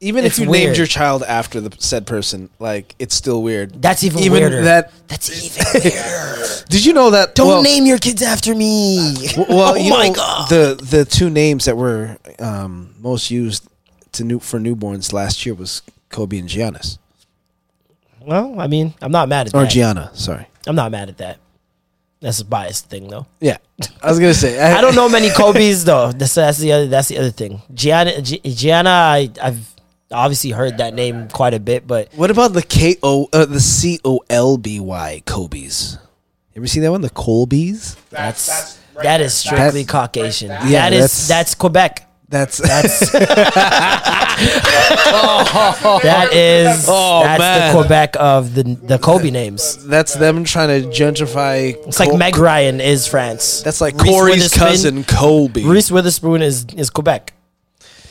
Even 0.00 0.24
It's 0.24 0.36
if 0.36 0.44
you 0.44 0.50
weird. 0.50 0.64
named 0.64 0.76
your 0.78 0.86
child 0.88 1.22
after 1.22 1.60
the 1.60 1.70
said 1.78 2.08
person, 2.08 2.50
like 2.58 2.96
it's 2.98 3.14
still 3.14 3.40
weird. 3.40 3.80
That's 3.80 4.02
even 4.02 4.32
weirder. 4.32 4.62
That 4.62 4.90
That's 5.06 5.30
even 5.44 5.64
weirder. 5.80 6.46
did 6.68 6.84
you 6.84 6.92
know 6.92 7.10
that? 7.10 7.36
Don't 7.36 7.46
well, 7.46 7.62
name 7.62 7.86
your 7.86 7.98
kids 7.98 8.20
after 8.20 8.52
me. 8.52 9.14
w- 9.36 9.46
Well, 9.48 9.74
oh 9.74 9.76
you 9.76 9.90
my 9.90 10.08
know, 10.08 10.14
god. 10.14 10.48
the 10.50 10.80
the 10.82 11.04
two 11.04 11.30
names 11.30 11.66
that 11.66 11.76
were 11.76 12.16
um, 12.40 12.96
most 13.00 13.30
used 13.30 13.68
to 14.12 14.24
new 14.24 14.40
for 14.40 14.58
newborns 14.58 15.12
last 15.12 15.46
year 15.46 15.54
was 15.54 15.82
Kobe 16.12 16.38
and 16.38 16.48
Giannis 16.48 16.98
Well, 18.20 18.60
I 18.60 18.66
mean, 18.68 18.94
I'm 19.02 19.10
not 19.10 19.28
mad 19.28 19.48
at 19.48 19.54
or 19.54 19.62
that. 19.62 19.70
Gianna. 19.70 20.10
Sorry. 20.14 20.46
I'm 20.66 20.76
not 20.76 20.90
mad 20.92 21.08
at 21.08 21.18
that. 21.18 21.38
That's 22.20 22.40
a 22.40 22.44
biased 22.44 22.88
thing, 22.88 23.08
though. 23.08 23.26
Yeah, 23.40 23.56
I 24.00 24.08
was 24.08 24.20
gonna 24.20 24.32
say 24.32 24.60
I 24.78 24.80
don't 24.80 24.94
know 24.94 25.08
many 25.08 25.30
Kobe's 25.30 25.84
though. 25.84 26.12
That's, 26.12 26.34
that's 26.34 26.58
the 26.58 26.70
other. 26.70 26.86
That's 26.86 27.08
the 27.08 27.18
other 27.18 27.30
thing. 27.32 27.60
Gianna, 27.74 28.22
Gi- 28.22 28.42
Gianna, 28.44 28.90
I, 28.90 29.28
I've 29.42 29.66
obviously 30.12 30.50
heard 30.50 30.78
that 30.78 30.94
name 30.94 31.26
quite 31.30 31.52
a 31.52 31.58
bit, 31.58 31.84
but 31.88 32.12
What 32.14 32.30
about 32.30 32.52
the 32.52 32.62
K 32.62 32.94
O 33.02 33.28
uh, 33.32 33.44
the 33.46 33.58
C 33.58 33.98
O 34.04 34.20
L 34.30 34.56
B 34.56 34.78
Y 34.78 35.22
Kobe's? 35.26 35.98
You 36.54 36.60
ever 36.60 36.68
seen 36.68 36.84
that 36.84 36.92
one? 36.92 37.00
The 37.00 37.10
Colbys. 37.10 37.96
that's, 38.10 38.78
that 39.02 39.20
is 39.20 39.34
strictly 39.34 39.82
That's- 39.82 39.86
Caucasian. 39.86 40.50
Yeah, 40.50 40.90
that 40.90 40.92
is 40.92 41.00
that's- 41.00 41.28
that's 41.28 41.54
Quebec. 41.56 42.08
That's 42.32 42.56
That's 42.68 43.10
that 46.02 46.30
is 46.32 46.86
Oh, 46.88 47.22
that's 47.22 47.38
man. 47.38 47.74
the 47.74 47.78
Quebec 47.80 48.16
of 48.18 48.54
the 48.54 48.62
the 48.62 48.98
Kobe 48.98 49.30
names. 49.30 49.84
That's 49.86 50.14
them 50.14 50.44
trying 50.44 50.82
to 50.82 50.88
gentrify. 50.88 51.74
It's 51.86 52.00
like 52.00 52.14
Meg 52.16 52.36
Ryan 52.38 52.80
is 52.80 53.06
France. 53.06 53.62
That's 53.62 53.80
like 53.80 53.94
Reese 54.00 54.10
Corey's 54.10 54.34
Witherspoon- 54.36 54.58
cousin 54.68 55.04
Kobe. 55.04 55.62
Reese 55.64 55.90
Witherspoon 55.90 56.42
is 56.42 56.66
is 56.76 56.90
Quebec. 56.90 57.34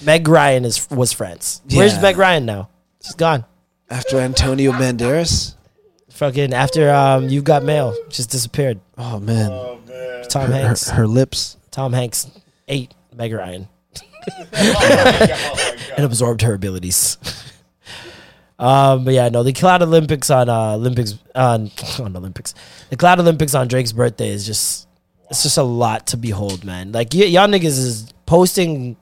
Meg 0.04 0.28
Ryan 0.28 0.66
is 0.66 0.90
was 0.90 1.12
France. 1.14 1.62
Where's 1.74 1.94
Yeah. 1.96 2.02
Meg 2.02 2.18
Ryan 2.18 2.46
now? 2.46 2.70
She's 3.04 3.16
gone. 3.16 3.46
After 3.90 4.20
Antonio 4.20 4.72
Banderas. 4.72 5.56
Fucking 6.12 6.54
after 6.54 6.92
um, 6.94 7.30
you 7.30 7.42
got 7.42 7.64
mail, 7.64 7.96
just 8.10 8.30
disappeared. 8.30 8.80
Oh 8.98 9.20
man. 9.20 9.50
Tom 10.30 10.48
Her- 10.48 10.54
her- 10.54 10.54
Hanks. 10.68 10.90
her 10.90 11.08
lips. 11.08 11.58
Tom 11.72 11.94
Hanks 11.94 12.30
ate 12.68 12.94
Meg 13.16 13.34
Ryan 13.34 13.68
and 14.54 16.06
absorbed 16.06 16.42
her 16.42 16.54
abilities. 16.54 17.18
Um, 18.60 19.06
but 19.06 19.16
yeah, 19.16 19.28
no, 19.30 19.42
the 19.42 19.54
Cloud 19.54 19.82
Olympics 19.82 20.30
on 20.30 20.48
uh, 20.48 20.74
Olympics 20.74 21.18
on, 21.34 21.72
on 22.00 22.16
Olympics, 22.16 22.54
the 22.92 22.96
Cloud 22.96 23.20
Olympics 23.20 23.56
on 23.56 23.68
Drake's 23.68 23.92
birthday 23.92 24.30
is 24.30 24.46
just 24.46 24.88
it's 25.32 25.42
just 25.42 25.58
a 25.58 25.64
lot 25.64 26.06
to 26.08 26.18
behold, 26.18 26.64
man. 26.64 26.92
Like 26.92 27.12
y- 27.12 27.24
y'all 27.24 27.48
niggas 27.48 27.66
is 27.80 28.14
posting 28.28 28.98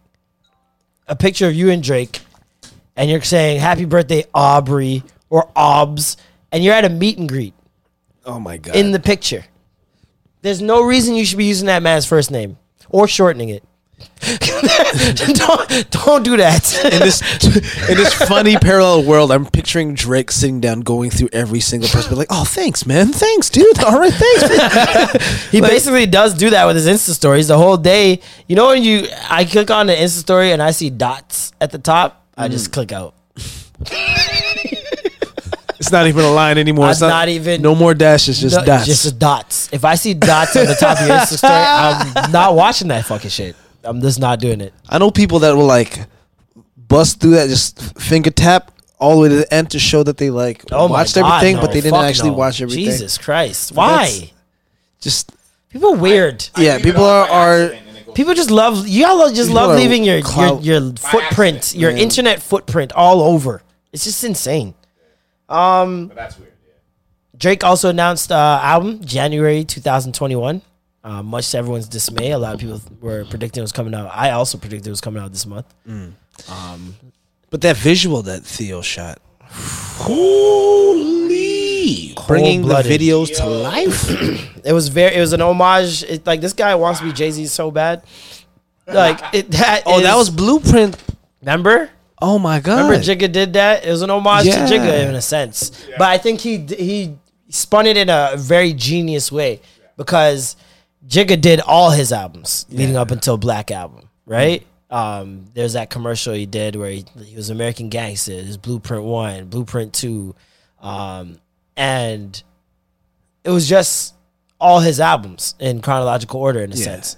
a 1.09 1.15
picture 1.17 1.49
of 1.49 1.55
you 1.55 1.71
and 1.71 1.83
Drake, 1.83 2.21
and 2.95 3.09
you're 3.09 3.21
saying 3.21 3.59
"Happy 3.59 3.83
Birthday, 3.83 4.23
Aubrey" 4.33 5.03
or 5.29 5.51
"Obs," 5.57 6.15
and 6.53 6.63
you're 6.63 6.73
at 6.73 6.85
a 6.85 6.89
meet 6.89 7.17
and 7.17 7.27
greet 7.27 7.53
Oh 8.25 8.39
my 8.39 8.55
god. 8.55 8.77
in 8.77 8.93
the 8.93 8.99
picture. 9.01 9.43
There's 10.41 10.61
no 10.61 10.83
reason 10.85 11.15
you 11.15 11.25
should 11.25 11.37
be 11.37 11.43
using 11.47 11.65
that 11.67 11.83
man's 11.83 12.05
first 12.05 12.31
name 12.31 12.57
or 12.87 13.09
shortening 13.09 13.49
it. 13.49 13.65
don't, 15.33 15.89
don't 15.91 16.23
do 16.23 16.35
that. 16.37 16.83
in 16.93 16.99
this 16.99 17.21
in 17.89 17.95
this 17.97 18.13
funny 18.27 18.57
parallel 18.57 19.03
world, 19.03 19.31
I'm 19.31 19.45
picturing 19.45 19.93
Drake 19.93 20.29
sitting 20.31 20.59
down, 20.59 20.81
going 20.81 21.09
through 21.09 21.29
every 21.31 21.61
single 21.61 21.87
person, 21.89 22.09
be 22.09 22.15
like, 22.15 22.27
"Oh, 22.29 22.43
thanks, 22.43 22.85
man. 22.85 23.07
Thanks, 23.13 23.49
dude. 23.49 23.79
All 23.83 23.97
right, 23.99 24.13
thanks." 24.13 25.49
he 25.51 25.61
basically 25.61 26.05
does 26.05 26.33
do 26.33 26.49
that 26.49 26.65
with 26.65 26.75
his 26.75 26.85
Insta 26.87 27.13
stories 27.15 27.47
the 27.47 27.57
whole 27.57 27.77
day. 27.77 28.19
You 28.47 28.55
know 28.55 28.67
when 28.67 28.83
you 28.83 29.07
I 29.29 29.45
click 29.45 29.71
on 29.71 29.87
the 29.87 29.93
Insta 29.95 30.19
story 30.19 30.51
and 30.51 30.61
I 30.61 30.71
see 30.71 30.89
dots 30.89 31.53
at 31.61 31.71
the 31.71 31.79
top, 31.79 32.25
I 32.37 32.47
Mm. 32.47 32.51
just 32.51 32.71
click 32.71 32.91
out. 32.91 33.13
It's 35.79 35.91
not 35.93 36.07
even 36.07 36.25
a 36.25 36.31
line 36.31 36.57
anymore. 36.57 36.85
I'm 36.85 36.91
It's 36.91 36.99
not 36.99 37.29
even- 37.29 37.61
no 37.61 37.73
more 37.73 37.93
dashes, 37.93 38.37
just 38.41 38.57
No, 38.57 38.65
dots. 38.65 38.85
Just 38.85 39.17
dots. 39.17 39.69
If 39.71 39.85
I 39.85 39.95
see 39.95 40.13
dots 40.13 40.53
on 40.57 40.65
the 40.65 40.75
top 40.75 40.99
of 40.99 41.07
your 41.07 41.15
Insta 41.17 41.37
story, 41.37 41.53
I'm 41.53 42.31
not 42.33 42.53
watching 42.53 42.89
that 42.89 43.05
fucking 43.05 43.29
shit. 43.29 43.55
I'm 43.83 44.01
just 44.01 44.19
not 44.19 44.39
doing 44.39 44.61
it. 44.61 44.73
I 44.89 44.97
know 44.97 45.11
people 45.11 45.39
that 45.39 45.55
will 45.55 45.65
like 45.65 45.99
bust 46.77 47.19
through 47.21 47.31
that, 47.31 47.47
just 47.49 47.99
finger 47.99 48.29
tap 48.31 48.71
all 48.99 49.15
the 49.15 49.21
way 49.21 49.29
to 49.29 49.35
the 49.35 49.53
end 49.53 49.71
to 49.71 49.79
show 49.79 50.03
that 50.03 50.17
they 50.17 50.29
like 50.29 50.65
Oh 50.71 50.87
watched 50.87 51.15
God, 51.15 51.25
everything, 51.37 51.55
no. 51.55 51.61
but 51.61 51.67
they 51.71 51.81
didn't 51.81 51.91
Fuck 51.91 52.05
actually 52.05 52.31
no. 52.31 52.35
watch 52.37 52.61
everything. 52.61 52.85
Jesus 52.85 53.17
Christ. 53.17 53.71
Why? 53.73 54.31
Just 54.99 55.31
People 55.69 55.95
weird. 55.95 56.49
yeah, 56.57 56.79
people 56.81 57.03
are 57.05 57.27
are 57.29 57.71
People 58.15 58.33
just 58.33 58.49
love 58.51 58.87
y'all 58.87 59.29
just 59.29 59.49
People 59.49 59.67
love 59.67 59.77
leaving 59.77 60.03
your 60.03 60.15
your, 60.17 60.25
clout- 60.25 60.63
your 60.63 60.91
footprint, 60.93 61.75
your 61.75 61.91
Yeah. 61.91 61.97
internet 62.03 62.41
footprint 62.41 62.91
all 62.93 63.21
over. 63.21 63.61
It's 63.93 64.03
just 64.03 64.23
insane. 64.23 64.73
Um, 65.47 66.07
but 66.07 66.15
That's 66.15 66.37
weird. 66.37 66.51
Drake 67.37 67.63
also 67.63 67.89
announced 67.89 68.31
uh, 68.31 68.59
album 68.61 68.99
January 69.05 69.63
2021. 69.63 70.61
Uh, 71.03 71.23
much 71.23 71.49
to 71.51 71.57
everyone's 71.57 71.87
dismay, 71.87 72.31
a 72.31 72.37
lot 72.37 72.53
of 72.53 72.59
people 72.59 72.81
were 72.99 73.23
predicting 73.25 73.61
it 73.61 73.63
was 73.63 73.71
coming 73.71 73.93
out. 73.95 74.09
I 74.13 74.31
also 74.31 74.57
predicted 74.57 74.87
it 74.87 74.89
was 74.91 75.01
coming 75.01 75.21
out 75.23 75.31
this 75.31 75.45
month. 75.45 75.65
Um, 75.87 76.95
But 77.49 77.61
that 77.61 77.77
visual 77.77 78.21
that 78.23 78.43
Theo 78.43 78.81
shot, 78.81 79.19
holy, 81.09 82.13
bringing 82.27 82.61
the 82.61 82.67
Cold-blooded. 82.75 83.01
videos 83.01 83.35
to 83.37 83.45
life. 83.45 84.09
it 84.65 84.73
was 84.73 84.87
very, 84.89 85.15
it 85.15 85.19
was 85.19 85.33
an 85.33 85.41
homage. 85.41 86.03
It, 86.03 86.25
like 86.27 86.41
this 86.41 86.53
guy 86.53 86.75
wants 86.75 86.99
to 86.99 87.05
be 87.05 87.13
Jay 87.13 87.31
Z 87.31 87.47
so 87.47 87.71
bad. 87.71 88.03
Like 88.87 89.19
it, 89.33 89.51
that. 89.51 89.83
oh, 89.85 90.01
that 90.01 90.09
is- 90.11 90.15
was 90.17 90.29
Blueprint. 90.29 90.97
remember. 91.41 91.89
Oh 92.21 92.37
my 92.37 92.59
god! 92.59 92.83
Remember 92.89 92.97
Jigga 92.97 93.31
did 93.31 93.53
that? 93.53 93.85
It 93.85 93.89
was 93.91 94.01
an 94.01 94.09
homage 94.09 94.45
Yeah. 94.45 94.65
to 94.65 94.73
Jigga 94.73 95.07
in 95.07 95.15
a 95.15 95.21
sense. 95.21 95.71
But 95.97 96.09
I 96.09 96.17
think 96.17 96.41
he 96.41 96.57
he 96.57 97.15
spun 97.49 97.85
it 97.87 97.95
in 97.95 98.09
a 98.09 98.33
very 98.35 98.73
genius 98.73 99.31
way 99.31 99.61
because 99.95 100.57
Jigga 101.07 101.39
did 101.39 101.59
all 101.61 101.91
his 101.91 102.11
albums 102.11 102.65
leading 102.69 102.97
up 102.97 103.11
until 103.11 103.37
Black 103.37 103.71
Album, 103.71 104.09
right? 104.25 104.65
Um, 104.89 105.45
there's 105.53 105.73
that 105.73 105.89
commercial 105.89 106.33
he 106.33 106.45
did 106.45 106.75
where 106.75 106.89
he, 106.89 107.05
he 107.23 107.35
was 107.35 107.49
American 107.49 107.89
Gangster, 107.89 108.33
his 108.33 108.57
Blueprint 108.57 109.03
1, 109.03 109.45
Blueprint 109.45 109.93
2. 109.93 110.35
Um, 110.81 111.39
and 111.77 112.41
it 113.43 113.49
was 113.51 113.69
just 113.69 114.15
all 114.59 114.79
his 114.81 114.99
albums 114.99 115.55
in 115.59 115.81
chronological 115.81 116.39
order 116.39 116.61
in 116.61 116.71
a 116.73 116.75
Yeah. 116.75 116.83
sense. 116.83 117.17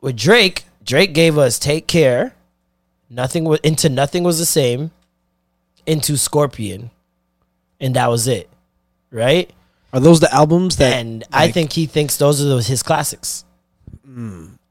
With 0.00 0.16
Drake, 0.16 0.64
Drake 0.84 1.14
gave 1.14 1.38
us 1.38 1.58
Take 1.58 1.86
Care, 1.86 2.34
Nothing 3.10 3.44
was 3.44 3.60
into 3.62 3.88
nothing 3.88 4.24
was 4.24 4.38
the 4.38 4.46
same. 4.46 4.90
Into 5.86 6.16
Scorpion, 6.16 6.90
and 7.78 7.94
that 7.94 8.08
was 8.10 8.26
it, 8.26 8.48
right? 9.10 9.50
Are 9.94 10.00
those 10.00 10.20
the 10.20 10.32
albums 10.34 10.76
that? 10.76 10.92
and 10.94 11.24
I 11.32 11.46
like- 11.46 11.54
think 11.54 11.72
he 11.72 11.86
thinks 11.86 12.16
those 12.16 12.42
are 12.42 12.44
those, 12.44 12.66
his 12.66 12.82
classics. 12.82 13.44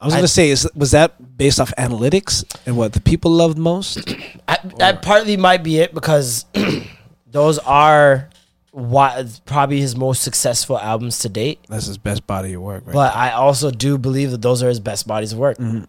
I 0.04 0.06
was 0.06 0.16
gonna 0.16 0.28
say, 0.28 0.50
is 0.50 0.70
was 0.76 0.92
that 0.92 1.38
based 1.38 1.60
off 1.60 1.74
analytics 1.78 2.44
and 2.66 2.76
what 2.76 2.94
the 2.94 3.00
people 3.00 3.32
loved 3.32 3.58
most? 3.58 4.00
I, 4.48 4.58
that 4.78 5.02
partly 5.02 5.38
might 5.38 5.64
be 5.64 5.80
it 5.80 5.94
because 5.94 6.46
those 7.32 7.58
are 7.60 8.30
what 8.72 9.42
probably 9.46 9.80
his 9.80 9.96
most 9.96 10.22
successful 10.22 10.78
albums 10.78 11.20
to 11.20 11.30
date. 11.30 11.60
That's 11.70 11.86
his 11.86 11.98
best 11.98 12.28
body 12.28 12.54
of 12.54 12.62
work, 12.62 12.86
right? 12.86 12.94
But 12.94 13.16
I 13.16 13.32
also 13.32 13.72
do 13.72 13.98
believe 13.98 14.32
that 14.32 14.42
those 14.42 14.62
are 14.62 14.68
his 14.68 14.80
best 14.80 15.08
bodies 15.08 15.32
of 15.32 15.40
work. 15.40 15.58
Mm-hmm. 15.58 15.86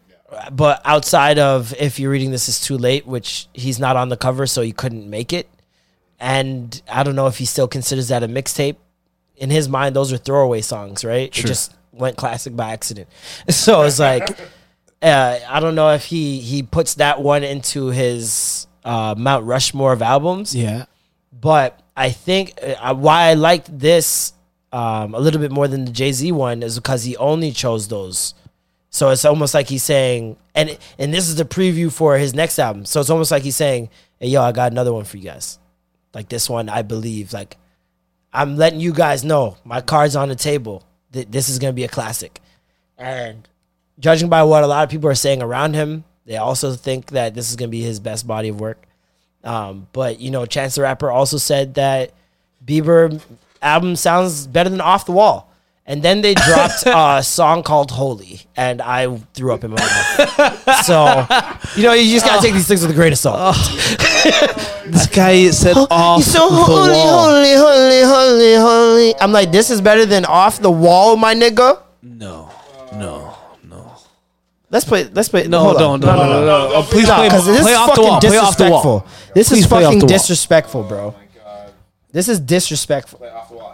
But 0.54 0.80
outside 0.84 1.38
of 1.38 1.74
if 1.78 1.98
you're 1.98 2.10
reading 2.10 2.30
this 2.30 2.48
is 2.48 2.60
too 2.60 2.76
late, 2.78 3.06
which 3.06 3.48
he's 3.52 3.78
not 3.80 3.96
on 3.96 4.10
the 4.10 4.16
cover, 4.16 4.46
so 4.46 4.62
he 4.62 4.72
couldn't 4.72 5.08
make 5.08 5.32
it. 5.32 5.48
And 6.20 6.80
I 6.88 7.02
don't 7.02 7.16
know 7.16 7.26
if 7.26 7.38
he 7.38 7.46
still 7.46 7.68
considers 7.68 8.08
that 8.08 8.22
a 8.22 8.28
mixtape. 8.28 8.76
In 9.36 9.50
his 9.50 9.68
mind, 9.68 9.96
those 9.96 10.12
are 10.12 10.16
throwaway 10.16 10.60
songs, 10.60 11.04
right? 11.04 11.34
Sure. 11.34 11.44
It 11.44 11.48
just 11.48 11.74
went 11.92 12.16
classic 12.16 12.54
by 12.56 12.72
accident. 12.72 13.08
So 13.50 13.82
it's 13.82 13.98
like 13.98 14.28
uh, 15.02 15.38
I 15.48 15.60
don't 15.60 15.74
know 15.74 15.90
if 15.90 16.04
he 16.04 16.40
he 16.40 16.62
puts 16.62 16.94
that 16.94 17.20
one 17.22 17.44
into 17.44 17.88
his 17.88 18.66
uh, 18.84 19.14
Mount 19.18 19.44
Rushmore 19.44 19.92
of 19.92 20.02
albums. 20.02 20.54
yeah, 20.54 20.84
But 21.32 21.80
I 21.96 22.10
think 22.10 22.58
uh, 22.62 22.94
why 22.94 23.28
I 23.28 23.34
liked 23.34 23.76
this 23.78 24.32
um, 24.72 25.14
a 25.14 25.20
little 25.20 25.40
bit 25.40 25.52
more 25.52 25.68
than 25.68 25.84
the 25.84 25.92
Jay 25.92 26.12
Z 26.12 26.32
one 26.32 26.62
is 26.62 26.76
because 26.76 27.04
he 27.04 27.16
only 27.16 27.52
chose 27.52 27.88
those. 27.88 28.34
So 28.90 29.10
it's 29.10 29.24
almost 29.24 29.54
like 29.54 29.68
he's 29.68 29.82
saying, 29.82 30.36
and 30.54 30.78
and 30.98 31.12
this 31.12 31.28
is 31.28 31.36
the 31.36 31.44
preview 31.44 31.92
for 31.92 32.16
his 32.16 32.32
next 32.34 32.58
album. 32.58 32.84
So 32.84 33.00
it's 33.00 33.10
almost 33.10 33.30
like 33.32 33.42
he's 33.42 33.56
saying, 33.56 33.88
"Hey, 34.20 34.28
yo, 34.28 34.40
I 34.42 34.52
got 34.52 34.70
another 34.72 34.92
one 34.92 35.04
for 35.04 35.16
you 35.16 35.24
guys. 35.24 35.58
Like 36.14 36.28
this 36.28 36.48
one, 36.48 36.68
I 36.68 36.82
believe. 36.82 37.32
Like 37.32 37.56
I'm 38.34 38.56
letting 38.56 38.80
you 38.80 38.92
guys 38.92 39.24
know 39.24 39.56
my 39.64 39.80
cards 39.80 40.16
on 40.16 40.28
the 40.28 40.34
table. 40.34 40.84
Th- 41.12 41.28
this 41.30 41.48
is 41.48 41.58
gonna 41.58 41.72
be 41.72 41.84
a 41.84 41.88
classic." 41.88 42.40
And 42.98 43.48
judging 43.98 44.28
by 44.28 44.42
what 44.42 44.64
a 44.64 44.66
lot 44.66 44.84
of 44.84 44.90
people 44.90 45.08
are 45.08 45.14
saying 45.14 45.40
around 45.40 45.74
him, 45.74 46.04
they 46.26 46.36
also 46.36 46.72
think 46.74 47.06
that 47.12 47.34
this 47.34 47.48
is 47.48 47.56
gonna 47.56 47.68
be 47.68 47.82
his 47.82 48.00
best 48.00 48.26
body 48.26 48.48
of 48.48 48.60
work. 48.60 48.86
Um, 49.44 49.86
but 49.92 50.20
you 50.20 50.30
know, 50.30 50.46
Chance 50.46 50.74
the 50.74 50.82
Rapper 50.82 51.10
also 51.10 51.38
said 51.38 51.74
that 51.74 52.12
Bieber 52.64 53.20
album 53.62 53.96
sounds 53.96 54.46
better 54.46 54.70
than 54.70 54.80
Off 54.80 55.06
the 55.06 55.12
Wall. 55.12 55.50
And 55.86 56.02
then 56.02 56.22
they 56.22 56.32
dropped 56.34 56.82
a 56.86 57.22
song 57.22 57.62
called 57.62 57.90
Holy, 57.90 58.40
and 58.56 58.80
I 58.80 59.18
threw 59.34 59.52
up 59.52 59.64
in 59.64 59.70
my 59.72 59.76
mouth. 59.76 60.84
so, 60.84 61.26
you 61.76 61.82
know, 61.82 61.92
you 61.92 62.10
just 62.10 62.24
gotta 62.24 62.40
take 62.40 62.54
these 62.54 62.66
things 62.66 62.80
with 62.80 62.90
a 62.90 62.94
grain 62.94 63.12
of 63.12 63.18
salt. 63.18 63.54
this 64.86 65.06
guy 65.08 65.50
said 65.50 65.76
off 65.90 66.18
You're 66.20 66.24
so 66.24 66.48
the 66.48 66.54
holy, 66.56 66.90
wall. 66.90 67.30
holy, 67.30 67.52
holy, 67.54 68.02
holy, 68.02 68.54
holy. 68.54 69.20
I'm 69.20 69.32
like, 69.32 69.52
this 69.52 69.70
is 69.70 69.82
better 69.82 70.06
than 70.06 70.24
Off 70.24 70.58
the 70.60 70.70
Wall, 70.70 71.16
my 71.16 71.34
nigga. 71.34 71.82
No, 72.02 72.50
no, 72.94 73.36
no. 73.64 73.92
Let's 74.70 74.86
play. 74.86 75.04
Let's 75.04 75.28
play. 75.28 75.46
No, 75.48 75.60
hold 75.60 75.74
don't, 75.78 75.92
on. 75.92 76.00
don't, 76.00 76.16
no, 76.16 76.24
no, 76.40 76.46
no, 76.46 76.68
no. 76.80 76.82
Please 76.84 77.08
No, 77.08 77.14
play, 77.16 77.28
'cause 77.28 77.44
this 77.46 77.60
play 77.60 77.72
is 77.72 77.78
off 77.78 77.90
the 77.94 78.02
fucking 78.02 78.10
wall. 78.10 78.20
Play 78.20 78.38
off 78.38 78.56
the 78.56 78.70
wall. 78.70 79.06
This 79.34 79.48
Please 79.50 79.58
is 79.60 79.66
play 79.66 79.78
off 79.78 79.84
fucking 79.84 79.98
the 79.98 80.04
wall. 80.06 80.08
disrespectful, 80.08 80.82
bro. 80.84 81.14
This 82.10 82.28
is 82.28 82.40
disrespectful. 82.40 83.18
Play 83.18 83.28
off 83.30 83.50
the 83.50 83.56
wall 83.56 83.73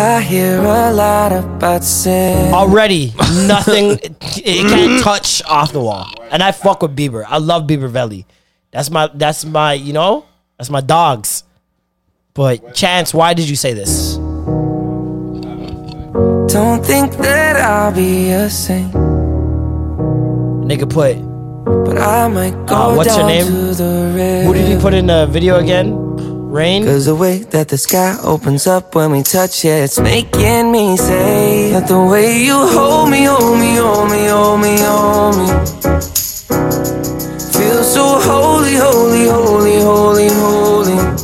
I 0.00 0.20
hear 0.22 0.58
a 0.60 0.92
lot 0.92 1.32
about 1.32 1.84
sin. 1.84 2.54
Already, 2.54 3.12
nothing. 3.46 3.98
it, 4.02 4.16
it 4.44 4.68
can't 4.68 5.02
touch 5.04 5.42
off 5.44 5.72
the 5.72 5.80
wall. 5.80 6.08
And 6.30 6.42
I 6.42 6.52
fuck 6.52 6.80
with 6.82 6.96
Bieber. 6.96 7.24
I 7.28 7.36
love 7.38 7.64
Bieber 7.64 7.88
Valley. 7.90 8.24
That's 8.70 8.90
my. 8.90 9.10
That's 9.12 9.44
my. 9.44 9.74
You 9.74 9.92
know. 9.92 10.24
That's 10.56 10.70
my 10.70 10.80
dogs. 10.80 11.44
But 12.34 12.74
Chance, 12.74 13.12
why 13.12 13.34
did 13.34 13.48
you 13.48 13.56
say 13.56 13.72
this? 13.74 14.16
Don't 16.50 16.84
think 16.84 17.12
that 17.18 17.56
I'll 17.60 17.92
be 17.94 18.30
a 18.30 18.48
saint, 18.50 18.92
Nigga 20.66 20.88
put. 20.88 21.16
but 21.84 21.98
I 21.98 22.26
might 22.28 22.54
go 22.66 22.74
Uh, 22.74 22.96
what's 22.96 23.16
your 23.16 23.26
name? 23.26 23.46
to 23.46 23.74
the 23.74 24.12
river. 24.14 24.44
Who 24.46 24.54
did 24.54 24.66
he 24.68 24.76
put 24.80 24.94
in 24.94 25.06
the 25.06 25.26
video 25.26 25.58
again? 25.58 26.09
Rain. 26.50 26.84
Cause 26.84 27.06
the 27.06 27.14
way 27.14 27.38
that 27.38 27.68
the 27.68 27.78
sky 27.78 28.16
opens 28.24 28.66
up 28.66 28.94
when 28.96 29.12
we 29.12 29.22
touch 29.22 29.64
it, 29.64 29.68
it's 29.84 30.00
making 30.00 30.72
me 30.72 30.96
say 30.96 31.70
that 31.70 31.86
the 31.86 31.98
way 31.98 32.42
you 32.42 32.54
hold 32.54 33.08
me, 33.08 33.22
hold 33.24 33.58
me, 33.58 33.76
hold 33.76 34.10
me, 34.10 34.26
hold 34.26 34.60
me, 34.60 34.76
hold 34.80 35.36
me. 35.38 35.46
Feel 37.52 37.82
so 37.84 38.18
holy, 38.20 38.74
holy, 38.74 39.26
holy, 39.26 39.80
holy, 39.80 40.28
holy. 40.28 41.16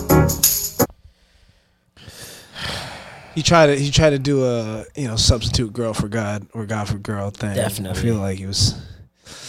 He 3.34 3.42
tried 3.42 3.66
to 3.66 3.76
he 3.76 3.90
tried 3.90 4.10
to 4.10 4.18
do 4.18 4.44
a 4.44 4.84
you 4.94 5.08
know 5.08 5.16
substitute 5.16 5.72
girl 5.72 5.92
for 5.92 6.08
God 6.08 6.46
or 6.54 6.66
God 6.66 6.88
for 6.88 6.98
girl 6.98 7.30
thing. 7.30 7.54
Definitely. 7.56 7.98
I 7.98 8.02
feel 8.02 8.16
like 8.16 8.38
he 8.38 8.46
was. 8.46 8.74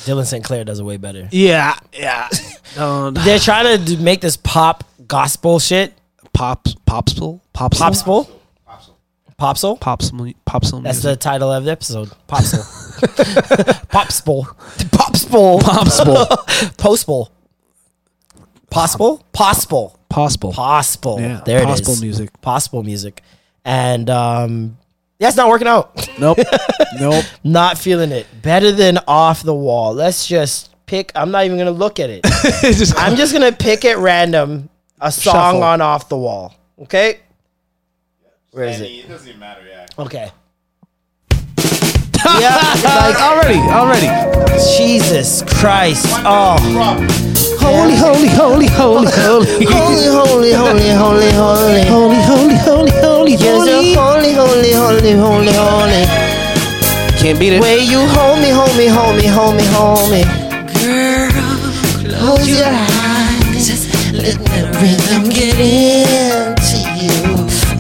Dylan 0.06 0.26
St. 0.26 0.44
Clair 0.44 0.64
does 0.64 0.80
it 0.80 0.84
way 0.84 0.98
better. 0.98 1.28
Yeah, 1.32 1.78
yeah. 1.94 2.30
No, 2.76 3.10
They're 3.10 3.40
trying 3.40 3.78
to 3.80 3.84
do- 3.96 4.04
make 4.04 4.22
this 4.22 4.38
pop 4.38 4.84
gospel 5.08 5.60
shit. 5.60 5.94
Pop 6.34 6.66
popsicle 6.86 7.40
popsicle 7.54 8.28
Popsicle. 8.28 8.30
Popsicle. 9.40 9.80
popsicle 9.80 10.34
popsicle. 10.48 10.84
That's 10.84 11.02
the 11.02 11.16
title 11.16 11.52
of 11.52 11.64
the 11.66 11.72
episode. 11.72 12.10
Popsicle. 12.28 12.64
Popsicle. 13.90 14.46
Popsicle. 14.90 15.60
Popsicle. 15.60 16.26
Postable. 16.78 17.30
Possible? 18.70 19.24
Possible. 19.32 19.98
possible. 20.10 20.52
Possible. 20.54 21.20
Yeah, 21.20 21.42
There 21.46 21.60
it 21.60 21.70
is. 21.70 21.82
possible 21.82 21.92
it 21.94 21.96
is. 21.96 22.02
music. 22.02 22.42
Possible 22.42 22.84
music. 22.84 23.22
And 23.66 24.10
um 24.10 24.78
yeah, 25.20 25.30
it's 25.30 25.38
not 25.38 25.50
working 25.50 25.68
out. 25.68 26.08
Nope. 26.20 26.38
nope. 27.00 27.26
not 27.44 27.78
feeling 27.78 28.12
it. 28.12 28.28
Better 28.42 28.72
than 28.72 29.00
off 29.08 29.42
the 29.42 29.56
wall. 29.56 29.94
Let's 29.94 30.28
just 30.28 30.76
pick 30.86 31.12
I'm 31.16 31.32
not 31.32 31.46
even 31.46 31.58
gonna 31.58 31.72
look 31.72 32.00
at 32.00 32.10
it. 32.10 32.24
Just- 32.62 32.98
I'm 32.98 33.16
just 33.16 33.34
gonna 33.34 33.52
pick 33.52 33.86
at 33.86 33.98
random 33.98 34.70
a 35.00 35.12
song 35.12 35.34
Shuffle. 35.34 35.64
on 35.64 35.82
off 35.82 36.10
the 36.10 36.18
wall. 36.18 36.54
Okay? 36.84 37.20
Where 38.52 38.66
is 38.66 38.82
Any- 38.82 39.00
it? 39.00 39.06
It 39.06 39.10
doesn't 39.10 39.28
even 39.28 39.40
matter, 39.40 39.62
yeah. 39.68 39.86
Okay. 40.00 40.32
yeah, 42.40 42.74
like 42.84 43.22
already, 43.22 43.60
already. 43.60 44.08
Jesus 44.78 45.44
Christ. 45.44 46.06
Oh. 46.26 46.58
Holy, 47.60 47.96
holy, 47.96 48.28
holy, 48.30 48.68
holy, 48.68 49.12
holy, 49.12 49.66
Holy, 49.66 50.06
holy, 50.08 50.54
holy, 50.54 50.92
holy, 50.92 51.32
holy. 51.32 51.84
holy, 51.84 52.22
holy, 52.22 52.56
holy, 52.56 52.92
holy, 52.92 53.32
You're 53.34 53.52
holy. 53.52 53.94
holy, 53.94 54.34
holy, 54.34 54.72
holy, 54.74 55.12
holy, 55.12 55.54
holy. 55.54 56.06
Can't 57.20 57.40
beat 57.40 57.54
it. 57.54 57.62
Way 57.62 57.80
you 57.84 58.00
hold 58.08 58.40
me, 58.40 58.50
hold 58.50 58.76
me, 58.78 58.88
hold 58.88 59.16
me, 59.18 59.26
hold 59.28 59.56
me, 59.58 59.66
hold 59.74 60.12
me. 60.12 60.24
Girl, 60.82 61.32
close 62.20 62.48
your 62.48 62.66
eyes. 62.66 63.07
Let 64.18 64.34
the 64.34 64.64
rhythm 64.82 65.30
get 65.30 65.60
into 65.62 66.80
you. 66.98 67.22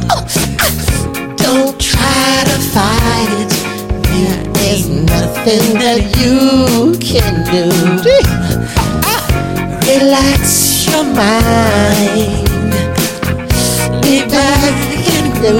Oh, 0.07 0.22
ah. 0.61 1.34
Don't 1.35 1.80
try 1.81 2.43
to 2.45 2.57
fight 2.73 3.31
it. 3.41 3.49
There 4.05 4.45
is 4.72 4.88
nothing 4.88 5.80
that 5.81 6.01
you 6.14 6.93
can 6.99 7.41
do. 7.49 7.65
Ah. 9.03 9.26
Relax 9.89 10.85
your 10.85 11.05
mind. 11.05 12.45
Be 14.03 14.22
back 14.30 14.77
in 15.09 15.26
the 15.41 15.57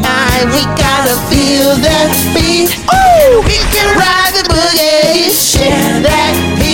night. 0.00 0.46
We 0.48 0.62
gotta 0.80 1.16
feel 1.28 1.76
that 1.76 2.08
beat. 2.32 2.72
Oh, 2.90 3.44
we 3.44 3.58
can 3.68 3.88
ride 4.00 4.32
the 4.32 4.48
boogie. 4.48 5.28
Share 5.28 6.00
that 6.00 6.56
beat 6.58 6.69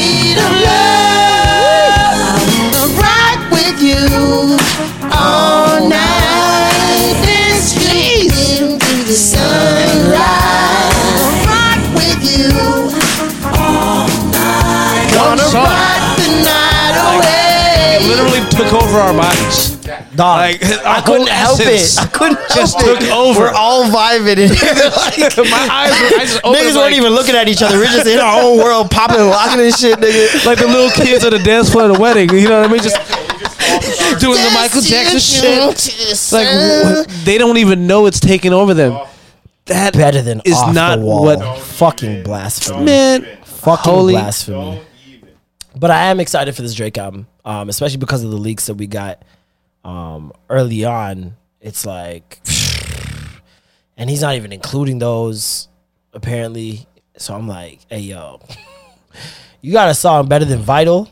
took 18.57 18.73
over 18.73 18.99
our 18.99 19.13
bodies. 19.13 19.77
Dog, 20.17 20.39
Like, 20.39 20.63
I 20.85 21.01
couldn't 21.05 21.29
help 21.29 21.61
it. 21.61 21.97
I 21.99 22.07
couldn't 22.07 22.39
just 22.55 22.81
help 22.81 22.99
took 22.99 23.03
it. 23.07 23.13
over. 23.13 23.41
We're 23.41 23.51
all 23.55 23.85
vibing 23.85 24.39
in 24.39 24.51
here. 24.55 24.75
My 25.51 25.69
eyes 25.71 25.93
were. 26.01 26.19
I 26.19 26.25
just 26.25 26.41
opened 26.45 26.57
Niggas 26.57 26.75
like, 26.75 26.77
weren't 26.77 26.95
even 26.97 27.13
looking 27.13 27.35
at 27.37 27.49
each 27.49 27.63
other. 27.63 27.77
We're 27.79 27.87
just 27.87 28.07
in 28.07 28.19
our 28.19 28.43
own 28.43 28.59
world, 28.59 28.91
popping 28.91 29.21
and 29.21 29.29
locking 29.29 29.61
and 29.61 29.75
shit, 29.75 29.99
nigga. 29.99 30.45
like 30.47 30.59
the 30.59 30.67
little 30.67 30.91
kids 30.91 31.25
at 31.25 31.31
the 31.31 31.39
dance 31.39 31.71
floor 31.71 31.85
at 31.91 31.97
a 31.97 32.01
wedding. 32.01 32.31
You 32.31 32.49
know 32.49 32.61
what 32.63 32.71
I 32.71 32.73
mean? 32.73 32.83
Just 32.83 32.97
doing 34.21 34.41
the 34.43 34.51
Michael 34.55 34.81
Jackson 34.81 35.19
shit. 35.21 36.33
Like 36.33 36.47
wh- 36.49 37.25
they 37.25 37.39
don't 37.39 37.59
even 37.59 37.87
know 37.87 38.07
it's 38.07 38.21
taking 38.21 38.53
over 38.53 38.75
them. 38.75 38.99
That 39.67 39.95
Better 39.95 40.23
than 40.23 40.41
is 40.45 40.55
off 40.55 40.73
not 40.75 40.99
the 41.01 41.05
wall. 41.05 41.25
what 41.25 41.59
fucking 41.59 42.23
blasphemy. 42.23 42.85
man. 42.85 43.27
fucking 43.45 43.93
holy- 43.93 44.13
blasphemy. 44.15 44.81
But 45.75 45.91
I 45.91 46.07
am 46.07 46.21
excited 46.21 46.55
for 46.57 46.63
this 46.63 46.73
Drake 46.73 46.97
album, 46.97 47.27
um, 47.47 47.69
especially 47.71 47.97
because 47.97 48.25
of 48.25 48.31
the 48.31 48.37
leaks 48.37 48.67
that 48.67 48.75
we 48.75 48.87
got 48.87 49.23
um, 49.85 50.33
early 50.51 50.85
on. 50.85 51.37
It's 51.61 51.87
like, 51.87 52.41
and 53.97 54.11
he's 54.11 54.21
not 54.21 54.35
even 54.35 54.53
including 54.53 54.99
those 54.99 55.69
apparently. 56.13 56.87
So 57.17 57.35
I'm 57.35 57.49
like, 57.49 57.81
hey 57.89 58.01
yo, 58.01 58.41
you 59.63 59.73
got 59.73 59.89
a 59.89 59.95
song 59.95 60.29
better 60.29 60.45
than 60.45 60.59
Vital? 60.59 61.09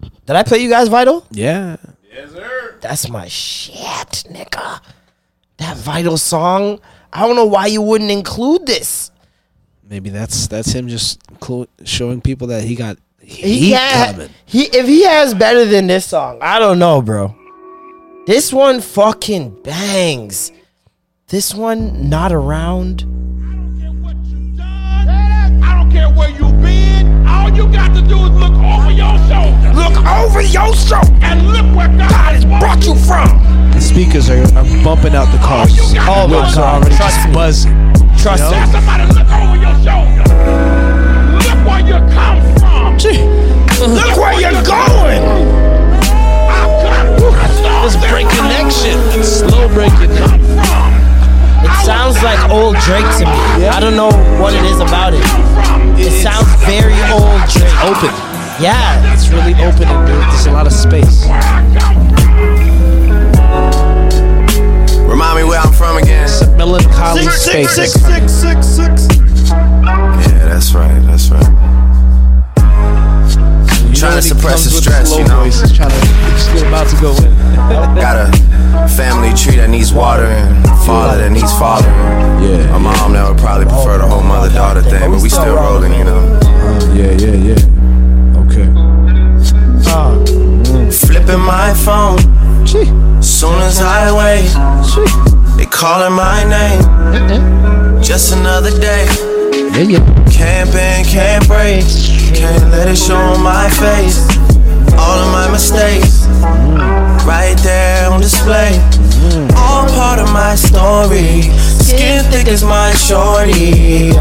Did 0.00 0.36
I 0.36 0.42
play 0.44 0.58
you 0.58 0.70
guys 0.70 0.88
Vital? 0.88 1.26
Yeah. 1.30 1.76
Yes, 2.10 2.32
sir. 2.32 2.76
That's 2.80 3.08
my 3.10 3.28
shit, 3.28 4.24
nigga. 4.30 4.80
That 5.58 5.76
Vital 5.76 6.16
song. 6.16 6.80
I 7.12 7.26
don't 7.26 7.36
know 7.36 7.46
why 7.46 7.66
you 7.66 7.82
wouldn't 7.82 8.10
include 8.10 8.66
this. 8.66 9.10
Maybe 9.88 10.10
that's 10.10 10.46
that's 10.46 10.70
him 10.72 10.88
just 10.88 11.18
clo- 11.40 11.66
showing 11.82 12.20
people 12.20 12.48
that 12.48 12.64
he 12.64 12.74
got 12.74 12.98
He 13.28 13.58
heat 13.58 13.72
can't. 13.72 14.16
coming. 14.16 14.30
He 14.46 14.62
if 14.64 14.86
he 14.86 15.04
has 15.04 15.34
better 15.34 15.64
than 15.64 15.86
this 15.86 16.06
song, 16.06 16.38
I 16.40 16.58
don't 16.58 16.78
know, 16.78 17.02
bro. 17.02 17.34
This 18.26 18.52
one 18.52 18.80
fucking 18.80 19.62
bangs. 19.62 20.52
This 21.28 21.54
one 21.54 22.08
not 22.08 22.32
around. 22.32 23.02
I 23.02 23.52
don't 23.54 23.80
care 23.80 23.90
what 24.02 24.16
you've 24.26 24.56
done. 24.56 25.08
I 25.62 25.74
don't 25.78 25.90
care 25.90 26.08
where 26.10 26.30
you 26.30 26.50
been. 26.62 27.26
All 27.26 27.50
you 27.50 27.70
got 27.70 27.94
to 27.94 28.00
do 28.02 28.16
is 28.24 28.30
look 28.32 28.52
over 28.52 28.90
your 28.90 29.16
shoulder. 29.28 29.72
Look 29.76 29.96
over 30.06 30.40
your 30.40 30.72
shoulder 30.74 31.12
and 31.22 31.48
look 31.52 31.66
where 31.76 31.88
God 31.88 32.32
has 32.34 32.44
brought 32.46 32.84
you 32.84 32.94
from. 33.04 33.40
The 33.72 33.80
speakers 33.80 34.30
are, 34.30 34.40
are 34.56 34.64
bumping 34.82 35.14
out 35.14 35.30
the 35.32 35.38
cars. 35.44 35.70
Oh 36.00 36.26
my 36.28 36.40
Whips 36.40 36.56
are 36.56 36.62
God, 36.64 36.82
already 36.82 36.96
trust 36.96 37.16
just 37.16 37.28
me. 37.28 37.34
buzzing. 37.34 37.92
Trust 38.16 38.42
You 38.44 38.50
know? 38.50 38.66
me. 38.66 38.72
Somebody 38.72 39.04
look 39.12 39.28
over 39.28 39.56
your 39.56 39.74
shoulder. 39.84 40.07
From. 42.98 43.14
Uh-huh. 43.14 43.86
Look 43.94 44.16
where 44.18 44.34
you're 44.40 44.62
going. 44.66 45.22
I've 46.50 47.62
got 47.62 47.84
This 47.84 47.96
break 48.10 48.26
connection. 48.28 48.98
Slow 49.22 49.68
break 49.70 49.92
connection. 49.94 50.42
It 51.62 51.74
sounds 51.84 52.22
like 52.22 52.50
old 52.50 52.76
Drake 52.82 53.06
to 53.18 53.24
me. 53.26 53.66
I 53.66 53.78
don't 53.80 53.94
know 53.96 54.10
what 54.40 54.54
it 54.54 54.64
is 54.64 54.80
about 54.80 55.14
it. 55.14 55.22
It 55.98 56.10
sounds 56.22 56.46
very 56.66 56.98
old 57.14 57.38
Drake. 57.50 57.70
Open. 57.86 58.10
Yeah. 58.60 59.14
It's 59.14 59.28
really 59.28 59.54
open 59.54 59.86
and 59.86 60.08
there's 60.08 60.46
a 60.46 60.52
lot 60.52 60.66
of 60.66 60.72
space. 60.72 61.22
Remind 65.06 65.38
me 65.38 65.44
where 65.44 65.60
I'm 65.60 65.72
from 65.72 65.96
again. 65.98 66.24
It's 66.24 66.42
a 66.42 66.56
melancholy 66.56 67.22
space. 67.30 67.78
Yeah, 67.78 67.94
that's 70.50 70.74
right. 70.74 71.00
That's 71.06 71.30
right. 71.30 71.77
Trying 73.98 74.14
to 74.14 74.22
suppress 74.22 74.62
the 74.62 74.70
stress, 74.70 75.16
you 75.18 75.24
know. 75.24 75.42
voice, 75.42 75.58
trying 75.74 75.90
to. 75.90 76.38
Still 76.38 76.68
about 76.68 76.86
to 76.86 76.96
go 77.00 77.10
in. 77.18 77.34
Got 77.98 78.14
a 78.14 78.88
family 78.94 79.34
tree 79.34 79.56
that 79.56 79.68
needs 79.70 79.92
watering, 79.92 80.46
father 80.86 81.18
that 81.18 81.32
needs 81.32 81.50
fathering. 81.58 81.92
Yeah. 82.38 82.76
A 82.76 82.78
mom 82.78 83.12
that 83.14 83.28
would 83.28 83.38
probably 83.38 83.66
prefer 83.66 83.98
the 83.98 84.06
whole 84.06 84.22
mother 84.22 84.54
daughter 84.54 84.82
thing, 84.82 85.10
but 85.10 85.20
we 85.20 85.28
still 85.28 85.56
rolling, 85.56 85.92
you 85.94 86.04
know. 86.04 86.22
Yeah, 86.94 87.10
yeah, 87.18 87.34
yeah. 87.42 88.42
Okay. 88.46 88.70
Uh, 89.90 90.14
flipping 90.92 91.42
my 91.42 91.74
phone. 91.74 92.18
Gee. 92.64 92.86
Soon 93.20 93.58
as 93.66 93.80
I 93.82 94.14
wake, 94.14 94.46
they 95.58 95.66
calling 95.66 96.14
my 96.14 96.46
name. 96.46 98.00
Just 98.00 98.32
another 98.32 98.70
day. 98.78 99.06
Yeah, 99.74 99.98
yeah. 99.98 100.17
Can't 100.38 100.70
bend, 100.70 101.08
can't 101.08 101.44
break. 101.48 101.84
Can't 102.32 102.70
let 102.70 102.86
it 102.86 102.96
show 102.96 103.16
on 103.16 103.42
my 103.42 103.68
face. 103.70 104.22
All 104.96 105.18
of 105.18 105.32
my 105.32 105.50
mistakes, 105.50 106.26
right 107.26 107.58
there 107.64 108.08
on 108.08 108.20
display. 108.20 108.78
All 109.56 109.88
part 109.88 110.20
of 110.20 110.32
my 110.32 110.54
story. 110.54 111.42
Skin 111.82 112.22
thick 112.30 112.46
as 112.46 112.62
my 112.62 112.92
shorty. 112.94 114.12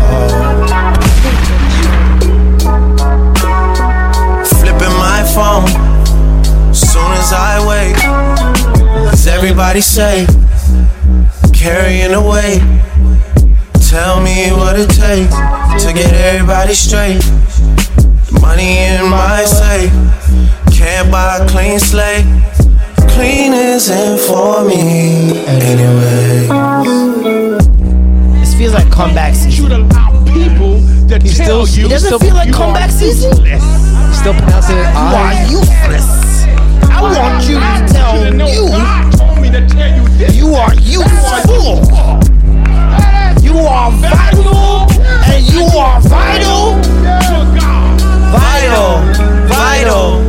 Flipping 4.58 4.96
my 4.98 5.22
phone 5.36 5.70
soon 6.74 7.12
as 7.14 7.32
I 7.32 7.62
wake. 7.70 8.02
Cause 9.12 9.28
everybody 9.28 9.82
say, 9.82 10.26
carrying 11.54 12.14
away. 12.14 12.60
Tell 13.98 14.22
me 14.22 14.52
what 14.52 14.78
it 14.78 14.92
takes 14.92 15.34
to 15.84 15.92
get 15.92 16.14
everybody 16.14 16.76
straight. 16.76 17.18
The 18.30 18.38
money 18.40 18.78
in 18.78 19.10
my 19.10 19.44
safe, 19.44 19.92
can't 20.72 21.12
buy 21.12 21.38
a 21.42 21.50
clean 21.50 21.80
slate. 21.80 22.24
Clean 23.10 23.52
isn't 23.54 24.20
for 24.20 24.64
me 24.64 25.42
anyway. 25.48 26.46
This 28.40 28.54
feels 28.54 28.76
like 28.76 28.92
comeback 28.92 29.34
season. 29.34 29.90
People 30.30 30.78
that 31.10 31.24
He's 31.24 31.34
still, 31.34 31.66
tell 31.66 31.76
you 31.76 31.88
It 31.88 31.90
doesn't 31.90 32.20
feel 32.20 32.36
like 32.36 32.54
comeback 32.54 32.92
season. 32.92 33.34
still 34.14 34.36
pronouncing 34.38 34.78
it. 34.78 34.94
You 34.94 35.10
are 35.18 35.34
I. 35.34 35.48
useless. 35.50 36.46
I 36.86 37.02
want 37.02 37.50
you 37.50 37.58
to 37.58 37.92
tell 37.92 38.14
you 38.22 39.18
me 39.42 39.50
to 39.50 39.68
tell 39.68 39.90
you 39.90 40.08
this. 40.20 40.36
you 40.36 40.54
are 40.54 40.76
useful. 40.76 42.27
You 43.58 43.64
are 43.64 43.90
vital, 43.90 44.86
and 45.26 45.42
you 45.52 45.66
are 45.82 46.00
vital. 46.00 46.78
Vital, 48.30 49.02
vital. 49.50 50.22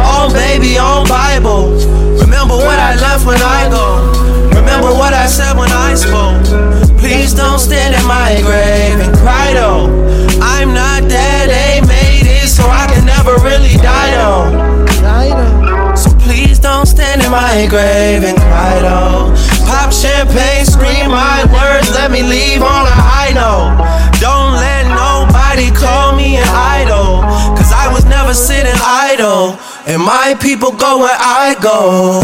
On 0.00 0.32
baby, 0.32 0.78
on 0.78 1.06
Bible. 1.06 1.76
Remember 2.24 2.56
what 2.56 2.78
I 2.78 2.96
left 2.96 3.26
when 3.26 3.36
I 3.36 3.68
go. 3.68 4.48
Remember 4.58 4.94
what 4.96 5.12
I 5.12 5.26
said 5.26 5.58
when 5.58 5.70
I 5.70 5.94
spoke. 5.94 6.40
Please 6.98 7.34
don't 7.34 7.58
stand 7.58 7.94
in 7.94 8.06
my 8.08 8.40
grave 8.40 8.98
and 8.98 9.14
cry 9.18 9.52
though. 9.52 9.84
I'm 10.40 10.72
not 10.72 11.06
dead, 11.06 11.50
they 11.50 11.86
made 11.86 12.24
it, 12.24 12.48
so 12.48 12.64
I 12.64 12.86
can 12.86 13.04
never 13.04 13.36
really 13.44 13.76
die 13.76 14.16
though. 14.16 15.94
So 15.94 16.08
please 16.18 16.58
don't 16.58 16.86
stand 16.86 17.20
in 17.20 17.30
my 17.30 17.66
grave 17.68 18.24
and 18.24 18.38
cry 18.38 18.80
though. 18.80 19.59
Pop 19.70 19.92
champagne, 19.92 20.66
scream 20.66 21.14
my 21.14 21.46
words, 21.54 21.94
let 21.94 22.10
me 22.10 22.22
leave 22.24 22.60
on 22.60 22.86
a 22.90 22.96
high 23.06 23.30
note. 23.30 23.78
Don't 24.18 24.54
let 24.58 24.82
nobody 24.90 25.70
call 25.70 26.16
me 26.16 26.38
an 26.38 26.48
idol, 26.48 27.22
cause 27.54 27.70
I 27.72 27.88
was 27.92 28.04
never 28.04 28.34
sitting 28.34 28.74
idle. 28.82 29.56
And 29.86 30.02
my 30.02 30.34
people 30.42 30.72
go 30.72 30.98
where 30.98 31.16
I 31.16 31.54
go. 31.62 32.20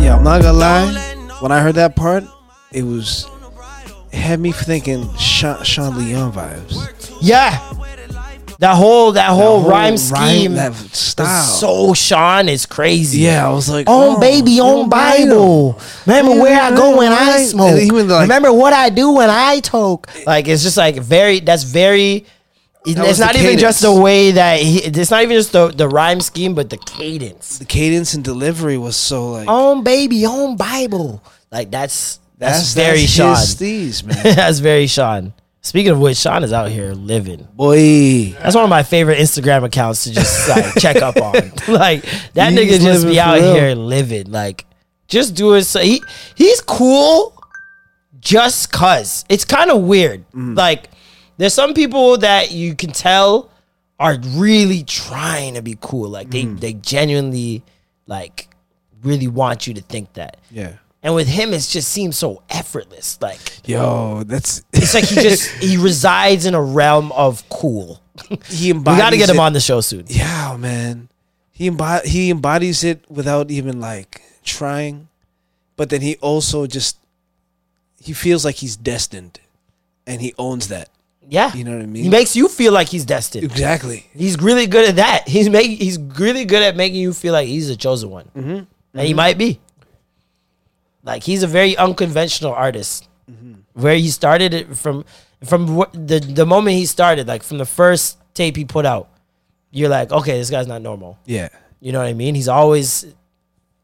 Yeah, 0.00 0.16
I'm 0.16 0.22
not 0.22 0.42
gonna 0.42 0.56
lie. 0.56 0.94
When 1.40 1.50
I 1.50 1.60
heard 1.60 1.74
that 1.74 1.96
part, 1.96 2.22
it 2.70 2.84
was 2.84 3.26
it 4.12 4.18
had 4.18 4.38
me 4.38 4.52
thinking 4.52 5.12
Sean, 5.16 5.64
Sean 5.64 5.98
Leon 5.98 6.32
vibes. 6.32 7.18
Yeah. 7.20 7.58
That 8.60 8.74
whole 8.74 9.12
that 9.12 9.28
whole, 9.28 9.60
whole 9.60 9.70
rhyme 9.70 9.94
rhyme- 9.94 9.96
scheme, 9.98 10.54
that 10.54 10.72
is 10.72 10.90
style. 10.92 11.44
so 11.44 11.94
Sean 11.94 12.48
is 12.48 12.66
crazy. 12.66 13.20
Yeah, 13.20 13.48
I 13.48 13.52
was 13.52 13.68
like, 13.70 13.88
own 13.88 14.16
oh, 14.16 14.20
baby, 14.20 14.58
own 14.58 14.84
on 14.84 14.88
Bible. 14.88 15.78
Remember 16.06 16.34
Yeah, 16.34 16.42
where 16.42 16.60
I 16.62 16.74
go 16.74 16.96
when 16.96 17.12
I 17.12 17.44
smoke. 17.44 17.80
Like- 17.80 18.20
Remember 18.22 18.52
what 18.52 18.72
I 18.72 18.88
do 18.90 19.12
when 19.12 19.30
I 19.30 19.60
talk. 19.60 20.08
Like 20.26 20.48
it's 20.48 20.64
just 20.64 20.76
like 20.76 20.96
very. 20.96 21.38
That's 21.38 21.62
very. 21.62 22.26
It's 22.84 22.94
That 22.96 23.16
the 23.16 23.24
not 23.26 23.36
even 23.36 23.58
just 23.58 23.80
the 23.82 23.92
way 23.94 24.32
that 24.32 24.58
he. 24.60 24.78
It's 24.78 25.10
not 25.10 25.22
even 25.22 25.36
just 25.36 25.52
the 25.52 25.68
the 25.68 25.88
rhyme 25.88 26.20
scheme, 26.20 26.54
but 26.56 26.68
the 26.70 26.78
cadence. 26.78 27.58
The 27.58 27.64
cadence 27.64 28.14
and 28.14 28.24
delivery 28.24 28.76
was 28.78 28.96
so 28.96 29.30
like 29.32 29.48
own 29.48 29.84
baby, 29.84 30.26
own 30.26 30.56
Bible. 30.56 31.22
Like 31.52 31.70
that's 31.70 32.18
that's, 32.38 32.74
That's- 32.74 32.74
very 32.74 33.00
that's 33.02 33.12
Sean. 33.12 33.36
steez, 33.36 34.02
man. 34.24 34.34
that's 34.36 34.58
very 34.58 34.86
Sean. 34.88 35.32
Speaking 35.60 35.90
of 35.92 35.98
which, 35.98 36.16
Sean 36.16 36.44
is 36.44 36.52
out 36.52 36.70
here 36.70 36.92
living. 36.92 37.46
boy. 37.54 38.30
That's 38.40 38.54
one 38.54 38.64
of 38.64 38.70
my 38.70 38.82
favorite 38.84 39.18
Instagram 39.18 39.64
accounts 39.64 40.04
to 40.04 40.12
just 40.12 40.48
like 40.48 40.74
check 40.78 40.96
up 41.02 41.16
on. 41.16 41.34
Like 41.68 42.04
that 42.34 42.52
He's 42.52 42.60
nigga 42.80 42.80
just 42.82 43.06
be 43.06 43.18
out 43.20 43.38
real. 43.40 43.54
here 43.54 43.74
living. 43.74 44.30
Like 44.30 44.64
just 45.08 45.34
doing 45.34 45.62
so 45.62 45.80
he 45.80 46.02
he's 46.36 46.60
cool 46.60 47.34
just 48.20 48.72
cuz. 48.72 49.24
It's 49.28 49.44
kind 49.44 49.70
of 49.70 49.82
weird. 49.82 50.24
Mm. 50.32 50.56
Like 50.56 50.90
there's 51.36 51.54
some 51.54 51.74
people 51.74 52.18
that 52.18 52.50
you 52.50 52.74
can 52.74 52.90
tell 52.92 53.50
are 54.00 54.16
really 54.34 54.84
trying 54.84 55.54
to 55.54 55.62
be 55.62 55.76
cool. 55.80 56.08
Like 56.08 56.30
they 56.30 56.44
Mm. 56.44 56.60
they 56.60 56.72
genuinely 56.74 57.62
like 58.06 58.48
really 59.02 59.28
want 59.28 59.66
you 59.66 59.74
to 59.74 59.82
think 59.82 60.12
that. 60.14 60.38
Yeah. 60.50 60.74
And 61.08 61.14
with 61.14 61.26
him 61.26 61.54
it 61.54 61.60
just 61.62 61.88
seems 61.88 62.18
so 62.18 62.42
effortless. 62.50 63.18
Like 63.22 63.40
Yo, 63.66 64.24
that's 64.24 64.62
it's 64.74 64.92
like 64.92 65.04
he 65.04 65.14
just 65.14 65.48
he 65.62 65.78
resides 65.78 66.44
in 66.44 66.52
a 66.54 66.60
realm 66.60 67.12
of 67.12 67.48
cool. 67.48 68.02
he 68.50 68.72
We 68.74 68.82
got 68.84 69.08
to 69.10 69.16
get 69.16 69.30
him 69.30 69.36
it. 69.36 69.40
on 69.40 69.54
the 69.54 69.60
show 69.60 69.80
soon. 69.80 70.04
Yeah, 70.06 70.54
man. 70.58 71.08
He 71.50 71.70
embod- 71.70 72.04
he 72.04 72.30
embodies 72.30 72.84
it 72.84 73.06
without 73.10 73.50
even 73.50 73.80
like 73.80 74.20
trying, 74.44 75.08
but 75.76 75.88
then 75.88 76.02
he 76.02 76.16
also 76.16 76.66
just 76.66 76.98
he 78.02 78.12
feels 78.12 78.44
like 78.44 78.56
he's 78.56 78.76
destined, 78.76 79.40
and 80.06 80.20
he 80.20 80.34
owns 80.38 80.68
that. 80.68 80.90
Yeah, 81.26 81.54
You 81.54 81.64
know 81.64 81.72
what 81.72 81.82
I 81.82 81.86
mean? 81.86 82.04
He 82.04 82.10
makes 82.10 82.36
you 82.36 82.48
feel 82.48 82.72
like 82.74 82.88
he's 82.88 83.04
destined. 83.06 83.44
Exactly. 83.44 84.06
He's 84.14 84.38
really 84.40 84.66
good 84.66 84.88
at 84.90 84.96
that. 84.96 85.26
He's 85.26 85.48
make 85.48 85.78
he's 85.80 85.98
really 85.98 86.44
good 86.44 86.62
at 86.62 86.76
making 86.76 87.00
you 87.00 87.14
feel 87.14 87.32
like 87.32 87.48
he's 87.48 87.68
the 87.68 87.76
chosen 87.76 88.10
one, 88.10 88.28
Mhm. 88.36 88.66
and 88.92 89.06
he 89.06 89.14
might 89.14 89.38
be. 89.38 89.58
Like 91.08 91.24
he's 91.24 91.42
a 91.42 91.46
very 91.46 91.76
unconventional 91.76 92.52
artist. 92.52 93.08
Mm-hmm. 93.30 93.54
Where 93.72 93.96
he 93.96 94.08
started 94.10 94.52
it 94.54 94.76
from 94.76 95.04
from 95.44 95.66
the 95.92 96.20
the 96.20 96.44
moment 96.46 96.76
he 96.76 96.86
started, 96.86 97.26
like 97.26 97.42
from 97.42 97.58
the 97.58 97.64
first 97.66 98.18
tape 98.34 98.56
he 98.56 98.64
put 98.64 98.84
out, 98.86 99.08
you're 99.70 99.88
like, 99.88 100.12
okay, 100.12 100.36
this 100.38 100.50
guy's 100.50 100.66
not 100.66 100.82
normal. 100.82 101.18
Yeah. 101.24 101.48
You 101.80 101.92
know 101.92 101.98
what 102.00 102.08
I 102.08 102.12
mean? 102.14 102.34
He's 102.34 102.48
always 102.48 103.06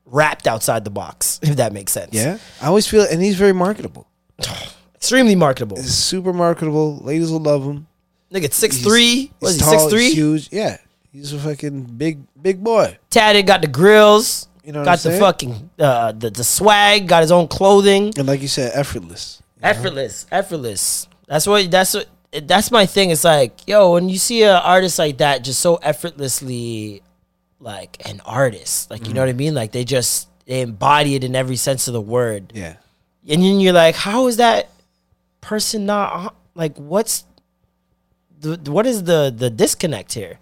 wrapped 0.04 0.46
outside 0.46 0.84
the 0.84 0.90
box, 0.90 1.40
if 1.42 1.56
that 1.56 1.72
makes 1.72 1.92
sense. 1.92 2.12
Yeah. 2.12 2.38
I 2.60 2.66
always 2.66 2.86
feel, 2.86 3.02
and 3.10 3.22
he's 3.22 3.36
very 3.36 3.52
marketable. 3.54 4.06
Extremely 4.94 5.34
marketable. 5.34 5.76
He's 5.76 5.94
super 5.94 6.32
marketable. 6.32 6.98
Ladies 6.98 7.30
will 7.30 7.40
love 7.40 7.62
him. 7.64 7.86
Nigga, 8.32 8.52
six 8.52 8.76
He's- 8.76 8.86
three. 8.86 9.32
Was 9.40 9.56
he 9.56 9.60
he's 9.60 9.70
six 9.70 9.84
three? 9.92 10.04
he's 10.06 10.14
huge. 10.14 10.48
Yeah. 10.52 10.78
He's 11.12 11.32
a 11.32 11.38
fucking 11.38 11.84
big, 11.96 12.18
big 12.40 12.62
boy. 12.64 12.98
tatted, 13.10 13.46
got 13.46 13.60
the 13.62 13.68
grills, 13.68 14.48
You 14.64 14.72
know 14.72 14.82
got 14.82 14.98
the 15.00 15.10
saying? 15.10 15.20
fucking 15.20 15.70
uh, 15.78 16.12
the 16.12 16.30
the 16.30 16.44
swag, 16.44 17.06
got 17.06 17.20
his 17.22 17.30
own 17.30 17.48
clothing. 17.48 18.14
And 18.16 18.26
like 18.26 18.40
you 18.40 18.48
said, 18.48 18.72
effortless. 18.74 19.42
Effortless, 19.62 20.26
effortless. 20.30 21.06
That's 21.26 21.46
what 21.46 21.70
that's 21.70 21.92
what 21.92 22.08
that's 22.42 22.70
my 22.70 22.86
thing. 22.86 23.10
It's 23.10 23.24
like, 23.24 23.68
yo, 23.68 23.92
when 23.92 24.08
you 24.08 24.18
see 24.18 24.42
an 24.42 24.56
artist 24.56 24.98
like 24.98 25.18
that, 25.18 25.44
just 25.44 25.60
so 25.60 25.76
effortlessly, 25.76 27.02
like 27.60 28.08
an 28.08 28.22
artist, 28.24 28.90
like 28.90 29.06
you 29.06 29.12
know 29.12 29.20
what 29.20 29.28
I 29.28 29.34
mean? 29.34 29.54
Like 29.54 29.72
they 29.72 29.84
just 29.84 30.28
they 30.46 30.62
embody 30.62 31.14
it 31.14 31.24
in 31.24 31.36
every 31.36 31.56
sense 31.56 31.86
of 31.86 31.92
the 31.92 32.00
word. 32.00 32.52
Yeah. 32.54 32.76
And 33.28 33.42
then 33.42 33.60
you're 33.60 33.72
like, 33.74 33.94
how 33.94 34.28
is 34.28 34.38
that 34.38 34.70
person 35.42 35.84
not 35.84 36.34
like? 36.54 36.76
What's 36.78 37.24
the 38.40 38.58
what 38.70 38.86
is 38.86 39.04
the 39.04 39.34
the 39.34 39.50
disconnect 39.50 40.14
here? 40.14 40.38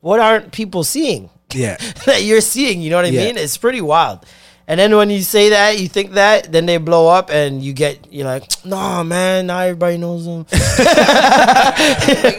What 0.00 0.20
aren't 0.20 0.52
people 0.52 0.84
seeing? 0.84 1.30
Yeah. 1.54 1.76
that 2.06 2.22
you're 2.24 2.40
seeing. 2.40 2.80
You 2.82 2.90
know 2.90 2.96
what 2.96 3.04
I 3.06 3.08
Yeah. 3.08 3.26
mean? 3.26 3.36
It's 3.38 3.56
pretty 3.56 3.80
wild. 3.80 4.24
And 4.68 4.80
then 4.80 4.96
when 4.96 5.10
you 5.10 5.20
say 5.22 5.50
that, 5.50 5.78
you 5.78 5.86
think 5.86 6.14
that, 6.14 6.50
then 6.50 6.66
they 6.66 6.76
blow 6.78 7.06
up, 7.06 7.30
and 7.30 7.62
you 7.62 7.72
get 7.72 8.12
you're 8.12 8.26
like, 8.26 8.42
nah, 8.64 9.04
man, 9.04 9.46
now 9.46 9.60
everybody 9.60 9.96
knows 9.96 10.24
them. 10.24 10.44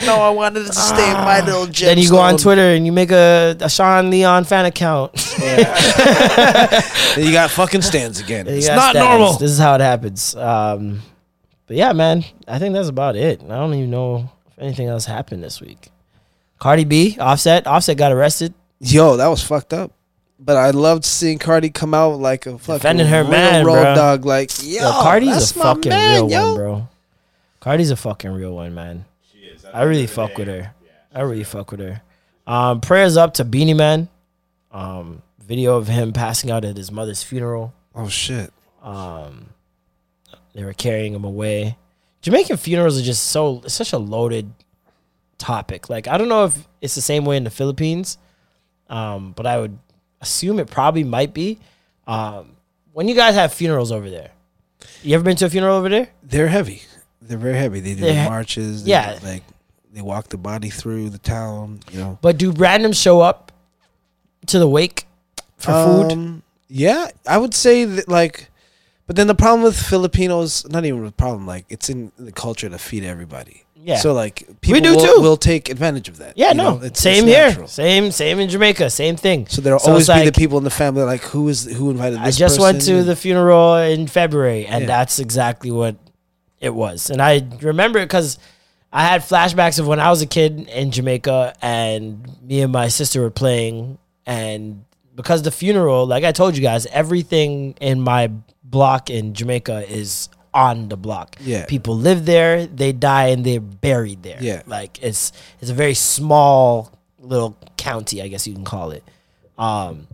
no, 0.05 0.15
I 0.21 0.29
wanted 0.35 0.65
to 0.67 0.73
stay 0.73 1.07
in 1.09 1.13
my 1.15 1.39
little 1.39 1.67
gem. 1.67 1.87
then 1.87 1.97
you 1.97 2.09
go 2.09 2.17
on 2.17 2.35
Twitter 2.37 2.61
and 2.75 2.85
you 2.85 2.91
make 2.91 3.11
a, 3.11 3.55
a 3.61 3.69
Sean 3.69 4.09
Leon 4.09 4.43
fan 4.43 4.65
account. 4.65 5.13
Then 5.39 5.59
you 7.17 7.31
got 7.31 7.49
fucking 7.51 7.81
stands 7.81 8.19
again. 8.19 8.45
You 8.45 8.53
It's 8.55 8.67
not 8.67 8.93
stats. 8.95 8.99
normal. 9.09 9.33
This 9.37 9.51
is 9.51 9.57
how 9.59 9.75
it 9.75 9.81
happens. 9.81 10.35
Um, 10.35 11.01
but 11.65 11.77
yeah, 11.77 11.93
man, 11.93 12.25
I 12.45 12.59
think 12.59 12.73
that's 12.73 12.89
about 12.89 13.15
it. 13.15 13.41
I 13.41 13.47
don't 13.47 13.73
even 13.73 13.89
know 13.89 14.29
if 14.47 14.59
anything 14.59 14.87
else 14.87 15.05
happened 15.05 15.43
this 15.43 15.61
week. 15.61 15.89
Cardi 16.59 16.85
B, 16.85 17.15
Offset, 17.19 17.67
Offset 17.67 17.95
got 17.97 18.11
arrested. 18.11 18.53
Yo, 18.79 19.17
that 19.17 19.27
was 19.27 19.41
fucked 19.43 19.73
up. 19.73 19.91
But 20.39 20.55
I 20.57 20.69
loved 20.69 21.03
seeing 21.03 21.39
Cardi 21.39 21.69
come 21.71 21.93
out 21.95 22.19
like 22.19 22.45
a 22.45 22.57
fucking 22.59 22.75
Defending 22.75 23.07
her 23.07 23.23
real 23.23 23.31
man, 23.31 23.65
road 23.65 23.81
bro. 23.83 23.95
dog. 23.95 24.25
Like, 24.25 24.51
yo, 24.63 24.81
Yo, 24.81 24.91
Cardi's 25.01 25.29
that's 25.31 25.55
a 25.55 25.57
my 25.59 25.63
fucking 25.63 25.89
man, 25.89 26.15
real 26.21 26.31
yo. 26.31 26.45
one, 26.47 26.55
bro. 26.55 26.89
Cardi's 27.59 27.89
a 27.91 27.95
fucking 27.95 28.31
real 28.31 28.53
one, 28.55 28.75
man. 28.75 29.05
She 29.31 29.39
is. 29.39 29.65
I 29.65 29.81
really 29.83 30.05
fuck 30.05 30.37
with 30.37 30.47
her. 30.47 30.73
I 31.13 31.21
really 31.21 31.43
fuck 31.43 31.71
with 31.71 31.79
her. 31.79 32.01
Um, 32.45 32.81
prayers 32.81 33.17
up 33.17 33.33
to 33.35 33.45
Beenie 33.45 33.73
Man. 33.73 34.09
Um, 34.71 35.23
video 35.39 35.75
of 35.77 35.87
him 35.87 36.13
passing 36.13 36.51
out 36.51 36.63
at 36.63 36.77
his 36.77 36.91
mother's 36.91 37.23
funeral. 37.23 37.73
Oh 37.95 38.07
shit. 38.07 38.53
Um, 38.83 39.47
they 40.53 40.63
were 40.63 40.73
carrying 40.73 41.13
him 41.15 41.23
away. 41.23 41.77
Jamaican 42.21 42.57
funerals 42.57 42.99
are 42.99 43.03
just 43.03 43.23
so 43.23 43.61
it's 43.65 43.73
such 43.73 43.91
a 43.91 43.97
loaded 43.97 44.53
topic. 45.39 45.89
Like 45.89 46.07
I 46.07 46.17
don't 46.17 46.29
know 46.29 46.45
if 46.45 46.67
it's 46.81 46.93
the 46.95 47.01
same 47.01 47.25
way 47.25 47.37
in 47.37 47.43
the 47.43 47.49
Philippines, 47.49 48.17
um, 48.89 49.33
but 49.35 49.45
I 49.45 49.57
would 49.59 49.77
assume 50.21 50.59
it 50.59 50.69
probably 50.69 51.03
might 51.03 51.33
be. 51.33 51.59
Um, 52.07 52.55
when 52.93 53.07
you 53.07 53.15
guys 53.15 53.35
have 53.35 53.53
funerals 53.53 53.91
over 53.91 54.09
there, 54.09 54.31
You 55.03 55.15
ever 55.15 55.23
been 55.23 55.35
to 55.37 55.45
a 55.45 55.49
funeral 55.49 55.75
over 55.75 55.89
there? 55.89 56.09
They're 56.23 56.47
heavy. 56.47 56.81
They're 57.21 57.37
very 57.37 57.57
heavy. 57.57 57.79
They 57.81 57.93
do 57.95 58.01
They're 58.01 58.13
the 58.13 58.21
he- 58.23 58.29
marches. 58.29 58.83
They 58.85 58.91
yeah. 58.91 59.19
like 59.23 59.43
they 59.93 60.01
walk 60.01 60.29
the 60.29 60.37
body 60.37 60.69
through 60.69 61.09
the 61.09 61.17
town. 61.17 61.81
You 61.91 61.99
know, 61.99 62.19
But 62.21 62.37
do 62.37 62.53
randoms 62.53 63.01
show 63.01 63.21
up 63.21 63.51
to 64.47 64.59
the 64.59 64.67
wake 64.67 65.05
for 65.57 65.71
food? 65.73 66.11
Um, 66.13 66.43
Yeah, 66.69 67.09
I 67.27 67.37
would 67.37 67.53
say 67.53 67.85
that 67.85 68.07
like, 68.07 68.49
but 69.05 69.15
then 69.15 69.27
the 69.27 69.35
problem 69.35 69.63
with 69.63 69.77
Filipinos, 69.79 70.67
not 70.69 70.85
even 70.85 71.05
a 71.05 71.11
problem, 71.11 71.45
like 71.45 71.65
it's 71.69 71.89
in 71.89 72.11
the 72.17 72.31
culture 72.31 72.69
to 72.69 72.77
feed 72.77 73.03
everybody. 73.03 73.63
Yeah. 73.87 73.97
So 73.99 74.11
like 74.13 74.45
people 74.59 74.73
we 74.73 74.81
do 74.81 74.95
will, 74.97 75.05
too. 75.15 75.21
will 75.21 75.37
take 75.37 75.69
advantage 75.69 76.09
of 76.09 76.17
that. 76.17 76.37
Yeah, 76.37 76.49
you 76.49 76.55
no, 76.55 76.63
know? 76.71 76.83
It's- 76.83 76.99
same 77.01 77.23
it's 77.23 77.33
here, 77.33 77.47
natural. 77.47 77.67
same 77.69 78.11
same 78.11 78.39
in 78.41 78.49
Jamaica, 78.49 78.89
same 78.89 79.15
thing. 79.15 79.47
So 79.47 79.61
there'll 79.61 79.79
So 79.79 79.91
always 79.91 80.07
be 80.07 80.13
like- 80.13 80.25
the 80.25 80.31
people 80.37 80.57
in 80.57 80.65
the 80.65 80.69
family 80.69 81.03
like 81.03 81.21
who 81.21 81.47
is 81.47 81.63
who 81.63 81.89
invited 81.89 82.19
I 82.19 82.31
just 82.31 82.59
went 82.59 82.81
to 82.81 83.01
the 83.03 83.15
funeral 83.15 83.77
in 83.77 84.07
February, 84.07 84.65
and 84.65 84.81
Yeah. 84.81 84.87
that's 84.87 85.19
exactly 85.19 85.71
what 85.71 85.95
it 86.59 86.73
was. 86.75 87.09
And 87.09 87.21
I 87.21 87.47
remember 87.61 87.99
it 87.99 88.05
because 88.05 88.37
I 88.91 89.03
had 89.05 89.21
flashbacks 89.21 89.79
of 89.79 89.87
when 89.87 89.99
I 90.01 90.09
was 90.09 90.21
a 90.21 90.25
kid 90.25 90.67
in 90.67 90.91
Jamaica, 90.91 91.53
and 91.61 92.27
me 92.43 92.61
and 92.61 92.71
my 92.73 92.89
sister 92.89 93.21
were 93.21 93.29
playing. 93.31 93.99
And 94.25 94.83
because 95.15 95.43
the 95.43 95.51
funeral, 95.51 96.05
like 96.05 96.25
I 96.25 96.33
told 96.33 96.57
you 96.57 96.61
guys, 96.61 96.85
everything 96.87 97.75
in 97.79 98.01
my 98.01 98.31
block 98.63 99.09
in 99.09 99.33
Jamaica 99.33 99.85
is 99.89 100.27
on 100.57 100.89
the 100.89 100.97
block. 100.97 101.35
Yeah. 101.39 101.65
people 101.67 101.95
live 101.95 102.25
there, 102.25 102.65
they 102.65 102.91
die, 102.91 103.27
and 103.27 103.45
they're 103.45 103.59
buried 103.61 104.23
there. 104.23 104.39
Yeah. 104.41 104.63
like 104.65 104.97
it's 105.03 105.31
it's 105.61 105.69
a 105.69 105.73
very 105.73 105.93
small 105.93 106.91
little 107.19 107.55
county, 107.77 108.21
I 108.23 108.27
guess 108.27 108.47
you 108.47 108.53
can 108.55 108.65
call 108.65 108.91
it. 108.91 109.03
Um, 109.57 110.07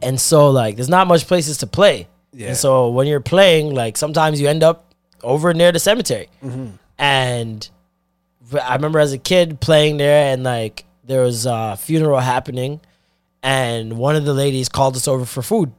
and 0.00 0.20
so 0.20 0.50
like 0.50 0.76
there's 0.76 0.88
not 0.88 1.06
much 1.08 1.26
places 1.26 1.58
to 1.58 1.66
play. 1.66 2.06
Yeah. 2.32 2.48
And 2.48 2.56
so 2.56 2.90
when 2.90 3.06
you're 3.08 3.20
playing, 3.20 3.74
like 3.74 3.96
sometimes 3.96 4.40
you 4.40 4.48
end 4.48 4.62
up 4.62 4.94
over 5.22 5.52
near 5.52 5.72
the 5.72 5.80
cemetery. 5.80 6.28
Mhm. 6.42 6.78
And 6.98 7.68
I 8.62 8.74
remember 8.76 9.00
as 9.00 9.12
a 9.12 9.18
kid 9.18 9.60
playing 9.60 9.96
there 9.96 10.32
and 10.32 10.44
like 10.44 10.84
there 11.04 11.22
was 11.22 11.44
a 11.46 11.76
funeral 11.76 12.20
happening 12.20 12.80
and 13.42 13.98
one 13.98 14.14
of 14.16 14.24
the 14.24 14.34
ladies 14.34 14.68
called 14.68 14.94
us 14.96 15.08
over 15.08 15.24
for 15.24 15.42
food. 15.42 15.72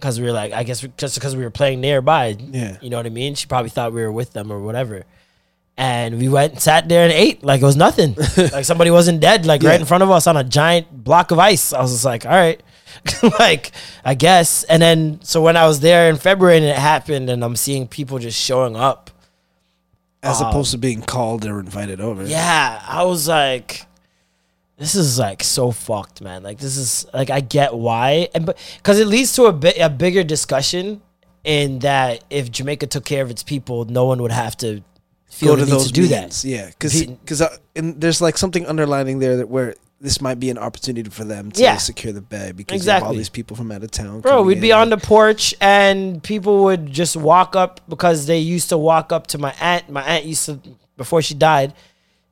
Cause 0.00 0.20
we 0.20 0.26
were 0.26 0.32
like, 0.32 0.52
I 0.52 0.64
guess 0.64 0.86
just 0.96 1.14
because 1.14 1.34
we 1.36 1.44
were 1.44 1.50
playing 1.50 1.80
nearby. 1.80 2.36
Yeah. 2.38 2.76
You 2.82 2.90
know 2.90 2.96
what 2.96 3.06
I 3.06 3.10
mean? 3.10 3.34
She 3.34 3.46
probably 3.46 3.70
thought 3.70 3.92
we 3.92 4.02
were 4.02 4.12
with 4.12 4.32
them 4.32 4.50
or 4.52 4.60
whatever. 4.60 5.04
And 5.76 6.18
we 6.18 6.28
went 6.28 6.52
and 6.52 6.62
sat 6.62 6.88
there 6.88 7.04
and 7.04 7.12
ate 7.12 7.42
like 7.42 7.62
it 7.62 7.64
was 7.64 7.76
nothing. 7.76 8.14
like 8.36 8.64
somebody 8.64 8.90
wasn't 8.90 9.20
dead, 9.20 9.46
like 9.46 9.62
right 9.62 9.80
in 9.80 9.86
front 9.86 10.02
of 10.02 10.10
us 10.10 10.26
on 10.26 10.36
a 10.36 10.44
giant 10.44 11.04
block 11.04 11.30
of 11.30 11.38
ice. 11.38 11.72
I 11.72 11.80
was 11.80 11.92
just 11.92 12.04
like, 12.04 12.26
all 12.26 12.32
right. 12.32 12.62
like, 13.38 13.72
I 14.04 14.14
guess. 14.14 14.64
And 14.64 14.82
then 14.82 15.20
so 15.22 15.42
when 15.42 15.56
I 15.56 15.66
was 15.66 15.80
there 15.80 16.10
in 16.10 16.16
February 16.16 16.58
and 16.58 16.66
it 16.66 16.76
happened 16.76 17.30
and 17.30 17.42
I'm 17.44 17.56
seeing 17.56 17.88
people 17.88 18.18
just 18.18 18.38
showing 18.38 18.76
up. 18.76 19.10
as 20.22 20.40
um, 20.40 20.48
opposed 20.48 20.72
to 20.72 20.78
being 20.78 21.02
called 21.02 21.44
or 21.44 21.58
invited 21.60 22.00
over. 22.00 22.24
Yeah, 22.24 22.82
I 22.86 23.04
was 23.04 23.26
like, 23.26 23.86
this 24.78 24.94
is 24.94 25.18
like 25.18 25.42
so 25.42 25.70
fucked, 25.70 26.20
man. 26.20 26.42
Like 26.42 26.58
this 26.58 26.76
is 26.76 27.06
like 27.14 27.30
I 27.30 27.40
get 27.40 27.74
why, 27.74 28.28
and 28.34 28.44
but 28.46 28.58
because 28.76 28.98
it 28.98 29.06
leads 29.06 29.34
to 29.36 29.44
a 29.44 29.52
bit 29.52 29.78
a 29.78 29.88
bigger 29.88 30.24
discussion 30.24 31.00
in 31.44 31.78
that 31.80 32.24
if 32.30 32.50
Jamaica 32.50 32.86
took 32.86 33.04
care 33.04 33.22
of 33.22 33.30
its 33.30 33.42
people, 33.42 33.84
no 33.84 34.04
one 34.06 34.20
would 34.22 34.32
have 34.32 34.56
to 34.58 34.82
feel 35.30 35.54
go 35.54 35.56
the 35.56 35.66
to 35.66 35.66
need 35.66 35.72
those 35.72 35.86
to 35.88 35.92
do 35.92 36.02
meetings. 36.02 36.42
that. 36.42 36.48
Yeah, 36.48 36.66
because 36.66 37.04
because 37.06 37.42
uh, 37.42 37.56
and 37.76 38.00
there's 38.00 38.20
like 38.20 38.36
something 38.38 38.66
underlining 38.66 39.18
there 39.18 39.36
that 39.38 39.48
where 39.48 39.74
this 40.00 40.20
might 40.20 40.38
be 40.38 40.50
an 40.50 40.58
opportunity 40.58 41.08
for 41.08 41.24
them 41.24 41.50
to 41.52 41.62
Yeah. 41.62 41.76
secure 41.78 42.12
the 42.12 42.20
bag 42.20 42.56
because 42.56 42.84
have 42.84 43.04
all 43.04 43.14
these 43.14 43.30
people 43.30 43.56
from 43.56 43.72
out 43.72 43.82
of 43.82 43.90
town. 43.90 44.20
Bro, 44.20 44.42
we'd 44.42 44.60
be 44.60 44.70
in. 44.70 44.76
on 44.76 44.90
the 44.90 44.98
porch 44.98 45.54
and 45.62 46.22
people 46.22 46.64
would 46.64 46.92
just 46.92 47.16
walk 47.16 47.56
up 47.56 47.80
because 47.88 48.26
they 48.26 48.38
used 48.38 48.68
to 48.68 48.76
walk 48.76 49.12
up 49.12 49.28
to 49.28 49.38
my 49.38 49.54
aunt. 49.60 49.88
My 49.88 50.02
aunt 50.02 50.24
used 50.26 50.44
to, 50.46 50.60
before 50.98 51.22
she 51.22 51.32
died, 51.32 51.72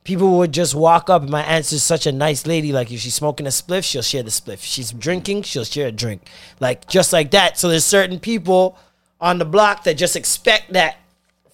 people 0.05 0.39
would 0.39 0.53
just 0.53 0.75
walk 0.75 1.09
up. 1.11 1.23
And 1.23 1.31
my 1.31 1.43
aunt's 1.43 1.71
just 1.71 1.87
such 1.87 2.07
a 2.07 2.13
nice 2.13 2.47
lady. 2.47 2.73
Like 2.73 2.91
if 2.91 3.01
she's 3.01 3.15
smoking 3.15 3.47
a 3.47 3.51
spliff, 3.51 3.85
she'll 3.85 4.03
share 4.03 4.23
the 4.23 4.31
spliff. 4.31 4.55
If 4.55 4.65
she's 4.65 4.93
drinking, 4.93 5.43
she'll 5.43 5.65
share 5.65 5.89
a 5.89 5.93
drink. 5.93 6.29
Like 6.61 6.89
just 6.89 7.13
like 7.13 7.31
that. 7.33 7.59
So 7.59 7.69
there's 7.69 7.85
certain 7.85 8.19
people 8.19 8.79
on 9.21 9.39
the 9.39 9.45
block 9.45 9.85
that 9.85 9.95
just 9.95 10.17
expect 10.17 10.73
that 10.73 10.97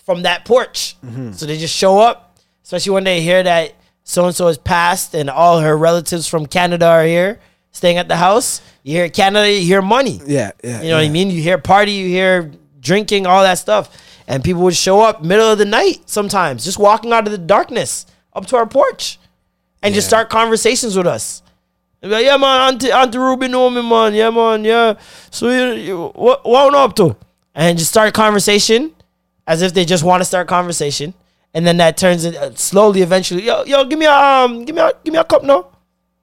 from 0.04 0.22
that 0.22 0.44
porch. 0.44 0.96
Mm-hmm. 1.04 1.32
So 1.32 1.46
they 1.46 1.58
just 1.58 1.76
show 1.76 1.98
up, 1.98 2.38
especially 2.64 2.92
when 2.92 3.04
they 3.04 3.20
hear 3.20 3.42
that 3.42 3.74
so 4.04 4.24
and 4.24 4.34
so 4.34 4.46
has 4.46 4.56
passed 4.56 5.14
and 5.14 5.28
all 5.28 5.60
her 5.60 5.76
relatives 5.76 6.26
from 6.26 6.46
Canada 6.46 6.86
are 6.86 7.04
here 7.04 7.40
staying 7.72 7.98
at 7.98 8.08
the 8.08 8.16
house. 8.16 8.62
You 8.82 8.94
hear 8.94 9.10
Canada, 9.10 9.52
you 9.52 9.60
hear 9.60 9.82
money. 9.82 10.20
Yeah, 10.24 10.52
yeah. 10.64 10.80
You 10.80 10.88
know 10.88 10.96
what 10.96 11.04
I 11.04 11.10
mean? 11.10 11.30
You 11.30 11.42
hear 11.42 11.58
party, 11.58 11.92
you 11.92 12.08
hear 12.08 12.50
drinking, 12.80 13.26
all 13.26 13.42
that 13.42 13.58
stuff. 13.58 13.94
And 14.26 14.42
people 14.42 14.62
would 14.62 14.76
show 14.76 15.00
up 15.02 15.22
middle 15.22 15.50
of 15.50 15.58
the 15.58 15.66
night 15.66 16.02
sometimes, 16.06 16.64
just 16.64 16.78
walking 16.78 17.12
out 17.12 17.26
of 17.26 17.32
the 17.32 17.38
darkness 17.38 18.06
up 18.38 18.46
to 18.46 18.56
our 18.56 18.66
porch 18.66 19.18
and 19.82 19.94
just 19.94 20.06
start 20.06 20.30
conversations 20.30 20.96
with 20.96 21.06
us. 21.06 21.42
Like, 22.00 22.24
yeah, 22.24 22.36
man, 22.36 22.72
Auntie, 22.74 22.92
Auntie 22.92 23.18
Ruby 23.18 23.48
know 23.48 23.68
me, 23.68 23.82
man. 23.82 24.14
Yeah, 24.14 24.30
man, 24.30 24.64
yeah. 24.64 24.94
So, 25.30 25.50
you, 25.50 25.72
you, 25.72 26.06
what, 26.14 26.46
what 26.46 26.74
up 26.74 26.94
to? 26.96 27.16
And 27.54 27.76
just 27.76 27.90
start 27.90 28.14
conversation 28.14 28.94
as 29.46 29.62
if 29.62 29.74
they 29.74 29.84
just 29.84 30.04
want 30.04 30.20
to 30.20 30.24
start 30.24 30.46
conversation. 30.46 31.12
And 31.52 31.66
then 31.66 31.78
that 31.78 31.96
turns 31.96 32.24
it 32.24 32.36
uh, 32.36 32.54
slowly, 32.54 33.02
eventually. 33.02 33.42
Yo, 33.42 33.64
yo, 33.64 33.84
give 33.84 33.98
me 33.98 34.06
a, 34.06 34.12
um, 34.12 34.64
give 34.64 34.76
me 34.76 34.82
a, 34.82 34.92
give 35.02 35.12
me 35.12 35.18
a 35.18 35.24
cup, 35.24 35.42
no. 35.42 35.66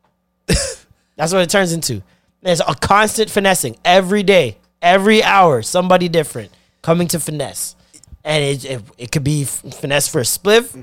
That's 0.45 1.33
what 1.33 1.41
it 1.41 1.49
turns 1.49 1.73
into. 1.73 2.01
There's 2.41 2.61
a 2.61 2.75
constant 2.75 3.29
finessing 3.29 3.75
every 3.83 4.23
day, 4.23 4.57
every 4.81 5.23
hour, 5.23 5.61
somebody 5.61 6.07
different 6.07 6.51
coming 6.81 7.07
to 7.09 7.19
finesse. 7.19 7.75
And 8.23 8.43
it, 8.43 8.65
it, 8.65 8.81
it 8.97 9.11
could 9.11 9.23
be 9.23 9.43
finesse 9.43 10.07
for 10.07 10.19
a 10.19 10.23
spliff, 10.23 10.73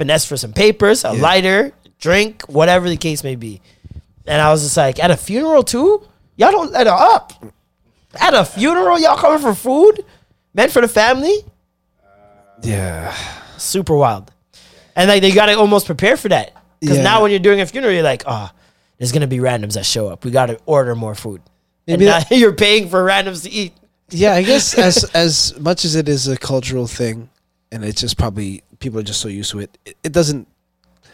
finesse 0.00 0.24
for 0.24 0.38
some 0.38 0.54
papers, 0.54 1.04
a 1.04 1.12
lighter, 1.12 1.72
drink, 1.98 2.42
whatever 2.48 2.88
the 2.88 2.96
case 2.96 3.22
may 3.22 3.36
be. 3.36 3.60
And 4.26 4.40
I 4.40 4.50
was 4.50 4.62
just 4.62 4.76
like, 4.78 4.98
at 4.98 5.10
a 5.10 5.16
funeral 5.16 5.62
too? 5.62 6.02
Y'all 6.36 6.50
don't 6.52 6.72
let 6.72 6.86
her 6.86 6.92
up. 7.14 7.34
At 8.18 8.32
a 8.32 8.46
funeral, 8.46 8.98
y'all 8.98 9.18
coming 9.18 9.40
for 9.40 9.54
food? 9.54 10.02
Meant 10.54 10.72
for 10.72 10.80
the 10.80 10.88
family? 10.88 11.36
Yeah. 12.62 13.14
Super 13.58 13.94
wild. 13.94 14.32
And 14.96 15.08
like 15.10 15.20
they 15.20 15.32
gotta 15.32 15.58
almost 15.58 15.84
prepare 15.84 16.16
for 16.16 16.30
that. 16.30 16.56
Because 16.80 16.96
Yeah. 16.96 17.02
now 17.04 17.20
when 17.22 17.30
you're 17.30 17.40
doing 17.40 17.60
a 17.60 17.66
funeral, 17.66 17.92
you're 17.92 18.02
like, 18.02 18.22
oh, 18.26 18.50
there's 18.96 19.12
gonna 19.12 19.26
be 19.26 19.38
randoms 19.38 19.74
that 19.74 19.84
show 19.84 20.08
up. 20.08 20.24
We 20.24 20.30
gotta 20.30 20.58
order 20.64 20.94
more 20.94 21.14
food. 21.14 21.42
Maybe 21.86 22.08
and 22.08 22.24
now 22.30 22.34
you're 22.36 22.54
paying 22.54 22.88
for 22.88 23.04
randoms 23.04 23.42
to 23.42 23.50
eat. 23.50 23.74
Yeah, 24.08 24.32
I 24.34 24.42
guess 24.42 24.72
as 24.78 25.04
as 25.12 25.58
much 25.60 25.84
as 25.84 25.94
it 25.94 26.08
is 26.08 26.26
a 26.26 26.36
cultural 26.38 26.86
thing, 26.86 27.28
and 27.70 27.84
it's 27.84 28.00
just 28.00 28.16
probably 28.16 28.62
people 28.80 28.98
are 28.98 29.04
just 29.04 29.20
so 29.20 29.28
used 29.28 29.50
to 29.52 29.60
it, 29.60 29.78
it, 29.84 29.96
it 30.02 30.12
doesn't 30.12 30.48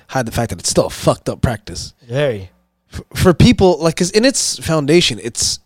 hide 0.08 0.26
the 0.26 0.32
fact 0.32 0.50
that 0.50 0.58
it's 0.58 0.70
still 0.70 0.86
a 0.86 0.90
fucked 0.90 1.28
up 1.28 1.42
practice. 1.42 1.92
Very. 2.08 2.50
For, 2.88 3.04
for 3.14 3.34
people 3.34 3.78
like, 3.78 3.96
cause 3.96 4.10
in 4.10 4.24
its 4.24 4.58
foundation, 4.58 5.18
it's 5.22 5.58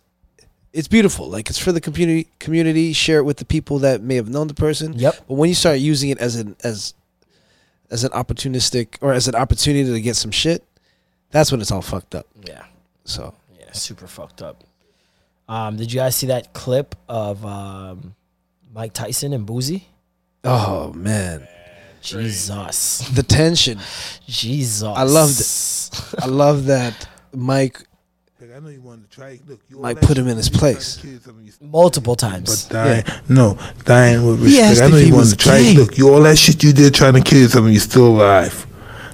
it's 0.73 0.87
beautiful. 0.87 1.29
Like 1.29 1.49
it's 1.49 1.59
for 1.59 1.71
the 1.71 1.81
community. 1.81 2.27
Community 2.39 2.93
share 2.93 3.19
it 3.19 3.23
with 3.23 3.37
the 3.37 3.45
people 3.45 3.79
that 3.79 4.01
may 4.01 4.15
have 4.15 4.29
known 4.29 4.47
the 4.47 4.53
person. 4.53 4.93
Yep. 4.93 5.15
But 5.27 5.33
when 5.35 5.49
you 5.49 5.55
start 5.55 5.79
using 5.79 6.09
it 6.09 6.17
as 6.17 6.35
an 6.35 6.55
as 6.63 6.93
as 7.89 8.03
an 8.03 8.11
opportunistic 8.11 8.97
or 9.01 9.13
as 9.13 9.27
an 9.27 9.35
opportunity 9.35 9.91
to 9.91 10.01
get 10.01 10.15
some 10.15 10.31
shit, 10.31 10.63
that's 11.29 11.51
when 11.51 11.61
it's 11.61 11.71
all 11.71 11.81
fucked 11.81 12.15
up. 12.15 12.25
Yeah. 12.47 12.63
So 13.03 13.33
Yeah, 13.59 13.71
super 13.73 14.07
fucked 14.07 14.41
up. 14.41 14.63
Um, 15.49 15.75
did 15.75 15.91
you 15.91 15.99
guys 15.99 16.15
see 16.15 16.27
that 16.27 16.53
clip 16.53 16.95
of 17.09 17.45
um, 17.45 18.15
Mike 18.73 18.93
Tyson 18.93 19.33
and 19.33 19.45
Boosie? 19.45 19.83
Oh 20.45 20.93
man, 20.93 21.45
Jesus, 22.01 23.09
the 23.13 23.23
tension. 23.23 23.79
Jesus, 24.27 24.83
I 24.83 25.03
loved 25.03 25.39
it. 25.39 26.23
I 26.23 26.27
love 26.27 26.65
that 26.65 27.07
Mike. 27.33 27.87
Mike 29.71 30.01
put 30.01 30.17
him 30.17 30.27
in 30.27 30.37
his 30.37 30.49
place. 30.49 31.03
multiple 31.61 32.15
times. 32.15 32.65
Dying, 32.65 33.03
no, 33.29 33.57
dying 33.85 34.25
with 34.25 34.43
respect. 34.43 34.81
I 34.81 34.85
if 34.85 34.91
know 34.91 34.97
you 34.97 35.13
want 35.13 35.21
was 35.21 35.31
to 35.31 35.37
try. 35.37 35.73
Look, 35.73 35.97
you 35.97 36.13
all 36.13 36.21
that 36.23 36.37
shit 36.37 36.63
you 36.63 36.73
did 36.73 36.93
trying 36.93 37.13
to 37.13 37.21
kill 37.21 37.39
yourself, 37.39 37.65
and 37.65 37.73
you're 37.73 37.81
still 37.81 38.07
alive. 38.07 38.65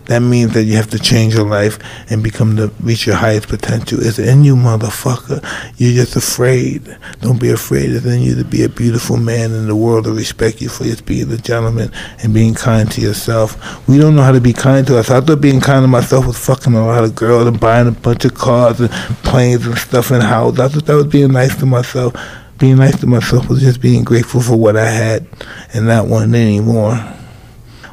That 0.08 0.22
means 0.22 0.54
that 0.54 0.64
you 0.64 0.76
have 0.78 0.90
to 0.92 1.00
change 1.00 1.36
your 1.36 1.46
life 1.46 1.80
and 2.10 2.24
become 2.24 2.56
the 2.56 2.72
reach 2.82 3.06
your 3.06 3.18
highest 3.18 3.50
potential. 3.50 4.00
It's 4.02 4.20
in 4.20 4.44
you, 4.44 4.56
motherfucker. 4.56 5.44
You're 5.78 5.94
just 5.94 6.16
afraid. 6.16 6.98
Don't 7.20 7.40
be 7.40 7.50
afraid. 7.50 7.92
It's 7.92 8.06
in 8.06 8.22
you 8.22 8.36
to 8.36 8.46
be 8.46 8.64
a 8.64 8.70
beautiful 8.70 9.18
man 9.18 9.52
in 9.52 9.68
the 9.68 9.76
world 9.76 10.06
to 10.06 10.14
respect 10.14 10.62
you 10.62 10.70
for 10.70 10.86
just 10.86 11.06
being 11.06 11.32
a 11.32 11.38
gentleman 11.38 11.92
and 12.24 12.34
being 12.34 12.54
kind 12.54 12.90
to 12.92 13.02
yourself. 13.02 13.88
We 13.88 13.98
don't 13.98 14.16
know 14.16 14.24
how 14.24 14.32
to 14.32 14.42
be 14.42 14.54
kind 14.54 14.88
to 14.88 14.98
us. 14.98 15.10
I 15.10 15.20
thought 15.20 15.42
being 15.42 15.60
kind 15.60 15.84
to 15.84 15.88
myself 15.88 16.26
was 16.26 16.44
fucking 16.44 16.74
a 16.74 16.86
lot 16.86 17.04
of 17.04 17.14
girls 17.14 17.48
and 17.48 17.60
buying 17.60 17.88
a 17.88 17.92
bunch 17.92 18.24
of 18.24 18.34
cars 18.34 18.80
and 18.80 18.90
planes 19.24 19.66
and 19.68 19.78
stuff 19.78 20.12
and 20.12 20.24
houses. 20.24 20.60
I 20.60 20.68
thought 20.70 20.86
that 20.86 20.96
was 20.96 21.08
being 21.08 21.32
nice 21.34 21.56
to 21.58 21.66
myself. 21.66 22.14
Being 22.58 22.78
nice 22.78 23.00
to 23.02 23.08
myself 23.08 23.50
was 23.50 23.60
just 23.60 23.82
being 23.82 24.04
grateful 24.04 24.42
for 24.42 24.56
what 24.56 24.78
I 24.78 24.90
had 24.90 25.28
and 25.74 25.86
not 25.86 26.08
wanting 26.08 26.42
anymore. 26.42 27.17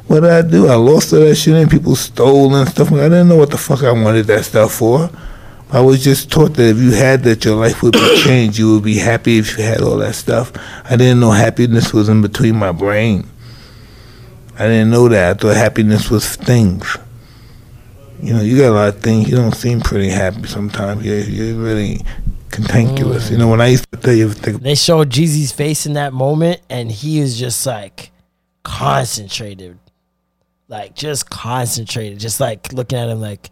What 0.07 0.21
did 0.21 0.29
I 0.29 0.41
do? 0.43 0.67
I 0.67 0.75
lost 0.75 1.13
all 1.13 1.19
that 1.19 1.35
shit 1.35 1.55
and 1.55 1.69
people 1.69 1.95
stole 1.95 2.55
and 2.55 2.69
stuff. 2.69 2.91
I 2.91 3.09
didn't 3.09 3.27
know 3.27 3.37
what 3.37 3.51
the 3.51 3.57
fuck 3.57 3.83
I 3.83 3.91
wanted 3.91 4.27
that 4.27 4.45
stuff 4.45 4.73
for. 4.73 5.09
I 5.71 5.81
was 5.81 6.03
just 6.03 6.31
taught 6.31 6.53
that 6.53 6.69
if 6.69 6.77
you 6.77 6.91
had 6.91 7.23
that, 7.23 7.43
your 7.43 7.55
life 7.55 7.81
would 7.81 7.93
be 7.93 8.17
changed. 8.23 8.59
You 8.59 8.73
would 8.73 8.83
be 8.83 8.97
happy 8.97 9.39
if 9.39 9.57
you 9.57 9.63
had 9.63 9.81
all 9.81 9.97
that 9.97 10.13
stuff. 10.15 10.51
I 10.85 10.95
didn't 10.95 11.19
know 11.19 11.31
happiness 11.31 11.91
was 11.91 12.07
in 12.07 12.21
between 12.21 12.55
my 12.55 12.71
brain. 12.71 13.27
I 14.57 14.67
didn't 14.67 14.91
know 14.91 15.09
that. 15.09 15.37
I 15.37 15.39
thought 15.39 15.57
happiness 15.57 16.09
was 16.09 16.35
things. 16.35 16.97
You 18.21 18.33
know, 18.33 18.41
you 18.41 18.57
got 18.57 18.69
a 18.69 18.71
lot 18.71 18.87
of 18.89 19.01
things. 19.01 19.29
You 19.29 19.35
don't 19.35 19.53
seem 19.53 19.81
pretty 19.81 20.09
happy 20.09 20.47
sometimes. 20.47 21.03
You're, 21.03 21.19
you're 21.19 21.55
really 21.55 21.99
cantankerous. 22.51 23.29
You 23.29 23.37
know, 23.37 23.49
when 23.49 23.59
I 23.59 23.67
used 23.67 23.89
to 23.91 23.97
tell 23.97 24.13
you, 24.13 24.31
think, 24.31 24.61
They 24.61 24.75
showed 24.75 25.09
Jeezy's 25.09 25.51
face 25.51 25.85
in 25.85 25.93
that 25.93 26.13
moment, 26.13 26.61
and 26.69 26.91
he 26.91 27.19
is 27.19 27.37
just 27.37 27.65
like 27.65 28.11
concentrated, 28.63 29.77
like 30.67 30.95
just 30.95 31.29
concentrated, 31.29 32.19
just 32.19 32.39
like 32.39 32.73
looking 32.73 32.97
at 32.97 33.09
him 33.09 33.21
like 33.21 33.49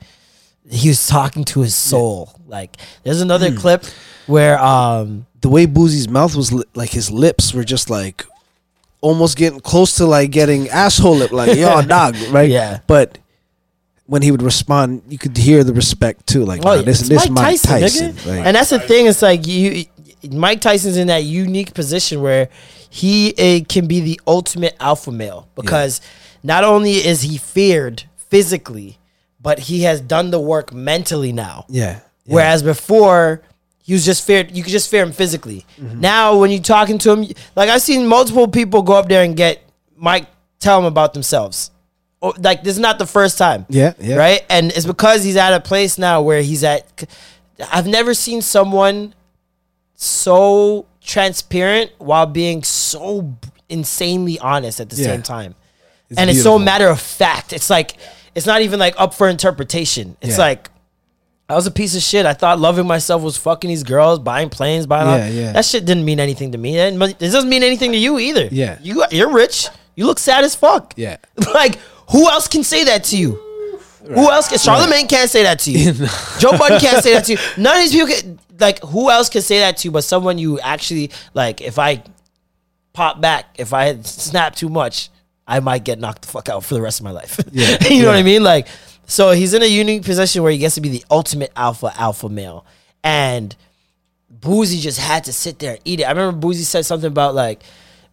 he 0.69 0.87
was 0.89 1.05
talking 1.07 1.43
to 1.45 1.61
his 1.61 1.75
soul. 1.75 2.33
Like 2.47 2.77
there's 3.03 3.21
another 3.21 3.51
Hmm. 3.51 3.57
clip 3.57 3.85
where 4.27 4.59
um 4.59 5.25
the 5.41 5.49
way 5.49 5.67
Boosie's 5.67 6.07
mouth 6.07 6.35
was 6.35 6.51
li- 6.53 6.63
like 6.75 6.89
his 6.91 7.11
lips 7.11 7.53
were 7.53 7.63
just 7.65 7.89
like 7.89 8.25
almost 9.01 9.37
getting 9.37 9.59
close 9.59 9.95
to 9.95 10.05
like 10.05 10.31
getting 10.31 10.69
asshole 10.69 11.17
lip, 11.17 11.31
like 11.31 11.57
yo 11.57 11.81
dog, 11.87 12.15
right? 12.31 12.49
Yeah. 12.49 12.79
But 12.87 13.17
when 14.05 14.21
he 14.21 14.31
would 14.31 14.41
respond, 14.41 15.01
you 15.09 15.17
could 15.17 15.35
hear 15.37 15.63
the 15.63 15.73
respect 15.73 16.27
too. 16.27 16.45
Like, 16.45 16.61
Oh, 16.65 16.81
this 16.81 17.01
this 17.07 17.29
Mike 17.29 17.61
Tyson. 17.61 18.11
nigga. 18.11 18.25
Like, 18.25 18.45
and 18.45 18.55
that's 18.55 18.69
the 18.69 18.79
thing. 18.79 19.07
It's 19.07 19.21
like 19.21 19.45
you, 19.47 19.85
Mike 20.31 20.61
Tyson's 20.61 20.97
in 20.97 21.07
that 21.07 21.23
unique 21.25 21.73
position 21.73 22.21
where 22.21 22.49
he 22.89 23.65
can 23.67 23.87
be 23.87 23.99
the 24.01 24.21
ultimate 24.27 24.75
alpha 24.79 25.11
male 25.11 25.47
because 25.55 25.99
not 26.43 26.63
only 26.63 26.93
is 26.93 27.21
he 27.21 27.37
feared 27.37 28.03
physically, 28.17 28.97
but 29.41 29.59
he 29.59 29.81
has 29.83 30.01
done 30.01 30.31
the 30.31 30.39
work 30.39 30.73
mentally 30.73 31.31
now. 31.31 31.65
yeah. 31.69 31.99
Whereas 32.25 32.63
before, 32.63 33.41
he 33.79 33.91
was 33.91 34.05
just 34.05 34.25
feared. 34.25 34.55
You 34.55 34.63
could 34.63 34.71
just 34.71 34.89
fear 34.89 35.03
him 35.03 35.11
physically. 35.11 35.65
Mm-hmm. 35.77 35.99
Now, 35.99 36.37
when 36.37 36.51
you're 36.51 36.61
talking 36.61 36.97
to 36.99 37.11
him, 37.11 37.27
like 37.55 37.69
I've 37.69 37.81
seen 37.81 38.07
multiple 38.07 38.47
people 38.47 38.81
go 38.81 38.93
up 38.93 39.09
there 39.09 39.23
and 39.25 39.35
get 39.35 39.61
Mike 39.97 40.27
tell 40.59 40.79
him 40.79 40.85
about 40.85 41.13
themselves. 41.13 41.69
Or, 42.21 42.33
like 42.39 42.63
this 42.63 42.75
is 42.75 42.79
not 42.79 42.97
the 42.97 43.05
first 43.05 43.37
time. 43.37 43.65
Yeah, 43.67 43.91
yeah. 43.99 44.15
Right, 44.15 44.45
and 44.49 44.71
it's 44.71 44.85
because 44.85 45.25
he's 45.25 45.35
at 45.35 45.53
a 45.53 45.59
place 45.59 45.97
now 45.97 46.21
where 46.21 46.41
he's 46.41 46.63
at. 46.63 47.03
I've 47.69 47.87
never 47.87 48.13
seen 48.13 48.41
someone 48.41 49.13
so 49.95 50.85
transparent 51.01 51.91
while 51.97 52.25
being 52.25 52.63
so 52.63 53.35
insanely 53.67 54.39
honest 54.39 54.79
at 54.79 54.89
the 54.89 54.95
Yeah. 54.95 55.07
same 55.07 55.21
time. 55.23 55.55
It's 56.13 56.19
and 56.19 56.29
it's 56.29 56.43
so 56.43 56.57
matter 56.59 56.87
of 56.87 56.99
fact. 56.99 57.53
It's 57.53 57.69
like 57.69 57.95
it's 58.35 58.45
not 58.45 58.61
even 58.61 58.79
like 58.79 58.95
up 58.97 59.13
for 59.13 59.27
interpretation. 59.29 60.15
It's 60.21 60.37
Yeah. 60.37 60.43
like 60.45 60.69
I 61.49 61.55
was 61.55 61.67
a 61.67 61.71
piece 61.71 61.95
of 61.95 62.01
shit. 62.01 62.25
I 62.25 62.33
thought 62.33 62.59
loving 62.59 62.87
myself 62.87 63.21
was 63.21 63.37
fucking 63.37 63.67
these 63.67 63.83
girls, 63.83 64.19
buying 64.19 64.49
planes, 64.49 64.87
buying 64.87 65.07
all- 65.07 65.17
Yeah, 65.17 65.27
yeah. 65.27 65.51
That 65.51 65.65
shit 65.65 65.85
didn't 65.85 66.05
mean 66.05 66.19
anything 66.19 66.53
to 66.53 66.57
me. 66.57 66.77
It 66.79 67.19
doesn't 67.19 67.49
mean 67.49 67.63
anything 67.63 67.91
to 67.91 67.97
you 67.97 68.17
either. 68.17 68.47
Yeah. 68.51 68.77
You 68.81 69.03
you're 69.11 69.31
rich. 69.31 69.67
You 69.95 70.05
look 70.05 70.19
sad 70.19 70.43
as 70.43 70.55
fuck. 70.55 70.93
Yeah. 70.95 71.17
like 71.53 71.77
who 72.11 72.29
else 72.29 72.47
can 72.47 72.63
say 72.63 72.83
that 72.85 73.03
to 73.05 73.17
you? 73.17 73.39
Who 74.05 74.29
else 74.31 74.49
can 74.49 74.57
Charlamagne 74.57 75.07
can't 75.07 75.29
say 75.29 75.43
that 75.43 75.59
to 75.59 75.71
you. 75.71 75.93
Joe 76.39 76.57
Budden 76.57 76.79
can't 76.79 77.03
say 77.03 77.13
that 77.13 77.25
to 77.25 77.33
you. 77.33 77.37
None 77.57 77.75
of 77.77 77.81
these 77.83 77.91
people 77.93 78.07
can 78.07 78.39
like 78.59 78.79
who 78.81 79.09
else 79.11 79.29
can 79.29 79.41
say 79.41 79.59
that 79.59 79.77
to 79.77 79.87
you 79.87 79.91
but 79.91 80.03
someone 80.03 80.37
you 80.37 80.59
actually 80.59 81.11
like 81.33 81.61
if 81.61 81.77
I 81.79 82.03
pop 82.93 83.19
back, 83.21 83.45
if 83.57 83.73
I 83.73 83.99
snap 84.01 84.55
too 84.55 84.69
much, 84.69 85.09
I 85.47 85.59
might 85.59 85.83
get 85.83 85.99
knocked 85.99 86.23
the 86.23 86.27
fuck 86.29 86.49
out 86.49 86.63
for 86.63 86.73
the 86.73 86.81
rest 86.81 86.99
of 86.99 87.03
my 87.03 87.11
life. 87.11 87.39
Yeah, 87.51 87.77
you 87.89 88.03
know 88.03 88.09
what. 88.09 88.17
I 88.17 88.23
mean? 88.23 88.43
Like 88.43 88.67
so 89.05 89.31
he's 89.31 89.53
in 89.53 89.61
a 89.61 89.67
unique 89.67 90.03
position 90.03 90.43
where 90.43 90.51
he 90.51 90.57
gets 90.57 90.75
to 90.75 90.81
be 90.81 90.89
the 90.89 91.03
ultimate 91.11 91.51
alpha 91.55 91.91
alpha 91.97 92.29
male. 92.29 92.65
And 93.03 93.55
Boosie 94.33 94.79
just 94.79 94.99
had 94.99 95.25
to 95.25 95.33
sit 95.33 95.59
there 95.59 95.71
and 95.73 95.81
eat 95.85 95.99
it. 95.99 96.03
I 96.03 96.11
remember 96.11 96.47
Boosie 96.47 96.63
said 96.63 96.85
something 96.85 97.09
about 97.09 97.35
like 97.35 97.61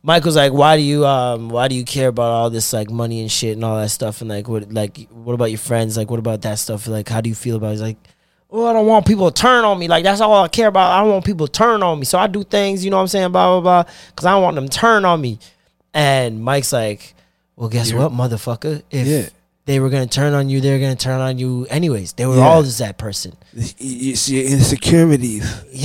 Michael's 0.02 0.36
like, 0.36 0.52
why 0.52 0.76
do 0.76 0.82
you 0.82 1.06
um 1.06 1.48
why 1.48 1.68
do 1.68 1.74
you 1.74 1.84
care 1.84 2.08
about 2.08 2.30
all 2.30 2.50
this 2.50 2.72
like 2.72 2.90
money 2.90 3.20
and 3.20 3.30
shit 3.30 3.54
and 3.54 3.64
all 3.64 3.76
that 3.76 3.90
stuff 3.90 4.20
and 4.20 4.30
like 4.30 4.48
what 4.48 4.72
like 4.72 5.08
what 5.10 5.34
about 5.34 5.50
your 5.50 5.58
friends? 5.58 5.96
Like 5.96 6.10
what 6.10 6.18
about 6.18 6.42
that 6.42 6.58
stuff? 6.58 6.86
Like 6.86 7.08
how 7.08 7.20
do 7.20 7.28
you 7.28 7.34
feel 7.34 7.56
about 7.56 7.68
it? 7.68 7.72
He's 7.72 7.82
like, 7.82 7.98
Oh, 8.52 8.66
I 8.66 8.72
don't 8.72 8.86
want 8.86 9.06
people 9.06 9.30
to 9.30 9.42
turn 9.42 9.64
on 9.64 9.78
me. 9.78 9.86
Like 9.86 10.02
that's 10.02 10.20
all 10.20 10.42
I 10.42 10.48
care 10.48 10.68
about. 10.68 10.90
I 10.90 11.00
don't 11.02 11.10
want 11.10 11.24
people 11.24 11.46
to 11.46 11.52
turn 11.52 11.84
on 11.84 12.00
me. 12.00 12.04
So 12.04 12.18
I 12.18 12.26
do 12.26 12.42
things, 12.42 12.84
you 12.84 12.90
know 12.90 12.96
what 12.96 13.02
I'm 13.02 13.08
saying, 13.08 13.30
blah 13.30 13.60
blah 13.60 13.84
blah. 13.84 13.92
Cause 14.16 14.26
I 14.26 14.32
don't 14.32 14.42
want 14.42 14.56
them 14.56 14.68
to 14.68 14.76
turn 14.76 15.04
on 15.04 15.20
me. 15.20 15.38
And 15.94 16.42
Mike's 16.42 16.72
like, 16.72 17.14
Well, 17.60 17.68
guess 17.68 17.90
You're- 17.90 18.02
what, 18.04 18.12
motherfucker? 18.12 18.82
If 18.90 19.06
Yeah. 19.06 19.28
they 19.66 19.80
were 19.80 19.90
gonna 19.90 20.06
turn 20.06 20.32
on 20.32 20.48
you, 20.48 20.62
they 20.62 20.70
were 20.72 20.78
gonna 20.78 20.96
turn 20.96 21.20
on 21.20 21.36
you 21.38 21.66
anyways. 21.68 22.14
They 22.14 22.24
were 22.24 22.36
Yeah. 22.36 22.48
all 22.48 22.62
just 22.62 22.78
that 22.78 22.96
person. 22.96 23.34
It's 23.54 24.30
your 24.30 24.44
insecurities. 24.44 25.44
it's, 25.70 25.84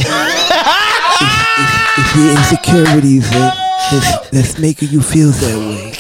it's, 1.22 1.98
it's 1.98 2.16
your 2.16 2.32
insecurities 2.32 3.30
that, 3.30 3.54
that's, 3.92 4.30
that's 4.30 4.58
making 4.58 4.90
you 4.90 5.02
feel 5.02 5.32
that 5.32 5.58
way. 5.60 5.92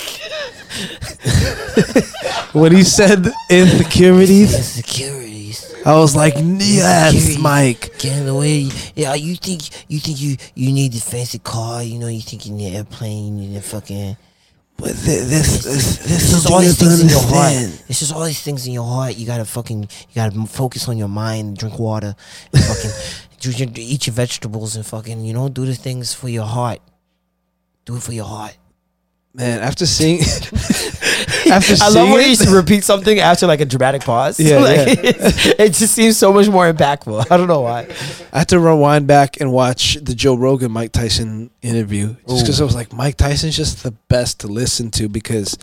when 2.61 2.71
he 2.71 2.83
said 2.83 3.27
insecurities, 3.49 4.53
Insecurities. 4.55 5.73
I 5.85 5.93
was 5.97 6.15
like, 6.15 6.35
yes, 6.37 7.37
Mike. 7.37 7.97
Getting 7.99 8.29
away. 8.29 8.69
Yeah, 8.95 9.13
you 9.15 9.35
think 9.35 9.61
you 9.89 9.99
think 9.99 10.21
you 10.21 10.37
you 10.55 10.71
need 10.71 10.93
the 10.93 10.99
fancy 11.01 11.39
car? 11.39 11.83
You 11.83 11.99
know, 11.99 12.07
you 12.07 12.21
think 12.21 12.45
you 12.45 12.53
need 12.53 12.69
an 12.69 12.75
airplane? 12.77 13.37
You 13.39 13.49
need 13.49 13.57
a 13.57 13.61
fucking. 13.61 14.15
But 14.77 14.91
this, 14.91 15.29
this, 15.29 15.63
this, 15.63 15.97
this 15.99 16.31
just 16.31 16.51
all 16.51 16.59
these 16.59 16.77
things 16.77 17.01
in 17.01 17.09
your 17.09 17.21
heart. 17.21 17.53
It's 17.87 17.99
just 17.99 18.13
all 18.13 18.25
these 18.25 18.41
things 18.41 18.67
in 18.67 18.73
your 18.73 18.83
heart. 18.85 19.15
You 19.15 19.25
gotta 19.25 19.45
fucking, 19.45 19.83
you 19.83 20.15
gotta 20.15 20.45
focus 20.47 20.89
on 20.89 20.97
your 20.97 21.07
mind, 21.07 21.57
drink 21.57 21.79
water, 21.79 22.15
and 22.53 22.63
fucking, 22.63 22.91
do 23.39 23.51
your, 23.51 23.69
eat 23.75 24.07
your 24.07 24.13
vegetables, 24.13 24.75
and 24.75 24.85
fucking, 24.85 25.23
you 25.23 25.33
know, 25.33 25.47
do 25.47 25.65
the 25.65 25.75
things 25.75 26.13
for 26.13 26.27
your 26.27 26.45
heart. 26.45 26.79
Do 27.85 27.95
it 27.95 28.03
for 28.03 28.11
your 28.11 28.25
heart. 28.25 28.57
Man, 29.33 29.59
after 29.59 29.85
seeing, 29.85 30.19
after 31.51 31.73
I 31.73 31.75
seeing 31.75 31.93
love 31.95 32.09
when 32.09 32.19
it- 32.19 32.23
he 32.23 32.29
used 32.29 32.43
to 32.43 32.55
repeat 32.55 32.83
something 32.83 33.19
after 33.19 33.47
like 33.47 33.61
a 33.61 33.65
dramatic 33.65 34.03
pause. 34.03 34.39
Yeah, 34.39 34.57
like, 34.59 34.75
yeah. 34.77 34.93
It, 35.03 35.59
it 35.59 35.73
just 35.73 35.93
seems 35.93 36.17
so 36.17 36.31
much 36.33 36.47
more 36.49 36.71
impactful. 36.71 37.27
I 37.31 37.37
don't 37.37 37.47
know 37.47 37.61
why. 37.61 37.87
I 38.33 38.39
had 38.39 38.49
to 38.49 38.59
rewind 38.59 39.07
back 39.07 39.39
and 39.41 39.51
watch 39.51 39.95
the 40.01 40.13
Joe 40.15 40.35
Rogan 40.35 40.71
Mike 40.71 40.91
Tyson 40.91 41.49
interview 41.61 42.15
just 42.27 42.43
because 42.43 42.59
Ooh. 42.59 42.63
I 42.63 42.65
was 42.65 42.75
like, 42.75 42.93
Mike 42.93 43.17
Tyson's 43.17 43.55
just 43.55 43.83
the 43.83 43.91
best 44.09 44.39
to 44.41 44.47
listen 44.47 44.91
to 44.91 45.07
because 45.09 45.57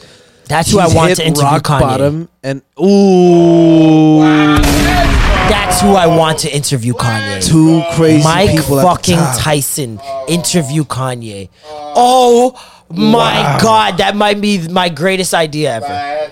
That's 0.47 0.71
who 0.71 0.79
I 0.79 0.87
want 0.95 1.11
hit 1.11 1.17
to 1.17 1.27
interview 1.27 1.45
rock 1.51 1.63
Kanye. 1.65 1.81
bottom 1.81 2.29
and 2.43 2.63
ooh, 2.81 4.19
That's 4.23 5.81
who 5.81 5.95
I 5.95 6.07
want 6.07 6.39
to 6.41 6.55
interview 6.55 6.95
Kanye. 6.95 7.45
Two 7.47 7.83
crazy 7.95 8.23
Mike 8.25 8.51
people 8.51 8.79
at 8.79 8.83
the 8.83 8.89
fucking 8.89 9.17
top. 9.17 9.39
Tyson 9.41 10.01
interview 10.29 10.85
Kanye. 10.85 11.49
Oh 11.95 12.82
my 12.93 13.41
Wow. 13.43 13.59
god, 13.61 13.99
that 13.99 14.17
might 14.17 14.41
be 14.41 14.69
my 14.69 14.89
greatest 14.89 15.35
idea 15.35 15.75
ever. 15.77 16.31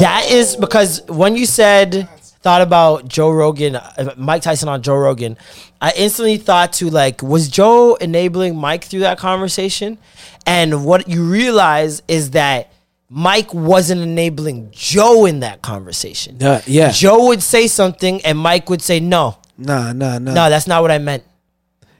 That 0.00 0.30
is 0.30 0.56
because 0.56 1.02
when 1.08 1.36
you 1.36 1.46
said 1.46 2.08
thought 2.40 2.62
about 2.62 3.08
Joe 3.08 3.30
Rogan, 3.30 3.76
uh, 3.76 4.14
Mike 4.16 4.42
Tyson 4.42 4.68
on 4.68 4.80
Joe 4.82 4.96
Rogan, 4.96 5.36
I 5.80 5.92
instantly 5.96 6.36
thought 6.38 6.72
to 6.74 6.88
like, 6.90 7.22
was 7.22 7.48
Joe 7.48 7.94
enabling 7.96 8.56
Mike 8.56 8.84
through 8.84 9.00
that 9.00 9.18
conversation? 9.18 9.98
And 10.46 10.84
what 10.86 11.08
you 11.08 11.24
realize 11.24 12.02
is 12.08 12.30
that 12.30 12.72
Mike 13.10 13.52
wasn't 13.52 14.00
enabling 14.00 14.70
Joe 14.72 15.26
in 15.26 15.40
that 15.40 15.60
conversation. 15.62 16.36
Yeah, 16.40 16.62
yeah. 16.66 16.90
Joe 16.92 17.26
would 17.28 17.42
say 17.42 17.66
something 17.66 18.24
and 18.24 18.38
Mike 18.38 18.70
would 18.70 18.82
say 18.82 19.00
no. 19.00 19.36
Nah, 19.58 19.92
nah, 19.92 20.18
nah. 20.18 20.32
No, 20.34 20.50
that's 20.50 20.66
not 20.66 20.82
what 20.82 20.90
I 20.90 20.98
meant. 20.98 21.22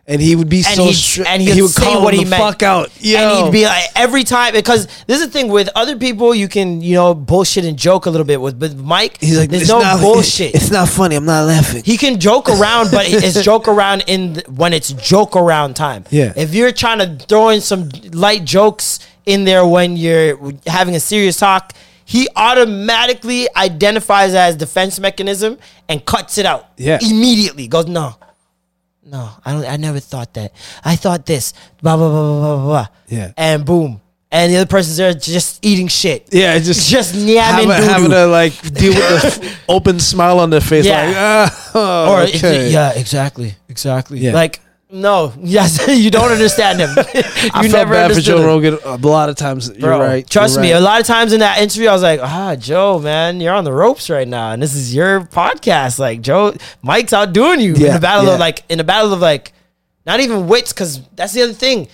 And 0.09 0.20
he 0.23 0.36
would 0.36 0.49
be 0.49 0.59
And 0.59 0.76
so 0.76 0.86
stri- 0.89 1.26
and 1.26 1.43
he'd 1.43 1.55
he 1.55 1.62
would 1.62 1.70
say 1.73 1.83
call 1.83 2.05
what 2.05 2.15
him 2.15 2.18
he 2.18 2.25
the 2.25 2.31
meant. 2.31 2.43
fuck 2.43 2.62
out. 2.62 2.91
Yo. 3.02 3.18
And 3.18 3.44
he'd 3.47 3.52
be 3.52 3.65
like 3.65 3.85
every 3.97 4.23
time 4.23 4.52
because 4.52 4.86
this 5.07 5.20
is 5.20 5.26
the 5.26 5.33
thing 5.33 5.49
with 5.49 5.68
other 5.75 5.97
people 5.97 6.35
you 6.35 6.47
can 6.49 6.81
you 6.81 6.94
know 6.94 7.12
bullshit 7.15 7.65
and 7.65 7.76
joke 7.76 8.07
a 8.07 8.10
little 8.10 8.25
bit 8.26 8.41
with, 8.41 8.59
but 8.59 8.76
Mike 8.76 9.18
He's 9.20 9.36
like, 9.39 9.51
there's 9.51 9.68
no 9.68 9.81
not- 9.81 10.01
bullshit. 10.01 10.55
It's 10.55 10.70
not 10.70 10.89
funny. 10.89 11.17
I'm 11.17 11.25
not 11.25 11.47
laughing. 11.47 11.83
He 11.85 11.97
can 11.97 12.20
joke 12.20 12.49
around, 12.49 12.91
but 12.93 13.07
it's 13.09 13.43
joke 13.51 13.67
around 13.68 14.05
in 14.07 14.35
the, 14.35 14.43
when 14.51 14.73
it's 14.73 14.93
joke 14.93 15.35
around 15.36 15.75
time. 15.75 16.05
Yeah. 16.10 16.33
If 16.36 16.55
you're 16.55 16.73
trying 16.73 16.99
to 17.01 17.25
throw 17.26 17.49
in 17.49 17.60
some 17.60 17.89
light 18.12 18.44
jokes 18.44 19.01
in 19.25 19.44
there 19.44 19.67
when 19.67 19.97
you're 19.97 20.39
having 20.68 20.94
a 20.94 21.01
serious 21.01 21.36
talk, 21.36 21.73
he 22.05 22.28
automatically 22.36 23.49
identifies 23.57 24.35
as 24.35 24.55
defense 24.57 25.01
mechanism 25.01 25.59
and 25.89 26.05
cuts 26.05 26.39
it 26.39 26.47
out. 26.47 26.68
Yeah. 26.76 26.99
Immediately 27.02 27.67
goes 27.68 27.86
no. 27.86 28.15
No, 29.07 29.31
I 29.44 29.52
don't. 29.52 29.65
I 29.65 29.76
never 29.76 30.01
thought 30.01 30.35
that. 30.35 30.52
I 30.85 30.97
thought 30.97 31.25
this. 31.26 31.52
Blah 31.81 31.97
blah 31.97 32.09
blah 32.09 32.23
blah 32.23 32.41
blah 32.41 32.57
blah. 32.57 32.67
blah. 32.67 32.86
Yeah. 33.09 33.33
And 33.36 33.65
boom. 33.65 34.01
And 34.33 34.52
the 34.52 34.57
other 34.57 34.67
person's 34.67 34.97
there 34.97 35.15
just 35.15 35.65
eating 35.65 35.86
shit. 35.86 36.28
Yeah, 36.33 36.59
just 36.59 36.91
just 36.91 37.15
having, 37.15 37.70
having 37.70 38.10
to 38.10 38.26
like 38.26 38.60
deal 38.75 38.93
with 38.93 39.23
the 39.41 39.47
f- 39.47 39.65
open 39.68 40.01
smile 40.01 40.41
on 40.41 40.51
their 40.51 40.60
face. 40.60 40.85
Yeah. 40.85 41.07
Like, 41.07 41.17
ah, 41.75 42.10
or 42.10 42.23
okay. 42.23 42.70
yeah, 42.70 42.93
exactly, 42.94 43.55
exactly. 43.68 44.18
Yeah. 44.18 44.33
Like 44.33 44.60
No, 44.89 45.33
yes, 45.43 45.87
you 45.89 46.11
don't 46.11 46.31
understand 46.31 46.79
him. 46.79 46.91
you 46.97 47.05
I 47.53 47.63
felt 47.63 47.73
never 47.73 47.95
bad 47.95 48.15
for 48.15 48.21
Joe 48.21 48.39
him. 48.39 48.45
Rogan 48.47 48.79
a 48.85 48.97
lot 48.97 49.29
of 49.29 49.35
times. 49.37 49.69
You're 49.69 49.81
Bro, 49.81 50.01
right. 50.01 50.29
Trust 50.29 50.55
you're 50.55 50.63
me, 50.63 50.73
right. 50.73 50.79
a 50.79 50.81
lot 50.81 51.01
of 51.01 51.07
times 51.07 51.33
in 51.33 51.41
that 51.41 51.59
interview, 51.59 51.89
I 51.89 51.93
was 51.93 52.03
like, 52.03 52.21
ah, 52.23 52.55
Joe, 52.57 52.99
man, 53.01 53.41
you're 53.41 53.53
on 53.55 53.65
the 53.65 53.73
ropes 53.73 54.09
right 54.09 54.29
now, 54.29 54.53
and 54.53 54.63
this 54.63 54.75
is 54.75 54.95
your 54.95 55.23
podcast. 55.23 55.99
Like, 55.99 56.21
Joe, 56.21 56.55
Mike's 56.83 57.13
outdoing 57.13 57.61
you 57.61 57.75
in 57.75 57.81
Yeah, 57.81 57.95
the 57.95 58.01
battle 58.01 58.27
yeah. 58.27 58.35
of 58.35 58.41
like, 58.41 58.63
in 58.69 58.79
the 58.79 58.85
battle 58.85 59.13
of 59.13 59.21
like, 59.21 59.53
not 60.07 60.21
even 60.21 60.47
wits, 60.47 60.73
because 60.73 61.01
that's 61.17 61.33
the 61.33 61.43
other 61.43 61.53
thing 61.53 61.89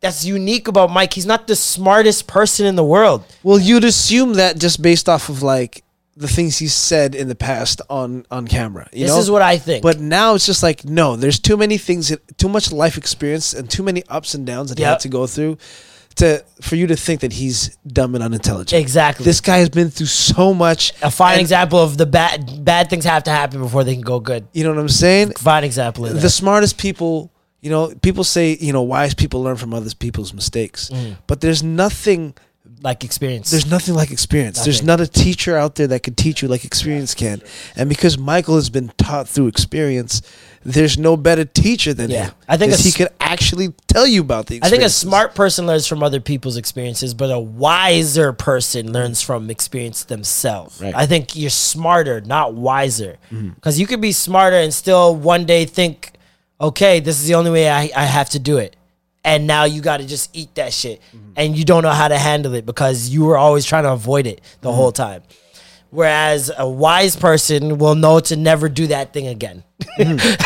that's 0.00 0.24
unique 0.24 0.68
about 0.68 0.90
Mike. 0.90 1.14
He's 1.14 1.24
not 1.26 1.46
the 1.46 1.56
smartest 1.56 2.26
person 2.26 2.66
in 2.66 2.76
the 2.76 2.84
world. 2.84 3.24
Well, 3.42 3.58
you'd 3.58 3.84
assume 3.84 4.34
that 4.34 4.58
just 4.58 4.82
based 4.82 5.08
off 5.08 5.28
of 5.30 5.42
like 5.42 5.82
the 6.22 6.28
things 6.28 6.58
he 6.58 6.68
said 6.68 7.14
in 7.14 7.28
the 7.28 7.34
past 7.34 7.80
on 7.90 8.24
on 8.30 8.46
camera. 8.48 8.88
You 8.92 9.04
This 9.06 9.14
know? 9.14 9.18
is 9.20 9.30
what 9.30 9.42
I 9.42 9.58
think. 9.58 9.82
But 9.82 10.00
now 10.00 10.34
it's 10.34 10.46
just 10.46 10.62
like 10.62 10.84
no, 10.84 11.16
there's 11.16 11.38
too 11.38 11.56
many 11.56 11.76
things, 11.78 12.08
that, 12.08 12.38
too 12.38 12.48
much 12.48 12.72
life 12.72 12.96
experience, 12.96 13.52
and 13.52 13.68
too 13.68 13.82
many 13.82 14.02
ups 14.08 14.34
and 14.34 14.46
downs 14.46 14.70
that 14.70 14.78
he 14.78 14.84
had 14.84 15.00
to 15.00 15.08
go 15.08 15.26
through. 15.26 15.58
To 16.16 16.44
for 16.60 16.76
you 16.76 16.86
to 16.88 16.96
think 16.96 17.20
that 17.22 17.32
he's 17.32 17.74
dumb 17.86 18.14
and 18.14 18.22
unintelligent. 18.22 18.78
Exactly. 18.78 19.24
This 19.24 19.40
guy 19.40 19.58
has 19.58 19.70
been 19.70 19.88
through 19.88 20.08
so 20.08 20.52
much. 20.52 20.92
A 21.02 21.10
fine 21.10 21.40
example 21.40 21.78
of 21.78 21.96
the 21.96 22.04
bad 22.04 22.62
bad 22.64 22.90
things 22.90 23.04
have 23.06 23.22
to 23.24 23.30
happen 23.30 23.60
before 23.62 23.82
they 23.82 23.94
can 23.94 24.02
go 24.02 24.20
good. 24.20 24.46
You 24.52 24.64
know 24.64 24.70
what 24.74 24.78
I'm 24.80 24.90
saying? 24.90 25.32
Fine 25.38 25.64
example 25.64 26.04
of 26.04 26.20
the 26.20 26.28
smartest 26.28 26.76
people 26.76 27.30
you 27.62 27.70
know 27.70 27.94
people 28.02 28.24
say 28.24 28.58
you 28.60 28.72
know 28.74 28.82
wise 28.82 29.14
people 29.14 29.40
learn 29.42 29.56
from 29.56 29.72
other 29.72 29.88
people's 29.94 30.34
mistakes 30.34 30.90
Mm. 30.90 31.16
but 31.28 31.40
there's 31.40 31.62
nothing 31.62 32.34
like 32.82 33.04
experience 33.04 33.50
there's 33.50 33.70
nothing 33.70 33.94
like 33.94 34.10
experience 34.10 34.64
there's 34.64 34.82
not 34.82 35.00
a 35.00 35.06
teacher 35.06 35.56
out 35.56 35.76
there 35.76 35.86
that 35.86 36.02
can 36.02 36.14
teach 36.14 36.42
you 36.42 36.48
like 36.48 36.64
experience 36.64 37.14
can 37.14 37.40
and 37.76 37.88
because 37.88 38.18
michael 38.18 38.56
has 38.56 38.70
been 38.70 38.88
taught 38.98 39.28
through 39.28 39.46
experience 39.46 40.20
there's 40.64 40.96
no 40.98 41.16
better 41.16 41.44
teacher 41.44 41.92
than 41.92 42.10
Yeah. 42.10 42.26
him 42.26 42.32
I 42.48 42.56
think 42.56 42.72
a 42.72 42.76
he 42.76 42.92
could 42.92 43.08
actually 43.18 43.72
tell 43.88 44.06
you 44.06 44.20
about 44.20 44.46
the 44.46 44.60
I 44.62 44.68
think 44.68 44.82
a 44.82 44.88
smart 44.88 45.34
person 45.34 45.66
learns 45.66 45.86
from 45.86 46.02
other 46.02 46.20
people's 46.20 46.56
experiences, 46.56 47.14
but 47.14 47.30
a 47.30 47.38
wiser 47.40 48.32
person 48.32 48.92
learns 48.92 49.22
from 49.22 49.50
experience 49.50 50.04
themselves. 50.04 50.80
Right. 50.80 50.94
I 50.94 51.06
think 51.06 51.34
you're 51.34 51.50
smarter, 51.50 52.20
not 52.20 52.54
wiser. 52.54 53.16
Mm-hmm. 53.32 53.50
Because 53.50 53.80
you 53.80 53.86
could 53.86 54.00
be 54.00 54.12
smarter 54.12 54.56
and 54.56 54.72
still 54.72 55.16
one 55.16 55.46
day 55.46 55.64
think, 55.64 56.12
okay, 56.60 57.00
this 57.00 57.20
is 57.20 57.26
the 57.26 57.34
only 57.34 57.50
way 57.50 57.68
I, 57.70 57.90
I 57.96 58.04
have 58.04 58.28
to 58.30 58.38
do 58.38 58.58
it. 58.58 58.76
And 59.24 59.46
now 59.46 59.64
you 59.64 59.80
got 59.82 59.98
to 59.98 60.06
just 60.06 60.30
eat 60.36 60.54
that 60.56 60.72
shit. 60.72 61.00
And 61.36 61.56
you 61.56 61.64
don't 61.64 61.82
know 61.84 61.90
how 61.90 62.08
to 62.08 62.18
handle 62.18 62.54
it 62.54 62.66
because 62.66 63.08
you 63.08 63.24
were 63.24 63.36
always 63.36 63.64
trying 63.64 63.84
to 63.84 63.92
avoid 63.92 64.26
it 64.26 64.40
the 64.62 64.70
Mhm. 64.70 64.74
whole 64.74 64.92
time. 64.92 65.22
Whereas 65.90 66.50
a 66.56 66.66
wise 66.66 67.16
person 67.16 67.76
will 67.78 67.94
know 67.94 68.18
to 68.20 68.34
never 68.34 68.68
do 68.70 68.86
that 68.86 69.12
thing 69.12 69.26
again. 69.26 69.62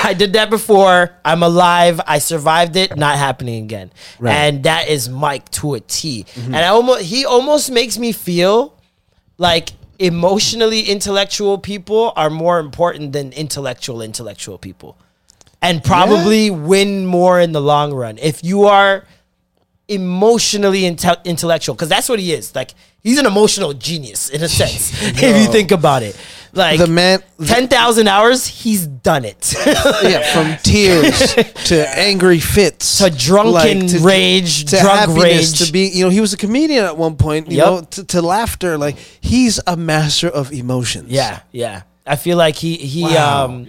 I 0.03 0.13
did 0.13 0.33
that 0.33 0.51
before. 0.51 1.13
I'm 1.25 1.43
alive. 1.43 2.01
I 2.07 2.19
survived 2.19 2.75
it. 2.75 2.97
Not 2.97 3.17
happening 3.17 3.63
again. 3.65 3.93
Right. 4.19 4.35
And 4.35 4.65
that 4.65 4.89
is 4.89 5.09
Mike 5.09 5.49
to 5.53 5.75
a 5.75 5.81
T. 5.81 6.27
And 6.35 6.57
I 6.57 6.67
almost 6.67 7.03
he 7.03 7.25
almost 7.25 7.71
makes 7.71 7.97
me 7.97 8.11
feel 8.11 8.75
like 9.39 9.71
emotionally 10.01 10.81
intellectual 10.83 11.59
people 11.59 12.13
are 12.17 12.29
more 12.29 12.59
important 12.59 13.13
than 13.13 13.33
intellectual 13.33 14.03
intellectual 14.03 14.59
people. 14.59 14.97
And 15.69 15.83
probably 15.83 16.51
win 16.51 17.07
more 17.07 17.41
in 17.41 17.53
the 17.53 17.61
long 17.61 17.93
run. 17.93 18.19
If 18.19 18.43
you 18.45 18.65
are 18.65 19.05
emotionally 19.89 20.83
inte- 20.83 21.25
intellectual 21.25 21.75
because 21.75 21.89
that's 21.89 22.09
what 22.09 22.19
he 22.19 22.33
is 22.33 22.53
like 22.57 22.73
he's 23.05 23.19
an 23.19 23.27
emotional 23.27 23.73
genius 23.73 24.29
in 24.31 24.43
a 24.43 24.49
sense 24.49 24.91
if 25.23 25.23
you 25.47 25.47
think 25.53 25.71
about 25.71 26.03
it 26.03 26.19
like 26.55 26.81
the 26.81 26.89
man 26.89 27.23
10,000 27.47 28.09
hours 28.09 28.49
he's 28.49 28.85
done 28.85 29.25
it 29.25 29.55
yeah 30.03 30.33
from 30.35 30.57
tears 30.65 31.35
to 31.69 31.89
angry 31.97 32.41
fits 32.41 32.99
to 32.99 33.11
drunken 33.11 33.87
rage, 34.03 34.65
drunk 34.69 34.89
happiness, 34.89 35.23
rage. 35.23 35.59
to 35.67 35.73
be 35.73 35.87
you 35.87 36.03
know 36.05 36.11
he 36.11 36.21
was 36.21 36.33
a 36.33 36.37
comedian 36.37 36.85
at 36.85 36.97
one 36.97 37.15
point 37.17 37.49
you 37.49 37.59
Yep. 37.59 37.67
know 37.67 37.81
to, 37.83 38.05
to 38.07 38.23
laughter 38.23 38.77
like 38.77 38.97
he's 39.21 39.61
a 39.69 39.77
master 39.77 40.29
of 40.29 40.53
emotions 40.53 41.11
Yeah, 41.13 41.43
yeah. 41.53 41.83
I 42.05 42.17
feel 42.17 42.37
like 42.37 42.57
he 42.57 42.75
he 42.77 43.03
Wow. 43.05 43.45
um 43.45 43.69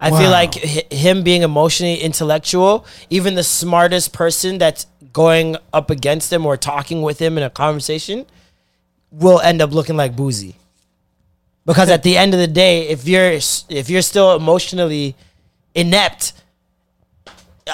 I 0.00 0.10
Wow. 0.10 0.18
feel 0.18 0.30
like 0.30 0.54
hi- 0.54 0.84
him 0.90 1.22
being 1.22 1.42
emotionally 1.42 1.96
intellectual, 2.00 2.86
even 3.10 3.34
the 3.34 3.44
smartest 3.44 4.12
person 4.12 4.58
that's 4.58 4.86
going 5.12 5.56
up 5.72 5.90
against 5.90 6.32
him 6.32 6.46
or 6.46 6.56
talking 6.56 7.02
with 7.02 7.18
him 7.18 7.36
in 7.36 7.44
a 7.44 7.50
conversation 7.50 8.24
will 9.10 9.40
end 9.40 9.60
up 9.60 9.72
looking 9.72 9.96
like 9.96 10.16
Boosie. 10.16 10.54
Because 11.66 11.90
at 11.90 12.02
the 12.02 12.16
end 12.16 12.32
of 12.32 12.40
the 12.40 12.46
day, 12.46 12.88
if 12.88 13.06
you're 13.06 13.38
if 13.68 13.90
you're 13.90 14.02
still 14.02 14.34
emotionally 14.34 15.14
inept, 15.74 16.32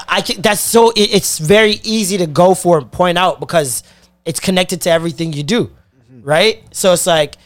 I 0.09 0.21
can, 0.21 0.43
that's 0.43 0.61
so 0.61 0.91
it, 0.91 1.15
it's 1.15 1.39
very 1.39 1.81
easy 1.85 2.19
to 2.19 2.27
go 2.27 2.55
for 2.55 2.79
and 2.79 2.91
point 2.91 3.17
out 3.17 3.39
because 3.39 3.83
it's 4.25 4.41
connected 4.41 4.81
to 4.83 4.91
everything 4.91 5.33
you 5.33 5.45
do, 5.45 5.67
mm-hmm. 5.67 6.23
right? 6.23 6.63
So 6.73 6.93
it's 6.93 7.07
like 7.07 7.37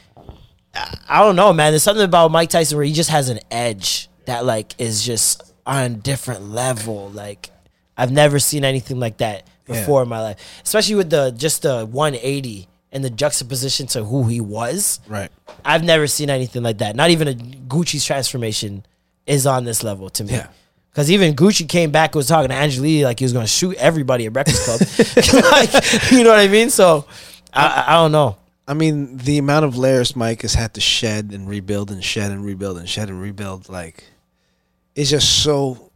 I 1.09 1.23
don't 1.23 1.37
know, 1.37 1.53
man. 1.53 1.73
There's 1.73 1.83
something 1.83 2.05
about 2.05 2.31
Mike 2.31 2.49
Tyson 2.49 2.77
where 2.79 2.87
he 2.87 2.93
just 2.93 3.11
has 3.11 3.29
an 3.29 3.41
edge 3.51 4.10
that 4.27 4.45
like 4.45 4.75
is 4.79 5.05
just 5.05 5.43
on 5.67 5.83
a 5.85 5.89
different 5.91 6.51
level. 6.51 7.11
Like 7.11 7.51
I've 7.97 8.11
never 8.13 8.39
seen 8.39 8.65
anything 8.65 8.99
like 9.01 9.19
that 9.19 9.47
Yeah. 9.67 9.81
before 9.81 10.03
in 10.03 10.09
my 10.09 10.21
life, 10.21 10.39
especially 10.65 10.95
with 10.97 11.11
the 11.11 11.31
just 11.37 11.63
the 11.63 11.85
180 11.87 12.67
and 12.93 13.05
the 13.05 13.11
juxtaposition 13.11 13.87
to 13.89 14.05
who 14.05 14.25
he 14.25 14.41
was. 14.41 15.01
Right. 15.07 15.31
I've 15.65 15.85
never 15.85 16.07
seen 16.07 16.29
anything 16.31 16.63
like 16.63 16.79
that. 16.79 16.97
Not 16.97 17.11
even 17.11 17.29
a 17.29 17.35
Gucci's 17.35 18.05
transformation 18.05 18.85
is 19.27 19.47
on 19.47 19.65
this 19.65 19.85
level 19.85 20.11
to 20.11 20.25
me. 20.25 20.33
Yeah. 20.33 20.49
Because 20.91 21.09
even 21.09 21.35
Gucci 21.37 21.69
came 21.69 21.93
back 21.93 22.11
and 22.11 22.17
was 22.17 22.27
talking 22.27 22.49
to 22.49 22.55
Angela 22.55 22.89
Yee 22.89 23.05
like 23.05 23.21
he 23.21 23.25
was 23.25 23.33
going 23.33 23.45
to 23.45 23.51
shoot 23.51 23.77
everybody 23.77 24.27
at 24.27 24.33
Breakfast 24.33 24.65
Club. 24.65 24.81
like, 25.53 26.11
you 26.11 26.25
know 26.25 26.31
what 26.31 26.41
I 26.41 26.49
mean? 26.49 26.69
So 26.71 27.05
I 27.55 27.85
I 27.87 27.93
don't 27.95 28.11
know. 28.11 28.37
I 28.71 28.75
mean, 28.75 29.17
the 29.17 29.37
amount 29.39 29.65
of 29.65 29.77
layers 29.77 30.15
Mike 30.15 30.43
has 30.43 30.55
had 30.55 30.75
to 30.75 30.81
shed 30.81 31.31
and 31.33 31.49
rebuild 31.49 31.91
and 31.91 32.03
shed 32.05 32.31
and 32.31 32.45
rebuild 32.45 32.79
and 32.79 32.89
shed 32.89 33.09
and 33.09 33.21
rebuild, 33.21 33.69
like, 33.69 34.05
is 34.95 35.11
just 35.11 35.43
so 35.43 35.91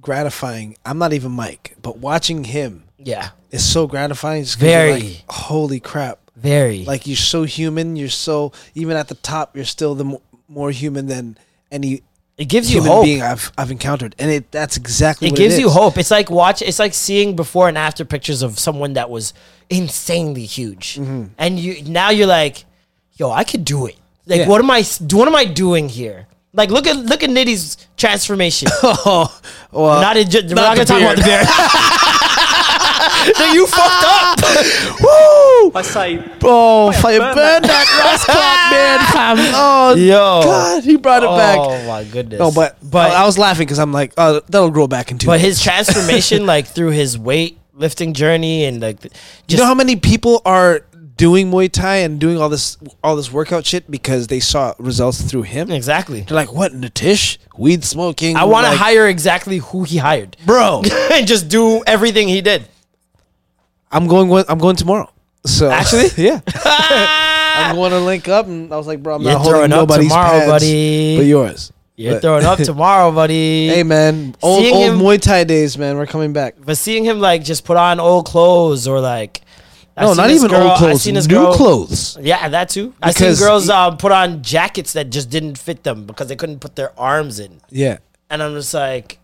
gratifying. 0.00 0.76
I'm 0.84 0.98
not 0.98 1.12
even 1.12 1.30
Mike, 1.32 1.76
but 1.80 1.98
watching 1.98 2.44
him, 2.44 2.84
Yeah. 2.98 3.30
is 3.52 3.64
so 3.64 3.86
gratifying. 3.86 4.42
just 4.42 4.58
Very. 4.58 4.92
like, 4.92 5.24
holy 5.30 5.78
crap! 5.80 6.18
Very. 6.36 6.84
Like 6.84 7.06
you're 7.06 7.16
so 7.16 7.42
human. 7.44 7.96
You're 7.96 8.08
so 8.08 8.52
even 8.74 8.96
at 8.96 9.08
the 9.08 9.14
top. 9.16 9.54
You're 9.56 9.64
still 9.64 9.94
the 9.94 10.04
mo- 10.04 10.22
more 10.48 10.70
human 10.70 11.06
than 11.06 11.36
any. 11.70 12.02
It 12.38 12.44
gives 12.48 12.72
you 12.72 12.82
hope. 12.84 13.04
being 13.04 13.20
I've 13.20 13.50
I've 13.58 13.70
encountered, 13.72 14.14
and 14.18 14.30
it 14.30 14.50
that's 14.52 14.76
exactly 14.76 15.26
it 15.28 15.34
gives 15.34 15.56
it 15.58 15.60
you 15.60 15.70
hope. 15.70 15.98
It's 15.98 16.10
like 16.12 16.30
watch. 16.30 16.62
It's 16.62 16.78
like 16.78 16.94
seeing 16.94 17.34
before 17.34 17.68
and 17.68 17.76
after 17.76 18.04
pictures 18.04 18.42
of 18.42 18.58
someone 18.60 18.92
that 18.92 19.10
was 19.10 19.34
insanely 19.68 20.44
huge, 20.44 20.94
Mm-hmm. 20.94 21.24
and 21.36 21.58
you 21.58 21.82
now 21.82 22.10
you're 22.10 22.28
like, 22.28 22.64
yo, 23.16 23.30
I 23.30 23.42
could 23.44 23.64
do 23.64 23.86
it. 23.86 23.96
Like, 24.26 24.38
Yeah. 24.40 24.48
what 24.48 24.60
am 24.60 24.70
I? 24.70 24.82
What 25.10 25.26
am 25.26 25.34
I 25.34 25.44
doing 25.46 25.88
here? 25.88 26.28
Like, 26.54 26.70
look 26.70 26.86
at 26.86 26.96
look 26.96 27.22
at 27.24 27.30
Nitty's 27.30 27.76
transformation. 27.96 28.68
oh, 28.82 29.28
well, 29.72 30.00
not, 30.00 30.16
in, 30.16 30.28
we're 30.28 30.42
not 30.54 30.54
not 30.54 30.76
gonna 30.76 30.84
the 30.84 30.84
talk 30.84 31.02
about 31.02 31.16
the 31.16 31.22
beard. 31.22 31.46
beard. 33.24 33.36
then 33.36 33.54
you 33.54 33.66
fucked 33.66 34.04
up. 34.04 34.38
Ah. 34.50 34.96
Woo! 35.00 35.72
I 35.74 35.82
say, 35.82 36.24
Oh, 36.42 36.92
fire 36.92 37.18
burn, 37.18 37.62
that 37.62 37.86
rascal 37.98 38.34
man, 38.70 38.98
fam. 39.12 39.54
Oh, 39.54 39.94
Yo. 39.94 40.42
God, 40.42 40.84
he 40.84 40.96
brought 40.96 41.22
it 41.22 41.28
back. 41.28 41.58
Oh 41.60 41.86
my 41.86 42.04
goodness. 42.04 42.38
No, 42.38 42.50
but 42.50 42.76
but 42.82 43.12
I, 43.12 43.22
I 43.22 43.26
was 43.26 43.38
laughing 43.38 43.66
because 43.66 43.78
I'm 43.78 43.92
like, 43.92 44.12
oh, 44.16 44.40
that'll 44.48 44.70
grow 44.70 44.86
back 44.86 45.10
into. 45.10 45.26
But 45.26 45.40
his 45.40 45.62
transformation, 45.62 46.46
like 46.54 46.66
through 46.66 46.90
his 46.90 47.18
weight 47.18 47.58
lifting 47.74 48.12
journey, 48.14 48.64
and 48.64 48.80
like, 48.80 49.00
th- 49.00 49.14
you 49.48 49.56
know 49.56 49.66
how 49.66 49.74
many 49.74 49.96
people 49.96 50.42
are 50.44 50.84
doing 51.16 51.50
Muay 51.50 51.70
Thai 51.70 51.96
and 51.96 52.18
doing 52.20 52.38
all 52.40 52.48
this 52.48 52.76
all 53.02 53.16
this 53.16 53.32
workout 53.32 53.66
shit 53.66 53.90
because 53.90 54.26
they 54.28 54.40
saw 54.40 54.74
results 54.78 55.20
through 55.22 55.42
him? 55.42 55.70
Exactly. 55.70 56.22
They're 56.22 56.36
like, 56.36 56.52
what, 56.52 56.72
Natish? 56.72 57.38
Weed 57.56 57.84
smoking? 57.84 58.36
I 58.36 58.44
want 58.44 58.64
to 58.66 58.70
like- 58.70 58.78
hire 58.78 59.06
exactly 59.08 59.58
who 59.58 59.84
he 59.84 59.98
hired, 59.98 60.36
bro, 60.46 60.82
and 61.12 61.26
just 61.26 61.48
do 61.48 61.82
everything 61.86 62.28
he 62.28 62.40
did. 62.40 62.66
I'm 63.90 64.06
going. 64.06 64.28
with- 64.28 64.48
I'm 64.50 64.58
going 64.58 64.76
tomorrow. 64.76 65.10
So 65.46 65.70
Actually? 65.70 66.08
yeah, 66.24 66.40
I'm 66.64 67.76
going 67.76 67.92
to 67.92 68.00
link 68.00 68.28
up, 68.28 68.46
and 68.46 68.72
I 68.72 68.76
was 68.76 68.86
like, 68.86 69.02
bro, 69.02 69.14
I'm 69.16 69.22
You're 69.22 69.32
not 69.32 69.38
holding 69.38 69.52
throwing 69.54 69.72
up 69.72 69.78
nobody's 69.88 70.08
tomorrow, 70.08 70.38
pads, 70.40 70.50
buddy. 70.50 71.16
but 71.16 71.26
yours. 71.26 71.72
You're 71.96 72.14
But- 72.14 72.22
throwing 72.22 72.44
up 72.44 72.58
tomorrow, 72.64 73.10
buddy. 73.12 73.68
Hey 73.68 73.82
man, 73.82 74.34
old 74.42 74.62
Seeing 74.62 74.74
old 74.74 74.84
him- 74.84 74.98
Muay 75.00 75.20
Thai 75.20 75.44
days, 75.44 75.76
man. 75.78 75.96
We're 75.96 76.06
coming 76.06 76.32
back. 76.32 76.54
But 76.64 76.76
seeing 76.78 77.04
him 77.04 77.18
like 77.20 77.42
just 77.44 77.64
put 77.64 77.76
on 77.76 77.98
old 77.98 78.26
clothes 78.26 78.86
or 78.86 79.00
like 79.00 79.40
I've 79.96 80.02
No, 80.04 80.08
seen 80.10 80.16
not 80.18 80.26
this 80.28 80.36
even 80.38 80.50
girl- 80.50 80.62
old 80.62 80.70
I've 80.72 80.78
clothes, 80.78 81.02
seen 81.02 81.14
this 81.14 81.26
new 81.26 81.34
girl- 81.34 81.54
clothes. 81.54 82.16
Yeah, 82.20 82.48
that 82.48 82.68
too. 82.68 82.94
I've 83.02 83.14
seen 83.14 83.26
Because 83.28 83.40
girls 83.40 83.64
he- 83.66 83.72
um, 83.72 83.96
put 83.96 84.12
on 84.12 84.42
jackets 84.42 84.92
that 84.92 85.10
just 85.10 85.28
didn't 85.28 85.56
fit 85.58 85.82
them 85.82 86.04
because 86.04 86.28
they 86.28 86.36
couldn't 86.36 86.60
put 86.60 86.76
their 86.76 86.92
arms 86.98 87.40
in, 87.40 87.60
Yeah, 87.70 87.98
and 88.30 88.42
I'm 88.44 88.54
just 88.54 88.72
like, 88.74 89.17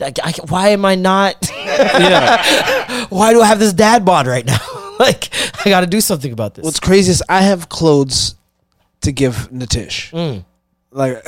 like, 0.00 0.18
I, 0.22 0.32
why 0.48 0.68
am 0.68 0.84
I 0.84 0.94
not? 0.94 1.50
yeah. 1.66 3.06
why 3.08 3.32
do 3.32 3.40
I 3.40 3.46
have 3.46 3.58
this 3.58 3.72
dad 3.72 4.04
bod 4.04 4.26
right 4.26 4.44
now? 4.44 4.58
like, 4.98 5.28
I 5.64 5.70
got 5.70 5.80
to 5.80 5.86
do 5.86 6.00
something 6.00 6.32
about 6.32 6.54
this. 6.54 6.64
What's 6.64 6.80
crazy 6.80 7.10
is 7.10 7.22
I 7.28 7.42
have 7.42 7.68
clothes 7.68 8.34
to 9.02 9.12
give 9.12 9.50
Natish. 9.50 10.10
Mm. 10.12 10.44
like, 10.90 11.22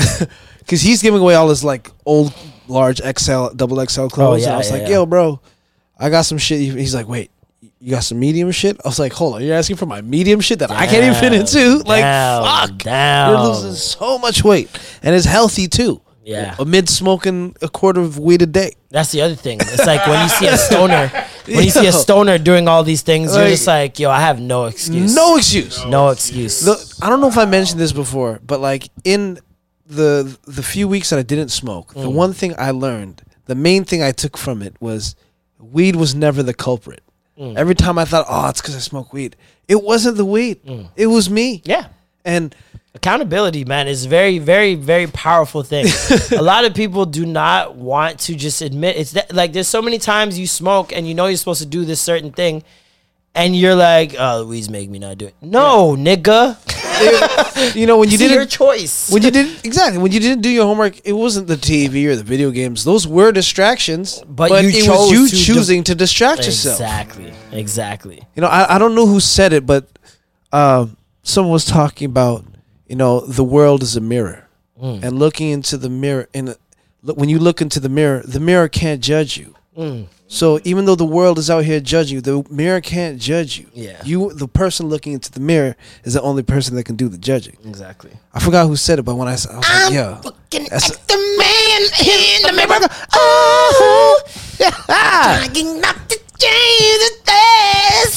because 0.58 0.80
he's 0.80 1.02
giving 1.02 1.20
away 1.20 1.34
all 1.34 1.48
his 1.48 1.64
like 1.64 1.90
old 2.04 2.34
large 2.68 2.98
XL, 2.98 3.48
double 3.54 3.84
XL 3.84 4.06
clothes. 4.08 4.42
and 4.42 4.50
yeah, 4.50 4.54
I 4.54 4.58
was 4.58 4.68
yeah, 4.68 4.76
like, 4.76 4.82
yeah. 4.82 4.94
yo, 4.94 5.06
bro, 5.06 5.40
I 5.98 6.10
got 6.10 6.22
some 6.22 6.38
shit. 6.38 6.60
He's 6.60 6.94
like, 6.94 7.08
wait. 7.08 7.30
You 7.80 7.90
got 7.90 8.00
some 8.04 8.18
medium 8.18 8.50
shit? 8.50 8.80
I 8.82 8.88
was 8.88 8.98
like, 8.98 9.12
hold 9.12 9.34
on, 9.34 9.42
you're 9.42 9.54
asking 9.54 9.76
for 9.76 9.84
my 9.84 10.00
medium 10.00 10.40
shit 10.40 10.60
that 10.60 10.70
I 10.70 10.86
can't 10.86 11.04
even 11.04 11.20
fit 11.20 11.34
into? 11.34 11.84
Like, 11.86 12.00
damn, 12.00 12.42
fuck. 12.42 12.78
damn. 12.78 13.30
You're 13.30 13.40
losing 13.40 13.72
so 13.72 14.18
much 14.18 14.42
weight. 14.42 14.70
And 15.02 15.14
it's 15.14 15.26
healthy 15.26 15.68
too. 15.68 16.00
Yeah. 16.24 16.54
Amid 16.58 16.88
smoking 16.88 17.54
a 17.60 17.68
quarter 17.68 18.00
of 18.00 18.18
weed 18.18 18.42
a 18.42 18.46
day. 18.46 18.72
That's 18.90 19.12
the 19.12 19.20
other 19.22 19.34
thing. 19.34 19.58
It's 19.60 19.86
like 19.86 20.06
when 20.06 20.22
you 20.22 20.28
see 20.30 20.46
a 20.46 20.56
stoner, 20.68 21.08
when 21.46 21.64
you 21.64 21.70
see 21.70 21.86
a 21.86 21.92
stoner 21.92 22.38
doing 22.38 22.66
all 22.66 22.82
these 22.82 23.02
things, 23.02 23.32
you're 23.34 23.42
Like- 23.44 23.52
just 23.52 23.66
like, 23.66 23.98
yo, 23.98 24.10
I 24.10 24.20
have 24.20 24.40
no 24.40 24.64
excuse. 24.66 25.14
No 25.14 25.36
excuse. 25.36 25.84
No 25.86 26.08
excuse. 26.08 26.60
The, 26.60 26.76
I 27.04 27.10
don't 27.10 27.20
know 27.20 27.28
if 27.28 27.36
I 27.38 27.44
mentioned 27.44 27.78
this 27.80 27.92
before, 27.92 28.40
but 28.46 28.60
like 28.60 28.88
in 29.04 29.38
the 29.86 30.36
the 30.46 30.62
few 30.62 30.88
weeks 30.88 31.10
that 31.10 31.18
I 31.18 31.22
didn't 31.22 31.50
smoke, 31.50 31.92
the 31.94 32.08
Mm. 32.08 32.14
one 32.14 32.32
thing 32.32 32.54
I 32.58 32.70
learned, 32.70 33.22
the 33.44 33.54
main 33.54 33.84
thing 33.84 34.02
I 34.02 34.12
took 34.12 34.38
from 34.38 34.62
it 34.62 34.74
was 34.80 35.14
weed 35.60 35.94
was 35.96 36.14
never 36.14 36.42
the 36.42 36.54
culprit. 36.54 37.02
Mm. 37.38 37.56
Every 37.56 37.74
time 37.74 37.98
I 37.98 38.06
thought, 38.06 38.24
oh, 38.28 38.48
it's 38.48 38.62
because 38.62 38.76
I 38.76 38.80
smoke 38.80 39.12
weed. 39.12 39.36
It 39.68 39.82
wasn't 39.82 40.16
the 40.16 40.24
weed. 40.24 40.60
It 40.96 41.08
was 41.08 41.28
me. 41.28 41.60
Yeah. 41.66 41.88
And 42.24 42.54
accountability, 42.94 43.64
man, 43.64 43.88
is 43.88 44.06
very, 44.06 44.38
very, 44.38 44.74
very 44.74 45.06
powerful 45.06 45.62
thing. 45.62 45.86
a 46.38 46.42
lot 46.42 46.64
of 46.64 46.74
people 46.74 47.06
do 47.06 47.26
not 47.26 47.74
want 47.74 48.20
to 48.20 48.34
just 48.34 48.62
admit 48.62 48.96
it's 48.96 49.12
that, 49.12 49.34
like 49.34 49.52
there's 49.52 49.68
so 49.68 49.82
many 49.82 49.98
times 49.98 50.38
you 50.38 50.46
smoke 50.46 50.92
and 50.92 51.06
you 51.06 51.14
know 51.14 51.26
you're 51.26 51.36
supposed 51.36 51.62
to 51.62 51.66
do 51.68 51.84
this 51.84 52.00
certain 52.00 52.32
thing, 52.32 52.62
and 53.34 53.56
you're 53.56 53.74
like, 53.74 54.14
oh, 54.18 54.46
weeds 54.46 54.70
make 54.70 54.88
me 54.88 54.98
not 54.98 55.18
do 55.18 55.26
it. 55.26 55.34
No, 55.42 55.96
nigga. 55.96 56.56
you 57.74 57.86
know 57.86 57.98
when 57.98 58.08
you 58.10 58.16
didn't 58.16 58.36
your 58.36 58.46
choice. 58.46 59.10
when 59.10 59.20
you 59.22 59.30
didn't 59.32 59.64
exactly 59.64 60.00
when 60.00 60.12
you 60.12 60.20
didn't 60.20 60.42
do 60.42 60.48
your 60.48 60.64
homework, 60.64 61.04
it 61.04 61.12
wasn't 61.12 61.48
the 61.48 61.56
TV 61.56 62.06
or 62.06 62.14
the 62.14 62.22
video 62.22 62.52
games. 62.52 62.84
Those 62.84 63.06
were 63.08 63.32
distractions, 63.32 64.22
But 64.28 64.50
but, 64.50 64.62
you 64.62 64.70
it 64.70 64.88
was 64.88 65.10
you 65.10 65.28
to 65.28 65.36
choosing 65.36 65.82
to 65.84 65.94
distract 65.96 66.46
yourself. 66.46 66.80
Exactly. 66.80 67.32
Exactly. 67.50 68.22
You 68.36 68.42
know, 68.42 68.48
I, 68.48 68.76
I 68.76 68.78
don't 68.78 68.94
know 68.94 69.06
who 69.06 69.18
said 69.18 69.52
it, 69.52 69.66
but 69.66 69.88
um, 70.52 70.96
someone 71.24 71.52
was 71.52 71.64
talking 71.64 72.06
about, 72.06 72.44
you 72.88 72.96
know, 72.96 73.20
the 73.20 73.44
world 73.44 73.82
is 73.82 73.96
a 73.96 74.00
mirror, 74.00 74.46
Mm. 74.82 75.02
and 75.04 75.18
looking 75.18 75.50
into 75.50 75.76
the 75.76 75.88
mirror, 75.88 76.28
and 76.34 76.56
when 77.02 77.28
you 77.28 77.38
look 77.38 77.60
into 77.62 77.78
the 77.80 77.88
mirror, 77.88 78.22
the 78.26 78.40
mirror 78.40 78.68
can't 78.68 79.00
judge 79.00 79.36
you. 79.36 79.54
Mm. 79.78 80.06
So 80.26 80.58
even 80.64 80.84
though 80.86 80.96
the 80.96 81.04
world 81.04 81.38
is 81.38 81.48
out 81.50 81.64
here 81.64 81.78
judging 81.80 82.16
you, 82.16 82.20
the 82.20 82.42
mirror 82.50 82.80
can't 82.80 83.20
judge 83.20 83.58
you. 83.58 83.66
Yeah. 83.72 84.00
You, 84.04 84.32
the 84.32 84.48
person 84.48 84.88
looking 84.88 85.12
into 85.12 85.30
the 85.30 85.38
mirror, 85.38 85.76
is 86.02 86.14
the 86.14 86.22
only 86.22 86.42
person 86.42 86.74
that 86.76 86.84
can 86.84 86.96
do 86.96 87.08
the 87.08 87.18
judging. 87.18 87.56
Exactly. 87.64 88.10
I 88.32 88.40
forgot 88.40 88.66
who 88.66 88.74
said 88.74 88.98
it, 88.98 89.02
but 89.02 89.14
when 89.16 89.28
I, 89.28 89.32
I 89.32 89.34
was 89.34 89.46
like, 89.46 89.92
yeah, 89.92 90.20
that's 90.70 90.96
The 90.96 91.16
man 91.38 91.82
in 92.00 92.42
the 92.46 92.52
mirror. 92.56 92.88
Oh, 93.14 94.22
trying 94.86 95.80
not 95.80 96.08
to 96.08 96.16
change 96.38 96.98
the 97.04 97.10
things. 97.30 98.14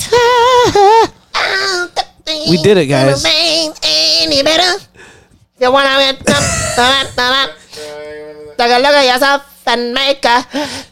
The 2.27 2.33
things 2.33 2.49
We 2.49 2.57
did 2.57 2.77
it, 2.77 2.88
guys. 2.88 3.23
any 3.25 4.43
better. 4.43 4.83
You 5.59 5.72
wanna 5.72 5.89
get 5.97 6.19
Take 8.57 8.72
a 8.72 8.80
look 8.80 8.93
at 8.93 9.06
yourself 9.14 9.67
and 9.67 9.93
make 9.93 10.25
a 10.25 10.43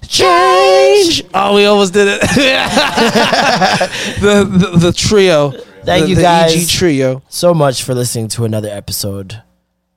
change. 0.07 1.23
Oh, 1.33 1.55
we 1.55 1.65
almost 1.65 1.93
did 1.93 2.07
it. 2.07 2.21
the, 4.21 4.43
the 4.45 4.77
the 4.77 4.93
trio. 4.93 5.51
Thank 5.83 6.03
the, 6.03 6.09
you 6.09 6.15
the 6.15 6.21
guys 6.21 6.55
EG 6.55 6.69
trio. 6.69 7.21
so 7.27 7.53
much 7.53 7.83
for 7.83 7.93
listening 7.93 8.27
to 8.29 8.45
another 8.45 8.69
episode. 8.69 9.41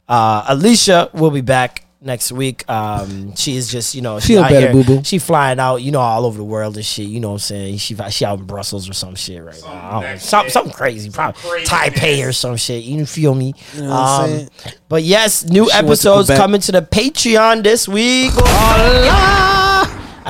Uh, 0.09 0.45
Alicia 0.49 1.11
will 1.15 1.31
be 1.31 1.41
back 1.41 1.85
next 2.01 2.31
week. 2.33 2.69
Um, 2.71 3.35
she 3.35 3.57
is 3.57 3.71
just 3.71 3.95
you 3.95 4.03
know 4.03 4.21
she 4.21 4.35
Feel 4.35 4.45
out 4.45 4.51
better, 4.51 4.73
here- 4.73 4.85
boo-boo. 4.85 5.05
She 5.05 5.19
flying 5.19 5.59
out 5.59 5.77
you 5.77 5.91
know 5.91 6.01
all 6.01 6.27
over 6.27 6.37
the 6.39 6.45
world 6.45 6.77
and 6.77 6.85
shit. 6.85 7.07
You 7.09 7.21
know 7.21 7.29
what 7.29 7.35
I'm 7.35 7.39
saying? 7.41 7.77
She 7.79 7.97
she 8.11 8.25
out 8.25 8.39
in 8.39 8.47
Brussels 8.47 8.89
or 8.89 8.93
some 8.93 9.15
shit 9.15 9.43
right 9.43 9.61
now. 9.65 9.69
I 9.71 10.01
know. 10.13 10.17
Some, 10.19 10.49
something 10.51 10.73
crazy, 10.73 11.11
probably 11.11 11.41
Taipei 11.65 12.27
or 12.27 12.33
some 12.33 12.57
shit. 12.57 12.85
You 12.85 13.05
feel 13.07 13.35
me? 13.35 13.55
You 13.75 13.83
know 13.83 13.89
what 13.91 13.97
I'm 13.97 14.41
Um, 14.41 14.49
but 14.89 15.03
yes, 15.03 15.45
new 15.45 15.53
She 15.53 15.59
went 15.59 15.71
to 15.73 15.77
episodes 15.79 16.29
coming 16.29 16.61
to 16.63 16.73
the 16.73 16.83
Patreon 16.83 17.63
this 17.63 17.89
week. 17.89 18.33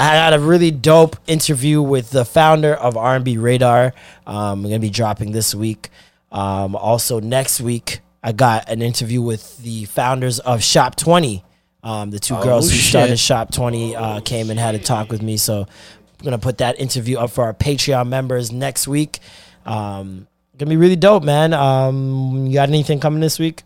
I 0.00 0.14
had 0.14 0.32
a 0.32 0.38
really 0.38 0.70
dope 0.70 1.16
interview 1.26 1.82
with 1.82 2.10
the 2.10 2.24
founder 2.24 2.72
of 2.74 2.96
R&B 2.96 3.36
Radar. 3.36 3.92
Um, 4.26 4.36
I'm 4.36 4.62
gonna 4.62 4.78
be 4.78 4.90
dropping 4.90 5.32
this 5.32 5.54
week. 5.54 5.90
Um, 6.30 6.76
also 6.76 7.18
next 7.20 7.60
week, 7.60 8.00
I 8.22 8.32
got 8.32 8.68
an 8.68 8.80
interview 8.82 9.20
with 9.22 9.58
the 9.58 9.86
founders 9.86 10.38
of 10.40 10.62
Shop 10.62 10.94
20. 10.94 11.42
Um, 11.82 12.10
the 12.10 12.18
two 12.18 12.34
Oh, 12.34 12.42
girls 12.42 12.70
who 12.70 12.76
shit. 12.76 12.88
started 12.90 13.18
Shop 13.18 13.52
20 13.52 13.94
uh, 13.96 14.20
came 14.20 14.50
and 14.50 14.58
had 14.58 14.74
a 14.74 14.78
talk 14.78 15.10
with 15.10 15.22
me. 15.22 15.36
So 15.36 15.60
I'm 15.62 16.24
gonna 16.24 16.38
put 16.38 16.58
that 16.58 16.78
interview 16.80 17.18
up 17.18 17.30
for 17.30 17.44
our 17.44 17.54
Patreon 17.54 18.08
members 18.08 18.50
next 18.50 18.88
week. 18.88 19.18
Um, 19.64 20.26
gonna 20.56 20.70
be 20.70 20.76
really 20.76 20.96
dope, 20.96 21.22
man. 21.22 21.52
Um, 21.54 22.46
you 22.46 22.54
got 22.54 22.68
anything 22.68 22.98
coming 23.00 23.20
this 23.20 23.38
week? 23.38 23.62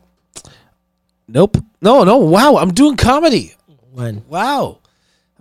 Nope. 1.28 1.56
No, 1.80 2.04
no. 2.04 2.18
Wow, 2.18 2.56
I'm 2.56 2.72
doing 2.74 2.96
comedy. 2.96 3.54
When? 3.92 4.24
Wow. 4.28 4.78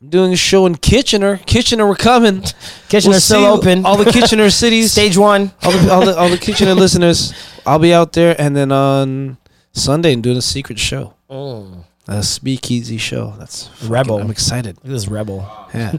I'm 0.01 0.09
doing 0.09 0.33
a 0.33 0.37
show 0.37 0.65
in 0.65 0.75
Kitchener. 0.75 1.37
Kitchener, 1.45 1.85
we're 1.87 1.95
coming. 1.95 2.43
Kitchener's 2.89 3.23
still 3.23 3.45
open. 3.45 3.85
All 3.85 3.97
the 3.97 4.11
Kitchener 4.11 4.49
cities. 4.63 4.91
Stage 4.91 5.17
one. 5.17 5.51
All 5.63 5.71
the, 5.71 5.91
all 5.91 6.05
the 6.05 6.17
all 6.17 6.29
the 6.29 6.37
Kitchener 6.41 6.73
listeners. 6.73 7.33
I'll 7.65 7.79
be 7.79 7.93
out 7.93 8.13
there, 8.13 8.35
and 8.39 8.55
then 8.55 8.71
on 8.71 9.37
Sunday, 9.73 10.13
I'm 10.13 10.21
doing 10.21 10.37
a 10.37 10.41
secret 10.41 10.79
show. 10.79 11.13
Mm. 11.29 11.83
A 12.13 12.21
speakeasy 12.21 12.97
show. 12.97 13.33
That's 13.39 13.67
fucking- 13.67 13.89
Rebel. 13.89 14.17
I'm 14.19 14.29
excited. 14.31 14.75
Look 14.77 14.85
at 14.85 14.91
this 14.91 15.07
rebel. 15.07 15.49
Yeah. 15.73 15.93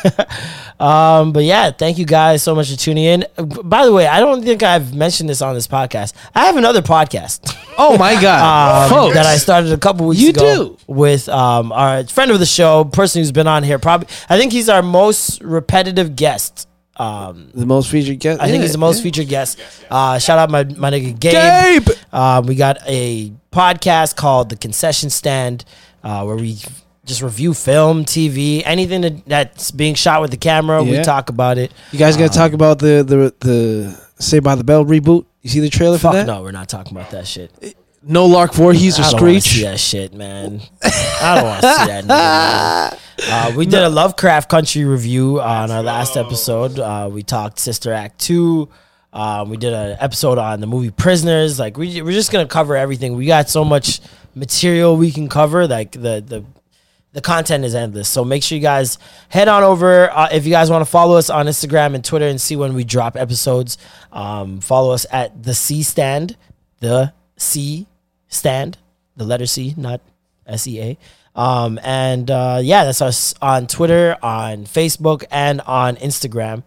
um, 0.80 1.32
but 1.32 1.44
yeah, 1.44 1.70
thank 1.70 1.98
you 1.98 2.04
guys 2.04 2.42
so 2.42 2.54
much 2.54 2.70
for 2.70 2.76
tuning 2.76 3.04
in. 3.04 3.24
Uh, 3.38 3.44
By 3.44 3.84
the 3.84 3.92
way, 3.92 4.06
I 4.08 4.18
don't 4.20 4.42
think 4.42 4.62
I've 4.64 4.92
mentioned 4.94 5.28
this 5.28 5.40
on 5.40 5.54
this 5.54 5.68
podcast. 5.68 6.14
I 6.34 6.46
have 6.46 6.56
another 6.56 6.82
podcast. 6.82 7.56
Oh 7.78 7.96
my 7.96 8.20
god, 8.20 8.84
um, 8.90 8.90
Folks. 8.90 9.14
that 9.14 9.26
I 9.26 9.36
started 9.36 9.72
a 9.72 9.78
couple 9.78 10.06
weeks 10.08 10.20
You 10.20 10.30
ago 10.30 10.40
do? 10.64 10.78
with 10.88 11.28
um, 11.28 11.70
our 11.72 12.04
friend 12.06 12.30
of 12.32 12.40
the 12.40 12.46
show, 12.46 12.84
person 12.84 13.20
who's 13.20 13.30
been 13.32 13.46
on 13.46 13.62
here. 13.62 13.78
Probably, 13.78 14.08
I 14.28 14.38
think 14.38 14.52
he's 14.52 14.68
our 14.68 14.82
most 14.82 15.40
repetitive 15.42 16.16
guest. 16.16 16.68
Um, 16.96 17.50
the 17.54 17.66
most 17.66 17.90
featured 17.90 18.18
guest. 18.20 18.40
I 18.40 18.46
think 18.46 18.56
Yeah, 18.56 18.62
he's 18.62 18.72
the 18.72 18.78
most 18.78 18.98
yeah. 18.98 19.02
featured 19.04 19.28
guest. 19.28 19.58
Uh, 19.90 20.18
shout 20.18 20.38
out 20.38 20.50
my 20.50 20.64
my 20.64 20.90
nigga 20.90 21.18
Gabe. 21.18 21.84
Gabe! 21.86 21.96
Uh, 22.12 22.42
we 22.46 22.54
got 22.54 22.78
a 22.86 23.32
podcast 23.50 24.16
called 24.16 24.50
The 24.50 24.56
Concession 24.56 25.08
Stand, 25.10 25.64
uh, 26.04 26.22
where 26.24 26.36
we 26.36 26.58
just 27.04 27.22
review 27.22 27.54
film, 27.54 28.04
TV, 28.04 28.62
anything 28.64 29.00
that, 29.00 29.26
that's 29.26 29.70
being 29.70 29.94
shot 29.94 30.20
with 30.20 30.30
the 30.30 30.36
camera. 30.36 30.82
We 30.82 31.02
talk 31.02 31.30
about 31.30 31.58
it. 31.58 31.72
You 31.92 31.98
guys 31.98 32.16
got 32.16 32.30
to 32.30 32.38
talk 32.38 32.52
about 32.52 32.78
the 32.78 33.02
the 33.02 33.34
the 33.46 34.00
Saved 34.18 34.44
by 34.44 34.54
the 34.54 34.64
Bell 34.64 34.84
reboot. 34.84 35.26
You 35.40 35.50
see 35.50 35.60
the 35.60 35.70
trailer 35.70 35.98
for 35.98 36.12
that? 36.12 36.26
no, 36.26 36.42
we're 36.42 36.52
not 36.52 36.68
talking 36.68 36.96
about 36.96 37.10
that 37.10 37.26
shit. 37.26 37.50
No 38.04 38.26
Lark 38.26 38.52
Voorhies 38.52 38.98
or 38.98 39.02
I 39.02 39.18
don't 39.18 39.40
see 39.40 39.62
that 39.62 39.78
shit, 39.78 40.12
man. 40.12 40.60
I 40.82 41.34
don't 41.36 41.44
want 41.44 41.62
to 41.62 41.74
see 41.74 41.86
that. 41.86 42.04
Nigga. 42.04 42.98
Uh, 43.30 43.52
we 43.56 43.66
did 43.66 43.82
a 43.82 43.88
Lovecraft 43.88 44.48
Country 44.50 44.84
review 44.84 45.40
on 45.40 45.70
our 45.70 45.82
last 45.82 46.16
episode. 46.16 46.78
Uh, 46.78 47.08
we 47.12 47.22
talked 47.22 47.58
Sister 47.58 47.92
Act 47.92 48.18
two. 48.18 48.68
Um, 49.12 49.50
we 49.50 49.56
did 49.56 49.72
an 49.72 49.96
episode 50.00 50.38
on 50.38 50.60
the 50.60 50.66
movie 50.66 50.90
Prisoners. 50.90 51.58
Like 51.58 51.76
we, 51.76 52.02
we're 52.02 52.12
just 52.12 52.32
gonna 52.32 52.48
cover 52.48 52.76
everything. 52.76 53.14
We 53.14 53.26
got 53.26 53.48
so 53.48 53.64
much 53.64 54.00
material 54.34 54.96
we 54.96 55.12
can 55.12 55.28
cover. 55.28 55.68
Like 55.68 55.92
the 55.92 56.24
the 56.26 56.44
the 57.12 57.20
content 57.20 57.64
is 57.64 57.74
endless. 57.74 58.08
So 58.08 58.24
make 58.24 58.42
sure 58.42 58.56
you 58.56 58.62
guys 58.62 58.98
head 59.28 59.46
on 59.46 59.62
over. 59.62 60.10
Uh, 60.10 60.28
if 60.32 60.44
you 60.44 60.50
guys 60.50 60.70
want 60.70 60.82
to 60.82 60.90
follow 60.90 61.16
us 61.16 61.30
on 61.30 61.46
Instagram 61.46 61.94
and 61.94 62.04
Twitter 62.04 62.26
and 62.26 62.40
see 62.40 62.56
when 62.56 62.74
we 62.74 62.84
drop 62.84 63.16
episodes, 63.16 63.78
um, 64.10 64.60
follow 64.60 64.92
us 64.92 65.06
at 65.12 65.42
the 65.42 65.54
C 65.54 65.82
Stand, 65.82 66.36
the 66.80 67.12
C 67.36 67.86
Stand, 68.32 68.78
the 69.16 69.24
letter 69.24 69.46
C, 69.46 69.74
not 69.76 70.00
S 70.46 70.66
E 70.66 70.80
A. 70.80 70.98
Um, 71.34 71.78
and 71.82 72.30
uh, 72.30 72.60
yeah, 72.62 72.84
that's 72.84 73.00
us 73.00 73.34
on 73.40 73.66
Twitter, 73.66 74.16
on 74.22 74.64
Facebook, 74.64 75.24
and 75.30 75.60
on 75.62 75.96
Instagram. 75.96 76.62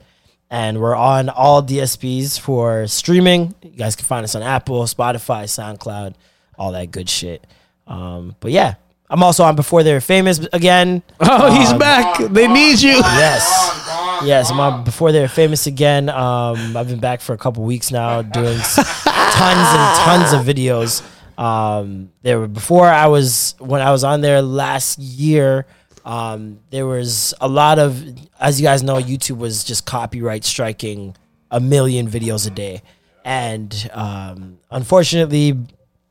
And 0.49 0.79
we're 0.79 0.95
on 0.95 1.29
all 1.29 1.61
DSPs 1.61 2.39
for 2.39 2.87
streaming. 2.87 3.53
You 3.63 3.71
guys 3.71 3.95
can 3.95 4.05
find 4.05 4.23
us 4.23 4.35
on 4.35 4.41
Apple, 4.43 4.83
Spotify, 4.83 5.43
SoundCloud, 5.45 6.13
all 6.57 6.71
that 6.71 6.91
good 6.91 7.09
shit. 7.09 7.45
Um, 7.87 8.35
but 8.39 8.51
yeah, 8.51 8.75
I'm 9.09 9.21
also 9.23 9.43
on 9.43 9.55
Before 9.55 9.83
They 9.83 9.91
Were 9.93 9.99
Famous 10.01 10.39
again. 10.53 11.01
Oh, 11.19 11.51
he's 11.51 11.71
Um, 11.71 11.79
back. 11.79 12.17
They 12.19 12.47
need 12.47 12.79
you. 12.81 12.91
Yes. 12.93 14.21
Yes, 14.23 14.49
I'm 14.49 14.59
on 14.59 14.83
Before 14.83 15.11
They 15.11 15.19
Were 15.19 15.27
Famous 15.27 15.67
again. 15.67 16.09
Um, 16.09 16.77
I've 16.77 16.87
been 16.87 16.99
back 16.99 17.21
for 17.21 17.33
a 17.33 17.37
couple 17.37 17.63
weeks 17.63 17.91
now 17.91 18.21
doing 18.21 18.57
tons 18.57 19.67
and 19.75 19.97
tons 19.99 20.33
of 20.33 20.45
videos. 20.45 21.03
Um, 21.37 22.11
there 22.21 22.39
were 22.39 22.47
before 22.47 22.87
I 22.87 23.07
was 23.07 23.55
when 23.59 23.81
I 23.81 23.91
was 23.91 24.03
on 24.03 24.21
there 24.21 24.41
last 24.41 24.99
year. 24.99 25.65
Um, 26.05 26.59
there 26.69 26.85
was 26.85 27.33
a 27.41 27.47
lot 27.47 27.79
of, 27.79 28.03
as 28.39 28.61
you 28.61 28.65
guys 28.65 28.83
know, 28.83 28.95
YouTube 28.95 29.37
was 29.37 29.63
just 29.63 29.85
copyright 29.85 30.45
striking 30.45 31.15
a 31.49 31.59
million 31.59 32.07
videos 32.07 32.45
a 32.45 32.51
day, 32.51 32.81
and 33.23 33.89
um, 33.91 34.59
unfortunately, 34.69 35.57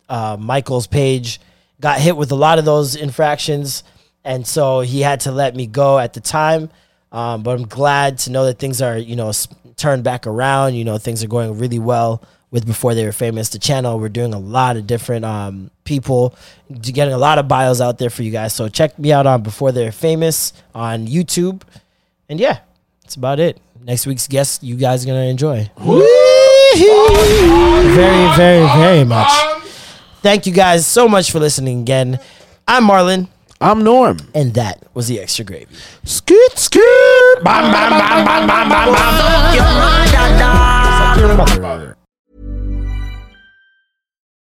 uh, 0.08 0.36
Michael's 0.38 0.86
page 0.88 1.40
got 1.80 2.00
hit 2.00 2.16
with 2.16 2.32
a 2.32 2.34
lot 2.34 2.58
of 2.58 2.64
those 2.64 2.96
infractions, 2.96 3.84
and 4.24 4.46
so 4.46 4.80
he 4.80 5.00
had 5.00 5.20
to 5.20 5.32
let 5.32 5.54
me 5.54 5.66
go 5.66 5.98
at 5.98 6.12
the 6.12 6.20
time. 6.20 6.70
Um, 7.12 7.44
but 7.44 7.56
I'm 7.56 7.68
glad 7.68 8.18
to 8.20 8.32
know 8.32 8.46
that 8.46 8.58
things 8.58 8.82
are, 8.82 8.98
you 8.98 9.14
know, 9.14 9.32
turned 9.76 10.02
back 10.02 10.26
around. 10.26 10.74
You 10.74 10.84
know, 10.84 10.98
things 10.98 11.22
are 11.22 11.28
going 11.28 11.56
really 11.58 11.78
well 11.78 12.24
with 12.54 12.64
before 12.64 12.94
they 12.94 13.04
were 13.04 13.12
famous. 13.12 13.48
The 13.48 13.58
channel, 13.58 13.98
we're 13.98 14.08
doing 14.08 14.32
a 14.32 14.38
lot 14.38 14.76
of 14.76 14.86
different 14.86 15.24
um, 15.24 15.72
people, 15.82 16.36
getting 16.80 17.12
a 17.12 17.18
lot 17.18 17.38
of 17.38 17.48
bios 17.48 17.80
out 17.80 17.98
there 17.98 18.10
for 18.10 18.22
you 18.22 18.30
guys. 18.30 18.52
So 18.54 18.68
check 18.68 18.96
me 18.96 19.12
out 19.12 19.26
on 19.26 19.42
before 19.42 19.72
they're 19.72 19.90
famous 19.90 20.52
on 20.72 21.08
YouTube. 21.08 21.62
And 22.28 22.38
yeah, 22.38 22.60
that's 23.02 23.16
about 23.16 23.40
it. 23.40 23.60
Next 23.82 24.06
week's 24.06 24.28
guest, 24.28 24.62
you 24.62 24.76
guys 24.76 25.02
are 25.04 25.08
gonna 25.08 25.24
enjoy. 25.24 25.68
Very, 27.92 28.36
very, 28.36 28.66
very 28.78 29.04
much. 29.04 29.32
Thank 30.22 30.46
you 30.46 30.52
guys 30.52 30.86
so 30.86 31.08
much 31.08 31.32
for 31.32 31.40
listening 31.40 31.80
again. 31.80 32.20
I'm 32.68 32.84
Marlon. 32.84 33.26
I'm 33.60 33.82
Norm. 33.82 34.18
And 34.32 34.54
that 34.54 34.84
was 34.94 35.08
the 35.08 35.18
extra 35.20 35.44
gravy. 35.44 35.74
Scoot, 36.04 36.56
scoot. 36.56 36.84
Bam, 37.42 37.72
bam, 37.72 37.90
bam, 37.90 38.24
bam, 38.24 38.46
bam, 38.46 38.68
bam, 38.68 38.94
bam. 41.60 41.94